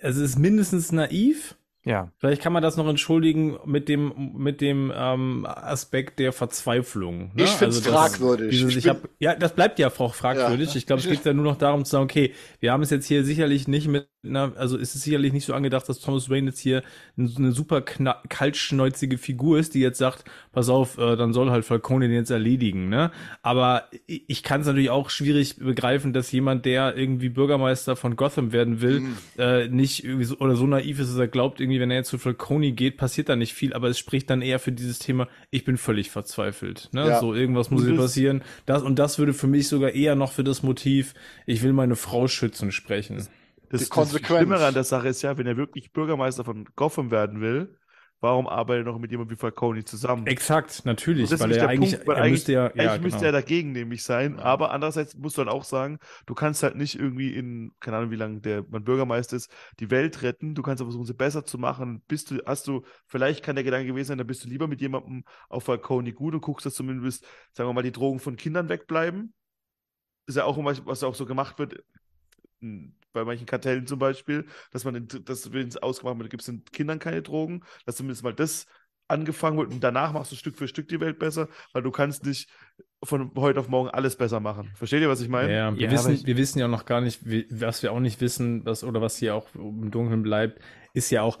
also 0.00 0.22
es 0.22 0.30
ist 0.30 0.38
mindestens 0.38 0.92
naiv, 0.92 1.56
ja. 1.86 2.10
Vielleicht 2.18 2.42
kann 2.42 2.52
man 2.52 2.64
das 2.64 2.76
noch 2.76 2.88
entschuldigen 2.88 3.58
mit 3.64 3.88
dem, 3.88 4.32
mit 4.36 4.60
dem 4.60 4.92
ähm, 4.94 5.46
Aspekt 5.46 6.18
der 6.18 6.32
Verzweiflung. 6.32 7.30
Ne? 7.32 7.44
Ich 7.44 7.50
finde 7.50 7.76
es 7.76 7.86
also 7.86 7.92
fragwürdig. 7.92 8.50
Dieses, 8.50 8.70
ich, 8.70 8.78
ich 8.78 8.88
hab, 8.88 9.08
ja, 9.20 9.36
das 9.36 9.54
bleibt 9.54 9.78
ja 9.78 9.86
auch 9.88 10.14
fragwürdig. 10.14 10.70
Ja. 10.70 10.76
Ich 10.76 10.86
glaube, 10.86 11.00
es 11.00 11.08
geht 11.08 11.24
ja 11.24 11.32
nur 11.32 11.44
noch 11.44 11.56
darum 11.56 11.84
zu 11.84 11.92
sagen, 11.92 12.04
okay, 12.04 12.34
wir 12.58 12.72
haben 12.72 12.82
es 12.82 12.90
jetzt 12.90 13.06
hier 13.06 13.24
sicherlich 13.24 13.68
nicht 13.68 13.86
mit 13.86 14.08
einer, 14.26 14.52
also 14.56 14.76
ist 14.76 14.94
es 14.94 15.02
sicherlich 15.02 15.32
nicht 15.32 15.46
so 15.46 15.54
angedacht, 15.54 15.88
dass 15.88 16.00
Thomas 16.00 16.28
Wayne 16.28 16.48
jetzt 16.48 16.58
hier 16.58 16.82
eine, 17.16 17.52
super 17.52 17.82
kaltschnäuzige 17.82 19.18
Figur 19.18 19.58
ist, 19.58 19.74
die 19.74 19.80
jetzt 19.80 19.98
sagt, 19.98 20.24
pass 20.52 20.68
auf, 20.68 20.98
äh, 20.98 21.16
dann 21.16 21.32
soll 21.32 21.50
halt 21.50 21.64
Falcone 21.64 22.08
den 22.08 22.16
jetzt 22.16 22.30
erledigen. 22.30 22.88
Ne? 22.88 23.12
Aber 23.42 23.84
ich 24.06 24.42
kann 24.42 24.62
es 24.62 24.66
natürlich 24.66 24.90
auch 24.90 25.10
schwierig 25.10 25.58
begreifen, 25.58 26.12
dass 26.12 26.32
jemand, 26.32 26.64
der 26.64 26.96
irgendwie 26.96 27.28
Bürgermeister 27.28 27.94
von 27.94 28.16
Gotham 28.16 28.52
werden 28.52 28.80
will, 28.80 29.00
mhm. 29.00 29.16
äh, 29.38 29.68
nicht 29.68 30.04
irgendwie 30.04 30.24
so, 30.24 30.36
oder 30.38 30.56
so 30.56 30.66
naiv 30.66 30.98
ist, 30.98 31.10
dass 31.10 31.18
er 31.18 31.28
glaubt, 31.28 31.60
irgendwie 31.60 31.76
irgendwie, 31.76 31.80
wenn 31.80 31.90
er 31.90 31.98
jetzt 31.98 32.08
zu 32.08 32.18
Falcone 32.18 32.72
geht, 32.72 32.96
passiert 32.96 33.28
da 33.28 33.36
nicht 33.36 33.54
viel, 33.54 33.72
aber 33.74 33.88
es 33.88 33.98
spricht 33.98 34.30
dann 34.30 34.42
eher 34.42 34.58
für 34.58 34.72
dieses 34.72 34.98
Thema, 34.98 35.28
ich 35.50 35.64
bin 35.64 35.76
völlig 35.76 36.10
verzweifelt. 36.10 36.88
Ne? 36.92 37.08
Ja. 37.08 37.20
So, 37.20 37.34
irgendwas 37.34 37.70
muss 37.70 37.84
hier 37.84 37.96
passieren. 37.96 38.42
Das, 38.66 38.82
und 38.82 38.98
das 38.98 39.18
würde 39.18 39.34
für 39.34 39.46
mich 39.46 39.68
sogar 39.68 39.90
eher 39.90 40.14
noch 40.14 40.32
für 40.32 40.44
das 40.44 40.62
Motiv, 40.62 41.14
ich 41.46 41.62
will 41.62 41.72
meine 41.72 41.96
Frau 41.96 42.28
schützen, 42.28 42.72
sprechen. 42.72 43.26
Das, 43.70 43.88
das 43.88 44.18
Schlimmere 44.20 44.66
an 44.66 44.74
der 44.74 44.84
Sache 44.84 45.08
ist 45.08 45.22
ja, 45.22 45.36
wenn 45.38 45.46
er 45.46 45.56
wirklich 45.56 45.92
Bürgermeister 45.92 46.44
von 46.44 46.66
Gotham 46.76 47.10
werden 47.10 47.40
will, 47.40 47.76
warum 48.20 48.46
arbeitet 48.46 48.86
er 48.86 48.92
noch 48.92 48.98
mit 48.98 49.10
jemandem 49.10 49.36
wie 49.36 49.40
Falcone 49.40 49.84
zusammen? 49.84 50.26
Exakt, 50.26 50.84
natürlich, 50.84 51.30
weil 51.38 51.52
er 51.52 51.68
eigentlich, 51.68 51.92
Punkt, 51.92 52.06
weil 52.06 52.16
er 52.16 52.22
eigentlich, 52.22 52.32
müsste 52.32 52.52
ja, 52.52 52.66
eigentlich 52.66 52.84
ja, 52.84 52.98
müsste 52.98 53.18
genau. 53.18 53.28
er 53.28 53.32
dagegen 53.32 53.72
nämlich 53.72 54.02
sein, 54.02 54.36
ja. 54.38 54.44
aber 54.44 54.70
andererseits 54.70 55.16
musst 55.16 55.36
du 55.36 55.44
dann 55.44 55.52
auch 55.52 55.64
sagen, 55.64 55.98
du 56.26 56.34
kannst 56.34 56.62
halt 56.62 56.76
nicht 56.76 56.98
irgendwie 56.98 57.34
in, 57.34 57.72
keine 57.80 57.98
Ahnung, 57.98 58.10
wie 58.10 58.16
lange 58.16 58.40
der 58.40 58.64
man 58.68 58.84
Bürgermeister 58.84 59.36
ist, 59.36 59.50
die 59.80 59.90
Welt 59.90 60.22
retten, 60.22 60.54
du 60.54 60.62
kannst 60.62 60.80
aber 60.80 60.90
versuchen, 60.90 61.06
sie 61.06 61.14
besser 61.14 61.44
zu 61.44 61.58
machen, 61.58 62.02
bist 62.08 62.30
du, 62.30 62.40
hast 62.46 62.66
du, 62.66 62.82
vielleicht 63.06 63.44
kann 63.44 63.56
der 63.56 63.64
Gedanke 63.64 63.88
gewesen 63.88 64.08
sein, 64.08 64.18
dann 64.18 64.26
bist 64.26 64.44
du 64.44 64.48
lieber 64.48 64.66
mit 64.66 64.80
jemandem 64.80 65.24
auf 65.48 65.64
Falcone 65.64 66.12
gut 66.12 66.34
und 66.34 66.40
guckst, 66.40 66.64
dass 66.66 66.74
zumindest, 66.74 67.26
sagen 67.52 67.68
wir 67.68 67.74
mal, 67.74 67.82
die 67.82 67.92
Drogen 67.92 68.18
von 68.18 68.36
Kindern 68.36 68.68
wegbleiben, 68.68 69.34
ist 70.26 70.36
ja 70.36 70.44
auch 70.44 70.58
immer, 70.58 70.74
was 70.86 71.04
auch 71.04 71.14
so 71.14 71.26
gemacht 71.26 71.58
wird, 71.58 71.84
bei 73.16 73.24
manchen 73.24 73.46
Kartellen 73.46 73.86
zum 73.86 73.98
Beispiel, 73.98 74.46
dass 74.70 74.84
man 74.84 74.94
in, 74.94 75.08
das 75.24 75.52
wird 75.52 75.82
ausgemacht, 75.82 76.20
da 76.20 76.28
gibt 76.28 76.42
es 76.42 76.46
den 76.46 76.64
Kindern 76.66 76.98
keine 76.98 77.22
Drogen, 77.22 77.62
dass 77.84 77.96
zumindest 77.96 78.22
mal 78.22 78.34
das 78.34 78.66
angefangen 79.08 79.56
wird 79.58 79.72
und 79.72 79.82
danach 79.82 80.12
machst 80.12 80.32
du 80.32 80.36
Stück 80.36 80.56
für 80.56 80.68
Stück 80.68 80.88
die 80.88 81.00
Welt 81.00 81.18
besser, 81.18 81.48
weil 81.72 81.82
du 81.82 81.90
kannst 81.90 82.26
nicht 82.26 82.50
von 83.02 83.30
heute 83.36 83.60
auf 83.60 83.68
morgen 83.68 83.88
alles 83.88 84.16
besser 84.16 84.40
machen. 84.40 84.72
Versteht 84.74 85.00
ihr, 85.00 85.08
was 85.08 85.20
ich 85.20 85.28
meine? 85.28 85.52
Ja, 85.52 85.74
wir, 85.74 85.86
ja, 85.86 85.90
wissen, 85.90 86.14
ich... 86.14 86.26
wir 86.26 86.36
wissen 86.36 86.58
ja 86.58 86.68
noch 86.68 86.86
gar 86.86 87.00
nicht, 87.00 87.28
wie, 87.28 87.46
was 87.50 87.82
wir 87.82 87.92
auch 87.92 88.00
nicht 88.00 88.20
wissen, 88.20 88.64
was, 88.64 88.84
oder 88.84 89.00
was 89.00 89.16
hier 89.16 89.34
auch 89.34 89.54
im 89.54 89.90
Dunkeln 89.90 90.22
bleibt, 90.22 90.60
ist 90.92 91.10
ja 91.10 91.22
auch, 91.22 91.38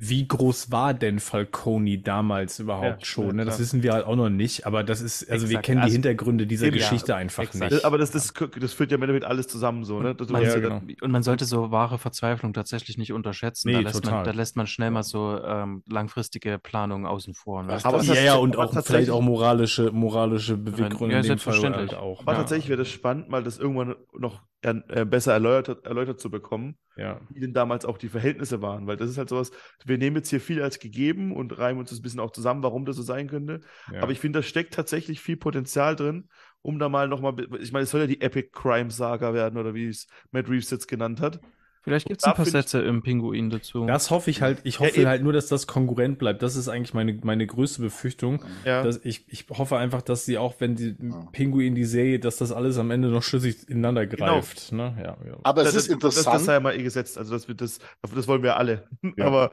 wie 0.00 0.28
groß 0.28 0.70
war 0.70 0.94
denn 0.94 1.18
Falcone 1.18 1.98
damals 1.98 2.60
überhaupt 2.60 3.00
ja, 3.00 3.04
schon? 3.04 3.36
Ne? 3.36 3.44
Das 3.44 3.58
wissen 3.58 3.82
wir 3.82 3.92
halt 3.92 4.06
auch 4.06 4.14
noch 4.14 4.30
nicht, 4.30 4.64
aber 4.64 4.84
das 4.84 5.00
ist, 5.00 5.28
also 5.28 5.46
Exakt. 5.46 5.50
wir 5.50 5.58
kennen 5.60 5.80
die 5.80 5.84
also, 5.84 5.92
Hintergründe 5.92 6.46
dieser 6.46 6.66
eben, 6.66 6.76
Geschichte 6.76 7.12
ja, 7.12 7.16
einfach 7.16 7.42
Exakt. 7.42 7.72
nicht. 7.72 7.84
Aber 7.84 7.98
das, 7.98 8.12
das, 8.12 8.32
das 8.60 8.72
führt 8.72 8.92
ja 8.92 8.98
mit 8.98 9.24
alles 9.24 9.48
zusammen 9.48 9.84
so, 9.84 10.00
ne? 10.00 10.16
Man, 10.28 10.42
ja, 10.42 10.58
genau. 10.58 10.80
Und 11.00 11.10
man 11.10 11.24
sollte 11.24 11.44
so 11.46 11.72
wahre 11.72 11.98
Verzweiflung 11.98 12.52
tatsächlich 12.52 12.96
nicht 12.96 13.12
unterschätzen. 13.12 13.68
Nee, 13.68 13.74
da, 13.74 13.80
lässt 13.80 14.04
man, 14.04 14.24
da 14.24 14.30
lässt 14.30 14.56
man 14.56 14.68
schnell 14.68 14.92
mal 14.92 15.02
so 15.02 15.40
ähm, 15.42 15.82
langfristige 15.88 16.60
Planungen 16.60 17.06
außen 17.06 17.34
vor. 17.34 17.64
Ne? 17.64 17.78
Aber 17.82 18.02
ja, 18.02 18.14
ja, 18.14 18.34
und 18.36 18.56
auch 18.56 18.72
vielleicht 18.84 19.10
auch 19.10 19.20
moralische, 19.20 19.90
moralische 19.90 20.56
Beweggründe 20.56 21.16
ja, 21.16 21.22
in 21.22 21.28
dem 21.28 21.38
Fall 21.38 21.60
halt 21.74 21.94
auch. 21.94 22.20
Aber 22.20 22.34
tatsächlich 22.34 22.68
wäre 22.68 22.78
das 22.78 22.88
spannend, 22.88 23.28
mal 23.28 23.42
das 23.42 23.58
irgendwann 23.58 23.96
noch 24.16 24.42
äh, 24.62 25.04
besser 25.04 25.32
erläutert, 25.32 25.86
erläutert 25.86 26.20
zu 26.20 26.30
bekommen, 26.30 26.76
ja. 26.96 27.20
wie 27.30 27.40
denn 27.40 27.52
damals 27.52 27.84
auch 27.84 27.96
die 27.96 28.08
Verhältnisse 28.08 28.60
waren. 28.60 28.86
Weil 28.86 28.96
das 28.96 29.08
ist 29.08 29.18
halt 29.18 29.28
sowas, 29.28 29.52
wir 29.84 29.98
nehmen 29.98 30.16
jetzt 30.16 30.30
hier 30.30 30.40
viel 30.40 30.62
als 30.62 30.80
gegeben 30.80 31.34
und 31.34 31.56
reimen 31.58 31.78
uns 31.78 31.90
das 31.90 32.00
ein 32.00 32.02
bisschen 32.02 32.20
auch 32.20 32.32
zusammen, 32.32 32.62
warum 32.62 32.84
das 32.84 32.96
so 32.96 33.02
sein 33.02 33.28
könnte. 33.28 33.60
Ja. 33.92 34.02
Aber 34.02 34.10
ich 34.10 34.18
finde, 34.18 34.40
da 34.40 34.42
steckt 34.42 34.74
tatsächlich 34.74 35.20
viel 35.20 35.36
Potenzial 35.36 35.94
drin, 35.94 36.28
um 36.62 36.78
da 36.78 36.88
mal 36.88 37.06
nochmal, 37.06 37.36
ich 37.60 37.70
meine, 37.72 37.84
es 37.84 37.90
soll 37.90 38.00
ja 38.00 38.06
die 38.08 38.20
Epic 38.20 38.50
Crime 38.52 38.90
Saga 38.90 39.32
werden 39.32 39.58
oder 39.58 39.74
wie 39.74 39.86
es 39.86 40.08
Matt 40.32 40.48
Reeves 40.48 40.70
jetzt 40.70 40.88
genannt 40.88 41.20
hat. 41.20 41.40
Vielleicht 41.88 42.06
gibt 42.06 42.20
es 42.20 42.24
ein 42.24 42.34
paar 42.34 42.44
Sätze 42.44 42.80
im 42.80 43.02
Pinguin 43.02 43.50
dazu. 43.50 43.86
Das 43.86 44.10
hoffe 44.10 44.30
ich 44.30 44.42
halt. 44.42 44.58
Ich 44.64 44.80
hoffe 44.80 45.00
ja, 45.00 45.08
halt 45.08 45.22
nur, 45.22 45.32
dass 45.32 45.48
das 45.48 45.66
kongruent 45.66 46.18
bleibt. 46.18 46.42
Das 46.42 46.56
ist 46.56 46.68
eigentlich 46.68 46.94
meine, 46.94 47.18
meine 47.22 47.46
größte 47.46 47.82
Befürchtung. 47.82 48.44
Ja. 48.64 48.82
Dass 48.82 49.04
ich, 49.04 49.24
ich 49.28 49.46
hoffe 49.50 49.76
einfach, 49.76 50.02
dass 50.02 50.24
sie 50.24 50.38
auch, 50.38 50.54
wenn 50.58 50.76
die 50.76 50.96
Pinguin 51.32 51.74
die 51.74 51.84
Serie, 51.84 52.18
dass 52.18 52.36
das 52.36 52.52
alles 52.52 52.78
am 52.78 52.90
Ende 52.90 53.08
noch 53.08 53.22
schlüssig 53.22 53.68
ineinander 53.68 54.06
genau. 54.06 54.34
greift. 54.34 54.70
Genau. 54.70 54.90
Ne? 54.90 54.96
Ja, 54.98 55.16
ja. 55.26 55.36
Aber 55.42 55.62
es 55.62 55.72
das, 55.72 55.84
ist 55.84 55.90
interessant. 55.90 56.26
Das, 56.26 56.32
das 56.34 56.44
sei 56.44 56.52
ja 56.54 56.60
mal 56.60 56.74
eh 56.74 56.82
gesetzt. 56.82 57.18
Also 57.18 57.32
das, 57.32 57.48
wird 57.48 57.60
das, 57.60 57.78
das 58.14 58.28
wollen 58.28 58.42
wir 58.42 58.56
alle. 58.56 58.88
Aber 59.20 59.50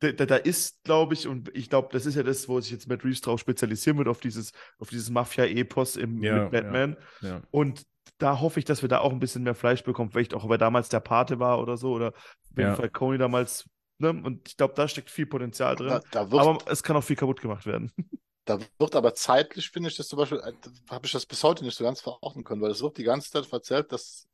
da, 0.00 0.12
da, 0.12 0.36
ist, 0.36 0.82
glaube 0.84 1.14
ich, 1.14 1.26
und 1.26 1.54
ich 1.56 1.68
glaube, 1.68 1.88
das 1.92 2.06
ist 2.06 2.14
ja 2.14 2.22
das, 2.22 2.48
wo 2.48 2.60
sich 2.60 2.70
jetzt 2.70 2.88
Matt 2.88 3.04
Reeves 3.04 3.20
drauf 3.20 3.40
spezialisieren 3.40 3.98
wird, 3.98 4.08
auf 4.08 4.20
dieses, 4.20 4.52
auf 4.78 4.90
dieses 4.90 5.10
Mafia-Epos 5.10 5.96
im 5.96 6.22
ja, 6.22 6.42
mit 6.42 6.52
Batman. 6.52 6.96
Ja, 7.20 7.28
ja. 7.28 7.42
Und 7.50 7.84
da 8.18 8.40
hoffe 8.40 8.58
ich, 8.58 8.64
dass 8.64 8.82
wir 8.82 8.88
da 8.88 9.00
auch 9.00 9.12
ein 9.12 9.20
bisschen 9.20 9.42
mehr 9.42 9.54
Fleisch 9.54 9.82
bekommen, 9.82 10.10
vielleicht 10.10 10.34
auch, 10.34 10.48
weil 10.48 10.58
damals 10.58 10.88
der 10.88 11.00
Pate 11.00 11.38
war 11.38 11.60
oder 11.60 11.76
so, 11.76 11.92
oder 11.92 12.12
wenn 12.50 12.68
ja. 12.68 12.74
Falcone 12.74 13.18
damals, 13.18 13.68
ne? 13.98 14.10
Und 14.10 14.48
ich 14.48 14.56
glaube, 14.56 14.74
da 14.74 14.88
steckt 14.88 15.10
viel 15.10 15.26
Potenzial 15.26 15.76
drin. 15.76 15.88
Da, 15.88 16.02
da 16.10 16.30
wird, 16.30 16.42
aber 16.42 16.58
es 16.70 16.82
kann 16.82 16.96
auch 16.96 17.04
viel 17.04 17.16
kaputt 17.16 17.40
gemacht 17.40 17.66
werden. 17.66 17.92
Da 18.44 18.58
wird 18.78 18.96
aber 18.96 19.14
zeitlich, 19.14 19.68
finde 19.68 19.90
ich, 19.90 19.96
das 19.98 20.08
zum 20.08 20.18
Beispiel, 20.18 20.38
äh, 20.38 20.54
habe 20.88 21.04
ich 21.04 21.12
das 21.12 21.26
bis 21.26 21.44
heute 21.44 21.62
nicht 21.64 21.76
so 21.76 21.84
ganz 21.84 22.00
verordnen 22.00 22.44
können, 22.44 22.62
weil 22.62 22.70
es 22.70 22.80
wird 22.80 22.96
die 22.96 23.04
ganze 23.04 23.30
Zeit 23.30 23.52
erzählt, 23.52 23.92
dass 23.92 24.26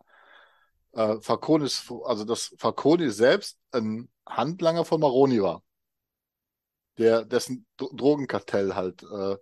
äh, 0.95 1.21
Falcone 1.21 1.65
ist, 1.65 1.91
also 2.05 2.25
dass 2.25 2.55
Falcone 2.59 3.11
selbst 3.11 3.59
ein 3.73 4.09
Handlanger 4.27 4.85
von 4.85 5.01
Maroni 5.01 5.43
war. 5.43 5.62
Der, 6.99 7.25
dessen 7.25 7.66
Drogenkartell 7.77 8.75
halt 8.75 9.03
äh, 9.03 9.37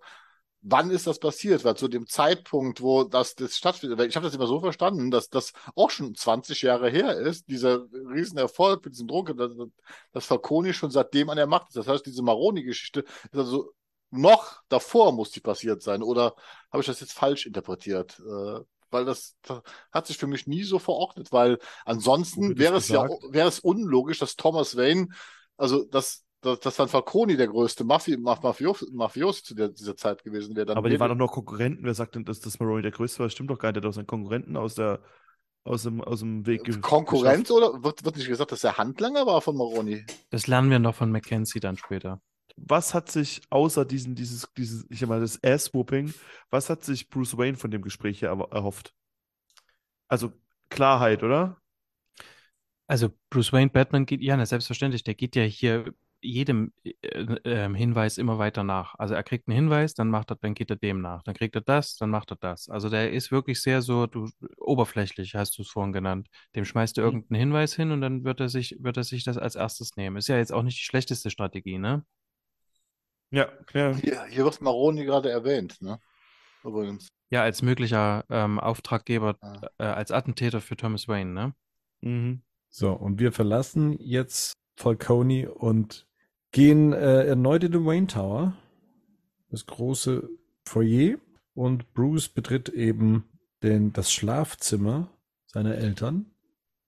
wann 0.63 0.91
ist 0.91 1.07
das 1.07 1.19
passiert? 1.19 1.65
Weil 1.65 1.77
zu 1.77 1.89
dem 1.89 2.07
Zeitpunkt, 2.07 2.81
wo 2.81 3.05
das, 3.05 3.35
das 3.35 3.57
stattfindet, 3.57 4.01
ich 4.01 4.17
habe 4.17 4.25
das 4.25 4.35
immer 4.35 4.47
so 4.47 4.61
verstanden, 4.61 5.11
dass 5.11 5.29
das 5.29 5.53
auch 5.75 5.91
schon 5.91 6.15
20 6.15 6.63
Jahre 6.63 6.89
her 6.89 7.17
ist, 7.19 7.49
dieser 7.49 7.87
Riesenerfolg 7.93 8.85
mit 8.85 8.95
diesem 8.95 9.09
Druck, 9.09 9.37
dass, 9.37 9.53
dass 10.13 10.27
Falcone 10.27 10.73
schon 10.73 10.91
seitdem 10.91 11.31
an 11.31 11.37
der 11.37 11.47
Macht 11.47 11.69
ist. 11.69 11.77
Das 11.77 11.89
heißt, 11.89 12.07
diese 12.07 12.23
Maroni-Geschichte 12.23 13.01
ist 13.01 13.39
also 13.39 13.73
noch 14.11 14.63
davor 14.69 15.13
muss 15.13 15.31
die 15.31 15.41
passiert 15.41 15.83
sein. 15.83 16.03
Oder 16.03 16.35
habe 16.71 16.81
ich 16.81 16.87
das 16.87 17.01
jetzt 17.01 17.15
falsch 17.15 17.47
interpretiert? 17.47 18.21
Äh, 18.21 18.61
weil 18.93 19.05
das, 19.05 19.37
hat 19.91 20.07
sich 20.07 20.19
für 20.19 20.27
mich 20.27 20.47
nie 20.47 20.63
so 20.63 20.79
verordnet, 20.79 21.33
weil 21.33 21.59
ansonsten 21.85 22.59
wäre 22.59 22.77
es 22.77 22.89
ja, 22.89 23.07
gesagt? 23.07 23.25
wäre 23.31 23.49
es 23.49 23.61
unlogisch, 23.61 24.19
dass 24.19 24.37
Thomas 24.37 24.77
Wayne, 24.77 25.09
also 25.57 25.85
dass, 25.85 26.25
dass, 26.41 26.61
dass 26.61 26.77
dann 26.77 26.89
Falcone 26.89 27.37
der 27.37 27.49
größte 27.49 27.85
Mafi 27.85 28.17
Maf 28.17 28.43
Mafios, 28.43 28.87
Mafios 28.93 29.43
zu 29.43 29.55
der, 29.55 29.69
dieser 29.69 29.97
Zeit 29.97 30.23
gewesen 30.25 30.55
wäre. 30.57 30.67
Dann 30.67 30.77
Aber 30.77 30.91
die 30.91 31.01
waren 31.01 31.11
doch 31.11 31.17
noch 31.17 31.33
Konkurrenten. 31.33 31.85
Wer 31.85 31.95
sagt 31.95 32.15
denn, 32.15 32.25
dass 32.25 32.41
das 32.41 32.61
Maroni 32.61 32.83
der 32.83 32.91
größte 32.91 33.21
war? 33.21 33.27
Das 33.27 33.33
stimmt 33.33 33.51
doch 33.51 33.59
gar 33.59 33.69
nicht. 33.69 33.77
Der 33.77 33.83
hat 33.83 33.89
doch 33.89 33.95
seinen 33.95 34.07
Konkurrenten 34.07 34.57
aus, 34.57 34.75
der, 34.75 35.01
aus, 35.65 35.85
dem, 35.85 36.01
aus 36.01 36.21
dem 36.21 36.47
Weg 36.47 36.65
Konkurrent 36.83 37.49
geschafft. 37.49 37.51
oder 37.51 37.85
wird, 37.85 38.05
wird 38.05 38.17
nicht 38.17 38.29
gesagt, 38.29 38.53
dass 38.53 38.65
er 38.65 38.77
Handlanger 38.77 39.27
war 39.27 39.41
von 39.41 39.57
Maroni? 39.57 40.05
Das 40.31 40.47
lernen 40.47 40.71
wir 40.71 40.79
noch 40.79 40.95
von 40.95 41.11
Mackenzie 41.11 41.61
dann 41.61 41.77
später. 41.77 42.21
Was 42.57 42.95
hat 42.95 43.11
sich 43.11 43.43
außer 43.51 43.85
diesen, 43.85 44.15
dieses, 44.15 44.49
dieses, 44.57 44.87
ich 44.91 45.01
sag 45.01 45.09
mal, 45.09 45.21
das 45.21 45.43
Ass-Whooping, 45.43 46.13
was 46.51 46.71
hat 46.71 46.85
sich 46.85 47.09
Bruce 47.11 47.37
Wayne 47.37 47.57
von 47.57 47.71
dem 47.71 47.83
Gespräch 47.83 48.19
hier 48.21 48.33
erho- 48.33 48.53
erhofft? 48.53 48.95
Also 50.09 50.33
Klarheit, 50.69 51.23
oder? 51.25 51.61
Also 52.87 53.11
Bruce 53.31 53.53
Wayne, 53.53 53.71
Batman 53.71 54.07
geht, 54.07 54.21
ja, 54.23 54.37
na, 54.37 54.45
selbstverständlich, 54.47 55.05
der 55.05 55.15
geht 55.15 55.37
ja 55.37 55.43
hier 55.45 55.95
jedem 56.21 56.73
äh, 56.85 56.93
ähm, 57.45 57.75
Hinweis 57.75 58.19
immer 58.19 58.39
weiter 58.39 58.63
nach. 58.65 58.95
Also 58.99 59.15
er 59.15 59.23
kriegt 59.25 59.49
einen 59.49 59.57
Hinweis, 59.57 59.95
dann 59.95 60.09
macht 60.09 60.31
er, 60.31 60.37
dann 60.37 60.55
geht 60.55 60.71
er 60.71 60.77
dem 60.77 61.01
nach. 61.01 61.23
Dann 61.25 61.35
kriegt 61.35 61.55
er 61.57 61.63
das, 61.63 61.97
dann 61.97 62.11
macht 62.11 62.31
er 62.33 62.37
das. 62.37 62.69
Also 62.69 62.89
der 62.91 63.13
ist 63.13 63.33
wirklich 63.33 63.61
sehr 63.63 63.83
so, 63.83 64.07
du, 64.07 64.29
oberflächlich 64.59 65.35
hast 65.35 65.59
du 65.59 65.63
es 65.63 65.69
vorhin 65.71 65.93
genannt. 65.93 66.29
Dem 66.55 66.65
schmeißt 66.65 66.97
du 66.97 67.01
Mhm. 67.01 67.07
irgendeinen 67.07 67.41
Hinweis 67.41 67.75
hin 67.75 67.91
und 67.93 68.01
dann 68.03 68.25
wird 68.25 68.41
er 68.41 68.49
sich, 68.49 68.77
wird 68.81 68.97
er 68.99 69.05
sich 69.05 69.25
das 69.25 69.39
als 69.39 69.57
erstes 69.57 69.97
nehmen. 69.97 70.17
Ist 70.17 70.29
ja 70.29 70.37
jetzt 70.37 70.53
auch 70.53 70.63
nicht 70.63 70.79
die 70.79 70.85
schlechteste 70.85 71.31
Strategie, 71.31 71.79
ne? 71.79 72.05
Ja, 73.33 73.49
ja. 73.73 73.95
Hier, 73.97 74.25
hier 74.27 74.45
wird 74.45 74.61
Maroni 74.61 75.05
gerade 75.05 75.31
erwähnt, 75.31 75.81
ne? 75.81 75.99
Übrigens. 76.63 77.09
Ja, 77.31 77.43
als 77.43 77.63
möglicher 77.63 78.25
ähm, 78.29 78.61
Auftraggeber, 78.61 79.37
Ah. 79.41 79.69
äh, 79.79 79.85
als 79.85 80.11
Attentäter 80.13 80.61
für 80.61 80.77
Thomas 80.77 81.09
Wayne, 81.09 81.33
ne? 81.33 81.55
Mhm. 82.03 82.43
So, 82.69 82.93
und 82.93 83.19
wir 83.19 83.33
verlassen 83.33 83.97
jetzt 83.99 84.53
Falcone 84.77 85.51
und 85.53 86.07
gehen 86.53 86.93
äh, 86.93 87.25
erneut 87.25 87.65
in 87.65 87.73
den 87.73 87.85
Wayne 87.87 88.07
Tower, 88.07 88.55
das 89.51 89.67
große 89.67 90.29
Foyer, 90.67 91.17
und 91.55 91.93
Bruce 91.95 92.29
betritt 92.29 92.69
eben 92.71 93.25
den, 93.63 93.93
das 93.93 94.13
Schlafzimmer 94.13 95.11
seiner 95.47 95.75
Eltern. 95.75 96.27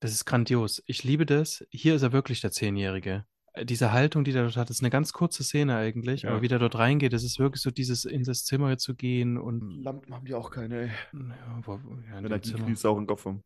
Das 0.00 0.12
ist 0.12 0.24
grandios. 0.24 0.82
Ich 0.86 1.04
liebe 1.04 1.26
das. 1.26 1.66
Hier 1.70 1.94
ist 1.94 2.02
er 2.02 2.12
wirklich 2.12 2.40
der 2.40 2.50
Zehnjährige. 2.50 3.26
Diese 3.62 3.92
Haltung, 3.92 4.24
die 4.24 4.32
der 4.32 4.42
dort 4.42 4.56
hat, 4.56 4.68
ist 4.70 4.80
eine 4.82 4.90
ganz 4.90 5.12
kurze 5.12 5.44
Szene 5.44 5.76
eigentlich, 5.76 6.22
Ja. 6.22 6.30
aber 6.30 6.42
wie 6.42 6.48
der 6.48 6.58
dort 6.58 6.76
reingeht, 6.76 7.12
das 7.12 7.22
ist 7.22 7.38
wirklich 7.38 7.62
so 7.62 7.70
dieses 7.70 8.04
in 8.04 8.24
das 8.24 8.44
Zimmer 8.44 8.76
zu 8.78 8.94
gehen 8.96 9.38
und 9.38 9.82
Lampen 9.82 10.12
haben 10.12 10.24
die 10.26 10.34
auch 10.34 10.50
keine, 10.50 10.82
ey. 10.82 10.90
ja, 11.12 11.60
wo, 11.62 11.78
ja, 12.10 12.18
in 12.18 12.24
er 12.30 12.42
Zimmer. 12.42 12.64
Krise 12.66 12.88
auch 12.88 12.98
im 12.98 13.06
Kopf 13.06 13.24
haben. 13.26 13.42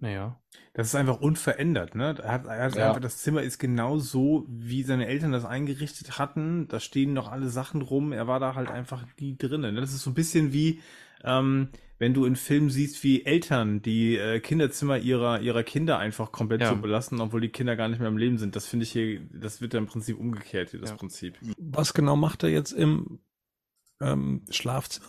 Naja. 0.00 0.40
Das 0.74 0.86
ist 0.86 0.94
einfach 0.94 1.20
unverändert, 1.20 1.96
ne? 1.96 2.14
Er 2.22 2.32
hat, 2.32 2.46
er 2.46 2.62
hat 2.66 2.76
Ja. 2.76 2.86
einfach, 2.88 3.00
das 3.00 3.18
Zimmer 3.18 3.42
ist 3.42 3.58
genau 3.58 3.98
so, 3.98 4.46
wie 4.48 4.84
seine 4.84 5.08
Eltern 5.08 5.32
das 5.32 5.44
eingerichtet 5.44 6.20
hatten. 6.20 6.68
Da 6.68 6.78
stehen 6.78 7.12
noch 7.12 7.26
alle 7.32 7.48
Sachen 7.48 7.82
rum. 7.82 8.12
Er 8.12 8.28
war 8.28 8.38
da 8.38 8.54
halt 8.54 8.70
einfach 8.70 9.04
nie 9.18 9.36
drinnen. 9.36 9.74
Ne? 9.74 9.80
Das 9.80 9.92
ist 9.92 10.02
so 10.02 10.10
ein 10.10 10.14
bisschen 10.14 10.52
wie, 10.52 10.80
ähm, 11.24 11.70
wenn 11.98 12.14
du 12.14 12.24
in 12.24 12.36
Filmen 12.36 12.70
siehst, 12.70 13.02
wie 13.02 13.24
Eltern 13.24 13.82
die 13.82 14.16
äh, 14.16 14.40
Kinderzimmer 14.40 14.98
ihrer, 14.98 15.40
ihrer 15.40 15.62
Kinder 15.64 15.98
einfach 15.98 16.30
komplett 16.32 16.60
Ja. 16.60 16.70
so 16.70 16.76
belassen, 16.80 17.20
obwohl 17.20 17.40
die 17.40 17.48
Kinder 17.48 17.74
gar 17.76 17.88
nicht 17.88 17.98
mehr 17.98 18.08
im 18.08 18.16
Leben 18.18 18.38
sind. 18.38 18.54
Das 18.56 18.66
finde 18.66 18.84
ich 18.84 18.92
hier, 18.92 19.20
das 19.32 19.60
wird 19.60 19.74
ja 19.74 19.78
im 19.80 19.86
Prinzip 19.86 20.18
umgekehrt, 20.18 20.70
hier 20.70 20.80
das 20.80 20.90
Ja. 20.90 20.96
Prinzip. 20.96 21.38
Was 21.58 21.94
genau 21.94 22.16
macht 22.16 22.42
er 22.44 22.50
jetzt 22.50 22.72
im 22.72 23.18
ähm, 24.00 24.44
Schlafzimmer? 24.50 25.08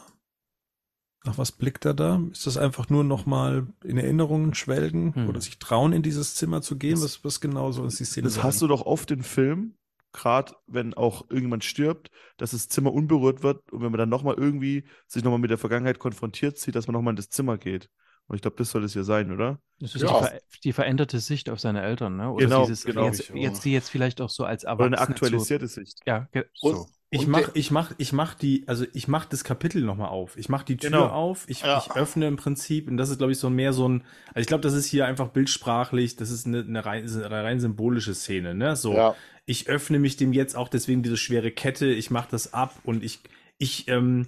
Nach 1.25 1.37
was 1.37 1.51
blickt 1.51 1.83
er 1.85 1.93
da? 1.93 2.21
Ist 2.31 2.47
das 2.47 2.55
einfach 2.55 2.89
nur 2.89 3.03
nochmal 3.03 3.67
in 3.83 3.97
Erinnerungen 3.97 4.53
schwelgen 4.53 5.13
Hm. 5.13 5.27
oder 5.29 5.41
sich 5.41 5.59
trauen, 5.59 5.91
in 5.91 6.01
dieses 6.01 6.33
Zimmer 6.35 6.61
zu 6.61 6.77
gehen? 6.77 6.91
Das- 6.93 7.03
Was, 7.03 7.23
was 7.23 7.41
genau 7.41 7.71
soll 7.71 7.83
uns 7.85 7.97
die 7.97 8.05
Szene 8.05 8.23
Das 8.25 8.41
hast 8.41 8.61
du 8.61 8.67
doch 8.67 8.83
oft 8.85 9.11
in 9.11 9.21
Filmen, 9.21 9.75
gerade 10.11 10.53
wenn 10.67 10.93
auch 10.93 11.21
irgendjemand 11.29 11.63
stirbt, 11.63 12.09
dass 12.37 12.51
das 12.51 12.67
Zimmer 12.67 12.93
unberührt 12.93 13.43
wird 13.43 13.71
und 13.71 13.81
wenn 13.81 13.91
man 13.91 13.99
dann 13.99 14.09
nochmal 14.09 14.35
irgendwie 14.37 14.85
sich 15.07 15.23
nochmal 15.23 15.39
mit 15.39 15.51
der 15.51 15.57
Vergangenheit 15.57 15.99
konfrontiert 15.99 16.57
sieht, 16.57 16.75
dass 16.75 16.87
man 16.87 16.93
nochmal 16.93 17.11
in 17.13 17.17
das 17.17 17.29
Zimmer 17.29 17.57
geht. 17.57 17.89
Und 18.27 18.35
ich 18.35 18.41
glaube, 18.43 18.57
das 18.57 18.69
soll 18.69 18.83
es 18.83 18.93
ja 18.93 19.03
sein, 19.03 19.31
oder? 19.31 19.59
Das 19.79 19.95
ist 19.95 20.01
Ja. 20.03 20.07
die, 20.19 20.25
ver 20.27 20.39
die 20.63 20.73
veränderte 20.73 21.19
Sicht 21.19 21.49
auf 21.49 21.59
seine 21.59 21.81
Eltern, 21.81 22.15
ne? 22.17 22.31
Oder 22.31 22.45
Genau, 22.45 22.61
dieses, 22.65 22.85
genau. 22.85 23.05
jetzt, 23.05 23.29
jetzt, 23.33 23.65
die 23.65 23.71
jetzt 23.71 23.89
vielleicht 23.89 24.21
auch 24.21 24.29
so 24.29 24.43
als 24.45 24.63
Oder 24.65 24.71
Erwachsene 24.73 24.97
eine 24.99 25.07
aktualisierte 25.09 25.67
Sicht. 25.67 25.97
Zu, 25.97 26.03
ja, 26.05 26.27
ge- 26.31 26.45
Und- 26.61 26.75
so. 26.75 26.87
Ich 27.11 27.25
mach, 27.25 27.55
ich 27.55 27.71
mach, 27.71 27.91
ich 27.97 28.13
mach 28.13 28.35
die, 28.35 28.63
also 28.67 28.85
ich 28.93 29.07
mach 29.07 29.25
das 29.25 29.43
Kapitel 29.43 29.81
nochmal 29.81 30.09
auf. 30.09 30.37
Ich 30.37 30.47
mach 30.47 30.61
die 30.61 30.77
Tür 30.77 30.89
Genau. 30.91 31.07
auf, 31.07 31.45
ich, 31.47 31.61
Ja. 31.61 31.79
ich 31.79 31.95
öffne 31.95 32.27
im 32.27 32.35
Prinzip, 32.35 32.87
und 32.87 32.97
das 32.97 33.09
ist, 33.09 33.17
glaube 33.17 33.31
ich, 33.31 33.39
so 33.39 33.49
mehr 33.49 33.73
so 33.73 33.87
ein, 33.89 34.03
also 34.27 34.41
ich 34.41 34.47
glaube, 34.47 34.61
das 34.61 34.73
ist 34.73 34.85
hier 34.85 35.07
einfach 35.07 35.29
bildsprachlich, 35.29 36.17
das 36.17 36.29
ist 36.29 36.45
eine, 36.45 36.59
eine, 36.59 36.85
rein, 36.85 37.03
eine 37.09 37.43
rein 37.43 37.59
symbolische 37.59 38.13
Szene, 38.13 38.53
ne? 38.53 38.75
So, 38.75 38.93
Ja. 38.93 39.15
ich 39.47 39.67
öffne 39.69 39.97
mich 39.97 40.17
dem 40.17 40.33
jetzt 40.33 40.55
auch 40.55 40.67
deswegen 40.69 41.01
diese 41.01 41.17
schwere 41.17 41.49
Kette, 41.51 41.87
ich 41.87 42.11
mach 42.11 42.27
das 42.27 42.53
ab 42.53 42.75
und 42.83 43.03
ich, 43.03 43.21
ich, 43.57 43.87
ähm, 43.87 44.27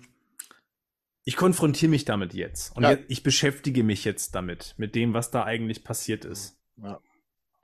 ich 1.23 1.35
konfrontiere 1.35 1.91
mich 1.91 2.05
damit 2.05 2.33
jetzt. 2.33 2.75
Und 2.75 2.81
Ja. 2.83 2.91
jetzt, 2.91 3.05
ich 3.09 3.21
beschäftige 3.21 3.83
mich 3.83 4.05
jetzt 4.05 4.33
damit, 4.33 4.73
mit 4.77 4.95
dem, 4.95 5.13
was 5.13 5.29
da 5.29 5.43
eigentlich 5.43 5.83
passiert 5.83 6.25
ist. 6.25 6.57
Ja. 6.77 6.99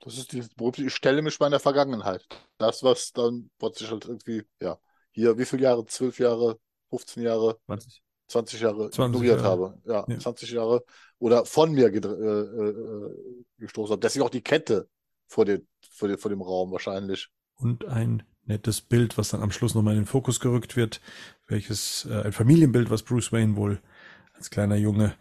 Das 0.00 0.16
ist 0.16 0.30
dieses 0.32 0.54
berühmte, 0.54 0.84
ich 0.84 0.94
stelle 0.94 1.22
mich 1.22 1.40
meiner 1.40 1.58
Vergangenheit. 1.58 2.24
Das, 2.58 2.84
was 2.84 3.12
dann 3.12 3.50
plötzlich 3.58 3.90
halt 3.90 4.04
irgendwie, 4.04 4.44
ja, 4.60 4.78
hier, 5.18 5.36
wie 5.38 5.44
viele 5.44 5.62
Jahre? 5.64 5.84
Zwölf 5.86 6.18
Jahre, 6.18 6.58
15 6.90 7.22
Jahre, 7.22 7.58
20. 7.66 8.02
20 8.28 8.60
Jahre 8.60 8.90
20 8.90 8.98
ignoriert 9.20 9.40
Jahre. 9.40 9.50
habe. 9.50 9.80
Ja, 9.84 10.04
Ja. 10.08 10.18
20 10.18 10.50
Jahre. 10.50 10.84
Oder 11.18 11.44
von 11.44 11.72
mir 11.72 11.88
gedr- 11.88 12.14
äh, 12.20 12.68
äh, 12.68 13.44
gestoßen 13.58 13.92
habe. 13.92 14.00
Deswegen 14.00 14.24
auch 14.24 14.30
die 14.30 14.42
Kette 14.42 14.88
vor, 15.26 15.44
den, 15.44 15.66
vor, 15.90 16.08
den, 16.08 16.18
vor 16.18 16.28
dem 16.30 16.42
Raum 16.42 16.70
wahrscheinlich. 16.70 17.28
Und 17.56 17.86
ein 17.86 18.22
nettes 18.44 18.80
Bild, 18.80 19.18
was 19.18 19.30
dann 19.30 19.42
am 19.42 19.50
Schluss 19.50 19.74
nochmal 19.74 19.94
in 19.94 20.00
den 20.02 20.06
Fokus 20.06 20.40
gerückt 20.40 20.76
wird, 20.76 21.00
welches 21.46 22.06
äh, 22.08 22.22
ein 22.22 22.32
Familienbild, 22.32 22.90
was 22.90 23.02
Bruce 23.02 23.32
Wayne 23.32 23.56
wohl 23.56 23.80
als 24.34 24.50
kleiner 24.50 24.76
Junge 24.76 25.14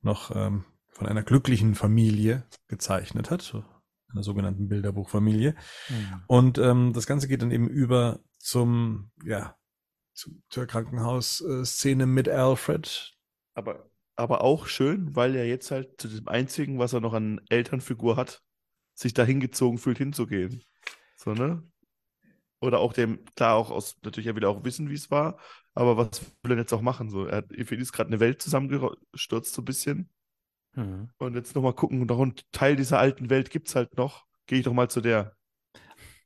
noch 0.00 0.34
ähm, 0.34 0.64
von 0.88 1.06
einer 1.06 1.22
glücklichen 1.22 1.74
Familie 1.74 2.44
gezeichnet 2.68 3.30
hat, 3.30 3.42
so 3.42 3.64
einer 4.08 4.22
sogenannten 4.22 4.68
Bilderbuchfamilie. 4.68 5.54
Hm. 5.88 6.22
Und 6.26 6.58
ähm, 6.58 6.92
das 6.94 7.06
Ganze 7.06 7.28
geht 7.28 7.42
dann 7.42 7.50
eben 7.50 7.68
über 7.68 8.20
zum, 8.38 9.10
ja, 9.24 9.56
zu, 10.14 10.42
zur 10.48 10.66
Krankenhausszene 10.66 12.06
mit 12.06 12.28
Alfred. 12.28 13.14
Aber, 13.54 13.90
aber 14.16 14.40
auch 14.42 14.66
schön, 14.66 15.14
weil 15.14 15.34
er 15.34 15.46
jetzt 15.46 15.70
halt 15.70 16.00
zu 16.00 16.08
dem 16.08 16.28
einzigen, 16.28 16.78
was 16.78 16.92
er 16.92 17.00
noch 17.00 17.14
an 17.14 17.40
Elternfigur 17.48 18.16
hat, 18.16 18.42
sich 18.94 19.14
da 19.14 19.24
hingezogen 19.24 19.78
fühlt, 19.78 19.98
hinzugehen. 19.98 20.64
So, 21.16 21.32
ne? 21.32 21.62
Oder 22.60 22.80
auch 22.80 22.92
dem, 22.92 23.24
klar, 23.34 23.54
auch 23.54 23.70
aus, 23.70 23.96
natürlich, 24.02 24.26
er 24.26 24.36
will 24.36 24.44
auch 24.46 24.64
wissen, 24.64 24.88
wie 24.88 24.94
es 24.94 25.10
war, 25.10 25.38
aber 25.74 25.98
was 25.98 26.22
will 26.42 26.52
er 26.52 26.58
jetzt 26.58 26.72
auch 26.72 26.80
machen? 26.80 27.10
So, 27.10 27.26
er 27.26 27.38
hat, 27.38 27.48
für 27.48 27.74
ihn 27.74 27.80
ist 27.80 27.92
gerade 27.92 28.08
eine 28.08 28.20
Welt 28.20 28.40
zusammengestürzt, 28.40 29.52
so 29.52 29.60
ein 29.60 29.66
bisschen. 29.66 30.10
Hm. 30.72 31.10
Und 31.18 31.34
jetzt 31.34 31.54
nochmal 31.54 31.74
gucken, 31.74 32.08
und 32.08 32.52
Teil 32.52 32.76
dieser 32.76 32.98
alten 32.98 33.28
Welt 33.28 33.50
gibt's 33.50 33.74
halt 33.74 33.96
noch. 33.96 34.24
Gehe 34.46 34.58
ich 34.58 34.64
doch 34.64 34.72
mal 34.72 34.88
zu 34.88 35.00
der. 35.00 35.36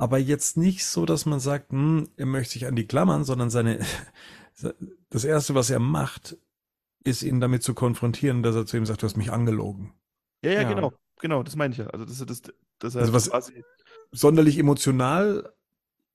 Aber 0.01 0.19
jetzt 0.19 0.57
nicht 0.57 0.87
so, 0.87 1.05
dass 1.07 1.27
man 1.27 1.41
sagt, 1.41 1.73
hm, 1.73 2.09
er 2.17 2.27
möchte 2.27 2.55
sich 2.55 2.67
an 2.67 2.77
die 2.77 2.87
klammern, 2.87 3.25
sondern 3.25 3.51
seine, 3.51 3.81
das 5.11 5.25
erste, 5.25 5.55
was 5.55 5.71
er 5.71 5.79
macht, 5.81 6.37
ist 7.05 7.23
ihn 7.23 7.41
damit 7.41 7.63
zu 7.63 7.75
konfrontieren, 7.75 8.43
dass 8.43 8.57
er 8.57 8.67
zu 8.67 8.77
ihm 8.77 8.87
sagt, 8.87 9.03
du 9.03 9.07
hast 9.07 9.17
mich 9.17 9.33
angelogen. 9.33 9.93
Ja, 10.45 10.53
ja, 10.53 10.63
Ja. 10.63 10.69
genau. 10.69 10.93
Genau, 11.21 11.43
das 11.43 11.55
meine 11.57 11.73
ich 11.73 11.79
ja. 11.79 11.87
Also, 11.89 12.07
das, 12.07 12.25
das, 12.27 12.43
das 12.79 12.97
Also 12.97 13.13
was- 13.13 13.31
quasi 13.31 13.63
Sonderlich 14.13 14.59
emotional 14.59 15.53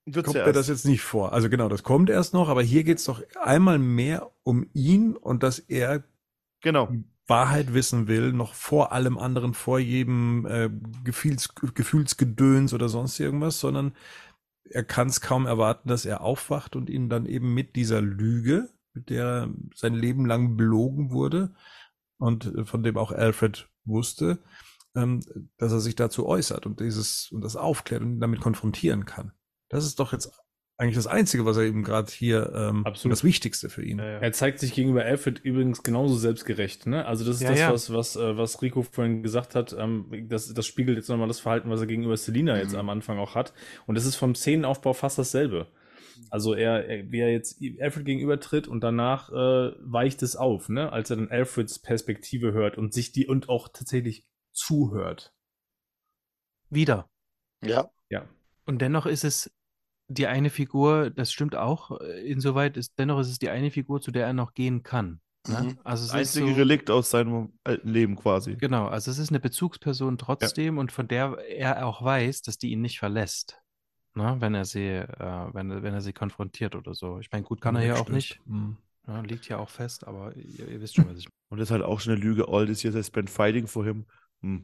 wird's 0.06 0.26
kommt 0.26 0.38
ja 0.38 0.48
mir 0.48 0.54
das 0.54 0.68
jetzt 0.68 0.86
nicht 0.86 1.02
vor. 1.02 1.32
Also 1.34 1.50
genau, 1.50 1.70
das 1.70 1.84
kommt 1.84 2.10
erst 2.10 2.34
noch, 2.34 2.50
aber 2.50 2.62
hier 2.64 2.84
geht's 2.84 3.06
doch 3.06 3.22
einmal 3.42 3.80
mehr 3.80 4.32
um 4.44 4.68
ihn 4.74 5.16
und 5.16 5.44
dass 5.44 5.60
er 5.60 6.04
Genau. 6.62 6.90
Wahrheit 7.28 7.74
wissen 7.74 8.08
will, 8.08 8.34
noch 8.34 8.54
vor 8.54 8.92
allem 8.92 9.18
anderen, 9.18 9.54
vor 9.54 9.80
jedem 9.80 10.46
äh, 10.46 10.70
Gefühls, 11.04 11.56
Gefühlsgedöns 11.56 12.74
oder 12.74 12.90
sonst 12.90 13.20
irgendwas, 13.20 13.60
sondern 13.60 13.94
er 14.70 14.84
kann 14.84 15.08
es 15.08 15.22
kaum 15.22 15.46
erwarten, 15.46 15.90
dass 15.90 16.06
er 16.06 16.22
aufwacht 16.22 16.76
und 16.76 16.90
ihn 16.90 17.10
dann 17.10 17.26
eben 17.26 17.54
mit 17.54 17.76
dieser 17.76 18.02
Lüge, 18.02 18.70
mit 18.94 19.10
der 19.10 19.26
er 19.26 19.50
sein 19.74 19.94
Leben 19.94 20.26
lang 20.26 20.58
belogen 20.58 21.12
wurde 21.12 21.56
und 22.18 22.46
äh, 22.46 22.66
von 22.66 22.84
dem 22.84 22.98
auch 22.98 23.12
Alfred 23.12 23.70
wusste, 23.86 24.40
ähm, 24.96 25.22
dass 25.58 25.72
er 25.72 25.80
sich 25.80 25.96
dazu 25.96 26.26
äußert 26.28 26.66
und 26.66 26.80
dieses 26.80 27.32
und 27.32 27.42
das 27.42 27.56
aufklärt 27.56 28.02
und 28.02 28.14
ihn 28.14 28.20
damit 28.20 28.42
konfrontieren 28.42 29.06
kann. 29.06 29.32
Das 29.70 29.86
ist 29.86 30.00
doch 30.00 30.14
jetzt 30.14 30.32
eigentlich 30.78 30.96
das 30.96 31.08
Einzige, 31.08 31.46
was 31.46 31.56
er 31.58 31.64
eben 31.64 31.84
gerade 31.84 32.12
hier 32.12 32.52
ähm, 32.54 32.86
Absolut. 32.86 33.14
das 33.14 33.24
Wichtigste 33.24 33.70
für 33.70 33.84
ihn. 33.84 34.00
Ja, 34.00 34.06
ja. 34.06 34.18
Er 34.20 34.32
zeigt 34.34 34.60
sich 34.60 34.74
gegenüber 34.74 35.04
Alfred 35.06 35.40
übrigens 35.40 35.84
genauso 35.84 36.16
selbstgerecht, 36.16 36.86
ne? 36.86 37.06
Also 37.06 37.24
das 37.24 37.38
ist 37.38 37.44
Ja, 37.44 37.50
das, 37.52 37.60
ja. 37.60 37.72
was, 37.72 37.94
was, 37.94 38.16
äh, 38.18 38.38
was 38.38 38.62
Rico 38.62 38.82
vorhin 38.82 39.24
gesagt 39.24 39.56
hat. 39.56 39.74
Ähm, 39.78 40.28
das, 40.28 40.54
das 40.54 40.66
spiegelt 40.66 40.98
jetzt 40.98 41.08
nochmal 41.08 41.30
das 41.30 41.40
Verhalten, 41.40 41.70
was 41.70 41.80
er 41.80 41.88
gegenüber 41.88 42.18
Selina 42.18 42.58
jetzt 42.58 42.74
Mhm. 42.74 42.80
am 42.80 42.90
Anfang 42.90 43.18
auch 43.20 43.36
hat. 43.36 43.54
Und 43.86 43.96
das 43.96 44.06
ist 44.06 44.18
vom 44.18 44.36
Szenenaufbau 44.36 44.94
fast 44.94 45.18
dasselbe. 45.18 45.68
Also 46.30 46.54
er, 46.54 46.88
er 46.90 47.12
wie 47.12 47.20
er 47.20 47.32
jetzt 47.32 47.62
Alfred 47.80 48.06
gegenübertritt 48.06 48.68
und 48.68 48.82
danach 48.82 49.30
äh, 49.32 49.72
weicht 49.80 50.24
es 50.24 50.36
auf, 50.36 50.68
ne? 50.70 50.92
Als 50.92 51.10
er 51.10 51.16
dann 51.18 51.30
Alfreds 51.30 51.80
Perspektive 51.80 52.52
hört 52.54 52.78
und 52.78 52.94
sich 52.94 53.12
die 53.14 53.28
und 53.28 53.48
auch 53.48 53.70
tatsächlich 53.70 54.26
zuhört. 54.52 55.34
Wieder. 56.70 57.10
Ja. 57.64 57.90
Ja. 58.10 58.26
Und 58.66 58.80
dennoch 58.82 59.06
ist 59.06 59.24
es 59.24 59.52
die 60.08 60.28
eine 60.28 60.50
Figur, 60.50 61.10
das 61.10 61.32
stimmt 61.32 61.56
auch, 61.56 62.00
äh, 62.00 62.22
insoweit 62.30 62.78
ist, 62.78 62.94
dennoch 63.00 63.20
ist 63.20 63.30
es 63.30 63.40
die 63.40 63.50
eine 63.50 63.72
Figur, 63.72 64.02
zu 64.02 64.12
der 64.12 64.26
er 64.28 64.34
noch 64.34 64.54
gehen 64.54 64.84
kann. 64.84 65.20
Ne? 65.48 65.62
Mhm. 65.62 65.80
Also 65.84 66.06
es 66.06 66.12
einzige 66.12 66.48
so, 66.50 66.54
Relikt 66.54 66.90
aus 66.90 67.10
seinem 67.12 67.54
alten 67.64 67.90
Leben 67.90 68.16
quasi. 68.16 68.56
genau, 68.56 68.88
also 68.88 69.12
es 69.12 69.20
ist 69.20 69.30
eine 69.30 69.40
Bezugsperson 69.40 70.18
trotzdem 70.18 70.78
und 70.80 70.92
von 70.92 71.08
der 71.08 71.38
er 71.50 71.86
auch 71.86 72.04
weiß, 72.04 72.42
dass 72.42 72.58
die 72.58 72.72
ihn 72.72 72.82
nicht 72.82 73.00
verlässt. 73.00 73.62
Ne? 74.16 74.38
Wenn 74.40 74.56
er 74.56 74.66
sie, 74.66 74.88
äh, 74.88 75.54
wenn, 75.54 75.70
er- 75.70 75.84
wenn 75.84 75.94
er 75.94 76.02
sie 76.02 76.14
konfrontiert 76.14 76.76
oder 76.76 76.94
so. 76.96 77.20
Ich 77.20 77.32
meine, 77.32 77.44
gut 77.44 77.62
kann 77.62 77.76
er 77.76 77.84
ja 77.86 77.96
auch 77.96 78.10
nicht. 78.10 78.40
Mhm. 78.46 78.78
Ja, 79.08 79.22
liegt 79.22 79.48
ja 79.48 79.60
auch 79.60 79.70
fest, 79.70 80.08
aber 80.08 80.36
ihr, 80.36 80.68
ihr 80.68 80.82
wisst 80.82 80.96
schon, 80.96 81.08
was 81.08 81.18
ich 81.20 81.28
Und 81.50 81.60
das 81.60 81.68
ist 81.68 81.72
halt 81.72 81.84
auch 81.84 82.00
schon 82.00 82.14
eine 82.14 82.22
Lüge. 82.22 82.48
All 82.48 82.66
this 82.66 82.82
years 82.82 82.96
has 82.96 83.12
been 83.12 83.28
fighting 83.28 83.68
for 83.68 83.86
him. 83.86 84.06
Hm. 84.42 84.64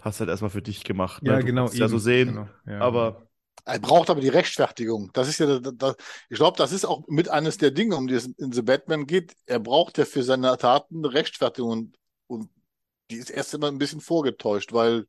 Hast 0.00 0.20
halt 0.20 0.30
erstmal 0.30 0.50
für 0.50 0.62
dich 0.62 0.82
gemacht. 0.82 1.22
Ja, 1.24 1.34
ne? 1.34 1.40
Du 1.40 1.46
genau. 1.46 1.66
es 1.66 1.76
ja 1.76 1.88
so 1.88 1.96
eben. 1.96 2.02
sehen. 2.02 2.28
Genau. 2.28 2.48
Ja, 2.66 2.80
Aber 2.80 3.26
Er 3.64 3.78
braucht 3.78 4.10
aber 4.10 4.20
die 4.20 4.28
Rechtfertigung. 4.28 5.10
Das 5.12 5.28
ist 5.28 5.38
ja, 5.38 5.60
da- 5.60 5.70
da- 5.70 5.94
ich 6.28 6.36
glaube, 6.36 6.56
das 6.58 6.72
ist 6.72 6.84
auch 6.84 7.06
mit 7.06 7.28
eines 7.28 7.58
der 7.58 7.70
Dinge, 7.70 7.96
um 7.96 8.08
die 8.08 8.14
es 8.14 8.26
in 8.26 8.52
The 8.52 8.62
Batman 8.62 9.06
geht. 9.06 9.34
Er 9.46 9.60
braucht 9.60 9.98
ja 9.98 10.04
für 10.04 10.22
seine 10.24 10.56
Taten 10.58 10.98
eine 11.04 11.14
Rechtfertigung 11.14 11.70
und, 11.70 11.96
und 12.26 12.50
die 13.10 13.16
ist 13.16 13.30
erst 13.30 13.54
immer 13.54 13.68
ein 13.68 13.78
bisschen 13.78 14.00
vorgetäuscht, 14.00 14.72
weil, 14.72 15.06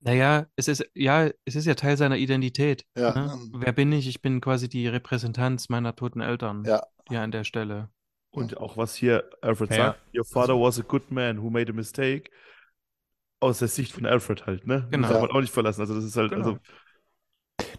Naja, 0.00 0.46
es 0.56 0.68
ist, 0.68 0.88
ja, 0.94 1.28
es 1.44 1.54
ist 1.56 1.66
ja 1.66 1.74
Teil 1.74 1.98
seiner 1.98 2.16
Identität. 2.16 2.86
ja, 2.96 3.12
Ne? 3.14 3.32
ähm, 3.34 3.52
Wer 3.54 3.72
bin 3.72 3.92
ich? 3.92 4.08
Ich 4.08 4.22
bin 4.22 4.40
quasi 4.40 4.68
die 4.70 4.88
Repräsentanz 4.88 5.68
meiner 5.68 5.94
toten 5.94 6.20
Eltern. 6.22 6.64
Ja. 6.64 6.82
Hier 7.08 7.20
an 7.20 7.32
der 7.32 7.44
Stelle. 7.44 7.90
Und 8.30 8.56
auch 8.56 8.76
was 8.78 8.94
hier 8.94 9.28
Alfred 9.42 9.70
Ja. 9.72 9.76
sagt, 9.76 10.00
your 10.16 10.24
father 10.24 10.54
was 10.54 10.78
a 10.78 10.82
good 10.82 11.10
man 11.10 11.42
who 11.42 11.50
made 11.50 11.70
a 11.70 11.74
mistake. 11.74 12.30
Aus 13.40 13.58
der 13.58 13.68
Sicht 13.68 13.92
von 13.92 14.06
Alfred 14.06 14.46
halt, 14.46 14.66
ne? 14.66 14.86
Genau. 14.90 15.08
Das 15.08 15.16
darf 15.16 15.22
man 15.22 15.30
auch 15.36 15.40
nicht 15.40 15.52
verlassen. 15.52 15.80
Also 15.80 15.94
das 15.94 16.04
ist 16.04 16.16
halt, 16.16 16.30
Genau. 16.30 16.44
also 16.46 16.58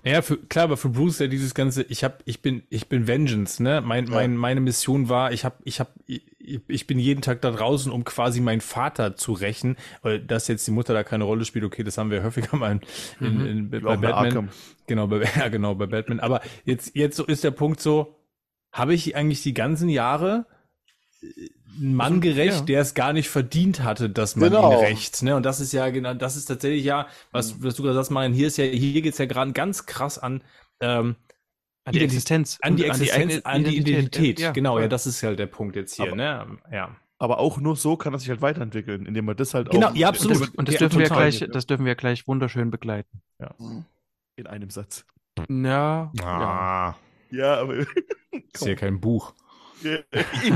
Naja, 0.03 0.21
für, 0.21 0.37
klar, 0.37 0.65
aber 0.65 0.77
für 0.77 0.89
Bruce 0.89 1.19
ja 1.19 1.27
dieses 1.27 1.53
ganze, 1.53 1.83
ich 1.83 2.03
hab, 2.03 2.21
ich 2.25 2.41
bin, 2.41 2.63
ich 2.69 2.87
bin 2.89 3.07
Vengeance, 3.07 3.61
ne? 3.61 3.81
Mein, 3.81 4.05
Ja. 4.07 4.13
mein, 4.15 4.35
meine 4.35 4.59
Mission 4.61 5.09
war, 5.09 5.31
ich 5.31 5.45
hab, 5.45 5.59
ich 5.63 5.79
hab, 5.79 5.93
ich, 6.07 6.25
ich 6.67 6.87
bin 6.87 6.97
jeden 6.99 7.21
Tag 7.21 7.41
da 7.41 7.51
draußen, 7.51 7.91
um 7.91 8.03
quasi 8.03 8.41
meinen 8.41 8.61
Vater 8.61 9.15
zu 9.15 9.33
rächen. 9.33 9.77
Weil 10.01 10.19
dass 10.19 10.47
jetzt 10.47 10.65
die 10.67 10.71
Mutter 10.71 10.93
da 10.93 11.03
keine 11.03 11.23
Rolle 11.23 11.45
spielt, 11.45 11.65
okay, 11.65 11.83
das 11.83 11.97
haben 11.97 12.11
wir 12.11 12.23
häufiger 12.23 12.57
mal 12.57 12.71
in, 12.71 12.81
in, 13.25 13.33
Mhm. 13.39 13.45
in, 13.45 13.69
bei 13.69 13.77
auch 13.79 13.81
bei 13.83 13.95
Batman. 13.97 14.13
Arkham. 14.27 14.49
Genau, 14.87 15.07
bei, 15.07 15.23
ja, 15.37 15.47
genau, 15.49 15.75
bei 15.75 15.85
Batman. 15.85 16.19
Aber 16.19 16.41
jetzt, 16.65 16.95
jetzt 16.95 17.17
so 17.17 17.25
ist 17.25 17.43
der 17.43 17.51
Punkt 17.51 17.79
so, 17.81 18.17
habe 18.71 18.93
ich 18.93 19.15
eigentlich 19.15 19.43
die 19.43 19.53
ganzen 19.53 19.89
Jahre 19.89 20.45
einen 21.79 21.95
Mann 21.95 22.21
gerecht, 22.21 22.59
ja. 22.59 22.65
der 22.65 22.81
es 22.81 22.93
gar 22.93 23.13
nicht 23.13 23.29
verdient 23.29 23.83
hatte, 23.83 24.09
dass 24.09 24.35
man 24.35 24.49
Genau. 24.51 24.71
ihn 24.71 24.77
rächt. 24.85 25.23
Ne? 25.23 25.35
Und 25.35 25.43
das 25.45 25.59
ist 25.59 25.71
ja 25.73 25.89
genau, 25.89 26.13
das 26.13 26.35
ist 26.35 26.45
tatsächlich 26.45 26.83
ja, 26.83 27.07
was, 27.31 27.61
was 27.63 27.75
du 27.75 27.83
gerade 27.83 27.95
sagst, 27.95 28.11
Marian, 28.11 28.33
hier 28.33 28.47
ist 28.47 28.57
ja, 28.57 28.65
hier 28.65 29.01
geht's 29.01 29.17
ja 29.17 29.25
gerade 29.25 29.51
ganz 29.53 29.85
krass 29.85 30.17
an, 30.19 30.43
ähm, 30.81 31.15
An 31.85 31.93
die 31.93 32.03
Existenz. 32.03 32.57
an 32.61 32.75
die 32.75 32.83
und 32.83 32.89
Existenz, 32.89 33.33
eigene 33.33 33.45
an 33.45 33.63
die 33.63 33.77
Identität. 33.77 34.39
Ja, 34.39 34.51
genau, 34.51 34.73
voll. 34.73 34.81
ja, 34.83 34.87
das 34.87 35.07
ist 35.07 35.21
halt 35.23 35.39
der 35.39 35.47
Punkt 35.47 35.75
jetzt 35.75 35.95
hier, 35.95 36.07
Aber- 36.07 36.15
ne? 36.15 36.57
Ja. 36.71 36.95
Aber 37.19 37.37
auch 37.37 37.59
nur 37.59 37.75
so 37.75 37.97
kann 37.97 38.13
er 38.13 38.19
sich 38.19 38.29
halt 38.29 38.41
weiterentwickeln, 38.41 39.05
indem 39.05 39.27
er 39.27 39.35
das 39.35 39.53
halt 39.53 39.69
Genau, 39.69 39.89
auch 39.89 39.95
ja, 39.95 40.07
Und 40.09 40.15
absolut. 40.15 40.41
das, 40.41 40.49
und 40.49 40.67
das 40.67 40.73
Ja, 40.73 40.79
dürfen 40.79 40.99
wir 40.99 41.07
gleich, 41.09 41.45
das 41.51 41.67
dürfen 41.67 41.85
wir 41.85 41.93
gleich 41.95 42.27
wunderschön 42.27 42.71
begleiten. 42.71 43.21
mhm. 43.59 43.85
in 44.37 44.47
einem 44.47 44.69
Satz. 44.71 45.05
Ja, 45.49 46.11
ja. 46.19 46.25
Ah, 46.25 46.95
Ja, 47.29 47.59
aber 47.61 47.75
ist 48.53 48.65
ja 48.65 48.73
kein 48.75 48.99
Buch. 48.99 49.33
ja. 49.83 49.99
Ich 50.13 50.51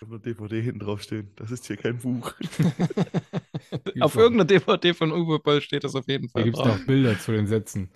habe 0.00 0.16
eine 0.16 0.20
DVD 0.20 0.60
hinten 0.62 0.80
drauf 0.80 1.02
stehen. 1.02 1.32
Das 1.36 1.50
ist 1.50 1.66
hier 1.66 1.76
kein 1.76 1.98
Buch. 1.98 2.32
Auf 4.00 4.16
irgendeiner 4.16 4.44
DVD 4.44 4.94
von 4.94 5.12
Uwe 5.12 5.38
Boll 5.38 5.60
steht 5.60 5.84
das 5.84 5.94
auf 5.94 6.06
jeden 6.08 6.26
Da 6.26 6.32
Fall 6.32 6.44
gibt's 6.44 6.60
drauf. 6.60 6.78
noch 6.78 6.86
Bilder 6.86 7.18
zu 7.18 7.32
den 7.32 7.46
Sätzen. 7.46 7.90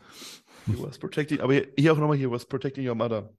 He 0.66 0.74
was 0.78 0.98
protecting, 0.98 1.40
aber 1.40 1.52
hier, 1.54 1.68
hier 1.78 1.92
auch 1.92 1.98
nochmal, 1.98 2.16
he 2.16 2.30
was 2.30 2.46
protecting 2.46 2.86
your 2.88 2.94
mother. 2.94 3.32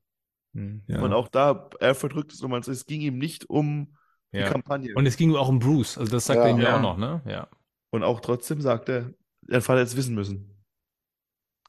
Hm, 0.56 0.81
Und 0.88 1.14
auch 1.14 1.27
da, 1.27 1.69
Alfred 1.80 2.14
drückt 2.14 2.34
es 2.34 2.41
nochmal, 2.41 2.60
es 2.61 2.86
ging 2.86 3.02
ihm 3.02 3.18
nicht 3.18 3.49
um 3.49 3.95
die 4.34 4.38
ja. 4.40 4.49
Kampagne. 4.49 4.94
Und 4.95 5.06
es 5.06 5.15
ging 5.18 5.36
auch 5.36 5.48
um 5.49 5.60
Bruce, 5.60 5.98
also 5.98 6.11
das 6.11 6.26
sagt 6.26 6.38
Ja. 6.40 6.45
er 6.45 6.52
ihm 6.52 6.57
ja 6.60 6.69
Ja. 6.69 6.77
auch 6.77 6.81
noch, 6.81 6.98
ne? 6.98 7.22
Ja. 7.26 7.48
Und 7.91 8.03
auch 8.03 8.19
trotzdem 8.19 8.61
sagt 8.61 8.90
er, 8.90 9.14
er 9.48 9.61
Vater 9.61 9.81
jetzt 9.81 9.95
wissen 9.98 10.15
müssen. 10.15 10.56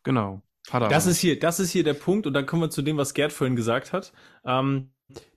Genau. 0.02 0.42
Er 0.70 0.88
Das 0.88 1.06
ist 1.06 1.18
hier, 1.18 1.38
das 1.38 1.60
ist 1.60 1.70
hier 1.70 1.84
der 1.84 1.94
Punkt, 1.94 2.26
und 2.26 2.34
dann 2.34 2.46
kommen 2.46 2.62
wir 2.62 2.70
zu 2.70 2.82
dem, 2.82 2.96
was 2.96 3.14
Gerd 3.14 3.32
vorhin 3.32 3.56
gesagt 3.56 3.92
hat. 3.92 4.12
Ähm, 4.44 4.90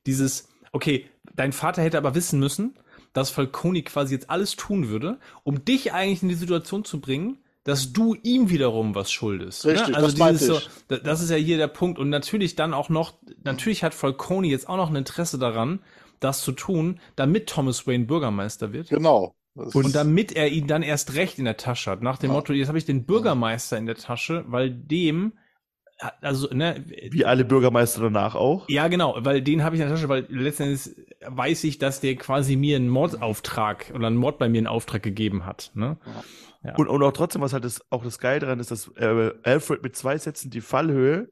dieses, 0.06 0.50
okay, 0.72 1.10
dein 1.36 1.54
Vater 1.54 1.82
hätte 1.82 1.98
aber 1.98 2.16
wissen 2.16 2.40
müssen, 2.40 2.78
dass 3.14 3.30
Falcone 3.30 3.84
quasi 3.84 4.14
jetzt 4.16 4.30
alles 4.30 4.56
tun 4.56 4.90
würde, 4.90 5.20
um 5.44 5.64
dich 5.66 5.94
eigentlich 5.94 6.24
in 6.24 6.30
die 6.30 6.36
Situation 6.36 6.84
zu 6.84 7.00
bringen, 7.00 7.40
dass 7.64 7.94
du 7.94 8.16
ihm 8.24 8.50
wiederum 8.50 8.94
was 8.96 9.12
schuldest. 9.12 9.66
Richtig, 9.66 9.90
ne? 9.90 9.96
Also 9.96 10.18
das 10.18 10.38
dieses 10.38 10.42
ich. 10.58 10.64
so, 10.66 10.70
da- 10.90 10.98
das 10.98 11.22
ist 11.22 11.30
ja 11.30 11.38
hier 11.38 11.58
der 11.58 11.68
Punkt. 11.68 11.98
Und 11.98 12.10
natürlich 12.10 12.56
dann 12.56 12.74
auch 12.74 12.90
noch, 12.90 13.14
natürlich 13.44 13.84
hat 13.84 13.94
Falcone 13.94 14.48
jetzt 14.48 14.68
auch 14.68 14.76
noch 14.78 14.90
ein 14.90 14.96
Interesse 14.98 15.40
daran, 15.40 15.80
das 16.20 16.42
zu 16.42 16.52
tun, 16.52 17.00
damit 17.16 17.48
Thomas 17.48 17.88
Wayne 17.88 18.06
Bürgermeister 18.06 18.74
wird. 18.74 18.90
Genau. 18.90 19.36
Und 19.56 19.94
damit 19.96 20.32
er 20.32 20.50
ihn 20.50 20.68
dann 20.68 20.82
erst 20.82 21.16
recht 21.16 21.38
in 21.38 21.46
der 21.46 21.58
Tasche 21.58 21.92
hat, 21.92 22.02
nach 22.02 22.18
dem 22.18 22.32
Ja. 22.32 22.38
Motto, 22.38 22.54
jetzt 22.54 22.68
habe 22.70 22.78
ich 22.78 22.86
den 22.86 23.06
Bürgermeister 23.06 23.78
in 23.78 23.86
der 23.86 23.96
Tasche, 23.96 24.46
weil 24.48 24.72
dem, 24.72 25.34
also, 26.22 26.48
ne, 26.54 26.84
Wie 26.88 27.24
alle 27.24 27.46
Bürgermeister 27.46 28.02
danach 28.02 28.34
auch. 28.36 28.68
ja 28.68 28.88
genau, 28.88 29.16
weil 29.20 29.42
den 29.42 29.64
habe 29.64 29.76
ich 29.76 29.82
in 29.82 29.88
der 29.88 29.96
Tasche, 29.96 30.10
weil 30.10 30.26
letztendlich 30.30 30.96
weiß 31.26 31.64
ich, 31.66 31.78
dass 31.78 32.02
der 32.02 32.16
quasi 32.16 32.56
mir 32.56 32.78
einen 32.78 32.90
Mordauftrag 32.90 33.92
oder 33.94 34.08
einen 34.08 34.18
Mord 34.18 34.40
bei 34.40 34.50
mir 34.50 34.58
in 34.60 34.68
Auftrag 34.68 35.04
gegeben 35.04 35.46
hat, 35.46 35.72
ne? 35.76 35.98
Ja. 36.64 36.76
Und, 36.76 36.88
und 36.88 37.04
auch 37.04 37.12
trotzdem, 37.12 37.42
was 37.42 37.52
halt 37.54 37.66
das, 37.66 37.82
auch 37.92 38.04
das 38.04 38.20
Geil 38.20 38.40
daran 38.40 38.60
ist, 38.60 38.72
dass 38.72 38.88
äh, 38.96 39.34
Alfred 39.44 39.84
mit 39.84 39.96
zwei 39.98 40.18
Sätzen 40.18 40.50
die 40.50 40.62
Fallhöhe 40.62 41.28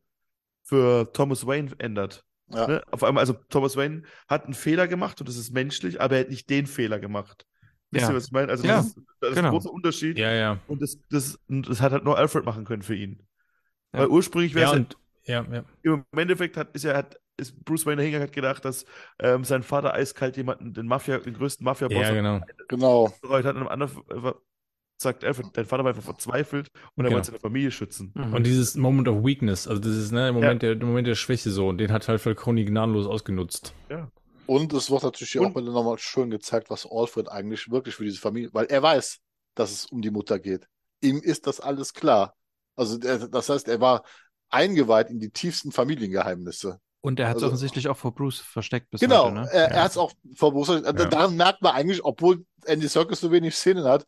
für 0.61 1.11
Thomas 1.13 1.47
Wayne 1.47 1.71
ändert. 1.79 2.23
ja. 2.49 2.67
Ne? 2.67 2.83
Auf 2.91 3.03
einmal, 3.03 3.21
also 3.21 3.33
Thomas 3.49 3.77
Wayne 3.77 4.03
hat 4.27 4.43
einen 4.45 4.53
Fehler 4.53 4.87
gemacht 4.87 5.21
und 5.21 5.29
das 5.29 5.37
ist 5.37 5.53
menschlich, 5.53 6.01
aber 6.01 6.15
er 6.17 6.21
hat 6.21 6.29
nicht 6.29 6.49
den 6.49 6.67
Fehler 6.67 6.99
gemacht. 6.99 7.45
Wisst 7.91 8.03
Ja. 8.05 8.11
ihr, 8.11 8.15
was 8.15 8.25
ich 8.25 8.31
meine? 8.31 8.51
Also 8.51 8.65
Ja, 8.65 8.77
das 8.77 8.87
ist, 8.87 8.97
das 9.19 9.29
ist 9.31 9.35
genau. 9.35 9.47
ein 9.49 9.51
großer 9.53 9.71
Unterschied. 9.71 10.17
Ja, 10.17 10.31
ja. 10.33 10.59
Und 10.67 10.81
das, 10.81 10.97
das, 11.09 11.39
das 11.47 11.81
hat 11.81 11.91
halt 11.91 12.03
nur 12.03 12.17
Alfred 12.17 12.45
machen 12.45 12.65
können 12.65 12.81
für 12.81 12.95
ihn. 12.95 13.19
Ja. 13.93 13.99
Weil 14.01 14.07
ursprünglich 14.07 14.53
wäre 14.55 14.65
Ja, 14.65 14.71
es 14.73 14.79
und, 14.79 14.97
ja, 15.25 15.45
ja. 15.51 15.63
im 15.83 16.03
Endeffekt 16.17 16.57
hat, 16.57 16.73
ist 16.73 16.83
ja, 16.83 16.95
hat, 16.95 17.19
ist 17.37 17.63
Bruce 17.65 17.85
Wayne 17.85 17.97
dahingegangen, 17.97 18.27
hat 18.27 18.33
gedacht, 18.35 18.65
dass 18.65 18.85
ähm, 19.19 19.43
sein 19.43 19.63
Vater 19.63 19.93
eiskalt 19.93 20.37
jemanden, 20.37 20.73
den 20.73 20.87
Mafia, 20.87 21.17
den 21.19 21.33
größten 21.33 21.63
Mafia-Boss 21.65 21.97
Ja, 21.97 22.13
genau. 22.13 22.41
Genau. 22.67 23.13
hat 23.29 23.45
am 23.45 23.67
anderen 23.67 23.91
äh, 24.09 24.31
sagt 25.01 25.23
Alfred, 25.25 25.47
dein 25.53 25.65
Vater 25.65 25.83
war 25.83 25.89
einfach 25.89 26.03
verzweifelt 26.03 26.67
und 26.95 27.03
er 27.03 27.09
Genau. 27.09 27.15
wollte 27.15 27.27
seine 27.27 27.39
Familie 27.39 27.71
schützen. 27.71 28.13
Mhm. 28.15 28.33
Und 28.35 28.45
dieses 28.45 28.75
Moment 28.75 29.07
of 29.07 29.23
Weakness, 29.25 29.67
also 29.67 29.81
das 29.81 29.95
ist, 29.95 30.11
ne, 30.11 30.25
der 30.25 30.33
Moment, 30.33 30.61
der, 30.61 30.75
der 30.75 30.87
Moment 30.87 31.07
der 31.07 31.15
Schwäche 31.15 31.49
so, 31.49 31.69
und 31.69 31.79
den 31.79 31.91
hat 31.91 32.07
halt 32.07 32.21
Falcone 32.21 32.63
gnadenlos 32.63 33.07
ausgenutzt. 33.07 33.73
Und 34.47 34.73
es 34.73 34.89
wird 34.91 35.03
natürlich 35.03 35.31
hier 35.31 35.41
auch 35.41 35.45
Und- 35.47 35.55
wieder 35.63 35.71
nochmal 35.71 35.97
schön 35.97 36.29
gezeigt, 36.29 36.69
was 36.69 36.87
Alfred 36.89 37.29
eigentlich 37.29 37.69
wirklich 37.71 37.95
für 37.95 38.03
diese 38.03 38.19
Familie, 38.19 38.49
weil 38.53 38.65
er 38.65 38.81
weiß, 38.83 39.19
dass 39.55 39.71
es 39.71 39.85
um 39.85 40.01
die 40.01 40.11
Mutter 40.11 40.39
geht. 40.39 40.67
Ihm 41.01 41.17
ist 41.21 41.47
das 41.47 41.59
alles 41.59 41.93
klar. 41.93 42.35
Also 42.75 42.97
der, 42.97 43.27
das 43.27 43.49
heißt, 43.49 43.67
er 43.67 43.79
war 43.81 44.03
eingeweiht 44.49 45.09
in 45.09 45.19
die 45.19 45.29
tiefsten 45.29 45.71
Familiengeheimnisse. 45.71 46.79
Und 47.01 47.19
er 47.19 47.29
hat 47.29 47.37
es 47.37 47.43
Also- 47.43 47.47
offensichtlich 47.53 47.87
auch 47.87 47.97
vor 47.97 48.13
Bruce 48.13 48.39
versteckt 48.39 48.89
bis 48.91 49.01
Genau, 49.01 49.25
heute, 49.25 49.33
ne? 49.35 49.49
er, 49.51 49.61
Ja. 49.63 49.67
er 49.75 49.83
hat 49.83 49.91
es 49.91 49.97
auch 49.97 50.11
verbusselt. 50.35 50.85
Daran 50.85 51.35
merkt 51.35 51.61
man 51.61 51.73
eigentlich, 51.73 52.03
obwohl 52.03 52.45
Andy 52.65 52.87
Serkis 52.87 53.19
so 53.21 53.31
wenig 53.31 53.55
Szenen 53.55 53.85
hat, 53.85 54.05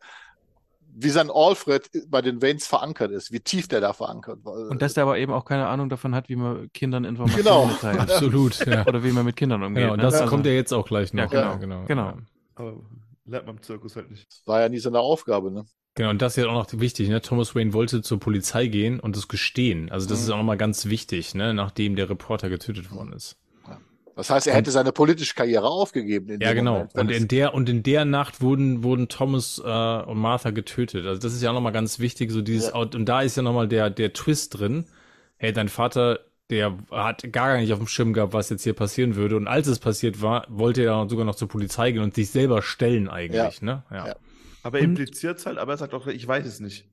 wie 0.96 1.10
sein 1.10 1.30
Alfred 1.32 1.90
bei 2.08 2.22
den 2.22 2.40
Waynes 2.40 2.66
verankert 2.66 3.10
ist, 3.10 3.32
wie 3.32 3.40
tief 3.40 3.66
der 3.68 3.80
da 3.80 3.92
verankert 3.92 4.44
war. 4.44 4.54
Und 4.70 4.80
dass 4.80 4.94
der 4.94 5.02
aber 5.02 5.18
eben 5.18 5.32
auch 5.32 5.44
keine 5.44 5.66
Ahnung 5.66 5.88
davon 5.88 6.14
hat, 6.14 6.28
wie 6.28 6.36
man 6.36 6.70
Kindern 6.72 7.04
Informationen 7.04 7.44
Genau. 7.44 7.66
mitteilt. 7.66 7.98
Absolut, 8.00 8.64
ja. 8.66 8.86
Oder 8.86 9.02
wie 9.02 9.10
man 9.10 9.24
mit 9.24 9.34
Kindern 9.36 9.62
umgeht. 9.62 9.82
Genau, 9.82 9.92
und 9.94 9.98
ne? 9.98 10.04
das 10.04 10.14
Also- 10.14 10.28
kommt 10.30 10.46
ja 10.46 10.52
jetzt 10.52 10.72
auch 10.72 10.86
gleich 10.86 11.12
noch. 11.12 11.32
Ja, 11.32 11.54
genau. 11.56 11.84
Genau. 11.86 12.02
Ja. 12.06 12.16
Aber 12.54 12.74
lernt 13.26 13.46
man 13.46 13.56
im 13.56 13.62
Zirkus 13.62 13.96
halt 13.96 14.10
nicht. 14.10 14.26
war 14.46 14.60
ja 14.60 14.68
nie 14.68 14.78
seine 14.78 15.00
Aufgabe, 15.00 15.50
ne? 15.50 15.64
Genau, 15.96 16.10
und 16.10 16.20
das 16.22 16.36
ist 16.36 16.42
ja 16.44 16.50
auch 16.50 16.54
noch 16.72 16.80
wichtig, 16.80 17.08
ne? 17.08 17.20
Thomas 17.22 17.54
Wayne 17.54 17.72
wollte 17.72 18.02
zur 18.02 18.18
Polizei 18.18 18.66
gehen 18.66 18.98
und 19.00 19.16
das 19.16 19.28
gestehen. 19.28 19.90
Also 19.90 20.08
das 20.08 20.18
Mhm. 20.18 20.24
ist 20.24 20.30
auch 20.30 20.36
nochmal 20.38 20.56
ganz 20.56 20.86
wichtig, 20.86 21.34
ne? 21.34 21.54
Nachdem 21.54 21.94
der 21.96 22.10
Reporter 22.10 22.48
getötet 22.50 22.90
worden 22.92 23.12
ist. 23.12 23.36
Das 24.16 24.30
heißt, 24.30 24.46
er 24.46 24.54
hätte 24.54 24.70
seine 24.70 24.92
politische 24.92 25.34
Karriere 25.34 25.68
aufgegeben. 25.68 26.28
In 26.30 26.40
Ja, 26.40 26.50
dem 26.52 26.56
genau. 26.58 26.72
Moment, 26.74 26.94
Und 26.94 27.10
in 27.10 27.28
der, 27.28 27.54
und 27.54 27.68
in 27.68 27.82
der 27.82 28.04
Nacht 28.04 28.40
wurden, 28.40 28.84
wurden 28.84 29.08
Thomas 29.08 29.58
äh, 29.58 29.62
und 30.02 30.18
Martha 30.18 30.50
getötet. 30.50 31.04
Also 31.06 31.20
das 31.20 31.32
ist 31.34 31.42
ja 31.42 31.50
auch 31.50 31.54
nochmal 31.54 31.72
ganz 31.72 31.98
wichtig, 31.98 32.30
so 32.30 32.40
dieses, 32.42 32.70
Ja. 32.70 32.76
und 32.78 33.06
da 33.06 33.22
ist 33.22 33.36
ja 33.36 33.42
nochmal 33.42 33.66
der, 33.68 33.90
der 33.90 34.12
Twist 34.12 34.58
drin. 34.58 34.84
Hey, 35.36 35.52
dein 35.52 35.68
Vater, 35.68 36.20
der 36.50 36.76
hat 36.92 37.32
gar 37.32 37.56
nicht 37.56 37.72
auf 37.72 37.78
dem 37.80 37.88
Schirm 37.88 38.12
gehabt, 38.12 38.32
was 38.32 38.50
jetzt 38.50 38.62
hier 38.62 38.74
passieren 38.74 39.16
würde. 39.16 39.36
Und 39.36 39.48
als 39.48 39.66
es 39.66 39.78
passiert 39.80 40.22
war, 40.22 40.46
wollte 40.48 40.84
er 40.84 41.08
sogar 41.08 41.24
noch 41.24 41.34
zur 41.34 41.48
Polizei 41.48 41.90
gehen 41.90 42.02
und 42.02 42.14
sich 42.14 42.30
selber 42.30 42.62
stellen 42.62 43.08
eigentlich, 43.08 43.62
ne? 43.62 43.84
Ja. 43.90 44.06
Ja. 44.08 44.16
Aber 44.62 44.78
er 44.78 44.84
impliziert 44.84 45.38
es 45.38 45.46
halt, 45.46 45.58
aber 45.58 45.72
er 45.72 45.78
sagt 45.78 45.92
auch, 45.92 46.06
ich 46.06 46.26
weiß 46.26 46.46
es 46.46 46.60
nicht. 46.60 46.88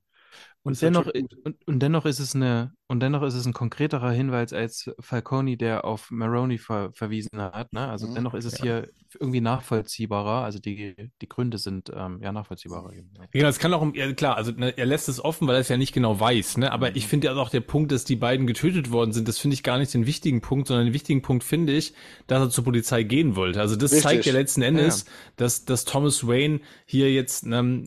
Und 0.62 0.80
dennoch, 0.82 1.06
und, 1.06 1.56
und 1.66 1.78
dennoch 1.80 2.04
ist 2.06 2.18
es 2.20 2.34
eine, 2.34 2.72
und 2.92 3.00
dennoch 3.00 3.22
ist 3.22 3.34
es 3.34 3.46
ein 3.46 3.52
konkreterer 3.54 4.10
Hinweis 4.12 4.52
als 4.52 4.90
Falcone, 5.00 5.56
der 5.56 5.84
auf 5.84 6.10
Maroney 6.10 6.58
ver 6.58 6.92
verwiesen 6.92 7.40
hat. 7.40 7.72
Ne? 7.72 7.88
Also 7.88 8.06
Mhm. 8.06 8.14
dennoch 8.14 8.34
ist 8.34 8.44
es 8.44 8.60
hier 8.60 8.88
irgendwie 9.18 9.40
nachvollziehbarer. 9.40 10.44
Also 10.44 10.58
die, 10.58 10.94
die 11.20 11.28
Gründe 11.28 11.58
sind 11.58 11.90
ähm, 11.94 12.20
ja 12.22 12.32
nachvollziehbarer. 12.32 12.92
Eben. 12.92 13.10
ja. 13.18 13.24
Genau, 13.32 13.48
es 13.48 13.58
kann 13.58 13.72
auch, 13.74 13.80
um- 13.82 13.94
ja, 13.94 14.12
klar, 14.12 14.36
also 14.36 14.52
ne, 14.52 14.76
er 14.76 14.86
lässt 14.86 15.08
es 15.08 15.24
offen, 15.24 15.48
weil 15.48 15.54
er 15.56 15.60
es 15.60 15.68
ja 15.68 15.76
nicht 15.76 15.92
genau 15.92 16.20
weiß, 16.20 16.58
ne? 16.58 16.70
Aber 16.70 16.94
ich 16.94 17.06
finde 17.06 17.28
ja 17.28 17.34
auch 17.34 17.50
der 17.50 17.60
Punkt, 17.60 17.92
dass 17.92 18.04
die 18.04 18.16
beiden 18.16 18.46
getötet 18.46 18.90
worden 18.92 19.12
sind, 19.12 19.26
das 19.26 19.38
finde 19.38 19.54
ich 19.54 19.62
gar 19.62 19.78
nicht 19.78 19.92
den 19.94 20.06
wichtigen 20.06 20.40
Punkt, 20.42 20.68
sondern 20.68 20.86
den 20.86 20.94
wichtigen 20.94 21.22
Punkt 21.22 21.44
finde 21.44 21.72
ich, 21.72 21.94
dass 22.26 22.40
er 22.42 22.50
zur 22.50 22.64
Polizei 22.64 23.02
gehen 23.02 23.36
wollte. 23.36 23.60
Also 23.60 23.74
das 23.76 23.92
Richtig. 23.92 24.02
zeigt 24.04 24.26
ja 24.26 24.32
letzten 24.34 24.62
Endes, 24.62 25.06
dass, 25.36 25.64
dass 25.64 25.84
Thomas 25.86 26.26
Wayne 26.26 26.60
hier 26.84 27.12
jetzt, 27.12 27.46
ne, 27.46 27.84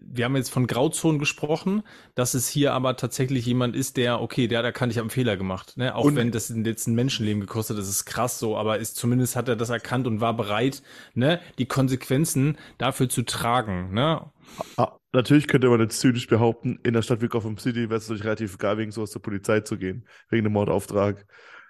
wir 0.00 0.24
haben 0.24 0.36
jetzt 0.36 0.50
von 0.50 0.66
Grauzonen 0.66 1.18
gesprochen, 1.18 1.82
dass 2.14 2.32
es 2.34 2.48
hier 2.48 2.72
aber 2.72 2.96
tatsächlich 2.96 3.44
jemand 3.44 3.76
ist, 3.76 3.96
der, 3.96 4.20
okay, 4.22 4.45
der 4.48 4.58
hat 4.58 4.64
erkannt, 4.64 4.92
ich 4.92 4.98
habe 4.98 5.04
einen 5.04 5.10
Fehler 5.10 5.36
gemacht, 5.36 5.76
ne? 5.76 5.94
Auch 5.94 6.04
Und- 6.04 6.16
wenn 6.16 6.30
das 6.30 6.48
jetzt 6.54 6.86
ein 6.86 6.94
Menschenleben 6.94 7.40
gekostet, 7.40 7.78
das 7.78 7.88
ist 7.88 8.04
krass 8.04 8.38
so, 8.38 8.56
aber 8.56 8.78
ist 8.78 8.96
zumindest 8.96 9.36
hat 9.36 9.48
er 9.48 9.56
das 9.56 9.70
erkannt 9.70 10.06
und 10.06 10.20
war 10.20 10.36
bereit, 10.36 10.82
ne, 11.14 11.40
die 11.58 11.66
Konsequenzen 11.66 12.56
dafür 12.78 13.08
zu 13.08 13.22
tragen, 13.22 13.92
ne? 13.94 14.30
Ah, 14.76 14.92
natürlich 15.12 15.48
könnte 15.48 15.68
man 15.68 15.80
jetzt 15.80 16.00
zynisch 16.00 16.26
behaupten, 16.26 16.78
in 16.84 16.92
der 16.94 17.02
Stadt 17.02 17.20
wie 17.22 17.28
Gotham 17.28 17.58
City 17.58 17.88
wäre 17.88 17.96
es 17.96 18.04
natürlich 18.08 18.24
relativ 18.24 18.54
egal, 18.54 18.78
wegen 18.78 18.90
sowas 18.92 19.10
zur 19.10 19.22
Polizei 19.22 19.60
zu 19.60 19.76
gehen, 19.76 20.06
wegen 20.30 20.46
einem 20.46 20.52
Mordauftrag. 20.52 21.26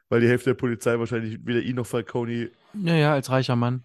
Weil 0.09 0.20
die 0.20 0.28
Hälfte 0.28 0.51
der 0.51 0.55
Polizei 0.55 0.97
wahrscheinlich 1.01 1.39
weder 1.44 1.61
ihn 1.61 1.74
noch 1.74 1.86
Falcone. 1.86 2.51
Ja, 2.74 2.94
ja, 2.94 3.12
als 3.12 3.28
reicher 3.28 3.57
Mann. 3.57 3.85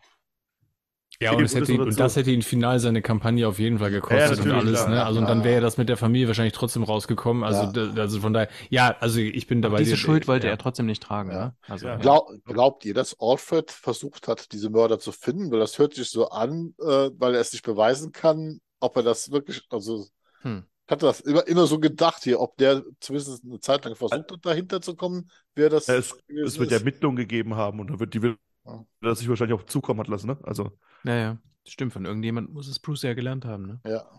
Ja, 1.19 1.33
und, 1.33 1.53
hätte, 1.53 1.71
ihn- 1.71 1.81
und 1.81 1.99
das 1.99 2.15
hätte 2.15 2.31
ihn 2.31 2.41
final 2.41 2.79
seine 2.79 3.01
Kampagne 3.01 3.47
auf 3.47 3.59
jeden 3.59 3.77
Fall 3.77 3.91
gekostet 3.91 4.39
Ja, 4.39 4.43
und 4.43 4.51
alles, 4.51 4.87
ne? 4.87 5.05
Also 5.05 5.19
und 5.19 5.27
dann 5.27 5.39
Ja. 5.39 5.43
wäre 5.43 5.61
das 5.61 5.77
mit 5.77 5.87
der 5.87 5.97
Familie 5.97 6.27
wahrscheinlich 6.27 6.53
trotzdem 6.53 6.83
rausgekommen. 6.83 7.43
Also, 7.43 7.63
Ja. 7.79 7.87
da, 7.93 8.01
also 8.01 8.19
von 8.21 8.33
daher, 8.33 8.49
ja, 8.69 8.95
also 8.99 9.19
ich 9.19 9.45
bin 9.45 9.61
dabei. 9.61 9.77
Diese 9.79 9.97
Schuld 9.97 10.27
wollte 10.27 10.47
ja. 10.47 10.53
er 10.53 10.57
trotzdem 10.57 10.87
nicht 10.87 11.03
tragen. 11.03 11.31
Ja. 11.31 11.45
Ne? 11.45 11.55
Also. 11.67 11.87
Glaub, 11.99 12.29
glaubt 12.45 12.85
ihr, 12.85 12.93
dass 12.95 13.15
Alfred 13.19 13.69
versucht 13.69 14.27
hat, 14.27 14.51
diese 14.51 14.69
Mörder 14.71 14.97
zu 14.99 15.11
finden? 15.11 15.51
Weil 15.51 15.59
das 15.59 15.77
hört 15.77 15.93
sich 15.93 16.09
so 16.09 16.29
an, 16.29 16.73
äh, 16.79 17.11
weil 17.17 17.35
er 17.35 17.41
es 17.41 17.51
nicht 17.53 17.63
beweisen 17.65 18.11
kann, 18.11 18.59
ob 18.79 18.95
er 18.97 19.03
das 19.03 19.31
wirklich, 19.31 19.61
also 19.69 20.07
Hm. 20.41 20.63
ich 20.87 20.91
hatte 20.91 21.05
das 21.05 21.19
immer, 21.21 21.45
immer 21.47 21.67
so 21.67 21.79
gedacht 21.79 22.23
hier, 22.23 22.39
ob 22.39 22.57
der 22.57 22.83
zumindest 22.99 23.43
eine 23.45 23.59
Zeit 23.59 23.85
lang 23.85 23.95
versucht 23.95 24.31
hat, 24.31 24.39
dahinter 24.45 24.81
zu 24.81 24.95
kommen, 24.95 25.29
wer 25.53 25.69
das 25.69 25.85
Ja, 25.85 25.95
es, 25.95 26.15
es 26.45 26.57
wird. 26.57 26.71
Ermittlungen 26.71 27.15
gegeben 27.15 27.55
haben 27.55 27.79
und 27.79 27.91
dann 27.91 27.99
wird 27.99 28.13
die 28.15 28.23
will 28.23 28.37
Ja. 28.65 28.85
das 29.01 29.19
sich 29.19 29.29
wahrscheinlich 29.29 29.57
auch 29.59 29.65
zukommen 29.65 29.99
hat 29.99 30.07
lassen, 30.07 30.27
ne? 30.27 30.37
Also, 30.43 30.77
ja, 31.03 31.15
ja. 31.15 31.37
Stimmt, 31.67 31.93
von 31.93 32.05
irgendjemand 32.05 32.51
muss 32.53 32.67
es 32.67 32.79
Bruce 32.79 33.03
ja 33.03 33.13
gelernt 33.13 33.45
haben. 33.45 33.65
Ne? 33.67 33.79
Ja, 33.85 34.09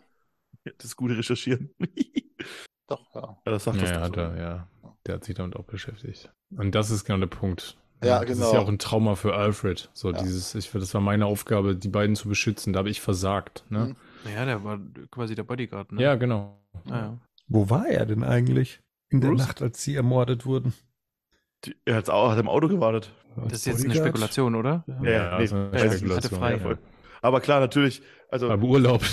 ja, 0.64 0.73
das 0.78 0.97
gute 0.97 1.16
Recherchieren. 1.16 1.74
doch, 2.86 3.14
ja. 3.14 3.20
ja, 3.44 3.52
das 3.52 3.64
sagt 3.64 3.77
Ja, 3.78 3.82
das 3.82 3.90
ja, 3.90 4.06
so. 4.06 4.14
er, 4.14 4.36
ja. 4.36 4.69
Der 5.06 5.14
hat 5.16 5.24
sich 5.24 5.35
damit 5.35 5.56
auch 5.56 5.64
beschäftigt. 5.64 6.32
Und 6.56 6.74
das 6.74 6.90
ist 6.90 7.05
genau 7.05 7.19
der 7.19 7.27
Punkt. 7.27 7.77
Ja, 8.05 8.20
Das 8.20 8.31
ist 8.31 8.36
genau. 8.39 8.52
ja 8.55 8.60
auch 8.60 8.69
ein 8.69 8.78
Trauma 8.78 9.14
für 9.16 9.35
Alfred. 9.35 9.90
So 9.94 10.10
Ja. 10.12 10.23
dieses, 10.23 10.55
ich, 10.55 10.70
das 10.70 10.93
war 10.94 11.01
meine 11.01 11.27
Aufgabe, 11.27 11.77
die 11.77 11.89
beiden 11.89 12.14
zu 12.16 12.28
beschützen. 12.28 12.73
Da 12.73 12.81
habe 12.81 12.90
ich 12.90 13.01
versagt. 13.01 13.64
Ne? 13.69 13.97
Mhm. 14.24 14.31
Ja, 14.32 14.44
der 14.44 14.62
war 14.64 14.78
quasi 15.10 15.35
der 15.35 15.44
Bodyguard. 15.44 15.93
Ne? 15.93 16.02
Ja, 16.02 16.14
genau. 16.16 16.60
Ja, 16.86 16.97
ja. 16.97 17.20
Wo 17.48 17.70
war 17.70 17.86
er 17.89 18.06
denn 18.06 18.23
eigentlich 18.24 18.81
in 19.09 19.20
der 19.20 19.28
Bruce? 19.28 19.39
Nacht, 19.39 19.62
als 19.62 19.82
sie 19.82 19.94
ermordet 19.94 20.47
wurden? 20.47 20.73
Die- 21.64 21.76
Er 21.84 21.97
hat's 21.97 22.09
auch, 22.09 22.30
hat 22.30 22.39
im 22.39 22.48
Auto 22.48 22.68
gewartet. 22.68 23.12
Das 23.36 23.52
ist 23.52 23.66
jetzt 23.66 23.78
eine 23.80 23.89
Bodyguard? 23.89 24.09
Spekulation, 24.09 24.55
oder? 24.55 24.84
Ja, 24.86 24.94
Ja, 24.94 25.01
nee, 25.02 25.09
also 25.36 25.56
eine 25.56 25.70
ja, 25.78 25.84
ja, 25.84 25.93
Spekulation. 25.93 26.39
frei. 26.39 26.51
Ja, 26.52 26.59
voll. 26.59 26.78
Aber 27.22 27.40
klar, 27.40 27.60
natürlich, 27.60 28.02
also 28.30 28.47
Aber 28.47 28.59
beurlaubt. 28.59 29.06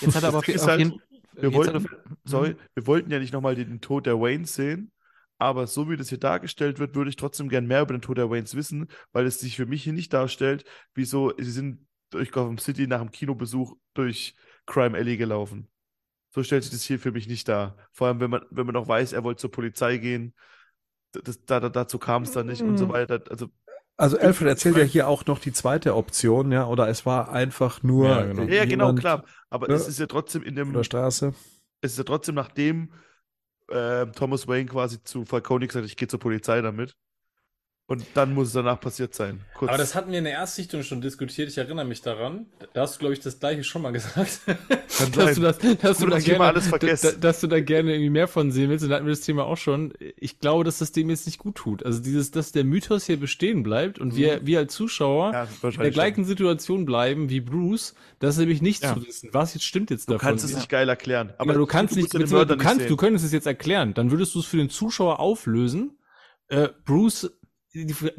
Jetzt 0.00 0.14
hat 0.14 0.22
er 0.22 0.28
aber 0.28 0.38
Das 0.40 0.48
auf, 0.48 0.48
ist 0.54 0.62
auf 0.62 0.68
halt, 0.68 0.78
jeden 0.80 1.00
wir 1.32 1.48
hat 1.48 1.54
wollten, 1.54 1.84
er- 1.84 2.00
sorry, 2.24 2.56
wir 2.74 2.86
wollten 2.86 3.10
ja 3.10 3.18
nicht 3.18 3.32
nochmal 3.32 3.54
den 3.54 3.80
Tod 3.80 4.06
der 4.06 4.20
Waynes 4.20 4.54
sehen, 4.54 4.92
aber 5.38 5.66
so 5.66 5.90
wie 5.90 5.96
das 5.96 6.08
hier 6.08 6.18
dargestellt 6.18 6.78
wird, 6.78 6.94
würde 6.94 7.10
ich 7.10 7.16
trotzdem 7.16 7.48
gern 7.48 7.66
mehr 7.66 7.82
über 7.82 7.92
den 7.92 8.00
Tod 8.00 8.16
der 8.16 8.30
Waynes 8.30 8.54
wissen, 8.54 8.88
weil 9.12 9.26
es 9.26 9.40
sich 9.40 9.56
für 9.56 9.66
mich 9.66 9.82
hier 9.84 9.92
nicht 9.92 10.12
darstellt, 10.12 10.64
wieso 10.94 11.32
sie 11.36 11.50
sind 11.50 11.86
durch 12.10 12.30
Gotham 12.30 12.56
City 12.58 12.86
nach 12.86 13.00
dem 13.00 13.10
Kinobesuch 13.10 13.76
durch 13.94 14.34
Crime 14.64 14.96
Alley 14.96 15.16
gelaufen. 15.16 15.68
So 16.30 16.42
stellt 16.42 16.62
sich 16.62 16.72
das 16.72 16.84
hier 16.84 16.98
für 16.98 17.12
mich 17.12 17.26
nicht 17.28 17.48
dar. 17.48 17.76
Vor 17.92 18.06
allem, 18.06 18.20
wenn 18.20 18.30
man, 18.30 18.42
wenn 18.50 18.64
man 18.66 18.74
noch 18.74 18.88
weiß, 18.88 19.12
er 19.12 19.24
wollte 19.24 19.40
zur 19.40 19.50
Polizei 19.50 19.98
gehen, 19.98 20.34
das, 21.24 21.44
da, 21.44 21.60
da, 21.60 21.68
dazu 21.68 21.98
kam 21.98 22.22
es 22.24 22.32
dann 22.32 22.46
nicht 22.46 22.64
und 22.64 22.76
so 22.78 22.88
Mhm. 22.88 22.92
weiter. 22.92 23.22
Also, 23.30 23.48
Also 23.98 24.18
Alfred 24.18 24.48
erzählt 24.48 24.76
ja 24.76 24.84
hier 24.84 25.08
auch 25.08 25.24
noch 25.26 25.38
die 25.38 25.52
zweite 25.52 25.94
Option, 25.96 26.52
ja, 26.52 26.66
oder 26.66 26.88
es 26.88 27.06
war 27.06 27.30
einfach 27.30 27.82
nur 27.82 28.08
Ja, 28.08 28.22
genau. 28.26 28.42
ja, 28.48 28.64
genau, 28.66 28.92
klar. 28.92 29.24
Aber 29.50 29.70
Ja. 29.70 29.74
es 29.76 29.88
ist 29.88 29.98
ja 29.98 30.06
trotzdem 30.06 30.42
in 30.42 30.54
dem, 30.54 30.72
der 30.72 30.84
Straße. 30.84 31.34
es 31.80 31.92
ist 31.92 31.98
ja 31.98 32.04
trotzdem 32.04 32.34
nachdem 32.34 32.92
äh, 33.68 34.06
Thomas 34.08 34.48
Wayne 34.48 34.66
quasi 34.70 35.02
zu 35.04 35.24
Falcone 35.26 35.66
gesagt 35.68 35.84
hat, 35.84 35.90
ich 35.90 35.96
gehe 35.96 36.08
zur 36.08 36.20
Polizei 36.20 36.60
damit. 36.62 36.96
Und 37.88 38.04
dann 38.14 38.34
muss 38.34 38.48
es 38.48 38.54
danach 38.54 38.80
passiert 38.80 39.14
sein. 39.14 39.42
Kurz. 39.54 39.68
Aber 39.68 39.78
das 39.78 39.94
hatten 39.94 40.10
wir 40.10 40.18
in 40.18 40.24
der 40.24 40.32
Erstsichtung 40.32 40.82
schon 40.82 41.00
diskutiert. 41.00 41.48
Ich 41.48 41.56
erinnere 41.56 41.84
mich 41.84 42.02
daran. 42.02 42.46
Da 42.72 42.80
hast 42.80 42.96
du, 42.96 42.98
glaube 42.98 43.14
ich, 43.14 43.20
das 43.20 43.38
gleiche 43.38 43.62
schon 43.62 43.82
mal 43.82 43.92
gesagt. 43.92 44.40
Kann 44.46 45.12
dass 45.14 45.36
du 45.36 45.40
das, 45.40 45.58
dass 45.58 45.98
du 45.98 46.04
Gut, 46.06 46.14
da 46.14 46.18
gerne, 46.18 46.44
alles 46.46 46.66
vergesse. 46.66 47.12
da, 47.12 47.18
dass 47.18 47.40
du 47.42 47.46
da 47.46 47.60
gerne 47.60 47.92
irgendwie 47.92 48.10
mehr 48.10 48.26
von 48.26 48.50
sehen 48.50 48.70
willst. 48.70 48.82
Und 48.82 48.90
da 48.90 48.96
hatten 48.96 49.06
wir 49.06 49.12
das 49.12 49.20
Thema 49.20 49.44
auch 49.44 49.56
schon. 49.56 49.92
Ich 50.16 50.40
glaube, 50.40 50.64
dass 50.64 50.78
das 50.78 50.90
dem 50.90 51.10
jetzt 51.10 51.26
nicht 51.26 51.38
gut 51.38 51.54
tut. 51.54 51.86
Also 51.86 52.02
dieses, 52.02 52.32
dass 52.32 52.50
der 52.50 52.64
Mythos 52.64 53.06
hier 53.06 53.20
bestehen 53.20 53.62
bleibt 53.62 54.00
und 54.00 54.16
wir, 54.16 54.44
wir 54.44 54.58
als 54.58 54.74
Zuschauer 54.74 55.32
ja, 55.32 55.48
in 55.70 55.78
der 55.78 55.90
gleichen 55.92 56.24
Situation 56.24 56.86
bleiben 56.86 57.30
wie 57.30 57.40
Bruce, 57.40 57.94
das 58.18 58.34
ist 58.34 58.40
nämlich 58.40 58.62
nicht 58.62 58.82
Ja. 58.82 58.94
zu 58.94 59.06
wissen. 59.06 59.28
Was 59.32 59.54
jetzt 59.54 59.62
stimmt 59.64 59.90
jetzt 59.90 60.08
Du 60.08 60.14
davon? 60.14 60.30
kannst 60.30 60.44
es 60.44 60.56
nicht 60.56 60.68
geil 60.68 60.88
erklären. 60.88 61.34
Aber 61.38 61.52
du 61.54 61.66
kannst 61.66 61.94
nicht, 61.94 62.12
du 62.12 62.18
kannst, 62.56 62.78
nicht 62.78 62.90
du 62.90 62.96
könntest 62.96 63.24
es 63.24 63.30
jetzt 63.30 63.46
erklären. 63.46 63.94
Dann 63.94 64.10
würdest 64.10 64.34
du 64.34 64.40
es 64.40 64.46
für 64.46 64.56
den 64.56 64.70
Zuschauer 64.70 65.20
auflösen. 65.20 65.98
Äh, 66.48 66.68
Bruce, 66.84 67.30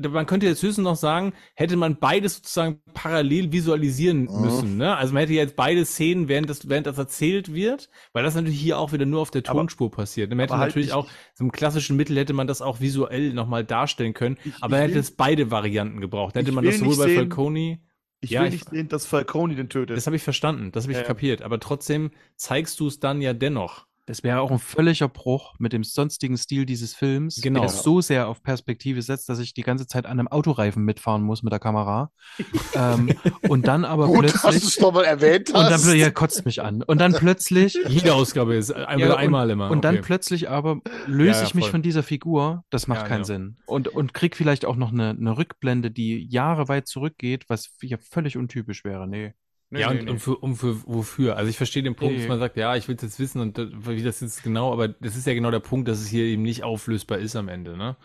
man 0.10 0.26
könnte 0.26 0.46
jetzt 0.46 0.62
höchstens 0.64 0.84
noch 0.84 0.96
sagen, 0.96 1.34
hätte 1.56 1.76
man 1.78 1.98
beides 2.00 2.36
sozusagen 2.38 2.82
parallel 2.94 3.52
visualisieren 3.52 4.24
Mhm. 4.24 4.42
müssen. 4.42 4.78
Ne? 4.78 4.96
Also 4.96 5.14
man 5.14 5.22
hätte 5.22 5.34
jetzt 5.34 5.56
beide 5.56 5.86
Szenen, 5.86 6.28
während 6.28 6.50
das, 6.50 6.68
während 6.70 6.88
das 6.88 6.98
erzählt 6.98 7.54
wird, 7.54 7.90
weil 8.14 8.24
das 8.24 8.36
natürlich 8.36 8.60
hier 8.60 8.78
auch 8.80 8.94
wieder 8.94 9.06
nur 9.06 9.22
auf 9.22 9.32
der 9.32 9.44
Aber- 9.48 9.60
Tonspur 9.60 9.92
passiert. 9.92 10.30
Man 10.30 10.40
hätte 10.40 10.54
aber 10.54 10.62
halt 10.62 10.70
natürlich 10.72 10.90
ich- 10.90 10.94
auch, 10.94 11.08
so 11.34 11.44
im 11.44 11.52
klassischen 11.52 11.96
Mittel 11.98 12.18
hätte 12.18 12.34
man 12.34 12.48
das 12.48 12.62
auch 12.62 12.80
visuell 12.80 13.34
nochmal 13.34 13.64
darstellen 13.66 14.14
können, 14.14 14.38
Ich- 14.46 14.54
aber 14.62 14.78
ich 14.78 14.84
hätte 14.84 14.94
will- 14.96 15.02
es 15.02 15.12
beide 15.12 15.52
Varianten 15.52 16.00
gebraucht. 16.02 16.36
Dann 16.36 16.44
hätte 16.46 16.54
man 16.56 16.64
das 16.66 16.78
sowohl 16.80 16.98
bei 16.98 17.06
sehen- 17.06 17.16
Falcone 17.18 17.80
Ich 18.20 18.32
Ja, 18.32 18.42
will 18.42 18.48
ich- 18.48 18.54
nicht 18.54 18.70
sehen, 18.70 18.88
dass 18.90 19.06
Falcone 19.06 19.54
den 19.56 19.70
tötet. 19.70 19.96
das 19.96 20.08
habe 20.08 20.16
ich 20.16 20.24
verstanden, 20.24 20.72
das 20.72 20.86
habe 20.86 20.92
ich 20.94 20.98
ja. 20.98 21.04
kapiert, 21.04 21.44
aber 21.44 21.60
trotzdem 21.60 22.10
zeigst 22.36 22.80
du 22.80 22.88
es 22.88 23.00
dann 23.00 23.22
ja 23.22 23.34
dennoch. 23.34 23.86
Das 24.08 24.24
wäre 24.24 24.40
auch 24.40 24.52
ein 24.52 24.58
völliger 24.60 25.10
Bruch 25.10 25.54
mit 25.60 25.74
dem 25.74 25.84
sonstigen 25.84 26.38
Stil 26.38 26.66
dieses 26.66 26.96
Films, 26.96 27.42
Genau. 27.42 27.60
der 27.60 27.70
so 27.70 28.00
sehr 28.00 28.30
auf 28.30 28.42
Perspektive 28.42 29.02
setzt, 29.02 29.28
dass 29.28 29.38
ich 29.40 29.54
die 29.54 29.64
ganze 29.64 29.86
Zeit 29.86 30.06
an 30.06 30.18
einem 30.18 30.30
Autoreifen 30.30 30.84
mitfahren 30.86 31.22
muss 31.24 31.44
mit 31.44 31.52
der 31.52 31.60
Kamera. 31.60 32.10
ähm, 32.74 33.10
und 33.50 33.68
dann 33.68 33.84
aber 33.84 34.08
Gut, 34.08 34.24
dass 34.24 34.32
du 34.34 34.40
plötzlich. 34.40 34.64
es 34.64 34.80
nochmal 34.80 35.04
erwähnt 35.04 35.50
Und 35.50 35.56
dann 35.56 35.74
hast. 35.74 35.94
ja, 35.94 36.10
kotzt 36.10 36.46
mich 36.46 36.62
an. 36.62 36.84
Und 36.84 37.00
dann 37.02 37.12
plötzlich. 37.12 37.78
Jede 37.90 38.14
Ausgabe 38.14 38.56
ist 38.56 38.72
ein, 38.74 38.98
Ja, 39.00 39.12
und- 39.12 39.18
einmal 39.18 39.50
immer. 39.50 39.70
Und 39.70 39.84
dann 39.84 39.96
okay. 39.96 40.04
plötzlich 40.06 40.50
aber 40.50 40.80
löse 41.06 41.32
Ja, 41.32 41.38
ja, 41.42 41.44
ich 41.44 41.54
mich 41.54 41.70
von 41.70 41.82
dieser 41.82 42.02
Figur. 42.02 42.64
Das 42.70 42.88
macht 42.88 43.02
Ja, 43.02 43.08
keinen 43.10 43.24
genau. 43.24 43.26
Sinn. 43.28 43.58
Und, 43.66 43.90
und 43.90 44.14
krieg 44.14 44.38
vielleicht 44.38 44.64
auch 44.64 44.78
noch 44.78 44.94
eine, 44.94 45.10
eine 45.10 45.38
Rückblende, 45.38 45.92
die 45.92 46.26
Jahre 46.30 46.70
weit 46.70 46.88
zurückgeht, 46.88 47.44
was 47.50 47.76
ja 47.82 47.98
völlig 47.98 48.38
untypisch 48.38 48.86
wäre. 48.86 49.06
Nee. 49.06 49.34
Nee, 49.70 49.82
ja, 49.82 49.94
nee, 49.94 50.00
und, 50.00 50.06
nee. 50.06 50.12
und, 50.12 50.20
für, 50.20 50.38
um 50.38 50.56
für 50.56 50.82
wofür? 50.88 51.36
Also 51.36 51.50
ich 51.50 51.58
verstehe 51.58 51.84
den 51.84 51.96
Punkt, 51.96 52.14
Nee. 52.16 52.20
dass 52.22 52.30
man 52.30 52.40
sagt, 52.40 52.56
ja, 52.56 52.76
ich 52.76 52.88
will 52.88 52.96
es 52.96 53.02
jetzt 53.02 53.20
wissen 53.20 53.42
und 53.42 53.58
das- 53.58 53.70
wie 53.74 54.02
das 54.02 54.22
jetzt 54.22 54.44
genau, 54.44 54.72
aber 54.72 54.88
das 54.88 55.16
ist 55.18 55.28
ja 55.28 55.34
genau 55.34 55.52
der 55.52 55.60
Punkt, 55.60 55.88
dass 55.88 56.00
es 56.00 56.08
hier 56.08 56.24
eben 56.24 56.42
nicht 56.44 56.64
auflösbar 56.64 57.18
ist 57.18 57.36
am 57.36 57.50
Ende, 57.50 57.76
ne? 57.76 57.98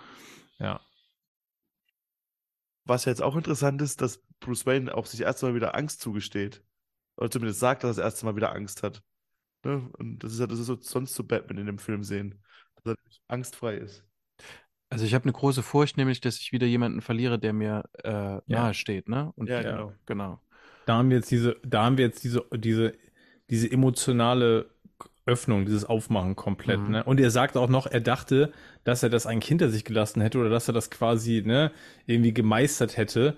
Ja. 0.58 0.80
Was 2.84 3.04
jetzt 3.04 3.22
auch 3.22 3.36
interessant 3.36 3.80
ist, 3.80 4.00
dass 4.00 4.22
Bruce 4.40 4.66
Wayne 4.66 4.92
auch 4.94 5.06
sich 5.06 5.20
erst 5.20 5.42
mal 5.42 5.54
wieder 5.54 5.76
Angst 5.76 6.00
zugesteht. 6.00 6.64
Oder 7.16 7.30
zumindest 7.30 7.60
sagt, 7.60 7.84
dass 7.84 7.96
er 7.96 8.02
das 8.02 8.12
erste 8.12 8.26
Mal 8.26 8.34
wieder 8.36 8.52
Angst 8.52 8.82
hat. 8.82 9.02
Ne? 9.64 9.88
Und 9.98 10.18
das 10.24 10.32
ist 10.32 10.40
ja 10.40 10.48
das 10.48 10.58
ist 10.58 10.66
so, 10.66 10.76
sonst 10.80 11.14
so 11.14 11.22
Batman 11.22 11.58
in 11.58 11.66
dem 11.66 11.78
Film 11.78 12.02
sehen. 12.02 12.42
Dass 12.82 12.94
er 12.96 12.96
angstfrei 13.28 13.76
ist. 13.76 14.04
Also 14.90 15.04
ich 15.04 15.14
habe 15.14 15.24
eine 15.24 15.32
große 15.32 15.62
Furcht, 15.62 15.96
nämlich, 15.96 16.20
dass 16.20 16.38
ich 16.38 16.50
wieder 16.52 16.66
jemanden 16.66 17.00
verliere, 17.00 17.38
der 17.38 17.52
mir 17.52 17.84
äh, 18.02 18.40
nahe 18.46 18.74
steht, 18.74 19.08
ne? 19.08 19.32
Und, 19.36 19.48
Ja, 19.48 19.62
genau. 19.62 19.92
genau. 20.04 20.40
Da 20.86 20.94
haben 20.98 21.10
wir 21.10 21.16
jetzt 21.18 21.30
diese, 21.30 21.56
da 21.64 21.84
haben 21.84 21.96
wir 21.98 22.04
jetzt 22.06 22.24
diese, 22.24 22.44
diese, 22.54 22.92
diese 23.50 23.70
emotionale 23.70 24.66
Öffnung, 25.24 25.64
dieses 25.66 25.84
Aufmachen 25.84 26.34
komplett, 26.34 26.80
Mhm. 26.80 26.90
ne? 26.90 27.04
Und 27.04 27.20
er 27.20 27.30
sagt 27.30 27.56
auch 27.56 27.68
noch, 27.68 27.86
er 27.86 28.00
dachte, 28.00 28.52
dass 28.84 29.02
er 29.04 29.08
das 29.10 29.26
eigentlich 29.26 29.48
hinter 29.48 29.70
sich 29.70 29.84
gelassen 29.84 30.20
hätte 30.20 30.38
oder 30.38 30.50
dass 30.50 30.68
er 30.68 30.74
das 30.74 30.90
quasi, 30.90 31.42
ne, 31.46 31.70
irgendwie 32.06 32.34
gemeistert 32.34 32.96
hätte. 32.96 33.36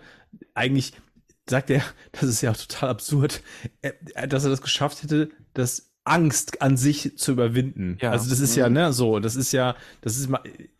Eigentlich 0.54 0.94
sagt 1.48 1.68
er, 1.70 1.82
das 2.12 2.22
ist 2.24 2.40
ja 2.40 2.52
total 2.54 2.88
absurd, 2.88 3.42
äh, 3.82 3.92
dass 4.28 4.44
er 4.44 4.50
das 4.50 4.62
geschafft 4.62 5.02
hätte, 5.02 5.28
das 5.52 5.90
Angst 6.04 6.62
an 6.62 6.76
sich 6.78 7.16
zu 7.18 7.32
überwinden. 7.32 7.98
Ja. 8.00 8.10
Also 8.12 8.28
das 8.30 8.40
ist 8.40 8.56
ja, 8.56 8.68
ne, 8.70 8.92
so, 8.92 9.20
das 9.20 9.36
ist 9.36 9.52
ja, 9.52 9.74
das 10.00 10.16
ist 10.18 10.30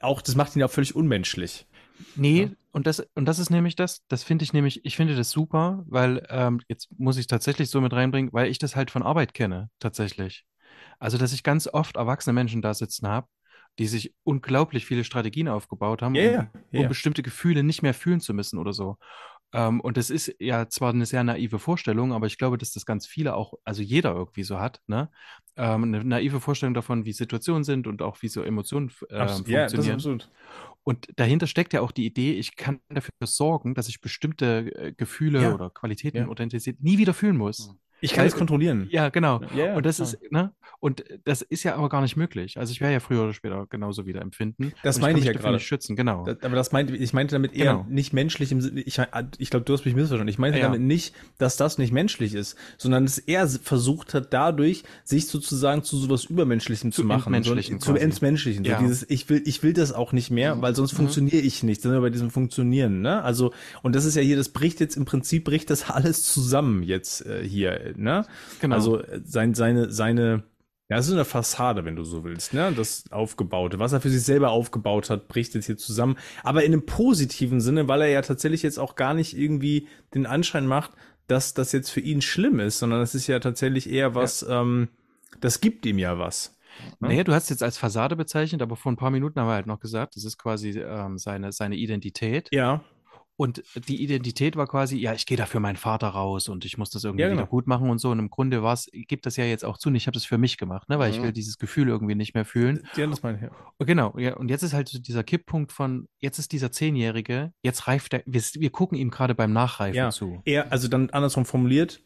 auch, 0.01 0.21
das 0.23 0.37
macht 0.37 0.57
ihn 0.57 0.61
ja 0.61 0.69
völlig 0.69 0.95
unmenschlich. 0.97 1.67
Nee, 2.17 2.43
Ja. 2.45 2.49
Und 2.75 2.87
das, 2.87 3.01
und 3.15 3.27
das 3.27 3.39
ist 3.39 3.51
nämlich 3.51 3.77
das, 3.77 4.05
das 4.09 4.25
finde 4.25 4.45
ich 4.45 4.53
nämlich, 4.53 4.85
ich 4.85 4.97
finde 4.97 5.17
das 5.17 5.31
super, 5.31 5.85
weil 5.87 6.27
ähm, 6.29 6.61
jetzt 6.69 6.89
muss 6.99 7.17
ich 7.17 7.23
es 7.23 7.27
tatsächlich 7.29 7.71
so 7.71 7.81
mit 7.81 7.93
reinbringen, 7.95 8.33
weil 8.33 8.49
ich 8.51 8.59
das 8.59 8.77
halt 8.77 8.91
von 8.91 9.03
Arbeit 9.03 9.35
kenne, 9.35 9.71
tatsächlich. 9.79 10.45
Also, 10.99 11.19
dass 11.19 11.33
ich 11.33 11.43
ganz 11.45 11.69
oft 11.69 11.97
erwachsene 11.97 12.35
Menschen 12.35 12.63
da 12.63 12.75
sitzen 12.75 13.09
habe 13.09 13.29
die 13.79 13.87
sich 13.89 14.15
unglaublich 14.23 14.87
viele 14.87 15.05
Strategien 15.05 15.49
aufgebaut 15.49 16.03
haben, 16.03 16.17
Ja, 16.17 16.23
um, 16.39 16.49
ja, 16.71 16.81
um 16.83 16.89
bestimmte 16.89 17.25
Gefühle 17.25 17.65
nicht 17.65 17.83
mehr 17.83 17.95
fühlen 17.95 18.21
zu 18.21 18.33
müssen 18.33 18.59
oder 18.59 18.73
so. 18.73 18.99
Ähm, 19.55 19.81
und 19.81 19.97
das 19.97 20.11
ist 20.11 20.35
ja 20.41 20.69
zwar 20.69 20.91
eine 20.91 21.07
sehr 21.07 21.25
naive 21.25 21.59
Vorstellung, 21.59 22.13
aber 22.13 22.27
ich 22.27 22.39
glaube, 22.39 22.59
dass 22.59 22.73
das 22.73 22.85
ganz 22.85 23.07
viele 23.07 23.35
auch, 23.37 23.55
also 23.65 23.83
jeder 23.83 24.13
irgendwie 24.15 24.43
so 24.43 24.59
hat, 24.59 24.81
ne? 24.89 25.11
Ähm, 25.57 25.85
eine 25.85 26.05
naive 26.05 26.41
Vorstellung 26.41 26.75
davon, 26.75 27.05
wie 27.05 27.13
Situationen 27.13 27.63
sind 27.65 27.87
und 27.87 28.03
auch 28.03 28.21
wie 28.23 28.29
so 28.29 28.43
Emotionen 28.43 28.91
ähm, 29.11 29.21
Abs- 29.21 29.47
ja, 29.47 29.63
das 29.63 29.73
ist 29.73 29.79
funktionieren. 29.79 29.95
absolut. 29.95 30.31
Und 30.83 31.09
dahinter 31.17 31.47
steckt 31.47 31.73
ja 31.73 31.81
auch 31.81 31.93
die 31.93 32.05
Idee, 32.05 32.33
ich 32.33 32.57
kann 32.57 32.81
dafür 32.89 33.13
sorgen, 33.23 33.75
dass 33.75 33.89
ich 33.89 34.01
bestimmte 34.01 34.75
äh, 34.77 34.93
Gefühle 34.93 35.43
Ja. 35.43 35.55
oder 35.55 35.71
Qualitäten 35.71 36.17
Ja. 36.19 36.27
oder 36.29 36.43
Intensität 36.43 36.83
nie 36.83 36.99
wieder 36.99 37.15
fühlen 37.15 37.37
muss. 37.37 37.75
Ich 38.05 38.13
kann 38.13 38.27
es 38.27 38.37
kontrollieren. 38.37 38.89
Ja, 38.91 39.09
genau. 39.09 39.41
Ja, 39.57 39.75
und 39.75 39.85
das 39.87 39.97
klar. 39.97 40.09
ist, 40.09 40.33
ne? 40.33 40.53
Und 40.81 41.03
das 41.25 41.41
ist 41.41 41.63
ja 41.63 41.77
aber 41.77 41.89
gar 41.89 42.03
nicht 42.03 42.17
möglich. 42.17 42.59
Also 42.59 42.71
ich 42.73 42.81
werde 42.83 42.93
ja 42.93 43.01
früher 43.01 43.23
oder 43.23 43.33
später 43.33 43.67
genauso 43.71 44.05
wieder 44.07 44.21
empfinden. 44.21 44.73
Das 44.83 45.01
meine 45.01 45.13
ich 45.19 45.25
mich 45.25 45.35
ja 45.35 45.41
gerade. 45.41 45.55
nicht 45.55 45.67
schützen, 45.67 45.97
genau. 45.97 46.27
Das- 46.27 46.43
Aber 46.43 46.57
das 46.57 46.73
meinte, 46.73 46.95
ich 46.95 47.13
meinte 47.15 47.35
damit 47.35 47.55
eher 47.55 47.73
Genau. 47.73 47.87
nicht 47.89 48.13
menschlich 48.13 48.53
im 48.53 48.61
Sinne, 48.61 48.83
ich, 48.83 49.01
ich 49.39 49.51
glaube, 49.51 49.65
du 49.65 49.73
hast 49.73 49.87
mich 49.87 49.95
missverstanden. 49.95 50.29
Ich 50.29 50.39
meinte 50.39 50.59
Ja. 50.59 50.67
damit 50.67 50.83
nicht, 50.83 51.15
dass 51.39 51.57
das 51.57 51.79
nicht 51.79 51.93
menschlich 51.93 52.35
ist, 52.35 52.57
sondern 52.77 53.05
dass 53.07 53.17
er 53.19 53.49
versucht 53.49 54.13
hat, 54.13 54.35
dadurch 54.35 54.83
sich 55.05 55.27
sozusagen 55.29 55.83
zu 55.85 55.97
sowas 55.97 56.25
Übermenschlichem 56.27 56.93
zu, 56.93 57.01
Zu 57.03 57.09
machen. 57.09 57.33
Entmenschlichen 57.33 57.81
So, 57.81 57.95
zu. 57.95 57.99
Entmenschlichen. 58.01 58.65
So 58.65 58.71
Ja. 58.71 58.79
dieses, 58.79 59.09
ich 59.09 59.29
will, 59.31 59.43
ich 59.47 59.63
will 59.63 59.73
das 59.73 59.93
auch 59.93 60.13
nicht 60.13 60.31
mehr, 60.31 60.61
weil 60.61 60.75
sonst 60.75 60.93
funktioniere 60.93 61.39
ich 61.39 61.63
nicht. 61.63 61.81
Sind 61.81 61.93
wir 61.93 62.01
bei 62.03 62.11
diesem 62.11 62.31
Funktionieren, 62.31 63.01
ne? 63.01 63.23
Also, 63.23 63.55
und 63.83 63.95
das 63.95 64.05
ist 64.05 64.17
ja 64.17 64.23
hier, 64.23 64.37
das 64.37 64.51
bricht 64.51 64.81
jetzt 64.81 64.97
im 64.97 65.07
Prinzip, 65.07 65.45
bricht 65.45 65.71
das 65.71 65.89
alles 65.91 66.25
zusammen 66.25 66.83
jetzt 66.83 67.25
äh, 67.25 67.43
hier, 67.43 67.94
ne? 67.97 68.27
Genau. 68.61 68.75
Also, 68.75 69.01
äh, 69.01 69.21
sein, 69.25 69.55
seine, 69.55 69.91
seine, 69.91 70.45
ja, 70.89 70.99
es 70.99 71.07
ist 71.07 71.13
eine 71.13 71.25
Fassade, 71.25 71.85
wenn 71.85 71.97
du 71.97 72.05
so 72.05 72.25
willst, 72.25 72.53
ne? 72.53 72.73
Das 72.77 73.05
Aufgebaute. 73.11 73.79
Was 73.79 73.93
er 73.93 74.01
für 74.01 74.11
sich 74.11 74.23
selber 74.23 74.51
aufgebaut 74.51 75.11
hat, 75.11 75.29
bricht 75.29 75.55
jetzt 75.55 75.67
hier 75.67 75.77
zusammen. 75.77 76.17
Aber 76.43 76.65
in 76.65 76.73
einem 76.73 76.87
positiven 76.87 77.61
Sinne, 77.61 77.89
weil 77.89 78.03
er 78.03 78.09
ja 78.09 78.23
tatsächlich 78.23 78.63
jetzt 78.63 78.79
auch 78.79 78.95
gar 78.95 79.15
nicht 79.15 79.37
irgendwie 79.37 79.89
den 80.15 80.27
Anschein 80.27 80.67
macht, 80.67 80.93
dass 81.27 81.55
das 81.55 81.73
jetzt 81.73 81.91
für 81.91 82.01
ihn 82.01 82.21
schlimm 82.21 82.61
ist, 82.61 82.79
sondern 82.79 83.01
es 83.01 83.15
ist 83.15 83.27
ja 83.27 83.39
tatsächlich 83.41 83.91
eher 83.91 84.15
was, 84.15 84.45
ähm, 84.49 84.89
das 85.41 85.61
gibt 85.61 85.87
ihm 85.87 85.99
ja 85.99 86.19
was. 86.19 86.57
ne? 87.01 87.09
Naja, 87.09 87.25
du 87.25 87.33
hast 87.33 87.45
es 87.45 87.51
jetzt 87.51 87.63
als 87.63 87.79
Fassade 87.79 88.15
bezeichnet, 88.17 88.61
aber 88.61 88.77
vor 88.77 88.93
ein 88.93 88.97
paar 88.97 89.11
Minuten 89.11 89.41
haben 89.41 89.49
wir 89.49 89.55
halt 89.55 89.67
noch 89.67 89.81
gesagt, 89.81 90.17
das 90.17 90.25
ist 90.25 90.39
quasi 90.39 90.79
ähm, 90.79 91.19
seine, 91.19 91.53
seine 91.53 91.77
Identität. 91.77 92.49
Ja, 92.53 92.83
Und 93.37 93.65
die 93.89 94.01
Identität 94.03 94.55
war 94.55 94.69
quasi, 94.69 94.97
ja, 94.97 95.13
ich 95.13 95.27
gehe 95.27 95.37
da 95.37 95.47
für 95.47 95.59
meinen 95.59 95.75
Vater 95.77 96.07
raus 96.09 96.49
und 96.49 96.65
ich 96.65 96.79
muss 96.79 96.91
das 96.91 97.03
irgendwie 97.03 97.23
Ja, 97.23 97.29
genau. 97.29 97.41
wieder 97.43 97.49
gut 97.49 97.67
machen 97.67 97.91
und 97.91 97.99
so. 97.99 98.11
Und 98.11 98.21
im 98.21 98.31
Grunde 98.31 98.63
war 98.63 98.73
es, 98.75 98.89
gibt 98.93 99.27
das 99.27 99.37
ja 99.37 99.45
jetzt 99.45 99.65
auch 99.65 99.77
zu, 99.77 99.89
und 99.89 99.97
ich 99.97 100.07
habe 100.07 100.15
das 100.15 100.25
für 100.25 100.39
mich 100.39 100.57
gemacht, 100.57 100.89
ne, 100.89 100.99
weil 101.01 101.11
ich 101.11 101.19
Mhm. 101.19 101.25
will 101.25 101.33
dieses 101.33 101.59
Gefühl 101.59 101.89
irgendwie 101.89 102.15
nicht 102.15 102.35
mehr 102.35 102.45
fühlen. 102.45 102.87
ja, 102.97 103.07
das 103.09 103.23
meine 103.25 103.39
ich. 103.39 103.43
Ja. 103.43 103.51
Genau, 103.85 104.17
ja, 104.19 104.37
und 104.37 104.51
jetzt 104.51 104.63
ist 104.63 104.73
halt 104.73 104.89
so 104.89 105.01
dieser 105.01 105.25
Kipppunkt 105.25 105.73
von, 105.73 106.07
jetzt 106.21 106.39
ist 106.39 106.53
dieser 106.53 106.71
Zehnjährige, 106.71 107.53
jetzt 107.63 107.89
reift 107.89 108.15
er, 108.15 108.23
wir, 108.25 108.41
wir 108.41 108.71
gucken 108.71 108.97
ihm 108.97 109.11
gerade 109.11 109.35
beim 109.35 109.53
Nachreifen 109.53 109.97
Ja. 109.97 110.11
zu. 110.11 110.41
Er, 110.45 110.71
also 110.71 110.87
dann 110.89 111.11
andersrum 111.11 111.45
formuliert, 111.45 112.03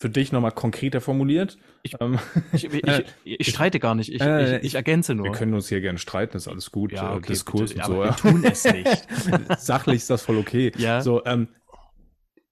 für 0.00 0.08
dich 0.08 0.32
nochmal 0.32 0.52
konkreter 0.52 1.00
formuliert. 1.02 1.58
Ich- 1.82 1.94
ähm, 2.00 2.18
Ich, 2.54 2.64
ich, 2.64 2.74
ich, 2.74 3.04
ich 3.40 3.50
streite 3.50 3.78
gar 3.78 3.94
nicht, 3.94 4.10
ich, 4.12 4.20
Äh, 4.22 4.58
ich, 4.60 4.74
ergänze 4.74 5.14
nur. 5.14 5.26
wir 5.26 5.32
können 5.32 5.52
uns 5.54 5.68
hier 5.68 5.80
gerne 5.82 5.98
streiten, 5.98 6.36
ist 6.38 6.48
alles 6.48 6.72
gut. 6.72 6.90
Ja, 6.92 7.12
äh, 7.12 7.16
okay, 7.18 7.28
Diskurs 7.28 7.74
bitte, 7.74 7.86
und 7.86 7.86
so. 7.94 8.02
Ja. 8.04 8.08
wir 8.08 8.16
tun 8.16 8.44
es 8.44 8.64
nicht. 8.64 9.06
Sachlich 9.58 9.96
ist 9.96 10.08
das 10.10 10.22
voll 10.22 10.38
okay. 10.38 10.72
Ja. 10.78 11.02
So, 11.02 11.22
ähm, 11.26 11.48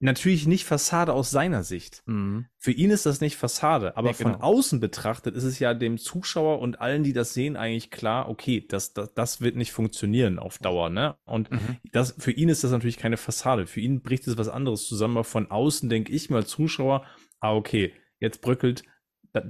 natürlich 0.01 0.47
nicht 0.47 0.63
Fassade 0.65 1.11
aus 1.11 1.29
seiner 1.31 1.63
Sicht. 1.63 2.03
Mhm. 2.05 2.45
Für 2.57 2.71
ihn 2.71 2.89
ist 2.91 3.05
das 3.05 3.19
nicht 3.19 3.35
Fassade, 3.35 3.97
aber 3.97 4.13
von 4.13 4.33
genau. 4.33 4.43
außen 4.43 4.79
betrachtet 4.79 5.35
ist 5.35 5.43
es 5.43 5.59
ja 5.59 5.73
dem 5.73 5.97
Zuschauer 5.97 6.59
und 6.59 6.79
allen, 6.79 7.03
die 7.03 7.11
das 7.13 7.33
sehen, 7.33 7.57
eigentlich 7.57 7.89
klar, 7.91 8.29
okay, 8.29 8.63
das, 8.65 8.93
das, 8.93 9.13
das 9.13 9.41
wird 9.41 9.55
nicht 9.57 9.71
funktionieren 9.73 10.39
auf 10.39 10.57
Dauer, 10.59 10.89
ne? 10.89 11.15
Und 11.25 11.51
Mhm. 11.51 11.77
das, 11.91 12.15
für 12.17 12.31
ihn 12.31 12.47
ist 12.47 12.63
das 12.63 12.71
natürlich 12.71 12.97
keine 12.97 13.17
Fassade. 13.17 13.65
Für 13.67 13.81
ihn 13.81 14.01
bricht 14.01 14.27
es 14.27 14.37
was 14.37 14.47
anderes 14.49 14.85
zusammen, 14.87 15.17
aber 15.17 15.23
von 15.25 15.49
außen 15.51 15.89
denke 15.89 16.13
ich 16.13 16.29
mir 16.29 16.37
als 16.37 16.49
Zuschauer, 16.49 17.03
ah, 17.39 17.53
okay, 17.55 17.93
jetzt 18.19 18.41
bröckelt, 18.41 18.83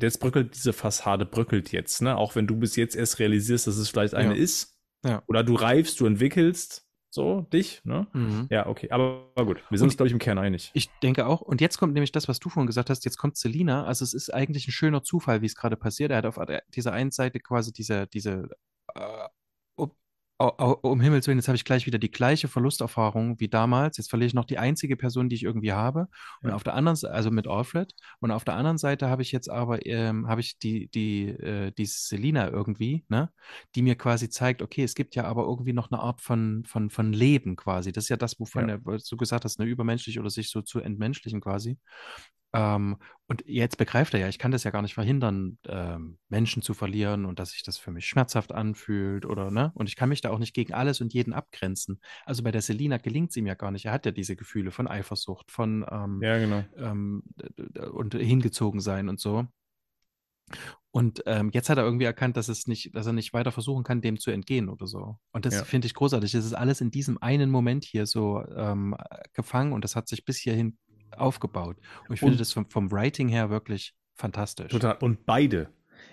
jetzt 0.02 0.20
bröckelt 0.20 0.56
diese 0.56 0.74
Fassade, 0.74 1.26
bröckelt 1.26 1.72
jetzt, 1.72 2.02
ne? 2.02 2.18
Auch 2.18 2.36
wenn 2.36 2.48
du 2.48 2.56
bis 2.58 2.76
jetzt 2.76 2.96
erst 2.96 3.20
realisierst, 3.20 3.68
dass 3.68 3.78
es 3.78 3.90
vielleicht 3.90 4.14
eine 4.14 4.36
Ja. 4.36 4.42
ist. 4.42 4.76
Ja. 5.06 5.24
Oder 5.28 5.44
du 5.44 5.56
reifst, 5.56 6.00
du 6.00 6.06
entwickelst, 6.06 6.86
so, 7.12 7.42
dich, 7.54 7.82
ne? 7.86 8.06
Mhm. 8.14 8.48
Ja, 8.52 8.68
okay, 8.68 8.92
aber, 8.92 9.32
aber 9.36 9.46
gut. 9.46 9.64
Wir 9.70 9.78
sind 9.80 9.86
Und- 9.86 9.90
uns, 9.92 9.98
glaube 9.98 10.08
ich, 10.08 10.14
im 10.14 10.20
Kern 10.20 10.38
einig. 10.38 10.70
Ich 10.74 10.90
denke 11.02 11.26
auch. 11.26 11.42
Und 11.42 11.60
jetzt 11.62 11.78
kommt 11.80 11.94
nämlich 11.94 12.12
das, 12.12 12.28
was 12.28 12.40
du 12.40 12.50
vorhin 12.50 12.68
gesagt 12.68 12.90
hast. 12.92 13.04
Jetzt 13.06 13.18
kommt 13.18 13.36
Selina. 13.38 13.86
Also 13.86 14.04
es 14.04 14.14
ist 14.14 14.32
eigentlich 14.32 14.68
ein 14.68 14.72
schöner 14.72 15.02
Zufall, 15.02 15.42
wie 15.42 15.48
es 15.48 15.56
gerade 15.56 15.76
passiert. 15.76 16.12
Er 16.12 16.18
hat 16.18 16.26
auf 16.28 16.38
dieser 16.76 16.92
einen 16.94 17.10
Seite 17.12 17.40
quasi 17.40 17.72
diese, 17.74 18.06
diese, 18.08 18.50
äh, 18.94 19.28
um, 20.40 21.02
Himmels 21.02 21.28
Willen, 21.28 21.38
jetzt 21.38 21.50
habe 21.50 21.58
ich 21.58 21.66
gleich 21.66 21.86
wieder 21.86 22.00
die 22.00 22.12
gleiche 22.12 22.48
Verlusterfahrung 22.48 23.40
wie 23.42 23.50
damals. 23.50 23.98
Jetzt 23.98 24.10
verliere 24.10 24.28
ich 24.28 24.34
noch 24.34 24.46
die 24.46 24.58
einzige 24.58 24.96
Person, 24.96 25.28
die 25.28 25.36
ich 25.36 25.44
irgendwie 25.44 25.74
habe. 25.74 26.08
Und 26.42 26.52
Ja. 26.52 26.56
auf 26.56 26.64
der 26.64 26.76
anderen 26.76 26.96
Seite, 26.96 27.14
also 27.14 27.30
mit 27.30 27.46
Alfred. 27.48 27.94
Und 28.22 28.32
auf 28.32 28.46
der 28.46 28.56
anderen 28.56 28.78
Seite 28.78 29.10
habe 29.10 29.22
ich 29.22 29.32
jetzt 29.34 29.50
aber, 29.50 29.86
ähm, 29.86 30.28
habe 30.30 30.40
ich 30.42 30.58
die, 30.58 30.88
die, 30.90 31.28
äh, 31.28 31.72
die 31.78 31.86
Selina 31.86 32.48
irgendwie, 32.50 33.04
ne? 33.10 33.32
Die 33.76 33.82
mir 33.82 33.96
quasi 33.98 34.30
zeigt, 34.30 34.62
okay, 34.62 34.84
es 34.84 34.96
gibt 34.96 35.16
ja 35.16 35.26
aber 35.26 35.44
irgendwie 35.44 35.74
noch 35.74 35.92
eine 35.92 36.00
Art 36.02 36.22
von, 36.22 36.64
von, 36.66 36.90
von 36.90 37.12
Leben 37.12 37.58
quasi. 37.58 37.92
Das 37.92 38.06
ist 38.06 38.10
ja 38.10 38.18
das, 38.18 38.40
wovon 38.40 38.70
Ja. 38.70 38.78
du 38.78 39.18
gesagt 39.18 39.44
hast, 39.46 39.60
ne, 39.60 39.66
übermenschlich 39.66 40.20
oder 40.20 40.30
sich 40.30 40.50
so 40.50 40.62
zu 40.62 40.80
entmenschlichen 40.80 41.42
quasi. 41.42 41.78
Ähm, 42.54 42.98
und 43.28 43.44
jetzt 43.46 43.78
begreift 43.78 44.14
er 44.16 44.20
ja, 44.22 44.28
ich 44.28 44.40
kann 44.40 44.52
das 44.52 44.64
ja 44.64 44.72
gar 44.72 44.82
nicht 44.82 44.96
verhindern, 44.96 45.60
ähm, 45.68 46.18
Menschen 46.30 46.64
zu 46.64 46.74
verlieren 46.74 47.26
und 47.26 47.38
dass 47.40 47.52
sich 47.52 47.62
das 47.64 47.78
für 47.78 47.92
mich 47.92 48.08
schmerzhaft 48.08 48.52
anfühlt 48.52 49.26
oder, 49.26 49.52
ne? 49.52 49.72
Und 49.76 49.88
ich 49.88 49.96
kann 49.96 50.10
mich 50.10 50.22
da 50.22 50.32
auch 50.32 50.40
nicht 50.40 50.56
gegen 50.56 50.74
alles 50.74 51.00
und 51.02 51.14
jeden 51.14 51.34
abgrenzen. 51.34 52.00
Also 52.26 52.42
bei 52.44 52.52
der 52.52 52.62
Selina 52.62 52.98
gelingt 52.98 53.30
es 53.32 53.38
ihm 53.38 53.46
ja 53.46 53.54
gar 53.54 53.70
nicht. 53.72 53.86
Er 53.86 53.92
hat 53.92 54.06
ja 54.08 54.12
diese 54.12 54.36
Gefühle 54.36 54.72
von 54.72 54.88
Eifersucht, 54.88 55.52
von 55.52 55.86
ähm, 55.92 56.26
Ja, 56.26 56.38
genau. 56.40 56.66
ähm, 56.76 57.24
und 57.94 58.16
hingezogen 58.16 58.82
sein 58.82 59.10
und 59.10 59.20
so. 59.20 59.48
Und 60.92 61.24
ähm, 61.28 61.52
jetzt 61.54 61.70
hat 61.70 61.78
er 61.78 61.84
irgendwie 61.84 62.06
erkannt, 62.06 62.36
dass 62.38 62.48
es 62.50 62.66
nicht, 62.68 62.96
dass 62.96 63.06
er 63.06 63.14
nicht 63.14 63.34
weiter 63.34 63.52
versuchen 63.52 63.84
kann, 63.84 64.02
dem 64.02 64.20
zu 64.20 64.32
entgehen 64.32 64.70
oder 64.70 64.88
so. 64.88 65.18
Und 65.32 65.46
das 65.46 65.58
Ja. 65.58 65.62
finde 65.62 65.86
ich 65.88 65.94
großartig. 65.94 66.32
Das 66.32 66.46
ist 66.46 66.54
alles 66.54 66.82
in 66.82 66.92
diesem 66.92 67.22
einen 67.22 67.52
Moment 67.52 67.84
hier 67.86 68.06
so 68.06 68.44
ähm, 68.56 68.96
gefangen 69.34 69.74
und 69.74 69.84
das 69.84 69.96
hat 69.96 70.08
sich 70.08 70.26
bis 70.26 70.38
hierhin 70.38 70.78
aufgebaut. 71.18 71.78
Und 72.08 72.14
ich 72.14 72.20
finde 72.20 72.34
Und- 72.34 72.40
das 72.42 72.54
vom, 72.54 72.70
vom 72.70 72.92
Writing 72.92 73.28
her 73.30 73.50
wirklich 73.50 73.94
fantastisch. 74.16 74.72
Total. 74.72 74.98
Und 75.00 75.26
beide. 75.26 75.70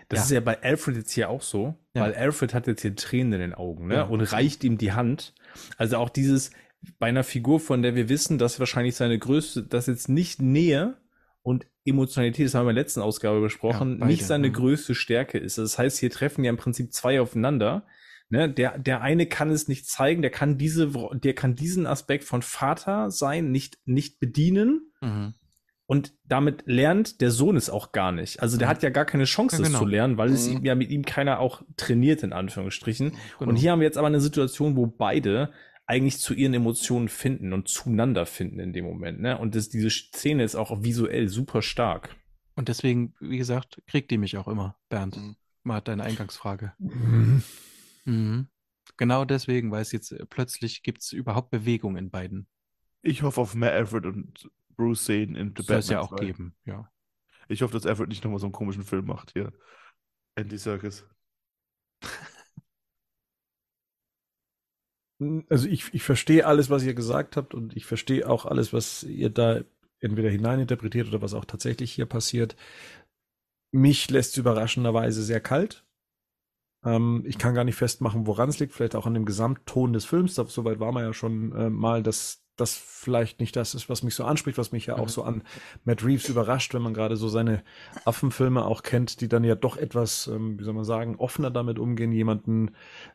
Das 0.09 0.19
Ja. 0.19 0.25
ist 0.25 0.31
ja 0.33 0.41
bei 0.41 0.63
Alfred 0.63 0.97
jetzt 0.97 1.13
hier 1.13 1.29
auch 1.29 1.43
so, 1.43 1.75
Ja. 1.95 2.03
weil 2.03 2.15
Alfred 2.15 2.55
hat 2.55 2.67
jetzt 2.67 2.83
hier 2.83 2.95
Tränen 2.95 3.35
in 3.35 3.41
den 3.41 3.55
Augen, 3.55 3.89
ne? 3.89 3.95
Ja. 3.95 4.03
Und 4.05 4.21
reicht 4.21 4.65
ihm 4.65 4.79
die 4.79 4.93
Hand. 4.93 5.35
Also 5.77 5.97
auch 5.97 6.09
dieses, 6.09 6.51
bei 6.99 7.07
einer 7.07 7.25
Figur, 7.25 7.61
von 7.61 7.83
der 7.83 7.95
wir 7.95 8.09
wissen, 8.09 8.39
dass 8.39 8.59
wahrscheinlich 8.61 8.95
seine 8.97 9.19
größte, 9.19 9.63
dass 9.65 9.87
jetzt 9.87 10.09
nicht 10.09 10.41
Nähe 10.41 10.97
und 11.43 11.67
Emotionalität, 11.85 12.47
das 12.47 12.55
haben 12.55 12.67
wir 12.67 12.71
in 12.71 12.77
der 12.77 12.85
letzten 12.85 13.01
Ausgabe 13.01 13.41
besprochen, 13.41 13.99
nicht 13.99 14.27
seine 14.27 14.49
mhm. 14.49 14.53
größte 14.55 14.95
Stärke 14.95 15.39
ist. 15.39 15.59
Das 15.59 15.79
heißt, 15.79 15.99
hier 15.99 16.11
treffen 16.11 16.45
ja 16.45 16.51
im 16.51 16.57
Prinzip 16.57 16.93
zwei 16.93 17.21
aufeinander. 17.21 17.87
Ne, 18.29 18.51
der, 18.53 18.77
der 18.79 19.03
eine 19.03 19.27
kann 19.27 19.51
es 19.51 19.69
nicht 19.69 19.87
zeigen, 19.87 20.21
der 20.21 20.33
kann 20.33 20.59
diese, 20.59 20.91
der 21.15 21.35
kann 21.35 21.55
diesen 21.55 21.87
Aspekt 21.87 22.25
von 22.25 22.43
Vater 22.43 23.11
sein 23.13 23.53
nicht, 23.53 23.79
nicht 23.85 24.19
bedienen. 24.19 24.91
Mhm. 25.01 25.35
Und 25.87 26.13
damit 26.25 26.65
lernt 26.67 27.21
der 27.21 27.31
Sohn 27.31 27.55
es 27.57 27.71
auch 27.71 27.93
gar 27.93 28.11
nicht. 28.11 28.43
Also 28.43 28.59
der 28.59 28.67
Mhm. 28.67 28.71
hat 28.71 28.83
ja 28.83 28.91
gar 28.91 29.05
keine 29.05 29.25
Chance, 29.27 29.55
Ja, 29.57 29.63
es 29.63 29.69
genau. 29.69 29.79
zu 29.79 29.85
lernen, 29.87 30.19
weil 30.19 30.31
es 30.33 30.49
Mhm. 30.49 30.57
ihm 30.57 30.65
ja 30.65 30.75
mit 30.75 30.91
ihm 30.91 31.05
keiner 31.05 31.39
auch 31.39 31.63
trainiert, 31.77 32.25
in 32.25 32.33
Anführungsstrichen. 32.33 33.13
Genau. 33.39 33.49
Und 33.51 33.55
hier 33.55 33.71
haben 33.71 33.79
wir 33.79 33.87
jetzt 33.87 33.97
aber 33.99 34.09
eine 34.09 34.21
Situation, 34.21 34.75
wo 34.77 34.87
beide 34.87 35.53
eigentlich 35.87 36.19
zu 36.19 36.35
ihren 36.35 36.55
Emotionen 36.55 37.09
finden 37.09 37.53
und 37.53 37.69
zueinander 37.69 38.27
finden 38.27 38.59
in 38.59 38.73
dem 38.73 38.85
Moment. 38.85 39.21
Ne? 39.21 39.39
Und 39.39 39.55
das, 39.55 39.69
diese 39.69 39.89
Szene 39.91 40.43
ist 40.43 40.57
auch 40.57 40.83
visuell 40.83 41.29
super 41.29 41.63
stark. 41.63 42.17
Und 42.57 42.67
deswegen, 42.67 43.15
wie 43.21 43.39
gesagt, 43.39 43.81
kriegt 43.87 44.11
die 44.11 44.19
mich 44.19 44.37
auch 44.37 44.49
immer, 44.49 44.75
Bernd. 44.89 45.17
Mhm. 45.17 45.37
Mal 45.63 45.81
deine 45.81 46.03
Eingangsfrage. 46.03 46.73
Mhm. 46.81 47.45
Genau 48.97 49.25
deswegen, 49.25 49.71
weil 49.71 49.83
es 49.83 49.93
jetzt 49.93 50.13
äh, 50.13 50.25
plötzlich 50.27 50.83
gibt 50.83 51.03
es 51.03 51.13
überhaupt 51.13 51.51
Bewegung 51.51 51.97
in 51.97 52.11
beiden. 52.11 52.47
Ich 53.03 53.23
hoffe 53.23 53.41
auf 53.41 53.55
mehr 53.55 53.73
Alfred 53.73 54.07
und 54.07 54.51
Bruce 54.77 55.03
Szenen 55.03 55.37
in 55.37 55.55
The 55.57 55.63
Soll 55.63 55.77
es 55.77 55.89
ja 55.89 56.01
auch 56.01 56.17
2. 56.17 56.25
geben, 56.25 56.57
ja. 56.65 56.91
Ich 57.49 57.63
hoffe, 57.63 57.75
dass 57.75 57.87
Alfred 57.87 58.09
nicht 58.09 58.25
nochmal 58.25 58.41
so 58.41 58.47
einen 58.47 58.53
komischen 58.53 58.83
Film 58.83 59.07
macht 59.07 59.33
hier. 59.33 59.53
Andy 60.35 60.59
Circus. 60.59 61.05
Also 65.49 65.67
ich, 65.69 65.95
ich 65.95 66.03
verstehe 66.03 66.45
alles, 66.45 66.69
was 66.69 66.83
ihr 66.83 66.93
gesagt 66.93 67.37
habt 67.37 67.55
und 67.55 67.75
ich 67.75 67.87
verstehe 67.87 68.29
auch 68.29 68.45
alles, 68.45 68.75
was 68.75 69.03
ihr 69.03 69.31
da 69.31 69.63
entweder 70.01 70.29
hineininterpretiert 70.29 71.09
oder 71.09 71.23
was 71.23 71.33
auch 71.33 71.47
tatsächlich 71.47 71.93
hier 71.93 72.05
passiert. 72.05 72.55
Mich 73.73 74.11
lässt 74.11 74.33
es 74.33 74.37
überraschenderweise 74.37 75.23
sehr 75.23 75.41
kalt. 75.41 75.86
Ähm, 76.87 77.25
ich 77.27 77.39
kann 77.39 77.55
gar 77.55 77.65
nicht 77.65 77.77
festmachen, 77.77 78.27
woran 78.27 78.49
es 78.49 78.59
liegt. 78.59 78.73
Vielleicht 78.73 78.97
auch 78.97 79.07
an 79.07 79.15
dem 79.15 79.27
Gesamtton 79.27 79.93
des 79.93 80.07
Films. 80.07 80.37
Soweit 80.37 80.81
war 80.81 80.93
man 80.93 81.05
ja 81.05 81.13
schon 81.13 81.53
äh, 81.53 81.69
mal, 81.71 82.03
dass 82.03 82.43
das 82.57 82.75
vielleicht 82.75 83.39
nicht 83.39 83.55
das 83.55 83.75
ist, 83.75 83.91
was 83.91 84.03
mich 84.03 84.15
so 84.15 84.25
anspricht, 84.25 84.57
was 84.57 84.73
mich 84.73 84.87
ja 84.87 84.97
auch 84.97 85.05
Mhm. 85.05 85.11
so 85.11 85.23
an 85.25 85.43
Matt 85.85 86.03
Reeves 86.05 86.29
überrascht, 86.31 86.73
wenn 86.73 86.81
man 86.83 86.95
gerade 86.95 87.17
so 87.17 87.29
seine 87.29 87.63
Affenfilme 88.07 88.65
auch 88.65 88.83
kennt, 88.83 89.21
die 89.21 89.29
dann 89.29 89.45
ja 89.45 89.55
doch 89.55 89.77
etwas, 89.77 90.27
ähm, 90.29 90.59
wie 90.59 90.65
soll 90.65 90.73
man 90.73 90.85
sagen, 90.85 91.17
offener 91.17 91.51
damit 91.51 91.79
umgehen, 91.79 92.13
jemanden 92.13 92.71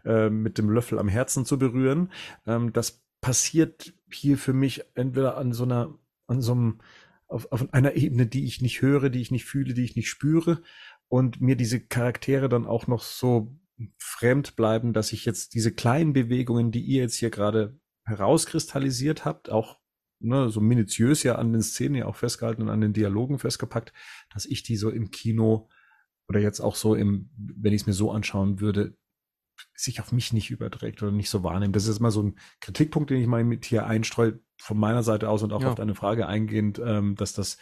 äh, 0.06 0.30
mit 0.30 0.60
dem 0.60 0.70
Löffel 0.70 1.00
am 1.00 1.08
Herzen 1.08 1.46
zu 1.46 1.58
berühren. 1.58 2.12
Ähm, 2.46 2.72
das 2.72 3.02
passiert 3.20 3.94
hier 4.12 4.38
für 4.38 4.54
mich 4.54 4.84
entweder 4.94 5.38
an 5.38 5.54
so 5.54 5.64
einer, 5.64 5.96
an 6.28 6.42
so 6.42 6.52
einem, 6.52 6.80
auf, 7.28 7.52
auf 7.52 7.74
einer 7.74 7.96
Ebene, 7.96 8.28
die 8.28 8.46
ich 8.46 8.62
nicht 8.62 8.82
höre, 8.84 9.10
die 9.10 9.22
ich 9.22 9.32
nicht 9.32 9.46
fühle, 9.46 9.74
die 9.74 9.84
ich 9.84 9.96
nicht 9.96 10.10
spüre 10.10 10.62
und 11.08 11.42
mir 11.42 11.56
diese 11.56 11.80
Charaktere 11.80 12.48
dann 12.48 12.66
auch 12.68 12.88
noch 12.88 13.02
so 13.02 13.52
fremd 13.98 14.56
bleiben, 14.56 14.94
dass 14.94 15.12
ich 15.14 15.26
jetzt 15.26 15.54
diese 15.54 15.72
kleinen 15.74 16.14
Bewegungen, 16.14 16.72
die 16.72 16.82
ihr 16.82 17.02
jetzt 17.04 17.16
hier 17.16 17.30
gerade 17.30 17.80
herauskristallisiert 18.06 19.26
habt, 19.26 19.50
auch 19.50 19.80
ne, 20.20 20.50
so 20.50 20.62
minutiös 20.62 21.24
ja 21.24 21.36
an 21.36 21.52
den 21.54 21.62
Szenen 21.62 21.96
ja 21.96 22.06
auch 22.06 22.16
festgehalten 22.16 22.62
und 22.62 22.70
an 22.70 22.82
den 22.82 22.94
Dialogen 22.94 23.40
festgepackt, 23.40 23.94
dass 24.34 24.46
ich 24.46 24.64
die 24.64 24.78
so 24.78 24.90
im 24.90 25.12
Kino 25.12 25.70
oder 26.28 26.40
jetzt 26.40 26.60
auch 26.60 26.76
so 26.76 26.96
im, 26.96 27.30
wenn 27.36 27.74
ich 27.74 27.82
es 27.82 27.88
mir 27.88 27.94
so 27.94 28.12
anschauen 28.12 28.60
würde, 28.60 28.96
sich 29.76 30.00
auf 30.02 30.12
mich 30.12 30.34
nicht 30.34 30.50
überträgt 30.50 31.04
oder 31.04 31.12
nicht 31.12 31.30
so 31.30 31.44
wahrnimmt. 31.44 31.76
Das 31.76 31.84
ist 31.84 31.90
jetzt 31.90 32.00
mal 32.00 32.12
so 32.12 32.24
ein 32.24 32.40
Kritikpunkt, 32.62 33.10
den 33.10 33.22
ich 33.22 33.28
mal 33.28 33.44
mit 33.44 33.66
hier 33.66 33.86
einstreue, 33.86 34.40
von 34.58 34.78
meiner 34.78 35.04
Seite 35.04 35.30
aus 35.30 35.44
und 35.44 35.54
auch 35.54 35.62
Ja. 35.62 35.70
auf 35.70 35.76
deine 35.76 35.96
Frage 35.96 36.28
eingehend, 36.28 36.80
ähm, 36.84 37.16
dass 37.16 37.34
das, 37.34 37.58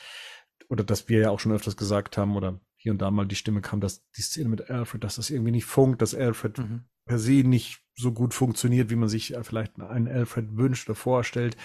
oder 0.70 0.84
dass 0.84 1.10
wir 1.10 1.20
ja 1.20 1.30
auch 1.30 1.40
schon 1.40 1.52
öfters 1.52 1.78
gesagt 1.78 2.18
haben, 2.18 2.36
oder 2.36 2.62
hier 2.82 2.94
und 2.94 3.00
da 3.02 3.12
mal 3.12 3.26
die 3.28 3.36
Stimme 3.36 3.62
kam, 3.62 3.82
dass 3.82 4.10
die 4.12 4.22
Szene 4.22 4.50
mit 4.50 4.70
Alfred, 4.70 5.04
dass 5.04 5.18
das 5.18 5.30
irgendwie 5.30 5.52
nicht 5.52 5.66
funkt, 5.66 6.02
dass 6.02 6.16
Alfred 6.16 6.58
Mhm. 6.58 6.86
per 7.06 7.20
se 7.20 7.44
nicht 7.44 7.84
so 7.96 8.14
gut 8.14 8.34
funktioniert, 8.34 8.90
wie 8.90 8.96
man 8.96 9.10
sich 9.10 9.34
äh, 9.36 9.44
vielleicht 9.44 9.80
einen 9.82 10.08
Alfred 10.08 10.56
wünscht 10.56 10.88
oder 10.90 10.96
vorstellt. 10.96 11.58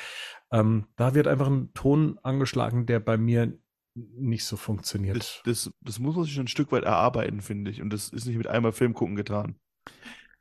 Ähm, 0.50 0.86
da 0.96 1.14
wird 1.14 1.28
einfach 1.28 1.46
ein 1.46 1.72
Ton 1.74 2.18
angeschlagen, 2.22 2.86
der 2.86 2.98
bei 3.00 3.16
mir 3.16 3.56
nicht 3.96 4.44
so 4.44 4.56
Das, 4.56 4.64
funktioniert. 4.64 5.42
das, 5.44 5.70
das 5.80 5.98
muss 6.00 6.16
man 6.16 6.24
sich 6.24 6.34
schon 6.34 6.44
ein 6.44 6.48
Stück 6.48 6.72
weit 6.72 6.82
erarbeiten, 6.82 7.40
finde 7.40 7.70
ich. 7.70 7.80
Und 7.80 7.90
das 7.92 8.08
ist 8.08 8.26
nicht 8.26 8.36
mit 8.36 8.48
einmal 8.48 8.72
Film 8.72 8.92
gucken 8.92 9.14
getan. 9.14 9.54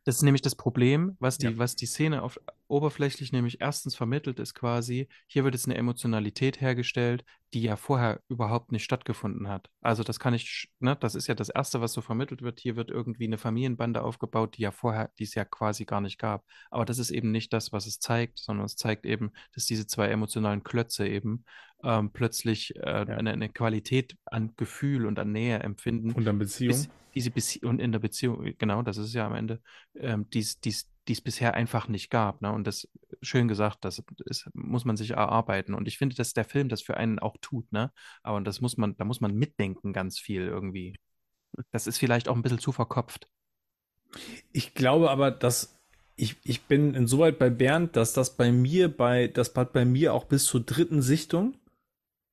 Das 0.05 0.15
ist 0.15 0.23
nämlich 0.23 0.41
das 0.41 0.55
Problem, 0.55 1.15
was 1.19 1.37
die, 1.37 1.47
Ja. 1.47 1.57
was 1.57 1.75
die 1.75 1.85
Szene 1.85 2.21
auf, 2.23 2.37
oberflächlich 2.67 3.31
nämlich 3.31 3.61
erstens 3.61 3.95
vermittelt 3.95 4.39
ist 4.39 4.53
quasi, 4.53 5.07
hier 5.27 5.43
wird 5.43 5.53
jetzt 5.55 5.65
eine 5.65 5.75
Emotionalität 5.75 6.59
hergestellt, 6.59 7.23
die 7.53 7.61
ja 7.61 7.75
vorher 7.75 8.19
überhaupt 8.27 8.71
nicht 8.71 8.83
stattgefunden 8.83 9.47
hat. 9.47 9.69
Also 9.81 10.03
das 10.03 10.19
kann 10.19 10.33
ich, 10.33 10.71
ne, 10.79 10.97
das 10.99 11.15
ist 11.15 11.27
ja 11.27 11.35
das 11.35 11.49
Erste, 11.49 11.81
was 11.81 11.93
so 11.93 12.01
vermittelt 12.01 12.41
wird. 12.41 12.59
Hier 12.59 12.75
wird 12.75 12.89
irgendwie 12.89 13.25
eine 13.25 13.37
Familienbande 13.37 14.01
aufgebaut, 14.01 14.57
die 14.57 14.63
ja 14.63 14.71
vorher, 14.71 15.11
die 15.19 15.23
es 15.23 15.35
ja 15.35 15.45
quasi 15.45 15.85
gar 15.85 16.01
nicht 16.01 16.17
gab. 16.17 16.43
Aber 16.71 16.83
das 16.85 16.97
ist 16.99 17.11
eben 17.11 17.31
nicht 17.31 17.53
das, 17.53 17.71
was 17.71 17.85
es 17.85 17.99
zeigt, 17.99 18.39
sondern 18.39 18.65
es 18.65 18.75
zeigt 18.75 19.05
eben, 19.05 19.31
dass 19.53 19.65
diese 19.65 19.85
zwei 19.87 20.07
emotionalen 20.09 20.63
Klötze 20.63 21.07
eben 21.07 21.45
ähm, 21.83 22.11
plötzlich 22.11 22.75
äh, 22.75 22.81
eine, 22.81 23.31
eine 23.31 23.49
Qualität 23.49 24.17
an 24.25 24.53
Gefühl 24.57 25.05
und 25.05 25.19
an 25.19 25.31
Nähe 25.31 25.59
empfinden, 25.59 26.11
Und 26.13 26.25
dann 26.25 26.39
Beziehung. 26.39 26.69
bis, 26.75 26.89
diese 27.15 27.31
Bezie 27.31 27.65
und 27.65 27.79
in 27.79 27.91
der 27.91 27.99
Beziehung, 27.99 28.53
genau, 28.57 28.81
das 28.81 28.97
ist 28.97 29.13
ja 29.13 29.25
am 29.25 29.35
Ende, 29.35 29.61
ähm, 29.95 30.29
dies, 30.31 30.59
dies, 30.59 30.89
dies 31.07 31.21
bisher 31.21 31.53
einfach 31.53 31.87
nicht 31.87 32.09
gab. 32.09 32.41
Ne? 32.41 32.51
Und 32.51 32.65
das, 32.65 32.87
schön 33.21 33.47
gesagt, 33.47 33.85
das 33.85 34.01
ist, 34.25 34.49
muss 34.53 34.85
man 34.85 34.97
sich 34.97 35.11
erarbeiten. 35.11 35.73
Und 35.73 35.87
ich 35.87 35.97
finde, 35.97 36.15
dass 36.15 36.33
der 36.33 36.45
Film 36.45 36.69
das 36.69 36.81
für 36.81 36.97
einen 36.97 37.19
auch 37.19 37.37
tut, 37.41 37.71
ne? 37.71 37.91
Aber 38.21 38.41
das 38.41 38.61
muss 38.61 38.77
man, 38.77 38.95
da 38.97 39.05
muss 39.05 39.21
man 39.21 39.35
mitdenken 39.35 39.93
ganz 39.93 40.19
viel 40.19 40.43
irgendwie. 40.47 40.95
Das 41.71 41.87
ist 41.87 41.97
vielleicht 41.97 42.29
auch 42.29 42.35
ein 42.35 42.41
bisschen 42.41 42.59
zu 42.59 42.71
verkopft. 42.71 43.27
Ich 44.51 44.73
glaube 44.73 45.11
aber, 45.11 45.31
dass 45.31 45.79
ich, 46.15 46.35
ich 46.43 46.63
bin 46.63 46.93
insoweit 46.93 47.39
bei 47.39 47.49
Bernd, 47.49 47.95
dass 47.95 48.13
das 48.13 48.37
bei 48.37 48.51
mir 48.51 48.95
bei, 48.95 49.27
das 49.27 49.53
hat 49.55 49.73
bei 49.73 49.85
mir 49.85 50.13
auch 50.13 50.25
bis 50.25 50.45
zur 50.45 50.61
dritten 50.61 51.01
Sichtung 51.01 51.57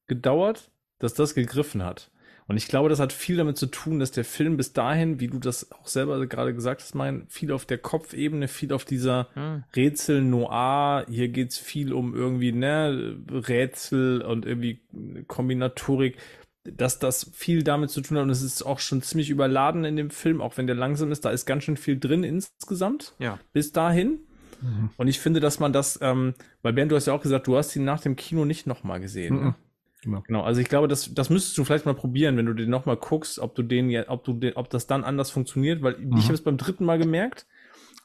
gedauert, 0.06 0.70
dass 0.98 1.14
das 1.14 1.34
gegriffen 1.34 1.82
hat. 1.82 2.10
Und 2.50 2.56
ich 2.56 2.66
glaube, 2.66 2.88
das 2.88 2.98
hat 2.98 3.12
viel 3.12 3.36
damit 3.36 3.56
zu 3.56 3.66
tun, 3.66 4.00
dass 4.00 4.10
der 4.10 4.24
Film 4.24 4.56
bis 4.56 4.72
dahin, 4.72 5.20
wie 5.20 5.28
du 5.28 5.38
das 5.38 5.70
auch 5.70 5.86
selber 5.86 6.26
gerade 6.26 6.52
gesagt 6.52 6.80
hast, 6.82 6.96
mein, 6.96 7.28
viel 7.28 7.52
auf 7.52 7.64
der 7.64 7.78
Kopfebene, 7.78 8.48
viel 8.48 8.72
auf 8.72 8.84
dieser 8.84 9.28
Hm. 9.34 9.62
Rätsel 9.76 10.20
Noir, 10.20 11.06
hier 11.08 11.28
geht's 11.28 11.58
viel 11.58 11.92
um 11.92 12.12
irgendwie, 12.12 12.50
ne, 12.50 13.16
Rätsel 13.30 14.22
und 14.22 14.46
irgendwie 14.46 14.80
Kombinatorik, 15.28 16.16
dass 16.64 16.98
das 16.98 17.30
viel 17.32 17.62
damit 17.62 17.90
zu 17.90 18.00
tun 18.00 18.16
hat 18.16 18.24
und 18.24 18.30
es 18.30 18.42
ist 18.42 18.64
auch 18.64 18.80
schon 18.80 19.00
ziemlich 19.00 19.30
überladen 19.30 19.84
in 19.84 19.94
dem 19.94 20.10
Film, 20.10 20.40
auch 20.40 20.56
wenn 20.56 20.66
der 20.66 20.74
langsam 20.74 21.12
ist, 21.12 21.24
da 21.24 21.30
ist 21.30 21.46
ganz 21.46 21.62
schön 21.62 21.76
viel 21.76 22.00
drin 22.00 22.24
insgesamt 22.24 23.14
Ja. 23.20 23.38
bis 23.52 23.70
dahin. 23.70 24.18
Mhm. 24.60 24.90
Und 24.96 25.06
ich 25.06 25.20
finde, 25.20 25.38
dass 25.38 25.60
man 25.60 25.72
das, 25.72 26.00
ähm, 26.02 26.34
weil 26.62 26.72
Bernd, 26.72 26.90
du 26.90 26.96
hast 26.96 27.06
ja 27.06 27.12
auch 27.12 27.22
gesagt, 27.22 27.46
du 27.46 27.56
hast 27.56 27.76
ihn 27.76 27.84
nach 27.84 28.00
dem 28.00 28.16
Kino 28.16 28.44
nicht 28.44 28.66
nochmal 28.66 28.98
gesehen. 28.98 29.36
Mhm. 29.36 29.44
Ne? 29.44 29.54
Genau. 30.02 30.22
Genau, 30.26 30.42
also 30.42 30.60
ich 30.60 30.68
glaube, 30.68 30.88
das, 30.88 31.12
das 31.14 31.30
müsstest 31.30 31.58
du 31.58 31.64
vielleicht 31.64 31.86
mal 31.86 31.94
probieren, 31.94 32.36
wenn 32.36 32.46
du 32.46 32.54
den 32.54 32.70
nochmal 32.70 32.96
guckst, 32.96 33.38
ob 33.38 33.54
du 33.54 33.62
den 33.62 33.90
ja, 33.90 34.08
ob 34.08 34.24
du 34.24 34.32
den, 34.32 34.54
ob 34.54 34.70
das 34.70 34.86
dann 34.86 35.04
anders 35.04 35.30
funktioniert, 35.30 35.82
weil 35.82 35.98
Mhm. 35.98 36.16
ich 36.16 36.24
habe 36.24 36.34
es 36.34 36.42
beim 36.42 36.56
dritten 36.56 36.84
Mal 36.84 36.98
gemerkt, 36.98 37.46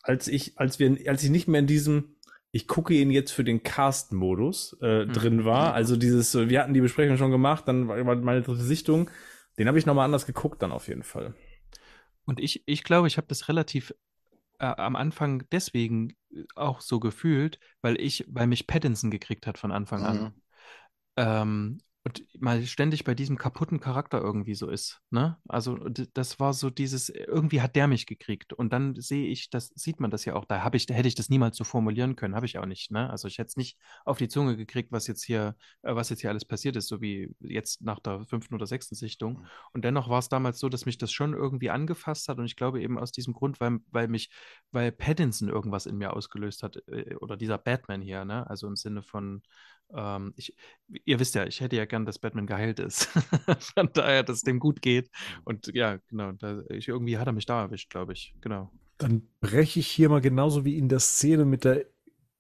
als 0.04 0.28
ich, 0.28 0.58
als 0.60 0.80
wir, 0.80 0.98
als 1.10 1.24
ich 1.24 1.30
nicht 1.30 1.48
mehr 1.48 1.60
in 1.60 1.68
diesem, 1.68 2.16
ich 2.52 2.68
gucke 2.68 2.94
ihn 2.94 3.12
jetzt 3.12 3.32
für 3.32 3.44
den 3.44 3.64
Cast-Modus 3.64 4.78
äh, 4.82 5.06
Mhm. 5.06 5.14
drin 5.14 5.46
war, 5.46 5.74
also 5.74 5.96
dieses, 5.96 6.36
äh, 6.36 6.50
wir 6.50 6.62
hatten 6.62 6.74
die 6.74 6.82
Besprechung 6.82 7.18
schon 7.18 7.32
gemacht, 7.32 7.68
dann 7.68 7.88
war 7.88 8.16
meine 8.16 8.42
dritte 8.42 8.62
Sichtung, 8.64 9.10
den 9.58 9.68
habe 9.68 9.80
ich 9.80 9.86
nochmal 9.86 10.06
anders 10.06 10.26
geguckt 10.26 10.62
dann 10.62 10.72
auf 10.72 10.88
jeden 10.88 11.04
Fall. 11.04 11.34
Und 12.26 12.40
ich, 12.40 12.64
ich 12.66 12.84
glaube, 12.84 13.08
ich 13.08 13.18
habe 13.18 13.28
das 13.28 13.48
relativ 13.50 13.94
äh, 14.60 14.66
am 14.66 14.96
Anfang 14.96 15.44
deswegen 15.52 16.16
äh, 16.32 16.44
auch 16.56 16.82
so 16.82 17.00
gefühlt, 17.00 17.60
weil 17.82 18.00
ich, 18.00 18.26
weil 18.28 18.48
mich 18.48 18.68
Pattinson 18.68 19.12
gekriegt 19.12 19.48
hat 19.48 19.58
von 19.58 19.72
Anfang 19.72 20.04
an. 20.04 20.34
Mhm. 21.18 21.24
ähm, 21.24 21.78
und 22.08 22.24
mal 22.40 22.64
ständig 22.68 23.04
bei 23.04 23.16
diesem 23.16 23.36
kaputten 23.36 23.80
Charakter 23.80 24.22
irgendwie 24.22 24.54
so 24.54 24.70
ist, 24.70 25.02
ne? 25.10 25.40
Also 25.48 25.76
das 26.14 26.40
war 26.40 26.54
so 26.54 26.70
dieses, 26.70 27.10
irgendwie 27.10 27.62
hat 27.62 27.76
der 27.76 27.88
mich 27.88 28.06
gekriegt 28.06 28.54
und 28.54 28.72
dann 28.72 28.94
sehe 28.94 29.28
ich, 29.28 29.50
das 29.50 29.70
sieht 29.74 30.00
man 30.00 30.12
das 30.12 30.24
ja 30.24 30.36
auch, 30.36 30.46
da 30.46 30.64
habe 30.64 30.78
ich, 30.78 30.86
da 30.86 30.94
hätte 30.94 31.08
ich 31.08 31.16
das 31.16 31.30
niemals 31.30 31.58
so 31.58 31.64
formulieren 31.64 32.16
können, 32.16 32.36
habe 32.36 32.46
ich 32.46 32.60
auch 32.60 32.68
nicht, 32.68 32.92
ne? 32.92 33.10
Also 33.10 33.28
ich 33.28 33.40
hätte 33.40 33.48
es 33.48 33.58
nicht 33.58 33.80
auf 34.06 34.20
die 34.20 34.28
Zunge 34.28 34.56
gekriegt, 34.56 34.92
was 34.92 35.08
jetzt 35.08 35.24
hier, 35.24 35.56
äh, 35.82 35.96
was 35.96 36.10
jetzt 36.10 36.22
hier 36.22 36.30
alles 36.30 36.46
passiert 36.46 36.76
ist, 36.76 36.90
so 36.90 37.02
wie 37.02 37.36
jetzt 37.40 37.82
nach 37.82 38.00
der 38.00 38.24
fünften 38.26 38.54
oder 38.54 38.68
sechsten 38.68 38.94
Sichtung. 38.94 39.44
Und 39.74 39.84
dennoch 39.84 40.08
war 40.08 40.20
es 40.20 40.30
damals 40.30 40.60
so, 40.60 40.70
dass 40.70 40.86
mich 40.86 41.00
das 41.00 41.12
schon 41.12 41.34
irgendwie 41.34 41.72
angefasst 41.72 42.28
hat 42.30 42.38
und 42.38 42.46
ich 42.46 42.56
glaube 42.56 42.84
eben 42.84 43.00
aus 43.00 43.12
diesem 43.14 43.34
Grund, 43.34 43.60
weil, 43.60 43.80
weil 43.90 44.08
mich, 44.10 44.30
weil 44.72 44.92
Pattinson 44.92 45.50
irgendwas 45.50 45.88
in 45.88 45.98
mir 45.98 46.14
ausgelöst 46.14 46.62
hat, 46.62 46.78
äh, 46.88 47.16
oder 47.16 47.36
dieser 47.36 47.58
Batman 47.58 48.02
hier, 48.04 48.26
ne? 48.26 48.48
Also 48.48 48.68
im 48.68 48.76
Sinne 48.76 49.02
von, 49.02 49.42
ähm, 49.94 50.34
ich, 50.36 50.56
ihr 51.06 51.20
wisst 51.20 51.36
ja, 51.36 51.46
ich 51.46 51.62
hätte 51.62 51.76
ja 51.76 51.86
gern, 51.86 52.06
dass 52.06 52.20
Batman 52.20 52.48
geheilt 52.48 52.80
ist. 52.80 53.06
Von 53.76 53.90
daher, 53.94 54.24
dass 54.24 54.38
es 54.38 54.44
dem 54.44 54.60
gut 54.60 54.82
geht. 54.82 55.10
Und 55.44 55.68
ja, 55.74 55.98
genau, 56.10 56.32
da, 56.34 56.64
ich, 56.70 56.88
irgendwie 56.88 57.18
hat 57.18 57.28
er 57.28 57.34
mich 57.34 57.46
da 57.46 57.64
erwischt, 57.64 57.90
glaube 57.90 58.14
ich. 58.14 58.36
Genau. 58.42 58.72
Dann 58.98 59.28
breche 59.42 59.80
ich 59.80 59.88
hier 59.88 60.10
mal 60.10 60.22
genauso 60.22 60.66
wie 60.66 60.78
in 60.78 60.90
der 60.90 61.00
Szene 61.00 61.46
mit 61.46 61.66
der 61.66 61.86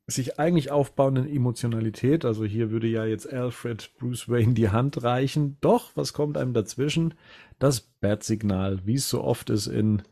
sich 0.07 0.39
eigentlich 0.39 0.71
aufbauenden 0.71 1.27
Emotionalität. 1.27 2.25
Also 2.25 2.45
hier 2.45 2.69
würde 2.69 2.87
ja 2.87 3.05
jetzt 3.05 3.31
Alfred 3.31 3.91
Bruce 3.97 4.29
Wayne 4.29 4.53
die 4.53 4.69
Hand 4.69 5.03
reichen. 5.03 5.57
Doch, 5.61 5.91
was 5.95 6.13
kommt 6.13 6.37
einem 6.37 6.53
dazwischen? 6.53 7.15
Das 7.57 7.81
Bat-Signal, 7.81 8.85
wie 8.85 8.95
es 8.95 9.09
so 9.09 9.23
oft 9.23 9.49
ist 9.49 9.67
in 9.67 10.03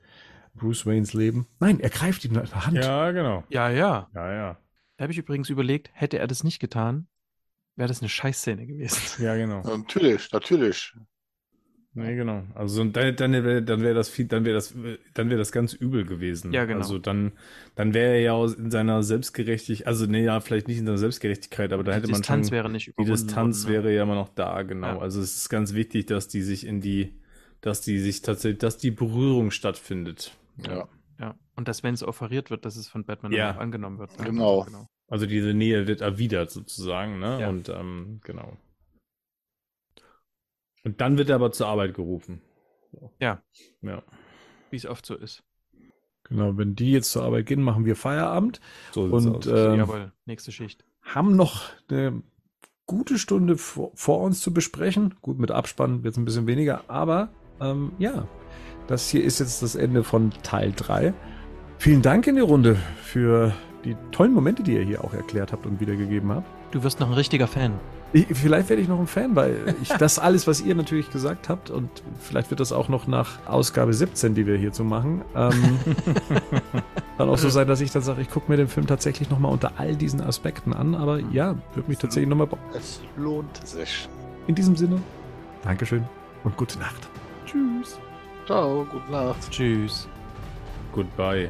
Bruce 0.55 0.85
Waynes 0.85 1.13
Leben. 1.13 1.47
Nein, 1.59 1.79
er 1.79 1.89
greift 1.89 2.25
ihm 2.25 2.33
nach 2.33 2.49
der 2.49 2.65
Hand. 2.65 2.77
Ja, 2.77 3.11
genau. 3.11 3.43
Ja, 3.49 3.69
ja. 3.69 4.09
Ja, 4.13 4.33
ja. 4.33 4.57
Da 4.97 5.03
habe 5.03 5.11
ich 5.11 5.19
übrigens 5.19 5.49
überlegt, 5.49 5.89
hätte 5.93 6.19
er 6.19 6.27
das 6.27 6.43
nicht 6.43 6.59
getan, 6.59 7.07
wäre 7.76 7.88
das 7.88 8.02
eine 8.02 8.10
Scheißszene 8.10 8.66
gewesen. 8.66 9.24
Ja, 9.24 9.35
genau. 9.35 9.61
Natürlich, 9.64 10.32
natürlich. 10.32 10.93
Nee, 11.95 12.16
genau. 12.16 12.42
Also 12.56 12.84
dann, 12.85 13.16
dann 13.16 13.34
wäre 13.34 13.61
dann 13.61 13.82
wär 13.82 13.93
das 13.93 14.10
viel, 14.10 14.26
dann 14.26 14.45
wäre 14.45 14.56
das, 14.56 14.74
dann 15.14 15.30
wäre 15.30 15.38
das 15.38 15.52
ganz 15.52 15.74
übel 15.74 16.06
gewesen. 16.06 16.52
Ja, 16.52 16.66
genau. 16.66 16.80
Also 16.80 16.98
dann, 16.98 17.34
dann 17.76 17.93
wäre 17.93 18.14
er 18.16 18.19
ja 18.22 18.32
aus- 18.34 18.56
in 18.56 18.72
seiner 18.72 19.03
Selbstgerechtigkeit, 19.03 19.85
also 19.85 20.08
nee, 20.08 20.24
ja, 20.24 20.40
vielleicht 20.40 20.68
nicht 20.68 20.80
in 20.80 20.88
seiner 20.88 20.98
Selbstgerechtigkeit, 20.98 21.72
aber 21.72 21.84
da 21.84 21.92
hätte 21.93 22.08
die 22.08 22.11
man 22.14 22.22
Distanz 22.22 22.48
schon, 22.48 22.56
wäre 22.56 22.69
nicht 22.72 22.93
die 22.98 23.03
Distanz 23.06 23.64
worden, 23.66 23.72
ne? 23.76 23.84
wäre 23.84 23.95
ja 23.95 24.03
immer 24.03 24.16
noch 24.16 24.30
da, 24.30 24.64
genau. 24.64 24.88
Ja. 24.88 25.00
Also 25.00 25.22
es 25.22 25.35
ist 25.35 25.50
ganz 25.50 25.76
wichtig, 25.76 26.08
dass 26.08 26.27
die 26.27 26.42
sich 26.42 26.66
in 26.66 26.82
die, 26.82 27.14
dass 27.61 27.82
die 27.82 28.00
sich 28.00 28.24
tatsächlich, 28.24 28.58
dass 28.58 28.80
die 28.80 28.90
Berührung 28.90 29.52
stattfindet. 29.52 30.35
Ja. 30.66 30.88
Ja. 31.19 31.35
Und 31.56 31.68
dass, 31.68 31.84
wenn 31.84 31.93
es 31.93 32.02
offeriert 32.02 32.50
wird, 32.50 32.66
dass 32.66 32.76
es 32.76 32.88
von 32.90 33.06
Batman 33.06 33.32
Ja. 33.34 33.53
auch 33.53 33.60
angenommen 33.60 34.00
wird. 34.00 34.18
ne? 34.18 34.26
Genau. 34.26 34.66
Also 35.14 35.27
diese 35.27 35.53
Nähe 35.53 35.85
wird 35.85 36.01
erwidert 36.01 36.50
sozusagen, 36.50 37.19
ne? 37.19 37.38
Ja. 37.40 37.50
Und 37.50 37.69
ähm, 37.69 38.19
genau. 38.24 38.58
Und 40.83 41.01
dann 41.01 41.19
wird 41.19 41.30
er 41.30 41.35
aber 41.35 41.51
zur 41.51 41.67
Arbeit 41.67 41.93
gerufen. 41.93 42.42
Ja. 43.19 43.40
Ja. 43.83 44.01
Wie 44.72 44.75
es 44.75 44.88
oft 44.88 45.06
so 45.06 45.14
ist. 45.14 45.43
Genau, 46.24 46.58
wenn 46.58 46.75
die 46.75 46.93
jetzt 46.93 47.11
zur 47.11 47.22
Arbeit 47.25 47.45
gehen, 47.45 47.61
machen 47.61 47.85
wir 47.85 47.95
Feierabend. 47.95 48.59
So 48.92 49.03
Und 49.03 49.38
aus. 49.38 49.45
ähm, 49.45 49.75
Jawohl, 49.77 50.11
nächste 50.25 50.51
Schicht. 50.51 50.83
haben 51.03 51.35
noch 51.35 51.69
eine 51.92 52.24
gute 52.88 53.19
Stunde 53.19 53.58
vor, 53.58 53.92
vor 53.93 54.19
uns 54.22 54.42
zu 54.42 54.51
besprechen. 54.51 55.14
Gut, 55.22 55.38
mit 55.38 55.51
Abspann 55.51 56.03
wird 56.03 56.16
es 56.16 56.17
ein 56.17 56.25
bisschen 56.25 56.48
weniger, 56.48 56.85
aber 56.88 57.30
ähm, 57.61 57.92
ja, 58.00 58.27
das 58.88 59.11
hier 59.11 59.24
ist 59.24 59.38
jetzt 59.40 59.61
das 59.61 59.75
Ende 59.75 60.03
von 60.03 60.32
Teil 60.42 60.74
3. 60.75 61.14
Vielen 61.77 62.01
Dank 62.01 62.25
in 62.25 62.33
die 62.33 62.42
Runde 62.42 62.77
für 63.03 63.53
die 63.83 63.95
tollen 64.11 64.33
Momente, 64.33 64.63
die 64.63 64.73
ihr 64.73 64.83
hier 64.83 65.03
auch 65.03 65.13
erklärt 65.13 65.51
habt 65.51 65.65
und 65.65 65.79
wiedergegeben 65.79 66.31
habt. 66.31 66.47
Du 66.71 66.83
wirst 66.83 66.99
noch 66.99 67.07
ein 67.07 67.13
richtiger 67.13 67.47
Fan. 67.47 67.73
Ich, 68.13 68.27
vielleicht 68.31 68.69
werde 68.69 68.81
ich 68.81 68.87
noch 68.87 68.99
ein 68.99 69.07
Fan, 69.07 69.35
weil 69.35 69.75
ich 69.81 69.89
das 69.89 70.19
alles, 70.19 70.47
was 70.47 70.61
ihr 70.61 70.75
natürlich 70.75 71.09
gesagt 71.09 71.49
habt, 71.49 71.69
und 71.69 71.89
vielleicht 72.19 72.49
wird 72.49 72.59
das 72.59 72.71
auch 72.71 72.89
noch 72.89 73.07
nach 73.07 73.45
Ausgabe 73.47 73.93
17, 73.93 74.35
die 74.35 74.45
wir 74.45 74.57
hierzu 74.57 74.83
machen, 74.83 75.23
ähm, 75.35 75.51
dann 77.17 77.29
auch 77.29 77.37
so 77.37 77.49
sein, 77.49 77.67
dass 77.67 77.81
ich 77.81 77.91
dann 77.91 78.01
sage, 78.01 78.21
ich 78.21 78.29
gucke 78.29 78.51
mir 78.51 78.57
den 78.57 78.67
Film 78.67 78.87
tatsächlich 78.87 79.29
nochmal 79.29 79.51
unter 79.51 79.73
all 79.77 79.95
diesen 79.95 80.21
Aspekten 80.21 80.73
an. 80.73 80.95
Aber 80.95 81.19
ja, 81.19 81.55
würde 81.73 81.89
mich 81.89 81.97
tatsächlich 81.97 82.29
nochmal. 82.29 82.47
Es 82.73 83.01
lohnt 83.17 83.65
sich. 83.65 84.07
In 84.47 84.55
diesem 84.55 84.75
Sinne, 84.75 84.99
Dankeschön 85.63 86.03
und 86.43 86.57
gute 86.57 86.77
Nacht. 86.79 87.09
Tschüss. 87.45 87.97
Ciao, 88.45 88.85
gute 88.91 89.11
Nacht. 89.11 89.49
Tschüss. 89.49 90.07
Goodbye. 90.91 91.49